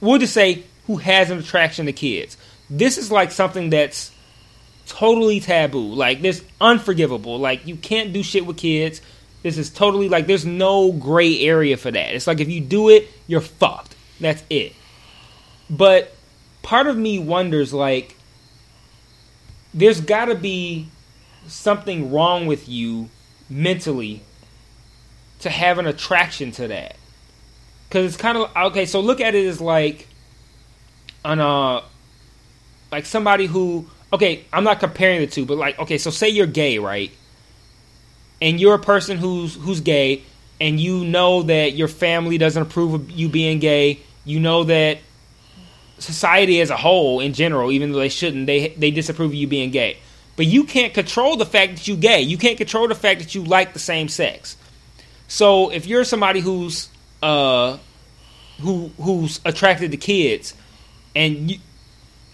we'll 0.00 0.18
just 0.18 0.32
say 0.32 0.64
who 0.86 0.96
has 0.96 1.30
an 1.30 1.40
attraction 1.40 1.84
to 1.84 1.92
kids. 1.92 2.38
This 2.70 2.96
is 2.96 3.12
like 3.12 3.30
something 3.30 3.68
that's 3.68 4.10
totally 4.86 5.40
taboo. 5.40 5.92
Like 5.92 6.22
this 6.22 6.42
unforgivable. 6.62 7.38
Like 7.38 7.66
you 7.66 7.76
can't 7.76 8.14
do 8.14 8.22
shit 8.22 8.46
with 8.46 8.56
kids. 8.56 9.02
This 9.42 9.56
is 9.56 9.70
totally 9.70 10.08
like 10.08 10.26
there's 10.26 10.46
no 10.46 10.92
gray 10.92 11.40
area 11.40 11.76
for 11.76 11.90
that. 11.90 12.14
It's 12.14 12.26
like 12.26 12.40
if 12.40 12.48
you 12.48 12.60
do 12.60 12.88
it, 12.88 13.08
you're 13.26 13.40
fucked. 13.40 13.94
That's 14.20 14.42
it. 14.50 14.74
But 15.70 16.14
part 16.62 16.86
of 16.86 16.96
me 16.96 17.18
wonders 17.18 17.72
like 17.72 18.16
there's 19.72 20.00
got 20.00 20.26
to 20.26 20.34
be 20.34 20.88
something 21.46 22.12
wrong 22.12 22.46
with 22.46 22.68
you 22.68 23.10
mentally 23.48 24.22
to 25.40 25.50
have 25.50 25.78
an 25.78 25.86
attraction 25.86 26.50
to 26.52 26.68
that. 26.68 26.96
Cuz 27.90 28.04
it's 28.04 28.16
kind 28.16 28.36
of 28.36 28.50
okay, 28.56 28.86
so 28.86 29.00
look 29.00 29.20
at 29.20 29.34
it 29.34 29.46
as 29.46 29.60
like 29.60 30.08
on 31.24 31.38
a 31.38 31.76
uh, 31.76 31.84
like 32.90 33.06
somebody 33.06 33.46
who 33.46 33.88
okay, 34.12 34.44
I'm 34.52 34.64
not 34.64 34.80
comparing 34.80 35.20
the 35.20 35.26
two, 35.26 35.46
but 35.46 35.58
like 35.58 35.78
okay, 35.78 35.98
so 35.98 36.10
say 36.10 36.28
you're 36.28 36.46
gay, 36.46 36.78
right? 36.78 37.12
And 38.40 38.60
you're 38.60 38.74
a 38.74 38.78
person 38.78 39.18
who's 39.18 39.54
who's 39.54 39.80
gay 39.80 40.22
and 40.60 40.80
you 40.80 41.04
know 41.04 41.42
that 41.42 41.74
your 41.74 41.88
family 41.88 42.38
doesn't 42.38 42.62
approve 42.62 42.94
of 42.94 43.10
you 43.10 43.28
being 43.28 43.58
gay. 43.58 44.00
You 44.24 44.40
know 44.40 44.64
that 44.64 44.98
society 45.98 46.60
as 46.60 46.70
a 46.70 46.76
whole 46.76 47.20
in 47.20 47.32
general, 47.32 47.70
even 47.70 47.92
though 47.92 47.98
they 47.98 48.08
shouldn't, 48.08 48.46
they 48.46 48.68
they 48.68 48.90
disapprove 48.90 49.30
of 49.30 49.34
you 49.34 49.46
being 49.46 49.70
gay. 49.70 49.98
But 50.36 50.46
you 50.46 50.64
can't 50.64 50.94
control 50.94 51.36
the 51.36 51.46
fact 51.46 51.76
that 51.76 51.88
you're 51.88 51.96
gay. 51.96 52.20
You 52.20 52.38
can't 52.38 52.56
control 52.56 52.86
the 52.86 52.94
fact 52.94 53.20
that 53.20 53.34
you 53.34 53.42
like 53.44 53.72
the 53.72 53.80
same 53.80 54.08
sex. 54.08 54.56
So 55.26 55.70
if 55.70 55.86
you're 55.86 56.04
somebody 56.04 56.40
who's 56.40 56.88
uh 57.22 57.78
who 58.60 58.90
who's 59.00 59.40
attracted 59.44 59.90
to 59.92 59.96
kids 59.96 60.54
and 61.14 61.50
you 61.50 61.58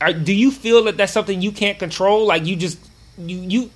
are, 0.00 0.12
do 0.12 0.34
you 0.34 0.50
feel 0.50 0.84
that 0.84 0.96
that's 0.96 1.12
something 1.12 1.40
you 1.40 1.52
can't 1.52 1.78
control 1.78 2.26
like 2.26 2.46
you 2.46 2.56
just 2.56 2.78
you 3.18 3.38
you 3.38 3.70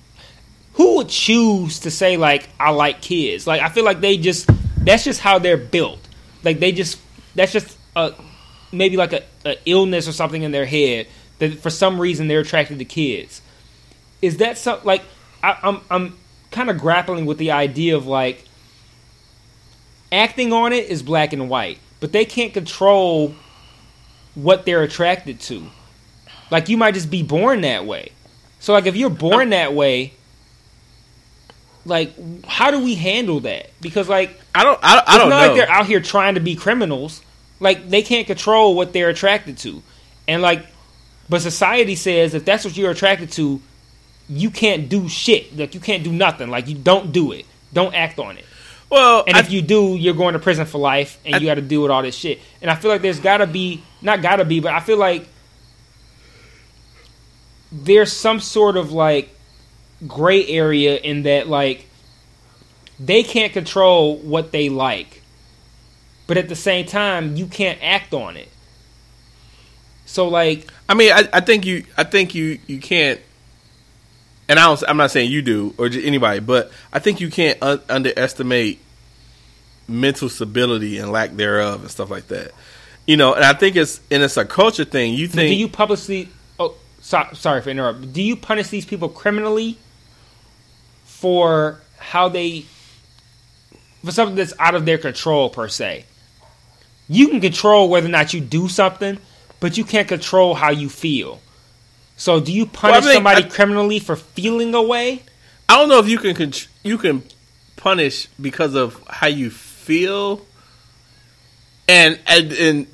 who 0.79 0.95
would 0.95 1.09
choose 1.09 1.79
to 1.79 1.91
say 1.91 2.15
like 2.15 2.47
I 2.57 2.69
like 2.69 3.01
kids? 3.01 3.45
Like 3.45 3.61
I 3.61 3.67
feel 3.67 3.83
like 3.83 3.99
they 3.99 4.15
just 4.15 4.49
that's 4.77 5.03
just 5.03 5.19
how 5.19 5.37
they're 5.37 5.57
built. 5.57 5.99
Like 6.41 6.61
they 6.61 6.71
just 6.71 6.97
that's 7.35 7.51
just 7.51 7.77
a 7.97 8.13
maybe 8.71 8.95
like 8.95 9.11
a, 9.11 9.23
a 9.43 9.57
illness 9.65 10.07
or 10.07 10.13
something 10.13 10.41
in 10.41 10.53
their 10.53 10.65
head 10.65 11.07
that 11.39 11.59
for 11.59 11.69
some 11.69 11.99
reason 11.99 12.29
they're 12.29 12.39
attracted 12.39 12.79
to 12.79 12.85
kids. 12.85 13.41
Is 14.21 14.37
that 14.37 14.57
some 14.57 14.79
like 14.85 15.03
I, 15.43 15.59
I'm 15.61 15.81
I'm 15.91 16.17
kind 16.49 16.69
of 16.69 16.77
grappling 16.77 17.25
with 17.25 17.39
the 17.39 17.51
idea 17.51 17.97
of 17.97 18.07
like 18.07 18.45
acting 20.13 20.53
on 20.53 20.71
it 20.71 20.87
is 20.87 21.03
black 21.03 21.33
and 21.33 21.49
white, 21.49 21.79
but 21.99 22.13
they 22.13 22.23
can't 22.23 22.53
control 22.53 23.35
what 24.33 24.65
they're 24.65 24.83
attracted 24.83 25.41
to. 25.41 25.61
Like 26.49 26.69
you 26.69 26.77
might 26.77 26.93
just 26.93 27.11
be 27.11 27.21
born 27.21 27.59
that 27.61 27.85
way. 27.85 28.13
So 28.61 28.71
like 28.71 28.85
if 28.85 28.95
you're 28.95 29.09
born 29.09 29.49
that 29.49 29.73
way, 29.73 30.13
like 31.89 32.45
how 32.45 32.71
do 32.71 32.83
we 32.83 32.95
handle 32.95 33.39
that? 33.41 33.71
Because 33.81 34.07
like 34.07 34.39
I 34.55 34.63
don't. 34.63 34.79
I, 34.81 34.97
I 34.97 34.99
it's 34.99 35.17
don't 35.17 35.29
not 35.29 35.41
know. 35.41 35.47
like 35.47 35.55
they're 35.55 35.69
out 35.69 35.85
here 35.87 35.99
trying 35.99 36.35
to 36.35 36.39
be 36.41 36.55
criminals. 36.55 37.21
Like 37.59 37.89
they 37.89 38.01
can't 38.03 38.25
control 38.27 38.75
what 38.75 38.93
they're 38.93 39.09
attracted 39.09 39.57
to, 39.59 39.83
and 40.27 40.41
like, 40.41 40.65
but 41.27 41.41
society 41.41 41.95
says 41.95 42.33
if 42.33 42.45
that's 42.45 42.63
what 42.63 42.77
you're 42.77 42.91
attracted 42.91 43.31
to, 43.33 43.61
you 44.29 44.49
can't 44.49 44.87
do 44.87 45.09
shit. 45.09 45.57
Like 45.57 45.73
you 45.73 45.81
can't 45.81 46.03
do 46.03 46.11
nothing. 46.13 46.49
Like 46.49 46.67
you 46.69 46.75
don't 46.75 47.11
do 47.11 47.33
it. 47.33 47.45
Don't 47.73 47.93
act 47.93 48.17
on 48.17 48.37
it. 48.37 48.45
well, 48.89 49.23
And 49.27 49.35
I, 49.35 49.41
if 49.41 49.51
you 49.51 49.61
do, 49.61 49.95
you're 49.95 50.13
going 50.15 50.33
to 50.33 50.39
prison 50.39 50.65
for 50.65 50.77
life, 50.77 51.19
and 51.25 51.35
I- 51.35 51.37
you 51.39 51.45
got 51.47 51.55
to 51.55 51.61
deal 51.61 51.81
with 51.81 51.91
all 51.91 52.01
this 52.01 52.15
shit. 52.15 52.39
And 52.61 52.71
I 52.71 52.75
feel 52.75 52.89
like 52.91 53.01
there's 53.01 53.19
got 53.19 53.37
to 53.37 53.47
be 53.47 53.83
not 54.01 54.21
got 54.21 54.37
to 54.37 54.45
be, 54.45 54.59
but 54.61 54.71
I 54.73 54.79
feel 54.79 54.97
like 54.97 55.27
there's 57.71 58.11
some 58.11 58.39
sort 58.39 58.77
of 58.77 58.91
like 58.91 59.29
gray 60.07 60.47
area 60.47 60.97
in 60.97 61.23
that 61.23 61.47
like 61.47 61.87
they 62.99 63.23
can't 63.23 63.53
control 63.53 64.17
what 64.17 64.51
they 64.51 64.69
like, 64.69 65.21
but 66.27 66.37
at 66.37 66.49
the 66.49 66.55
same 66.55 66.85
time, 66.85 67.35
you 67.35 67.47
can't 67.47 67.79
act 67.81 68.13
on 68.13 68.37
it. 68.37 68.49
So 70.05 70.27
like, 70.27 70.67
I 70.87 70.95
mean, 70.95 71.11
I, 71.13 71.29
I 71.33 71.39
think 71.39 71.65
you. 71.65 71.85
I 71.97 72.03
think 72.03 72.35
you. 72.35 72.59
You 72.67 72.79
can't. 72.79 73.21
And 74.47 74.59
I 74.59 74.65
don't. 74.65 74.83
I'm 74.87 74.97
not 74.97 75.11
saying 75.11 75.31
you 75.31 75.41
do 75.41 75.73
or 75.77 75.87
just 75.89 76.05
anybody, 76.05 76.39
but 76.39 76.71
I 76.91 76.99
think 76.99 77.21
you 77.21 77.29
can't 77.29 77.61
un- 77.61 77.81
underestimate 77.89 78.79
mental 79.87 80.29
stability 80.29 80.97
and 80.97 81.11
lack 81.11 81.31
thereof 81.31 81.81
and 81.81 81.91
stuff 81.91 82.09
like 82.09 82.27
that. 82.27 82.51
You 83.05 83.17
know, 83.17 83.33
and 83.33 83.43
I 83.43 83.53
think 83.53 83.75
it's 83.75 84.01
and 84.11 84.23
it's 84.23 84.37
a 84.37 84.45
culture 84.45 84.85
thing. 84.85 85.13
You 85.13 85.27
think 85.27 85.49
do 85.49 85.55
you 85.55 85.67
publicly? 85.67 86.29
Oh, 86.59 86.75
so, 87.01 87.23
sorry 87.33 87.61
for 87.61 87.69
interrupting. 87.69 88.11
Do 88.11 88.21
you 88.21 88.35
punish 88.35 88.69
these 88.69 88.85
people 88.85 89.09
criminally 89.09 89.77
for 91.19 91.81
how 91.97 92.29
they 92.29 92.65
for 94.05 94.11
something 94.11 94.35
that's 94.35 94.53
out 94.59 94.75
of 94.75 94.85
their 94.85 94.97
control 94.97 95.49
per 95.49 95.67
se? 95.67 96.05
You 97.07 97.27
can 97.27 97.41
control 97.41 97.89
whether 97.89 98.07
or 98.07 98.11
not 98.11 98.33
you 98.33 98.39
do 98.39 98.67
something, 98.69 99.17
but 99.59 99.77
you 99.77 99.83
can't 99.83 100.07
control 100.07 100.55
how 100.55 100.69
you 100.71 100.89
feel. 100.89 101.41
So, 102.15 102.39
do 102.39 102.53
you 102.53 102.65
punish 102.65 103.03
think 103.03 103.13
somebody 103.15 103.43
I- 103.45 103.47
criminally 103.49 103.99
for 103.99 104.15
feeling 104.15 104.73
a 104.73 104.81
way? 104.81 105.23
I 105.67 105.77
don't 105.77 105.89
know 105.89 105.99
if 105.99 106.07
you 106.07 106.17
can 106.19 106.53
you 106.83 106.97
can 106.97 107.23
punish 107.75 108.27
because 108.39 108.75
of 108.75 109.01
how 109.07 109.27
you 109.27 109.49
feel. 109.49 110.45
And 111.87 112.19
and, 112.27 112.53
and 112.53 112.87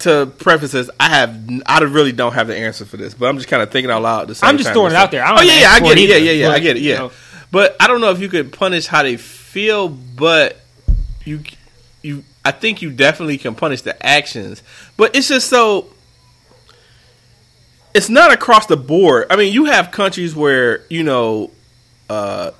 to 0.00 0.26
preface 0.38 0.72
this, 0.72 0.90
I 0.98 1.08
have 1.08 1.62
I 1.66 1.78
really 1.80 2.12
don't 2.12 2.32
have 2.32 2.48
the 2.48 2.56
answer 2.56 2.84
for 2.84 2.96
this, 2.96 3.14
but 3.14 3.26
I'm 3.26 3.36
just 3.36 3.48
kind 3.48 3.62
of 3.62 3.70
thinking 3.70 3.90
out 3.90 4.02
loud. 4.02 4.22
At 4.22 4.28
the 4.28 4.34
same 4.34 4.48
I'm 4.50 4.58
just 4.58 4.72
throwing 4.72 4.92
it 4.92 4.96
out 4.96 5.10
there. 5.10 5.24
I 5.24 5.28
don't 5.28 5.38
oh 5.38 5.42
yeah, 5.42 5.60
yeah, 5.60 5.70
I 5.70 5.80
get 5.80 5.98
it. 5.98 6.08
Yeah, 6.08 6.16
yeah, 6.16 6.32
yeah, 6.32 6.50
I 6.50 6.58
get 6.58 6.76
it. 6.76 6.82
you 6.82 6.90
Yeah, 6.90 6.98
know. 6.98 7.12
But 7.50 7.76
I 7.80 7.86
don't 7.86 8.00
know 8.00 8.10
if 8.10 8.20
you 8.20 8.28
could 8.28 8.52
punish 8.52 8.86
how 8.86 9.02
they 9.02 9.16
feel, 9.16 9.88
but 9.88 10.58
you 11.24 11.40
you 12.02 12.24
I 12.44 12.50
think 12.52 12.80
you 12.82 12.90
definitely 12.90 13.38
can 13.38 13.54
punish 13.54 13.82
the 13.82 14.04
actions. 14.04 14.62
But 14.96 15.14
it's 15.16 15.28
just 15.28 15.48
so 15.48 15.88
it's 17.94 18.08
not 18.08 18.32
across 18.32 18.66
the 18.66 18.76
board. 18.76 19.26
I 19.30 19.36
mean, 19.36 19.52
you 19.52 19.66
have 19.66 19.90
countries 19.90 20.34
where 20.34 20.84
you 20.88 21.02
know, 21.02 21.50
uh, 22.08 22.52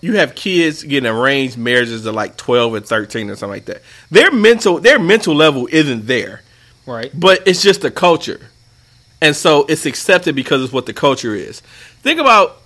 you 0.00 0.16
have 0.16 0.34
kids 0.34 0.82
getting 0.82 1.08
arranged 1.10 1.56
marriages 1.56 2.06
at 2.06 2.14
like 2.14 2.36
twelve 2.36 2.74
and 2.74 2.84
thirteen 2.84 3.30
or 3.30 3.36
something 3.36 3.50
like 3.54 3.66
that. 3.66 3.82
Their 4.10 4.30
mental 4.32 4.78
their 4.80 4.98
mental 4.98 5.34
level 5.34 5.68
isn't 5.70 6.06
there, 6.06 6.42
Right. 6.86 7.10
but 7.18 7.46
it's 7.46 7.62
just 7.62 7.82
the 7.82 7.90
culture, 7.90 8.40
and 9.20 9.36
so 9.36 9.64
it's 9.66 9.86
accepted 9.86 10.34
because 10.34 10.62
it's 10.62 10.72
what 10.72 10.86
the 10.86 10.92
culture 10.94 11.34
is. 11.34 11.60
Think 12.02 12.18
about 12.20 12.60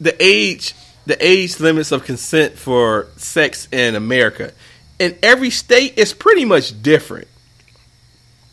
the 0.00 0.16
age 0.22 0.74
the 1.06 1.26
age 1.26 1.58
limits 1.60 1.92
of 1.92 2.04
consent 2.04 2.58
for 2.58 3.08
sex 3.16 3.68
in 3.72 3.94
America. 3.94 4.52
In 4.98 5.16
every 5.22 5.50
state, 5.50 5.98
is 5.98 6.12
pretty 6.12 6.44
much 6.44 6.82
different. 6.82 7.26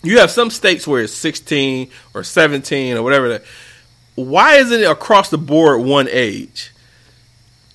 You 0.02 0.20
have 0.20 0.32
some 0.32 0.50
states 0.50 0.88
where 0.88 1.04
it's 1.04 1.14
16 1.14 1.90
or 2.14 2.24
17 2.24 2.98
or 2.98 3.04
whatever. 3.04 3.30
That, 3.30 3.44
why 4.16 4.56
isn't 4.56 4.82
it 4.82 4.90
across 4.90 5.30
the 5.30 5.38
board 5.38 5.82
one 5.82 6.08
age? 6.10 6.72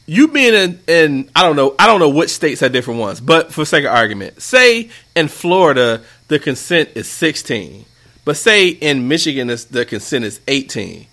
You 0.06 0.28
being 0.28 0.54
in, 0.54 0.80
in, 0.88 1.30
I 1.36 1.42
don't 1.42 1.54
know, 1.54 1.76
I 1.78 1.86
don't 1.86 2.00
know 2.00 2.08
what 2.08 2.30
states 2.30 2.60
have 2.60 2.72
different 2.72 2.98
ones, 2.98 3.20
but 3.20 3.52
for 3.52 3.64
sake 3.64 3.84
of 3.84 3.92
argument, 3.92 4.42
say 4.42 4.90
in 5.14 5.28
Florida 5.28 6.02
the 6.28 6.38
consent 6.38 6.90
is 6.96 7.08
16, 7.08 7.84
but 8.24 8.36
say 8.36 8.68
in 8.68 9.06
Michigan 9.06 9.46
the 9.46 9.86
consent 9.88 10.24
is 10.24 10.40
18. 10.48 11.06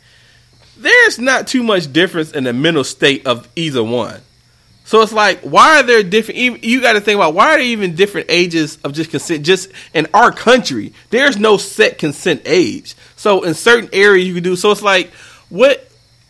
There's 0.79 1.19
not 1.19 1.47
too 1.47 1.61
much 1.61 1.91
difference 1.91 2.31
in 2.31 2.45
the 2.45 2.53
mental 2.53 2.83
state 2.83 3.27
of 3.27 3.47
either 3.55 3.83
one. 3.83 4.21
So 4.85 5.01
it's 5.01 5.13
like, 5.13 5.41
why 5.41 5.79
are 5.79 5.83
there 5.83 6.01
different? 6.01 6.63
You 6.63 6.81
got 6.81 6.93
to 6.93 7.01
think 7.01 7.17
about 7.17 7.35
why 7.35 7.49
are 7.53 7.57
there 7.57 7.67
even 7.67 7.93
different 7.93 8.25
ages 8.29 8.79
of 8.83 8.93
just 8.93 9.11
consent? 9.11 9.45
Just 9.45 9.69
in 9.93 10.07
our 10.15 10.31
country, 10.31 10.93
there's 11.11 11.37
no 11.37 11.57
set 11.57 11.99
consent 11.99 12.41
age. 12.45 12.95
So 13.15 13.43
in 13.43 13.53
certain 13.53 13.89
areas 13.93 14.27
you 14.27 14.33
can 14.33 14.41
do. 14.41 14.55
So 14.55 14.71
it's 14.71 14.81
like, 14.81 15.11
what? 15.49 15.87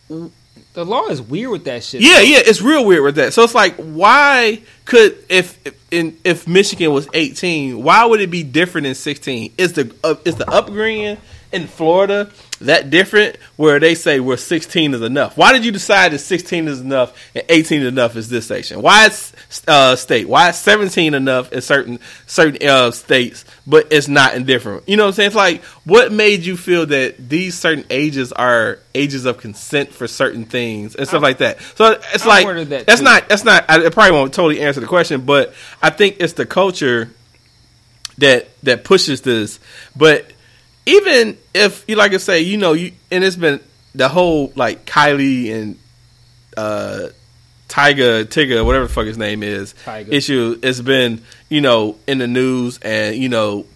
The 0.08 0.84
law 0.84 1.06
is 1.06 1.22
weird 1.22 1.52
with 1.52 1.64
that 1.64 1.82
shit. 1.82 2.02
Yeah, 2.02 2.20
yeah, 2.20 2.40
it's 2.40 2.60
real 2.60 2.84
weird 2.84 3.02
with 3.02 3.14
that. 3.14 3.32
So 3.32 3.44
it's 3.44 3.54
like, 3.54 3.76
why 3.76 4.60
could 4.84 5.24
if 5.30 5.58
in, 5.90 6.18
if 6.22 6.46
Michigan 6.46 6.92
was 6.92 7.08
18, 7.14 7.82
why 7.82 8.04
would 8.04 8.20
it 8.20 8.30
be 8.30 8.42
different 8.42 8.84
than 8.84 8.94
16? 8.94 9.54
Is 9.56 9.72
the 9.72 9.94
uh, 10.04 10.16
is 10.26 10.34
the 10.34 10.50
upbringing 10.50 11.16
in 11.50 11.66
Florida 11.66 12.30
that 12.60 12.90
different 12.90 13.36
where 13.56 13.80
they 13.80 13.94
say 13.94 14.20
where 14.20 14.36
16 14.36 14.94
is 14.94 15.02
enough? 15.02 15.36
Why 15.36 15.52
did 15.52 15.64
you 15.64 15.72
decide 15.72 16.12
that 16.12 16.18
16 16.18 16.68
is 16.68 16.80
enough 16.80 17.16
and 17.34 17.44
18 17.48 17.80
is 17.82 17.88
enough 17.88 18.16
is 18.16 18.28
this 18.28 18.44
station? 18.44 18.82
Why 18.82 19.06
is 19.06 19.32
uh, 19.66 19.96
state? 19.96 20.28
Why 20.28 20.50
is 20.50 20.56
17 20.56 21.14
enough 21.14 21.52
in 21.52 21.60
certain 21.62 22.00
certain 22.26 22.66
uh, 22.66 22.90
states, 22.90 23.44
but 23.66 23.88
it's 23.90 24.08
not 24.08 24.34
in 24.34 24.44
different? 24.44 24.88
You 24.88 24.96
know 24.96 25.04
what 25.04 25.08
I'm 25.08 25.14
saying? 25.14 25.26
It's 25.28 25.36
like 25.36 25.62
what 25.84 26.12
made 26.12 26.44
you 26.44 26.56
feel 26.56 26.86
that 26.86 27.28
these 27.28 27.58
certain 27.58 27.84
ages 27.90 28.32
are 28.32 28.78
ages 28.94 29.24
of 29.24 29.38
consent 29.38 29.92
for 29.92 30.06
certain 30.06 30.44
things 30.44 30.94
and 30.94 31.08
stuff 31.08 31.22
like 31.22 31.38
that? 31.38 31.60
So 31.76 31.98
it's 32.12 32.24
I 32.24 32.42
like 32.42 32.68
that 32.68 32.86
that's 32.86 33.00
too. 33.00 33.04
not 33.04 33.28
that's 33.28 33.44
not. 33.44 33.64
I 33.68 33.84
it 33.84 33.92
probably 33.92 34.12
won't 34.12 34.34
totally 34.34 34.60
answer 34.60 34.80
the 34.80 34.86
question, 34.86 35.22
but 35.22 35.54
I 35.82 35.90
think 35.90 36.16
it's 36.20 36.34
the 36.34 36.46
culture 36.46 37.10
that 38.18 38.48
that 38.62 38.84
pushes 38.84 39.22
this. 39.22 39.58
But 39.96 40.29
even 40.90 41.38
if 41.54 41.84
you 41.88 41.96
like 41.96 42.12
to 42.12 42.18
say, 42.18 42.40
you 42.40 42.56
know, 42.56 42.72
you 42.72 42.92
and 43.10 43.22
it's 43.22 43.36
been 43.36 43.60
the 43.94 44.08
whole 44.08 44.52
like 44.56 44.84
Kylie 44.86 45.52
and 45.52 45.78
uh 46.56 47.08
Tiger 47.68 48.24
Tigger, 48.24 48.64
whatever 48.64 48.86
the 48.86 48.92
fuck 48.92 49.06
his 49.06 49.16
name 49.18 49.42
is, 49.42 49.74
Tyga. 49.84 50.12
issue. 50.12 50.58
It's 50.62 50.80
been 50.80 51.22
you 51.48 51.60
know 51.60 51.96
in 52.06 52.18
the 52.18 52.26
news, 52.26 52.78
and 52.82 53.16
you 53.16 53.28
know, 53.28 53.66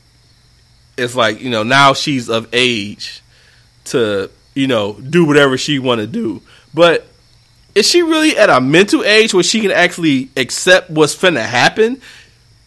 it's 0.96 1.14
like 1.14 1.40
you 1.40 1.50
know 1.50 1.62
now 1.62 1.94
she's 1.94 2.28
of 2.28 2.48
age 2.52 3.22
to 3.86 4.30
you 4.54 4.66
know 4.66 4.94
do 4.94 5.24
whatever 5.24 5.56
she 5.56 5.78
want 5.78 6.00
to 6.00 6.06
do, 6.08 6.42
but 6.74 7.06
is 7.76 7.88
she 7.88 8.02
really 8.02 8.36
at 8.36 8.50
a 8.50 8.60
mental 8.60 9.04
age 9.04 9.34
where 9.34 9.42
she 9.42 9.60
can 9.60 9.70
actually 9.70 10.30
accept 10.36 10.90
what's 10.90 11.14
finna 11.14 11.44
happen? 11.44 12.00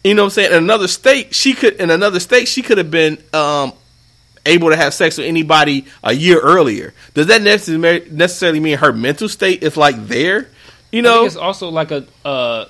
You 0.04 0.14
know 0.14 0.22
what 0.22 0.26
I'm 0.26 0.30
saying? 0.30 0.52
In 0.52 0.58
another 0.58 0.88
state, 0.88 1.34
she 1.34 1.52
could 1.52 1.74
in 1.74 1.90
another 1.90 2.20
state 2.20 2.48
she 2.48 2.62
could 2.62 2.78
have 2.78 2.90
been 2.90 3.18
um 3.34 3.72
able 4.48 4.70
to 4.70 4.76
have 4.76 4.92
sex 4.94 5.18
with 5.18 5.26
anybody 5.26 5.86
a 6.02 6.12
year 6.12 6.40
earlier. 6.40 6.94
Does 7.14 7.26
that 7.28 7.42
necessarily 7.42 8.60
mean 8.60 8.78
her 8.78 8.92
mental 8.92 9.28
state 9.28 9.62
is 9.62 9.76
like 9.76 10.06
there? 10.06 10.48
You 10.90 11.00
I 11.00 11.02
know? 11.02 11.18
think 11.20 11.26
it's 11.28 11.36
also 11.36 11.68
like 11.68 11.90
a 11.90 12.06
uh, 12.24 12.64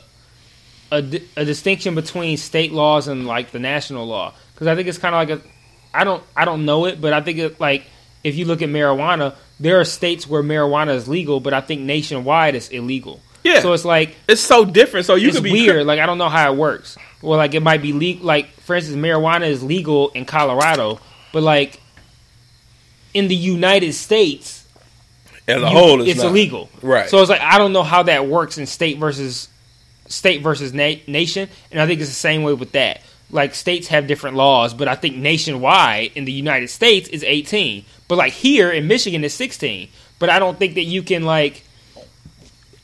a 0.90 0.98
a 1.36 1.44
distinction 1.44 1.94
between 1.94 2.36
state 2.36 2.72
laws 2.72 3.08
and 3.08 3.26
like 3.26 3.50
the 3.52 3.58
national 3.58 4.06
law 4.06 4.34
because 4.54 4.66
I 4.66 4.74
think 4.74 4.88
it's 4.88 4.98
kind 4.98 5.14
of 5.14 5.28
like 5.28 5.40
a 5.40 5.48
I 5.94 6.04
don't 6.04 6.22
I 6.36 6.44
don't 6.44 6.64
know 6.64 6.86
it, 6.86 7.00
but 7.00 7.12
I 7.12 7.20
think 7.20 7.38
it 7.38 7.60
like 7.60 7.84
if 8.24 8.36
you 8.36 8.44
look 8.44 8.62
at 8.62 8.68
marijuana, 8.68 9.34
there 9.60 9.80
are 9.80 9.84
states 9.84 10.26
where 10.26 10.42
marijuana 10.42 10.94
is 10.94 11.08
legal, 11.08 11.40
but 11.40 11.54
I 11.54 11.60
think 11.60 11.82
nationwide 11.82 12.54
it's 12.54 12.68
illegal. 12.68 13.20
Yeah. 13.44 13.60
So 13.60 13.72
it's 13.72 13.84
like 13.84 14.16
It's 14.28 14.40
so 14.40 14.64
different. 14.64 15.06
So 15.06 15.14
you 15.14 15.30
could 15.30 15.44
be 15.44 15.52
weird. 15.52 15.86
Like 15.86 16.00
I 16.00 16.06
don't 16.06 16.18
know 16.18 16.28
how 16.28 16.52
it 16.52 16.56
works. 16.56 16.98
Well, 17.22 17.38
like 17.38 17.54
it 17.54 17.62
might 17.62 17.82
be 17.82 17.92
legal. 17.92 18.26
Like 18.26 18.50
for 18.60 18.74
instance, 18.74 18.96
marijuana 18.96 19.48
is 19.48 19.62
legal 19.62 20.10
in 20.10 20.24
Colorado, 20.24 21.00
but 21.32 21.42
like 21.42 21.80
in 23.14 23.28
the 23.28 23.36
United 23.36 23.92
States, 23.92 24.66
as 25.46 25.56
a 25.56 25.60
you- 25.60 25.66
whole. 25.66 26.00
It's, 26.00 26.10
it's 26.12 26.22
illegal. 26.22 26.68
Right. 26.82 27.08
So 27.08 27.20
it's 27.20 27.30
like 27.30 27.40
I 27.40 27.58
don't 27.58 27.72
know 27.72 27.82
how 27.82 28.02
that 28.04 28.26
works 28.26 28.58
in 28.58 28.66
state 28.66 28.98
versus 28.98 29.48
state 30.06 30.42
versus 30.42 30.72
na- 30.72 31.00
nation, 31.06 31.48
and 31.70 31.80
I 31.80 31.86
think 31.86 32.00
it's 32.00 32.10
the 32.10 32.14
same 32.14 32.42
way 32.42 32.52
with 32.52 32.72
that. 32.72 33.02
Like 33.30 33.54
states 33.54 33.88
have 33.88 34.06
different 34.06 34.36
laws, 34.36 34.72
but 34.72 34.88
I 34.88 34.94
think 34.94 35.16
nationwide 35.16 36.12
in 36.14 36.24
the 36.24 36.32
United 36.32 36.68
States 36.68 37.08
is 37.10 37.22
18, 37.22 37.84
but 38.08 38.16
like 38.16 38.32
here 38.32 38.70
in 38.70 38.86
Michigan 38.86 39.22
is 39.22 39.34
16. 39.34 39.88
But 40.18 40.30
I 40.30 40.38
don't 40.38 40.58
think 40.58 40.74
that 40.74 40.84
you 40.84 41.02
can 41.02 41.24
like. 41.24 41.62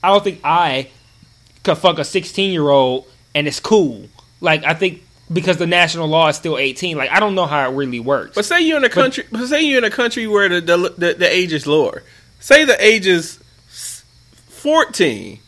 I 0.03 0.09
don't 0.09 0.23
think 0.23 0.41
I 0.45 0.91
could 1.63 1.79
fuck 1.79 1.99
a 1.99 2.05
16 2.05 2.53
year 2.53 2.69
old 2.69 3.07
and 3.35 3.49
it's 3.49 3.59
cool. 3.61 4.07
Like 4.41 4.65
I 4.65 4.75
think 4.75 5.03
because 5.35 5.59
the 5.59 5.67
national 5.67 6.07
law 6.09 6.29
is 6.29 6.37
still 6.37 6.57
18. 6.57 6.97
Like 6.97 7.11
I 7.11 7.21
don't 7.21 7.35
know 7.35 7.47
how 7.47 7.69
it 7.69 7.75
really 7.75 8.01
works. 8.01 8.35
But 8.35 8.47
say 8.47 8.63
you're 8.63 8.79
in 8.79 8.85
a 8.85 8.89
country. 8.89 9.25
But 9.31 9.47
say 9.49 9.63
you're 9.63 9.79
in 9.79 9.85
a 9.85 9.91
country 9.91 10.27
where 10.27 10.49
the 10.49 10.61
the, 10.61 10.95
the 10.97 11.15
the 11.15 11.29
age 11.29 11.53
is 11.53 11.67
lower. 11.67 12.03
Say 12.41 12.65
the 12.65 12.83
age 12.83 13.07
is 13.07 13.39
fourteen. 14.49 15.41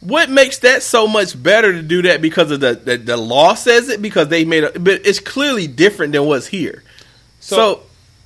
What 0.00 0.28
makes 0.28 0.58
that 0.58 0.82
so 0.82 1.06
much 1.06 1.42
better 1.42 1.72
to 1.72 1.80
do 1.80 2.02
that 2.02 2.20
because 2.20 2.50
of 2.50 2.60
the 2.60 2.74
the, 2.74 2.98
the 2.98 3.16
law 3.16 3.54
says 3.54 3.88
it 3.88 4.02
because 4.02 4.28
they 4.28 4.44
made 4.44 4.64
it, 4.64 4.84
but 4.84 5.06
it's 5.06 5.20
clearly 5.20 5.66
different 5.66 6.12
than 6.12 6.26
what's 6.26 6.46
here. 6.46 6.82
So, 7.40 7.56
So- 7.56 7.82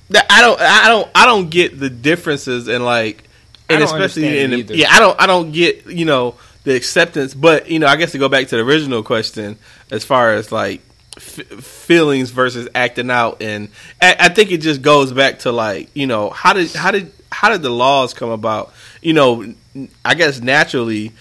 that 0.09 0.25
I 0.29 0.41
don't 0.41 0.59
I 0.59 0.87
don't 0.87 1.09
I 1.15 1.25
don't 1.25 1.49
get 1.49 1.79
the 1.79 1.89
differences 1.89 2.67
in 2.67 2.83
like 2.83 3.23
and 3.69 3.83
especially 3.83 4.39
in 4.39 4.65
the, 4.65 4.75
yeah 4.75 4.87
I 4.91 4.99
don't 4.99 5.21
I 5.21 5.27
don't 5.27 5.51
get 5.51 5.85
you 5.87 6.05
know 6.05 6.35
the 6.63 6.75
acceptance 6.75 7.33
but 7.33 7.69
you 7.69 7.79
know 7.79 7.87
I 7.87 7.95
guess 7.95 8.11
to 8.13 8.17
go 8.17 8.27
back 8.29 8.47
to 8.47 8.57
the 8.57 8.63
original 8.63 9.03
question 9.03 9.57
as 9.91 10.03
far 10.03 10.33
as 10.33 10.51
like 10.51 10.81
f- 11.17 11.45
feelings 11.63 12.29
versus 12.29 12.67
acting 12.75 13.09
out. 13.09 13.41
And 13.41 13.69
I, 14.01 14.15
I 14.19 14.29
think 14.29 14.51
it 14.51 14.61
just 14.61 14.81
goes 14.81 15.11
back 15.11 15.39
to 15.39 15.51
like 15.51 15.89
you 15.93 16.07
know 16.07 16.29
how 16.29 16.53
did 16.53 16.71
how 16.73 16.91
did 16.91 17.11
how 17.31 17.49
did 17.49 17.61
the 17.61 17.69
laws 17.69 18.13
come 18.13 18.29
about? 18.29 18.73
You 19.01 19.13
know 19.13 19.53
I 20.03 20.15
guess 20.15 20.41
naturally 20.41 21.13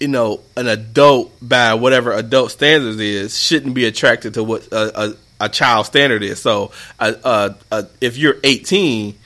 you 0.00 0.08
know 0.08 0.40
an 0.56 0.66
adult 0.66 1.32
by 1.40 1.74
whatever 1.74 2.12
adult 2.12 2.50
standards 2.50 2.98
is 3.00 3.38
shouldn't 3.38 3.74
be 3.74 3.84
attracted 3.84 4.34
to 4.34 4.44
what 4.44 4.66
a, 4.72 5.02
a, 5.02 5.14
a 5.42 5.48
child 5.48 5.86
standard 5.86 6.22
is. 6.22 6.40
So 6.40 6.72
uh, 6.98 7.50
uh, 7.70 7.82
if 8.00 8.16
you're 8.16 8.36
18 8.42 9.18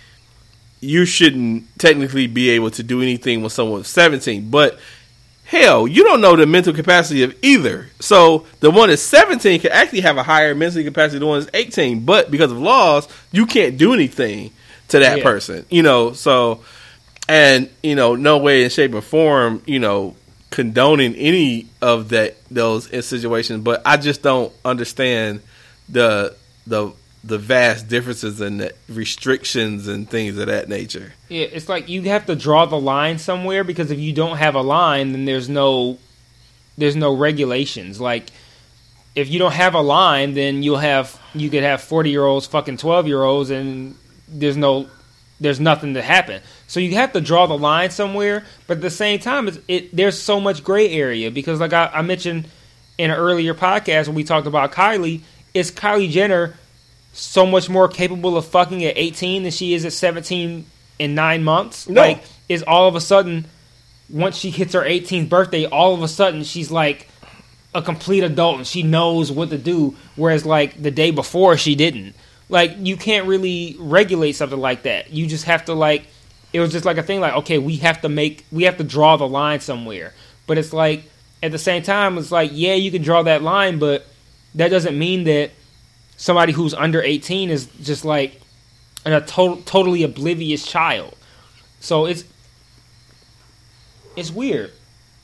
you 0.81 1.05
shouldn't 1.05 1.67
technically 1.79 2.29
be 2.29 2.51
able 2.51 2.71
to 2.71 2.85
do 2.85 3.03
anything 3.03 3.43
with 3.43 3.53
someone 3.53 3.83
17 3.83 4.49
but 4.49 4.79
hell 5.49 5.89
you 5.89 6.05
don't 6.05 6.21
know 6.21 6.37
the 6.37 6.47
mental 6.47 6.75
capacity 6.75 7.23
of 7.23 7.35
either 7.43 7.89
so 8.01 8.45
the 8.61 8.71
one 8.71 8.91
that's 8.91 9.01
17 9.01 9.61
can 9.61 9.73
actually 9.73 10.03
have 10.03 10.19
a 10.19 10.23
higher 10.23 10.55
mental 10.55 10.83
capacity 10.85 11.15
than 11.15 11.21
the 11.21 11.27
one 11.27 11.41
that's 11.41 11.51
18 11.55 12.05
but 12.05 12.31
because 12.31 12.53
of 12.53 12.59
laws 12.59 13.09
you 13.33 13.47
can't 13.47 13.79
do 13.79 13.95
anything 13.95 14.51
to 14.89 14.99
that 14.99 15.19
Yeah. 15.19 15.23
person 15.25 15.65
you 15.71 15.83
know 15.83 16.13
so 16.13 16.63
and 17.31 17.71
you 17.83 17.95
know 17.95 18.15
no 18.15 18.37
way 18.37 18.63
in 18.65 18.69
shape 18.69 18.93
or 18.93 19.01
form 19.01 19.63
you 19.67 19.79
know 19.79 20.15
condoning 20.51 21.15
any 21.15 21.67
of 21.81 22.11
that 22.11 22.37
those 22.51 22.85
situations 23.07 23.63
but 23.65 23.81
i 23.87 23.97
just 23.97 24.21
don't 24.23 24.53
understand 24.67 25.41
the 25.89 26.37
the 26.67 26.93
the 27.25 27.39
vast 27.39 27.89
differences 27.89 28.41
and 28.41 28.71
restrictions 28.89 29.89
and 29.89 30.09
things 30.09 30.39
of 30.39 30.47
that 30.47 30.69
nature 30.69 31.13
Yeah, 31.29 31.47
it's 31.47 31.69
like 31.69 31.89
you 31.89 32.03
have 32.03 32.27
to 32.27 32.37
draw 32.37 32.65
the 32.67 32.81
line 32.81 33.19
somewhere 33.19 33.65
because 33.65 33.91
if 33.91 33.99
you 33.99 34.13
don't 34.13 34.37
have 34.37 34.55
a 34.55 34.63
line, 34.63 35.13
then 35.13 35.25
there's 35.25 35.49
no 35.49 35.99
there's 36.77 36.97
no 36.97 37.15
regulations. 37.15 38.01
Like 38.01 38.31
if 39.15 39.29
you 39.29 39.41
don't 39.41 39.53
have 39.53 39.75
a 39.75 39.81
line, 39.81 40.35
then 40.35 40.63
you'll 40.63 40.79
have 40.79 41.21
you 41.35 41.51
could 41.51 41.65
have 41.65 41.83
forty 41.83 42.11
year 42.11 42.25
olds 42.25 42.47
fucking 42.47 42.77
twelve 42.77 43.07
year 43.07 43.23
olds, 43.23 43.51
and 43.51 43.97
there's 44.29 44.57
no 44.57 44.89
there's 45.41 45.61
nothing 45.61 45.95
to 45.95 46.03
happen. 46.03 46.41
So 46.69 46.81
you 46.81 46.95
have 46.95 47.13
to 47.13 47.21
draw 47.21 47.47
the 47.47 47.59
line 47.59 47.91
somewhere, 47.91 48.45
but 48.67 48.79
at 48.79 48.83
the 48.83 48.91
same 48.91 49.19
time, 49.19 49.51
it 49.67 49.95
there's 49.95 50.21
so 50.21 50.41
much 50.41 50.63
gray 50.63 50.89
area 50.91 51.31
because 51.31 51.59
like 51.59 51.73
I, 51.73 51.87
I 51.87 52.03
mentioned 52.03 52.49
in 52.97 53.11
an 53.11 53.17
earlier 53.17 53.55
podcast 53.55 54.07
when 54.07 54.15
we 54.15 54.25
talked 54.25 54.47
about 54.47 54.73
Kylie, 54.73 55.23
it's 55.53 55.71
Kylie 55.71 56.11
Jenner 56.11 56.55
so 57.19 57.45
much 57.47 57.69
more 57.69 57.89
capable 57.89 58.37
of 58.37 58.47
fucking 58.47 58.85
at 58.85 58.97
18 58.97 59.43
than 59.43 59.53
she 59.53 59.75
is 59.75 59.85
at 59.85 59.93
17 59.93 60.65
in 60.99 61.15
nine 61.15 61.43
months? 61.43 61.89
No. 61.89 62.01
Like, 62.01 62.23
is 62.49 62.63
all 62.63 62.89
of 62.89 62.95
a 62.95 63.01
sudden, 63.01 63.47
once 64.09 64.37
she 64.37 64.51
hits 64.51 64.73
her 64.75 64.83
18th 64.83 65.29
birthday, 65.29 65.67
all 65.67 65.95
of 65.95 66.03
a 66.03 66.09
sudden 66.09 66.45
she's 66.45 66.71
like 66.71 67.09
a 67.75 67.83
complete 67.83 68.25
adult 68.25 68.57
and 68.59 68.67
she 68.67 68.83
knows 68.83 69.31
what 69.31 69.51
to 69.51 69.59
do, 69.59 69.95
whereas 70.17 70.47
like 70.47 70.81
the 70.83 70.91
day 70.91 71.11
before 71.11 71.57
she 71.57 71.75
didn't. 71.75 72.15
Like, 72.49 72.77
you 72.79 72.97
can't 72.97 73.27
really 73.27 73.77
regulate 73.79 74.33
something 74.33 74.59
like 74.59 74.85
that. 74.85 75.11
You 75.11 75.27
just 75.27 75.45
have 75.45 75.67
to 75.67 75.75
like, 75.75 76.07
it 76.55 76.61
was 76.61 76.73
just 76.73 76.87
like 76.87 76.97
a 76.97 77.03
thing 77.03 77.21
like, 77.21 77.35
okay, 77.35 77.59
we 77.59 77.77
have 77.77 78.01
to 78.01 78.09
make, 78.09 78.47
we 78.51 78.63
have 78.63 78.79
to 78.79 78.85
draw 78.85 79.19
the 79.19 79.29
line 79.29 79.61
somewhere. 79.61 80.15
But 80.47 80.57
it's 80.57 80.73
like, 80.73 81.05
at 81.43 81.53
the 81.53 81.59
same 81.59 81.83
time, 81.83 82.17
it's 82.17 82.33
like, 82.33 82.51
yeah, 82.55 82.73
you 82.73 82.91
can 82.91 83.03
draw 83.03 83.23
that 83.23 83.43
line, 83.43 83.79
but 83.79 84.07
that 84.55 84.69
doesn't 84.69 84.99
mean 84.99 85.25
that 85.25 85.51
somebody 86.19 86.53
who's 86.53 86.75
under 86.75 87.01
18 87.01 87.49
is 87.49 87.67
just 87.81 88.05
like 88.05 88.39
an, 89.07 89.15
a 89.15 89.23
to- 89.23 89.63
totally 89.65 90.03
oblivious 90.03 90.67
child. 90.67 91.17
So 91.81 92.05
it's 92.05 92.25
it's 94.17 94.31
weird, 94.31 94.73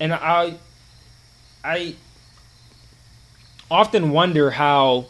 and 0.01 0.15
I 0.15 0.55
I 1.63 1.97
often 3.71 4.11
wonder 4.11 4.51
how 4.51 5.07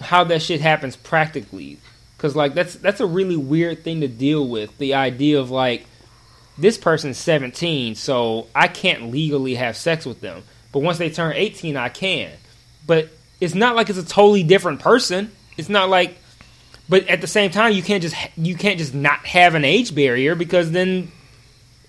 how 0.00 0.24
that 0.24 0.42
shit 0.42 0.60
happens 0.60 0.96
practically, 0.96 1.78
because 2.16 2.34
like 2.34 2.54
that's 2.54 2.74
that's 2.76 3.00
a 3.00 3.06
really 3.06 3.36
weird 3.36 3.84
thing 3.84 4.00
to 4.00 4.08
deal 4.08 4.48
with. 4.48 4.76
The 4.78 4.94
idea 4.94 5.38
of 5.38 5.50
like 5.50 5.86
this 6.56 6.78
person's 6.78 7.18
17, 7.18 7.94
so 7.94 8.46
I 8.54 8.68
can't 8.68 9.10
legally 9.10 9.56
have 9.56 9.76
sex 9.76 10.06
with 10.06 10.22
them. 10.22 10.42
But 10.72 10.78
once 10.78 10.96
they 10.96 11.10
turn 11.10 11.34
18, 11.36 11.76
I 11.76 11.90
can. 11.90 12.32
But 12.86 13.10
it's 13.40 13.54
not 13.54 13.76
like 13.76 13.88
it's 13.90 13.98
a 13.98 14.06
totally 14.06 14.42
different 14.42 14.80
person. 14.80 15.32
It's 15.56 15.68
not 15.68 15.88
like 15.88 16.18
but 16.88 17.08
at 17.08 17.20
the 17.20 17.26
same 17.26 17.50
time 17.50 17.72
you 17.72 17.82
can't 17.82 18.02
just 18.02 18.14
you 18.36 18.56
can't 18.56 18.78
just 18.78 18.94
not 18.94 19.24
have 19.26 19.54
an 19.54 19.64
age 19.64 19.94
barrier 19.94 20.34
because 20.34 20.70
then 20.70 21.10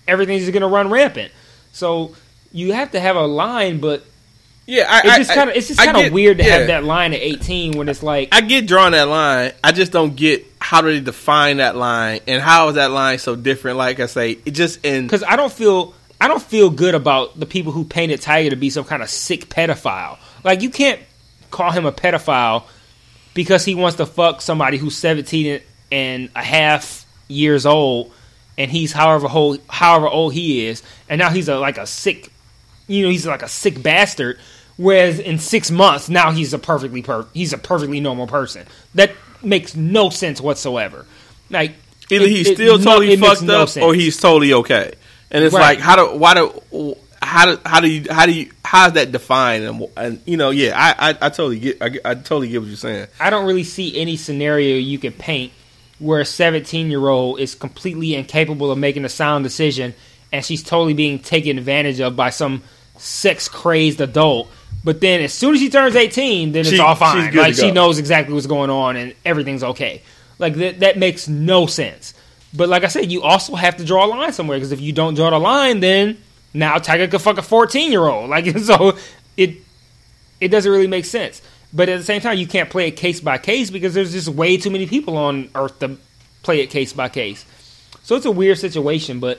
everything's 0.06 0.42
just 0.42 0.52
going 0.52 0.62
to 0.62 0.68
run 0.68 0.90
rampant. 0.90 1.32
So 1.72 2.14
you 2.52 2.72
have 2.72 2.92
to 2.92 3.00
have 3.00 3.16
a 3.16 3.26
line, 3.26 3.78
but 3.78 4.04
Yeah, 4.66 4.86
I, 4.88 5.02
it's 5.04 5.16
just 5.18 5.34
kind 5.34 5.50
of 5.50 5.56
it's 5.56 5.68
just 5.68 5.80
kind 5.80 6.06
of 6.06 6.12
weird 6.12 6.38
to 6.38 6.44
yeah. 6.44 6.58
have 6.58 6.66
that 6.68 6.84
line 6.84 7.12
at 7.12 7.20
18 7.20 7.76
when 7.76 7.88
it's 7.88 8.02
like 8.02 8.30
I 8.32 8.40
get 8.40 8.66
drawing 8.66 8.92
that 8.92 9.08
line. 9.08 9.52
I 9.62 9.72
just 9.72 9.92
don't 9.92 10.16
get 10.16 10.46
how 10.60 10.80
do 10.80 10.92
they 10.92 11.00
define 11.00 11.58
that 11.58 11.76
line 11.76 12.20
and 12.26 12.42
how 12.42 12.68
is 12.68 12.74
that 12.74 12.90
line 12.90 13.18
so 13.18 13.36
different? 13.36 13.78
Like 13.78 14.00
I 14.00 14.06
say, 14.06 14.38
it 14.44 14.50
just 14.52 14.84
in 14.84 15.04
because 15.04 15.22
I 15.22 15.36
don't 15.36 15.52
feel 15.52 15.94
I 16.20 16.26
don't 16.26 16.42
feel 16.42 16.70
good 16.70 16.94
about 16.96 17.38
the 17.38 17.46
people 17.46 17.70
who 17.70 17.84
painted 17.84 18.20
Tyga 18.20 18.50
to 18.50 18.56
be 18.56 18.70
some 18.70 18.84
kind 18.84 19.02
of 19.02 19.08
sick 19.08 19.48
pedophile. 19.48 20.18
Like 20.42 20.62
you 20.62 20.70
can't 20.70 21.00
call 21.50 21.70
him 21.70 21.86
a 21.86 21.92
pedophile 21.92 22.64
because 23.34 23.64
he 23.64 23.74
wants 23.74 23.96
to 23.98 24.06
fuck 24.06 24.40
somebody 24.40 24.78
who's 24.78 24.96
17 24.96 25.60
and 25.92 26.28
a 26.34 26.42
half 26.42 27.06
years 27.28 27.64
old 27.66 28.12
and 28.56 28.70
he's 28.70 28.92
however 28.92 29.28
old 29.28 29.60
however 29.68 30.08
old 30.08 30.32
he 30.34 30.66
is 30.66 30.82
and 31.08 31.18
now 31.18 31.30
he's 31.30 31.48
a 31.48 31.56
like 31.58 31.78
a 31.78 31.86
sick 31.86 32.30
you 32.86 33.02
know 33.04 33.10
he's 33.10 33.26
like 33.26 33.42
a 33.42 33.48
sick 33.48 33.82
bastard 33.82 34.38
whereas 34.76 35.18
in 35.18 35.38
6 35.38 35.70
months 35.70 36.08
now 36.08 36.30
he's 36.30 36.52
a 36.54 36.58
perfectly 36.58 37.02
per- 37.02 37.26
he's 37.34 37.52
a 37.52 37.58
perfectly 37.58 38.00
normal 38.00 38.26
person. 38.26 38.66
That 38.94 39.12
makes 39.42 39.74
no 39.76 40.10
sense 40.10 40.40
whatsoever. 40.40 41.04
Like 41.50 41.72
either 42.10 42.24
it- 42.24 42.30
he's 42.30 42.48
it- 42.48 42.54
still 42.56 42.78
no- 42.78 42.84
totally 42.84 43.12
it 43.12 43.20
fucked 43.20 43.42
no 43.42 43.62
up 43.62 43.68
sense. 43.68 43.84
or 43.84 43.94
he's 43.94 44.18
totally 44.20 44.52
okay. 44.52 44.92
And 45.30 45.44
it's 45.44 45.54
Right. 45.54 45.76
like 45.76 45.80
how 45.80 45.96
do 45.96 46.16
why 46.18 46.34
do 46.34 46.96
how 47.20 47.46
do 47.54 47.60
how 47.66 47.80
do 47.80 47.88
you 47.90 48.04
how 48.10 48.26
do 48.26 48.32
you 48.32 48.50
how 48.64 48.86
is 48.86 48.92
that 48.94 49.10
defined 49.12 49.64
and, 49.64 49.86
and 49.96 50.20
you 50.24 50.36
know 50.36 50.50
yeah 50.50 50.72
I 50.76 51.10
I, 51.10 51.10
I 51.10 51.28
totally 51.30 51.58
get 51.58 51.82
I, 51.82 51.86
I 52.04 52.14
totally 52.14 52.48
get 52.48 52.60
what 52.60 52.68
you're 52.68 52.76
saying. 52.76 53.08
I 53.18 53.30
don't 53.30 53.46
really 53.46 53.64
see 53.64 53.98
any 54.00 54.16
scenario 54.16 54.76
you 54.76 54.98
could 54.98 55.18
paint 55.18 55.52
where 55.98 56.20
a 56.20 56.24
17 56.24 56.90
year 56.90 57.08
old 57.08 57.40
is 57.40 57.54
completely 57.54 58.14
incapable 58.14 58.70
of 58.70 58.78
making 58.78 59.04
a 59.04 59.08
sound 59.08 59.42
decision 59.44 59.94
and 60.32 60.44
she's 60.44 60.62
totally 60.62 60.94
being 60.94 61.18
taken 61.18 61.58
advantage 61.58 62.00
of 62.00 62.14
by 62.14 62.30
some 62.30 62.62
sex 62.98 63.48
crazed 63.48 64.00
adult. 64.00 64.50
But 64.84 65.00
then 65.00 65.20
as 65.22 65.32
soon 65.34 65.54
as 65.54 65.60
she 65.60 65.70
turns 65.70 65.96
18, 65.96 66.52
then 66.52 66.60
it's 66.60 66.70
She- 66.70 66.78
all 66.78 66.94
she's 66.94 66.98
fine. 67.00 67.30
good 67.32 67.40
Like 67.40 67.54
she 67.54 67.70
knows 67.72 67.98
exactly 67.98 68.34
what's 68.34 68.46
going 68.46 68.70
on 68.70 68.96
and 68.96 69.14
everything's 69.24 69.64
okay. 69.64 70.02
Like 70.38 70.54
that, 70.54 70.80
that 70.80 70.98
makes 70.98 71.26
no 71.26 71.66
sense. 71.66 72.14
But 72.54 72.68
like 72.68 72.84
I 72.84 72.88
said, 72.88 73.10
you 73.10 73.22
also 73.22 73.54
have 73.56 73.76
to 73.78 73.84
draw 73.84 74.06
a 74.06 74.08
line 74.08 74.32
somewhere 74.32 74.56
because 74.56 74.72
if 74.72 74.80
you 74.80 74.92
don't 74.92 75.14
draw 75.14 75.30
the 75.30 75.38
line, 75.38 75.80
then 75.80 76.16
now 76.54 76.78
Tyga 76.78 77.10
could 77.10 77.20
fuck 77.20 77.38
a 77.38 77.42
14 77.42 77.90
year 77.90 78.06
old. 78.06 78.30
Like 78.30 78.58
so, 78.58 78.96
it 79.36 79.56
it 80.40 80.48
doesn't 80.48 80.70
really 80.70 80.86
make 80.86 81.04
sense. 81.04 81.42
But 81.72 81.88
at 81.88 81.98
the 81.98 82.04
same 82.04 82.20
time, 82.20 82.38
you 82.38 82.46
can't 82.46 82.70
play 82.70 82.88
it 82.88 82.92
case 82.92 83.20
by 83.20 83.38
case 83.38 83.70
because 83.70 83.92
there's 83.94 84.12
just 84.12 84.28
way 84.28 84.56
too 84.56 84.70
many 84.70 84.86
people 84.86 85.16
on 85.16 85.50
Earth 85.54 85.78
to 85.80 85.98
play 86.42 86.60
it 86.60 86.70
case 86.70 86.92
by 86.92 87.08
case. 87.08 87.44
So 88.02 88.16
it's 88.16 88.24
a 88.24 88.30
weird 88.30 88.58
situation, 88.58 89.20
but 89.20 89.38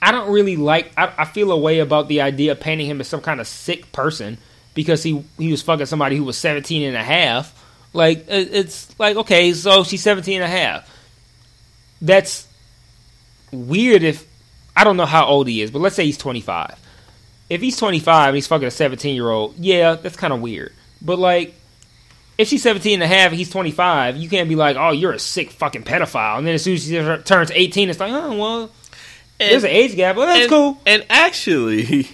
I 0.00 0.12
don't 0.12 0.30
really 0.30 0.56
like. 0.56 0.92
I, 0.96 1.12
I 1.18 1.24
feel 1.24 1.50
a 1.50 1.58
way 1.58 1.80
about 1.80 2.06
the 2.06 2.20
idea 2.20 2.52
of 2.52 2.60
painting 2.60 2.86
him 2.86 3.00
as 3.00 3.08
some 3.08 3.20
kind 3.20 3.40
of 3.40 3.48
sick 3.48 3.90
person 3.90 4.38
because 4.74 5.02
he 5.02 5.24
he 5.38 5.50
was 5.50 5.60
fucking 5.62 5.86
somebody 5.86 6.16
who 6.16 6.22
was 6.22 6.36
17 6.36 6.82
and 6.84 6.96
a 6.96 7.02
half. 7.02 7.54
Like 7.92 8.26
it's 8.28 8.96
like 9.00 9.16
okay, 9.16 9.52
so 9.54 9.82
she's 9.82 10.02
17 10.02 10.40
and 10.40 10.44
a 10.44 10.56
half. 10.56 10.94
That's 12.00 12.46
weird 13.50 14.04
if 14.04 14.27
I 14.78 14.84
don't 14.84 14.96
know 14.96 15.06
how 15.06 15.26
old 15.26 15.48
he 15.48 15.60
is, 15.60 15.70
but 15.70 15.80
let's 15.80 15.96
say 15.96 16.04
he's 16.04 16.18
25 16.18 16.78
if 17.50 17.60
he's 17.60 17.76
25 17.76 18.28
and 18.28 18.34
he's 18.36 18.46
fucking 18.46 18.68
a 18.68 18.70
17 18.70 19.14
year 19.14 19.28
old, 19.28 19.56
yeah, 19.58 19.94
that's 19.94 20.16
kind 20.16 20.32
of 20.32 20.40
weird. 20.40 20.72
But 21.00 21.18
like, 21.18 21.54
if 22.36 22.48
she's 22.48 22.62
17 22.62 22.94
and 22.94 23.02
a 23.02 23.06
half 23.06 23.30
and 23.30 23.38
he's 23.38 23.50
25, 23.50 24.16
you 24.16 24.28
can't 24.28 24.48
be 24.48 24.54
like, 24.54 24.76
oh, 24.76 24.90
you're 24.90 25.12
a 25.12 25.18
sick 25.18 25.50
fucking 25.50 25.84
pedophile. 25.84 26.38
And 26.38 26.46
then 26.46 26.54
as 26.54 26.62
soon 26.62 26.74
as 26.74 26.84
she 26.84 27.22
turns 27.24 27.50
18, 27.50 27.90
it's 27.90 27.98
like, 27.98 28.12
oh, 28.12 28.36
well, 28.36 28.70
there's 29.38 29.64
an 29.64 29.70
age 29.70 29.96
gap. 29.96 30.16
Well, 30.16 30.26
that's 30.26 30.42
and, 30.42 30.50
cool. 30.50 30.80
And 30.86 31.06
actually, 31.08 32.08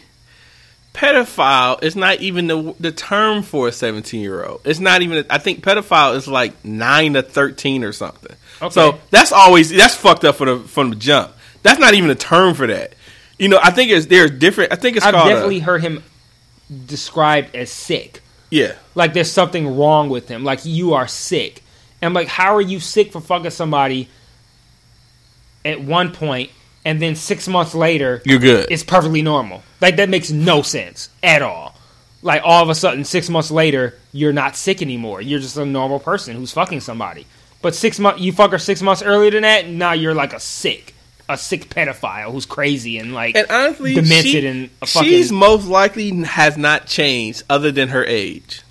pedophile 0.94 1.82
is 1.82 1.96
not 1.96 2.20
even 2.20 2.46
the 2.46 2.74
the 2.78 2.92
term 2.92 3.42
for 3.42 3.68
a 3.68 3.72
seventeen 3.72 4.20
year 4.20 4.44
old. 4.44 4.60
It's 4.66 4.78
not 4.78 5.00
even. 5.00 5.24
I 5.30 5.38
think 5.38 5.64
pedophile 5.64 6.16
is 6.16 6.28
like 6.28 6.62
nine 6.66 7.14
to 7.14 7.22
thirteen 7.22 7.82
or 7.82 7.92
something. 7.92 8.36
Okay. 8.60 8.74
So 8.74 8.98
that's 9.10 9.32
always 9.32 9.70
that's 9.70 9.94
fucked 9.94 10.24
up 10.24 10.36
for 10.36 10.44
the 10.44 10.58
from 10.68 10.90
the 10.90 10.96
jump. 10.96 11.33
That's 11.64 11.80
not 11.80 11.94
even 11.94 12.08
a 12.10 12.14
term 12.14 12.54
for 12.54 12.68
that. 12.68 12.94
You 13.38 13.48
know, 13.48 13.58
I 13.60 13.72
think 13.72 13.90
it's 13.90 14.06
there's 14.06 14.30
different. 14.30 14.72
I 14.72 14.76
think 14.76 14.96
it's 14.96 15.04
I've 15.04 15.12
called. 15.14 15.26
a- 15.26 15.30
definitely 15.30 15.58
heard 15.58 15.80
him 15.82 16.04
described 16.86 17.54
as 17.56 17.70
sick. 17.70 18.20
yeah. 18.50 18.74
Like 18.94 19.12
there's 19.12 19.30
something 19.30 19.76
wrong 19.76 20.08
with 20.08 20.28
him. 20.28 20.44
Like 20.44 20.64
you 20.64 20.94
are 20.94 21.08
sick. 21.08 21.62
And 22.00 22.06
I'm 22.08 22.14
like, 22.14 22.28
how 22.28 22.54
are 22.54 22.60
you 22.60 22.78
sick 22.80 23.10
for 23.12 23.20
fucking 23.20 23.50
somebody 23.50 24.08
at 25.64 25.80
one 25.82 26.12
point 26.12 26.50
and 26.84 27.00
then 27.00 27.16
six 27.16 27.48
months 27.48 27.74
later 27.74 28.20
You're 28.26 28.38
good. 28.38 28.66
it's 28.70 28.82
perfectly 28.82 29.22
normal. 29.22 29.62
Like 29.80 29.96
that 29.96 30.08
makes 30.08 30.30
no 30.30 30.62
sense 30.62 31.08
at 31.22 31.42
all. 31.42 31.74
Like 32.22 32.42
all 32.44 32.62
of 32.62 32.68
a 32.70 32.74
sudden, 32.74 33.04
six 33.04 33.28
months 33.28 33.50
later, 33.50 33.98
you're 34.12 34.32
not 34.32 34.56
sick 34.56 34.80
anymore. 34.80 35.20
You're 35.20 35.40
just 35.40 35.56
a 35.56 35.66
normal 35.66 35.98
person 35.98 36.36
who's 36.36 36.52
fucking 36.52 36.80
somebody. 36.80 37.26
But 37.62 37.74
six 37.74 37.98
months, 37.98 38.20
you 38.20 38.32
fuck 38.32 38.50
her 38.52 38.58
six 38.58 38.80
months 38.82 39.02
earlier 39.02 39.30
than 39.30 39.42
that, 39.42 39.68
now 39.68 39.92
you're 39.92 40.14
like 40.14 40.32
a 40.32 40.40
sick, 40.40 40.93
a 41.28 41.38
sick 41.38 41.68
pedophile 41.70 42.32
who's 42.32 42.44
crazy 42.46 42.98
and 42.98 43.14
like 43.14 43.34
and 43.36 43.46
honestly, 43.50 43.94
demented 43.94 44.24
she- 44.24 44.46
and 44.46 44.70
a 44.82 44.86
fucking. 44.86 45.08
she's 45.08 45.32
most 45.32 45.66
likely 45.66 46.10
has 46.22 46.56
not 46.58 46.86
changed 46.86 47.42
other 47.48 47.72
than 47.72 47.88
her 47.88 48.04
age. 48.04 48.62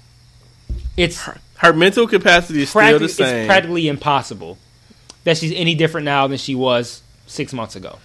it's 0.97 1.27
Her 1.57 1.73
mental 1.73 2.07
capacity 2.07 2.61
is 2.63 2.69
still 2.69 2.99
the 2.99 3.09
same. 3.09 3.35
it's 3.37 3.47
practically 3.47 3.87
impossible 3.87 4.57
that 5.23 5.37
she's 5.37 5.53
any 5.53 5.73
different 5.73 6.05
now 6.05 6.27
than 6.27 6.37
she 6.37 6.53
was 6.53 7.01
six 7.25 7.53
months 7.53 7.75
ago. 7.75 7.97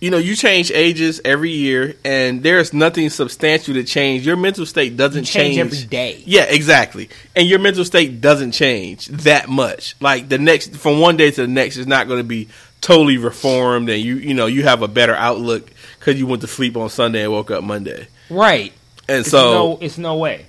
You 0.00 0.10
know, 0.10 0.16
you 0.18 0.34
change 0.34 0.70
ages 0.70 1.20
every 1.24 1.50
year, 1.50 1.94
and 2.04 2.42
there's 2.42 2.72
nothing 2.72 3.10
substantial 3.10 3.74
to 3.74 3.84
change. 3.84 4.24
Your 4.26 4.36
mental 4.36 4.64
state 4.64 4.96
doesn't 4.96 5.24
Change 5.24 5.56
change, 5.56 5.58
every 5.58 5.86
day. 5.88 6.22
Yeah, 6.24 6.44
exactly. 6.44 7.10
And 7.36 7.46
your 7.46 7.58
mental 7.58 7.84
state 7.84 8.20
doesn't 8.20 8.52
change 8.52 9.06
that 9.08 9.48
much. 9.48 9.96
Like 10.00 10.28
the 10.28 10.38
next, 10.38 10.74
from 10.76 11.00
one 11.00 11.16
day 11.18 11.30
to 11.30 11.42
the 11.42 11.48
next, 11.48 11.76
is 11.76 11.86
not 11.86 12.08
going 12.08 12.18
to 12.20 12.24
be 12.24 12.48
totally 12.80 13.18
reformed, 13.18 13.90
and 13.90 14.02
you, 14.02 14.16
you 14.16 14.32
know, 14.32 14.46
you 14.46 14.62
have 14.62 14.80
a 14.80 14.88
better 14.88 15.14
outlook 15.14 15.70
because 15.98 16.18
you 16.18 16.26
went 16.26 16.40
to 16.42 16.48
sleep 16.48 16.78
on 16.78 16.88
Sunday 16.88 17.22
and 17.24 17.32
woke 17.32 17.50
up 17.50 17.62
Monday. 17.62 18.08
Right. 18.30 18.72
And 19.06 19.20
It's 19.20 19.30
so, 19.30 19.52
no, 19.52 19.78
it's 19.82 19.98
no 19.98 20.16
way. 20.16 20.46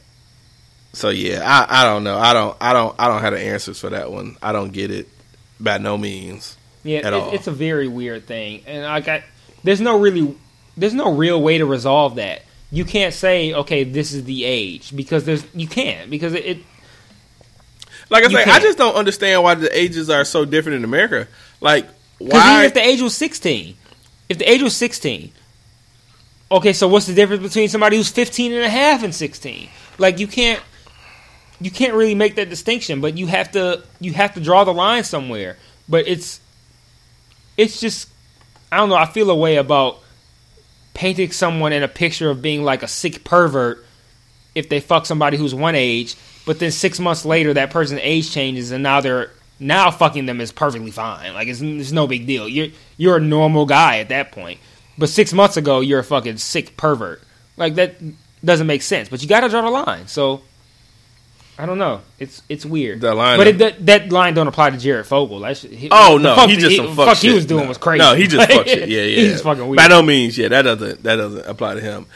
so 0.93 1.09
yeah, 1.09 1.41
I, 1.43 1.81
I 1.81 1.83
don't 1.83 2.05
know. 2.05 2.17
I 2.17 2.31
don't, 2.33 2.55
I 2.61 2.71
don't, 2.71 2.95
I 2.97 3.07
don't 3.09 3.19
have 3.21 3.33
the 3.33 3.39
answers 3.41 3.79
for 3.81 3.89
that 3.89 4.11
one. 4.11 4.37
I 4.41 4.53
don't 4.53 4.71
get 4.71 4.91
it 4.91 5.09
by 5.59 5.77
no 5.77 5.97
means. 5.97 6.55
Yeah, 6.83 7.07
it, 7.07 7.33
it's 7.33 7.47
a 7.47 7.51
very 7.51 7.87
weird 7.87 8.25
thing, 8.27 8.63
and 8.65 8.85
I, 8.85 9.23
there's 9.63 9.81
no 9.81 9.99
really, 9.99 10.35
there's 10.77 10.93
no 10.93 11.13
real 11.13 11.41
way 11.41 11.57
to 11.57 11.65
resolve 11.65 12.15
that. 12.15 12.43
You 12.71 12.85
can't 12.85 13.13
say, 13.13 13.53
okay, 13.53 13.83
this 13.83 14.13
is 14.13 14.23
the 14.23 14.45
age 14.45 14.95
because 14.95 15.25
there's 15.25 15.45
you 15.53 15.67
can't 15.67 16.09
because 16.09 16.33
it, 16.33 16.45
it 16.45 16.57
Like 18.09 18.23
I 18.23 18.29
say, 18.29 18.43
I 18.43 18.59
just 18.59 18.77
don't 18.77 18.95
understand 18.95 19.43
why 19.43 19.55
the 19.55 19.77
ages 19.77 20.09
are 20.09 20.23
so 20.23 20.45
different 20.45 20.77
in 20.77 20.83
America. 20.85 21.27
Like, 21.59 21.87
why? 22.17 22.53
even 22.53 22.65
if 22.65 22.73
the 22.73 22.81
age 22.81 23.01
was 23.01 23.15
16, 23.15 23.75
if 24.29 24.37
the 24.37 24.49
age 24.49 24.61
was 24.61 24.75
16, 24.77 25.31
okay, 26.51 26.73
so 26.73 26.87
what's 26.87 27.07
the 27.07 27.13
difference 27.13 27.43
between 27.43 27.69
somebody 27.69 27.97
who's 27.97 28.09
15 28.09 28.53
and 28.53 28.63
a 28.63 28.69
half 28.69 29.03
and 29.03 29.13
16? 29.13 29.69
Like 29.97 30.19
you 30.19 30.27
can't, 30.27 30.61
you 31.59 31.71
can't 31.71 31.93
really 31.93 32.15
make 32.15 32.35
that 32.35 32.49
distinction, 32.49 33.01
but 33.01 33.17
you 33.17 33.27
have 33.27 33.51
to, 33.51 33.83
you 33.99 34.13
have 34.13 34.33
to 34.35 34.41
draw 34.41 34.63
the 34.63 34.73
line 34.73 35.03
somewhere. 35.03 35.57
But 35.87 36.07
it's, 36.07 36.39
it's 37.57 37.79
just, 37.79 38.09
I 38.71 38.77
don't 38.77 38.89
know. 38.89 38.95
I 38.95 39.05
feel 39.05 39.29
a 39.29 39.35
way 39.35 39.57
about 39.57 39.99
painting 40.93 41.31
someone 41.31 41.73
in 41.73 41.83
a 41.83 41.87
picture 41.87 42.29
of 42.29 42.41
being 42.41 42.63
like 42.63 42.83
a 42.83 42.87
sick 42.87 43.23
pervert 43.23 43.85
if 44.53 44.69
they 44.69 44.79
fuck 44.79 45.05
somebody 45.05 45.37
who's 45.37 45.55
one 45.55 45.75
age, 45.75 46.15
but 46.45 46.59
then 46.59 46.71
six 46.71 46.99
months 46.99 47.25
later 47.25 47.53
that 47.53 47.71
person's 47.71 48.01
age 48.03 48.31
changes 48.31 48.71
and 48.71 48.83
now 48.83 49.01
they're 49.01 49.31
now 49.59 49.91
fucking 49.91 50.25
them 50.25 50.41
is 50.41 50.51
perfectly 50.51 50.91
fine. 50.91 51.33
Like 51.33 51.47
it's, 51.47 51.61
it's 51.61 51.91
no 51.91 52.07
big 52.07 52.25
deal. 52.25 52.47
You're 52.47 52.69
you're 52.97 53.17
a 53.17 53.21
normal 53.21 53.65
guy 53.65 53.99
at 53.99 54.09
that 54.09 54.31
point. 54.31 54.59
But 54.97 55.09
six 55.09 55.33
months 55.33 55.57
ago 55.57 55.79
you're 55.79 55.99
a 55.99 56.03
fucking 56.03 56.37
sick 56.37 56.75
pervert. 56.77 57.21
Like 57.57 57.75
that 57.75 57.95
doesn't 58.43 58.67
make 58.67 58.81
sense. 58.81 59.07
But 59.09 59.21
you 59.21 59.29
got 59.29 59.41
to 59.41 59.49
draw 59.49 59.61
the 59.61 59.69
line. 59.69 60.07
So 60.07 60.41
I 61.61 61.67
don't 61.67 61.77
know. 61.77 62.01
It's 62.17 62.41
it's 62.49 62.65
weird. 62.65 63.01
The 63.01 63.13
line 63.13 63.37
but 63.37 63.45
it, 63.45 63.57
that, 63.59 63.85
that 63.85 64.11
line 64.11 64.33
don't 64.33 64.47
apply 64.47 64.71
to 64.71 64.77
Jared 64.77 65.05
Fogle. 65.05 65.41
That 65.41 65.55
shit, 65.55 65.69
he, 65.71 65.89
Oh 65.91 66.17
no, 66.17 66.35
fuck 66.35 66.49
he 66.49 66.55
that 66.55 66.61
just 66.61 66.75
some 66.75 66.95
fuck, 66.95 67.05
fuck 67.05 67.17
shit. 67.17 67.29
he 67.29 67.35
was 67.35 67.45
doing 67.45 67.65
no. 67.65 67.69
was 67.69 67.77
crazy. 67.77 67.99
No, 67.99 68.15
he 68.15 68.25
just 68.25 68.51
fuck 68.51 68.65
shit. 68.65 68.89
Yeah, 68.89 69.01
yeah. 69.03 69.21
He's 69.21 69.31
just 69.33 69.43
fucking 69.43 69.67
weird. 69.67 69.77
By 69.77 69.87
no 69.87 70.01
means, 70.01 70.35
yeah, 70.39 70.47
that 70.47 70.63
doesn't 70.63 71.03
that 71.03 71.17
doesn't 71.17 71.45
apply 71.45 71.75
to 71.75 71.79
him. 71.79 72.07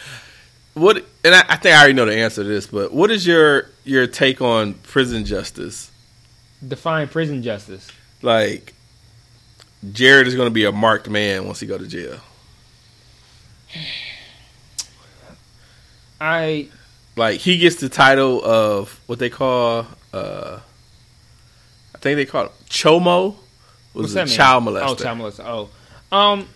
What? 0.73 1.05
And 1.23 1.35
I, 1.35 1.45
I 1.47 1.55
think 1.57 1.75
I 1.75 1.77
already 1.77 1.93
know 1.93 2.05
the 2.05 2.17
answer 2.17 2.41
to 2.41 2.49
this, 2.49 2.65
but 2.65 2.91
what 2.91 3.11
is 3.11 3.27
your 3.27 3.69
your 3.83 4.07
take 4.07 4.41
on 4.41 4.73
prison 4.73 5.25
justice? 5.25 5.91
Define 6.67 7.07
prison 7.07 7.43
justice. 7.43 7.91
Like, 8.23 8.73
Jared 9.91 10.25
is 10.25 10.33
going 10.33 10.47
to 10.47 10.53
be 10.53 10.65
a 10.65 10.71
marked 10.71 11.07
man 11.07 11.45
once 11.45 11.59
he 11.59 11.67
go 11.67 11.77
to 11.77 11.85
jail. 11.87 12.19
I 16.19 16.69
Like 17.15 17.39
he 17.39 17.57
gets 17.57 17.77
the 17.77 17.89
title 17.89 18.43
of 18.43 18.99
what 19.07 19.19
they 19.19 19.29
call, 19.29 19.87
uh 20.13 20.59
I 21.93 21.97
think 21.99 22.17
they 22.17 22.25
call 22.25 22.45
it 22.45 22.51
chomo, 22.69 23.35
was 23.93 24.13
what's 24.13 24.15
a 24.15 24.25
mean? 24.25 24.27
child 24.27 24.63
molester, 24.65 24.87
Oh, 24.89 24.95
child 24.95 25.19
molester. 25.19 25.69
Oh, 26.11 26.15
um, 26.15 26.47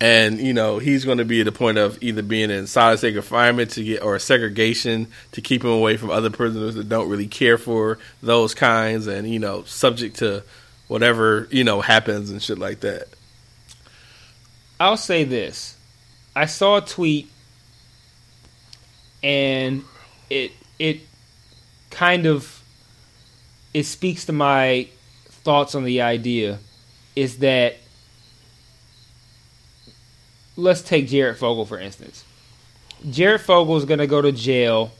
and 0.00 0.38
you 0.40 0.52
know 0.52 0.78
he's 0.78 1.04
going 1.04 1.18
to 1.18 1.24
be 1.24 1.40
at 1.40 1.44
the 1.44 1.52
point 1.52 1.78
of 1.78 2.02
either 2.02 2.22
being 2.22 2.50
in 2.50 2.66
solid 2.66 2.98
state 2.98 3.14
confinement 3.14 3.70
to 3.72 3.84
get 3.84 4.02
or 4.02 4.18
segregation 4.18 5.06
to 5.32 5.40
keep 5.40 5.62
him 5.64 5.70
away 5.70 5.96
from 5.96 6.10
other 6.10 6.30
prisoners 6.30 6.74
that 6.74 6.88
don't 6.88 7.08
really 7.08 7.26
care 7.26 7.56
for 7.58 7.98
those 8.22 8.54
kinds, 8.54 9.06
and 9.06 9.28
you 9.28 9.38
know 9.38 9.62
subject 9.64 10.16
to 10.16 10.42
whatever 10.88 11.46
you 11.50 11.62
know 11.64 11.80
happens 11.80 12.30
and 12.30 12.42
shit 12.42 12.58
like 12.58 12.80
that. 12.80 13.08
I'll 14.80 14.96
say 14.98 15.24
this. 15.24 15.76
I 16.34 16.44
saw 16.46 16.76
a 16.78 16.80
tweet 16.82 17.30
and 19.26 19.82
it 20.30 20.52
it 20.78 21.00
kind 21.90 22.26
of 22.26 22.62
it 23.74 23.82
speaks 23.84 24.24
to 24.26 24.32
my 24.32 24.88
thoughts 25.28 25.74
on 25.74 25.82
the 25.82 26.00
idea 26.00 26.60
is 27.16 27.38
that 27.38 27.76
let's 30.56 30.80
take 30.80 31.08
Jared 31.08 31.36
Fogle 31.38 31.66
for 31.66 31.78
instance. 31.78 32.24
Jared 33.10 33.40
Fogle 33.40 33.76
is 33.76 33.84
going 33.84 33.98
to 33.98 34.06
go 34.06 34.22
to 34.22 34.30
jail 34.32 34.92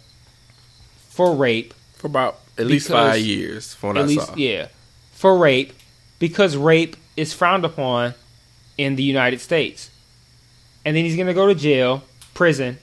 for 1.09 1.35
rape 1.35 1.73
For 1.95 2.09
about 2.09 2.41
at 2.59 2.67
least 2.67 2.89
five 2.89 3.21
years, 3.21 3.75
from 3.75 3.91
what 3.91 3.99
at 3.99 4.05
I 4.05 4.07
least 4.07 4.27
saw. 4.27 4.35
yeah 4.37 4.69
for 5.13 5.39
rape 5.39 5.73
because 6.19 6.57
rape 6.57 6.97
is 7.17 7.33
frowned 7.33 7.65
upon 7.65 8.15
in 8.77 8.97
the 8.97 9.03
United 9.03 9.41
States 9.41 9.91
and 10.85 10.97
then 10.97 11.05
he's 11.05 11.15
going 11.17 11.27
to 11.29 11.33
go 11.35 11.47
to 11.47 11.55
jail 11.55 12.03
prison 12.35 12.79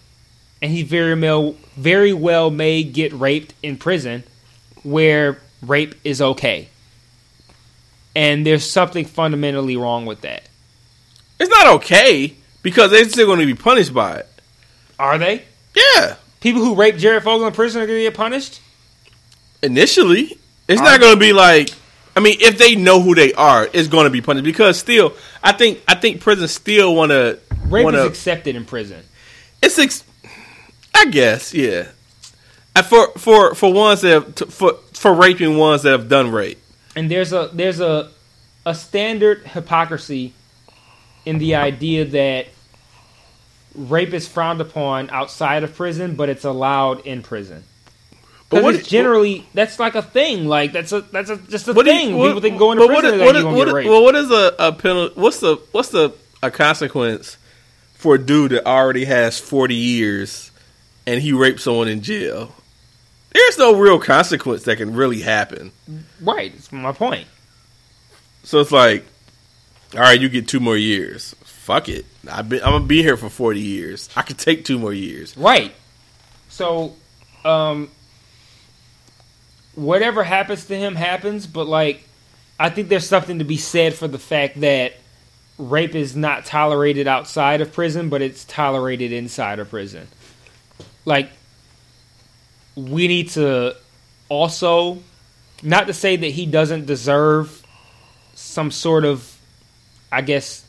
and 0.64 0.72
he 0.72 0.82
very 0.82 1.14
well 1.20 1.56
very 1.76 2.14
well 2.14 2.50
may 2.50 2.84
get 2.84 3.12
raped 3.14 3.54
in 3.62 3.78
prison 3.78 4.24
where 4.84 5.40
rape 5.62 5.94
is 6.04 6.22
okay. 6.22 6.70
And 8.16 8.46
there's 8.46 8.70
something 8.70 9.06
fundamentally 9.06 9.76
wrong 9.76 10.06
with 10.06 10.22
that. 10.22 10.48
It's 11.40 11.50
not 11.50 11.68
okay 11.76 12.36
because 12.62 12.92
they're 12.92 13.10
still 13.10 13.26
going 13.26 13.40
to 13.40 13.46
be 13.46 13.56
punished 13.56 13.94
by 13.94 14.18
it. 14.18 14.30
are 14.98 15.18
they? 15.18 15.44
Yeah, 15.76 16.16
people 16.40 16.62
who 16.62 16.76
rape 16.76 16.98
Jared 16.98 17.24
Fogle 17.24 17.48
in 17.48 17.54
prison 17.54 17.82
are 17.82 17.88
going 17.88 18.00
to 18.00 18.04
get 18.04 18.14
punished? 18.14 18.62
Initially, 19.62 20.38
it's 20.68 20.80
Are 20.80 20.84
not 20.84 21.00
going 21.02 21.16
to 21.16 21.20
be 21.20 21.34
like. 21.34 21.70
I 22.16 22.20
mean, 22.20 22.38
if 22.40 22.60
they 22.60 22.76
know 22.76 23.02
who 23.02 23.16
they 23.16 23.34
are, 23.34 23.68
it's 23.74 23.88
going 23.88 24.04
to 24.04 24.12
be 24.12 24.22
punished 24.22 24.44
because 24.44 24.78
still, 24.78 25.14
I 25.44 25.52
think 25.52 25.82
I 25.88 25.96
think 25.96 26.22
prisons 26.22 26.52
still 26.52 26.96
want 26.96 27.10
to 27.10 27.40
rape 27.66 27.84
want 27.84 27.96
is 27.96 28.06
accepted 28.06 28.56
in 28.56 28.66
prison. 28.66 29.04
It's 29.64 29.80
ex- 29.80 30.04
I 30.96 31.06
guess, 31.06 31.54
yeah. 31.54 31.88
Uh, 32.76 32.82
For 32.82 33.08
for 33.18 33.56
for 33.56 33.72
ones 33.74 34.02
that 34.02 34.10
have, 34.12 34.36
for 34.54 34.74
for 34.94 35.14
raping 35.14 35.58
ones 35.58 35.84
that 35.84 35.92
have 35.92 36.10
done 36.10 36.32
rape. 36.32 36.60
and 36.96 37.10
there's 37.10 37.34
a 37.34 37.50
there's 37.54 37.80
a 37.80 38.10
a 38.66 38.74
standard 38.74 39.46
hypocrisy 39.46 40.34
in 41.26 41.38
the 41.38 41.56
idea 41.56 42.06
that 42.06 42.48
rape 43.76 44.14
is 44.14 44.28
frowned 44.28 44.62
upon 44.62 45.10
outside 45.10 45.64
of 45.64 45.76
prison, 45.76 46.16
but 46.16 46.30
it's 46.30 46.46
allowed 46.46 47.06
in 47.06 47.22
prison. 47.22 47.64
But 48.50 48.62
what- 48.64 48.84
generally 48.84 49.46
that's 49.54 49.80
like 49.80 49.96
a 49.96 50.02
thing. 50.02 50.48
Like 50.48 50.74
that's 50.74 50.92
a 50.92 51.02
that's 51.02 51.30
a 51.30 51.38
just 51.38 51.68
a 51.68 51.74
What 51.74 51.86
do 51.86 51.94
you- 51.94 52.00
thing. 52.00 52.18
what- 52.18 52.28
People 52.28 52.42
think 52.42 52.58
going 52.58 52.78
to 52.80 52.88
prison 52.88 53.16
is- 53.16 53.22
what 53.22 53.36
you 53.36 53.50
is- 53.50 53.56
what 53.56 53.68
raped. 53.74 53.90
Well, 53.90 54.04
what 54.04 54.16
is 54.16 54.32
a, 54.32 54.56
a 54.60 54.72
penalty? 54.72 55.20
What's 55.20 55.40
the 55.40 55.58
what's 55.72 55.90
the 55.90 56.14
a 56.42 56.50
consequence 56.52 57.38
for 57.96 58.16
a 58.16 58.20
dude 58.20 58.52
that 58.52 58.66
already 58.66 59.06
has 59.06 59.40
forty 59.40 59.76
years 59.76 60.52
and 61.06 61.22
he 61.22 61.34
raped 61.34 61.60
someone 61.60 61.88
in 61.88 62.02
jail? 62.02 62.54
There's 63.34 63.58
no 63.58 63.76
real 63.76 64.00
consequence 64.00 64.64
that 64.64 64.78
can 64.78 64.94
really 64.94 65.22
happen. 65.22 65.72
right, 66.22 66.54
It's 66.54 66.72
my 66.72 66.92
point. 66.92 67.28
So 68.44 68.60
it's 68.60 68.72
like, 68.72 69.06
all 69.96 70.02
right, 70.02 70.20
you 70.20 70.30
get 70.30 70.48
two 70.48 70.60
more 70.60 70.78
years. 70.78 71.36
Fuck 71.44 71.90
it. 71.90 72.06
I've 72.30 72.50
been, 72.50 72.62
I'm 72.62 72.72
gonna 72.74 72.86
be 72.86 73.02
here 73.02 73.16
for 73.16 73.30
forty 73.30 73.62
years. 73.62 74.10
I 74.16 74.22
could 74.22 74.38
take 74.38 74.66
two 74.66 74.78
more 74.78 74.94
years. 74.94 75.36
Right. 75.38 75.74
So, 76.50 76.94
um, 77.46 77.90
whatever 79.76 80.24
happens 80.24 80.66
to 80.66 80.76
him 80.76 80.96
happens, 80.96 81.48
but 81.48 81.68
like, 81.68 82.04
I 82.60 82.70
think 82.70 82.90
there's 82.90 83.08
something 83.08 83.40
to 83.40 83.46
be 83.46 83.58
said 83.58 83.94
for 83.94 84.08
the 84.08 84.20
fact 84.20 84.60
that 84.62 84.94
rape 85.58 85.96
is 85.96 86.16
not 86.16 86.46
tolerated 86.46 87.08
outside 87.08 87.62
of 87.62 87.72
prison, 87.74 88.10
but 88.10 88.22
it's 88.22 88.46
tolerated 88.46 89.12
inside 89.12 89.60
of 89.60 89.70
prison. 89.70 90.08
Like, 91.06 91.32
we 92.76 93.08
need 93.08 93.30
to 93.32 93.76
also, 94.30 95.04
not 95.62 95.88
to 95.88 95.94
say 95.94 96.16
that 96.16 96.28
he 96.28 96.46
doesn't 96.46 96.86
deserve 96.86 97.62
some 98.36 98.72
sort 98.72 99.06
of, 99.06 99.38
I 100.12 100.22
guess, 100.22 100.66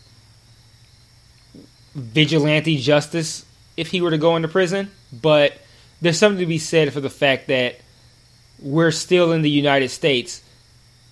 vigilante 1.94 2.78
justice 2.78 3.44
if 3.76 3.88
he 3.88 4.00
were 4.00 4.10
to 4.10 4.18
go 4.18 4.36
into 4.36 4.48
prison, 4.48 4.90
but 5.12 5.58
there's 6.00 6.18
something 6.18 6.40
to 6.40 6.46
be 6.46 6.58
said 6.58 6.92
for 6.92 7.00
the 7.00 7.10
fact 7.10 7.48
that 7.48 7.80
we're 8.60 8.90
still 8.90 9.32
in 9.32 9.42
the 9.42 9.50
United 9.50 9.88
States 9.88 10.42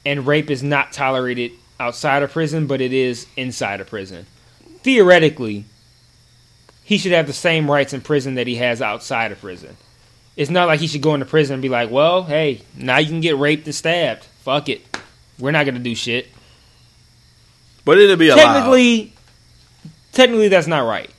and 0.04 0.26
rape 0.26 0.50
is 0.50 0.62
not 0.62 0.92
tolerated 0.92 1.52
outside 1.78 2.22
of 2.22 2.32
prison, 2.32 2.66
but 2.66 2.80
it 2.80 2.92
is 2.92 3.26
inside 3.36 3.80
of 3.80 3.86
prison. 3.86 4.26
Theoretically, 4.82 5.64
he 6.84 6.98
should 6.98 7.12
have 7.12 7.26
the 7.26 7.32
same 7.32 7.70
rights 7.70 7.92
in 7.92 8.00
prison 8.00 8.34
that 8.34 8.46
he 8.46 8.56
has 8.56 8.82
outside 8.82 9.32
of 9.32 9.40
prison. 9.40 9.76
It's 10.36 10.50
not 10.50 10.66
like 10.66 10.80
he 10.80 10.86
should 10.86 11.02
go 11.02 11.14
into 11.14 11.26
prison 11.26 11.54
and 11.54 11.62
be 11.62 11.68
like, 11.68 11.90
well, 11.90 12.22
hey, 12.22 12.62
now 12.76 12.98
you 12.98 13.08
can 13.08 13.20
get 13.20 13.36
raped 13.36 13.66
and 13.66 13.74
stabbed. 13.74 14.24
Fuck 14.40 14.68
it. 14.68 14.82
We're 15.38 15.50
not 15.50 15.64
going 15.64 15.74
to 15.74 15.80
do 15.80 15.94
shit. 15.94 16.28
But 17.84 17.98
it'll 17.98 18.16
be 18.16 18.28
allowed. 18.28 18.54
Technically, 18.54 19.12
technically 20.12 20.48
that's 20.48 20.66
not 20.66 20.86
right. 20.86 21.10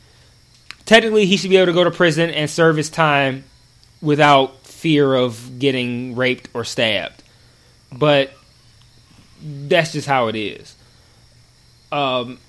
Technically, 0.85 1.25
he 1.25 1.37
should 1.37 1.49
be 1.49 1.57
able 1.57 1.67
to 1.67 1.73
go 1.73 1.83
to 1.83 1.91
prison 1.91 2.29
and 2.29 2.49
serve 2.49 2.75
his 2.75 2.89
time 2.89 3.45
without 4.01 4.65
fear 4.65 5.13
of 5.13 5.59
getting 5.59 6.15
raped 6.15 6.49
or 6.53 6.65
stabbed. 6.65 7.23
But 7.91 8.31
that's 9.41 9.93
just 9.93 10.07
how 10.07 10.27
it 10.27 10.35
is. 10.35 10.75
Um, 11.91 12.39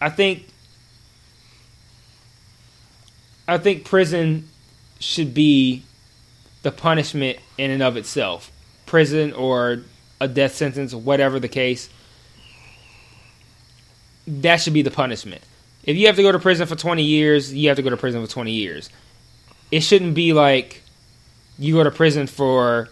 I 0.00 0.08
think 0.08 0.46
I 3.48 3.58
think 3.58 3.84
prison 3.84 4.48
should 4.98 5.34
be 5.34 5.84
the 6.62 6.72
punishment 6.72 7.38
in 7.58 7.70
and 7.70 7.82
of 7.82 7.96
itself. 7.96 8.50
Prison 8.86 9.32
or 9.32 9.82
a 10.20 10.28
death 10.28 10.54
sentence, 10.54 10.94
whatever 10.94 11.38
the 11.38 11.48
case 11.48 11.88
that 14.26 14.56
should 14.56 14.72
be 14.72 14.82
the 14.82 14.90
punishment. 14.90 15.42
If 15.84 15.96
you 15.96 16.06
have 16.08 16.16
to 16.16 16.22
go 16.22 16.32
to 16.32 16.38
prison 16.38 16.66
for 16.66 16.74
20 16.74 17.02
years, 17.02 17.54
you 17.54 17.68
have 17.68 17.76
to 17.76 17.82
go 17.82 17.90
to 17.90 17.96
prison 17.96 18.24
for 18.24 18.30
20 18.30 18.50
years. 18.52 18.90
It 19.70 19.80
shouldn't 19.80 20.14
be 20.14 20.32
like 20.32 20.82
you 21.58 21.74
go 21.74 21.84
to 21.84 21.90
prison 21.90 22.26
for 22.26 22.88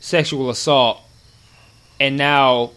sexual 0.00 0.48
assault 0.48 1.02
and 2.00 2.16
now 2.16 2.70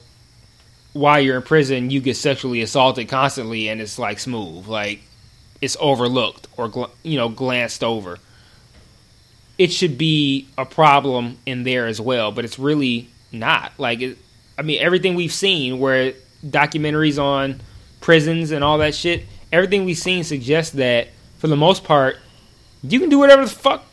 while 0.91 1.19
you're 1.19 1.37
in 1.37 1.41
prison 1.41 1.89
you 1.89 2.01
get 2.01 2.17
sexually 2.17 2.61
assaulted 2.61 3.07
constantly 3.07 3.69
and 3.69 3.79
it's 3.79 3.97
like 3.97 4.19
smooth 4.19 4.67
like 4.67 5.01
it's 5.63 5.77
overlooked 5.79 6.45
or 6.57 6.89
you 7.03 7.15
know 7.15 7.29
glanced 7.29 7.85
over 7.85 8.19
it 9.57 9.71
should 9.71 9.97
be 9.97 10.45
a 10.57 10.65
problem 10.65 11.37
in 11.45 11.63
there 11.63 11.87
as 11.87 12.01
well 12.01 12.33
but 12.33 12.43
it's 12.43 12.59
really 12.59 13.07
not 13.31 13.71
like 13.77 14.01
it, 14.01 14.17
i 14.57 14.61
mean 14.61 14.77
everything 14.81 15.15
we've 15.15 15.31
seen 15.31 15.79
where 15.79 16.13
documentaries 16.45 17.17
on 17.17 17.61
prisons 18.01 18.51
and 18.51 18.61
all 18.61 18.79
that 18.79 18.93
shit 18.93 19.25
everything 19.53 19.85
we've 19.85 19.97
seen 19.97 20.21
suggests 20.25 20.73
that 20.73 21.07
for 21.37 21.47
the 21.47 21.55
most 21.55 21.85
part 21.85 22.17
you 22.81 22.99
can 22.99 23.07
do 23.07 23.17
whatever 23.17 23.45
the 23.45 23.49
fuck 23.49 23.85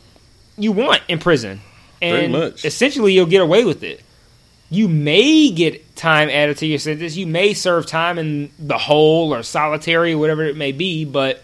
you 0.58 0.72
want 0.72 1.00
in 1.06 1.20
prison 1.20 1.60
and 2.02 2.32
much. 2.32 2.64
essentially 2.64 3.12
you'll 3.12 3.26
get 3.26 3.42
away 3.42 3.64
with 3.64 3.84
it 3.84 4.02
you 4.72 4.88
may 4.88 5.50
get 5.50 5.96
time 5.96 6.28
added 6.30 6.56
to 6.58 6.66
your 6.66 6.78
sentence. 6.78 7.16
You 7.16 7.26
may 7.26 7.54
serve 7.54 7.86
time 7.86 8.20
in 8.20 8.52
the 8.56 8.78
hole 8.78 9.34
or 9.34 9.42
solitary, 9.42 10.14
whatever 10.14 10.44
it 10.44 10.56
may 10.56 10.70
be, 10.70 11.04
but 11.04 11.42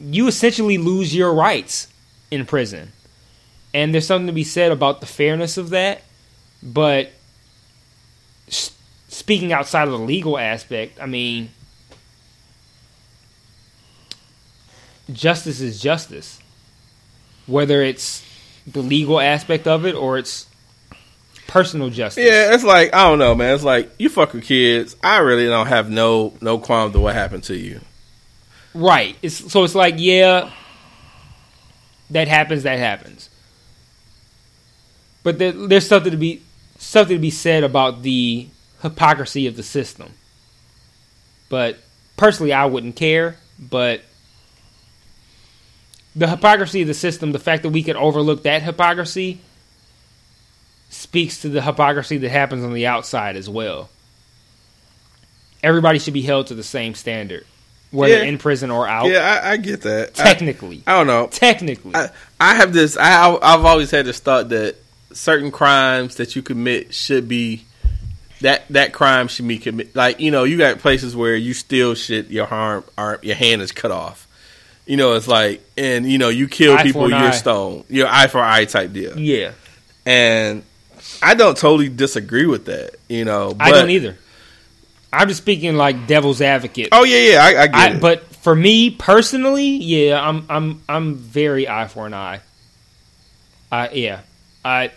you 0.00 0.26
essentially 0.26 0.78
lose 0.78 1.14
your 1.14 1.32
rights 1.32 1.88
in 2.30 2.46
prison. 2.46 2.92
And 3.74 3.94
there's 3.94 4.06
something 4.06 4.26
to 4.26 4.32
be 4.32 4.44
said 4.44 4.72
about 4.72 5.00
the 5.00 5.06
fairness 5.06 5.56
of 5.56 5.70
that. 5.70 6.02
But 6.62 7.10
speaking 8.48 9.52
outside 9.52 9.88
of 9.88 9.92
the 9.92 9.98
legal 9.98 10.38
aspect, 10.38 11.00
I 11.00 11.06
mean, 11.06 11.50
justice 15.12 15.60
is 15.60 15.80
justice. 15.80 16.40
Whether 17.46 17.82
it's 17.82 18.24
the 18.66 18.82
legal 18.82 19.20
aspect 19.20 19.66
of 19.66 19.84
it 19.86 19.94
or 19.94 20.18
it's 20.18 20.46
personal 21.46 21.90
justice. 21.90 22.24
Yeah, 22.24 22.54
it's 22.54 22.64
like 22.64 22.94
I 22.94 23.08
don't 23.08 23.18
know, 23.18 23.34
man. 23.34 23.54
It's 23.54 23.64
like 23.64 23.90
you 23.98 24.08
fuck 24.08 24.32
with 24.32 24.44
kids. 24.44 24.96
I 25.02 25.18
really 25.18 25.46
don't 25.46 25.66
have 25.66 25.90
no 25.90 26.34
no 26.40 26.58
qualms 26.58 26.92
to 26.92 27.00
what 27.00 27.14
happened 27.14 27.44
to 27.44 27.56
you. 27.56 27.80
Right. 28.74 29.16
It's 29.22 29.52
so 29.52 29.64
it's 29.64 29.74
like 29.74 29.96
yeah, 29.98 30.50
that 32.10 32.28
happens. 32.28 32.62
That 32.62 32.78
happens. 32.78 33.28
But 35.22 35.38
there, 35.38 35.52
there's 35.52 35.86
something 35.86 36.10
to 36.10 36.16
be 36.16 36.42
something 36.78 37.16
to 37.16 37.20
be 37.20 37.30
said 37.30 37.64
about 37.64 38.02
the 38.02 38.48
hypocrisy 38.82 39.46
of 39.46 39.56
the 39.56 39.62
system. 39.62 40.12
But 41.48 41.78
personally, 42.16 42.52
I 42.52 42.64
wouldn't 42.64 42.96
care. 42.96 43.36
But 43.58 44.02
the 46.16 46.28
hypocrisy 46.28 46.82
of 46.82 46.88
the 46.88 46.94
system, 46.94 47.32
the 47.32 47.38
fact 47.38 47.62
that 47.62 47.70
we 47.70 47.82
could 47.82 47.96
overlook 47.96 48.42
that 48.42 48.62
hypocrisy, 48.62 49.40
speaks 50.90 51.40
to 51.42 51.48
the 51.48 51.62
hypocrisy 51.62 52.18
that 52.18 52.30
happens 52.30 52.64
on 52.64 52.74
the 52.74 52.86
outside 52.86 53.36
as 53.36 53.48
well. 53.48 53.88
Everybody 55.62 55.98
should 55.98 56.14
be 56.14 56.22
held 56.22 56.48
to 56.48 56.54
the 56.54 56.62
same 56.62 56.94
standard, 56.94 57.46
whether 57.92 58.14
Yeah. 58.14 58.22
in 58.24 58.38
prison 58.38 58.70
or 58.72 58.88
out. 58.88 59.06
Yeah, 59.06 59.40
I, 59.44 59.52
I 59.52 59.56
get 59.58 59.82
that. 59.82 60.14
Technically, 60.14 60.82
I 60.86 60.98
don't 60.98 61.06
know. 61.06 61.28
technically, 61.30 61.94
I, 61.94 62.10
I 62.40 62.54
have 62.56 62.72
this. 62.72 62.96
I, 62.96 63.32
I've 63.34 63.64
always 63.64 63.90
had 63.92 64.04
this 64.06 64.18
thought 64.18 64.48
that 64.48 64.74
certain 65.12 65.50
crimes 65.52 66.16
that 66.16 66.34
you 66.34 66.42
commit 66.42 66.92
should 66.94 67.28
be 67.28 67.64
that 68.40 68.66
that 68.70 68.92
crime 68.92 69.28
should 69.28 69.46
be 69.46 69.58
commit. 69.58 69.94
Like 69.94 70.18
you 70.18 70.30
know, 70.32 70.42
you 70.44 70.58
got 70.58 70.78
places 70.80 71.14
where 71.14 71.36
you 71.36 71.54
steal 71.54 71.94
shit, 71.94 72.28
your 72.28 72.46
harm, 72.46 72.82
arm, 72.98 73.18
your 73.22 73.36
hand 73.36 73.62
is 73.62 73.70
cut 73.72 73.90
off. 73.92 74.26
You 74.84 74.96
know, 74.96 75.12
it's 75.12 75.28
like, 75.28 75.62
and 75.76 76.10
you 76.10 76.18
know, 76.18 76.28
you 76.28 76.48
kill 76.48 76.74
Eye 76.76 76.82
people, 76.82 77.08
you're 77.08 77.16
eye. 77.16 77.30
stone, 77.30 77.84
you're 77.88 78.08
eye 78.08 78.26
for 78.26 78.40
eye 78.40 78.64
type 78.64 78.92
deal. 78.92 79.16
yeah, 79.16 79.52
And 80.04 80.64
I 81.22 81.34
don't 81.34 81.56
totally 81.56 81.88
disagree 81.88 82.46
with 82.46 82.64
that. 82.64 82.96
You 83.08 83.24
know, 83.24 83.54
I 83.60 83.70
don't 83.70 83.90
either. 83.90 84.16
I'm 85.12 85.28
just 85.28 85.42
speaking 85.42 85.76
like 85.76 86.06
devil's 86.06 86.40
advocate. 86.40 86.88
Oh 86.92 87.04
yeah, 87.04 87.32
yeah, 87.32 87.44
I, 87.44 87.62
I 87.62 87.66
get 87.66 87.74
I, 87.74 87.90
it. 87.94 88.00
but 88.00 88.24
for 88.36 88.54
me 88.54 88.90
personally, 88.90 89.68
yeah, 89.68 90.20
I'm 90.20 90.46
I'm 90.48 90.82
I'm 90.88 91.14
very 91.16 91.68
eye 91.68 91.86
for 91.88 92.06
an 92.06 92.14
eye. 92.14 92.40
Uh, 93.70 93.88
yeah, 93.92 94.20
I 94.64 94.90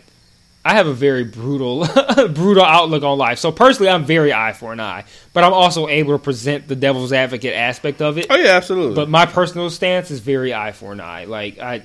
I 0.63 0.73
have 0.73 0.87
a 0.87 0.93
very 0.93 1.25
brutal 1.25 1.85
brutal 2.29 2.63
outlook 2.63 3.03
on 3.03 3.17
life. 3.17 3.39
So 3.39 3.51
personally, 3.51 3.91
I'm 3.91 4.05
very 4.05 4.33
eye 4.33 4.53
for 4.53 4.73
an 4.73 4.79
eye, 4.79 5.03
but 5.33 5.43
I'm 5.43 5.53
also 5.53 5.87
able 5.87 6.13
to 6.17 6.23
present 6.23 6.67
the 6.67 6.75
devil's 6.75 7.13
advocate 7.13 7.53
aspect 7.53 8.01
of 8.01 8.17
it. 8.17 8.27
oh 8.29 8.35
yeah, 8.35 8.51
absolutely. 8.51 8.95
But 8.95 9.09
my 9.09 9.25
personal 9.25 9.69
stance 9.69 10.11
is 10.11 10.21
very 10.21 10.53
eye 10.53 10.71
for 10.71 10.91
an 10.91 11.01
eye. 11.01 11.25
Like 11.25 11.59
I, 11.59 11.83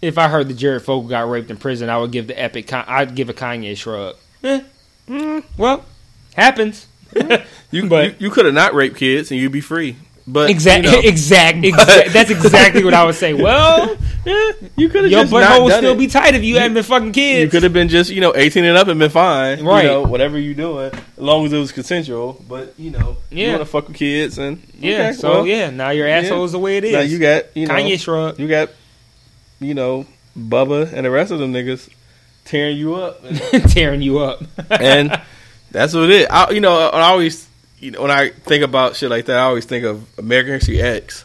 if 0.00 0.18
I 0.18 0.28
heard 0.28 0.48
that 0.48 0.54
Jared 0.54 0.82
Fogle 0.82 1.08
got 1.08 1.28
raped 1.28 1.50
in 1.50 1.56
prison, 1.56 1.88
I 1.90 1.98
would 1.98 2.12
give 2.12 2.26
the 2.26 2.40
epic. 2.40 2.68
Con- 2.68 2.84
I'd 2.86 3.14
give 3.14 3.28
a 3.28 3.34
Kanye 3.34 3.76
shrug. 3.76 4.16
Eh, 4.44 4.62
mm, 5.08 5.42
well, 5.58 5.84
happens. 6.34 6.86
you, 7.70 7.88
but- 7.88 8.20
you, 8.20 8.26
you 8.26 8.30
could 8.30 8.44
have 8.44 8.54
not 8.54 8.74
raped 8.74 8.96
kids 8.96 9.30
and 9.30 9.40
you'd 9.40 9.52
be 9.52 9.60
free. 9.60 9.96
But 10.26 10.48
Exactly. 10.50 10.90
you 10.90 11.02
know, 11.02 11.02
exact. 11.08 11.64
Exact. 11.64 12.12
That's 12.12 12.30
exactly 12.30 12.84
what 12.84 12.94
I 12.94 13.04
would 13.04 13.16
say. 13.16 13.32
Well, 13.40 13.96
yeah, 14.26 14.52
you 14.76 14.88
could 14.90 15.04
have 15.04 15.10
your 15.10 15.22
just 15.22 15.32
butthole 15.32 15.64
would 15.64 15.72
still 15.72 15.94
it. 15.94 15.98
be 15.98 16.06
tight 16.06 16.34
if 16.34 16.44
you, 16.44 16.58
hadn't 16.58 16.74
been 16.74 16.82
fucking 16.84 17.12
kids. 17.12 17.42
You 17.42 17.48
could 17.50 17.62
have 17.64 17.72
been 17.72 17.88
just, 17.88 18.10
you 18.10 18.20
know, 18.20 18.34
18 18.36 18.64
and 18.64 18.76
up 18.76 18.86
and 18.88 19.00
been 19.00 19.10
fine. 19.10 19.64
Right. 19.64 19.84
You 19.84 19.90
know, 19.90 20.02
whatever 20.02 20.38
you 20.38 20.54
doing, 20.54 20.92
as 20.92 21.00
long 21.18 21.46
as 21.46 21.52
it 21.54 21.58
was 21.58 21.72
consensual. 21.72 22.44
But, 22.46 22.74
you 22.78 22.90
know, 22.90 23.16
you 23.30 23.44
Yeah. 23.46 23.52
want 23.52 23.62
to 23.62 23.64
fuck 23.66 23.88
with 23.88 23.96
kids 23.96 24.36
and. 24.38 24.62
yeah. 24.78 25.08
okay, 25.08 25.12
so 25.14 25.30
well, 25.30 25.46
yeah, 25.46 25.70
now 25.70 25.88
your 25.90 26.06
asshole 26.06 26.44
is 26.44 26.52
the 26.52 26.58
way 26.58 26.76
it 26.76 26.84
is. 26.84 26.92
Now 26.92 27.00
you 27.00 27.18
got, 27.18 27.56
you 27.56 27.66
know, 27.66 27.74
Kanye 27.74 27.98
shrug. 27.98 28.38
you 28.38 28.46
got, 28.46 28.68
you 29.58 29.72
know, 29.74 30.06
Bubba 30.38 30.92
and 30.92 31.06
the 31.06 31.10
rest 31.10 31.32
of 31.32 31.38
them 31.38 31.52
niggas 31.54 31.88
tearing 32.44 32.76
you 32.76 32.94
up. 32.96 33.24
And, 33.24 33.70
tearing 33.70 34.02
you 34.02 34.18
up. 34.18 34.42
and 34.70 35.18
that's 35.70 35.94
what 35.94 36.04
it 36.04 36.10
is. 36.10 36.26
I, 36.30 36.50
you 36.50 36.60
know, 36.60 36.76
I 36.90 37.02
always, 37.10 37.46
you 37.78 37.90
know, 37.92 38.02
when 38.02 38.10
I 38.10 38.30
think 38.30 38.64
about 38.64 38.96
shit 38.96 39.10
like 39.10 39.26
that, 39.26 39.36
I 39.36 39.42
always 39.42 39.64
think 39.64 39.84
of 39.84 40.04
American 40.18 40.54
History 40.54 40.80
X 40.82 41.24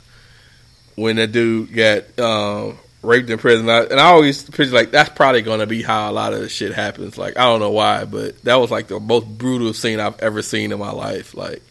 when 0.96 1.18
that 1.18 1.32
dude 1.32 1.74
got 1.74 2.20
um, 2.20 2.78
raped 3.02 3.30
in 3.30 3.38
prison. 3.38 3.70
I, 3.70 3.82
and 3.84 4.00
I 4.00 4.06
always 4.06 4.44
picture 4.44 4.74
like 4.74 4.92
that's 4.92 5.10
probably 5.10 5.42
going 5.42 5.60
to 5.60 5.68
be 5.68 5.82
how 5.82 6.10
a 6.10 6.14
lot 6.14 6.34
of 6.34 6.40
this 6.40 6.52
shit 6.52 6.74
happens. 6.74 7.18
Like 7.18 7.38
I 7.38 7.44
don't 7.46 7.60
know 7.60 7.72
why, 7.72 8.06
but 8.06 8.42
that 8.44 8.56
was 8.56 8.72
like 8.72 8.88
the 8.88 9.00
most 9.00 9.26
brutal 9.38 9.74
scene 9.74 10.00
I've 10.00 10.20
ever 10.22 10.42
seen 10.42 10.72
in 10.72 10.80
my 10.80 10.92
life. 10.92 11.36
Like, 11.36 11.62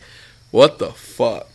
what 0.51 0.79
the 0.79 0.91
fuck? 0.91 1.49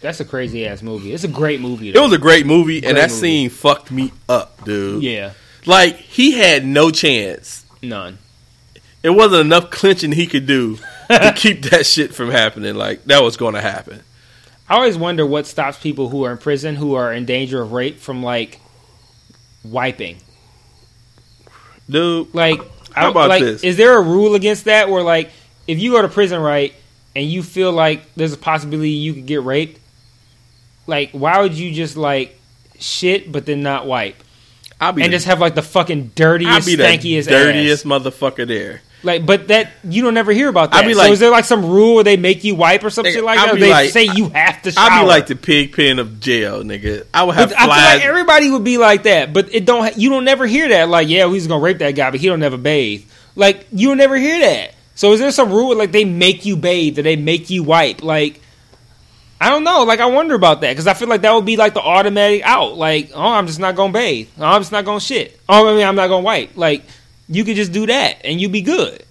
That's 0.00 0.20
a 0.20 0.24
crazy 0.24 0.64
ass 0.66 0.80
movie. 0.82 1.12
It's 1.12 1.24
a 1.24 1.28
great 1.28 1.60
movie. 1.60 1.88
It 1.92 1.98
was 1.98 2.12
a 2.12 2.18
great 2.18 2.46
movie, 2.46 2.80
Great 2.80 2.88
and 2.90 2.96
that 2.98 3.10
movie. 3.10 3.20
scene 3.20 3.50
fucked 3.50 3.90
me 3.90 4.12
up, 4.28 4.64
dude. 4.64 5.02
yeah, 5.02 5.32
Like 5.66 5.96
he 5.96 6.32
had 6.38 6.64
no 6.64 6.90
chance. 6.92 7.64
none. 7.82 8.18
It 9.08 9.14
wasn't 9.14 9.40
enough 9.40 9.70
clinching 9.70 10.12
he 10.12 10.26
could 10.26 10.46
do 10.46 10.76
to 11.08 11.32
keep 11.36 11.62
that 11.62 11.86
shit 11.86 12.14
from 12.14 12.30
happening. 12.30 12.74
Like 12.74 13.04
that 13.04 13.22
was 13.22 13.38
going 13.38 13.54
to 13.54 13.60
happen. 13.62 14.02
I 14.68 14.74
always 14.74 14.98
wonder 14.98 15.24
what 15.24 15.46
stops 15.46 15.78
people 15.78 16.10
who 16.10 16.24
are 16.24 16.32
in 16.32 16.36
prison 16.36 16.76
who 16.76 16.92
are 16.94 17.10
in 17.10 17.24
danger 17.24 17.62
of 17.62 17.72
rape 17.72 17.98
from 18.00 18.22
like 18.22 18.60
wiping. 19.64 20.18
dude. 21.88 22.34
Like, 22.34 22.60
I 22.94 23.00
How 23.00 23.10
about 23.10 23.30
like, 23.30 23.40
this? 23.42 23.64
Is 23.64 23.78
there 23.78 23.96
a 23.96 24.02
rule 24.02 24.34
against 24.34 24.66
that 24.66 24.90
where 24.90 25.02
like 25.02 25.30
if 25.66 25.78
you 25.78 25.92
go 25.92 26.02
to 26.02 26.08
prison 26.08 26.42
right 26.42 26.74
and 27.16 27.24
you 27.24 27.42
feel 27.42 27.72
like 27.72 28.14
there's 28.14 28.34
a 28.34 28.36
possibility 28.38 28.90
you 28.90 29.14
could 29.14 29.26
get 29.26 29.42
raped, 29.42 29.80
like 30.86 31.12
why 31.12 31.40
would 31.40 31.54
you 31.54 31.72
just 31.72 31.96
like 31.96 32.38
shit 32.78 33.32
but 33.32 33.46
then 33.46 33.62
not 33.62 33.86
wipe 33.86 34.22
I'll 34.80 34.92
be 34.92 35.02
and 35.02 35.10
the, 35.12 35.16
just 35.16 35.26
have 35.26 35.40
like 35.40 35.54
the 35.54 35.62
fucking 35.62 35.98
I'll 36.02 36.10
dirtiest, 36.14 36.66
be 36.66 36.76
the 36.76 36.84
stankiest, 36.84 37.28
dirtiest 37.28 37.86
ass? 37.86 37.90
motherfucker 37.90 38.46
there. 38.46 38.82
Like, 39.02 39.24
but 39.24 39.48
that 39.48 39.70
you 39.84 40.02
don't 40.02 40.16
ever 40.16 40.32
hear 40.32 40.48
about 40.48 40.72
that. 40.72 40.84
I'd 40.84 40.86
be 40.88 40.94
so 40.94 40.98
like- 40.98 41.12
is 41.12 41.20
there 41.20 41.30
like 41.30 41.44
some 41.44 41.64
rule 41.64 41.96
where 41.96 42.04
they 42.04 42.16
make 42.16 42.42
you 42.42 42.56
wipe 42.56 42.82
or 42.82 42.90
some 42.90 43.04
Nigga, 43.04 43.12
shit 43.12 43.24
like 43.24 43.38
that? 43.38 43.54
Or 43.54 43.58
they 43.58 43.70
like- 43.70 43.90
say 43.90 44.04
you 44.04 44.28
have 44.30 44.60
to 44.62 44.72
shower. 44.72 44.90
I'd 44.90 45.00
be 45.02 45.06
like 45.06 45.26
the 45.28 45.36
pig 45.36 45.72
pen 45.72 45.98
of 46.00 46.18
jail, 46.18 46.62
nigga. 46.64 47.04
I 47.14 47.22
would 47.22 47.36
have 47.36 47.50
But 47.50 47.58
I 47.58 47.60
feel 47.60 47.68
like 47.68 48.04
everybody 48.04 48.50
would 48.50 48.64
be 48.64 48.76
like 48.76 49.04
that, 49.04 49.32
but 49.32 49.54
it 49.54 49.64
don't. 49.64 49.96
You 49.96 50.10
don't 50.10 50.24
never 50.24 50.46
hear 50.46 50.68
that. 50.70 50.88
Like, 50.88 51.08
yeah, 51.08 51.24
was 51.26 51.46
gonna 51.46 51.62
rape 51.62 51.78
that 51.78 51.92
guy, 51.92 52.10
but 52.10 52.18
he 52.20 52.26
don't 52.26 52.40
never 52.40 52.56
bathe. 52.56 53.04
Like, 53.36 53.66
you 53.72 53.88
don't 53.88 53.98
never 53.98 54.16
hear 54.16 54.40
that. 54.40 54.74
So, 54.96 55.12
is 55.12 55.20
there 55.20 55.30
some 55.30 55.52
rule 55.52 55.76
like 55.76 55.92
they 55.92 56.04
make 56.04 56.44
you 56.44 56.56
bathe, 56.56 56.96
that 56.96 57.02
they 57.02 57.14
make 57.14 57.50
you 57.50 57.62
wipe? 57.62 58.02
Like, 58.02 58.40
I 59.40 59.50
don't 59.50 59.62
know. 59.62 59.84
Like, 59.84 60.00
I 60.00 60.06
wonder 60.06 60.34
about 60.34 60.62
that 60.62 60.70
because 60.70 60.88
I 60.88 60.94
feel 60.94 61.06
like 61.06 61.22
that 61.22 61.32
would 61.32 61.44
be 61.44 61.56
like 61.56 61.72
the 61.74 61.80
automatic 61.80 62.42
out. 62.42 62.76
Like, 62.76 63.12
oh, 63.14 63.22
I'm 63.22 63.46
just 63.46 63.60
not 63.60 63.76
gonna 63.76 63.92
bathe. 63.92 64.28
Oh, 64.40 64.44
I'm 64.44 64.60
just 64.60 64.72
not 64.72 64.84
gonna 64.84 64.98
shit. 64.98 65.38
Oh, 65.48 65.68
I 65.72 65.76
mean, 65.76 65.86
I'm 65.86 65.94
not 65.94 66.08
gonna 66.08 66.24
wipe. 66.24 66.56
Like, 66.56 66.82
you 67.28 67.44
could 67.44 67.56
just 67.56 67.72
do 67.72 67.86
that 67.86 68.24
and 68.24 68.40
you'd 68.40 68.52
be 68.52 68.62
good. 68.62 69.04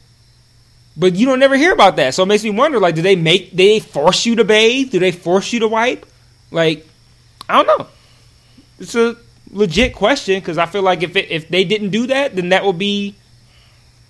But 0.96 1.16
you 1.16 1.28
don't 1.28 1.40
never 1.40 1.56
hear 1.56 1.74
about 1.74 1.98
that, 1.98 2.16
so 2.16 2.24
it 2.24 2.26
makes 2.26 2.44
me 2.44 2.50
wonder. 2.50 2.80
Like, 2.80 2.96
do 2.96 3.04
they 3.04 3.16
make? 3.16 3.52
They 3.52 3.80
force 3.80 4.26
you 4.26 4.38
to 4.38 4.44
bathe? 4.44 4.90
Do 4.90 5.00
they 5.00 5.12
force 5.12 5.54
you 5.54 5.60
to 5.60 5.68
wipe? 5.68 6.08
Like, 6.50 6.88
I 7.48 7.62
don't 7.62 7.80
know 7.80 7.88
it's 8.80 8.96
a 8.96 9.16
legit 9.52 9.94
question 9.94 10.40
because 10.40 10.58
I 10.58 10.66
feel 10.66 10.84
like 10.84 11.04
if 11.04 11.16
it, 11.16 11.30
if 11.30 11.50
they 11.50 11.64
didn't 11.64 11.90
do 11.90 12.08
that, 12.08 12.36
then 12.36 12.50
that 12.50 12.64
would 12.64 12.78
be 12.78 13.16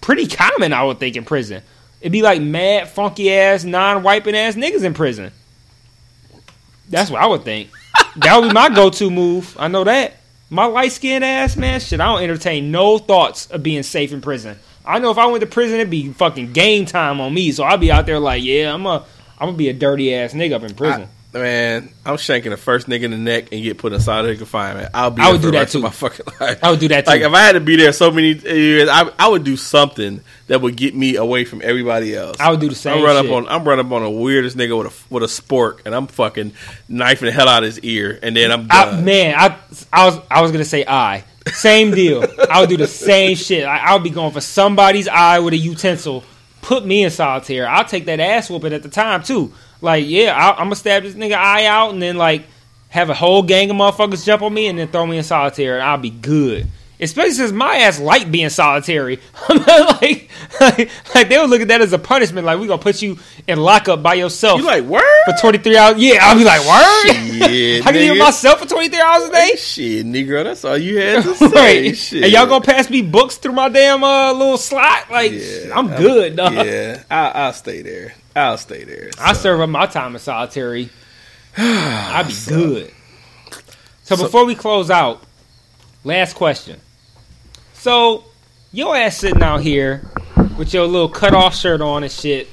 pretty 0.02 0.28
common. 0.28 0.74
I 0.74 0.84
would 0.84 1.00
think 1.00 1.16
in 1.16 1.26
prison, 1.26 1.62
it'd 2.02 2.12
be 2.12 2.22
like 2.22 2.42
mad, 2.42 2.90
funky 2.90 3.34
ass, 3.34 3.64
non 3.64 4.04
wiping 4.04 4.36
ass 4.36 4.56
niggas 4.56 4.84
in 4.84 4.94
prison. 4.94 5.32
That's 6.90 7.10
what 7.10 7.22
I 7.22 7.28
would 7.28 7.44
think. 7.44 7.70
that 8.18 8.38
would 8.38 8.50
be 8.50 8.54
my 8.54 8.70
go 8.70 8.90
to 8.90 9.10
move. 9.10 9.56
I 9.60 9.68
know 9.68 9.84
that. 9.84 10.18
My 10.50 10.66
light 10.66 10.94
skinned 10.94 11.26
ass 11.26 11.58
man, 11.58 11.80
shit. 11.80 12.00
I 12.00 12.06
don't 12.06 12.24
entertain 12.24 12.72
no 12.72 12.98
thoughts 12.98 13.48
of 13.48 13.64
being 13.64 13.84
safe 13.84 14.14
in 14.14 14.22
prison. 14.22 14.58
I 14.86 15.00
know 15.00 15.12
if 15.12 15.18
I 15.18 15.26
went 15.26 15.42
to 15.42 15.48
prison, 15.48 15.76
it'd 15.76 15.90
be 15.90 16.14
fucking 16.14 16.54
game 16.54 16.86
time 16.86 17.20
on 17.20 17.34
me. 17.34 17.52
So 17.52 17.66
I'd 17.66 17.82
be 17.82 17.92
out 17.92 18.06
there 18.06 18.20
like, 18.20 18.42
yeah, 18.44 18.74
I'm 18.74 18.86
a, 18.86 19.06
I'm 19.38 19.48
gonna 19.48 19.58
be 19.58 19.68
a 19.68 19.74
dirty 19.74 20.14
ass 20.14 20.34
nigga 20.34 20.54
up 20.54 20.64
in 20.64 20.74
prison. 20.74 21.10
Man, 21.34 21.90
I'm 22.06 22.16
shanking 22.16 22.52
the 22.52 22.58
first 22.58 22.88
nigga 22.88 23.04
in 23.04 23.12
the 23.12 23.18
neck 23.18 23.50
and 23.52 23.62
get 23.62 23.78
put 23.78 23.92
inside 23.92 24.00
in 24.00 24.06
solitary 24.06 24.38
confinement. 24.38 24.90
I'll 24.94 25.12
be 25.12 25.22
I 25.22 25.32
would 25.32 25.42
do 25.42 25.52
that 25.52 25.70
too. 25.70 25.82
my 25.82 25.90
fucking 25.90 26.26
life. 26.40 26.64
I 26.64 26.72
would 26.72 26.80
do 26.80 26.88
that 26.88 27.06
too. 27.06 27.12
Like 27.12 27.22
if 27.22 27.34
I 27.34 27.42
had 27.42 27.52
to 27.52 27.60
be 27.60 27.76
there 27.76 27.92
so 27.92 28.10
many 28.12 28.34
years, 28.34 28.88
I, 28.90 29.12
I 29.20 29.28
would 29.28 29.44
do 29.44 29.58
something 29.58 30.22
that 30.48 30.62
would 30.62 30.78
get 30.78 30.96
me 30.96 31.18
away 31.18 31.44
from 31.44 31.62
everybody 31.64 32.16
else. 32.16 32.40
I 32.40 32.50
would 32.50 32.62
do 32.62 32.70
the 32.70 32.76
same 32.76 33.00
I'm 33.00 33.04
run 33.04 33.22
shit. 33.22 33.32
up 33.32 33.38
on 33.38 33.48
I'm 33.50 33.68
run 33.68 33.80
up 33.80 33.92
on 33.92 34.04
a 34.04 34.10
weirdest 34.10 34.58
nigga 34.58 34.78
with 34.78 34.88
a 34.88 35.14
with 35.14 35.24
a 35.24 35.28
spork 35.28 35.82
and 35.86 35.94
I'm 35.94 36.08
fucking 36.08 36.54
knifing 36.88 37.26
the 37.26 37.32
hell 37.34 37.50
out 37.50 37.64
of 37.64 37.68
his 37.68 37.80
ear 37.82 38.18
and 38.24 38.36
then 38.36 38.50
I'm 38.52 38.68
I, 38.72 39.00
man, 39.02 39.36
I 39.38 39.58
I 39.92 40.06
was 40.06 40.20
I 40.32 40.42
was 40.42 40.52
gonna 40.52 40.66
say 40.66 40.86
I. 40.88 41.26
Same 41.48 41.92
deal. 41.92 42.26
I 42.50 42.62
would 42.62 42.70
do 42.70 42.78
the 42.78 42.88
same 42.88 43.36
shit. 43.36 43.66
I, 43.66 43.78
I'll 43.80 44.00
be 44.00 44.10
going 44.10 44.32
for 44.32 44.42
somebody's 44.42 45.08
eye 45.10 45.40
with 45.40 45.54
a 45.54 45.58
utensil. 45.58 46.24
Put 46.62 46.86
me 46.86 47.04
in 47.04 47.10
solitaire. 47.12 47.68
I'll 47.68 47.86
take 47.86 48.06
that 48.06 48.20
ass 48.20 48.50
whooping 48.50 48.74
at 48.74 48.84
the 48.84 48.90
time 48.90 49.24
too. 49.24 49.54
Like, 49.82 50.06
yeah, 50.08 50.34
I, 50.36 50.52
I'm 50.52 50.66
gonna 50.66 50.76
stab 50.76 51.04
this 51.04 51.14
nigga 51.16 51.34
eye 51.36 51.66
out 51.66 51.92
and 51.94 52.02
then 52.02 52.18
like 52.18 52.44
have 52.90 53.10
a 53.10 53.14
whole 53.14 53.44
gang 53.44 53.70
of 53.70 53.76
motherfuckers 53.78 54.26
jump 54.26 54.42
on 54.42 54.54
me 54.54 54.68
and 54.68 54.80
then 54.80 54.88
throw 54.88 55.06
me 55.06 55.18
in 55.18 55.24
solitaire 55.24 55.76
and 55.76 55.84
I'll 55.84 55.98
be 55.98 56.10
good. 56.10 56.68
Especially 57.00 57.34
since 57.34 57.52
my 57.52 57.76
ass 57.76 58.00
like 58.00 58.32
being 58.32 58.50
solitary. 58.50 59.20
like, 59.50 60.30
like, 60.60 60.90
like 61.14 61.30
they 61.30 61.38
would 61.38 61.52
look 61.52 61.62
at 61.62 61.68
that 61.68 61.80
as 61.82 61.94
a 61.94 62.00
punishment. 62.00 62.44
Like 62.48 62.60
we 62.60 62.66
gonna 62.66 62.82
put 62.82 63.04
you 63.04 63.20
in 63.46 63.60
lockup 63.60 64.02
by 64.02 64.16
yourself 64.16 64.60
You 64.60 64.66
like 64.66 64.84
word? 64.84 65.04
for 65.26 65.34
twenty 65.40 65.60
three 65.60 65.78
hours. 65.78 65.98
Yeah, 66.00 66.18
I'll 66.22 66.36
be 66.36 66.44
like, 66.44 66.62
word. 66.62 67.14
Shit, 67.50 67.86
I 67.86 67.92
can 67.92 68.02
nigga. 68.02 68.18
myself 68.18 68.62
for 68.62 68.68
twenty 68.68 68.90
three 68.90 69.00
hours 69.00 69.30
a 69.30 69.32
day. 69.32 69.52
Shit, 69.58 70.08
Negro, 70.08 70.44
that's 70.44 70.66
all 70.66 70.76
you 70.76 70.98
had 71.00 71.22
to 71.24 71.36
say. 71.36 71.46
right. 71.52 71.96
Shit. 71.96 72.24
And 72.24 72.32
y'all 72.34 72.48
gonna 72.48 72.66
pass 72.66 72.90
me 72.90 73.04
books 73.04 73.38
through 73.38 73.52
my 73.54 73.70
damn 73.70 74.04
uh, 74.04 74.34
little 74.34 74.58
slot? 74.58 75.12
Like 75.12 75.34
Yeah, 75.34 75.78
I'm 75.78 75.90
good, 75.90 76.36
dog. 76.36 76.54
Yeah, 76.54 77.04
I'll, 77.12 77.32
I'll 77.46 77.54
stay 77.54 77.84
there. 77.84 78.16
I'll 78.38 78.58
stay 78.58 78.84
there. 78.84 79.10
I 79.20 79.34
serve 79.34 79.62
up 79.62 79.70
my 79.70 79.86
time 79.88 80.14
in 80.14 80.20
solitary. 80.20 80.90
I'd 81.58 82.28
be 82.28 82.34
good. 82.48 82.92
So, 84.04 84.16
So- 84.16 84.24
before 84.24 84.46
we 84.46 84.56
close 84.56 84.90
out, 84.90 85.24
last 86.04 86.36
question. 86.36 86.80
So 87.74 88.24
your 88.72 88.96
ass 88.96 89.18
sitting 89.18 89.44
out 89.44 89.62
here 89.62 90.10
with 90.58 90.74
your 90.74 90.86
little 90.86 91.10
cut 91.10 91.34
off 91.34 91.56
shirt 91.56 91.82
on 91.82 92.04
and 92.04 92.12
shit, 92.12 92.48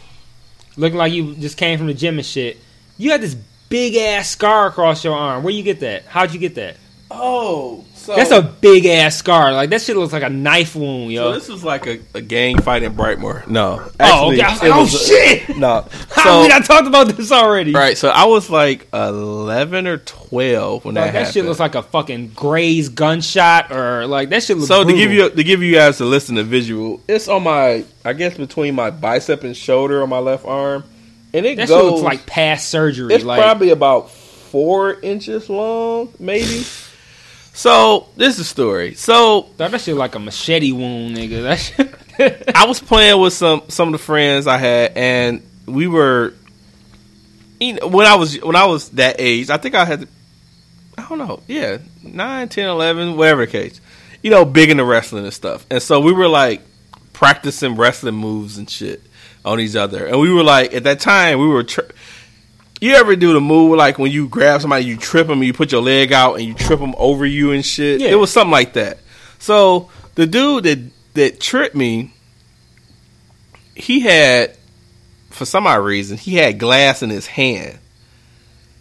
looking 0.77 0.99
like 0.99 1.13
you 1.13 1.35
just 1.35 1.57
came 1.57 1.79
from 1.79 1.87
the 1.89 1.95
gym 1.95 2.19
and 2.19 2.27
shit. 2.27 2.59
You 2.99 3.11
had 3.11 3.21
this 3.21 3.35
big 3.69 3.97
ass 3.97 4.29
scar 4.29 4.67
across 4.69 5.03
your 5.05 5.15
arm. 5.17 5.43
Where 5.43 5.53
you 5.53 5.63
get 5.63 5.81
that? 5.81 6.05
How'd 6.07 6.33
you 6.33 6.39
get 6.41 6.55
that? 6.57 6.77
oh, 7.11 7.85
so 8.05 8.15
That's 8.17 8.31
a 8.31 8.43
big 8.43 8.87
ass 8.87 9.17
scar. 9.17 9.53
Like 9.53 9.71
that 9.71 9.81
shit 9.83 9.97
looks 9.97 10.13
like 10.13 10.23
a 10.23 10.29
knife 10.31 10.77
wound, 10.77 11.11
yo. 11.13 11.25
So 11.31 11.33
this 11.35 11.49
was 11.49 11.65
like 11.65 11.87
a, 11.87 12.01
a 12.15 12.21
gang 12.21 12.61
fight 12.61 12.83
in 12.83 12.95
Brightmoor. 12.95 13.47
No, 13.47 13.91
oh, 14.01 14.33
okay. 14.33 14.43
I 14.43 14.51
was 14.53 14.63
it 14.63 14.69
like, 14.69 14.73
oh 14.73 14.81
was 14.83 14.95
a- 14.95 15.07
shit! 15.07 15.57
No, 15.57 15.87
How 16.11 16.23
so 16.25 16.43
we 16.43 16.49
not 16.49 16.65
talked 16.65 16.87
about 16.87 17.09
this 17.09 17.33
already? 17.33 17.73
right. 17.73 17.97
So 17.97 18.09
I 18.11 18.25
was 18.27 18.51
like 18.51 18.87
eleven 18.93 19.87
or 19.87 19.99
twelve 19.99 20.85
when 20.85 20.95
Like, 20.95 21.07
that 21.07 21.13
that 21.13 21.19
happened. 21.19 21.35
shit 21.35 21.45
looks 21.45 21.61
like 21.61 21.75
a 21.75 21.83
fucking 21.83 22.29
grazed 22.35 22.95
gunshot, 22.95 23.73
or 23.73 24.07
like 24.07 24.29
that 24.31 24.43
shit 24.43 24.57
looks. 24.57 24.69
so 24.69 24.85
to 24.85 24.93
give 24.93 25.11
you 25.13 25.31
to 25.31 25.45
give 25.45 25.63
you 25.63 25.73
guys 25.75 25.99
to 25.99 26.05
listen 26.05 26.37
to 26.37 26.43
visual, 26.43 27.01
it's 27.09 27.29
on 27.29 27.43
my 27.43 27.85
I 28.05 28.13
guess 28.13 28.37
between 28.37 28.75
my 28.75 28.91
bicep 28.91 29.45
and 29.45 29.57
shoulder 29.57 30.03
on 30.03 30.09
my 30.11 30.19
left 30.19 30.45
arm, 30.45 30.85
and 31.33 31.47
it 31.47 31.57
that 31.57 31.63
shit 31.63 31.69
goes 31.69 31.93
looks 31.93 32.03
like 32.03 32.27
past 32.27 32.69
surgery. 32.69 33.15
It's 33.15 33.25
like 33.25 33.41
probably 33.41 33.71
about 33.71 34.11
four 34.11 35.01
inches 35.01 35.49
long, 35.49 36.13
maybe. 36.19 36.65
so 37.55 38.09
this 38.17 38.33
is 38.33 38.39
the 38.39 38.45
story. 38.45 38.95
So 38.95 39.49
that 39.59 39.81
shit 39.81 39.95
like 39.95 40.17
a 40.17 40.19
machete 40.19 40.73
wound, 40.73 41.17
nigga. 41.17 41.43
That 41.45 41.57
shit. 41.57 42.53
I 42.55 42.67
was 42.67 42.81
playing 42.81 43.21
with 43.21 43.33
some 43.33 43.63
some 43.69 43.89
of 43.89 43.93
the 43.93 43.99
friends 43.99 44.49
I 44.49 44.59
had, 44.59 44.93
and 44.97 45.41
we 45.65 45.87
were, 45.87 46.35
you 47.61 47.75
know, 47.75 47.87
when 47.87 48.09
I 48.09 48.17
was 48.17 48.43
when 48.43 48.57
I 48.57 48.67
was 48.67 48.91
that 48.91 49.17
age, 49.21 49.51
I 49.51 49.57
think 49.59 49.77
I 49.77 49.85
had, 49.85 50.09
I 50.99 51.09
don't 51.09 51.19
know, 51.19 51.43
yeah, 51.47 51.79
9, 52.03 52.49
10, 52.49 52.69
11, 52.69 53.17
whatever 53.17 53.47
the 53.47 53.53
case, 53.53 53.81
you 54.21 54.31
know, 54.31 54.45
big 54.45 54.71
into 54.71 54.85
wrestling 54.85 55.25
and 55.25 55.33
stuff, 55.33 55.65
and 55.71 55.81
so 55.81 56.01
we 56.01 56.13
were 56.13 56.29
like 56.29 56.61
practicing 57.13 57.77
wrestling 57.77 58.17
moves 58.17 58.59
and 58.59 58.69
shit 58.69 59.01
on 59.45 59.61
each 59.61 59.77
other, 59.77 60.07
and 60.07 60.21
we 60.21 60.33
were 60.33 60.43
like 60.43 60.75
at 60.75 60.83
that 60.85 60.99
time 60.99 61.39
we 61.39 61.47
were. 61.47 61.63
Tr- 61.63 61.83
you 62.85 62.95
ever 62.95 63.17
do 63.17 63.33
the 63.33 63.41
move 63.41 63.77
like 63.77 63.99
when 63.99 64.13
you 64.13 64.29
grab 64.29 64.61
somebody, 64.61 64.85
you 64.85 64.97
trip 64.97 65.27
them, 65.27 65.39
and 65.39 65.47
you 65.47 65.53
put 65.53 65.73
your 65.73 65.83
leg 65.83 66.13
out, 66.13 66.35
and 66.35 66.45
you 66.45 66.55
trip 66.55 66.79
them 66.81 66.95
over 66.99 67.25
you 67.27 67.53
and 67.53 67.65
shit? 67.65 68.01
Yeah. 68.01 68.09
It 68.11 68.15
was 68.17 68.31
something 68.31 68.53
like 68.53 68.75
that. 68.75 68.99
So 69.39 69.91
the 70.15 70.27
dude 70.27 70.65
that 70.65 70.79
that 71.15 71.41
tripped 71.41 71.75
me, 71.75 72.13
he 73.75 74.01
had, 74.01 74.57
for 75.31 75.45
some 75.45 75.67
odd 75.67 75.85
reason, 75.85 76.17
he 76.19 76.37
had 76.37 76.59
glass 76.59 77.03
in 77.03 77.11
his 77.11 77.27
hand. 77.27 77.79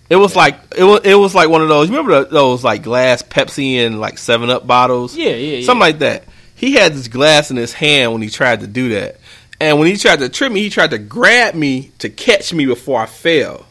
It 0.09 0.17
was 0.17 0.35
like 0.35 0.59
it 0.75 0.83
was 0.83 1.01
it 1.03 1.15
was 1.15 1.33
like 1.33 1.49
one 1.49 1.61
of 1.61 1.69
those. 1.69 1.90
You 1.90 1.98
remember 1.98 2.25
those 2.25 2.64
like 2.64 2.83
glass 2.83 3.23
Pepsi 3.23 3.85
and 3.85 3.99
like 3.99 4.17
Seven 4.17 4.49
Up 4.49 4.67
bottles? 4.67 5.15
yeah, 5.15 5.30
yeah, 5.30 5.57
yeah. 5.57 5.65
something 5.65 5.80
like 5.82 5.99
that. 5.99 6.25
He 6.56 6.73
had 6.73 6.93
this 6.93 7.07
glass 7.07 7.51
in 7.51 7.57
his 7.57 7.73
hand 7.73 8.14
when 8.14 8.22
he 8.22 8.30
tried 8.30 8.59
to 8.61 8.67
do 8.67 8.90
that, 8.90 9.19
and 9.59 9.80
when 9.80 9.88
he 9.88 9.98
tried 9.98 10.19
to 10.19 10.30
trip 10.30 10.51
me, 10.51 10.61
he 10.61 10.69
tried 10.69 10.91
to 10.91 10.98
grab 10.98 11.56
me 11.56 11.91
to 11.99 12.09
catch 12.09 12.53
me 12.53 12.65
before 12.65 13.01
I 13.01 13.06
fell. 13.06 13.65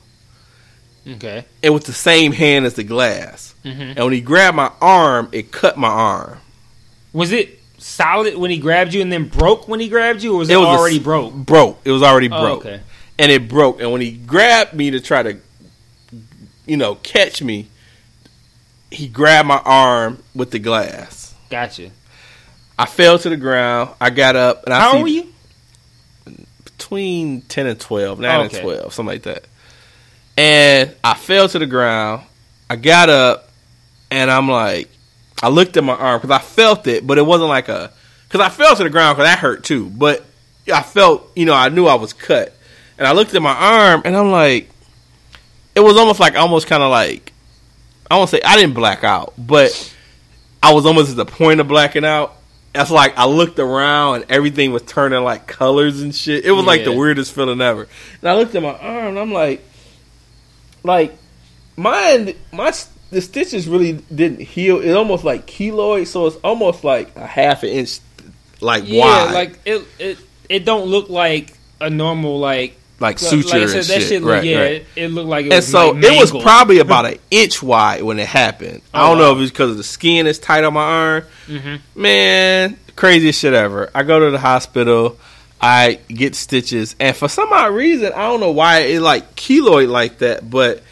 Okay. 1.07 1.45
It 1.63 1.71
was 1.71 1.85
the 1.85 1.93
same 1.93 2.33
hand 2.33 2.65
as 2.67 2.75
the 2.75 2.85
glass, 2.85 3.55
hmm 3.63 3.69
and 3.69 3.99
when 4.05 4.13
he 4.13 4.21
grabbed 4.21 4.57
my 4.57 4.71
arm, 4.81 5.29
it 5.33 5.51
cut 5.53 5.77
my 5.77 5.89
arm. 5.89 6.39
Was 7.13 7.33
it 7.33 7.59
solid 7.79 8.37
when 8.37 8.51
he 8.51 8.59
grabbed 8.59 8.95
you 8.95 9.03
and 9.03 9.13
then 9.13 9.29
broke 9.29 9.69
when 9.69 9.81
he 9.81 9.89
grabbed 9.89 10.23
you, 10.23 10.35
or 10.35 10.39
was 10.39 10.49
it, 10.51 10.55
It 10.55 10.57
was 10.59 10.67
already 10.67 10.97
s- 10.97 11.03
broke? 11.03 11.35
Broke. 11.35 11.81
It 11.85 11.91
was 11.91 12.03
already 12.03 12.31
Oh, 12.31 12.41
broke. 12.41 12.61
okay. 12.67 12.81
and 13.19 13.31
it 13.33 13.49
broke. 13.49 13.81
And 13.81 13.91
when 13.93 14.01
he 14.01 14.13
grabbed 14.13 14.73
me 14.75 14.91
to 14.93 15.01
try 15.01 15.23
to, 15.23 15.37
you 16.67 16.77
know, 16.77 16.95
catch 16.97 17.43
me, 17.43 17.69
he 18.91 19.09
grabbed 19.09 19.49
my 19.49 19.59
arm 19.65 20.23
with 20.35 20.51
the 20.53 20.59
glass. 20.59 21.35
Gotcha. 21.51 21.91
I 22.79 22.87
fell 22.87 23.19
to 23.19 23.29
the 23.29 23.37
ground. 23.37 23.91
I 24.01 24.11
got 24.11 24.35
up, 24.37 24.65
and 24.65 24.73
I 24.75 24.81
How 24.81 24.93
see 24.93 24.97
old 24.97 25.03
were 25.05 25.09
you? 25.09 25.29
between 26.65 27.43
ten 27.43 27.67
and 27.67 27.79
twelve, 27.79 28.19
nine 28.21 28.47
Okay. 28.47 28.57
and 28.59 28.65
twelve, 28.65 28.93
something 28.95 29.13
like 29.15 29.23
that. 29.25 29.45
And 30.37 30.95
I 31.05 31.15
fell 31.15 31.49
to 31.49 31.59
the 31.59 31.67
ground. 31.67 32.25
I 32.71 32.77
got 32.77 33.11
up, 33.11 33.51
and 34.11 34.31
I'm 34.31 34.49
like, 34.49 34.89
I 35.43 35.49
looked 35.49 35.77
at 35.77 35.85
my 35.85 35.95
arm 35.95 36.21
because 36.21 36.35
I 36.35 36.41
felt 36.43 36.87
it, 36.87 37.07
but 37.07 37.19
it 37.19 37.27
wasn't 37.27 37.51
like 37.51 37.69
a 37.69 37.93
because 38.29 38.41
I 38.41 38.49
fell 38.49 38.75
to 38.77 38.83
the 38.83 38.91
ground 38.91 39.17
because 39.17 39.31
that 39.31 39.39
hurt 39.39 39.65
too. 39.65 39.91
But 39.91 40.25
I 40.73 40.83
felt, 40.83 41.31
you 41.37 41.45
know, 41.45 41.55
I 41.55 41.69
knew 41.69 41.87
I 41.87 41.97
was 41.97 42.13
cut, 42.13 42.57
and 42.97 43.07
I 43.07 43.13
looked 43.13 43.35
at 43.35 43.43
my 43.43 43.55
arm, 43.55 44.03
and 44.05 44.17
I'm 44.17 44.31
like, 44.31 44.71
it 45.75 45.81
was 45.81 45.97
almost 45.97 46.21
like 46.21 46.37
almost 46.37 46.67
kind 46.67 46.83
of 46.83 46.91
like 46.91 47.33
I 48.11 48.17
won't 48.17 48.29
say 48.29 48.43
I 48.45 48.57
didn't 48.57 48.75
black 48.75 49.05
out, 49.05 49.33
but 49.39 49.95
I 50.63 50.75
was 50.75 50.85
almost 50.85 51.11
at 51.11 51.17
the 51.17 51.25
point 51.25 51.61
of 51.61 51.69
blacking 51.69 52.05
out. 52.05 52.35
That's 52.75 52.91
like 52.91 53.17
I 53.17 53.27
looked 53.27 53.59
around 53.59 54.17
and 54.17 54.31
everything 54.31 54.71
was 54.71 54.83
turning 54.83 55.25
like 55.25 55.47
colors 55.47 56.03
and 56.03 56.15
shit. 56.15 56.45
It 56.45 56.53
was 56.53 56.67
like 56.67 56.85
the 56.85 56.93
weirdest 56.93 57.33
feeling 57.33 57.61
ever. 57.61 57.89
And 58.21 58.31
I 58.31 58.35
looked 58.35 58.55
at 58.55 58.63
my 58.63 58.77
arm 58.77 59.09
and 59.09 59.19
I'm 59.19 59.33
like, 59.33 59.65
like 60.83 61.15
mine, 61.77 62.35
my 62.53 62.73
the 63.11 63.21
stitches 63.21 63.69
really 63.69 63.93
didn't 64.15 64.41
heal. 64.41 64.81
It 64.81 64.93
almost 64.93 65.25
like 65.25 65.47
keloid, 65.47 66.07
so 66.07 66.27
it's 66.27 66.37
almost 66.37 66.83
like 66.85 67.15
a 67.17 67.27
half 67.27 67.63
an 67.63 67.69
inch, 67.71 68.01
like 68.61 68.83
wide. 68.85 68.89
Yeah, 68.89 69.25
wide, 69.25 69.35
like 69.35 69.59
it. 69.65 69.83
It 69.99 70.19
it 70.49 70.65
don't 70.65 70.87
look 70.87 71.09
like 71.09 71.53
a 71.81 71.89
normal 71.91 72.39
like 72.39 72.77
like 73.01 73.21
like 73.21 73.31
suture 73.31 73.57
I 73.57 73.67
said, 73.67 73.77
and 73.81 73.85
that 73.87 73.87
shit. 74.01 74.03
shit. 74.03 74.23
Right, 74.23 74.45
yeah, 74.45 74.59
right. 74.61 74.71
It, 74.73 74.87
it 74.97 75.09
looked 75.09 75.29
like 75.29 75.47
it 75.47 75.53
And 75.53 75.65
so 75.65 75.91
like, 75.91 76.05
it 76.05 76.21
was 76.21 76.31
probably 76.31 76.79
about 76.79 77.07
an 77.07 77.19
inch 77.31 77.63
wide 77.63 78.03
when 78.03 78.19
it 78.19 78.29
happened. 78.29 78.81
I 78.95 79.03
Oh, 79.05 79.09
don't 79.11 79.19
know 79.19 79.33
if 79.37 79.43
it's 79.43 79.51
because 79.51 79.71
of 79.73 79.77
the 79.77 79.83
skin 79.85 80.27
is 80.27 80.39
tight 80.39 80.65
on 80.65 80.75
my 80.75 80.83
arm. 80.83 81.25
Mhm. 81.49 81.81
Man, 81.95 82.79
craziest 82.97 83.41
shit 83.41 83.55
ever. 83.55 83.91
I 83.95 84.03
go 84.05 84.21
to 84.21 84.31
the 84.31 84.39
hospital. 84.39 85.19
I 85.63 86.01
get 86.09 86.35
stitches, 86.35 86.97
and 86.99 87.17
for 87.17 87.29
some 87.29 87.53
odd 87.53 87.73
reason, 87.73 88.13
I 88.13 88.23
don't 88.23 88.41
know 88.41 88.51
why 88.51 88.81
it 88.81 89.01
like 89.01 89.37
keloid 89.37 89.89
like 89.89 90.19
that, 90.19 90.51
but 90.51 90.83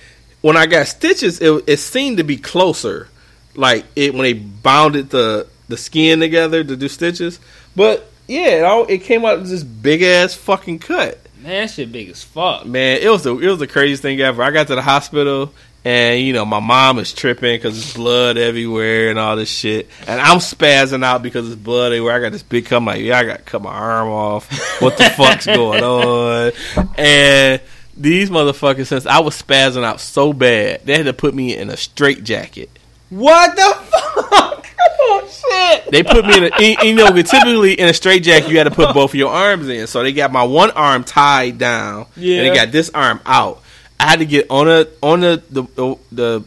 when 0.41 0.57
I 0.57 0.67
got 0.67 0.87
stitches, 0.87 1.41
it, 1.41 1.65
it 1.67 1.79
seemed 1.79 2.19
to 2.19 2.25
be 2.25 2.37
closer. 2.37 3.09
Like 3.57 3.85
it 3.97 4.15
when 4.15 4.23
they 4.23 4.33
bounded 4.33 5.11
the 5.11 5.49
the 5.69 5.77
skin 5.77 6.21
together 6.21 6.63
to 6.63 6.77
do 6.77 6.89
stitches. 6.89 7.41
But 7.75 8.11
yeah, 8.29 8.47
it, 8.47 8.65
all, 8.65 8.87
it 8.87 8.99
came 8.99 9.25
out 9.25 9.41
as 9.41 9.51
this 9.51 9.65
big 9.65 10.03
ass 10.03 10.35
fucking 10.35 10.79
cut. 10.79 11.19
Man, 11.43 11.63
that 11.63 11.71
shit 11.71 11.91
big 11.91 12.11
as 12.11 12.23
fuck. 12.23 12.67
Man, 12.67 12.99
it 13.01 13.09
was 13.09 13.25
the 13.25 13.37
it 13.37 13.49
was 13.49 13.59
the 13.59 13.67
craziest 13.67 14.03
thing 14.03 14.21
ever. 14.21 14.43
I 14.43 14.51
got 14.51 14.69
to 14.69 14.75
the 14.75 14.83
hospital 14.83 15.53
and 15.85 16.21
you 16.21 16.33
know 16.33 16.45
my 16.45 16.61
mom 16.61 16.99
is 16.99 17.13
tripping 17.13 17.57
because 17.57 17.75
there's 17.75 17.95
blood 17.95 18.37
everywhere 18.39 19.11
and 19.11 19.19
all 19.19 19.37
this 19.37 19.51
shit, 19.51 19.89
and 20.07 20.21
I'm 20.21 20.39
spazzing 20.39 21.05
out 21.05 21.23
because 21.23 21.47
it's 21.51 21.61
blood 21.61 21.93
everywhere. 21.93 22.15
I 22.15 22.21
got 22.21 22.33
this 22.33 22.43
big 22.43 22.67
cut. 22.67 22.77
I'm 22.77 22.85
like, 22.85 23.01
yeah, 23.03 23.19
I 23.19 23.25
got 23.25 23.37
to 23.39 23.43
cut 23.43 23.63
my 23.63 23.73
arm 23.73 24.09
off. 24.09 24.51
What 24.81 24.97
the 24.99 25.05
fuck's 25.11 25.47
going 25.47 25.83
on? 25.83 26.53
And 26.97 27.61
these 27.97 28.31
motherfuckers, 28.31 28.87
since 28.87 29.07
I 29.07 29.21
was 29.21 29.41
spazzing 29.41 29.85
out 29.85 30.01
so 30.01 30.33
bad, 30.33 30.83
they 30.87 30.97
had 30.97 31.07
to 31.07 31.13
put 31.13 31.35
me 31.35 31.57
in 31.57 31.71
a 31.71 31.77
straight 31.77 32.25
jacket. 32.25 32.71
What 33.11 33.57
the 33.57 33.75
fuck? 33.91 34.67
oh 35.01 35.29
shit! 35.29 35.91
They 35.91 36.03
put 36.05 36.25
me 36.25 36.37
in 36.37 36.45
a, 36.45 36.63
you- 36.63 36.77
you 36.91 36.95
know, 36.95 37.11
typically 37.23 37.73
in 37.75 37.89
a 37.89 37.93
straight 37.95 38.23
jacket, 38.23 38.51
you 38.51 38.57
had 38.59 38.65
to 38.65 38.71
put 38.71 38.95
both 38.95 39.11
of 39.11 39.15
your 39.17 39.33
arms 39.33 39.69
in. 39.69 39.87
So 39.89 40.03
they 40.03 40.13
got 40.13 40.31
my 40.33 40.45
one 40.45 40.71
arm 40.71 41.03
tied 41.05 41.59
down, 41.59 42.07
Yeah. 42.17 42.39
and 42.43 42.49
they 42.49 42.55
got 42.55 42.71
this 42.71 42.89
arm 42.91 43.21
out. 43.27 43.60
I 44.01 44.05
had 44.05 44.21
to 44.21 44.25
get 44.25 44.51
on 44.51 44.67
a 44.67 44.87
on 45.03 45.21
the 45.21 45.43
the, 45.51 45.97
the, 46.11 46.45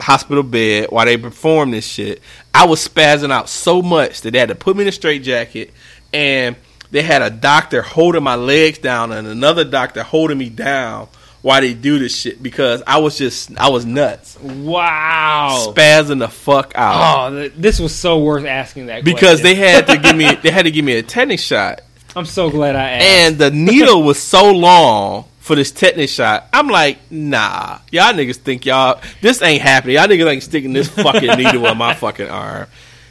hospital 0.00 0.42
bed 0.42 0.88
while 0.90 1.04
they 1.04 1.16
performed 1.18 1.74
this 1.74 1.86
shit. 1.86 2.22
I 2.54 2.66
was 2.66 2.86
spazzing 2.86 3.30
out 3.30 3.48
so 3.50 3.82
much 3.82 4.22
that 4.22 4.30
they 4.30 4.38
had 4.38 4.48
to 4.48 4.54
put 4.54 4.76
me 4.76 4.82
in 4.82 4.88
a 4.88 4.92
straight 4.92 5.22
jacket, 5.22 5.72
and 6.14 6.56
they 6.90 7.02
had 7.02 7.20
a 7.20 7.28
doctor 7.30 7.82
holding 7.82 8.22
my 8.22 8.34
legs 8.34 8.78
down 8.78 9.12
and 9.12 9.28
another 9.28 9.64
doctor 9.64 10.02
holding 10.02 10.38
me 10.38 10.48
down 10.48 11.08
while 11.42 11.60
they 11.60 11.74
do 11.74 11.98
this 11.98 12.18
shit 12.18 12.42
because 12.42 12.82
I 12.86 12.98
was 12.98 13.18
just 13.18 13.56
I 13.58 13.68
was 13.68 13.84
nuts, 13.84 14.38
Wow. 14.40 15.72
spazzing 15.74 16.18
the 16.20 16.28
fuck 16.28 16.72
out. 16.76 17.32
Oh, 17.32 17.48
this 17.48 17.78
was 17.78 17.94
so 17.94 18.20
worth 18.20 18.46
asking 18.46 18.86
that 18.86 19.04
because 19.04 19.40
question. 19.40 19.44
they 19.44 19.54
had 19.54 19.86
to 19.88 19.98
give 19.98 20.16
me 20.16 20.34
they 20.42 20.50
had 20.50 20.64
to 20.64 20.70
give 20.70 20.84
me 20.84 20.94
a 20.94 21.02
tetanus 21.02 21.42
shot 21.42 21.82
I'm 22.14 22.24
so 22.24 22.48
glad 22.48 22.74
I 22.74 22.90
asked. 22.92 23.04
and 23.04 23.38
the 23.38 23.50
needle 23.50 24.02
was 24.02 24.18
so 24.18 24.50
long 24.50 25.26
for 25.46 25.54
this 25.54 25.70
tetanus 25.70 26.12
shot. 26.12 26.48
I'm 26.52 26.66
like 26.66 26.98
nah. 27.08 27.78
Y'all 27.92 28.12
niggas 28.12 28.34
think 28.36 28.66
y'all 28.66 29.00
this 29.22 29.40
ain't 29.42 29.62
happening. 29.62 29.94
Y'all 29.94 30.08
niggas 30.08 30.28
ain't 30.28 30.42
sticking 30.42 30.72
this 30.72 30.88
fucking 30.88 31.38
needle 31.38 31.64
in 31.66 31.78
my 31.78 31.94
fucking 31.94 32.28
arm 32.28 32.66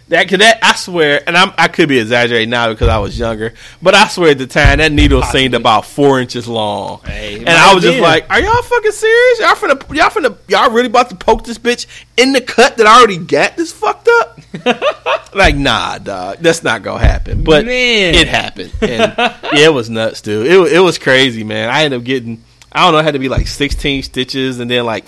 That, 0.09 0.29
that 0.29 0.59
I 0.61 0.75
swear, 0.75 1.23
and 1.25 1.35
I'm, 1.35 1.51
I 1.57 1.67
could 1.67 1.89
be 1.89 1.97
exaggerating 1.97 2.51
now 2.51 2.69
because 2.69 2.89
I 2.89 2.99
was 2.99 3.17
younger, 3.17 3.55
but 3.81 3.95
I 3.95 4.07
swear 4.07 4.31
at 4.31 4.37
the 4.37 4.45
time 4.45 4.77
that 4.77 4.91
needle 4.91 5.21
Possibly. 5.21 5.41
seemed 5.41 5.53
about 5.55 5.85
four 5.85 6.19
inches 6.19 6.47
long, 6.47 7.01
Hey, 7.03 7.39
and 7.39 7.49
I 7.49 7.73
was 7.73 7.83
just 7.83 7.99
like, 7.99 8.29
"Are 8.29 8.39
y'all 8.39 8.61
fucking 8.61 8.91
serious? 8.91 9.39
Y'all 9.39 9.55
finna, 9.55 9.95
y'all 9.95 10.09
finna, 10.11 10.37
y'all 10.47 10.69
really 10.69 10.87
about 10.87 11.09
to 11.09 11.15
poke 11.15 11.43
this 11.43 11.57
bitch 11.57 11.87
in 12.17 12.33
the 12.33 12.41
cut 12.41 12.77
that 12.77 12.85
I 12.85 12.99
already 12.99 13.17
got 13.17 13.57
this 13.57 13.71
fucked 13.71 14.07
up?" 14.07 14.39
like, 15.33 15.55
nah, 15.55 15.97
dog, 15.97 16.37
that's 16.37 16.61
not 16.61 16.83
gonna 16.83 17.03
happen. 17.03 17.43
But 17.43 17.65
Man. 17.65 18.13
it 18.13 18.27
happened, 18.27 18.73
and 18.81 19.15
yeah, 19.17 19.65
it 19.65 19.73
was 19.73 19.89
nuts, 19.89 20.21
dude. 20.21 20.45
It 20.45 20.73
it 20.73 20.79
was 20.81 20.99
crazy, 20.99 21.43
man. 21.43 21.67
I 21.69 21.83
ended 21.83 21.99
up 21.99 22.05
getting, 22.05 22.43
I 22.71 22.83
don't 22.83 22.93
know, 22.93 22.99
it 22.99 23.05
had 23.05 23.13
to 23.13 23.19
be 23.19 23.29
like 23.29 23.47
16 23.47 24.03
stitches, 24.03 24.59
and 24.59 24.69
then 24.69 24.85
like 24.85 25.05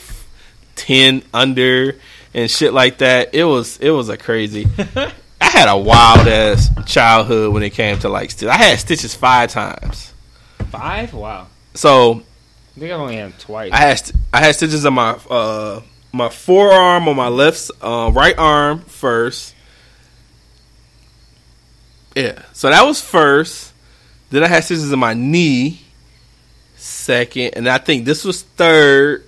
10 0.76 1.22
under 1.36 1.96
and 2.34 2.50
shit 2.50 2.74
like 2.74 3.00
that. 3.00 3.34
It 3.34 3.44
was 3.44 3.78
it 3.78 3.92
was 3.92 4.10
a 4.10 4.18
crazy. 4.18 4.68
I 5.40 5.46
had 5.46 5.70
a 5.70 5.78
wild 5.78 6.28
ass 6.28 6.70
childhood 6.86 7.54
when 7.54 7.64
it 7.64 7.72
came 7.72 8.00
to 8.00 8.10
like 8.10 8.32
stitches. 8.32 8.50
I 8.50 8.58
had 8.58 8.80
stitches 8.80 9.16
five 9.16 9.52
times. 9.52 10.14
Five? 10.70 11.14
Wow. 11.14 11.48
So 11.74 12.24
I 12.76 12.80
think 12.80 12.92
I've 12.92 13.00
only 13.00 13.16
had 13.18 13.38
twice. 13.40 13.72
I 13.72 13.78
had 13.78 14.00
st- 14.00 14.22
I 14.34 14.40
had 14.40 14.56
stitches 14.56 14.86
on 14.86 14.94
my 14.94 15.12
uh 15.30 15.82
my 16.12 16.30
forearm 16.30 17.08
on 17.08 17.16
my 17.16 17.28
left 17.28 17.72
uh, 17.82 18.12
right 18.14 18.38
arm 18.38 18.82
first. 18.82 19.54
Yeah, 22.16 22.42
so 22.54 22.70
that 22.70 22.84
was 22.84 23.00
first. 23.00 23.74
Then 24.30 24.44
I 24.44 24.48
had 24.48 24.64
stitches 24.64 24.92
in 24.92 25.00
my 25.00 25.14
knee, 25.14 25.82
second, 26.76 27.52
and 27.54 27.70
I 27.70 27.78
think 27.78 28.06
this 28.06 28.26
was 28.26 28.42
third 28.42 29.27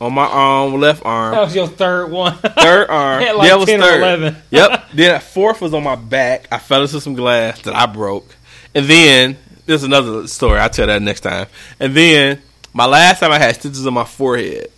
on 0.00 0.14
my 0.14 0.24
arm, 0.24 0.74
left 0.80 1.04
arm. 1.04 1.32
that 1.34 1.42
was 1.42 1.54
your 1.54 1.66
third 1.68 2.10
one. 2.10 2.36
Third 2.38 2.86
arm. 2.90 3.22
Like 3.36 3.48
that 3.48 3.58
was 3.58 3.66
10 3.68 3.80
or 3.80 3.84
third. 3.84 3.98
11. 3.98 4.36
yep. 4.50 4.86
Then 4.94 5.20
fourth 5.20 5.60
was 5.60 5.74
on 5.74 5.82
my 5.84 5.94
back. 5.96 6.48
I 6.50 6.58
fell 6.58 6.82
into 6.82 7.00
some 7.00 7.14
glass 7.14 7.60
that 7.62 7.74
I 7.76 7.86
broke. 7.86 8.34
And 8.74 8.86
then 8.86 9.36
there's 9.66 9.84
another 9.84 10.26
story. 10.26 10.58
I'll 10.58 10.70
tell 10.70 10.86
that 10.86 11.02
next 11.02 11.20
time. 11.20 11.46
And 11.78 11.94
then 11.94 12.40
my 12.72 12.86
last 12.86 13.20
time 13.20 13.30
I 13.30 13.38
had 13.38 13.54
stitches 13.56 13.86
on 13.86 13.94
my 13.94 14.04
forehead. 14.04 14.68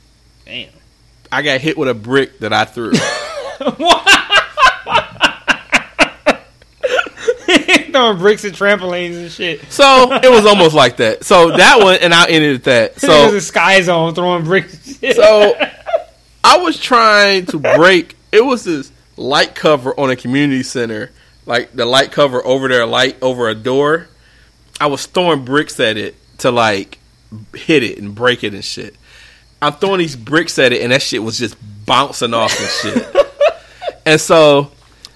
Damn. 0.44 0.70
I 1.30 1.42
got 1.42 1.60
hit 1.60 1.78
with 1.78 1.88
a 1.88 1.94
brick 1.94 2.40
that 2.40 2.52
I 2.52 2.64
threw. 2.64 2.92
Throwing 7.92 8.18
bricks 8.18 8.44
at 8.44 8.52
trampolines 8.52 9.16
and 9.16 9.30
shit. 9.30 9.70
so 9.70 10.12
it 10.12 10.30
was 10.30 10.46
almost 10.46 10.74
like 10.74 10.96
that. 10.98 11.24
So 11.24 11.56
that 11.56 11.78
one, 11.82 11.96
and 12.00 12.12
I 12.12 12.26
ended 12.28 12.56
at 12.56 12.64
that. 12.64 13.00
So 13.00 13.06
So 13.08 13.30
the 13.30 13.40
sky 13.40 13.80
zone 13.82 14.14
throwing 14.14 14.44
bricks. 14.44 14.74
and 14.86 14.96
shit. 14.96 15.16
so 15.16 15.54
I 16.44 16.58
was 16.58 16.78
trying 16.78 17.46
to 17.46 17.58
break. 17.58 18.16
It 18.32 18.44
was 18.44 18.64
this 18.64 18.90
light 19.16 19.54
cover 19.54 19.98
on 19.98 20.10
a 20.10 20.16
community 20.16 20.62
center, 20.62 21.10
like 21.46 21.72
the 21.72 21.84
light 21.86 22.10
cover 22.12 22.44
over 22.44 22.68
their 22.68 22.86
light 22.86 23.16
over 23.22 23.48
a 23.48 23.54
door. 23.54 24.08
I 24.80 24.86
was 24.86 25.06
throwing 25.06 25.44
bricks 25.44 25.78
at 25.80 25.96
it 25.96 26.16
to 26.38 26.50
like 26.50 26.98
hit 27.54 27.82
it 27.82 27.98
and 27.98 28.14
break 28.14 28.42
it 28.42 28.54
and 28.54 28.64
shit. 28.64 28.96
I'm 29.60 29.74
throwing 29.74 29.98
these 29.98 30.16
bricks 30.16 30.58
at 30.58 30.72
it, 30.72 30.82
and 30.82 30.90
that 30.90 31.02
shit 31.02 31.22
was 31.22 31.38
just 31.38 31.56
bouncing 31.86 32.34
off 32.34 32.58
and 32.58 32.94
shit. 32.94 33.16
and 34.06 34.20
so 34.20 34.72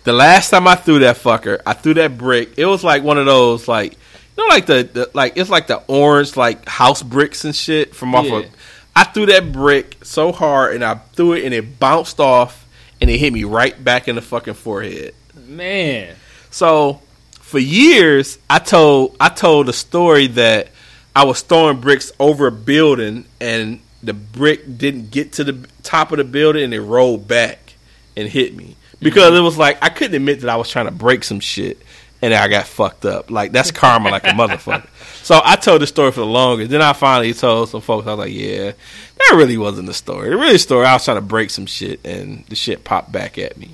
the 0.06 0.12
last 0.12 0.50
time 0.50 0.66
I 0.66 0.76
threw 0.76 1.00
that 1.00 1.16
fucker, 1.16 1.60
I 1.66 1.74
threw 1.74 1.92
that 1.94 2.16
brick. 2.16 2.54
It 2.56 2.64
was 2.64 2.82
like 2.82 3.02
one 3.02 3.18
of 3.18 3.26
those 3.26 3.68
like 3.68 3.92
you 3.92 3.98
know 4.44 4.46
like 4.48 4.66
the, 4.66 4.88
the 4.90 5.10
like 5.12 5.36
it's 5.36 5.50
like 5.50 5.66
the 5.66 5.82
orange 5.88 6.36
like 6.36 6.66
house 6.68 7.02
bricks 7.02 7.44
and 7.44 7.54
shit 7.54 7.94
from 7.94 8.14
off 8.14 8.24
Yeah. 8.26 8.36
of 8.38 8.46
I 8.94 9.04
threw 9.04 9.26
that 9.26 9.52
brick 9.52 9.96
so 10.02 10.32
hard 10.32 10.74
and 10.74 10.82
I 10.84 10.94
threw 10.94 11.34
it 11.34 11.44
and 11.44 11.52
it 11.52 11.78
bounced 11.78 12.18
off 12.20 12.66
and 13.00 13.10
it 13.10 13.18
hit 13.18 13.32
me 13.32 13.44
right 13.44 13.82
back 13.84 14.08
in 14.08 14.14
the 14.14 14.22
fucking 14.22 14.54
forehead. 14.54 15.14
Man. 15.46 16.14
So 16.50 17.02
for 17.40 17.58
years 17.58 18.38
I 18.48 18.58
told 18.60 19.16
I 19.20 19.28
told 19.28 19.66
the 19.66 19.72
story 19.72 20.28
that 20.28 20.68
I 21.14 21.24
was 21.24 21.40
throwing 21.42 21.80
bricks 21.80 22.12
over 22.20 22.46
a 22.46 22.52
building 22.52 23.26
and 23.40 23.80
the 24.02 24.12
brick 24.14 24.78
didn't 24.78 25.10
get 25.10 25.32
to 25.34 25.44
the 25.44 25.66
top 25.82 26.12
of 26.12 26.18
the 26.18 26.24
building 26.24 26.62
and 26.64 26.74
it 26.74 26.80
rolled 26.80 27.26
back 27.26 27.74
and 28.16 28.28
hit 28.28 28.54
me. 28.54 28.76
Because 29.10 29.38
it 29.38 29.42
was 29.42 29.56
like 29.56 29.78
I 29.82 29.88
couldn't 29.88 30.14
admit 30.14 30.40
that 30.40 30.50
I 30.50 30.56
was 30.56 30.68
trying 30.68 30.86
to 30.86 30.92
break 30.92 31.24
some 31.24 31.40
shit 31.40 31.80
and 32.22 32.34
I 32.34 32.48
got 32.48 32.66
fucked 32.66 33.04
up. 33.04 33.30
Like 33.30 33.52
that's 33.52 33.70
karma 33.70 34.10
like 34.10 34.24
a 34.24 34.28
motherfucker. 34.28 34.88
So 35.24 35.40
I 35.44 35.56
told 35.56 35.82
the 35.82 35.86
story 35.86 36.12
for 36.12 36.20
the 36.20 36.26
longest. 36.26 36.70
Then 36.70 36.82
I 36.82 36.92
finally 36.92 37.32
told 37.34 37.68
some 37.68 37.80
folks 37.80 38.06
I 38.06 38.10
was 38.14 38.18
like, 38.26 38.32
Yeah, 38.34 38.72
that 38.72 39.34
really 39.36 39.56
wasn't 39.56 39.86
the 39.86 39.94
story. 39.94 40.30
The 40.30 40.36
really 40.36 40.58
story 40.58 40.86
I 40.86 40.94
was 40.94 41.04
trying 41.04 41.18
to 41.18 41.22
break 41.22 41.50
some 41.50 41.66
shit 41.66 42.00
and 42.04 42.44
the 42.46 42.56
shit 42.56 42.84
popped 42.84 43.12
back 43.12 43.38
at 43.38 43.56
me. 43.56 43.70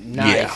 Nice. 0.00 0.34
Yeah. 0.34 0.54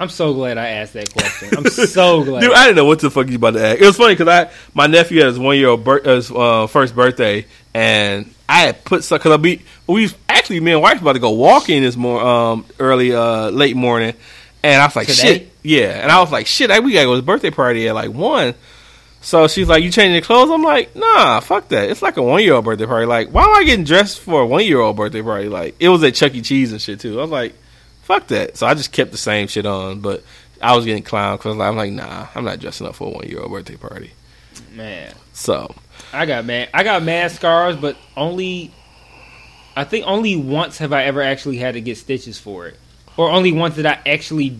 I'm 0.00 0.08
so 0.10 0.32
glad 0.32 0.58
I 0.58 0.68
asked 0.68 0.92
that 0.92 1.12
question. 1.12 1.56
I'm 1.56 1.64
so 1.66 2.22
glad. 2.24 2.40
Dude, 2.42 2.52
I 2.52 2.64
didn't 2.64 2.76
know 2.76 2.84
what 2.84 3.00
the 3.00 3.10
fuck 3.10 3.28
you 3.28 3.36
about 3.36 3.54
to 3.54 3.64
ask. 3.64 3.80
It 3.80 3.86
was 3.86 3.96
funny 3.96 4.14
because 4.14 4.28
I 4.28 4.52
my 4.72 4.86
nephew 4.86 5.18
had 5.18 5.26
his 5.26 5.38
one 5.40 5.56
year 5.56 5.68
old 5.68 5.82
bir- 5.82 6.02
his 6.02 6.30
uh, 6.30 6.68
first 6.68 6.94
birthday, 6.94 7.46
and 7.74 8.32
I 8.48 8.60
had 8.60 8.84
put 8.84 9.08
because 9.08 9.32
I 9.32 9.36
be 9.38 9.62
we 9.88 10.08
actually 10.48 10.60
me 10.60 10.72
and 10.72 10.80
wife 10.80 11.02
about 11.02 11.12
to 11.12 11.18
go 11.18 11.30
walking 11.30 11.82
this 11.82 11.94
more 11.94 12.22
um 12.22 12.64
early 12.78 13.14
uh 13.14 13.50
late 13.50 13.76
morning, 13.76 14.14
and 14.62 14.80
I 14.80 14.86
was 14.86 14.96
like 14.96 15.06
Today? 15.08 15.38
shit 15.38 15.52
yeah, 15.62 16.00
and 16.02 16.10
I 16.10 16.20
was 16.20 16.32
like 16.32 16.46
shit 16.46 16.70
I, 16.70 16.80
we 16.80 16.92
gotta 16.92 17.04
go 17.04 17.12
to 17.12 17.16
his 17.16 17.24
birthday 17.24 17.50
party 17.50 17.86
at 17.86 17.94
like 17.94 18.10
one. 18.10 18.54
So 19.20 19.46
she's 19.48 19.68
like, 19.68 19.82
"You 19.82 19.90
changing 19.90 20.12
your 20.12 20.22
clothes?" 20.22 20.48
I'm 20.50 20.62
like, 20.62 20.96
"Nah, 20.96 21.40
fuck 21.40 21.68
that. 21.68 21.90
It's 21.90 22.00
like 22.00 22.16
a 22.16 22.22
one 22.22 22.42
year 22.42 22.54
old 22.54 22.64
birthday 22.64 22.86
party. 22.86 23.04
Like, 23.04 23.30
why 23.30 23.42
am 23.42 23.54
I 23.54 23.64
getting 23.64 23.84
dressed 23.84 24.20
for 24.20 24.40
a 24.42 24.46
one 24.46 24.64
year 24.64 24.80
old 24.80 24.96
birthday 24.96 25.20
party? 25.20 25.48
Like, 25.48 25.74
it 25.80 25.88
was 25.90 26.02
at 26.04 26.14
Chuck 26.14 26.34
E. 26.34 26.40
Cheese 26.40 26.72
and 26.72 26.80
shit 26.80 27.00
too. 27.00 27.18
I 27.18 27.22
was 27.22 27.30
like, 27.30 27.54
fuck 28.04 28.28
that. 28.28 28.56
So 28.56 28.66
I 28.66 28.74
just 28.74 28.92
kept 28.92 29.10
the 29.10 29.18
same 29.18 29.48
shit 29.48 29.66
on, 29.66 30.00
but 30.00 30.22
I 30.62 30.76
was 30.76 30.84
getting 30.86 31.02
clowned 31.02 31.38
because 31.38 31.58
I'm 31.58 31.76
like, 31.76 31.92
nah, 31.92 32.28
I'm 32.34 32.44
not 32.44 32.60
dressing 32.60 32.86
up 32.86 32.94
for 32.94 33.08
a 33.08 33.10
one 33.10 33.28
year 33.28 33.40
old 33.40 33.50
birthday 33.50 33.76
party. 33.76 34.12
Man. 34.72 35.12
So 35.32 35.74
I 36.12 36.24
got 36.24 36.44
mad. 36.44 36.70
I 36.72 36.84
got 36.84 37.02
mad 37.02 37.32
scars, 37.32 37.76
but 37.76 37.96
only. 38.16 38.72
I 39.78 39.84
think 39.84 40.06
only 40.06 40.34
once 40.36 40.78
have 40.78 40.92
I 40.92 41.04
ever 41.04 41.22
actually 41.22 41.56
had 41.58 41.74
to 41.74 41.80
get 41.80 41.96
stitches 41.98 42.38
for 42.38 42.66
it, 42.66 42.76
or 43.16 43.30
only 43.30 43.52
once 43.52 43.76
did 43.76 43.86
I 43.86 43.98
actually 44.06 44.58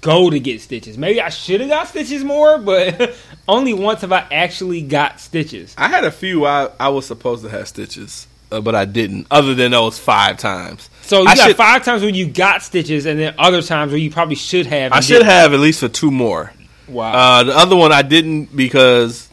go 0.00 0.30
to 0.30 0.38
get 0.38 0.60
stitches. 0.60 0.96
Maybe 0.96 1.20
I 1.20 1.28
should 1.30 1.60
have 1.60 1.68
got 1.70 1.88
stitches 1.88 2.22
more, 2.22 2.58
but 2.58 3.14
only 3.48 3.72
once 3.72 4.02
have 4.02 4.12
I 4.12 4.26
actually 4.30 4.82
got 4.82 5.18
stitches. 5.20 5.74
I 5.78 5.88
had 5.88 6.04
a 6.04 6.10
few 6.12 6.44
I, 6.46 6.68
I 6.78 6.88
was 6.90 7.06
supposed 7.06 7.42
to 7.44 7.48
have 7.50 7.66
stitches, 7.66 8.26
uh, 8.52 8.60
but 8.60 8.74
I 8.74 8.84
didn't. 8.84 9.26
Other 9.30 9.54
than 9.54 9.72
those 9.72 9.98
five 9.98 10.36
times, 10.36 10.88
So 11.02 11.22
you 11.22 11.28
I 11.28 11.34
got 11.34 11.46
should- 11.48 11.56
five 11.56 11.84
times 11.84 12.02
when 12.02 12.14
you 12.14 12.26
got 12.28 12.62
stitches, 12.62 13.06
and 13.06 13.18
then 13.18 13.34
other 13.38 13.62
times 13.62 13.90
where 13.90 13.98
you 14.00 14.10
probably 14.10 14.36
should 14.36 14.66
have. 14.66 14.92
I 14.92 15.00
should 15.00 15.14
didn't. 15.14 15.26
have 15.26 15.52
at 15.54 15.60
least 15.60 15.80
for 15.80 15.88
two 15.88 16.10
more. 16.10 16.52
Wow. 16.88 17.12
Uh, 17.12 17.42
the 17.44 17.56
other 17.56 17.74
one 17.76 17.90
I 17.90 18.02
didn't 18.02 18.54
because 18.54 19.28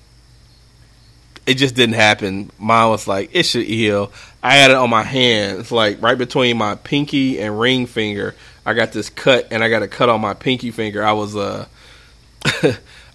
it 1.46 1.56
just 1.56 1.76
didn't 1.76 1.96
happen. 1.96 2.52
Mine 2.60 2.90
was 2.90 3.08
like 3.08 3.32
it 3.34 3.44
should 3.44 3.66
heal. 3.66 4.12
I 4.42 4.56
had 4.56 4.72
it 4.72 4.78
on 4.78 4.90
my 4.90 5.04
hands, 5.04 5.72
like 5.72 6.02
right 6.02 6.18
between 6.18 6.58
my 6.58 6.76
pinky 6.76 7.40
and 7.40 7.60
ring 7.60 7.86
finger. 7.86 8.36
I 8.66 8.74
got 8.74 8.92
this 8.92 9.10
cut, 9.10 9.48
and 9.52 9.64
I 9.64 9.70
got 9.70 9.84
a 9.84 9.88
cut 9.88 10.10
on 10.10 10.22
my 10.22 10.34
pinky 10.34 10.72
finger. 10.72 11.04
I 11.04 11.12
was 11.14 11.36
uh, 11.36 11.66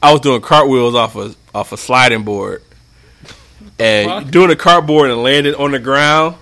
I 0.03 0.13
was 0.13 0.21
doing 0.21 0.41
cartwheels 0.41 0.95
off 0.95 1.17
a 1.17 1.35
off 1.55 1.73
a 1.73 1.77
sliding 1.77 2.25
board, 2.25 2.63
and 3.79 4.09
fuck? 4.09 4.31
doing 4.31 4.51
a 4.51 4.57
cartboard 4.57 5.11
and 5.11 5.23
landed 5.23 5.55
on 5.55 5.73
the 5.73 5.79
ground. 5.79 6.37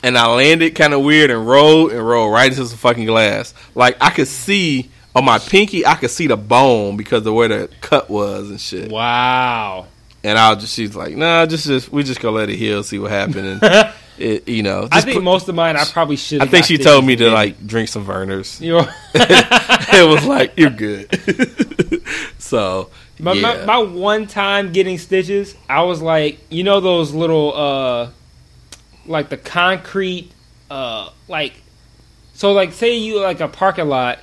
And 0.00 0.16
I 0.16 0.32
landed 0.32 0.76
kind 0.76 0.94
of 0.94 1.02
weird 1.02 1.28
and 1.28 1.44
rolled 1.44 1.90
and 1.90 2.06
rolled 2.06 2.32
right 2.32 2.48
into 2.52 2.64
some 2.64 2.78
fucking 2.78 3.06
glass. 3.06 3.52
Like 3.74 3.96
I 4.00 4.10
could 4.10 4.28
see 4.28 4.90
on 5.12 5.24
my 5.24 5.38
pinky, 5.38 5.84
I 5.84 5.96
could 5.96 6.10
see 6.10 6.28
the 6.28 6.36
bone 6.36 6.96
because 6.96 7.26
of 7.26 7.34
where 7.34 7.48
the 7.48 7.68
cut 7.80 8.08
was 8.08 8.48
and 8.50 8.60
shit. 8.60 8.92
wow. 8.92 9.86
And 10.22 10.38
I 10.38 10.52
was 10.52 10.62
just, 10.62 10.74
she's 10.74 10.94
like, 10.94 11.16
nah, 11.16 11.46
just, 11.46 11.66
just, 11.66 11.90
we 11.90 12.02
just 12.02 12.20
gonna 12.20 12.36
let 12.36 12.48
it 12.48 12.56
heal, 12.56 12.82
see 12.82 12.98
what 12.98 13.10
happened. 13.10 13.60
And 13.62 13.92
it, 14.20 14.48
you 14.48 14.62
know, 14.62 14.88
I 14.90 15.00
think 15.00 15.22
most 15.22 15.48
of 15.48 15.54
mine 15.54 15.76
I 15.76 15.84
probably 15.84 16.16
should. 16.16 16.42
I 16.42 16.46
think 16.46 16.66
she 16.66 16.78
told 16.78 17.04
me 17.04 17.16
to 17.16 17.30
like 17.30 17.66
drink 17.66 17.88
some 17.88 18.04
Vernors. 18.04 18.60
You 18.60 18.78
know, 18.78 18.88
it 19.14 20.08
was 20.08 20.24
like 20.24 20.54
you're 20.56 20.70
good. 20.70 21.08
so 22.38 22.90
my, 23.18 23.32
yeah. 23.32 23.64
my, 23.64 23.64
my 23.64 23.78
one 23.78 24.26
time 24.26 24.72
getting 24.72 24.98
stitches, 24.98 25.54
I 25.68 25.82
was 25.82 26.00
like, 26.00 26.38
you 26.50 26.64
know 26.64 26.80
those 26.80 27.12
little 27.12 27.54
uh, 27.54 28.10
like 29.06 29.28
the 29.28 29.36
concrete 29.36 30.32
uh, 30.70 31.10
like, 31.28 31.54
so 32.34 32.52
like 32.52 32.72
say 32.72 32.96
you 32.96 33.20
like 33.20 33.40
a 33.40 33.48
parking 33.48 33.88
lot, 33.88 34.18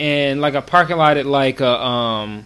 and 0.00 0.40
like 0.40 0.54
a 0.54 0.62
parking 0.62 0.96
lot 0.96 1.16
at 1.16 1.26
like 1.26 1.60
a 1.60 1.82
um, 1.82 2.44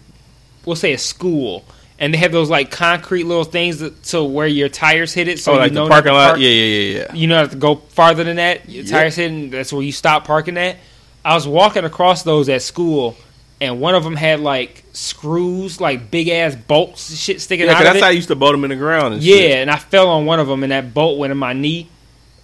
we'll 0.65 0.75
say 0.75 0.93
a 0.93 0.97
school. 0.97 1.65
And 2.01 2.13
they 2.13 2.17
have 2.19 2.31
those 2.31 2.49
like 2.49 2.71
concrete 2.71 3.25
little 3.25 3.43
things 3.43 3.79
that, 3.79 4.05
so 4.05 4.23
where 4.23 4.47
your 4.47 4.69
tires 4.69 5.11
hit 5.13 5.27
it. 5.27 5.37
So 5.39 5.51
oh, 5.51 5.55
you 5.55 5.59
like 5.61 5.73
know 5.73 5.83
the 5.83 5.89
parking 5.89 6.13
lot. 6.13 6.27
park- 6.29 6.39
Yeah, 6.39 6.47
yeah, 6.49 6.63
yeah, 6.79 6.97
yeah. 7.09 7.13
you 7.13 7.27
know 7.27 7.35
have 7.35 7.51
to 7.51 7.57
go 7.57 7.75
farther 7.75 8.23
than 8.23 8.37
that. 8.37 8.69
Your 8.69 8.83
Yep. 8.83 8.91
tires 8.91 9.15
hitting. 9.15 9.49
That's 9.49 9.73
where 9.73 9.81
you 9.83 9.91
stop 9.91 10.25
parking 10.25 10.57
at. 10.57 10.77
I 11.25 11.35
was 11.35 11.45
walking 11.45 11.83
across 11.83 12.23
those 12.23 12.47
at 12.47 12.61
school, 12.61 13.17
and 13.59 13.81
one 13.81 13.95
of 13.95 14.05
them 14.05 14.15
had 14.15 14.39
like 14.39 14.85
screws, 14.93 15.81
like 15.81 16.09
big 16.09 16.29
ass 16.29 16.55
bolts, 16.55 17.09
and 17.09 17.17
shit 17.19 17.41
sticking 17.41 17.65
Yeah, 17.65 17.73
out 17.73 17.79
of 17.79 17.83
that's 17.83 17.97
it. 17.97 18.01
how 18.03 18.07
I 18.07 18.11
used 18.11 18.29
to 18.29 18.35
bolt 18.37 18.53
them 18.53 18.63
in 18.63 18.69
the 18.69 18.77
ground. 18.77 19.15
And 19.15 19.21
yeah, 19.23 19.35
shit. 19.35 19.51
and 19.57 19.69
I 19.69 19.75
fell 19.75 20.07
on 20.07 20.25
one 20.25 20.39
of 20.39 20.47
them, 20.47 20.63
and 20.63 20.71
that 20.71 20.93
bolt 20.93 21.17
went 21.19 21.31
in 21.31 21.37
my 21.37 21.51
knee, 21.51 21.89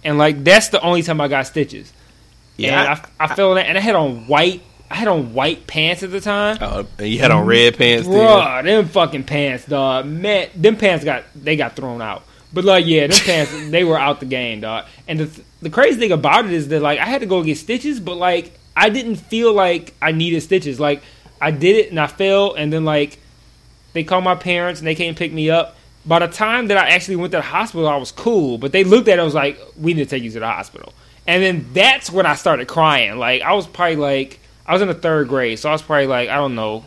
and 0.04 0.18
like 0.18 0.44
that's 0.44 0.68
the 0.68 0.82
only 0.82 1.02
time 1.02 1.18
I 1.18 1.28
got 1.28 1.46
stitches. 1.46 1.90
Yeah, 2.58 2.78
and 2.92 3.00
I, 3.18 3.24
I, 3.24 3.34
fell 3.34 3.52
in 3.52 3.56
that, 3.56 3.66
and 3.68 3.78
I 3.78 3.80
had 3.80 3.94
on 3.94 4.26
white. 4.26 4.62
I 4.90 4.94
had 4.94 5.08
on 5.08 5.34
white 5.34 5.66
pants 5.66 6.02
at 6.02 6.10
the 6.10 6.20
time. 6.20 6.58
Uh, 6.60 6.84
and 6.98 7.08
you 7.08 7.18
had 7.18 7.30
on 7.30 7.44
red 7.46 7.76
pants. 7.76 8.06
Bruh, 8.06 8.62
them 8.64 8.86
fucking 8.88 9.24
pants, 9.24 9.66
dog. 9.66 10.06
Man, 10.06 10.48
them 10.54 10.76
pants 10.76 11.04
got 11.04 11.24
they 11.34 11.56
got 11.56 11.76
thrown 11.76 12.00
out. 12.00 12.22
But 12.52 12.64
like, 12.64 12.86
yeah, 12.86 13.06
them 13.06 13.18
pants 13.24 13.70
they 13.70 13.84
were 13.84 13.98
out 13.98 14.20
the 14.20 14.26
game, 14.26 14.60
dog. 14.60 14.86
And 15.08 15.20
the 15.20 15.42
the 15.62 15.70
crazy 15.70 15.98
thing 15.98 16.12
about 16.12 16.44
it 16.44 16.52
is 16.52 16.68
that 16.68 16.82
like 16.82 16.98
I 16.98 17.06
had 17.06 17.20
to 17.20 17.26
go 17.26 17.42
get 17.42 17.58
stitches, 17.58 17.98
but 18.00 18.16
like 18.16 18.58
I 18.76 18.88
didn't 18.90 19.16
feel 19.16 19.52
like 19.52 19.94
I 20.00 20.12
needed 20.12 20.40
stitches. 20.42 20.78
Like 20.78 21.02
I 21.40 21.50
did 21.50 21.76
it 21.76 21.90
and 21.90 21.98
I 21.98 22.06
fell, 22.06 22.54
and 22.54 22.72
then 22.72 22.84
like 22.84 23.18
they 23.92 24.04
called 24.04 24.24
my 24.24 24.34
parents 24.34 24.80
and 24.80 24.86
they 24.86 24.94
came 24.94 25.14
pick 25.14 25.32
me 25.32 25.50
up. 25.50 25.76
By 26.04 26.20
the 26.20 26.28
time 26.28 26.68
that 26.68 26.76
I 26.76 26.90
actually 26.90 27.16
went 27.16 27.32
to 27.32 27.38
the 27.38 27.42
hospital, 27.42 27.88
I 27.88 27.96
was 27.96 28.12
cool. 28.12 28.58
But 28.58 28.70
they 28.70 28.84
looked 28.84 29.08
at 29.08 29.18
it, 29.18 29.20
I 29.20 29.24
was 29.24 29.34
like, 29.34 29.58
"We 29.76 29.94
need 29.94 30.04
to 30.04 30.10
take 30.10 30.22
you 30.22 30.30
to 30.30 30.40
the 30.40 30.46
hospital." 30.46 30.92
And 31.26 31.42
then 31.42 31.66
that's 31.72 32.10
when 32.10 32.26
I 32.26 32.36
started 32.36 32.68
crying. 32.68 33.18
Like 33.18 33.42
I 33.42 33.54
was 33.54 33.66
probably 33.66 33.96
like 33.96 34.38
I 34.66 34.72
was 34.72 34.82
in 34.82 34.88
the 34.88 34.94
third 34.94 35.28
grade, 35.28 35.58
so 35.58 35.68
I 35.68 35.72
was 35.72 35.82
probably 35.82 36.06
like 36.06 36.28
I 36.28 36.36
don't 36.36 36.54
know 36.54 36.84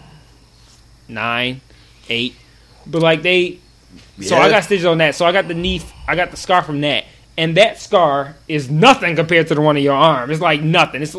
nine, 1.07 1.61
eight. 2.09 2.35
But 2.85 3.01
like 3.01 3.21
they, 3.21 3.59
so 4.21 4.35
I 4.37 4.49
got 4.49 4.63
stitches 4.63 4.85
on 4.85 4.99
that. 4.99 5.15
So 5.15 5.25
I 5.25 5.31
got 5.31 5.47
the 5.47 5.53
knee, 5.53 5.81
I 6.07 6.15
got 6.15 6.31
the 6.31 6.37
scar 6.37 6.61
from 6.61 6.81
that, 6.81 7.05
and 7.37 7.57
that 7.57 7.79
scar 7.79 8.35
is 8.47 8.69
nothing 8.69 9.15
compared 9.15 9.47
to 9.47 9.55
the 9.55 9.61
one 9.61 9.77
in 9.77 9.83
your 9.83 9.95
arm. 9.95 10.31
It's 10.31 10.41
like 10.41 10.61
nothing. 10.61 11.01
It's 11.01 11.15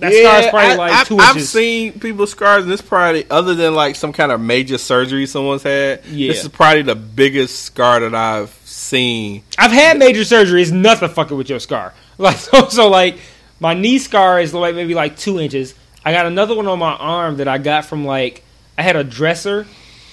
that 0.00 0.12
scar 0.12 0.40
is 0.40 0.46
probably 0.48 0.70
I, 0.70 0.74
like 0.74 0.92
I've, 0.92 1.08
2 1.08 1.18
I've 1.18 1.36
inches. 1.36 1.50
seen 1.50 2.00
people's 2.00 2.30
scars, 2.30 2.64
and 2.64 2.72
this 2.72 2.82
probably 2.82 3.28
other 3.30 3.54
than 3.54 3.74
like 3.74 3.96
some 3.96 4.12
kind 4.12 4.32
of 4.32 4.40
major 4.40 4.78
surgery 4.78 5.26
someone's 5.26 5.62
had. 5.62 6.04
Yeah. 6.06 6.32
This 6.32 6.42
is 6.42 6.48
probably 6.48 6.82
the 6.82 6.96
biggest 6.96 7.62
scar 7.62 8.00
that 8.00 8.14
I've 8.14 8.50
seen. 8.64 9.42
I've 9.56 9.70
had 9.72 9.98
major 9.98 10.24
surgery. 10.24 10.62
It's 10.62 10.70
nothing 10.70 11.08
fucking 11.08 11.36
with 11.36 11.48
your 11.48 11.60
scar. 11.60 11.92
Like 12.16 12.36
so, 12.36 12.68
so 12.68 12.88
like 12.90 13.18
my 13.58 13.74
knee 13.74 13.98
scar 13.98 14.38
is 14.38 14.54
like 14.54 14.76
maybe 14.76 14.94
like 14.94 15.16
two 15.16 15.40
inches. 15.40 15.74
I 16.04 16.12
got 16.12 16.26
another 16.26 16.54
one 16.54 16.66
on 16.66 16.78
my 16.78 16.92
arm 16.92 17.36
that 17.38 17.48
I 17.48 17.58
got 17.58 17.86
from 17.86 18.04
like 18.04 18.42
I 18.76 18.82
had 18.82 18.96
a 18.96 19.04
dresser 19.04 19.66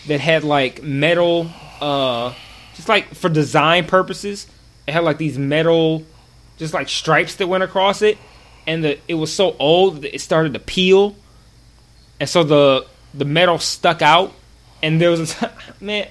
that 0.08 0.20
had 0.20 0.44
like 0.44 0.82
metal, 0.82 1.50
uh, 1.82 2.34
just 2.76 2.88
like 2.90 3.14
for 3.16 3.30
design 3.30 3.86
purposes. 3.86 4.48
It 4.88 4.94
had 4.94 5.03
like 5.03 5.18
these 5.18 5.38
metal, 5.38 6.03
just 6.58 6.74
like 6.74 6.90
stripes 6.90 7.36
that 7.36 7.48
went 7.48 7.64
across 7.64 8.02
it, 8.02 8.18
and 8.66 8.84
the 8.84 9.00
it 9.08 9.16
was 9.16 9.34
so 9.34 9.56
old 9.60 10.02
that 10.03 10.16
it 10.16 10.20
started 10.20 10.53
to 10.53 10.60
peel, 10.60 11.16
and 12.20 12.28
so 12.30 12.44
the 12.44 12.86
the 13.14 13.26
metal 13.26 13.58
stuck 13.60 14.02
out. 14.02 14.34
And 14.84 15.00
there 15.00 15.11
was 15.11 15.40
a 15.44 15.52
man 15.82 16.08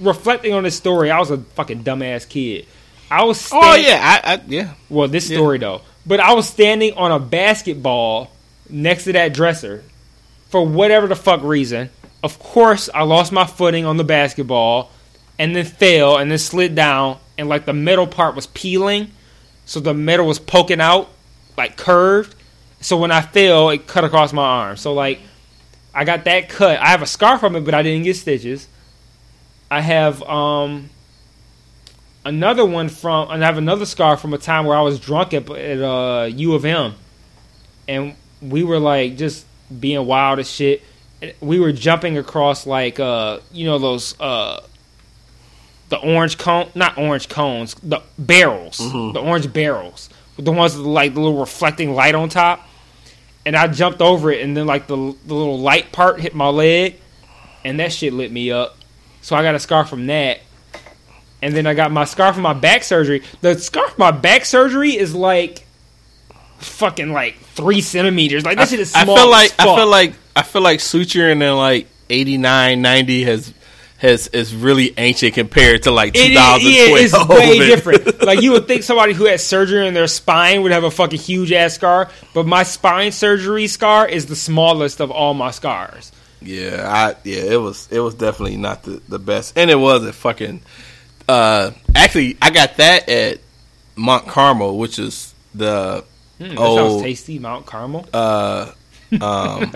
reflecting 0.00 0.52
on 0.54 0.64
this 0.64 0.76
story. 0.76 1.10
I 1.10 1.18
was 1.20 1.30
a 1.30 1.38
fucking 1.38 1.84
dumbass 1.84 2.28
kid. 2.28 2.66
I 3.10 3.22
was 3.24 3.40
stand- 3.40 3.62
Oh 3.64 3.74
yeah, 3.76 4.20
I, 4.24 4.34
I 4.34 4.40
yeah. 4.48 4.74
well, 4.88 5.06
this 5.08 5.30
Yeah. 5.30 5.36
story 5.36 5.58
though. 5.58 5.82
But 6.06 6.18
I 6.20 6.32
was 6.34 6.48
standing 6.48 6.94
on 6.94 7.12
a 7.12 7.18
basketball 7.20 8.30
next 8.68 9.04
to 9.04 9.12
that 9.12 9.34
dresser 9.34 9.82
for 10.48 10.66
whatever 10.66 11.06
the 11.06 11.16
fuck 11.16 11.42
reason. 11.42 11.90
Of 12.22 12.38
course, 12.38 12.88
I 12.94 13.02
lost 13.02 13.32
my 13.32 13.46
footing 13.46 13.84
on 13.84 13.96
the 13.96 14.04
basketball 14.04 14.90
and 15.38 15.54
then 15.54 15.64
fell 15.64 16.16
and 16.16 16.30
then 16.30 16.38
slid 16.38 16.74
down 16.74 17.18
and 17.36 17.48
like 17.48 17.66
the 17.66 17.72
metal 17.72 18.06
part 18.06 18.34
was 18.34 18.46
peeling, 18.46 19.10
so 19.66 19.80
the 19.80 19.94
metal 19.94 20.26
was 20.26 20.38
poking 20.38 20.80
out 20.80 21.10
like 21.56 21.76
curved. 21.76 22.34
So 22.80 22.96
when 22.96 23.10
I 23.10 23.20
fell, 23.22 23.70
it 23.70 23.86
cut 23.86 24.04
across 24.04 24.32
my 24.32 24.44
arm. 24.44 24.76
So 24.76 24.94
like 24.94 25.20
I 25.94 26.04
got 26.04 26.24
that 26.24 26.48
cut. 26.48 26.78
I 26.78 26.88
have 26.88 27.02
a 27.02 27.06
scar 27.06 27.38
from 27.38 27.56
it, 27.56 27.64
but 27.64 27.74
I 27.74 27.82
didn't 27.82 28.04
get 28.04 28.16
stitches. 28.16 28.68
I 29.70 29.80
have 29.80 30.22
um 30.22 30.90
another 32.24 32.64
one 32.64 32.88
from, 32.88 33.30
and 33.30 33.42
I 33.42 33.46
have 33.46 33.58
another 33.58 33.86
scar 33.86 34.16
from 34.16 34.34
a 34.34 34.38
time 34.38 34.66
where 34.66 34.76
I 34.76 34.80
was 34.80 34.98
drunk 34.98 35.34
at, 35.34 35.48
at 35.50 35.82
uh, 35.82 36.30
U 36.32 36.54
of 36.54 36.64
M, 36.64 36.94
and 37.86 38.14
we 38.48 38.62
were 38.62 38.78
like 38.78 39.16
just 39.16 39.46
being 39.80 40.04
wild 40.06 40.38
as 40.38 40.50
shit. 40.50 40.82
We 41.40 41.58
were 41.58 41.72
jumping 41.72 42.18
across 42.18 42.66
like 42.66 43.00
uh, 43.00 43.40
you 43.52 43.64
know 43.64 43.78
those 43.78 44.18
uh, 44.20 44.60
the 45.88 45.96
orange 45.98 46.38
cone, 46.38 46.70
not 46.74 46.98
orange 46.98 47.28
cones, 47.28 47.74
the 47.82 48.02
barrels, 48.18 48.78
the 49.12 49.20
orange 49.20 49.52
barrels, 49.52 50.10
the 50.38 50.52
ones 50.52 50.76
with 50.76 50.86
like 50.86 51.14
the 51.14 51.20
little 51.20 51.40
reflecting 51.40 51.94
light 51.94 52.14
on 52.14 52.28
top. 52.28 52.66
And 53.46 53.56
I 53.56 53.66
jumped 53.66 54.00
over 54.00 54.30
it, 54.30 54.42
and 54.42 54.56
then 54.56 54.66
like 54.66 54.86
the 54.86 54.96
the 54.96 55.34
little 55.34 55.58
light 55.58 55.92
part 55.92 56.20
hit 56.20 56.34
my 56.34 56.48
leg, 56.48 57.00
and 57.64 57.80
that 57.80 57.92
shit 57.92 58.12
lit 58.12 58.30
me 58.30 58.50
up. 58.50 58.76
So 59.22 59.36
I 59.36 59.42
got 59.42 59.54
a 59.54 59.58
scar 59.58 59.86
from 59.86 60.06
that 60.06 60.40
and 61.44 61.54
then 61.54 61.66
I 61.66 61.74
got 61.74 61.92
my 61.92 62.04
scar 62.04 62.32
from 62.32 62.42
my 62.42 62.54
back 62.54 62.82
surgery. 62.82 63.22
The 63.42 63.58
scar 63.58 63.86
from 63.88 63.98
my 63.98 64.10
back 64.12 64.46
surgery 64.46 64.96
is 64.96 65.14
like 65.14 65.63
fucking 66.58 67.12
like 67.12 67.36
three 67.38 67.80
centimeters. 67.80 68.44
Like 68.44 68.58
that 68.58 68.68
shit 68.68 68.80
is 68.80 68.94
I 68.94 69.04
small. 69.04 69.16
feel 69.16 69.26
as 69.26 69.30
like 69.30 69.54
I 69.60 69.64
feel 69.76 69.86
like 69.86 70.14
I 70.36 70.42
feel 70.42 70.62
like 70.62 70.78
suturing 70.80 71.42
in 71.42 71.56
like 71.56 71.88
89, 72.10 72.82
90 72.82 73.24
has 73.24 73.54
has 73.98 74.26
is 74.28 74.54
really 74.54 74.92
ancient 74.98 75.34
compared 75.34 75.84
to 75.84 75.90
like 75.90 76.14
It 76.14 76.32
is, 76.32 76.32
2012. 76.32 76.62
yeah, 76.62 76.96
it's 76.98 77.28
way 77.28 77.58
different. 77.66 78.22
Like 78.22 78.42
you 78.42 78.52
would 78.52 78.66
think 78.66 78.82
somebody 78.82 79.12
who 79.14 79.24
had 79.26 79.40
surgery 79.40 79.86
in 79.86 79.94
their 79.94 80.06
spine 80.08 80.62
would 80.62 80.72
have 80.72 80.84
a 80.84 80.90
fucking 80.90 81.18
huge 81.20 81.52
ass 81.52 81.74
scar, 81.74 82.10
but 82.34 82.46
my 82.46 82.64
spine 82.64 83.12
surgery 83.12 83.66
scar 83.66 84.06
is 84.06 84.26
the 84.26 84.36
smallest 84.36 85.00
of 85.00 85.10
all 85.10 85.32
my 85.34 85.50
scars. 85.52 86.12
Yeah, 86.42 86.84
I 86.86 87.16
yeah, 87.24 87.44
it 87.52 87.56
was 87.60 87.88
it 87.90 88.00
was 88.00 88.14
definitely 88.14 88.58
not 88.58 88.82
the, 88.82 89.00
the 89.08 89.18
best, 89.18 89.56
and 89.56 89.70
it 89.70 89.76
was 89.78 90.04
a 90.04 90.12
fucking. 90.12 90.60
Uh, 91.26 91.70
actually, 91.94 92.36
I 92.42 92.50
got 92.50 92.76
that 92.76 93.08
at 93.08 93.38
Mount 93.96 94.26
Carmel, 94.26 94.76
which 94.76 94.98
is 94.98 95.32
the 95.54 96.04
Mm, 96.40 96.48
that 96.50 96.58
Oh. 96.58 96.76
sounds 96.76 97.02
tasty, 97.02 97.38
Mount 97.38 97.66
Carmel. 97.66 98.06
uh, 98.12 98.72
um, 99.20 99.72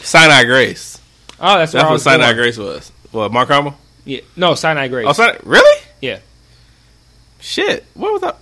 Sinai 0.00 0.44
Grace. 0.44 1.00
oh, 1.40 1.58
that's 1.58 1.72
That's 1.72 1.88
what 1.88 2.00
Sinai 2.00 2.26
born. 2.26 2.36
Grace 2.36 2.56
was. 2.58 2.92
What 3.10 3.32
Mount 3.32 3.48
Carmel? 3.48 3.74
Yeah, 4.04 4.20
no, 4.36 4.54
Sinai 4.54 4.88
Grace. 4.88 5.06
Oh, 5.08 5.12
Sinai, 5.12 5.38
really? 5.44 5.82
Yeah. 6.00 6.20
Shit, 7.40 7.84
what 7.94 8.12
was 8.12 8.20
that? 8.22 8.36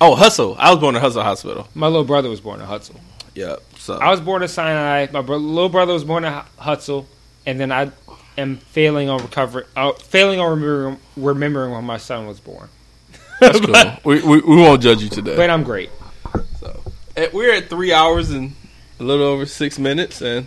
Oh, 0.00 0.16
Hutzel. 0.16 0.56
I 0.58 0.70
was 0.70 0.80
born 0.80 0.96
in 0.96 1.02
Hutzel 1.02 1.22
Hospital. 1.22 1.68
My 1.74 1.86
little 1.86 2.04
brother 2.04 2.28
was 2.28 2.40
born 2.40 2.60
in 2.60 2.66
Hutzel. 2.66 2.98
Yep. 3.34 3.62
So 3.78 3.94
I 3.94 4.10
was 4.10 4.20
born 4.20 4.42
in 4.42 4.48
Sinai. 4.48 5.06
My 5.12 5.22
bro- 5.22 5.36
little 5.36 5.68
brother 5.68 5.92
was 5.92 6.04
born 6.04 6.24
in 6.24 6.32
Hu- 6.32 6.40
Hutzel, 6.60 7.06
and 7.46 7.58
then 7.60 7.70
I 7.72 7.90
am 8.36 8.56
failing 8.56 9.08
on 9.08 9.22
recovery, 9.22 9.64
uh, 9.76 9.92
failing 9.92 10.40
on 10.40 10.50
remembering, 10.50 10.98
remembering 11.16 11.72
when 11.72 11.84
my 11.84 11.98
son 11.98 12.26
was 12.26 12.40
born. 12.40 12.68
that's 13.40 13.60
cool. 13.60 13.74
we, 14.04 14.22
we 14.22 14.40
we 14.40 14.56
won't 14.56 14.82
judge 14.82 15.02
you 15.02 15.08
today. 15.08 15.36
But 15.36 15.50
I'm 15.50 15.62
great. 15.62 15.90
Eh, 17.22 17.28
we're 17.32 17.54
at 17.54 17.70
three 17.70 17.92
hours 17.92 18.30
and 18.30 18.52
a 18.98 19.04
little 19.04 19.26
over 19.26 19.46
six 19.46 19.78
minutes, 19.78 20.20
and 20.22 20.46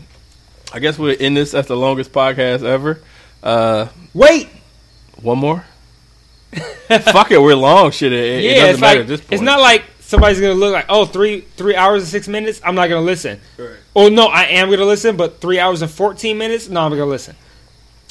I 0.74 0.80
guess 0.80 1.00
we'll 1.00 1.16
end 1.18 1.38
this 1.38 1.54
as 1.54 1.68
the 1.68 1.78
longest 1.78 2.12
podcast 2.12 2.64
ever. 2.64 3.02
Uh, 3.42 3.88
Wait, 4.14 4.50
one 5.22 5.38
more. 5.38 5.64
Fuck 6.88 7.32
it, 7.32 7.42
we're 7.42 7.56
long. 7.56 7.92
Shit, 7.92 8.12
it, 8.12 8.20
it 8.20 8.44
yeah, 8.44 8.54
doesn't 8.56 8.70
it's 8.72 8.82
matter 8.82 9.00
like 9.00 9.04
at 9.04 9.08
this 9.08 9.22
point. 9.22 9.34
it's 9.34 9.42
not 9.42 9.62
like 9.62 9.86
somebody's 10.02 10.42
gonna 10.42 10.54
look 10.54 10.74
like 10.74 10.86
oh 10.90 11.06
three 11.06 11.42
three 11.42 11.78
hours 11.78 12.04
and 12.04 12.12
six 12.12 12.28
minutes. 12.28 12.60
I'm 12.62 12.76
not 12.76 12.88
gonna 12.90 13.02
listen. 13.02 13.40
Right. 13.58 13.78
Oh 13.96 14.10
no, 14.10 14.28
I 14.28 14.44
am 14.44 14.70
gonna 14.70 14.84
listen, 14.84 15.16
but 15.16 15.40
three 15.40 15.60
hours 15.60 15.82
and 15.82 15.90
fourteen 15.90 16.38
minutes. 16.38 16.68
No, 16.68 16.82
I'm 16.82 16.92
gonna 16.92 17.06
listen. 17.06 17.38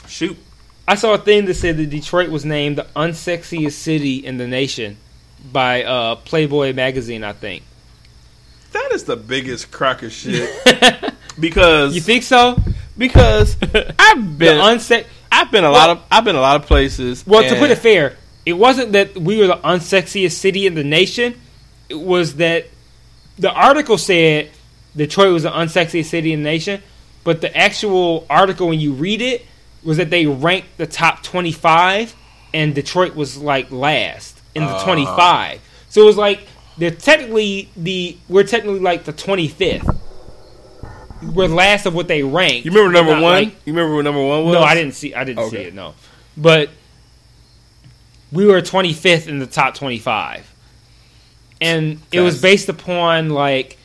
Shoot. 0.09 0.39
I 0.89 0.95
saw 0.95 1.13
a 1.15 1.19
thing 1.19 1.45
that 1.47 1.55
said 1.55 1.77
that 1.77 1.91
Detroit 1.91 2.31
was 2.31 2.47
named 2.47 2.79
the 2.79 2.87
unsexiest 2.97 3.73
city 3.73 4.25
in 4.25 4.39
the 4.39 4.47
nation 4.47 4.97
by 5.53 5.85
uh, 5.85 6.17
Playboy 6.17 6.73
magazine. 6.73 7.25
I 7.25 7.35
think. 7.35 7.63
That 8.75 8.91
is 8.93 9.05
the 9.05 9.17
biggest 9.17 9.71
crock 9.71 10.03
of 10.03 10.13
shit. 10.13 10.51
because 11.41 11.95
You 11.95 12.01
think 12.01 12.23
so? 12.25 12.59
because 12.99 13.57
I've 13.99 14.39
been 14.39 14.59
unsex. 14.59 15.07
I've 15.33 15.51
been 15.51 15.65
a 15.65 15.71
lot 15.71 15.91
of 15.91 16.03
I've 16.11 16.25
been 16.25 16.37
a 16.37 16.41
lot 16.41 16.57
of 16.61 16.67
places. 16.67 17.27
Well, 17.27 17.49
to 17.49 17.57
put 17.57 17.71
it 17.71 17.79
fair, 17.79 18.17
it 18.45 18.53
wasn't 18.53 18.93
that 18.93 19.17
we 19.17 19.39
were 19.39 19.47
the 19.49 19.57
unsexiest 19.57 20.33
city 20.33 20.67
in 20.67 20.75
the 20.75 20.85
nation. 20.85 21.41
It 21.89 21.99
was 21.99 22.37
that 22.37 22.67
the 23.39 23.51
article 23.53 23.99
said 23.99 24.51
Detroit 24.97 25.33
was 25.33 25.43
the 25.45 25.51
unsexiest 25.51 26.05
city 26.07 26.33
in 26.33 26.43
the 26.43 26.51
nation, 26.51 26.83
but 27.25 27.41
the 27.41 27.57
actual 27.57 28.27
article, 28.31 28.69
when 28.69 28.79
you 28.81 28.93
read 28.93 29.23
it, 29.23 29.45
was 29.83 29.97
that 29.97 30.11
they 30.11 30.27
ranked 30.27 30.77
the 30.79 30.87
top 30.87 31.23
25, 31.25 32.15
and 32.55 32.75
Detroit 32.75 33.15
was 33.17 33.37
like 33.37 33.71
last 33.73 34.41
in 34.55 34.63
the 34.65 34.71
Ah. 34.71 34.85
25. 34.85 35.61
So 35.91 36.03
it 36.03 36.07
was 36.07 36.17
like 36.17 36.47
they're 36.79 36.91
technically 36.91 37.71
the 37.77 38.17
we're 38.29 38.45
technically 38.45 38.81
like 38.81 39.05
the 39.05 39.13
25th. 39.13 40.01
We're 41.23 41.49
last 41.49 41.87
of 41.87 41.95
what 41.95 42.07
they 42.09 42.23
ranked. 42.23 42.67
you 42.67 42.71
remember 42.71 42.93
number 42.93 43.13
one? 43.13 43.23
like- 43.23 43.49
you 43.65 43.73
remember 43.73 43.95
what 43.95 44.05
number 44.05 44.23
one 44.23 44.45
was? 44.45 44.55
no, 44.55 44.63
I 44.63 44.75
didn't 44.75 44.95
see. 44.95 45.15
I 45.15 45.25
didn't 45.25 45.49
see 45.51 45.57
it. 45.59 45.75
No, 45.75 45.95
but 46.37 46.71
we 48.33 48.47
were 48.47 48.61
25th 48.61 49.29
in 49.29 49.39
the 49.39 49.47
top 49.47 49.75
25, 49.75 50.53
and 51.61 52.01
it 52.13 52.21
was 52.21 52.43
based 52.43 52.69
upon 52.69 53.31
like 53.31 53.79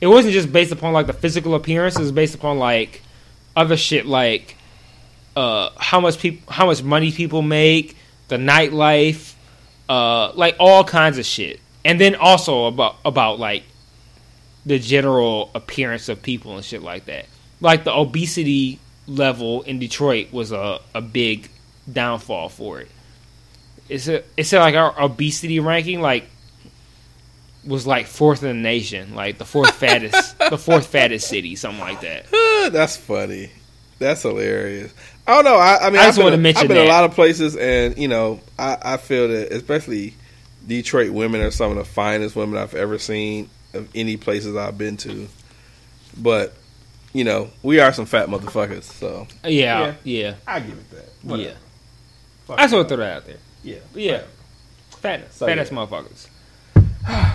it 0.00 0.06
wasn't 0.06 0.32
just 0.32 0.50
based 0.52 0.72
upon 0.72 0.92
like 0.92 1.06
the 1.06 1.12
physical 1.12 1.54
appearance. 1.54 1.96
It 1.96 2.00
was 2.02 2.12
based 2.12 2.34
upon 2.34 2.58
like 2.58 3.02
other 3.54 3.76
shit 3.76 4.06
like 4.06 4.56
uh, 5.36 5.70
how 5.76 6.00
much 6.00 6.18
people, 6.18 6.52
how 6.52 6.66
much 6.66 6.82
money 6.82 7.12
people 7.12 7.42
make, 7.42 7.96
the 8.28 8.36
nightlife, 8.36 9.34
uh, 9.88 10.32
like 10.34 10.56
all 10.58 10.82
kinds 10.84 11.18
of 11.18 11.26
shit, 11.26 11.60
and 11.84 12.00
then 12.00 12.14
also 12.14 12.66
about 12.66 12.96
about 13.04 13.38
like 13.38 13.64
the 14.66 14.78
general 14.78 15.50
appearance 15.54 16.08
of 16.08 16.22
people 16.22 16.56
and 16.56 16.64
shit 16.64 16.82
like 16.82 17.06
that. 17.06 17.26
Like 17.60 17.84
the 17.84 17.94
obesity 17.94 18.78
level 19.06 19.62
in 19.62 19.78
Detroit 19.78 20.32
was 20.32 20.52
a, 20.52 20.80
a 20.94 21.00
big 21.00 21.48
downfall 21.90 22.48
for 22.48 22.80
it. 22.80 22.88
It's 23.88 24.08
a 24.08 24.22
it's 24.36 24.52
like 24.52 24.74
our 24.74 25.00
obesity 25.00 25.60
ranking 25.60 26.00
like 26.00 26.26
was 27.64 27.86
like 27.86 28.06
fourth 28.06 28.42
in 28.42 28.48
the 28.48 28.62
nation, 28.62 29.14
like 29.14 29.38
the 29.38 29.44
fourth 29.44 29.74
fattest 29.74 30.38
the 30.38 30.58
fourth 30.58 30.86
fattest 30.86 31.28
city, 31.28 31.56
something 31.56 31.80
like 31.80 32.00
that. 32.02 32.26
That's 32.72 32.96
funny. 32.96 33.50
That's 33.98 34.22
hilarious. 34.22 34.94
I 35.26 35.34
don't 35.34 35.44
know. 35.44 35.56
I, 35.56 35.86
I 35.86 35.90
mean, 35.90 36.00
I 36.00 36.06
just 36.06 36.18
been, 36.18 36.30
to 36.30 36.38
mention 36.38 36.62
I've 36.62 36.68
been 36.68 36.86
a 36.86 36.88
lot 36.88 37.04
of 37.04 37.12
places, 37.12 37.54
and 37.54 37.98
you 37.98 38.08
know, 38.08 38.40
I, 38.58 38.78
I 38.80 38.96
feel 38.96 39.28
that 39.28 39.52
especially 39.52 40.14
Detroit 40.66 41.10
women 41.12 41.40
are 41.40 41.50
some 41.50 41.70
of 41.70 41.76
the 41.76 41.84
finest 41.84 42.36
women 42.36 42.56
I've 42.60 42.74
ever 42.74 42.98
seen 42.98 43.48
of 43.74 43.88
any 43.94 44.16
places 44.16 44.56
I've 44.56 44.76
been 44.78 44.96
to. 44.98 45.28
But 46.16 46.54
you 47.12 47.24
know, 47.24 47.50
we 47.62 47.80
are 47.80 47.92
some 47.92 48.06
fat 48.06 48.28
motherfuckers, 48.28 48.84
so 48.84 49.26
Yeah, 49.44 49.94
yeah, 50.04 50.34
I 50.46 50.60
give 50.60 50.78
it 50.78 50.90
that. 50.90 51.38
yeah. 51.38 51.52
Fuck 52.46 52.58
I 52.58 52.62
just 52.64 52.72
it. 52.72 52.76
want 52.76 52.88
to 52.88 52.94
throw 52.96 53.04
that 53.04 53.16
out 53.16 53.26
there. 53.26 53.36
yeah, 53.64 53.78
But 53.92 54.02
yeah, 54.02 54.22
fatness, 54.90 55.34
So, 55.34 55.46
fatness, 55.46 55.70
yeah. 55.70 55.76
motherfuckers. 55.76 56.26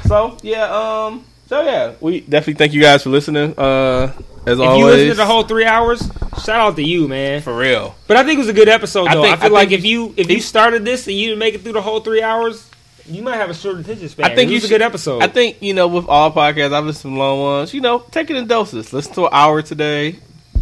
So 0.07 0.37
yeah, 0.43 0.65
um, 1.07 1.25
so 1.47 1.61
yeah, 1.63 1.93
we 1.99 2.21
definitely 2.21 2.53
thank 2.55 2.73
you 2.73 2.81
guys 2.81 3.03
for 3.03 3.09
listening. 3.09 3.53
Uh, 3.57 4.13
as 4.45 4.59
If 4.59 4.63
always, 4.63 4.79
you 4.79 4.85
listened 4.85 5.11
to 5.11 5.15
the 5.17 5.25
whole 5.25 5.43
three 5.43 5.65
hours, 5.65 5.99
shout 6.43 6.49
out 6.59 6.75
to 6.75 6.83
you, 6.83 7.07
man. 7.07 7.41
for 7.41 7.55
real. 7.57 7.95
But 8.07 8.17
I 8.17 8.23
think 8.23 8.35
it 8.35 8.39
was 8.39 8.47
a 8.49 8.53
good 8.53 8.69
episode, 8.69 9.07
I 9.07 9.15
though. 9.15 9.23
I, 9.23 9.29
think- 9.29 9.39
feel 9.41 9.49
I 9.57 9.59
like 9.61 9.71
if 9.71 9.83
you 9.83 10.13
if 10.15 10.29
you 10.29 10.39
started 10.39 10.85
this 10.85 11.07
and 11.07 11.17
you 11.17 11.27
didn't 11.29 11.39
make 11.39 11.55
it 11.55 11.61
through 11.61 11.73
the 11.73 11.81
whole 11.81 11.99
three 12.01 12.21
hours, 12.21 12.69
you 13.08 13.22
might 13.24 13.35
have 13.35 13.50
a 13.50 13.53
short 13.53 13.80
attention 13.80 14.09
span. 14.09 14.32
I 14.32 14.35
think 14.35 14.51
it 14.51 14.56
was 14.56 14.66
a 14.66 14.69
good 14.69 14.82
episode. 14.82 15.22
I 15.24 15.27
think 15.27 15.61
you 15.61 15.74
know 15.74 15.88
with 15.88 16.08
all 16.08 16.32
podcasts, 16.32 16.74
I've 16.74 16.85
listened 16.85 17.14
to 17.16 17.19
long 17.19 17.40
ones. 17.42 17.74
You 17.74 17.82
know, 17.82 18.00
take 18.00 18.30
it 18.30 18.35
in 18.35 18.48
doses. 18.48 18.92
Listen 18.93 19.14
to 19.16 19.24
an 19.25 19.30
hour 19.34 19.61
today, 19.61 20.16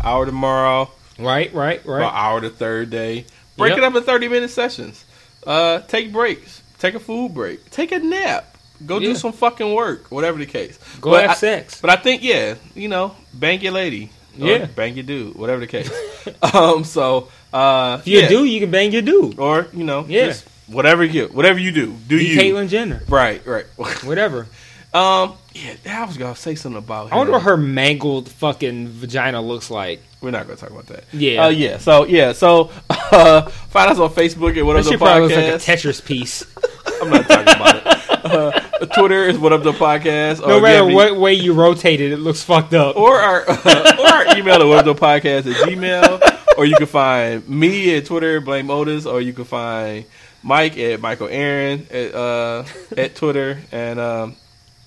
hour 0.03 0.25
tomorrow, 0.25 0.89
right, 1.19 1.53
right, 1.53 1.85
right. 1.85 2.03
an 2.03 2.11
hour 2.13 2.41
the 2.41 2.49
third 2.49 2.89
day. 2.89 3.25
Break 3.57 3.69
Yep. 3.71 3.77
it 3.77 3.83
up 3.83 3.95
in 3.95 4.03
thirty 4.03 4.27
minute 4.27 4.49
sessions. 4.49 5.05
Uh, 5.45 5.79
take 5.81 6.11
breaks. 6.11 6.61
Take 6.79 6.95
a 6.95 6.99
food 6.99 7.33
break. 7.33 7.69
Take 7.69 7.91
a 7.91 7.99
nap. 7.99 8.57
Go 8.85 8.97
Yeah. 8.99 9.09
do 9.09 9.15
some 9.15 9.31
fucking 9.31 9.73
work. 9.73 10.07
Whatever 10.11 10.37
the 10.39 10.45
case. 10.45 10.77
Go 10.99 11.11
But 11.11 11.21
have 11.21 11.31
I- 11.31 11.35
sex. 11.35 11.79
But 11.79 11.89
I 11.91 11.95
think 11.97 12.23
yeah, 12.23 12.55
you 12.75 12.87
know, 12.89 13.15
bank 13.33 13.63
your 13.63 13.71
lady. 13.73 14.09
Or 14.41 14.47
Yeah. 14.47 14.65
bank 14.65 14.95
your 14.97 15.03
dude. 15.03 15.35
Whatever 15.35 15.59
the 15.61 15.67
case. 15.67 15.91
um. 16.53 16.83
So 16.83 17.29
uh, 17.53 17.97
If 18.01 18.07
you 18.07 18.19
yeah. 18.21 18.27
do, 18.27 18.43
you 18.45 18.59
can 18.59 18.71
bang 18.71 18.91
your 18.91 19.01
dude. 19.03 19.37
or 19.39 19.67
you 19.73 19.83
know, 19.83 20.05
Yeah. 20.09 20.25
just 20.27 20.45
whatever 20.73 21.03
you 21.03 21.27
whatever 21.27 21.59
you 21.59 21.71
do, 21.71 21.93
do 22.07 22.17
Be 22.17 22.25
you 22.25 22.37
Caitlyn 22.39 22.67
Jenner. 22.69 23.01
right, 23.07 23.45
right. 23.45 23.65
Whatever. 24.03 24.47
um, 24.93 25.35
yeah, 25.53 25.75
I 26.01 26.05
was 26.05 26.17
gonna 26.17 26.35
say 26.35 26.55
something 26.55 26.77
about. 26.77 27.11
I 27.11 27.15
wonder 27.17 27.33
what 27.33 27.43
her 27.43 27.57
mangled 27.57 28.29
fucking 28.29 28.87
vagina 28.89 29.41
looks 29.41 29.69
like. 29.71 30.01
We're 30.21 30.31
not 30.31 30.45
gonna 30.47 30.57
talk 30.57 30.69
about 30.71 30.87
that. 30.87 31.03
Yeah. 31.11 31.45
uh, 31.45 31.49
yeah. 31.49 31.77
So 31.77 32.05
yeah, 32.05 32.33
so 32.33 32.71
uh, 32.89 33.41
find 33.49 33.91
us 33.91 33.99
on 33.99 34.09
Facebook 34.11 34.57
at 34.57 34.65
What 34.65 34.75
Up 34.77 34.83
the 34.83 34.91
shit 34.91 34.99
probably 34.99 35.21
looks 35.23 35.35
like 35.35 35.45
a 35.45 35.57
Tetris 35.57 36.03
piece. 36.03 36.43
I'm 37.01 37.09
not 37.09 37.27
talking 37.27 37.55
about 37.55 37.75
it. 37.77 37.85
Uh, 38.25 38.85
Twitter 38.95 39.23
is 39.25 39.37
What 39.37 39.51
Up 39.51 39.63
the 39.63 39.73
Podcast. 39.73 40.39
No 40.47 40.57
or 40.57 40.61
matter 40.61 40.83
Gabby- 40.83 40.93
what 40.95 41.17
way 41.17 41.33
you 41.33 41.53
rotate 41.53 41.99
it, 41.99 42.11
it 42.13 42.17
looks 42.17 42.41
fucked 42.41 42.73
up. 42.73 42.95
or 42.95 43.19
our 43.19 43.41
or 43.49 43.51
our 43.57 44.37
email 44.37 44.55
at 44.61 44.65
What 44.65 44.79
Up 44.79 44.85
the 44.85 44.95
Podcast 44.95 45.39
at 45.51 45.67
Gmail, 45.67 46.55
or 46.57 46.65
you 46.65 46.75
can 46.77 46.85
find 46.87 47.47
me 47.49 47.95
at 47.97 48.05
Twitter, 48.05 48.39
Blame 48.39 48.69
Otis, 48.69 49.05
or 49.05 49.19
you 49.21 49.33
can 49.33 49.43
find 49.45 50.05
Mike 50.43 50.77
at 50.77 50.99
Michael 51.01 51.27
Aaron 51.29 51.87
at 51.91 52.13
uh, 52.13 52.63
at 52.97 53.15
Twitter. 53.15 53.59
And 53.71 53.99
um, 53.99 54.35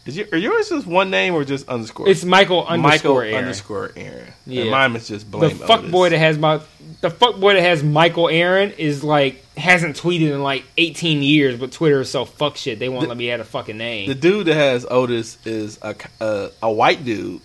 is 0.05 0.17
your, 0.17 0.27
are 0.33 0.39
yours 0.39 0.69
just 0.69 0.87
one 0.87 1.11
name 1.11 1.35
or 1.35 1.45
just 1.45 1.69
underscore? 1.69 2.09
It's 2.09 2.25
Michael 2.25 2.65
Michael 2.65 2.85
underscore 2.85 3.25
Aaron. 3.25 3.35
underscore 3.37 3.93
Aaron. 3.97 4.33
Yeah. 4.47 4.63
And 4.63 4.71
mine 4.71 4.97
is 4.97 5.09
just 5.09 5.31
the 5.31 5.39
Blame 5.39 5.57
fuck 5.57 5.81
Otis. 5.81 5.91
boy 5.91 6.11
that 6.11 6.19
has 6.19 6.39
my 6.39 6.61
the 7.01 7.11
fuck 7.11 7.41
boy 7.41 7.55
that 7.55 7.63
has 7.63 7.83
Michael 7.83 8.29
Aaron 8.29 8.71
is 8.73 9.03
like 9.03 9.45
hasn't 9.57 9.97
tweeted 9.97 10.31
in 10.33 10.43
like 10.43 10.65
18 10.77 11.23
years, 11.23 11.59
but 11.59 11.73
Twitter 11.73 12.01
is 12.03 12.11
so 12.11 12.25
fuck 12.25 12.57
shit 12.57 12.79
they 12.79 12.89
won't 12.89 13.03
The- 13.03 13.09
let 13.09 13.17
me 13.17 13.31
add 13.31 13.41
a 13.41 13.45
fucking 13.45 13.77
name. 13.79 14.09
The 14.09 14.15
dude 14.15 14.47
that 14.47 14.55
has 14.55 14.87
Otis 14.89 15.39
is 15.45 15.79
a 15.83 15.97
a, 16.21 16.51
a 16.63 16.71
white 16.73 17.05
dude, 17.05 17.41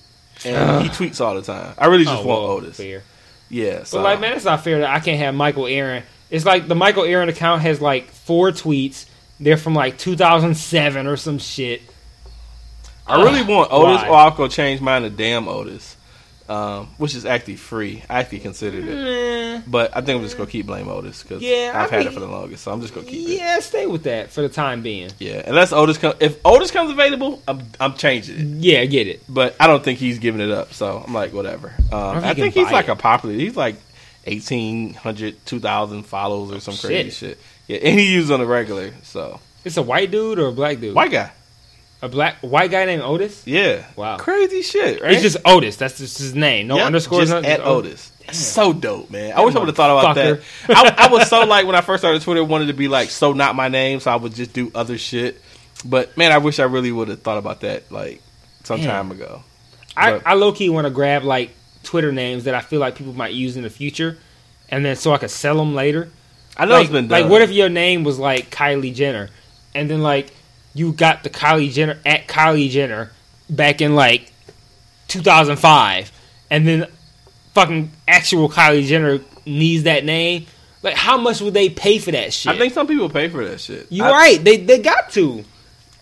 and 0.45 0.83
he 0.83 0.90
tweets 0.90 1.19
all 1.19 1.33
the 1.35 1.41
time. 1.41 1.73
I 1.77 1.88
really 1.88 2.03
just 2.03 2.23
Oh, 2.23 2.27
want 2.27 2.41
well, 2.43 2.51
Otis. 2.51 2.77
fair. 2.77 3.03
Yeah, 3.49 3.83
so 3.83 3.98
But 3.98 4.03
like, 4.03 4.22
man, 4.22 4.33
it's 4.33 4.45
not 4.45 4.64
fair 4.64 4.80
that 4.80 4.90
I 4.90 4.99
can't 4.99 5.19
have 5.19 5.35
Michael 5.35 5.67
Aaron. 5.67 6.03
It's 6.31 6.45
like 6.45 6.67
the 6.67 6.75
Michael 6.75 7.03
Aaron 7.03 7.29
account 7.29 7.61
has 7.61 7.79
like 7.81 8.09
four 8.09 8.49
tweets. 8.51 9.05
They're 9.39 9.57
from 9.57 9.73
like 9.75 9.97
2007 9.99 11.05
or 11.07 11.17
some 11.17 11.37
shit. 11.37 11.81
I 13.07 13.21
really 13.23 13.41
want 13.43 13.71
Otis, 13.71 14.01
Why? 14.03 14.07
or 14.07 14.15
I'll 14.15 14.31
go 14.31 14.47
change 14.47 14.79
mine 14.79 15.01
to 15.01 15.09
Damn 15.09 15.47
Otis, 15.49 15.97
um, 16.47 16.87
which 16.97 17.15
is 17.15 17.25
actually 17.25 17.57
free. 17.57 18.03
I 18.09 18.19
actually 18.19 18.39
considered 18.39 18.85
it, 18.87 19.63
but 19.69 19.91
I 19.97 20.01
think 20.01 20.17
I'm 20.17 20.23
just 20.23 20.37
gonna 20.37 20.49
keep 20.49 20.67
Blame 20.67 20.87
Otis 20.87 21.23
because 21.23 21.41
Yeah, 21.41 21.73
I 21.75 21.83
I've 21.83 21.89
had 21.89 22.05
it 22.05 22.13
for 22.13 22.19
the 22.21 22.27
longest, 22.27 22.63
so 22.63 22.71
I'm 22.71 22.79
just 22.79 22.93
gonna 22.93 23.07
keep 23.07 23.27
it. 23.27 23.33
yeah, 23.39 23.59
stay 23.59 23.85
with 23.85 24.03
that 24.03 24.29
for 24.31 24.41
the 24.41 24.49
time 24.49 24.81
being. 24.81 25.09
Yeah, 25.19 25.41
unless 25.45 25.73
Otis 25.73 25.97
comes, 25.97 26.15
if 26.21 26.37
Otis 26.45 26.71
comes 26.71 26.91
available, 26.91 27.41
I'm 27.47 27.63
I'm 27.79 27.95
changing 27.95 28.37
it. 28.39 28.45
Yeah, 28.63 28.79
I 28.81 28.85
get 28.85 29.07
it. 29.07 29.23
But 29.27 29.55
I 29.59 29.67
don't 29.67 29.83
think 29.83 29.99
he's 29.99 30.19
giving 30.19 30.39
it 30.39 30.51
up, 30.51 30.71
so 30.73 31.03
I'm 31.05 31.13
like 31.13 31.33
whatever. 31.33 31.73
Um, 31.91 32.21
he 32.23 32.29
I 32.29 32.33
think 32.33 32.53
he's 32.53 32.71
like 32.71 32.87
it. 32.87 32.91
a 32.91 32.95
popular. 32.95 33.35
He's 33.35 33.57
like 33.57 33.75
1,800, 34.25 35.45
2,000 35.45 36.03
follows 36.03 36.51
or 36.51 36.59
some 36.59 36.75
crazy 36.75 37.09
Shit. 37.09 37.14
shit. 37.14 37.40
Yeah, 37.67 37.77
and 37.90 38.00
he 38.00 38.14
uses 38.14 38.32
on 38.32 38.40
the 38.40 38.45
regular, 38.45 38.91
so 39.03 39.40
It's 39.66 39.77
a 39.77 39.82
white 39.82 40.11
dude 40.11 40.40
or 40.40 40.48
a 40.48 40.51
black 40.51 40.80
dude? 40.80 40.95
white 40.95 41.11
guy. 41.11 41.32
A 42.03 42.09
black 42.09 42.38
white 42.41 42.72
guy 42.72 42.85
named 42.85 43.03
Otis. 43.03 43.45
Yeah. 43.45 43.85
Wow. 43.95 44.17
Crazy 44.17 44.64
shit, 44.64 45.01
right? 45.03 45.11
It's 45.11 45.22
just 45.22 45.38
Otis. 45.45 45.75
That's 45.75 46.00
just 46.00 46.17
his 46.17 46.33
name. 46.33 46.66
No 46.66 46.77
Yep, 46.77 46.85
underscores. 46.88 47.30
just 47.30 47.45
at 47.45 47.59
Otis. 47.64 48.11
That's 48.25 48.40
so 48.40 48.74
dope, 48.74 49.11
man. 49.11 49.33
I 49.38 49.41
wish 49.45 49.56
I 49.56 49.59
would 49.59 49.67
have 49.67 49.75
thought 49.77 49.91
about 50.00 50.16
motherfucker. 50.17 50.41
that. 50.67 51.00
I, 51.00 51.06
I 51.06 51.11
was 51.11 51.27
so 51.30 51.41
like 51.45 51.67
when 51.67 51.75
I 51.75 51.82
first 51.82 52.01
started 52.01 52.24
Twitter, 52.24 52.43
wanted 52.43 52.67
to 52.67 52.74
be 52.74 52.88
like 52.88 53.11
so 53.11 53.33
not 53.33 53.56
my 53.56 53.67
name, 53.67 54.00
so 54.00 54.09
I 54.11 54.16
would 54.16 54.33
just 54.33 54.51
do 54.51 54.72
other 54.74 54.98
shit. 54.98 55.40
But 55.85 56.17
man, 56.17 56.32
I 56.32 56.40
wish 56.40 56.58
I 56.58 56.64
really 56.64 56.91
would 56.91 57.08
have 57.09 57.22
thought 57.22 57.38
about 57.38 57.61
that 57.61 57.91
like 57.91 58.19
some 58.64 58.77
Damn. 58.80 58.88
time 58.90 59.11
ago. 59.11 59.43
I, 59.95 60.19
I 60.25 60.33
low 60.33 60.53
key 60.53 60.69
want 60.69 60.85
to 60.85 60.91
grab 60.91 61.24
like 61.24 61.51
Twitter 61.83 62.11
names 62.11 62.45
that 62.45 62.55
I 62.55 62.61
feel 62.61 62.79
like 62.79 62.95
people 62.95 63.13
might 63.13 63.33
use 63.33 63.57
in 63.57 63.63
the 63.63 63.69
future, 63.69 64.17
and 64.69 64.85
then 64.85 64.95
so 64.95 65.13
I 65.13 65.17
could 65.17 65.31
sell 65.31 65.57
them 65.57 65.75
later. 65.75 66.09
I 66.57 66.65
know 66.65 66.73
like, 66.73 66.83
it's 66.83 66.91
been 66.91 67.07
done. 67.07 67.21
like 67.21 67.31
what 67.31 67.41
if 67.41 67.51
your 67.51 67.69
name 67.69 68.03
was 68.03 68.19
like 68.19 68.49
Kylie 68.49 68.93
Jenner, 68.93 69.29
and 69.73 69.89
then 69.89 70.01
like 70.01 70.33
you 70.73 70.93
got 70.93 71.23
the 71.23 71.29
Kylie 71.29 71.71
Jenner 71.71 71.99
at 72.05 72.27
Kylie 72.27 72.69
Jenner 72.69 73.11
back 73.49 73.81
in 73.81 73.95
like 73.95 74.31
2005, 75.07 76.11
and 76.49 76.67
then 76.67 76.87
fucking 77.53 77.91
actual 78.07 78.49
Kylie 78.49 78.85
Jenner 78.85 79.19
needs 79.45 79.83
that 79.83 80.05
name. 80.05 80.45
Like, 80.83 80.95
how 80.95 81.17
much 81.17 81.41
would 81.41 81.53
they 81.53 81.69
pay 81.69 81.99
for 81.99 82.11
that 82.11 82.33
shit? 82.33 82.51
I 82.51 82.57
think 82.57 82.73
some 82.73 82.87
people 82.87 83.09
pay 83.09 83.29
for 83.29 83.45
that 83.45 83.61
shit. 83.61 83.91
you 83.91 84.03
I, 84.03 84.11
right. 84.11 84.43
They 84.43 84.57
they 84.57 84.79
got 84.79 85.11
to. 85.11 85.43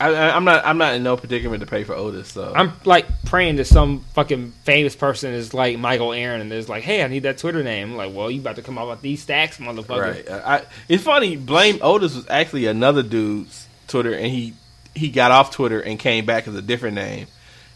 I, 0.02 0.30
I'm 0.32 0.46
not. 0.46 0.66
I'm 0.66 0.78
not 0.78 0.94
in 0.96 1.04
no 1.04 1.18
predicament 1.18 1.60
to 1.62 1.66
pay 1.68 1.84
for 1.84 1.94
Otis. 1.94 2.32
So 2.32 2.54
I'm 2.56 2.72
like 2.86 3.06
praying 3.26 3.58
that 3.58 3.66
some 3.66 4.00
fucking 4.14 4.52
famous 4.64 4.96
person 4.96 5.34
is 5.34 5.54
like 5.54 5.78
Michael 5.78 6.14
Aaron 6.14 6.40
and 6.40 6.52
is 6.54 6.70
like, 6.70 6.84
hey, 6.84 7.04
I 7.04 7.08
need 7.08 7.24
that 7.24 7.38
Twitter 7.38 7.64
name. 7.64 7.92
I'm 7.92 7.98
like, 7.98 8.16
well, 8.16 8.32
you 8.32 8.40
about 8.40 8.56
to 8.56 8.62
come 8.62 8.78
out 8.78 8.88
with 8.88 9.02
these 9.02 9.22
stacks, 9.22 9.58
motherfucker. 9.58 10.02
right. 10.02 10.30
I, 10.30 10.64
it's 10.88 11.04
funny. 11.04 11.36
Blame 11.36 11.80
Otis 11.82 12.16
was 12.16 12.30
actually 12.30 12.68
another 12.68 13.04
dude's 13.04 13.68
Twitter, 13.88 14.14
and 14.14 14.28
he 14.28 14.54
he 14.96 15.10
got 15.10 15.32
off 15.32 15.52
Twitter 15.52 15.82
and 15.82 16.00
came 16.00 16.26
back 16.26 16.48
as 16.48 16.56
a 16.56 16.62
different 16.62 16.96
name. 16.96 17.28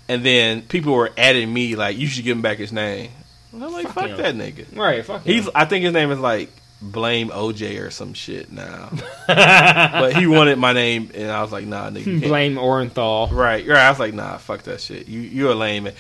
And 0.08 0.26
then 0.26 0.62
people 0.64 0.94
were 0.94 1.12
adding 1.18 1.52
me 1.54 1.76
like, 1.76 1.98
you 1.98 2.08
should 2.08 2.24
give 2.24 2.36
him 2.36 2.42
back 2.42 2.58
his 2.58 2.74
name. 2.74 3.12
I'm 3.54 3.60
like, 3.72 3.86
Fuck 3.88 3.94
fuck, 4.10 4.18
that 4.18 4.36
nigga. 4.36 4.76
Right, 4.76 5.06
fuck 5.06 5.24
He's. 5.24 5.46
him. 5.46 5.52
I 5.56 5.66
think 5.66 5.86
his 5.86 5.94
name 5.94 6.12
is 6.12 6.20
like 6.20 6.50
Blame 6.84 7.30
OJ 7.30 7.82
or 7.82 7.90
some 7.90 8.14
shit 8.14 8.52
now. 8.52 8.92
but 9.28 10.14
he 10.16 10.28
wanted 10.28 10.58
my 10.60 10.74
name, 10.74 11.12
and 11.16 11.32
I 11.32 11.42
was 11.42 11.52
like, 11.52 11.66
nah, 11.66 11.90
nigga. 11.90 12.22
Blame 12.22 12.56
Orenthal. 12.56 13.32
Right, 13.32 13.66
right. 13.66 13.78
I 13.78 13.90
was 13.90 14.00
like, 14.00 14.14
nah, 14.14 14.38
fuck 14.38 14.64
that 14.64 14.82
shit. 14.82 15.08
You 15.08 15.22
you're 15.22 15.52
a 15.52 15.56
lame 15.56 15.86
man. 15.86 15.94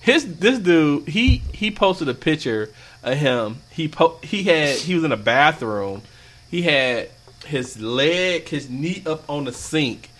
His 0.00 0.36
this 0.36 0.58
dude, 0.58 1.08
he 1.08 1.38
he 1.52 1.70
posted 1.70 2.08
a 2.08 2.14
picture 2.14 2.70
of 3.02 3.16
him. 3.16 3.58
He 3.70 3.88
po- 3.88 4.18
he 4.22 4.42
had 4.44 4.76
he 4.76 4.94
was 4.94 5.04
in 5.04 5.12
a 5.12 5.16
bathroom. 5.16 6.02
He 6.50 6.62
had 6.62 7.08
his 7.46 7.80
leg, 7.80 8.48
his 8.48 8.68
knee 8.68 9.02
up 9.06 9.28
on 9.28 9.44
the 9.44 9.52
sink. 9.52 10.10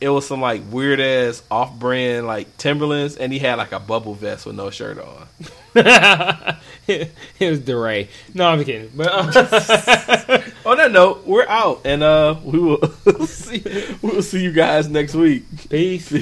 It 0.00 0.08
was 0.10 0.26
some 0.26 0.40
like 0.40 0.62
weird 0.70 1.00
ass 1.00 1.42
off 1.50 1.76
brand 1.78 2.26
like 2.26 2.56
Timberlands, 2.56 3.16
and 3.16 3.32
he 3.32 3.38
had 3.38 3.56
like 3.56 3.72
a 3.72 3.80
bubble 3.80 4.14
vest 4.14 4.46
with 4.46 4.54
no 4.54 4.70
shirt 4.70 4.98
on. 4.98 5.26
it 6.86 7.10
was 7.40 7.60
DeRay. 7.60 8.08
No, 8.34 8.48
I'm 8.48 8.64
kidding. 8.64 8.90
But 8.94 9.08
uh, 9.08 10.42
On 10.66 10.76
that 10.76 10.92
note, 10.92 11.26
we're 11.26 11.46
out, 11.48 11.82
and 11.84 12.02
uh, 12.02 12.36
we 12.44 12.58
will 12.58 12.80
see 13.26 13.62
we 14.02 14.10
will 14.10 14.22
see 14.22 14.42
you 14.42 14.52
guys 14.52 14.88
next 14.88 15.14
week. 15.14 15.44
peace. 15.68 16.12